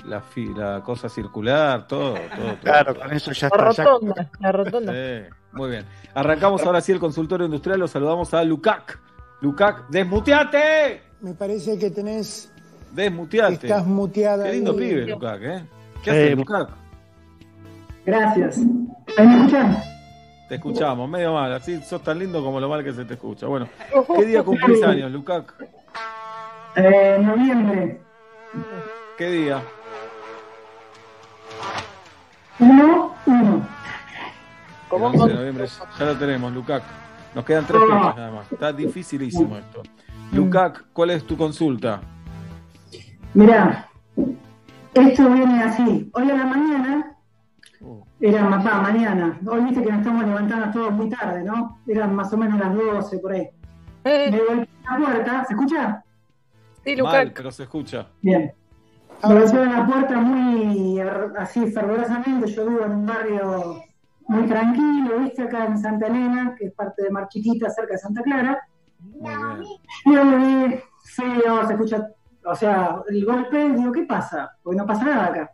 la, 0.06 0.20
fi- 0.22 0.52
la 0.54 0.80
cosa 0.82 1.08
circular, 1.08 1.86
todo, 1.86 2.14
todo. 2.14 2.20
todo. 2.34 2.56
Claro, 2.62 2.94
con 2.98 3.12
eso 3.12 3.32
ya 3.32 3.48
La 3.54 3.70
está. 3.70 3.84
ya- 3.84 3.90
rotonda, 3.90 4.30
la 4.40 4.52
rotonda. 4.52 4.92
Sí, 4.92 5.28
muy 5.52 5.70
bien. 5.70 5.84
Arrancamos 6.14 6.62
ahora 6.64 6.80
sí 6.80 6.92
el 6.92 6.98
consultorio 6.98 7.44
industrial, 7.46 7.78
lo 7.80 7.86
saludamos 7.88 8.32
a 8.34 8.42
Lucac. 8.44 8.98
Lucac, 9.42 9.88
desmuteate. 9.90 11.02
Me 11.20 11.34
parece 11.34 11.78
que 11.78 11.90
tenés. 11.90 12.51
Desmuteate. 12.92 13.66
Estás 13.66 13.86
muteada. 13.86 14.44
Qué 14.44 14.52
lindo 14.52 14.72
ahí. 14.72 14.78
pibe, 14.78 15.06
Lucac, 15.06 15.42
¿eh? 15.42 15.64
¿Qué 16.02 16.10
Eh, 16.10 16.24
haces, 16.24 16.36
Lucac? 16.36 16.68
Gracias. 18.04 18.58
¿Ahí 19.16 19.26
me 19.26 19.36
escuchan? 19.36 19.76
Te 20.48 20.56
escuchamos, 20.56 21.08
medio 21.08 21.32
mal, 21.32 21.52
así 21.54 21.80
sos 21.82 22.02
tan 22.02 22.18
lindo 22.18 22.44
como 22.44 22.60
lo 22.60 22.68
mal 22.68 22.84
que 22.84 22.92
se 22.92 23.04
te 23.06 23.14
escucha. 23.14 23.46
Bueno, 23.46 23.68
¿qué 24.16 24.24
día 24.26 24.42
cumplís 24.42 24.82
años, 24.82 25.10
Lucac? 25.10 25.54
Eh, 26.76 27.18
noviembre. 27.22 28.00
¿Qué 29.16 29.30
día? 29.30 29.62
Uno, 32.58 33.14
uno. 33.26 33.66
El 34.94 35.02
11 35.02 35.26
de 35.28 35.34
noviembre, 35.34 35.66
ya 35.98 36.04
lo 36.04 36.16
tenemos, 36.18 36.52
Lucac. 36.52 36.82
Nos 37.34 37.44
quedan 37.46 37.64
tres 37.66 37.80
fechas 37.80 38.16
nada 38.16 38.30
más. 38.30 38.52
Está 38.52 38.72
dificilísimo 38.74 39.56
esto. 39.56 39.82
Lucac, 40.32 40.84
¿cuál 40.92 41.10
es 41.10 41.24
tu 41.26 41.36
consulta? 41.36 42.00
Mirá, 43.34 43.88
esto 44.92 45.30
viene 45.30 45.62
así. 45.62 46.10
Hoy 46.12 46.30
a 46.30 46.36
la 46.36 46.44
mañana, 46.44 47.16
era 48.20 48.50
papá, 48.50 48.82
mañana. 48.82 49.40
Hoy 49.46 49.62
viste 49.62 49.82
que 49.82 49.90
nos 49.90 50.00
estamos 50.00 50.26
levantando 50.26 50.70
todos 50.70 50.92
muy 50.92 51.08
tarde, 51.08 51.42
¿no? 51.42 51.78
Eran 51.86 52.14
más 52.14 52.30
o 52.34 52.36
menos 52.36 52.60
las 52.60 52.74
12 52.74 53.18
por 53.20 53.32
ahí. 53.32 53.48
Me 54.04 54.38
golpeé 54.38 54.68
la 54.84 54.96
puerta, 54.98 55.44
¿se 55.46 55.54
escucha? 55.54 56.04
Sí, 56.84 57.00
Mal, 57.00 57.32
pero 57.34 57.50
se 57.50 57.62
escucha. 57.62 58.08
Bien. 58.20 58.52
Me 59.26 59.34
golpearon 59.34 59.72
la 59.72 59.86
puerta 59.86 60.20
muy 60.20 61.00
así 61.38 61.70
fervorosamente. 61.70 62.52
Yo 62.52 62.68
vivo 62.68 62.84
en 62.84 62.92
un 62.92 63.06
barrio 63.06 63.82
muy 64.28 64.46
tranquilo, 64.46 65.20
¿viste? 65.20 65.42
Acá 65.42 65.64
en 65.64 65.78
Santa 65.78 66.06
Elena, 66.06 66.54
que 66.58 66.66
es 66.66 66.74
parte 66.74 67.04
de 67.04 67.10
Mar 67.10 67.28
Chiquita, 67.28 67.70
cerca 67.70 67.94
de 67.94 67.98
Santa 67.98 68.22
Clara. 68.22 68.58
Muy 69.00 69.34
bien. 69.34 69.64
Y 70.04 70.12
yo 70.12 70.38
vi 70.38 70.80
feo, 71.04 71.66
se 71.66 71.72
escucha, 71.72 72.08
o 72.44 72.54
sea, 72.54 73.02
el 73.08 73.24
golpe, 73.24 73.70
digo, 73.70 73.92
¿qué 73.92 74.02
pasa? 74.02 74.50
Porque 74.62 74.78
no 74.78 74.86
pasa 74.86 75.04
nada 75.04 75.26
acá. 75.26 75.50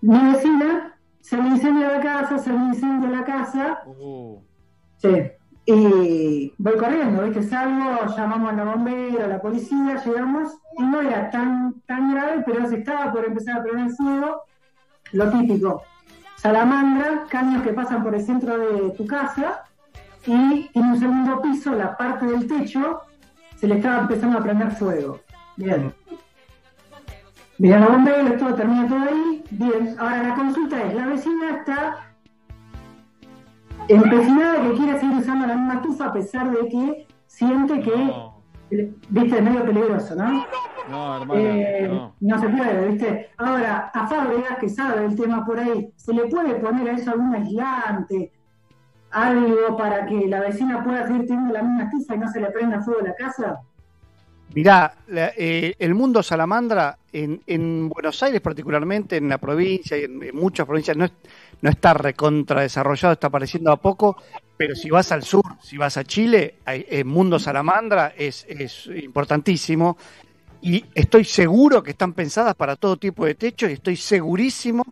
Mi 0.00 0.32
vecina 0.32 0.96
se 1.20 1.36
le 1.36 1.48
incendia 1.48 1.92
la 1.92 2.00
casa, 2.00 2.38
se 2.38 2.50
le 2.50 2.56
incendia 2.56 3.08
la 3.08 3.24
casa, 3.24 3.82
Uh, 3.86 4.38
sí, 4.98 5.08
y 5.66 6.52
voy 6.58 6.76
corriendo, 6.76 7.22
¿viste? 7.22 7.42
Salgo, 7.42 8.14
llamamos 8.14 8.52
a 8.52 8.56
la 8.56 8.64
bombera, 8.64 9.24
a 9.24 9.28
la 9.28 9.40
policía, 9.40 10.02
llegamos, 10.04 10.58
y 10.76 10.82
no 10.82 11.00
era 11.00 11.30
tan, 11.30 11.80
tan 11.86 12.12
grave, 12.12 12.42
pero 12.44 12.68
se 12.68 12.80
estaba 12.80 13.10
por 13.10 13.24
empezar 13.24 13.58
a 13.60 13.62
prender 13.62 13.90
fuego, 13.90 14.42
lo 15.12 15.30
típico, 15.30 15.82
salamandra, 16.36 17.24
caños 17.30 17.62
que 17.62 17.72
pasan 17.72 18.02
por 18.02 18.14
el 18.14 18.22
centro 18.22 18.58
de 18.58 18.90
tu 18.90 19.06
casa, 19.06 19.64
y 20.26 20.70
en 20.74 20.82
un 20.82 20.98
segundo 20.98 21.40
piso, 21.40 21.72
la 21.72 21.96
parte 21.96 22.26
del 22.26 22.46
techo, 22.46 23.00
se 23.56 23.66
le 23.66 23.76
estaba 23.76 24.00
empezando 24.00 24.38
a 24.38 24.42
prender 24.42 24.70
fuego. 24.72 25.20
Bien. 25.56 25.94
Bien, 27.58 27.80
la 27.80 27.86
bombera, 27.88 28.36
todo 28.36 28.54
termina 28.54 28.88
todo 28.88 28.98
ahí. 29.00 29.44
Bien, 29.50 29.94
ahora 29.98 30.22
la 30.24 30.34
consulta 30.34 30.82
es, 30.82 30.94
la 30.94 31.06
vecina 31.06 31.50
está 31.58 31.96
empecinada 33.88 34.62
que 34.62 34.72
quiere 34.72 34.98
seguir 34.98 35.18
usando 35.18 35.46
la 35.46 35.54
misma 35.54 35.74
estufa 35.74 36.06
a 36.06 36.12
pesar 36.12 36.50
de 36.50 36.68
que 36.68 37.06
siente 37.26 37.80
que, 37.80 38.12
viste, 39.08 39.36
es 39.36 39.42
medio 39.42 39.64
peligroso, 39.64 40.14
¿no? 40.16 40.44
no, 40.90 41.16
hermano, 41.20 41.40
Eh, 41.40 41.88
no. 41.88 42.14
no 42.20 42.38
se 42.40 42.48
puede, 42.48 42.88
¿viste? 42.88 43.30
Ahora, 43.36 43.90
a 43.94 44.06
Fábregas, 44.06 44.58
que 44.58 44.68
sabe 44.68 45.04
el 45.04 45.14
tema 45.16 45.44
por 45.44 45.58
ahí, 45.60 45.92
¿se 45.96 46.12
le 46.12 46.26
puede 46.26 46.54
poner 46.56 46.88
a 46.88 46.92
eso 46.92 47.10
algún 47.12 47.34
aislante? 47.34 48.32
Algo 49.12 49.76
para 49.76 50.06
que 50.06 50.26
la 50.26 50.40
vecina 50.40 50.82
pueda 50.82 51.06
seguir 51.06 51.26
teniendo 51.26 51.52
la 51.54 51.62
misma 51.62 51.84
estufa 51.84 52.16
y 52.16 52.18
no 52.18 52.28
se 52.28 52.40
le 52.40 52.50
prenda 52.50 52.82
fuego 52.82 53.00
a 53.00 53.04
la 53.04 53.14
casa? 53.14 53.60
Mirá, 54.48 54.98
la- 55.08 55.32
eh, 55.36 55.74
el 55.78 55.94
mundo 55.94 56.22
salamandra 56.22 56.98
en, 57.12 57.42
en 57.46 57.88
Buenos 57.88 58.22
Aires 58.22 58.40
particularmente, 58.40 59.16
en 59.16 59.28
la 59.28 59.38
provincia 59.38 59.96
y 59.98 60.04
en, 60.04 60.20
muchas 60.34 60.66
provincias 60.66 60.96
no, 60.96 61.06
es- 61.06 61.12
no 61.62 61.70
está 61.70 61.94
recontra 61.94 62.60
desarrollado, 62.60 63.14
está 63.14 63.28
apareciendo 63.28 63.72
a 63.72 63.80
poco, 63.80 64.16
pero 64.56 64.76
si 64.76 64.90
vas 64.90 65.10
al 65.12 65.22
sur, 65.24 65.42
si 65.62 65.76
vas 65.78 65.96
a 65.96 66.04
Chile, 66.04 66.56
el 66.66 67.04
mundo 67.06 67.38
salamandra 67.38 68.12
es, 68.16 68.44
es 68.48 68.86
importantísimo 68.86 69.96
y 70.62 70.84
estoy 70.94 71.24
seguro 71.24 71.82
que 71.82 71.90
están 71.92 72.12
pensadas 72.14 72.54
para 72.54 72.76
todo 72.76 72.96
tipo 72.96 73.26
de 73.26 73.34
techo 73.34 73.68
y 73.68 73.74
estoy 73.74 73.96
segurísimo 73.96 74.84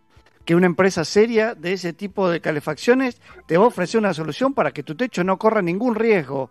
que 0.45 0.55
una 0.55 0.65
empresa 0.67 1.05
seria 1.05 1.55
de 1.55 1.73
ese 1.73 1.93
tipo 1.93 2.29
de 2.29 2.41
calefacciones 2.41 3.21
te 3.47 3.57
va 3.57 3.65
a 3.65 3.67
ofrecer 3.67 3.99
una 3.99 4.13
solución 4.13 4.53
para 4.53 4.71
que 4.71 4.83
tu 4.83 4.95
techo 4.95 5.23
no 5.23 5.37
corra 5.37 5.61
ningún 5.61 5.95
riesgo. 5.95 6.49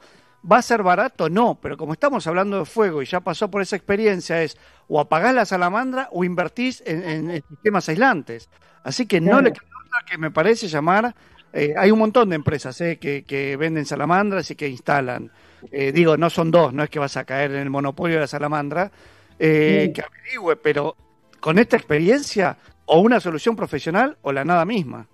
¿Va 0.51 0.59
a 0.59 0.63
ser 0.63 0.83
barato? 0.83 1.29
No, 1.31 1.59
pero 1.61 1.77
como 1.77 1.93
estamos 1.93 2.27
hablando 2.27 2.59
de 2.59 2.65
fuego 2.65 3.01
y 3.03 3.07
ya 3.07 3.21
pasó 3.21 3.49
por 3.51 3.63
esa 3.63 3.77
experiencia, 3.77 4.43
es 4.43 4.57
o 4.89 4.99
apagás 5.01 5.35
la 5.35 5.45
salamandra 5.45 6.09
o 6.11 6.25
invertís 6.25 6.83
en, 6.87 7.03
en- 7.09 7.31
en 7.31 7.43
sistemas 7.49 7.89
aislantes. 7.89 8.49
Así 8.83 9.07
que 9.07 9.21
no 9.21 9.27
Claro. 9.33 9.43
le 9.43 9.53
queda 9.53 9.63
otra 9.87 9.99
que 10.11 10.19
me 10.19 10.31
parece 10.31 10.69
llamar 10.69 11.15
Eh, 11.55 11.75
hay 11.77 11.91
un 11.91 11.99
montón 11.99 12.31
de 12.31 12.37
empresas 12.37 12.81
eh, 12.81 12.97
que, 12.99 13.25
que 13.25 13.59
venden 13.59 13.85
salamandras 13.85 14.51
y 14.51 14.57
que 14.57 14.67
instalan. 14.69 15.31
Eh, 15.71 15.93
digo, 15.93 16.17
no 16.17 16.31
son 16.31 16.51
dos, 16.51 16.73
no 16.73 16.83
es 16.83 16.89
que 16.89 16.99
vas 16.99 17.19
a 17.19 17.25
caer 17.25 17.51
en 17.51 17.59
el 17.61 17.69
monopolio 17.69 18.17
de 18.17 18.21
la 18.23 18.27
salamandra, 18.27 18.91
eh, 19.39 19.83
Sí. 19.89 19.93
que 19.93 20.01
averigüe, 20.01 20.57
pero 20.57 20.97
con 21.41 21.59
esta 21.59 21.77
experiencia, 21.77 22.57
o 22.87 23.01
una 23.01 23.21
solución 23.21 23.55
profesional 23.55 24.17
o 24.23 24.33
la 24.33 24.47
nada 24.47 24.65
misma. 24.65 25.07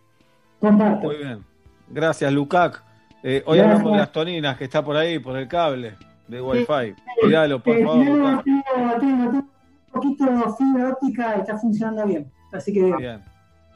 Muy 0.61 1.17
bien. 1.17 1.45
Gracias, 1.89 2.33
Lucac. 2.33 2.85
Eh, 3.23 3.43
hoy 3.47 3.59
Gracias. 3.59 3.77
hablamos 3.79 3.93
de 3.93 3.99
las 3.99 4.13
toninas 4.13 4.57
que 4.57 4.65
está 4.65 4.85
por 4.85 4.97
ahí, 4.97 5.19
por 5.19 5.37
el 5.37 5.49
cable 5.49 5.95
de 6.29 6.41
Wi-Fi. 6.41 6.95
Cuidalo, 7.21 7.61
por 7.61 7.77
Eh, 7.77 7.85
favor, 7.85 8.05
tengo, 8.05 8.43
tengo, 9.01 9.29
un 9.31 9.49
poquito 9.93 10.25
de 10.25 10.39
fibra 10.57 10.89
óptica 10.91 11.35
y 11.37 11.41
está 11.41 11.59
funcionando 11.59 12.07
bien. 12.07 12.31
Así 12.53 12.73
que 12.73 12.83
Bien. 12.97 13.23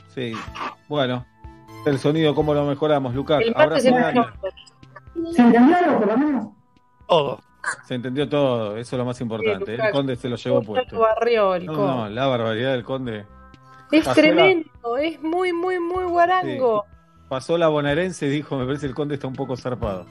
Sí. 0.08 0.32
Bueno. 0.88 1.24
El 1.84 1.98
sonido, 1.98 2.32
¿cómo 2.34 2.54
lo 2.54 2.64
mejoramos, 2.64 3.12
Abrazo 3.12 3.52
martes 3.56 3.84
grande. 3.84 4.22
¿Se 5.32 5.42
entendió 5.42 5.76
algo, 5.76 5.98
por 5.98 6.06
lo 6.06 6.16
menos? 6.16 6.46
Todo. 7.08 7.40
Se 7.86 7.94
entendió 7.94 8.28
todo, 8.28 8.76
eso 8.76 8.96
es 8.96 8.98
lo 8.98 9.04
más 9.04 9.20
importante. 9.20 9.74
El 9.74 9.90
conde 9.90 10.14
se 10.16 10.28
lo 10.28 10.36
llevó 10.36 10.62
puesto. 10.62 10.98
barrió 11.00 11.54
el 11.56 11.66
No, 11.66 11.72
no, 11.74 12.08
la 12.08 12.26
barbaridad 12.26 12.72
del 12.72 12.84
conde. 12.84 13.24
Es 13.90 14.04
Pasó 14.04 14.20
la- 14.20 14.26
tremendo, 14.28 14.96
es 15.00 15.20
muy, 15.22 15.52
muy, 15.52 15.78
muy 15.80 16.04
guarango. 16.04 16.84
Pasó 17.32 17.56
la 17.56 17.68
bonaerense 17.68 18.26
y 18.26 18.28
dijo, 18.28 18.58
me 18.58 18.66
parece 18.66 18.84
el 18.84 18.94
conde 18.94 19.14
está 19.14 19.26
un 19.26 19.32
poco 19.32 19.56
zarpado. 19.56 20.04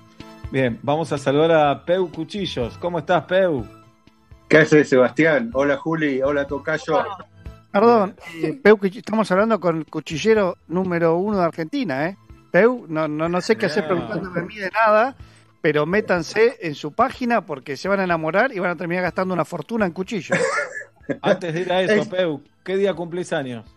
Bien, 0.51 0.79
vamos 0.81 1.13
a 1.13 1.19
saludar 1.19 1.51
a 1.51 1.85
Peu 1.85 2.09
Cuchillos. 2.11 2.79
¿Cómo 2.79 2.97
estás, 2.97 3.25
Peu? 3.25 3.63
¿Qué 4.49 4.57
haces, 4.57 4.89
Sebastián? 4.89 5.51
Hola, 5.53 5.77
Juli. 5.77 6.23
Hola, 6.23 6.47
Tocayo. 6.47 7.05
Perdón, 7.71 8.15
eh, 8.41 8.59
Peu, 8.63 8.79
que 8.79 8.87
estamos 8.87 9.31
hablando 9.31 9.59
con 9.59 9.77
el 9.77 9.85
cuchillero 9.85 10.57
número 10.67 11.17
uno 11.17 11.37
de 11.37 11.43
Argentina, 11.43 12.07
¿eh? 12.07 12.17
Peu, 12.49 12.87
no, 12.87 13.07
no, 13.07 13.29
no 13.29 13.39
sé 13.39 13.55
qué 13.55 13.67
hacer 13.67 13.83
Ah. 13.83 13.87
preguntándome 13.89 14.39
a 14.39 14.43
mí 14.43 14.55
de 14.55 14.71
nada, 14.71 15.15
pero 15.61 15.85
métanse 15.85 16.57
en 16.59 16.73
su 16.73 16.91
página 16.91 17.45
porque 17.45 17.77
se 17.77 17.87
van 17.87 17.99
a 17.99 18.05
enamorar 18.05 18.51
y 18.51 18.57
van 18.57 18.71
a 18.71 18.75
terminar 18.75 19.03
gastando 19.03 19.35
una 19.35 19.45
fortuna 19.45 19.85
en 19.85 19.91
cuchillos. 19.91 20.39
Antes 21.21 21.53
de 21.53 21.61
ir 21.61 21.71
a 21.71 21.83
eso, 21.83 22.09
Peu, 22.09 22.39
¿qué 22.63 22.77
día 22.77 22.95
cumplís 22.95 23.31
años? 23.31 23.71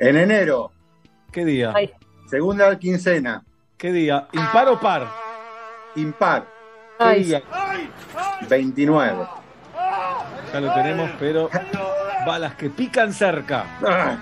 En 0.00 0.16
enero, 0.16 0.72
¿Qué 1.30 1.44
día? 1.44 1.72
Segunda 2.30 2.78
quincena. 2.78 3.42
¿Qué 3.76 3.92
día? 3.92 4.28
¿Impar 4.32 4.68
o 4.68 4.78
par? 4.80 5.08
Impar. 5.96 6.46
¿Qué 6.98 7.04
Ay. 7.04 7.24
día? 7.24 7.42
29. 8.48 9.26
Ya 10.52 10.60
lo 10.60 10.72
tenemos, 10.74 11.10
pero 11.18 11.50
balas 12.24 12.54
que 12.54 12.70
pican 12.70 13.12
cerca. 13.12 13.64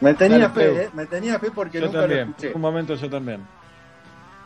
Me 0.00 0.14
tenía 0.14 0.48
Dale, 0.48 0.54
fe, 0.54 0.84
¿eh? 0.84 0.90
Me 0.94 1.06
tenía 1.06 1.38
fe 1.38 1.50
porque 1.50 1.80
Yo 1.80 1.86
nunca 1.86 2.00
también. 2.00 2.26
lo 2.26 2.30
escuché. 2.30 2.52
Un 2.54 2.60
momento 2.60 2.94
yo 2.94 3.10
también. 3.10 3.44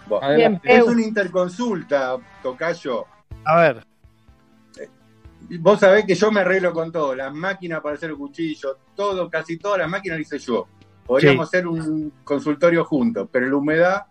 Bueno, 0.07 0.27
Adelante. 0.27 0.75
es 0.77 0.83
una 0.83 1.03
interconsulta, 1.03 2.17
Tocayo. 2.43 3.05
A 3.45 3.57
ver. 3.57 3.87
Vos 5.61 5.81
sabés 5.81 6.07
que 6.07 6.15
yo 6.15 6.31
me 6.33 6.41
arreglo 6.41 6.73
con 6.73 6.91
todo, 6.91 7.15
las 7.15 7.33
máquinas 7.35 7.81
para 7.81 7.97
hacer 7.97 8.15
cuchillos, 8.15 8.77
todo, 8.95 9.29
casi 9.29 9.59
todas 9.59 9.81
las 9.81 9.89
máquinas 9.91 10.19
las 10.19 10.27
hice 10.27 10.39
yo. 10.39 10.67
Podríamos 11.13 11.49
hacer 11.49 11.67
un 11.67 12.13
consultorio 12.25 12.85
juntos, 12.85 13.29
pero 13.31 13.49
la 13.49 13.57
humedad 13.57 14.07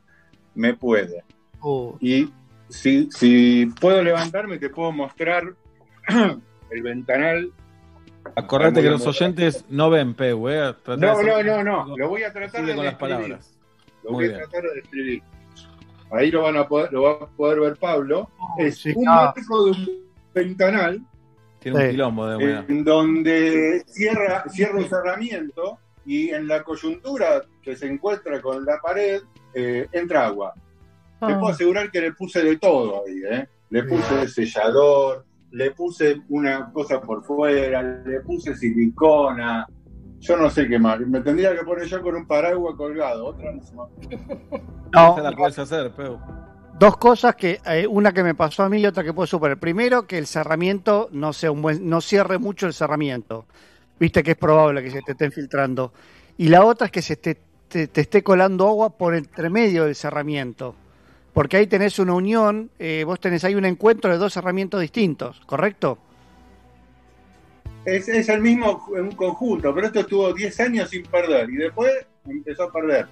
me 0.55 0.73
puede. 0.75 1.23
Uh. 1.61 1.95
Y 1.99 2.29
si, 2.69 3.09
si 3.11 3.65
puedo 3.79 4.03
levantarme, 4.03 4.57
te 4.57 4.69
puedo 4.69 4.91
mostrar 4.91 5.43
el 6.71 6.81
ventanal. 6.83 7.51
Acordate 8.35 8.81
que 8.83 8.89
los 8.89 9.05
oyentes 9.07 9.65
no 9.69 9.89
ven, 9.89 10.13
Peu, 10.13 10.47
¿eh? 10.49 10.75
No, 10.97 11.11
hacer- 11.11 11.25
no, 11.25 11.63
no, 11.63 11.63
no, 11.87 11.97
lo 11.97 12.09
voy 12.09 12.23
a 12.23 12.31
tratar 12.31 12.65
de 12.65 12.75
con 12.75 12.85
las 12.85 12.93
describir. 12.93 13.15
palabras. 13.17 13.57
Lo 14.03 14.11
Muy 14.11 14.27
voy 14.27 14.35
a 14.35 14.37
tratar 14.39 14.63
de 14.63 14.75
describir. 14.75 15.23
Ahí 16.11 16.29
lo 16.29 16.43
van 16.43 16.57
a 16.57 16.67
poder, 16.67 16.91
lo 16.93 17.01
va 17.03 17.11
a 17.13 17.25
poder 17.25 17.59
ver 17.61 17.77
Pablo. 17.77 18.29
es 18.57 18.77
sí, 18.77 18.93
un 18.95 19.07
ah. 19.07 19.33
metro 19.35 19.63
de 19.65 19.71
un 19.71 19.89
ventanal 20.33 21.01
Tiene 21.59 21.85
un 21.85 21.91
quilombo 21.91 22.27
de 22.27 22.35
humedad. 22.35 22.65
en 22.69 22.83
donde 22.83 23.83
cierra, 23.87 24.43
cierra 24.49 24.77
un 24.77 24.89
cerramiento 24.89 25.79
y 26.05 26.29
en 26.29 26.47
la 26.47 26.63
coyuntura 26.63 27.41
que 27.61 27.75
se 27.75 27.87
encuentra 27.87 28.41
con 28.41 28.65
la 28.65 28.79
pared 28.81 29.21
eh, 29.53 29.87
entra 29.91 30.25
agua. 30.27 30.53
Te 30.55 31.33
Ah. 31.33 31.39
puedo 31.39 31.53
asegurar 31.53 31.91
que 31.91 32.01
le 32.01 32.13
puse 32.13 32.41
de 32.43 32.57
todo 32.57 33.03
ahí, 33.05 33.21
¿eh? 33.29 33.47
Le 33.69 33.83
puse 33.83 34.27
sellador, 34.27 35.25
le 35.51 35.71
puse 35.71 36.21
una 36.29 36.71
cosa 36.71 36.99
por 37.01 37.23
fuera, 37.23 37.81
le 37.83 38.21
puse 38.21 38.55
silicona, 38.55 39.67
yo 40.19 40.37
no 40.37 40.49
sé 40.49 40.67
qué 40.67 40.79
más. 40.79 40.99
Me 41.01 41.21
tendría 41.21 41.55
que 41.57 41.63
poner 41.63 41.85
yo 41.85 42.01
con 42.01 42.15
un 42.15 42.25
paraguas 42.27 42.75
colgado, 42.75 43.25
otra 43.27 43.51
no 43.51 43.61
se 43.63 43.75
me- 43.75 44.17
No, 44.93 45.13
Esa 45.13 45.21
la 45.21 45.31
puedes 45.31 45.57
hacer, 45.59 45.91
Peu. 45.91 46.17
Dos 46.79 46.97
cosas 46.97 47.35
que 47.35 47.59
eh, 47.65 47.85
una 47.87 48.11
que 48.11 48.23
me 48.23 48.33
pasó 48.33 48.63
a 48.63 48.69
mí 48.69 48.79
y 48.81 48.85
otra 48.87 49.03
que 49.03 49.13
puedo 49.13 49.27
superar. 49.27 49.59
Primero, 49.59 50.07
que 50.07 50.17
el 50.17 50.25
cerramiento 50.25 51.09
no 51.11 51.31
sea 51.31 51.51
un 51.51 51.61
buen, 51.61 51.87
no 51.87 52.01
cierre 52.01 52.39
mucho 52.39 52.65
el 52.65 52.73
cerramiento. 52.73 53.45
Viste 54.01 54.23
que 54.23 54.31
es 54.31 54.37
probable 54.37 54.81
que 54.81 54.89
se 54.89 55.01
te 55.03 55.11
esté 55.11 55.29
filtrando. 55.29 55.93
Y 56.39 56.47
la 56.49 56.65
otra 56.65 56.87
es 56.87 56.91
que 56.91 57.03
se 57.03 57.17
te, 57.17 57.37
te- 57.67 57.87
te 57.87 58.01
esté 58.01 58.23
colando 58.23 58.67
agua 58.67 58.97
por 58.97 59.13
entre 59.13 59.49
medio 59.51 59.85
del 59.85 59.93
cerramiento. 59.95 60.73
Porque 61.33 61.57
ahí 61.57 61.67
tenés 61.67 61.99
una 61.99 62.13
unión, 62.13 62.71
eh, 62.79 63.03
vos 63.05 63.19
tenés 63.19 63.43
ahí 63.43 63.53
un 63.53 63.63
encuentro 63.63 64.09
de 64.11 64.17
dos 64.17 64.33
cerramientos 64.33 64.81
distintos, 64.81 65.39
¿correcto? 65.45 65.99
Es, 67.85 68.09
es 68.09 68.27
el 68.29 68.41
mismo 68.41 68.85
un 68.89 69.11
conjunto, 69.11 69.73
pero 69.73 69.85
esto 69.87 69.99
estuvo 69.99 70.33
10 70.33 70.59
años 70.61 70.89
sin 70.89 71.03
perder 71.03 71.47
y 71.51 71.57
después 71.57 71.91
empezó 72.27 72.63
a 72.63 72.71
perder. 72.71 73.05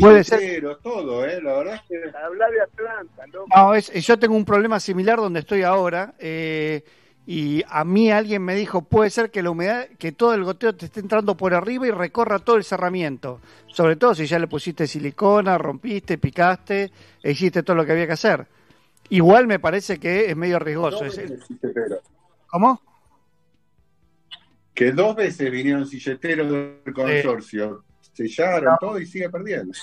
Puede 0.00 0.22
ser. 0.22 0.62
Todo, 0.82 1.24
¿eh? 1.26 1.40
La 1.42 1.58
verdad 1.58 1.74
es 1.74 1.82
que. 1.88 2.16
Habla 2.16 2.48
de 2.50 2.60
Atlanta, 2.60 3.26
loco. 3.32 3.46
No, 3.54 3.74
es, 3.74 3.90
yo 3.92 4.18
tengo 4.18 4.36
un 4.36 4.44
problema 4.44 4.78
similar 4.80 5.18
donde 5.18 5.40
estoy 5.40 5.62
ahora. 5.62 6.14
eh, 6.18 6.84
y 7.30 7.62
a 7.68 7.84
mí 7.84 8.10
alguien 8.10 8.42
me 8.42 8.54
dijo, 8.54 8.80
puede 8.80 9.10
ser 9.10 9.30
que 9.30 9.42
la 9.42 9.50
humedad, 9.50 9.86
que 9.98 10.12
todo 10.12 10.32
el 10.32 10.44
goteo 10.44 10.74
te 10.74 10.86
esté 10.86 11.00
entrando 11.00 11.36
por 11.36 11.52
arriba 11.52 11.86
y 11.86 11.90
recorra 11.90 12.38
todo 12.38 12.56
el 12.56 12.64
cerramiento. 12.64 13.40
Sobre 13.66 13.96
todo 13.96 14.14
si 14.14 14.24
ya 14.24 14.38
le 14.38 14.46
pusiste 14.46 14.86
silicona, 14.86 15.58
rompiste, 15.58 16.16
picaste, 16.16 16.90
e 17.22 17.30
hiciste 17.32 17.62
todo 17.62 17.76
lo 17.76 17.84
que 17.84 17.92
había 17.92 18.06
que 18.06 18.14
hacer. 18.14 18.46
Igual 19.10 19.46
me 19.46 19.58
parece 19.58 19.98
que 20.00 20.30
es 20.30 20.36
medio 20.38 20.58
riesgoso. 20.58 21.04
Dos 21.04 21.18
es- 21.18 21.30
veces 21.30 21.46
silleteros. 21.46 21.98
¿Cómo? 22.46 22.80
Que 24.72 24.92
dos 24.92 25.14
veces 25.14 25.50
vinieron 25.50 25.84
silleteros 25.86 26.50
del 26.50 26.94
consorcio. 26.94 27.84
Sellaron 28.14 28.76
todo 28.80 28.98
y 28.98 29.04
sigue 29.04 29.28
perdiendo. 29.28 29.74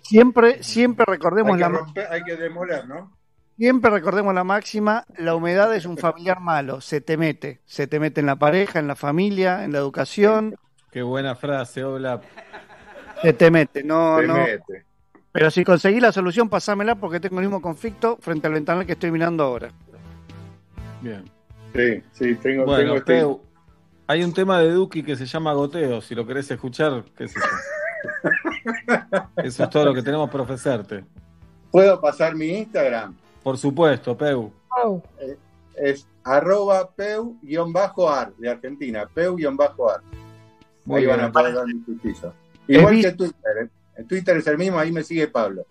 Siempre, 0.00 0.62
siempre 0.62 1.04
recordemos 1.06 1.52
Hay 1.52 1.58
que, 1.58 1.62
la, 1.62 1.68
romper, 1.68 2.06
hay 2.10 2.22
que 2.24 2.36
demoler, 2.36 2.88
¿no? 2.88 3.15
Siempre 3.56 3.90
recordemos 3.90 4.34
la 4.34 4.44
máxima, 4.44 5.04
la 5.18 5.34
humedad 5.34 5.74
es 5.74 5.86
un 5.86 5.96
familiar 5.98 6.40
malo, 6.40 6.80
se 6.80 7.00
te 7.00 7.16
mete, 7.16 7.60
se 7.64 7.86
te 7.86 7.98
mete 8.00 8.20
en 8.20 8.26
la 8.26 8.36
pareja, 8.36 8.78
en 8.78 8.86
la 8.86 8.96
familia, 8.96 9.64
en 9.64 9.72
la 9.72 9.78
educación, 9.78 10.56
Qué 10.90 11.02
buena 11.02 11.34
frase, 11.34 11.84
Obla. 11.84 12.20
se 13.20 13.32
te 13.34 13.50
mete, 13.50 13.84
no, 13.84 14.18
Se 14.18 14.26
no. 14.26 14.34
mete. 14.34 14.86
Pero 15.32 15.50
si 15.50 15.62
conseguí 15.64 16.00
la 16.00 16.12
solución, 16.12 16.48
pasámela 16.48 16.94
porque 16.94 17.20
tengo 17.20 17.36
el 17.38 17.42
mismo 17.46 17.60
conflicto 17.60 18.16
frente 18.20 18.46
al 18.46 18.54
ventanal 18.54 18.86
que 18.86 18.92
estoy 18.92 19.10
mirando 19.10 19.44
ahora. 19.44 19.68
Bien. 21.02 21.24
Sí, 21.74 22.02
sí, 22.12 22.34
tengo, 22.36 22.64
Bueno, 22.64 23.02
tengo 23.02 23.32
este- 23.32 23.46
hay 24.06 24.22
un 24.24 24.32
tema 24.32 24.58
de 24.60 24.70
Duki 24.70 25.02
que 25.02 25.16
se 25.16 25.26
llama 25.26 25.52
Goteo. 25.52 26.00
Si 26.00 26.14
lo 26.14 26.26
querés 26.26 26.50
escuchar, 26.50 27.04
qué 27.14 27.28
sé 27.28 27.38
yo. 27.38 28.30
Eso 29.44 29.64
es 29.64 29.70
todo 29.70 29.84
lo 29.84 29.92
que 29.92 30.02
tenemos 30.02 30.30
para 30.30 30.44
ofrecerte. 30.44 31.04
¿Puedo 31.70 32.00
pasar 32.00 32.34
mi 32.34 32.46
Instagram? 32.46 33.14
Por 33.46 33.56
supuesto, 33.58 34.16
Peu. 34.18 34.50
Eh, 35.20 35.36
Es 35.76 36.08
arroba 36.24 36.90
peu-ar 36.90 38.34
de 38.34 38.48
Argentina, 38.50 39.06
peu-ar. 39.14 40.00
Muy 40.84 41.00
Ahí 41.00 41.06
van 41.06 41.16
bien. 41.18 41.28
a 41.28 41.32
poder. 41.32 41.54
He 42.66 42.74
Igual 42.78 43.00
que 43.00 43.12
Twitter, 43.12 43.52
¿eh? 43.62 43.68
En 43.98 44.08
Twitter 44.08 44.36
es 44.38 44.46
el 44.48 44.58
mismo, 44.58 44.80
ahí 44.80 44.90
me 44.90 45.04
sigue 45.04 45.28
Pablo. 45.28 45.64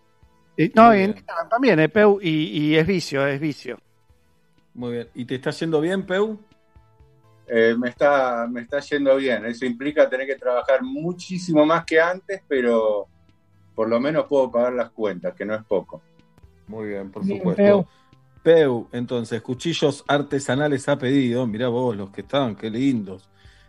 Y- 0.56 0.72
no, 0.74 0.86
Muy 0.88 0.96
y 0.96 1.00
en 1.02 1.06
bien. 1.08 1.18
Instagram 1.18 1.50
también, 1.50 1.80
eh, 1.82 1.90
Peu, 1.90 2.18
y, 2.22 2.30
y 2.70 2.76
es 2.78 2.88
vicio, 2.88 3.28
es 3.28 3.42
vicio. 3.42 3.78
Muy 4.74 4.94
bien. 4.94 5.10
¿Y 5.14 5.26
te 5.26 5.36
está 5.36 5.50
yendo 5.52 5.82
bien, 5.82 6.06
Peu? 6.06 6.38
Eh, 7.46 7.76
me, 7.78 7.90
está, 7.90 8.48
me 8.50 8.62
está 8.62 8.80
yendo 8.80 9.18
bien. 9.18 9.46
Eso 9.48 9.66
implica 9.66 10.10
tener 10.10 10.26
que 10.28 10.36
trabajar 10.38 10.82
muchísimo 10.82 11.66
más 11.66 11.84
que 11.84 12.00
antes, 12.00 12.42
pero 12.48 13.06
por 13.76 13.90
lo 13.90 14.00
menos 14.00 14.28
puedo 14.28 14.50
pagar 14.50 14.72
las 14.72 14.92
cuentas, 14.92 15.34
que 15.36 15.44
no 15.44 15.54
es 15.56 15.64
poco. 15.66 16.02
Muy 16.68 16.88
bien, 16.90 17.12
por 17.12 17.24
Bien, 17.24 17.38
supuesto. 17.40 17.64
Peu. 17.64 17.86
Peu, 18.44 18.86
entonces, 18.92 19.42
cuchillos 19.42 20.04
artesanales 20.08 20.88
ha 20.88 20.98
pedido. 20.98 21.48
Mirá 21.48 21.68
vos 21.68 21.96
los 21.96 22.12
que 22.12 22.22
estaban, 22.22 22.56
qué 22.56 22.70
lindos. 22.70 23.28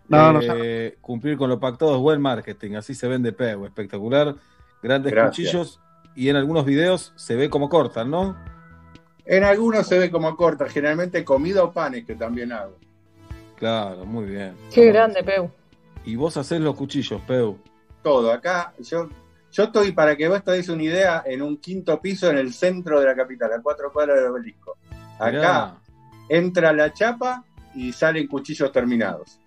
No, 0.08 0.33
no 0.34 0.41
Eh, 0.42 0.99
cumplir 1.00 1.36
con 1.36 1.49
lo 1.50 1.58
pactado 1.58 1.94
es 1.97 2.00
buen 2.00 2.20
marketing, 2.20 2.75
así 2.75 2.94
se 2.94 3.08
vende 3.08 3.33
Peu. 3.33 3.65
Espectacular, 3.65 4.34
grandes 4.83 5.12
Gracias. 5.12 5.31
cuchillos 5.50 5.81
y 6.15 6.28
en 6.28 6.36
algunos 6.36 6.65
videos 6.65 7.12
se 7.16 7.34
ve 7.36 7.50
como 7.50 7.68
cortan, 7.68 8.10
¿no? 8.10 8.36
En 9.25 9.42
algunos 9.44 9.86
se 9.86 9.99
ve 9.99 10.10
como 10.10 10.36
corta, 10.36 10.68
generalmente 10.68 11.25
comida 11.25 11.65
o 11.65 11.73
panes 11.73 12.05
que 12.05 12.15
también 12.15 12.52
hago. 12.52 12.76
Claro, 13.57 14.05
muy 14.05 14.26
bien. 14.26 14.55
Qué 14.73 14.86
grande, 14.86 15.25
Peu. 15.25 15.49
Y 16.05 16.15
vos 16.15 16.36
hacés 16.36 16.60
los 16.60 16.76
cuchillos, 16.76 17.20
Peu. 17.23 17.57
Todo, 18.02 18.31
acá 18.31 18.73
yo 18.78 19.08
yo 19.57 19.65
estoy, 19.65 19.93
para 19.93 20.15
que 20.17 20.28
vos 20.28 20.44
te 20.44 20.51
des 20.51 20.68
una 20.68 20.83
idea, 20.83 21.23
en 21.25 21.41
un 21.41 21.57
quinto 21.57 21.99
piso 21.99 22.28
en 22.28 22.36
el 22.36 22.52
centro 22.52 23.01
de 23.01 23.07
la 23.07 23.17
capital, 23.17 23.55
a 23.55 23.62
cuatro 23.62 23.91
cuadras 23.91 24.18
del 24.18 24.26
obelisco. 24.26 24.76
Acá 25.18 25.31
Mirá. 25.31 25.75
entra 26.28 26.75
la 26.75 26.93
chapa 26.93 27.43
y 27.75 27.91
salen 27.91 28.26
cuchillos 28.26 28.70
terminados. 28.70 29.41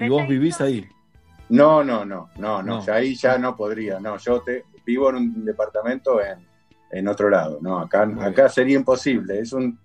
Y 0.00 0.08
vos 0.08 0.28
vivís 0.28 0.60
ahí. 0.60 0.88
No, 1.48 1.82
no, 1.82 2.04
no, 2.04 2.30
no, 2.36 2.62
no, 2.62 2.76
No. 2.76 2.86
ya 2.86 2.94
ahí 2.94 3.16
ya 3.16 3.36
no 3.36 3.56
podría. 3.56 3.98
No, 3.98 4.16
yo 4.16 4.42
te, 4.42 4.64
vivo 4.84 5.10
en 5.10 5.16
un 5.16 5.44
departamento 5.44 6.22
en, 6.22 6.46
en 6.92 7.08
otro 7.08 7.28
lado. 7.28 7.58
No, 7.60 7.80
acá, 7.80 8.08
acá 8.20 8.48
sería 8.48 8.76
imposible. 8.76 9.40
Es 9.40 9.52
un 9.52 9.76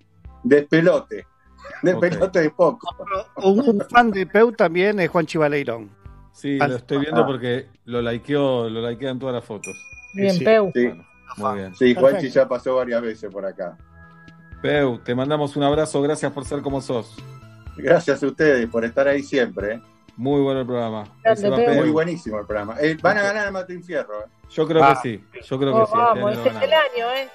despelote. 0.44 1.26
Despelote 1.82 2.42
de 2.42 2.50
poco. 2.52 2.96
Un 3.38 3.84
fan 3.90 4.12
de 4.12 4.28
Peu 4.28 4.52
también 4.52 5.00
es 5.00 5.10
Juan 5.10 5.26
Chivaleirón. 5.26 6.01
Sí, 6.32 6.58
Ah, 6.62 6.68
lo 6.68 6.76
estoy 6.78 7.00
viendo 7.00 7.22
ah. 7.22 7.26
porque 7.26 7.68
lo 7.86 8.02
likeó, 8.02 8.70
lo 8.70 8.90
likean 8.90 9.20
todas 9.20 9.36
las 9.36 9.44
fotos. 9.44 9.74
Bien, 10.14 10.34
Sí, 10.36 10.44
Peu. 10.46 10.72
Sí, 10.74 10.92
Muy 11.38 11.56
bien. 11.58 11.76
sí 11.76 11.94
Juanchi 11.96 12.30
ya 12.30 12.48
pasó 12.48 12.76
varias 12.76 13.02
veces 13.02 13.32
por 13.32 13.46
acá. 13.46 13.78
Peu, 14.62 15.00
te 15.04 15.16
mandamos 15.16 15.56
un 15.56 15.64
abrazo, 15.64 16.02
gracias 16.02 16.32
por 16.32 16.46
ser 16.46 16.62
como 16.62 16.82
sos. 16.82 17.16
Gracias 17.78 18.22
a 18.22 18.28
ustedes 18.28 18.68
por 18.70 18.84
estar 18.86 19.08
ahí 19.08 19.24
siempre. 19.24 19.76
¿eh? 19.76 19.82
Muy 20.18 20.42
bueno 20.42 20.60
el 20.62 20.66
programa. 20.68 21.06
Peu. 21.24 21.36
Peu. 21.42 21.76
Muy 21.76 21.90
buenísimo 21.90 22.40
el 22.40 22.46
programa. 22.46 22.76
Eh, 22.80 22.98
van 23.02 23.18
a 23.18 23.24
ganar 23.24 23.48
el 23.48 23.54
Mato 23.54 23.74
Infierno. 23.74 24.14
¿eh? 24.22 24.30
Yo 24.50 24.68
creo 24.68 24.84
Ah. 24.84 25.00
que 25.02 25.10
sí, 25.18 25.24
yo 25.50 25.58
creo 25.60 25.74
que 25.74 25.80
Oh, 25.80 25.86
sí. 25.86 25.92
este 25.94 25.98
vamos, 25.98 26.32
año 26.32 26.38
este 26.46 26.50
es 26.50 26.56
el 26.64 26.74
año, 26.74 27.12
¿eh? 27.16 27.30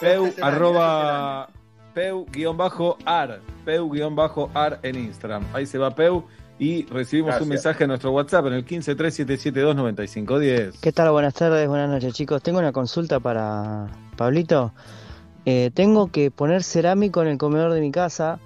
Peu 0.00 0.10
Este 0.26 0.28
es 0.28 0.38
el 0.38 0.44
año, 0.44 0.54
arroba 0.56 1.48
Peu-ar, 1.94 3.40
Peu-ar 3.64 4.78
en 4.82 4.96
Instagram. 4.96 5.44
Ahí 5.52 5.66
se 5.66 5.78
va 5.78 5.94
Peu 5.94 6.24
y 6.60 6.84
recibimos 6.84 7.28
Gracias. 7.28 7.42
un 7.42 7.48
mensaje 7.48 7.84
en 7.84 7.88
nuestro 7.88 8.10
WhatsApp 8.12 8.46
en 8.46 8.52
el 8.52 8.66
1537729510. 8.66 10.74
¿Qué 10.80 10.92
tal? 10.92 11.10
Buenas 11.10 11.32
tardes, 11.32 11.66
buenas 11.66 11.88
noches 11.88 12.12
chicos. 12.12 12.42
Tengo 12.42 12.58
una 12.58 12.70
consulta 12.70 13.18
para 13.18 13.86
Pablito. 14.16 14.74
Eh, 15.46 15.70
tengo 15.72 16.12
que 16.12 16.30
poner 16.30 16.62
cerámico 16.62 17.22
en 17.22 17.28
el 17.28 17.38
comedor 17.38 17.72
de 17.72 17.80
mi 17.80 17.90
casa 17.90 18.40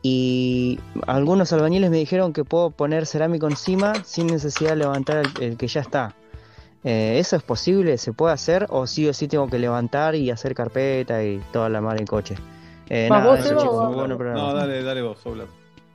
y 0.00 0.80
algunos 1.06 1.52
albañiles 1.52 1.90
me 1.90 1.98
dijeron 1.98 2.32
que 2.32 2.44
puedo 2.44 2.70
poner 2.70 3.04
cerámico 3.04 3.46
encima 3.46 3.92
sin 4.04 4.28
necesidad 4.28 4.70
de 4.70 4.76
levantar 4.76 5.18
el, 5.18 5.28
el 5.42 5.58
que 5.58 5.68
ya 5.68 5.82
está. 5.82 6.14
Eh, 6.82 7.18
¿Eso 7.18 7.36
es 7.36 7.42
posible? 7.42 7.98
¿Se 7.98 8.14
puede 8.14 8.32
hacer? 8.32 8.66
¿O 8.70 8.86
sí 8.86 9.06
o 9.06 9.12
sí 9.12 9.28
tengo 9.28 9.48
que 9.48 9.58
levantar 9.58 10.14
y 10.14 10.30
hacer 10.30 10.54
carpeta 10.54 11.22
y 11.22 11.42
toda 11.52 11.68
la 11.68 11.82
mar 11.82 12.00
en 12.00 12.06
coche? 12.06 12.36
Eh, 12.88 13.06
¿Vas 13.10 13.22
nada, 13.22 13.36
vos, 13.36 13.44
eso, 13.44 13.58
chicos, 13.58 13.86
muy 13.86 13.96
bueno 13.96 14.16
programa. 14.16 14.40
No, 14.40 14.54
dale, 14.54 14.82
dale 14.82 15.02
vos, 15.02 15.18
Obla. 15.26 15.44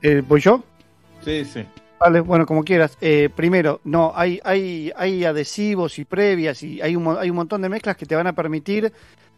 Eh, 0.02 0.22
¿Voy 0.26 0.40
yo? 0.40 0.62
Sí, 1.24 1.44
sí. 1.44 1.66
Vale, 1.98 2.20
bueno, 2.20 2.46
como 2.46 2.64
quieras. 2.64 2.96
Eh, 3.00 3.28
primero, 3.34 3.80
no, 3.84 4.12
hay, 4.14 4.40
hay, 4.42 4.90
hay 4.96 5.24
adhesivos 5.24 5.98
y 5.98 6.06
previas 6.06 6.62
y 6.62 6.80
hay 6.80 6.96
un, 6.96 7.16
hay 7.18 7.28
un 7.28 7.36
montón 7.36 7.60
de 7.60 7.68
mezclas 7.68 7.96
que 7.96 8.06
te 8.06 8.16
van 8.16 8.26
a 8.26 8.32
permitir 8.32 8.90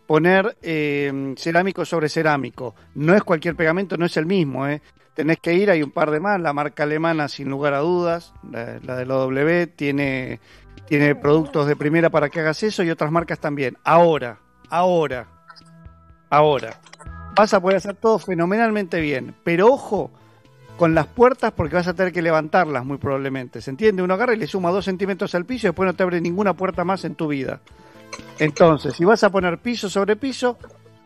poner 0.07 0.57
eh, 0.63 1.35
cerámico 1.37 1.85
sobre 1.85 2.09
cerámico. 2.09 2.75
No 2.95 3.15
es 3.15 3.25
cualquier 3.25 3.57
pegamento, 3.57 3.97
no 3.97 4.07
es 4.07 4.17
el 4.17 4.27
mismo, 4.27 4.69
¿eh? 4.69 4.81
Tenés 5.15 5.41
que 5.41 5.55
ir, 5.55 5.71
hay 5.71 5.83
un 5.83 5.91
par 5.91 6.11
de 6.11 6.21
más, 6.21 6.41
la 6.41 6.53
marca 6.53 6.85
alemana 6.85 7.29
sin 7.29 7.51
lugar 7.51 7.75
a 7.75 7.81
dudas, 7.81 8.33
la, 8.51 8.79
la 8.83 8.97
de 8.97 9.07
la 9.07 9.15
W, 9.15 9.67
tiene, 9.67 10.41
tiene 10.87 11.15
productos 11.15 11.67
de 11.67 11.77
primera 11.77 12.11
para 12.11 12.31
que 12.31 12.41
hagas 12.41 12.63
eso 12.63 12.83
y 12.83 12.91
otras 12.91 13.11
marcas 13.11 13.39
también. 13.39 13.77
Ahora, 13.85 14.39
ahora, 14.71 15.27
ahora, 16.31 16.81
vas 17.37 17.53
a 17.53 17.61
poder 17.61 17.77
hacer 17.79 17.97
todo 17.97 18.19
fenomenalmente 18.19 19.01
bien, 19.01 19.35
pero 19.45 19.67
ojo, 19.67 20.13
con 20.77 20.95
las 20.95 21.07
puertas 21.07 21.53
porque 21.53 21.77
vas 21.77 21.89
a 21.89 21.95
tener 21.95 22.13
que 22.13 22.23
levantarlas 22.23 22.85
muy 22.85 22.99
probablemente. 22.99 23.61
¿Se 23.61 23.71
entiende? 23.71 24.03
Uno 24.03 24.15
agarra 24.15 24.35
y 24.35 24.39
le 24.39 24.47
suma 24.47 24.71
dos 24.71 24.85
centímetros 24.85 25.35
al 25.35 25.45
piso 25.45 25.67
y 25.67 25.69
después 25.69 25.87
no 25.87 25.95
te 25.95 26.03
abre 26.03 26.21
ninguna 26.21 26.55
puerta 26.55 26.85
más 26.85 27.05
en 27.05 27.15
tu 27.15 27.29
vida. 27.29 27.61
Entonces, 28.39 28.95
si 28.95 29.05
vas 29.05 29.23
a 29.25 29.31
poner 29.31 29.59
piso 29.59 29.89
sobre 29.89 30.17
piso, 30.17 30.59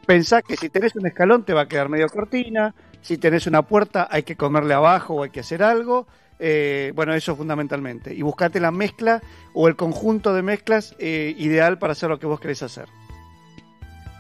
pensá 0.07 0.43
que 0.43 0.57
si 0.57 0.69
tenés 0.69 0.95
un 0.97 1.07
escalón 1.07 1.45
te 1.45 1.53
va 1.53 1.63
a 1.63 1.69
quedar 1.69 1.89
medio 1.89 2.09
cortina, 2.09 2.75
si 3.01 3.19
tenés 3.19 3.47
una 3.47 3.63
puerta 3.63 4.09
hay 4.11 4.23
que 4.23 4.37
comerle 4.37 4.75
abajo 4.75 5.15
o 5.15 5.23
hay 5.23 5.31
que 5.31 5.41
hacer 5.41 5.63
algo. 5.63 6.07
Eh, 6.39 6.93
bueno, 6.95 7.15
eso 7.15 7.35
fundamentalmente. 7.35 8.15
Y 8.15 8.23
buscate 8.23 8.61
la 8.61 8.71
mezcla 8.71 9.23
o 9.55 9.69
el 9.69 9.77
conjunto 9.77 10.35
de 10.35 10.43
mezclas 10.43 10.95
eh, 10.99 11.35
ideal 11.39 11.79
para 11.79 11.93
hacer 11.93 12.11
lo 12.11 12.19
que 12.19 12.27
vos 12.27 12.41
querés 12.41 12.63
hacer. 12.63 12.89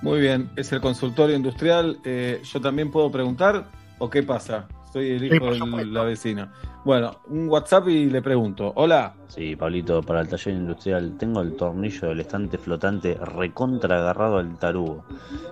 Muy 0.02 0.20
bien, 0.20 0.50
es 0.56 0.72
el 0.72 0.80
consultorio 0.80 1.36
industrial. 1.36 1.98
Eh, 2.04 2.40
¿Yo 2.44 2.60
también 2.60 2.90
puedo 2.90 3.10
preguntar 3.10 3.70
o 3.98 4.08
qué 4.08 4.22
pasa? 4.22 4.68
Soy 4.96 5.10
el 5.10 5.24
hijo 5.24 5.76
de 5.76 5.84
la 5.84 6.04
vecina. 6.04 6.50
Bueno, 6.82 7.20
un 7.28 7.50
WhatsApp 7.50 7.86
y 7.88 8.08
le 8.08 8.22
pregunto. 8.22 8.72
Hola. 8.76 9.14
Sí, 9.28 9.54
Pablito, 9.54 10.00
para 10.00 10.22
el 10.22 10.28
taller 10.28 10.54
industrial 10.54 11.18
tengo 11.18 11.42
el 11.42 11.54
tornillo 11.54 12.08
del 12.08 12.20
estante 12.20 12.56
flotante 12.56 13.14
recontra 13.20 13.98
agarrado 13.98 14.38
al 14.38 14.58
tarugo. 14.58 15.04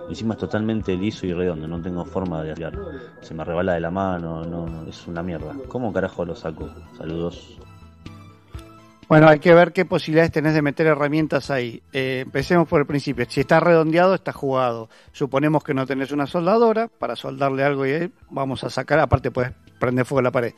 Encima 0.09 0.33
es 0.33 0.39
totalmente 0.39 0.97
liso 0.97 1.27
y 1.27 1.33
redondo, 1.33 1.67
no 1.67 1.79
tengo 1.79 2.03
forma 2.05 2.41
de 2.41 2.53
afiar. 2.53 2.73
Se 3.21 3.35
me 3.35 3.43
rebala 3.43 3.75
de 3.75 3.81
la 3.81 3.91
mano, 3.91 4.43
no, 4.43 4.65
no, 4.65 4.89
es 4.89 5.05
una 5.05 5.21
mierda. 5.21 5.55
¿Cómo 5.67 5.93
carajo 5.93 6.25
lo 6.25 6.35
saco? 6.35 6.67
Saludos. 6.97 7.59
Bueno, 9.07 9.27
hay 9.27 9.39
que 9.39 9.53
ver 9.53 9.71
qué 9.71 9.85
posibilidades 9.85 10.31
tenés 10.31 10.55
de 10.55 10.63
meter 10.63 10.87
herramientas 10.87 11.51
ahí. 11.51 11.83
Eh, 11.93 12.21
empecemos 12.25 12.67
por 12.67 12.81
el 12.81 12.87
principio. 12.87 13.25
Si 13.29 13.41
está 13.41 13.59
redondeado, 13.59 14.15
está 14.15 14.31
jugado. 14.31 14.89
Suponemos 15.11 15.63
que 15.63 15.75
no 15.75 15.85
tenés 15.85 16.11
una 16.11 16.25
soldadora 16.25 16.87
para 16.87 17.15
soldarle 17.15 17.63
algo 17.63 17.85
y 17.85 17.91
ahí 17.91 18.11
vamos 18.31 18.63
a 18.63 18.69
sacar. 18.71 18.99
Aparte, 18.99 19.29
puedes 19.29 19.51
prender 19.79 20.05
fuego 20.05 20.19
a 20.19 20.23
la 20.23 20.31
pared. 20.31 20.53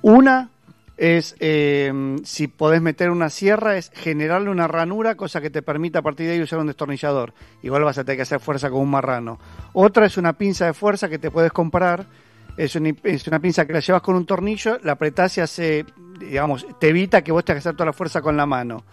Una 0.00 0.50
es, 0.96 1.36
eh, 1.40 2.16
si 2.24 2.46
podés 2.46 2.80
meter 2.80 3.10
una 3.10 3.28
sierra, 3.28 3.76
es 3.76 3.90
generarle 3.94 4.48
una 4.48 4.68
ranura, 4.68 5.16
cosa 5.16 5.40
que 5.40 5.50
te 5.50 5.60
permita 5.60 5.98
a 5.98 6.02
partir 6.02 6.26
de 6.26 6.34
ahí 6.34 6.40
usar 6.40 6.60
un 6.60 6.68
destornillador. 6.68 7.34
Igual 7.62 7.84
vas 7.84 7.98
a 7.98 8.04
tener 8.04 8.16
que 8.18 8.22
hacer 8.22 8.40
fuerza 8.40 8.70
con 8.70 8.80
un 8.80 8.90
marrano. 8.90 9.38
Otra 9.72 10.06
es 10.06 10.16
una 10.16 10.32
pinza 10.34 10.66
de 10.66 10.72
fuerza 10.72 11.08
que 11.08 11.18
te 11.18 11.30
puedes 11.30 11.52
comprar. 11.52 12.06
Es 12.56 12.76
una, 12.76 12.92
es 13.02 13.26
una 13.26 13.40
pinza 13.40 13.66
que 13.66 13.72
la 13.72 13.80
llevas 13.80 14.02
con 14.02 14.14
un 14.14 14.26
tornillo, 14.26 14.78
la 14.84 14.92
apretás 14.92 15.36
y 15.38 15.40
hace, 15.40 15.84
digamos, 16.18 16.66
te 16.78 16.88
evita 16.88 17.22
que 17.22 17.32
vos 17.32 17.44
tengas 17.44 17.62
que 17.62 17.68
hacer 17.68 17.76
toda 17.76 17.86
la 17.86 17.92
fuerza 17.92 18.22
con 18.22 18.36
la 18.36 18.46
mano. 18.46 18.84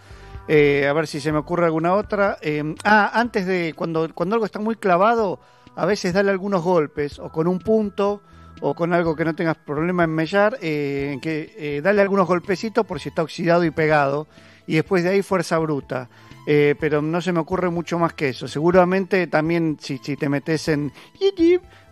Eh, 0.48 0.86
a 0.88 0.92
ver 0.92 1.06
si 1.06 1.20
se 1.20 1.32
me 1.32 1.38
ocurre 1.38 1.66
alguna 1.66 1.94
otra. 1.94 2.38
Eh, 2.42 2.74
ah, 2.84 3.10
antes 3.14 3.46
de, 3.46 3.74
cuando, 3.74 4.12
cuando 4.14 4.34
algo 4.34 4.46
está 4.46 4.58
muy 4.58 4.76
clavado, 4.76 5.40
a 5.76 5.86
veces 5.86 6.12
dale 6.12 6.30
algunos 6.30 6.62
golpes, 6.62 7.18
o 7.18 7.30
con 7.30 7.46
un 7.46 7.58
punto, 7.58 8.22
o 8.60 8.74
con 8.74 8.92
algo 8.92 9.16
que 9.16 9.24
no 9.24 9.34
tengas 9.34 9.56
problema 9.56 10.04
en 10.04 10.10
mellar, 10.10 10.56
eh, 10.60 11.18
que 11.20 11.54
eh, 11.56 11.80
dale 11.82 12.00
algunos 12.00 12.26
golpecitos 12.26 12.86
por 12.86 13.00
si 13.00 13.08
está 13.08 13.22
oxidado 13.22 13.64
y 13.64 13.70
pegado, 13.70 14.26
y 14.66 14.76
después 14.76 15.02
de 15.02 15.10
ahí 15.10 15.22
fuerza 15.22 15.58
bruta. 15.58 16.08
Eh, 16.46 16.74
pero 16.80 17.02
no 17.02 17.20
se 17.20 17.32
me 17.32 17.38
ocurre 17.38 17.70
mucho 17.70 17.98
más 17.98 18.14
que 18.14 18.30
eso. 18.30 18.48
Seguramente 18.48 19.26
también 19.28 19.78
si, 19.80 19.98
te 19.98 20.28
metes 20.28 20.68
en 20.68 20.92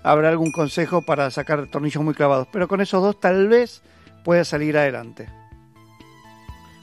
habrá 0.02 0.28
algún 0.28 0.50
consejo 0.50 1.02
para 1.02 1.30
sacar 1.30 1.68
tornillos 1.68 2.02
muy 2.02 2.14
clavados. 2.14 2.48
Pero 2.52 2.66
con 2.66 2.80
esos 2.80 3.02
dos 3.02 3.20
tal 3.20 3.48
vez 3.48 3.82
pueda 4.24 4.44
salir 4.44 4.76
adelante. 4.76 5.28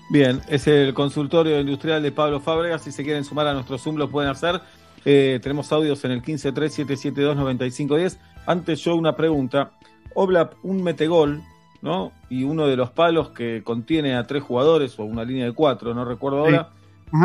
Bien, 0.10 0.42
es 0.48 0.68
el 0.68 0.94
consultorio 0.94 1.60
industrial 1.60 2.02
de 2.02 2.12
Pablo 2.12 2.40
Fábregas. 2.40 2.82
Si 2.84 2.92
se 2.92 3.04
quieren 3.04 3.24
sumar 3.26 3.48
a 3.48 3.54
nuestro 3.54 3.78
Zoom, 3.78 3.98
lo 3.98 4.10
pueden 4.10 4.30
hacer. 4.32 4.62
Eh, 5.04 5.40
tenemos 5.44 5.72
audios 5.72 6.04
en 6.06 6.12
el 6.12 6.22
1537729510. 6.24 8.18
Antes 8.46 8.80
yo 8.84 8.96
una 8.96 9.16
pregunta. 9.16 9.72
Obla 10.14 10.50
un 10.64 10.82
metegol, 10.82 11.42
¿no? 11.82 12.12
Y 12.30 12.44
uno 12.44 12.68
de 12.68 12.76
los 12.78 12.92
palos 12.92 13.30
que 13.30 13.62
contiene 13.64 14.16
a 14.16 14.24
tres 14.24 14.44
jugadores 14.44 14.98
o 14.98 15.04
una 15.04 15.24
línea 15.26 15.46
de 15.46 15.52
cuatro, 15.54 15.94
no 15.94 16.06
recuerdo 16.06 16.46
Sí. 16.48 16.54
ahora, 16.56 16.70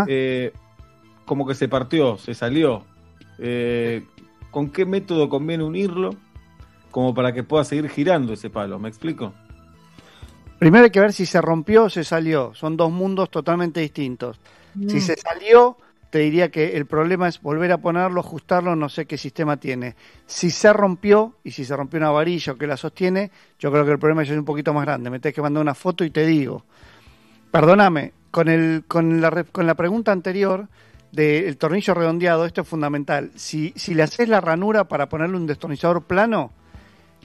eh, 0.09 0.53
como 1.25 1.47
que 1.47 1.55
se 1.55 1.69
partió, 1.69 2.19
se 2.19 2.35
salió. 2.35 2.85
Eh, 3.39 4.05
¿Con 4.51 4.71
qué 4.71 4.85
método 4.85 5.29
conviene 5.29 5.65
unirlo 5.65 6.11
como 6.91 7.15
para 7.15 7.33
que 7.33 7.43
pueda 7.43 7.65
seguir 7.65 7.89
girando 7.89 8.33
ese 8.35 8.51
palo? 8.51 8.79
¿Me 8.79 8.89
explico? 8.89 9.33
Primero 10.63 10.85
hay 10.85 10.91
que 10.93 11.01
ver 11.01 11.13
si 11.13 11.27
se 11.27 11.41
rompió 11.41 11.85
o 11.87 11.91
se 11.91 12.05
salió. 12.05 12.55
Son 12.55 12.77
dos 12.77 12.93
mundos 12.93 13.31
totalmente 13.33 13.81
distintos. 13.81 14.39
Si 14.87 14.99
Mm. 14.99 15.01
se 15.01 15.17
salió, 15.17 15.77
te 16.09 16.21
diría 16.21 16.53
que 16.53 16.77
el 16.77 16.87
problema 16.87 17.27
es 17.27 17.43
volver 17.43 17.73
a 17.73 17.79
ponerlo, 17.79 18.21
ajustarlo, 18.21 18.77
no 18.77 18.89
sé 18.89 19.07
qué 19.07 19.19
sistema 19.19 19.57
tiene. 19.57 19.97
Si 20.25 20.53
se 20.53 20.73
rompió, 20.73 21.35
y 21.43 21.51
si 21.51 21.65
se 21.65 21.75
rompió 21.75 21.99
una 21.99 22.11
varilla 22.13 22.53
o 22.53 22.57
que 22.57 22.69
la 22.69 22.77
sostiene, 22.77 23.33
yo 23.59 23.73
creo 23.73 23.85
que 23.85 23.91
el 23.91 23.99
problema 23.99 24.23
es 24.23 24.31
un 24.31 24.45
poquito 24.45 24.73
más 24.73 24.85
grande. 24.87 25.11
Me 25.11 25.19
tenés 25.19 25.35
que 25.35 25.43
mandar 25.43 25.63
una 25.63 25.75
foto 25.75 26.05
y 26.05 26.11
te 26.11 26.25
digo. 26.25 26.65
Perdóname, 27.51 28.13
con, 28.31 28.49
el, 28.49 28.85
con, 28.87 29.21
la, 29.21 29.43
con 29.51 29.67
la 29.67 29.75
pregunta 29.75 30.13
anterior 30.13 30.69
del 31.11 31.57
tornillo 31.59 31.93
redondeado, 31.93 32.47
esto 32.47 32.61
es 32.61 32.69
fundamental. 32.69 33.33
Si, 33.35 33.73
si 33.75 33.95
le 33.95 34.05
haces 34.05 34.29
la 34.29 34.41
ranura 34.41 34.85
para 34.85 35.09
ponerle 35.09 35.37
un 35.37 35.47
destornillador 35.49 36.05
plano, 36.05 36.53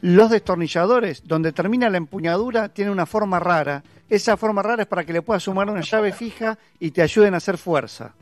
los 0.02 0.30
destornilladores, 0.30 1.28
donde 1.28 1.52
termina 1.52 1.90
la 1.90 1.98
empuñadura, 1.98 2.70
tienen 2.70 2.92
una 2.92 3.06
forma 3.06 3.40
rara. 3.40 3.84
Esa 4.10 4.38
forma 4.38 4.62
rara 4.62 4.84
es 4.84 4.88
para 4.88 5.04
que 5.04 5.14
le 5.14 5.22
puedas 5.22 5.44
sumar 5.44 5.70
una 5.70 5.82
llave 5.82 6.12
fija 6.12 6.58
y 6.80 6.92
te 6.92 7.02
ayuden 7.02 7.34
a 7.34 7.38
hacer 7.38 7.58
fuerza. 7.58 8.14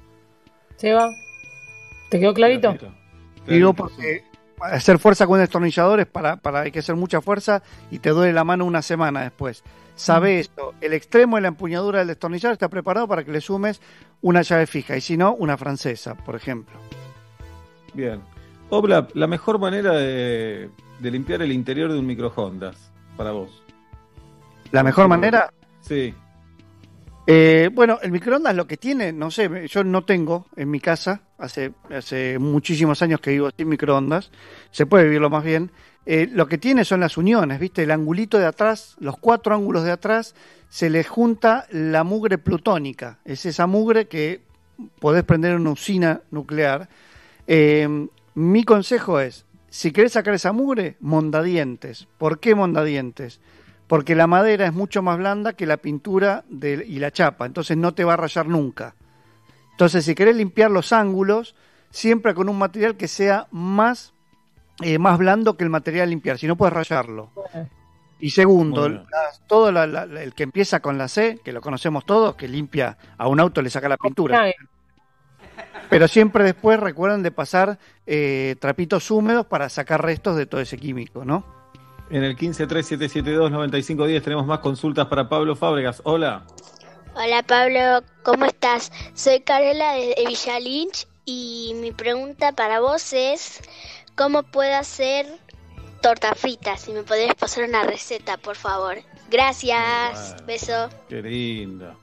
Seba, 0.78 1.10
¿te 2.10 2.20
quedó 2.20 2.34
clarito? 2.34 2.76
Digo 3.48 3.74
porque 3.74 4.24
hacer 4.60 5.00
fuerza 5.00 5.28
con 5.28 5.40
destornilladores 5.40 6.06
para, 6.06 6.38
para 6.38 6.62
hay 6.62 6.72
que 6.72 6.80
hacer 6.80 6.96
mucha 6.96 7.22
fuerza 7.22 7.62
y 7.92 8.00
te 8.00 8.10
duele 8.10 8.34
la 8.34 8.44
mano 8.44 8.66
una 8.66 8.82
semana 8.82 9.22
después. 9.22 9.64
Sabe 9.96 10.40
esto, 10.40 10.74
el 10.82 10.94
extremo 10.94 11.38
de 11.38 11.44
la 11.44 11.48
empuñadura 11.50 12.00
del 12.00 12.10
destornillador 12.10 12.54
está 12.54 12.68
preparado 12.68 13.08
para 13.08 13.24
que 13.24 13.32
le 13.32 13.40
sumes 13.40 13.80
una 14.22 14.42
llave 14.42 14.68
fija 14.68 14.98
y 14.98 15.02
si 15.02 15.16
no, 15.16 15.34
una 15.36 15.58
francesa, 15.58 16.16
por 16.16 16.36
ejemplo. 16.36 16.78
Bien. 17.94 18.22
Obla, 18.70 19.08
la 19.14 19.28
mejor 19.28 19.60
manera 19.60 19.94
de, 19.94 20.70
de 21.00 21.12
limpiar 21.12 21.42
el 21.42 21.52
interior 21.52 21.92
de 21.92 22.00
un 22.00 22.06
microondas 22.06 22.92
para 23.18 23.32
vos. 23.32 23.64
¿La 24.72 24.84
mejor 24.84 25.08
manera? 25.08 25.52
Sí. 25.82 26.14
Eh, 27.28 27.70
bueno, 27.74 27.98
el 28.04 28.12
microondas 28.12 28.56
lo 28.56 28.68
que 28.68 28.78
tiene, 28.78 29.12
no 29.12 29.32
sé, 29.32 29.68
yo 29.68 29.84
no 29.84 30.04
tengo 30.04 30.46
en 30.56 30.70
mi 30.70 30.80
casa, 30.80 31.22
hace, 31.40 31.74
hace 31.90 32.38
muchísimos 32.38 33.02
años 33.02 33.20
que 33.20 33.32
vivo 33.32 33.50
sin 33.56 33.68
microondas, 33.68 34.30
se 34.72 34.86
puede 34.86 35.06
vivirlo 35.06 35.30
más 35.30 35.44
bien. 35.44 35.72
Eh, 36.06 36.30
lo 36.32 36.48
que 36.48 36.60
tiene 36.60 36.86
son 36.86 37.00
las 37.00 37.18
uniones, 37.18 37.60
¿viste? 37.60 37.82
El 37.84 37.92
angulito 37.92 38.38
de 38.38 38.46
atrás, 38.46 38.96
los 39.00 39.18
cuatro 39.18 39.56
ángulos 39.56 39.84
de 39.84 39.92
atrás, 39.92 40.36
se 40.70 40.92
le 40.92 41.04
junta 41.04 41.66
la 41.72 42.04
mugre 42.04 42.38
plutónica. 42.38 43.18
Es 43.26 43.46
esa 43.48 43.66
mugre 43.66 44.08
que 44.08 44.42
podés 45.00 45.24
prender 45.24 45.54
en 45.54 45.62
una 45.62 45.72
usina 45.72 46.22
nuclear. 46.30 46.90
Eh, 47.48 48.08
mi 48.36 48.64
consejo 48.64 49.20
es, 49.20 49.45
si 49.76 49.92
querés 49.92 50.14
sacar 50.14 50.34
esa 50.34 50.54
mugre, 50.54 50.96
mondadientes. 51.02 52.08
¿Por 52.18 52.40
qué 52.40 52.56
mondadientes? 52.56 53.42
Porque 53.88 54.16
la 54.16 54.26
madera 54.26 54.66
es 54.66 54.74
mucho 54.74 55.02
más 55.02 55.18
blanda 55.18 55.52
que 55.54 55.66
la 55.66 55.76
pintura 55.78 56.46
de- 56.50 56.86
y 56.88 57.00
la 57.00 57.12
chapa, 57.12 57.46
entonces 57.46 57.76
no 57.76 57.94
te 57.94 58.06
va 58.06 58.14
a 58.14 58.18
rayar 58.18 58.48
nunca. 58.48 58.96
Entonces, 59.72 60.06
si 60.06 60.16
querés 60.16 60.38
limpiar 60.38 60.72
los 60.72 60.94
ángulos, 60.94 61.56
siempre 61.90 62.34
con 62.34 62.48
un 62.48 62.58
material 62.58 62.96
que 62.96 63.10
sea 63.10 63.48
más, 63.52 64.14
eh, 64.82 64.98
más 64.98 65.18
blando 65.18 65.58
que 65.58 65.66
el 65.66 65.70
material 65.70 66.04
a 66.08 66.10
limpiar, 66.10 66.38
si 66.38 66.48
no 66.48 66.56
puedes 66.56 66.74
rayarlo. 66.74 67.32
Y 68.22 68.30
segundo, 68.30 68.88
todo 69.48 69.74
la- 69.74 69.86
la- 69.86 70.06
la- 70.06 70.24
el 70.24 70.34
que 70.34 70.44
empieza 70.44 70.80
con 70.80 70.98
la 70.98 71.10
C, 71.10 71.42
que 71.44 71.52
lo 71.52 71.60
conocemos 71.60 72.06
todos, 72.06 72.36
que 72.36 72.48
limpia 72.48 72.98
a 73.18 73.28
un 73.28 73.42
auto, 73.42 73.62
le 73.62 73.70
saca 73.70 73.90
la 73.90 73.98
pintura. 73.98 74.38
Pero 75.90 76.08
siempre 76.08 76.44
después 76.44 76.80
recuerden 76.80 77.24
de 77.24 77.32
pasar 77.32 77.78
eh, 78.06 78.56
trapitos 78.60 79.12
húmedos 79.12 79.46
para 79.46 79.70
sacar 79.70 80.04
restos 80.04 80.36
de 80.36 80.46
todo 80.46 80.62
ese 80.62 80.78
químico, 80.78 81.26
¿no? 81.26 81.46
En 82.10 82.24
el 82.24 82.38
1537729510 82.38 84.24
tenemos 84.24 84.46
más 84.46 84.60
consultas 84.60 85.08
para 85.08 85.28
Pablo 85.28 85.56
Fábregas. 85.56 86.02
Hola. 86.06 86.46
Hola 87.16 87.44
Pablo, 87.44 88.04
¿cómo 88.24 88.46
estás? 88.46 88.92
Soy 89.14 89.40
Carola 89.40 89.94
de 89.94 90.16
Villa 90.28 90.60
Lynch 90.60 91.08
y 91.24 91.74
mi 91.76 91.92
pregunta 91.92 92.52
para 92.52 92.82
vos 92.82 93.14
es 93.14 93.62
¿cómo 94.16 94.44
puedo 94.44 94.76
hacer 94.76 95.26
torta 96.02 96.36
frita? 96.36 96.78
Si 96.78 96.92
me 96.92 97.04
podés 97.04 97.34
pasar 97.36 97.70
una 97.70 97.84
receta, 97.84 98.38
por 98.38 98.56
favor. 98.56 98.98
Gracias, 99.30 100.36
beso. 100.46 100.90
Qué 101.10 101.22
linda. 101.22 101.96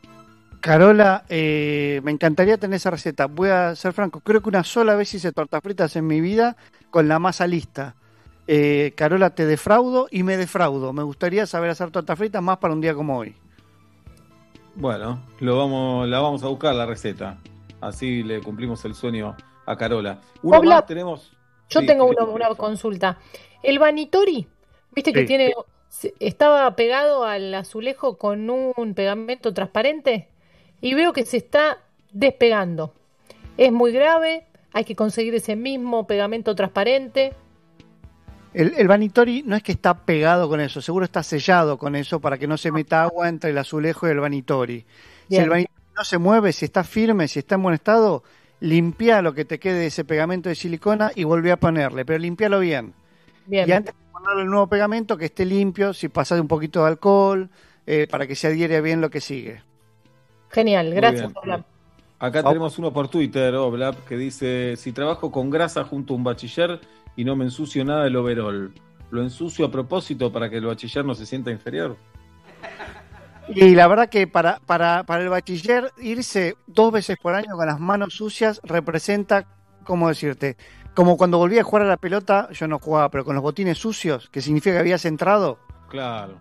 Carola, 0.62 1.24
eh, 1.28 2.00
me 2.04 2.12
encantaría 2.12 2.56
tener 2.56 2.76
esa 2.76 2.90
receta. 2.92 3.26
Voy 3.26 3.48
a 3.48 3.74
ser 3.74 3.92
franco, 3.92 4.20
creo 4.20 4.40
que 4.42 4.48
una 4.48 4.62
sola 4.62 4.94
vez 4.94 5.12
hice 5.12 5.32
tortas 5.32 5.60
fritas 5.60 5.96
en 5.96 6.06
mi 6.06 6.20
vida 6.20 6.56
con 6.90 7.08
la 7.08 7.18
masa 7.18 7.48
lista. 7.48 7.96
Eh, 8.46 8.92
Carola, 8.96 9.30
te 9.30 9.44
defraudo 9.44 10.06
y 10.08 10.22
me 10.22 10.36
defraudo. 10.36 10.92
Me 10.92 11.02
gustaría 11.02 11.46
saber 11.46 11.70
hacer 11.70 11.90
tortas 11.90 12.16
fritas 12.16 12.40
más 12.42 12.58
para 12.58 12.74
un 12.74 12.80
día 12.80 12.94
como 12.94 13.18
hoy. 13.18 13.34
Bueno, 14.76 15.20
lo 15.40 15.58
vamos, 15.58 16.08
la 16.08 16.20
vamos 16.20 16.44
a 16.44 16.48
buscar 16.48 16.76
la 16.76 16.86
receta. 16.86 17.38
Así 17.80 18.22
le 18.22 18.40
cumplimos 18.40 18.84
el 18.84 18.94
sueño 18.94 19.36
a 19.66 19.76
Carola. 19.76 20.20
Uno 20.42 20.62
más 20.62 20.86
tenemos. 20.86 21.32
Yo 21.70 21.80
Sí, 21.80 21.86
tengo 21.86 22.08
¿qué 22.08 22.22
una, 22.22 22.24
una 22.30 22.48
consulta. 22.54 23.18
El 23.64 23.80
Vanitori, 23.80 24.46
viste 24.94 25.12
que 25.12 25.22
Sí. 25.22 25.26
tiene, 25.26 25.54
se- 25.88 26.14
estaba 26.20 26.74
pegado 26.76 27.24
al 27.24 27.52
azulejo 27.52 28.16
con 28.16 28.48
un 28.48 28.94
pegamento 28.94 29.52
transparente 29.52 30.28
y 30.82 30.92
veo 30.92 31.14
que 31.14 31.24
se 31.24 31.38
está 31.38 31.78
despegando. 32.12 32.92
Es 33.56 33.72
muy 33.72 33.92
grave, 33.92 34.44
hay 34.72 34.84
que 34.84 34.94
conseguir 34.94 35.34
ese 35.34 35.56
mismo 35.56 36.06
pegamento 36.06 36.54
transparente. 36.54 37.32
El, 38.52 38.74
el 38.76 38.88
Vanitori 38.88 39.42
no 39.46 39.56
es 39.56 39.62
que 39.62 39.72
está 39.72 40.04
pegado 40.04 40.48
con 40.48 40.60
eso, 40.60 40.82
seguro 40.82 41.06
está 41.06 41.22
sellado 41.22 41.78
con 41.78 41.96
eso 41.96 42.20
para 42.20 42.36
que 42.36 42.46
no 42.46 42.58
se 42.58 42.70
meta 42.70 43.04
agua 43.04 43.30
entre 43.30 43.50
el 43.50 43.58
azulejo 43.58 44.06
y 44.06 44.10
el 44.10 44.20
Vanitori. 44.20 44.84
Si 45.30 45.36
el 45.36 45.48
Vanitori 45.48 45.82
no 45.96 46.04
se 46.04 46.18
mueve, 46.18 46.52
si 46.52 46.66
está 46.66 46.84
firme, 46.84 47.28
si 47.28 47.38
está 47.38 47.54
en 47.54 47.62
buen 47.62 47.74
estado, 47.74 48.24
limpia 48.60 49.22
lo 49.22 49.32
que 49.32 49.44
te 49.44 49.58
quede 49.58 49.78
de 49.78 49.86
ese 49.86 50.04
pegamento 50.04 50.48
de 50.48 50.54
silicona 50.54 51.12
y 51.14 51.24
volví 51.24 51.50
a 51.50 51.56
ponerle, 51.56 52.04
pero 52.04 52.18
limpialo 52.18 52.60
bien. 52.60 52.92
Bien. 53.46 53.68
Y 53.68 53.72
antes 53.72 53.94
de 53.94 54.12
ponerle 54.12 54.42
el 54.42 54.48
nuevo 54.48 54.66
pegamento, 54.66 55.16
que 55.16 55.26
esté 55.26 55.44
limpio, 55.46 55.94
si 55.94 56.08
pasa 56.08 56.34
de 56.34 56.40
un 56.40 56.48
poquito 56.48 56.80
de 56.80 56.88
alcohol, 56.88 57.50
eh, 57.86 58.06
para 58.10 58.26
que 58.26 58.34
se 58.34 58.48
adhiere 58.48 58.80
bien 58.80 59.00
lo 59.00 59.10
que 59.10 59.20
sigue. 59.20 59.62
Genial, 60.52 60.94
gracias. 60.94 61.32
bien. 61.32 61.38
Obla. 61.42 61.64
Acá 62.18 62.42
tenemos 62.44 62.78
uno 62.78 62.92
por 62.92 63.08
Twitter, 63.08 63.54
Oblap, 63.54 64.04
que 64.06 64.16
dice: 64.16 64.76
Si 64.76 64.92
trabajo 64.92 65.32
con 65.32 65.50
grasa 65.50 65.84
junto 65.84 66.14
a 66.14 66.16
un 66.16 66.24
bachiller 66.24 66.80
y 67.16 67.24
no 67.24 67.34
me 67.34 67.44
ensucio 67.44 67.84
nada 67.84 68.04
del 68.04 68.14
overol, 68.16 68.72
¿lo 69.10 69.22
ensucio 69.22 69.66
a 69.66 69.70
propósito 69.70 70.32
para 70.32 70.48
que 70.48 70.58
el 70.58 70.66
bachiller 70.66 71.04
no 71.04 71.14
se 71.14 71.26
sienta 71.26 71.50
inferior? 71.50 71.96
Y 73.48 73.74
la 73.74 73.88
verdad 73.88 74.08
que 74.08 74.28
para, 74.28 74.60
para, 74.60 75.02
para 75.04 75.22
el 75.24 75.28
bachiller 75.28 75.90
irse 76.00 76.54
dos 76.68 76.92
veces 76.92 77.16
por 77.20 77.34
año 77.34 77.56
con 77.56 77.66
las 77.66 77.80
manos 77.80 78.14
sucias 78.14 78.60
representa, 78.62 79.46
¿cómo 79.84 80.08
decirte? 80.08 80.56
Como 80.94 81.16
cuando 81.16 81.38
volví 81.38 81.58
a 81.58 81.64
jugar 81.64 81.82
a 81.82 81.88
la 81.88 81.96
pelota, 81.96 82.48
yo 82.52 82.68
no 82.68 82.78
jugaba, 82.78 83.10
pero 83.10 83.24
con 83.24 83.34
los 83.34 83.42
botines 83.42 83.78
sucios, 83.78 84.28
que 84.30 84.40
significa 84.40 84.74
que 84.74 84.80
habías 84.80 85.04
entrado, 85.06 85.58
Claro. 85.88 86.38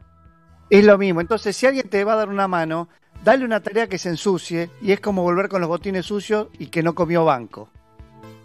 es 0.70 0.86
lo 0.86 0.98
mismo. 1.00 1.22
Entonces, 1.22 1.56
si 1.58 1.66
alguien 1.66 1.90
te 1.90 2.04
va 2.04 2.14
a 2.14 2.18
dar 2.18 2.30
una 2.30 2.48
mano, 2.48 2.88
dale 3.24 3.46
una 3.46 3.60
tarea 3.60 3.88
que 3.88 3.98
se 3.98 4.10
ensucie 4.10 4.70
y 4.82 4.92
es 4.92 5.00
como 5.00 5.24
volver 5.24 5.50
con 5.50 5.62
los 5.62 5.70
botines 5.70 6.06
sucios 6.06 6.48
y 6.58 6.68
que 6.68 6.84
no 6.84 6.96
comió 6.96 7.26
banco. 7.26 7.70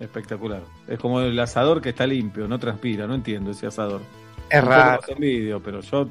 Espectacular. 0.00 0.62
Es 0.88 0.98
como 0.98 1.20
el 1.20 1.38
asador 1.38 1.80
que 1.80 1.90
está 1.90 2.06
limpio, 2.06 2.46
no 2.46 2.58
transpira, 2.58 3.06
no 3.06 3.14
entiendo 3.14 3.50
ese 3.50 3.66
asador. 3.66 4.02
Es 4.50 4.60
poco 4.60 4.72
raro. 4.72 5.02
envidio, 5.08 5.62
pero 5.62 5.80
yo 5.80 6.08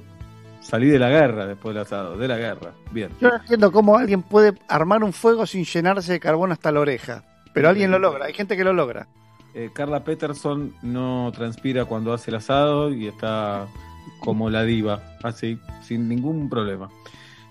salí 0.62 0.88
de 0.90 1.00
la 1.00 1.10
guerra 1.10 1.46
después 1.46 1.76
del 1.76 1.84
asado, 1.84 2.18
de 2.18 2.28
la 2.28 2.38
guerra. 2.38 2.72
Bien. 2.92 3.12
Yo 3.22 3.30
no 3.30 3.36
entiendo 3.36 3.72
cómo 3.72 3.98
alguien 3.98 4.24
puede 4.24 4.54
armar 4.68 5.04
un 5.04 5.14
fuego 5.14 5.46
sin 5.46 5.64
llenarse 5.66 6.14
de 6.14 6.20
carbón 6.20 6.52
hasta 6.52 6.72
la 6.72 6.80
oreja, 6.80 7.24
pero 7.54 7.70
alguien 7.70 7.92
lo 7.92 8.00
logra, 8.00 8.26
hay 8.26 8.34
gente 8.34 8.58
que 8.58 8.64
lo 8.64 8.74
logra. 8.74 9.08
Eh, 9.54 9.70
Carla 9.74 10.04
Peterson 10.04 10.74
no 10.82 11.32
transpira 11.34 11.86
cuando 11.86 12.12
hace 12.12 12.30
el 12.30 12.38
asado 12.38 12.92
y 12.92 13.08
está 13.08 13.68
como 14.20 14.50
la 14.50 14.64
diva, 14.64 15.02
así, 15.24 15.60
sin 15.82 16.10
ningún 16.10 16.50
problema. 16.50 16.90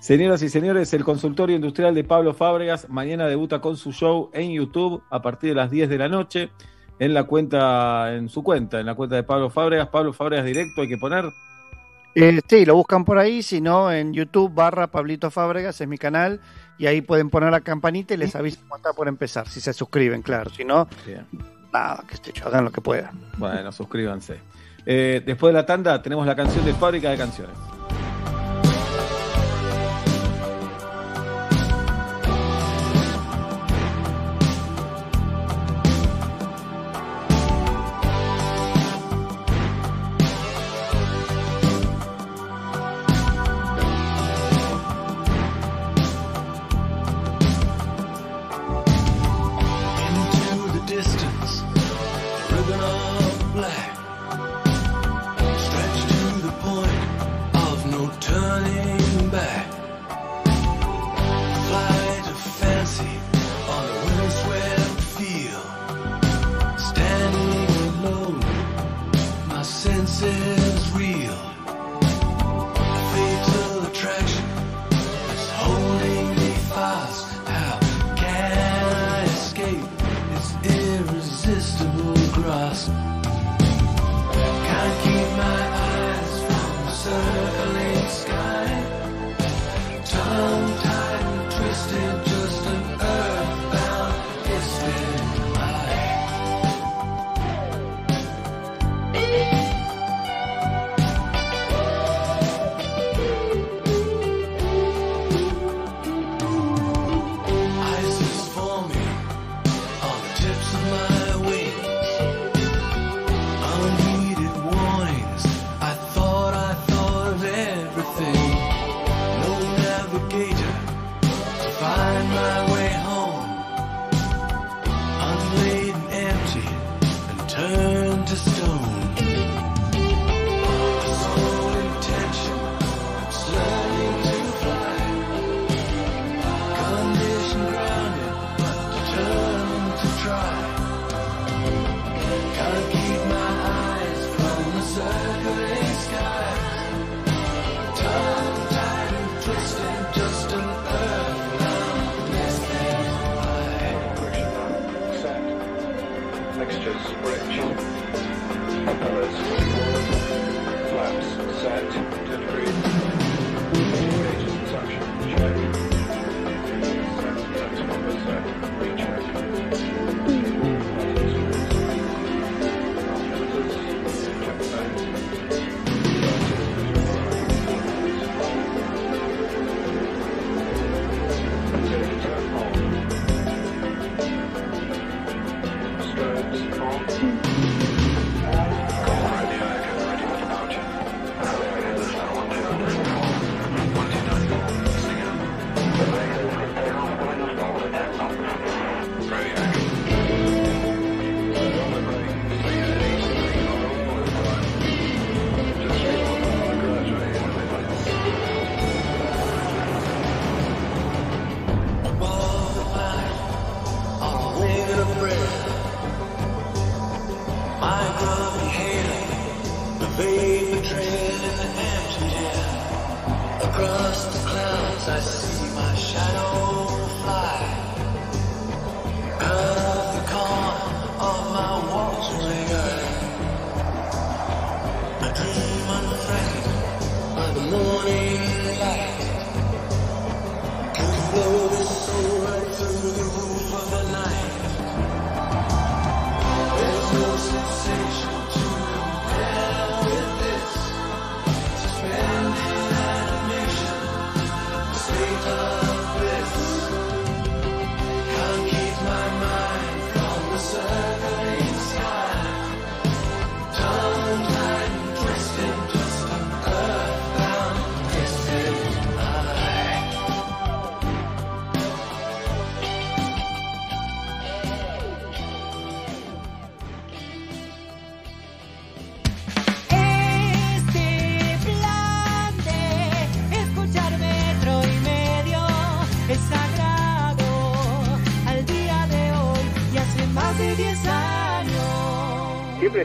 Señoras 0.04 0.42
y 0.42 0.50
señores, 0.50 0.92
el 0.92 1.02
consultorio 1.02 1.56
industrial 1.56 1.94
de 1.94 2.04
Pablo 2.04 2.34
Fábregas 2.34 2.90
mañana 2.90 3.26
debuta 3.26 3.62
con 3.62 3.78
su 3.78 3.90
show 3.90 4.28
en 4.34 4.52
YouTube 4.52 5.02
a 5.08 5.22
partir 5.22 5.48
de 5.48 5.54
las 5.54 5.70
10 5.70 5.88
de 5.88 5.96
la 5.96 6.10
noche 6.10 6.50
en 6.98 7.14
la 7.14 7.24
cuenta, 7.24 8.14
en 8.14 8.28
su 8.28 8.42
cuenta, 8.42 8.80
en 8.80 8.84
la 8.84 8.94
cuenta 8.94 9.16
de 9.16 9.22
Pablo 9.22 9.48
Fábregas, 9.48 9.88
Pablo 9.88 10.12
Fábregas 10.12 10.44
directo 10.44 10.82
hay 10.82 10.88
que 10.88 10.98
poner. 10.98 11.24
Eh, 12.14 12.38
sí, 12.46 12.66
lo 12.66 12.74
buscan 12.74 13.06
por 13.06 13.16
ahí, 13.16 13.42
si 13.42 13.62
no, 13.62 13.90
en 13.90 14.12
YouTube 14.12 14.52
barra 14.52 14.88
Pablito 14.88 15.30
Fábregas, 15.30 15.80
es 15.80 15.88
mi 15.88 15.96
canal, 15.96 16.38
y 16.76 16.84
ahí 16.84 17.00
pueden 17.00 17.30
poner 17.30 17.50
la 17.50 17.62
campanita 17.62 18.12
y 18.12 18.18
les 18.18 18.36
aviso 18.36 18.58
cuando 18.68 18.90
está 18.90 18.92
por 18.94 19.08
empezar, 19.08 19.48
si 19.48 19.62
se 19.62 19.72
suscriben, 19.72 20.20
claro, 20.20 20.50
si 20.50 20.66
no, 20.66 20.86
Bien. 21.06 21.26
nada, 21.72 22.04
que 22.06 22.16
esté 22.16 22.30
hagan 22.44 22.66
lo 22.66 22.72
que 22.72 22.82
puedan. 22.82 23.18
Bueno, 23.38 23.72
suscríbanse. 23.72 24.38
Eh, 24.84 25.22
después 25.24 25.54
de 25.54 25.60
la 25.60 25.64
tanda 25.64 26.02
tenemos 26.02 26.26
la 26.26 26.36
canción 26.36 26.62
de 26.66 26.74
Fábrica 26.74 27.08
de 27.08 27.16
Canciones. 27.16 27.56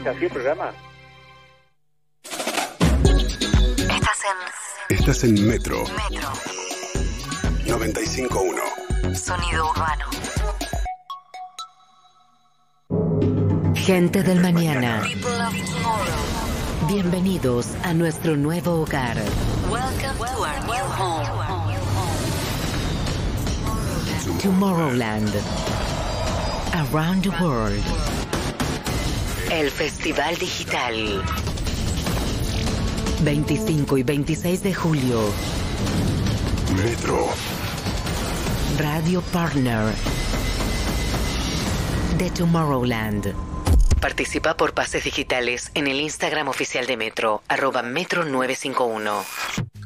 está 0.00 0.10
así 0.10 0.24
el 0.24 0.30
programa? 0.30 0.72
Estás 3.88 4.24
en 4.24 4.96
Estás 4.96 5.24
en 5.24 5.46
Metro 5.46 5.46
Metro. 5.46 5.84
95.1. 7.66 9.14
Sonido 9.14 9.70
urbano. 9.70 10.06
Gente 13.74 14.22
del 14.22 14.40
mañana. 14.40 15.02
Bienvenidos 16.88 17.68
a 17.84 17.94
nuestro 17.94 18.36
nuevo 18.36 18.82
hogar. 18.82 19.16
Welcome 19.70 20.18
to 20.18 20.24
our 20.42 20.60
new 20.66 20.84
home. 20.98 21.26
Tomorrowland. 24.40 25.34
Around 26.72 27.22
the 27.22 27.30
World. 27.42 28.09
El 29.50 29.68
Festival 29.72 30.36
Digital. 30.36 31.22
25 33.22 33.98
y 33.98 34.02
26 34.04 34.62
de 34.62 34.74
julio. 34.74 35.20
Metro. 36.76 37.26
Radio 38.78 39.20
Partner 39.32 39.92
de 42.16 42.30
Tomorrowland. 42.30 43.34
Participa 44.00 44.56
por 44.56 44.72
pases 44.72 45.02
digitales 45.02 45.72
en 45.74 45.88
el 45.88 46.00
Instagram 46.00 46.46
oficial 46.46 46.86
de 46.86 46.96
Metro, 46.96 47.42
arroba 47.48 47.82
Metro951. 47.82 49.24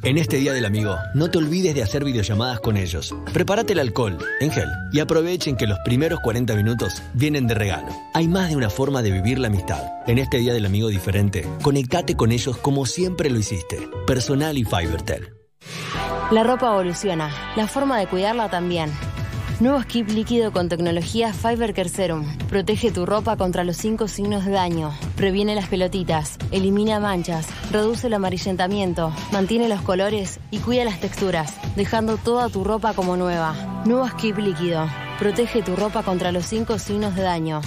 En 0.03 0.19
este 0.19 0.37
Día 0.37 0.53
del 0.53 0.67
Amigo, 0.67 0.99
no 1.15 1.31
te 1.31 1.39
olvides 1.39 1.75
de 1.75 1.83
hacer 1.83 2.05
videollamadas 2.05 2.61
con 2.61 2.77
ellos. 2.77 3.15
Prepárate 3.33 3.73
el 3.73 3.79
alcohol, 3.79 4.19
en 4.41 4.51
gel, 4.51 4.69
y 4.93 5.01
aprovechen 5.01 5.57
que 5.57 5.67
los 5.67 5.79
primeros 5.87 6.21
40 6.21 6.55
minutos 6.55 7.03
vienen 7.15 7.47
de 7.47 7.55
regalo. 7.55 8.04
Hay 8.17 8.29
más 8.29 8.49
de 8.49 8.55
una 8.55 8.71
forma 8.71 9.03
de 9.03 9.11
vivir 9.11 9.41
la 9.41 9.49
amistad. 9.49 9.83
En 10.07 10.19
este 10.19 10.39
Día 10.39 10.53
del 10.53 10.67
Amigo 10.67 10.87
diferente, 10.87 11.45
conectate 11.63 12.15
con 12.15 12.31
ellos 12.31 12.57
como 12.57 12.87
siempre 12.87 13.29
lo 13.29 13.41
hiciste. 13.41 13.89
Personal 14.07 14.57
y 14.57 14.65
Fibertel. 14.65 15.35
La 16.31 16.45
ropa 16.45 16.69
evoluciona, 16.69 17.33
la 17.57 17.67
forma 17.67 17.99
de 17.99 18.07
cuidarla 18.07 18.49
también. 18.49 18.93
Nuevo 19.59 19.83
skip 19.83 20.09
líquido 20.11 20.53
con 20.53 20.69
tecnología 20.69 21.33
Fiber 21.33 21.75
Care 21.75 21.89
Serum. 21.89 22.25
Protege 22.49 22.93
tu 22.93 23.05
ropa 23.05 23.37
contra 23.37 23.65
los 23.65 23.79
cinco 23.79 24.07
signos 24.07 24.45
de 24.45 24.53
daño. 24.53 24.93
Previene 25.17 25.57
las 25.57 25.67
pelotitas, 25.67 26.39
elimina 26.53 27.01
manchas, 27.01 27.49
reduce 27.73 28.07
el 28.07 28.15
amarillentamiento, 28.15 29.13
mantiene 29.33 29.69
los 29.69 29.83
colores 29.83 30.39
y 30.53 30.59
cuida 30.59 30.85
las 30.85 31.01
texturas, 31.01 31.53
dejando 31.75 32.17
toda 32.17 32.49
tu 32.49 32.63
ropa 32.63 32.93
como 32.95 33.17
nueva. 33.17 33.83
Nuevo 33.85 34.07
skip 34.07 34.39
líquido. 34.39 34.87
Protege 35.19 35.63
tu 35.63 35.75
ropa 35.75 36.05
contra 36.05 36.31
los 36.31 36.47
cinco 36.47 36.79
signos 36.79 37.17
de 37.17 37.23
daño. 37.23 37.61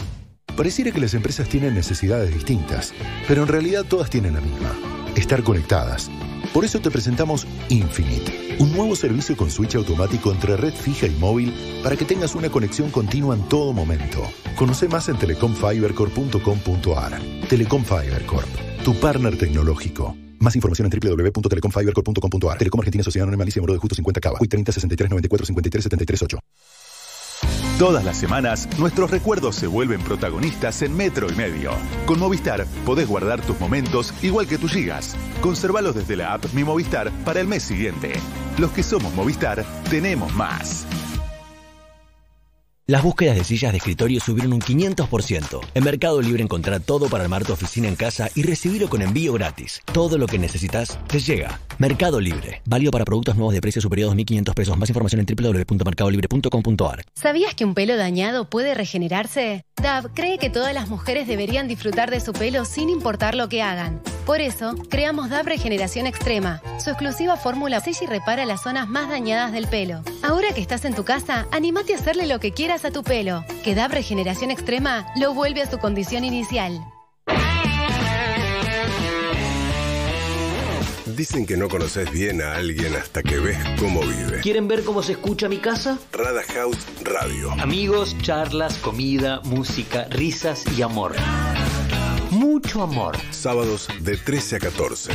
Pareciera 0.58 0.92
que 0.92 1.00
las 1.00 1.14
empresas 1.14 1.48
tienen 1.48 1.76
necesidades 1.76 2.34
distintas, 2.34 2.94
pero 3.28 3.44
en 3.44 3.48
realidad 3.48 3.86
todas 3.88 4.10
tienen 4.10 4.34
la 4.34 4.42
misma, 4.42 4.76
estar 5.16 5.44
conectadas. 5.44 6.10
Por 6.52 6.66
eso 6.66 6.80
te 6.80 6.90
presentamos 6.90 7.46
Infinite, 7.70 8.56
un 8.58 8.74
nuevo 8.74 8.96
servicio 8.96 9.38
con 9.38 9.52
switch 9.52 9.76
automático 9.76 10.32
entre 10.32 10.58
red 10.58 10.74
fija 10.74 11.06
y 11.06 11.12
móvil 11.12 11.54
para 11.84 11.96
que 11.96 12.06
tengas 12.06 12.34
una 12.34 12.50
conexión 12.50 12.90
continua 12.90 13.36
en 13.36 13.48
todo 13.48 13.72
momento. 13.72 14.24
Conoce 14.56 14.88
más 14.88 15.08
en 15.10 15.18
telecomfibercorp.com.ar. 15.18 17.22
Telecom 17.48 17.86
Fiber 17.86 18.26
Corp, 18.26 18.50
tu 18.84 18.96
partner 18.96 19.38
tecnológico. 19.38 20.18
Más 20.40 20.56
información 20.56 20.90
en 20.92 21.00
www.telecomfibercorp.com.ar. 21.00 22.58
Telecom 22.58 22.80
Argentina 22.80 23.04
Sociedad 23.04 23.26
Anónima 23.26 23.44
Alicia 23.44 23.62
Moro 23.62 23.74
de 23.74 23.80
Justo 23.80 23.94
50 23.94 24.20
Cava. 24.20 24.40
Hoy 24.42 24.48
30 24.48 24.72
63 24.72 25.12
94 25.12 25.46
53 25.46 25.84
73 25.84 26.24
8. 26.24 26.40
Todas 27.78 28.04
las 28.04 28.18
semanas, 28.18 28.68
nuestros 28.80 29.12
recuerdos 29.12 29.56
se 29.56 29.68
vuelven 29.68 30.02
protagonistas 30.02 30.82
en 30.82 30.98
Metro 30.98 31.32
y 31.32 31.36
Medio. 31.36 31.74
Con 32.08 32.18
Movistar 32.18 32.66
podés 32.84 33.08
guardar 33.08 33.40
tus 33.42 33.60
momentos 33.60 34.16
igual 34.24 34.48
que 34.48 34.58
tus 34.58 34.72
gigas. 34.72 35.16
Conservalos 35.42 35.94
desde 35.94 36.16
la 36.16 36.34
app 36.34 36.44
Mi 36.54 36.64
Movistar 36.64 37.12
para 37.24 37.40
el 37.40 37.48
mes 37.48 37.62
siguiente. 37.62 38.14
Los 38.58 38.72
que 38.72 38.82
somos 38.82 39.14
Movistar, 39.14 39.64
tenemos 39.92 40.34
más. 40.34 40.88
Las 42.90 43.04
búsquedas 43.04 43.36
de 43.36 43.44
sillas 43.44 43.74
de 43.74 43.80
escritorio 43.80 44.22
subieron 44.22 44.54
un 44.54 44.62
500%. 44.62 45.60
En 45.74 45.84
Mercado 45.84 46.22
Libre 46.22 46.42
encontrá 46.42 46.80
todo 46.80 47.10
para 47.10 47.22
armar 47.26 47.44
tu 47.44 47.52
oficina 47.52 47.90
en 47.90 47.98
casa 47.98 48.30
y 48.34 48.44
recibirlo 48.44 48.88
con 48.88 49.02
envío 49.02 49.34
gratis. 49.34 49.82
Todo 49.92 50.18
lo 50.18 50.26
que 50.26 50.40
necesitas 50.40 50.98
te 51.06 51.20
llega. 51.20 51.60
Mercado 51.80 52.22
Libre. 52.22 52.62
Válido 52.66 52.92
para 52.92 53.04
productos 53.04 53.36
nuevos 53.36 53.54
de 53.54 53.60
precio 53.60 53.82
superior 53.82 54.10
a 54.10 54.16
2.500 54.16 54.54
pesos. 54.54 54.78
Más 54.78 54.88
información 54.88 55.20
en 55.20 55.26
www.mercadolibre.com.ar. 55.28 57.04
¿Sabías 57.14 57.56
que 57.56 57.66
un 57.66 57.74
pelo 57.74 57.98
dañado 57.98 58.50
puede 58.50 58.74
regenerarse? 58.74 59.66
DAV 59.76 60.14
cree 60.14 60.38
que 60.38 60.50
todas 60.50 60.74
las 60.74 60.88
mujeres 60.88 61.28
deberían 61.28 61.68
disfrutar 61.68 62.10
de 62.10 62.22
su 62.22 62.32
pelo 62.32 62.64
sin 62.64 62.90
importar 62.90 63.36
lo 63.36 63.50
que 63.50 63.62
hagan. 63.62 64.02
Por 64.26 64.42
eso, 64.42 64.76
creamos 64.90 65.30
DAV 65.30 65.46
Regeneración 65.46 66.08
Extrema. 66.08 66.62
Su 66.84 66.90
exclusiva 66.90 67.38
fórmula 67.38 67.80
sella 67.80 68.00
y 68.02 68.06
repara 68.08 68.46
las 68.46 68.64
zonas 68.64 68.88
más 68.88 69.10
dañadas 69.10 69.52
del 69.52 69.68
pelo. 69.68 70.02
Ahora 70.24 70.54
que 70.56 70.62
estás 70.62 70.84
en 70.86 70.96
tu 70.96 71.04
casa, 71.04 71.48
animate 71.52 71.94
a 71.94 71.98
hacerle 71.98 72.26
lo 72.26 72.40
que 72.40 72.54
quieras 72.54 72.77
a 72.86 72.92
tu 72.92 73.04
pelo. 73.04 73.46
Que 73.64 73.76
DAV 73.76 73.92
Regeneración 73.92 74.52
Extrema 74.52 75.08
lo 75.16 75.34
vuelve 75.34 75.62
a 75.62 75.70
su 75.70 75.78
condición 75.80 76.24
inicial. 76.24 76.80
Dicen 81.18 81.48
que 81.48 81.58
no 81.58 81.68
conoces 81.68 82.12
bien 82.12 82.44
a 82.44 82.56
alguien 82.56 82.96
hasta 82.96 83.24
que 83.24 83.40
ves 83.40 83.58
cómo 83.80 84.02
vive. 84.02 84.40
¿Quieren 84.42 84.68
ver 84.68 84.84
cómo 84.84 85.02
se 85.02 85.14
escucha 85.14 85.50
mi 85.50 85.58
casa? 85.58 85.98
Rada 86.12 86.44
House 86.54 86.86
Radio. 87.04 87.52
Amigos, 87.54 88.16
charlas, 88.22 88.78
comida, 88.78 89.42
música, 89.44 90.06
risas 90.12 90.64
y 90.78 90.84
amor. 90.84 91.16
Mucho 92.30 92.84
amor. 92.84 93.18
Sábados 93.32 93.88
de 94.02 94.16
13 94.16 94.58
a 94.58 94.60
14. 94.60 95.12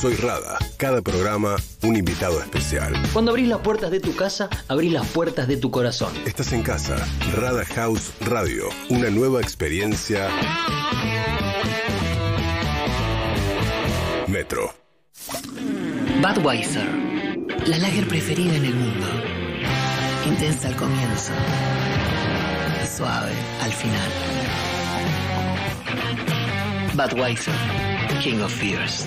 Soy 0.00 0.14
Rada. 0.14 0.56
Cada 0.78 1.02
programa, 1.02 1.56
un 1.82 1.94
invitado 1.94 2.40
especial. 2.40 2.94
Cuando 3.12 3.32
abrís 3.32 3.48
las 3.48 3.58
puertas 3.58 3.90
de 3.90 4.00
tu 4.00 4.16
casa, 4.16 4.48
abrís 4.66 4.92
las 4.92 5.06
puertas 5.08 5.46
de 5.46 5.58
tu 5.58 5.70
corazón. 5.70 6.10
Estás 6.24 6.54
en 6.54 6.62
casa. 6.62 6.96
Rada 7.36 7.66
House 7.66 8.10
Radio. 8.22 8.70
Una 8.88 9.10
nueva 9.10 9.42
experiencia. 9.42 10.30
Metro. 14.26 14.72
Budweiser, 16.22 16.88
la 17.66 17.76
lager 17.76 18.08
preferida 18.08 18.56
en 18.56 18.64
el 18.64 18.74
mundo. 18.74 19.06
Intensa 20.24 20.68
al 20.68 20.76
comienzo, 20.76 21.32
suave 22.96 23.32
al 23.60 23.72
final. 23.72 24.10
Budweiser, 26.94 27.54
King 28.22 28.40
of 28.40 28.50
Fears. 28.50 29.06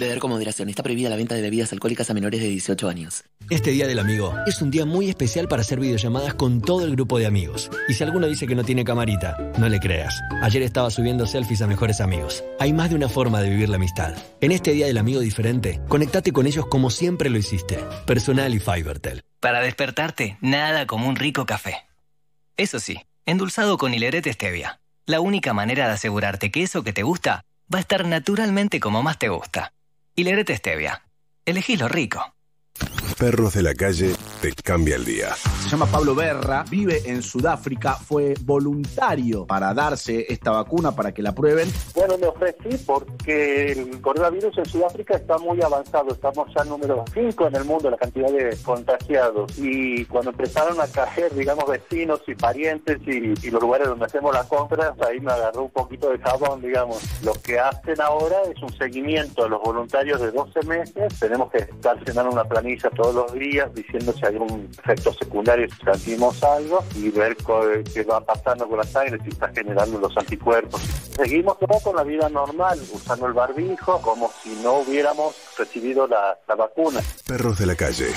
Beber 0.00 0.18
con 0.18 0.30
moderación. 0.30 0.68
Está 0.68 0.82
prohibida 0.82 1.08
la 1.10 1.16
venta 1.16 1.34
de 1.34 1.42
bebidas 1.42 1.72
alcohólicas 1.72 2.10
a 2.10 2.14
menores 2.14 2.40
de 2.40 2.48
18 2.48 2.88
años. 2.88 3.22
Este 3.50 3.70
Día 3.70 3.86
del 3.86 3.98
Amigo 3.98 4.34
es 4.46 4.62
un 4.62 4.70
día 4.70 4.86
muy 4.86 5.08
especial 5.08 5.46
para 5.46 5.62
hacer 5.62 5.78
videollamadas 5.78 6.34
con 6.34 6.60
todo 6.60 6.84
el 6.84 6.92
grupo 6.92 7.18
de 7.18 7.26
amigos. 7.26 7.70
Y 7.88 7.94
si 7.94 8.02
alguno 8.02 8.26
dice 8.26 8.46
que 8.46 8.54
no 8.54 8.64
tiene 8.64 8.82
camarita, 8.82 9.36
no 9.58 9.68
le 9.68 9.78
creas. 9.78 10.18
Ayer 10.42 10.62
estaba 10.62 10.90
subiendo 10.90 11.26
selfies 11.26 11.60
a 11.62 11.66
mejores 11.66 12.00
amigos. 12.00 12.42
Hay 12.58 12.72
más 12.72 12.90
de 12.90 12.96
una 12.96 13.08
forma 13.08 13.42
de 13.42 13.50
vivir 13.50 13.68
la 13.68 13.76
amistad. 13.76 14.14
En 14.40 14.52
este 14.52 14.72
Día 14.72 14.86
del 14.86 14.98
Amigo 14.98 15.20
diferente, 15.20 15.80
conectate 15.88 16.32
con 16.32 16.46
ellos 16.46 16.66
como 16.66 16.90
siempre 16.90 17.28
lo 17.28 17.38
hiciste. 17.38 17.78
Personal 18.06 18.54
y 18.54 18.58
Fibertel. 18.58 19.22
Para 19.38 19.60
despertarte, 19.60 20.38
nada 20.40 20.86
como 20.86 21.08
un 21.08 21.16
rico 21.16 21.44
café. 21.44 21.76
Eso 22.56 22.80
sí, 22.80 23.00
endulzado 23.26 23.76
con 23.76 23.92
hilerete 23.92 24.32
stevia. 24.32 24.80
La 25.06 25.20
única 25.20 25.52
manera 25.52 25.86
de 25.86 25.92
asegurarte 25.92 26.50
que 26.50 26.62
eso 26.62 26.82
que 26.82 26.92
te 26.92 27.02
gusta 27.02 27.44
va 27.72 27.78
a 27.78 27.80
estar 27.80 28.06
naturalmente 28.06 28.80
como 28.80 29.02
más 29.02 29.18
te 29.18 29.28
gusta. 29.28 29.72
Hilerete 30.20 30.54
Stevia. 30.54 31.02
Elegí 31.46 31.78
lo 31.78 31.88
rico. 31.88 32.34
Perros 33.20 33.52
de 33.52 33.62
la 33.62 33.74
calle 33.74 34.14
te 34.40 34.50
cambia 34.54 34.96
el 34.96 35.04
día. 35.04 35.34
Se 35.34 35.68
llama 35.68 35.84
Pablo 35.84 36.14
Berra, 36.14 36.64
vive 36.70 37.02
en 37.04 37.22
Sudáfrica, 37.22 37.92
fue 37.92 38.32
voluntario 38.40 39.44
para 39.44 39.74
darse 39.74 40.24
esta 40.26 40.52
vacuna 40.52 40.96
para 40.96 41.12
que 41.12 41.20
la 41.20 41.34
prueben. 41.34 41.68
Bueno, 41.94 42.16
me 42.16 42.28
ofrecí 42.28 42.82
porque 42.86 43.72
el 43.72 44.00
coronavirus 44.00 44.56
en 44.56 44.64
Sudáfrica 44.64 45.16
está 45.16 45.36
muy 45.36 45.60
avanzado. 45.60 46.12
Estamos 46.12 46.48
ya 46.56 46.64
número 46.64 47.04
5 47.12 47.48
en 47.48 47.56
el 47.56 47.64
mundo, 47.66 47.90
la 47.90 47.98
cantidad 47.98 48.32
de 48.32 48.56
contagiados. 48.64 49.52
Y 49.58 50.06
cuando 50.06 50.30
empezaron 50.30 50.80
a 50.80 50.86
caer, 50.86 51.34
digamos, 51.34 51.66
vecinos 51.68 52.22
y 52.26 52.34
parientes 52.34 53.00
y, 53.06 53.34
y 53.46 53.50
los 53.50 53.60
lugares 53.60 53.86
donde 53.86 54.06
hacemos 54.06 54.32
las 54.32 54.46
compras, 54.46 54.94
ahí 55.06 55.20
me 55.20 55.32
agarró 55.32 55.64
un 55.64 55.70
poquito 55.70 56.08
de 56.08 56.18
jabón, 56.20 56.62
digamos. 56.62 57.02
Lo 57.22 57.34
que 57.34 57.60
hacen 57.60 58.00
ahora 58.00 58.36
es 58.50 58.62
un 58.62 58.72
seguimiento 58.78 59.44
a 59.44 59.48
los 59.50 59.60
voluntarios 59.60 60.22
de 60.22 60.30
12 60.30 60.62
meses. 60.62 61.20
Tenemos 61.20 61.50
que 61.50 61.58
estar 61.58 62.02
llenando 62.02 62.32
una 62.32 62.44
planilla 62.44 62.88
todos 63.10 63.30
los 63.30 63.38
días 63.38 63.72
diciendo 63.74 64.12
si 64.12 64.24
hay 64.24 64.34
algún 64.34 64.68
efecto 64.78 65.12
secundario, 65.12 65.66
si 65.68 65.84
sentimos 65.84 66.42
algo 66.42 66.84
y 66.94 67.10
ver 67.10 67.36
qué 67.92 68.02
va 68.04 68.20
pasando 68.20 68.68
con 68.68 68.78
la 68.78 68.84
sangre, 68.84 69.18
si 69.24 69.30
está 69.30 69.48
generando 69.48 69.98
los 69.98 70.16
anticuerpos. 70.16 70.80
Seguimos 71.16 71.58
todo 71.58 71.78
con 71.82 71.96
la 71.96 72.04
vida 72.04 72.28
normal, 72.28 72.78
usando 72.92 73.26
el 73.26 73.32
barbijo 73.32 74.00
como 74.00 74.30
si 74.42 74.50
no 74.62 74.78
hubiéramos 74.78 75.34
recibido 75.58 76.06
la, 76.06 76.38
la 76.48 76.54
vacuna. 76.54 77.00
Perros 77.26 77.58
de 77.58 77.66
la 77.66 77.74
calle. 77.74 78.12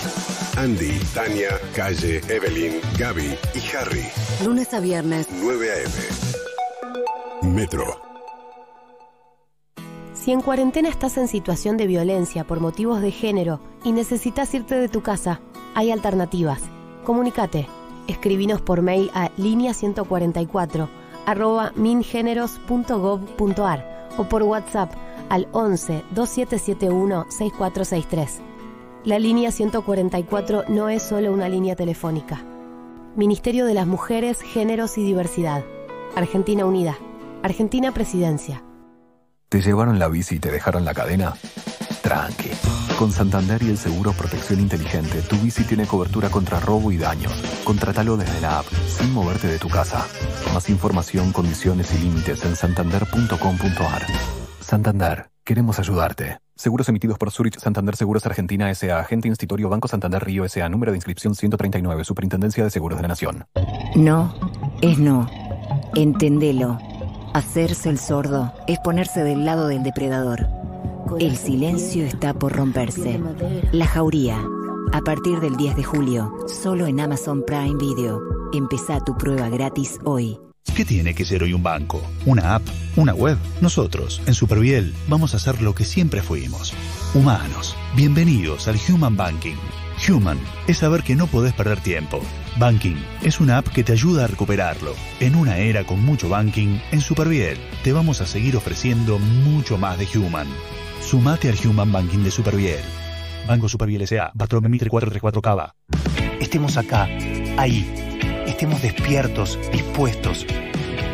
Andy, 0.58 1.00
Tania, 1.14 1.60
Calle, 1.76 2.22
Evelyn, 2.30 2.80
Gaby 2.98 3.38
y 3.56 3.76
Harry. 3.76 4.06
Lunes 4.46 4.74
a 4.74 4.80
viernes. 4.80 5.28
9 5.32 5.72
a.m. 5.72 7.54
Metro. 7.54 8.13
Si 10.24 10.32
en 10.32 10.40
cuarentena 10.40 10.88
estás 10.88 11.18
en 11.18 11.28
situación 11.28 11.76
de 11.76 11.86
violencia 11.86 12.46
por 12.46 12.62
motivos 12.62 13.02
de 13.02 13.12
género 13.12 13.60
y 13.84 13.92
necesitas 13.92 14.54
irte 14.54 14.76
de 14.76 14.88
tu 14.88 15.02
casa, 15.02 15.42
hay 15.76 15.92
alternativas. 15.92 16.62
Comunicate. 17.04 17.68
Escribinos 18.08 18.62
por 18.62 18.82
mail 18.82 19.12
a 19.14 19.32
línea 19.36 19.74
144 19.74 20.88
arroba 21.26 21.74
mingeneros.gov.ar 21.76 24.10
o 24.18 24.24
por 24.24 24.44
WhatsApp 24.44 24.94
al 25.28 25.50
11 25.52 26.06
2771 26.12 27.26
6463. 27.28 28.40
La 29.04 29.20
línea 29.20 29.52
144 29.52 30.64
no 30.70 30.88
es 30.88 31.04
solo 31.04 31.34
una 31.34 31.50
línea 31.50 31.76
telefónica. 31.76 32.42
Ministerio 33.18 33.66
de 33.66 33.74
las 33.74 33.88
Mujeres, 33.88 34.40
Géneros 34.40 34.98
y 34.98 35.04
Diversidad. 35.04 35.66
Argentina 36.16 36.66
Unida. 36.66 36.98
Argentina 37.42 37.94
Presidencia. 37.94 38.64
¿Te 39.54 39.62
llevaron 39.62 40.00
la 40.00 40.08
bici 40.08 40.38
y 40.38 40.40
te 40.40 40.50
dejaron 40.50 40.84
la 40.84 40.96
cadena? 40.96 41.36
Tranqui. 42.02 42.50
Con 42.98 43.12
Santander 43.12 43.62
y 43.62 43.70
el 43.70 43.78
seguro 43.78 44.12
Protección 44.14 44.60
Inteligente, 44.60 45.22
tu 45.22 45.36
bici 45.36 45.64
tiene 45.64 45.86
cobertura 45.86 46.30
contra 46.30 46.60
robo 46.60 46.92
y 46.92 46.98
daños. 46.98 47.32
Contratalo 47.64 48.18
desde 48.18 48.42
la 48.42 48.58
app, 48.58 48.66
sin 48.88 49.14
moverte 49.14 49.46
de 49.46 49.60
tu 49.60 49.70
casa. 49.70 50.08
Más 50.56 50.72
información, 50.72 51.32
condiciones 51.32 51.94
y 51.94 52.00
límites 52.00 52.44
en 52.46 52.56
santander.com.ar. 52.56 54.08
Santander, 54.60 55.30
queremos 55.44 55.78
ayudarte. 55.78 56.40
Seguros 56.56 56.90
emitidos 56.90 57.20
por 57.20 57.30
Zurich 57.30 57.60
Santander 57.60 57.96
Seguros 57.96 58.26
Argentina 58.26 58.72
S.A. 58.72 59.02
Agente 59.02 59.28
Institutorio 59.28 59.70
Banco 59.70 59.88
Santander 59.88 60.24
Río 60.24 60.46
S.A. 60.46 60.68
Número 60.68 60.94
de 60.94 60.98
inscripción 60.98 61.36
139. 61.36 62.04
Superintendencia 62.06 62.64
de 62.64 62.72
Seguros 62.72 62.98
de 62.98 63.04
la 63.04 63.10
Nación. 63.10 63.46
No 63.94 64.34
es 64.82 64.98
no. 64.98 65.30
Entendelo. 65.94 66.80
Hacerse 67.34 67.90
el 67.90 67.98
sordo 67.98 68.54
es 68.68 68.78
ponerse 68.78 69.24
del 69.24 69.44
lado 69.44 69.68
del 69.68 69.82
depredador. 69.82 70.48
El 71.20 71.36
silencio 71.36 72.06
está 72.06 72.36
por 72.36 72.54
romperse. 72.54 73.20
La 73.72 73.88
Jauría. 73.88 74.38
A 74.92 75.02
partir 75.02 75.40
del 75.40 75.58
10 75.58 75.76
de 75.76 75.84
julio, 75.84 76.32
solo 76.48 76.86
en 76.86 77.00
Amazon 77.00 77.44
Prime 77.44 77.78
Video. 77.80 78.22
Empezá 78.54 79.00
tu 79.00 79.18
prueba 79.18 79.50
gratis 79.50 79.98
hoy. 80.06 80.38
¿Qué 80.76 80.86
tiene 80.86 81.16
que 81.16 81.26
ser 81.26 81.42
hoy 81.42 81.54
un 81.54 81.64
banco? 81.64 82.02
¿Una 82.28 82.54
app? 82.54 82.64
¿Una 82.96 83.16
web? 83.16 83.40
Nosotros, 83.62 84.22
en 84.28 84.36
Superviel, 84.36 84.94
vamos 85.08 85.34
a 85.34 85.38
hacer 85.38 85.60
lo 85.60 85.74
que 85.74 85.86
siempre 85.86 86.22
fuimos. 86.22 86.72
Humanos. 87.16 87.76
Bienvenidos 87.96 88.68
al 88.68 88.78
Human 88.90 89.18
Banking. 89.18 89.58
Human 90.10 90.38
es 90.68 90.80
saber 90.80 91.04
que 91.04 91.16
no 91.16 91.28
podés 91.28 91.54
perder 91.54 91.80
tiempo. 91.80 92.22
Banking 92.58 92.98
es 93.22 93.40
una 93.40 93.58
app 93.58 93.68
que 93.70 93.84
te 93.84 93.94
ayuda 93.94 94.26
a 94.26 94.28
recuperarlo. 94.28 94.94
En 95.20 95.36
una 95.36 95.58
era 95.58 95.86
con 95.86 96.04
mucho 96.04 96.30
banking, 96.30 96.80
en 96.92 97.02
Superviel 97.02 97.58
te 97.84 97.94
vamos 97.94 98.20
a 98.22 98.26
seguir 98.26 98.58
ofreciendo 98.58 99.18
mucho 99.20 99.78
más 99.78 99.98
de 99.98 100.08
Human. 100.16 100.48
Sumate 101.02 101.50
al 101.50 101.68
Human 101.68 101.92
Banking 101.92 102.24
de 102.24 102.32
Superviel. 102.32 102.82
Banco 103.48 103.70
Superviel 103.70 104.02
S.A. 104.02 104.32
Bartolomé 104.34 104.70
Mitre 104.70 104.90
434 104.90 105.42
Cava. 105.42 105.76
Estemos 106.40 106.78
acá, 106.78 107.08
ahí. 107.58 107.90
Estemos 108.48 108.82
despiertos, 108.82 109.60
dispuestos. 109.72 110.46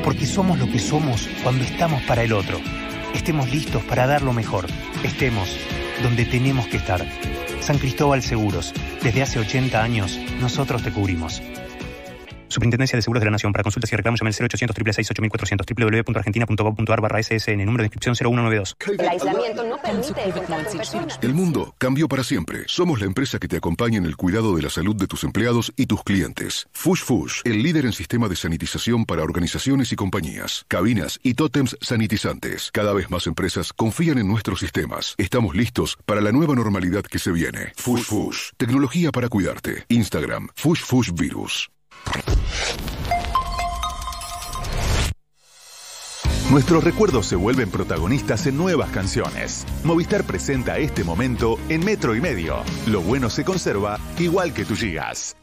Porque 0.03 0.25
somos 0.25 0.57
lo 0.57 0.67
que 0.67 0.79
somos 0.79 1.27
cuando 1.43 1.63
estamos 1.63 2.01
para 2.03 2.23
el 2.23 2.33
otro. 2.33 2.59
Estemos 3.13 3.51
listos 3.51 3.83
para 3.83 4.07
dar 4.07 4.21
lo 4.21 4.33
mejor. 4.33 4.65
Estemos 5.03 5.49
donde 6.03 6.25
tenemos 6.25 6.67
que 6.67 6.77
estar. 6.77 7.05
San 7.61 7.77
Cristóbal 7.77 8.21
Seguros. 8.21 8.73
Desde 9.03 9.21
hace 9.21 9.39
80 9.39 9.81
años, 9.81 10.19
nosotros 10.39 10.83
te 10.83 10.91
cubrimos. 10.91 11.41
Superintendencia 12.49 12.97
de 12.97 13.01
Seguros 13.01 13.21
de 13.21 13.25
la 13.25 13.31
Nación. 13.31 13.53
Para 13.53 13.63
consultas 13.63 13.91
y 13.91 13.95
reclamos 13.95 14.19
llame 14.19 14.29
al 14.29 14.35
0800 14.35 14.75
666 14.75 15.11
8400 15.11 15.65
www.argentina.gov.ar 16.05 17.01
barra 17.01 17.23
SSN. 17.23 17.65
Número 17.65 17.83
de 17.83 17.85
inscripción 17.85 18.15
0192. 18.15 18.75
El 18.97 19.07
aislamiento 19.07 19.63
no 19.63 19.77
permite 19.77 20.13
contacto 20.31 20.67
con 20.67 20.77
personas. 20.77 21.19
El 21.21 21.33
mundo 21.33 21.75
cambió 21.77 22.07
para 22.07 22.23
siempre. 22.23 22.63
Somos 22.67 22.99
la 22.99 23.05
empresa 23.05 23.39
que 23.39 23.47
te 23.47 23.57
acompaña 23.57 23.97
en 23.97 24.05
el 24.05 24.17
cuidado 24.17 24.55
de 24.55 24.63
la 24.63 24.69
salud 24.69 24.95
de 24.95 25.07
tus 25.07 25.23
empleados 25.23 25.71
y 25.75 25.85
tus 25.85 26.03
clientes. 26.03 26.67
Fush 26.73 27.03
Fush, 27.03 27.41
el 27.45 27.61
líder 27.63 27.85
en 27.85 27.93
sistema 27.93 28.27
de 28.27 28.35
sanitización 28.35 29.05
para 29.05 29.23
organizaciones 29.23 29.91
y 29.91 29.95
compañías, 29.95 30.65
cabinas 30.67 31.19
y 31.23 31.35
tótems 31.35 31.77
sanitizantes. 31.81 32.71
Cada 32.73 32.93
vez 32.93 33.09
más 33.09 33.27
empresas 33.27 33.73
confían 33.73 34.17
en 34.17 34.27
nuestros 34.27 34.59
sistemas. 34.59 35.15
Estamos 35.17 35.55
listos 35.55 35.97
para 36.05 36.21
la 36.21 36.31
nueva 36.31 36.55
normalidad 36.55 37.03
que 37.03 37.19
se 37.19 37.31
viene. 37.31 37.73
Fush 37.75 38.03
Fush, 38.03 38.49
tecnología 38.57 39.11
para 39.11 39.29
cuidarte. 39.29 39.85
Instagram, 39.89 40.49
Fush 40.55 40.81
Fush 40.81 41.11
Virus. 41.13 41.69
Nuestros 46.51 46.83
recuerdos 46.83 47.27
se 47.27 47.35
vuelven 47.35 47.69
protagonistas 47.69 48.47
en 48.47 48.57
nuevas 48.57 48.89
canciones. 48.89 49.67
Movistar 49.83 50.23
presenta 50.23 50.79
este 50.79 51.03
momento 51.03 51.59
en 51.69 51.85
metro 51.85 52.15
y 52.15 52.21
medio. 52.21 52.63
Lo 52.87 53.01
bueno 53.01 53.29
se 53.29 53.45
conserva 53.45 53.99
igual 54.17 54.51
que 54.51 54.65
tus 54.65 54.79
gigas. 54.79 55.35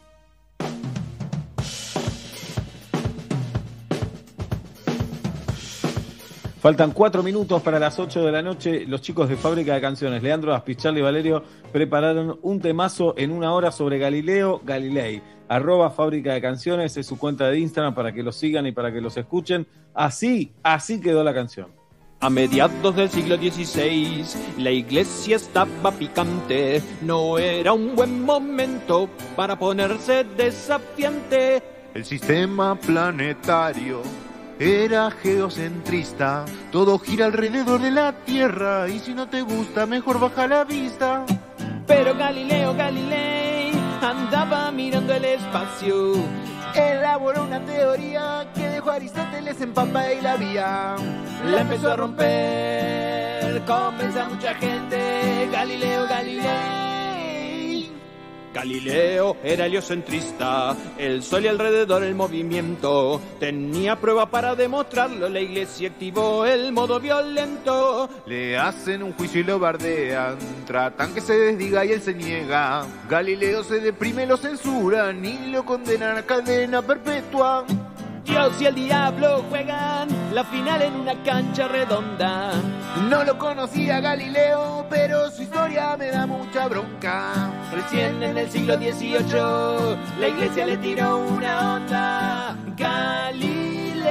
Faltan 6.66 6.90
cuatro 6.90 7.22
minutos 7.22 7.62
para 7.62 7.78
las 7.78 7.96
8 7.96 8.24
de 8.24 8.32
la 8.32 8.42
noche. 8.42 8.86
Los 8.86 9.00
chicos 9.00 9.28
de 9.28 9.36
Fábrica 9.36 9.74
de 9.74 9.80
Canciones, 9.80 10.20
Leandro 10.20 10.52
Aspichal 10.52 10.98
y 10.98 11.00
Valerio, 11.00 11.44
prepararon 11.70 12.40
un 12.42 12.60
temazo 12.60 13.14
en 13.16 13.30
una 13.30 13.52
hora 13.52 13.70
sobre 13.70 14.00
Galileo 14.00 14.60
Galilei. 14.64 15.22
Arroba 15.46 15.90
Fábrica 15.90 16.34
de 16.34 16.40
Canciones 16.40 16.96
es 16.96 17.06
su 17.06 17.18
cuenta 17.18 17.48
de 17.48 17.60
Instagram 17.60 17.94
para 17.94 18.12
que 18.12 18.24
los 18.24 18.34
sigan 18.34 18.66
y 18.66 18.72
para 18.72 18.92
que 18.92 19.00
los 19.00 19.16
escuchen. 19.16 19.64
Así, 19.94 20.54
así 20.64 21.00
quedó 21.00 21.22
la 21.22 21.32
canción. 21.32 21.68
A 22.18 22.30
mediados 22.30 22.96
del 22.96 23.10
siglo 23.10 23.36
XVI, 23.36 24.24
la 24.58 24.72
iglesia 24.72 25.36
estaba 25.36 25.92
picante. 25.92 26.82
No 27.00 27.38
era 27.38 27.74
un 27.74 27.94
buen 27.94 28.24
momento 28.24 29.08
para 29.36 29.56
ponerse 29.56 30.24
desafiante. 30.36 31.62
El 31.94 32.04
sistema 32.04 32.74
planetario 32.74 34.02
era 34.58 35.10
geocentrista. 35.10 36.44
Todo 36.72 36.98
gira 36.98 37.26
alrededor 37.26 37.80
de 37.80 37.90
la 37.90 38.12
Tierra. 38.12 38.88
Y 38.88 38.98
si 38.98 39.14
no 39.14 39.28
te 39.28 39.42
gusta, 39.42 39.86
mejor 39.86 40.18
baja 40.20 40.46
la 40.46 40.64
vista. 40.64 41.24
Pero 41.86 42.14
Galileo 42.16 42.74
Galilei 42.74 43.72
andaba 44.00 44.70
mirando 44.70 45.12
el 45.14 45.24
espacio. 45.24 46.14
Elaboró 46.74 47.44
una 47.44 47.64
teoría 47.64 48.48
que 48.54 48.68
dejó 48.68 48.90
a 48.90 48.94
Aristóteles 48.94 49.60
en 49.60 49.72
pampa 49.72 50.12
y 50.12 50.20
la 50.20 50.36
vía. 50.36 50.96
La 51.44 51.60
empezó 51.60 51.92
a 51.92 51.96
romper, 51.96 53.62
convence 53.64 54.20
a 54.20 54.28
mucha 54.28 54.54
gente. 54.54 55.48
Galileo 55.52 56.06
Galilei. 56.08 56.95
Galileo 58.56 59.36
era 59.44 59.66
heliocentrista, 59.66 60.74
el 60.96 61.22
sol 61.22 61.44
y 61.44 61.48
alrededor 61.48 62.02
el 62.02 62.14
movimiento. 62.14 63.20
Tenía 63.38 63.96
prueba 63.96 64.30
para 64.30 64.54
demostrarlo, 64.54 65.28
la 65.28 65.40
iglesia 65.40 65.90
activó 65.90 66.46
el 66.46 66.72
modo 66.72 66.98
violento. 66.98 68.08
Le 68.24 68.56
hacen 68.56 69.02
un 69.02 69.12
juicio 69.12 69.42
y 69.42 69.44
lo 69.44 69.58
bardean. 69.58 70.38
Tratan 70.66 71.12
que 71.12 71.20
se 71.20 71.34
desdiga 71.34 71.84
y 71.84 71.92
él 71.92 72.00
se 72.00 72.14
niega. 72.14 72.86
Galileo 73.10 73.62
se 73.62 73.78
deprime, 73.78 74.24
lo 74.24 74.38
censuran 74.38 75.22
y 75.22 75.50
lo 75.50 75.62
condenan 75.66 76.16
a 76.16 76.22
cadena 76.22 76.80
perpetua. 76.80 77.66
Dios 78.26 78.60
y 78.60 78.66
el 78.66 78.74
diablo 78.74 79.44
juegan 79.48 80.08
la 80.34 80.42
final 80.44 80.82
en 80.82 80.94
una 80.96 81.14
cancha 81.22 81.68
redonda. 81.68 82.50
No 83.08 83.22
lo 83.22 83.38
conocía 83.38 84.00
Galileo, 84.00 84.84
pero 84.90 85.30
su 85.30 85.42
historia 85.42 85.96
me 85.96 86.08
da 86.08 86.26
mucha 86.26 86.66
bronca. 86.66 87.52
Recién 87.72 88.20
en 88.22 88.36
el 88.36 88.50
siglo 88.50 88.74
XVIII 88.76 89.96
la 90.20 90.28
iglesia 90.28 90.66
le 90.66 90.76
tiró 90.78 91.18
una 91.18 91.74
onda. 91.76 92.56
Galileo, 92.76 94.04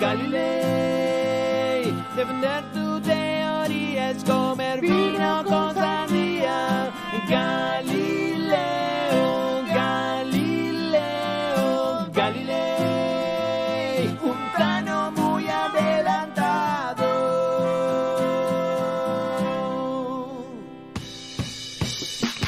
Galilei. 0.00 1.92
Defender 2.14 2.62
tu 2.72 3.00
teoría 3.00 4.10
es 4.10 4.22
comer 4.22 4.80
vino 4.80 5.42
con 5.44 5.74
sandía. 5.74 6.88
Galileo, 7.28 7.61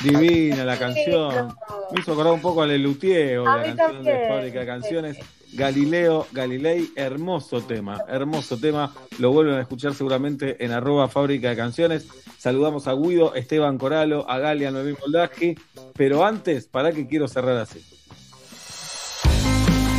Divina 0.04 0.64
la 0.64 0.78
canción. 0.78 1.54
Me 1.92 2.00
hizo 2.00 2.12
acordar 2.12 2.34
un 2.34 2.40
poco 2.40 2.62
a 2.62 2.66
Lelutier, 2.66 3.38
A 3.38 3.56
la 3.56 3.74
canción 3.74 4.04
de. 4.04 4.28
Fábrica 4.28 4.60
de 4.60 4.66
Canciones. 4.66 5.18
Galileo, 5.54 6.26
Galilei, 6.32 6.90
hermoso 6.96 7.62
tema, 7.62 8.00
hermoso 8.08 8.58
tema. 8.58 8.92
Lo 9.18 9.32
vuelven 9.32 9.54
a 9.54 9.60
escuchar 9.60 9.94
seguramente 9.94 10.64
en 10.64 10.72
arroba 10.72 11.08
Fábrica 11.08 11.48
de 11.50 11.56
Canciones. 11.56 12.08
Saludamos 12.38 12.88
a 12.88 12.94
Guido, 12.94 13.34
Esteban 13.34 13.78
Coralo, 13.78 14.28
a 14.28 14.38
Galia 14.38 14.72
Noemí 14.72 14.94
Moldaski. 15.00 15.54
Pero 15.94 16.24
antes, 16.24 16.66
para 16.66 16.90
que 16.92 17.06
quiero 17.06 17.28
cerrar 17.28 17.56
así. 17.56 17.84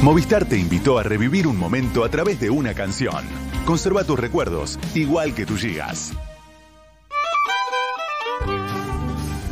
Movistar 0.03 0.45
te 0.45 0.57
invitó 0.57 0.99
a 0.99 1.03
revivir 1.03 1.47
un 1.47 1.57
momento 1.57 2.03
a 2.03 2.09
través 2.09 2.39
de 2.39 2.49
una 2.49 2.73
canción. 2.73 3.23
Conserva 3.65 4.03
tus 4.03 4.19
recuerdos, 4.19 4.77
igual 4.93 5.33
que 5.33 5.45
tus 5.45 5.61
gigas. 5.61 6.13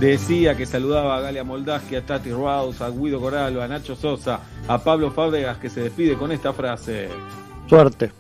Decía 0.03 0.57
que 0.57 0.65
saludaba 0.65 1.15
a 1.15 1.21
Galia 1.21 1.45
Moldaski, 1.45 1.95
a 1.95 2.05
Tati 2.05 2.29
Rouse, 2.29 2.83
a 2.83 2.89
Guido 2.89 3.21
Coralo, 3.21 3.63
a 3.63 3.69
Nacho 3.69 3.95
Sosa, 3.95 4.41
a 4.67 4.83
Pablo 4.83 5.11
Fábregas, 5.11 5.59
que 5.59 5.69
se 5.69 5.79
despide 5.79 6.17
con 6.17 6.29
esta 6.33 6.51
frase. 6.51 7.07
Suerte. 7.69 8.11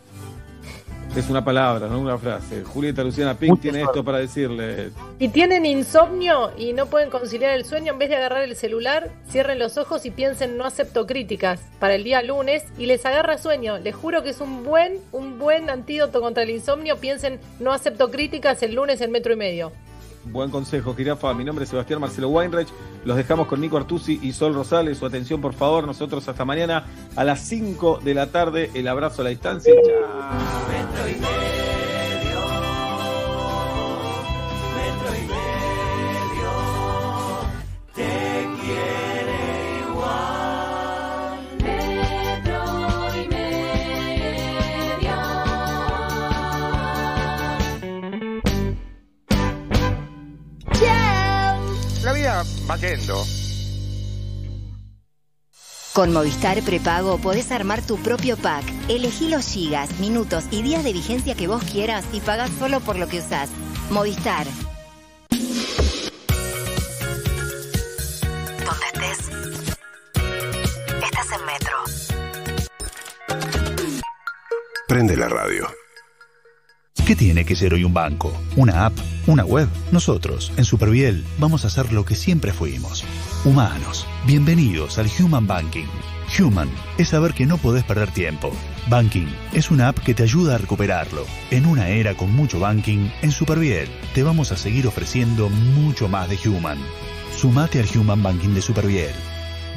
Es 1.13 1.29
una 1.29 1.43
palabra, 1.43 1.89
no 1.89 1.99
una 1.99 2.17
frase. 2.17 2.63
Julieta 2.63 3.03
Luciana 3.03 3.37
Pink 3.37 3.59
tiene 3.59 3.81
esto 3.81 4.01
para 4.01 4.19
decirles. 4.19 4.93
Si 5.19 5.27
tienen 5.27 5.65
insomnio 5.65 6.53
y 6.57 6.71
no 6.71 6.85
pueden 6.85 7.09
conciliar 7.09 7.51
el 7.51 7.65
sueño, 7.65 7.91
en 7.91 7.99
vez 7.99 8.07
de 8.07 8.15
agarrar 8.15 8.43
el 8.43 8.55
celular, 8.55 9.11
cierren 9.27 9.59
los 9.59 9.77
ojos 9.77 10.05
y 10.05 10.11
piensen 10.11 10.55
no 10.55 10.63
acepto 10.63 11.05
críticas 11.05 11.59
para 11.79 11.95
el 11.95 12.05
día 12.05 12.23
lunes 12.23 12.63
y 12.77 12.85
les 12.85 13.05
agarra 13.05 13.37
sueño. 13.37 13.77
Les 13.79 13.93
juro 13.93 14.23
que 14.23 14.29
es 14.29 14.39
un 14.39 14.63
buen, 14.63 14.99
un 15.11 15.37
buen 15.37 15.69
antídoto 15.69 16.21
contra 16.21 16.43
el 16.43 16.49
insomnio. 16.49 16.95
Piensen 16.95 17.41
no 17.59 17.73
acepto 17.73 18.09
críticas 18.09 18.63
el 18.63 18.73
lunes 18.73 19.01
en 19.01 19.11
metro 19.11 19.33
y 19.33 19.35
medio. 19.35 19.73
Buen 20.25 20.49
consejo, 20.49 20.95
Jirafa. 20.95 21.33
Mi 21.33 21.43
nombre 21.43 21.63
es 21.63 21.69
Sebastián 21.69 21.99
Marcelo 21.99 22.29
Weinreich. 22.29 22.69
Los 23.03 23.17
dejamos 23.17 23.47
con 23.47 23.59
Nico 23.59 23.77
Artusi 23.77 24.19
y 24.21 24.31
Sol 24.31 24.53
Rosales. 24.53 24.97
Su 24.97 25.05
atención, 25.05 25.41
por 25.41 25.53
favor. 25.53 25.85
Nosotros 25.85 26.27
hasta 26.27 26.45
mañana 26.45 26.85
a 27.15 27.23
las 27.23 27.41
5 27.41 27.99
de 28.03 28.13
la 28.13 28.27
tarde. 28.27 28.71
El 28.73 28.87
abrazo 28.87 29.21
a 29.21 29.25
la 29.25 29.29
distancia. 29.31 29.73
Chao. 29.85 30.63
Va 52.69 52.77
yendo. 52.77 53.23
Con 55.93 56.11
Movistar 56.11 56.59
Prepago 56.63 57.19
podés 57.19 57.51
armar 57.51 57.85
tu 57.85 57.97
propio 57.97 58.35
pack. 58.35 58.65
Elegí 58.89 59.29
los 59.29 59.45
gigas, 59.45 59.99
minutos 59.99 60.45
y 60.49 60.63
días 60.63 60.83
de 60.83 60.91
vigencia 60.91 61.35
que 61.35 61.47
vos 61.47 61.63
quieras 61.63 62.03
y 62.11 62.19
pagás 62.19 62.49
solo 62.57 62.79
por 62.79 62.97
lo 62.97 63.07
que 63.07 63.19
usás. 63.19 63.51
Movistar. 63.91 64.47
Donde 68.65 68.85
estés. 68.91 69.19
Estás 71.03 71.27
en 71.31 71.45
Metro. 71.45 71.77
Prende 74.87 75.15
la 75.15 75.29
radio. 75.29 75.67
¿Qué 77.05 77.17
tiene 77.17 77.43
que 77.43 77.57
ser 77.57 77.73
hoy 77.73 77.83
un 77.83 77.93
banco? 77.93 78.33
¿Una 78.55 78.85
app? 78.85 78.93
¿Una 79.27 79.43
web? 79.43 79.67
Nosotros, 79.91 80.53
en 80.55 80.63
Superviel, 80.63 81.25
vamos 81.37 81.65
a 81.65 81.67
hacer 81.67 81.91
lo 81.91 82.05
que 82.05 82.15
siempre 82.15 82.53
fuimos. 82.53 83.03
Humanos. 83.43 84.07
Bienvenidos 84.25 84.97
al 84.97 85.09
Human 85.19 85.45
Banking. 85.45 85.87
Human 86.39 86.69
es 86.97 87.09
saber 87.09 87.33
que 87.33 87.45
no 87.45 87.57
podés 87.57 87.83
perder 87.83 88.09
tiempo. 88.11 88.53
Banking 88.87 89.27
es 89.51 89.69
una 89.69 89.89
app 89.89 89.99
que 89.99 90.13
te 90.13 90.23
ayuda 90.23 90.55
a 90.55 90.59
recuperarlo. 90.59 91.25
En 91.51 91.65
una 91.65 91.89
era 91.89 92.15
con 92.15 92.31
mucho 92.31 92.61
banking, 92.61 93.09
en 93.21 93.31
Superviel 93.33 93.89
te 94.13 94.23
vamos 94.23 94.53
a 94.53 94.57
seguir 94.57 94.87
ofreciendo 94.87 95.49
mucho 95.49 96.07
más 96.07 96.29
de 96.29 96.39
Human. 96.47 96.79
Sumate 97.35 97.81
al 97.81 97.97
Human 97.97 98.23
Banking 98.23 98.53
de 98.53 98.61
Superviel. 98.61 99.11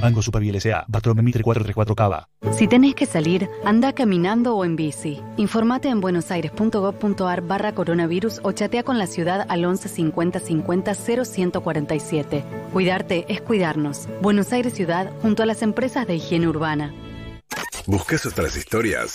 Banco 0.00 0.22
Superviel 0.22 0.56
S.A. 0.56 0.84
Patrón 0.90 1.24
Mitre 1.24 1.42
434 1.42 1.94
Cava. 1.94 2.28
Si 2.52 2.68
tenés 2.68 2.94
que 2.94 3.06
salir, 3.06 3.48
anda 3.64 3.92
caminando 3.92 4.54
o 4.56 4.64
en 4.64 4.76
bici. 4.76 5.20
Informate 5.36 5.88
en 5.88 6.00
buenosaires.gov.ar 6.00 7.40
barra 7.42 7.74
coronavirus 7.74 8.40
o 8.42 8.52
chatea 8.52 8.82
con 8.82 8.98
la 8.98 9.06
ciudad 9.06 9.46
al 9.48 9.64
11 9.64 9.88
50 9.88 10.40
50 10.40 10.94
0147. 10.94 12.44
Cuidarte 12.72 13.24
es 13.28 13.40
cuidarnos. 13.40 14.08
Buenos 14.22 14.52
Aires 14.52 14.74
Ciudad 14.74 15.10
junto 15.22 15.42
a 15.42 15.46
las 15.46 15.62
empresas 15.62 16.06
de 16.06 16.16
higiene 16.16 16.48
urbana. 16.48 16.94
¿Buscas 17.86 18.26
otras 18.26 18.56
historias? 18.56 19.04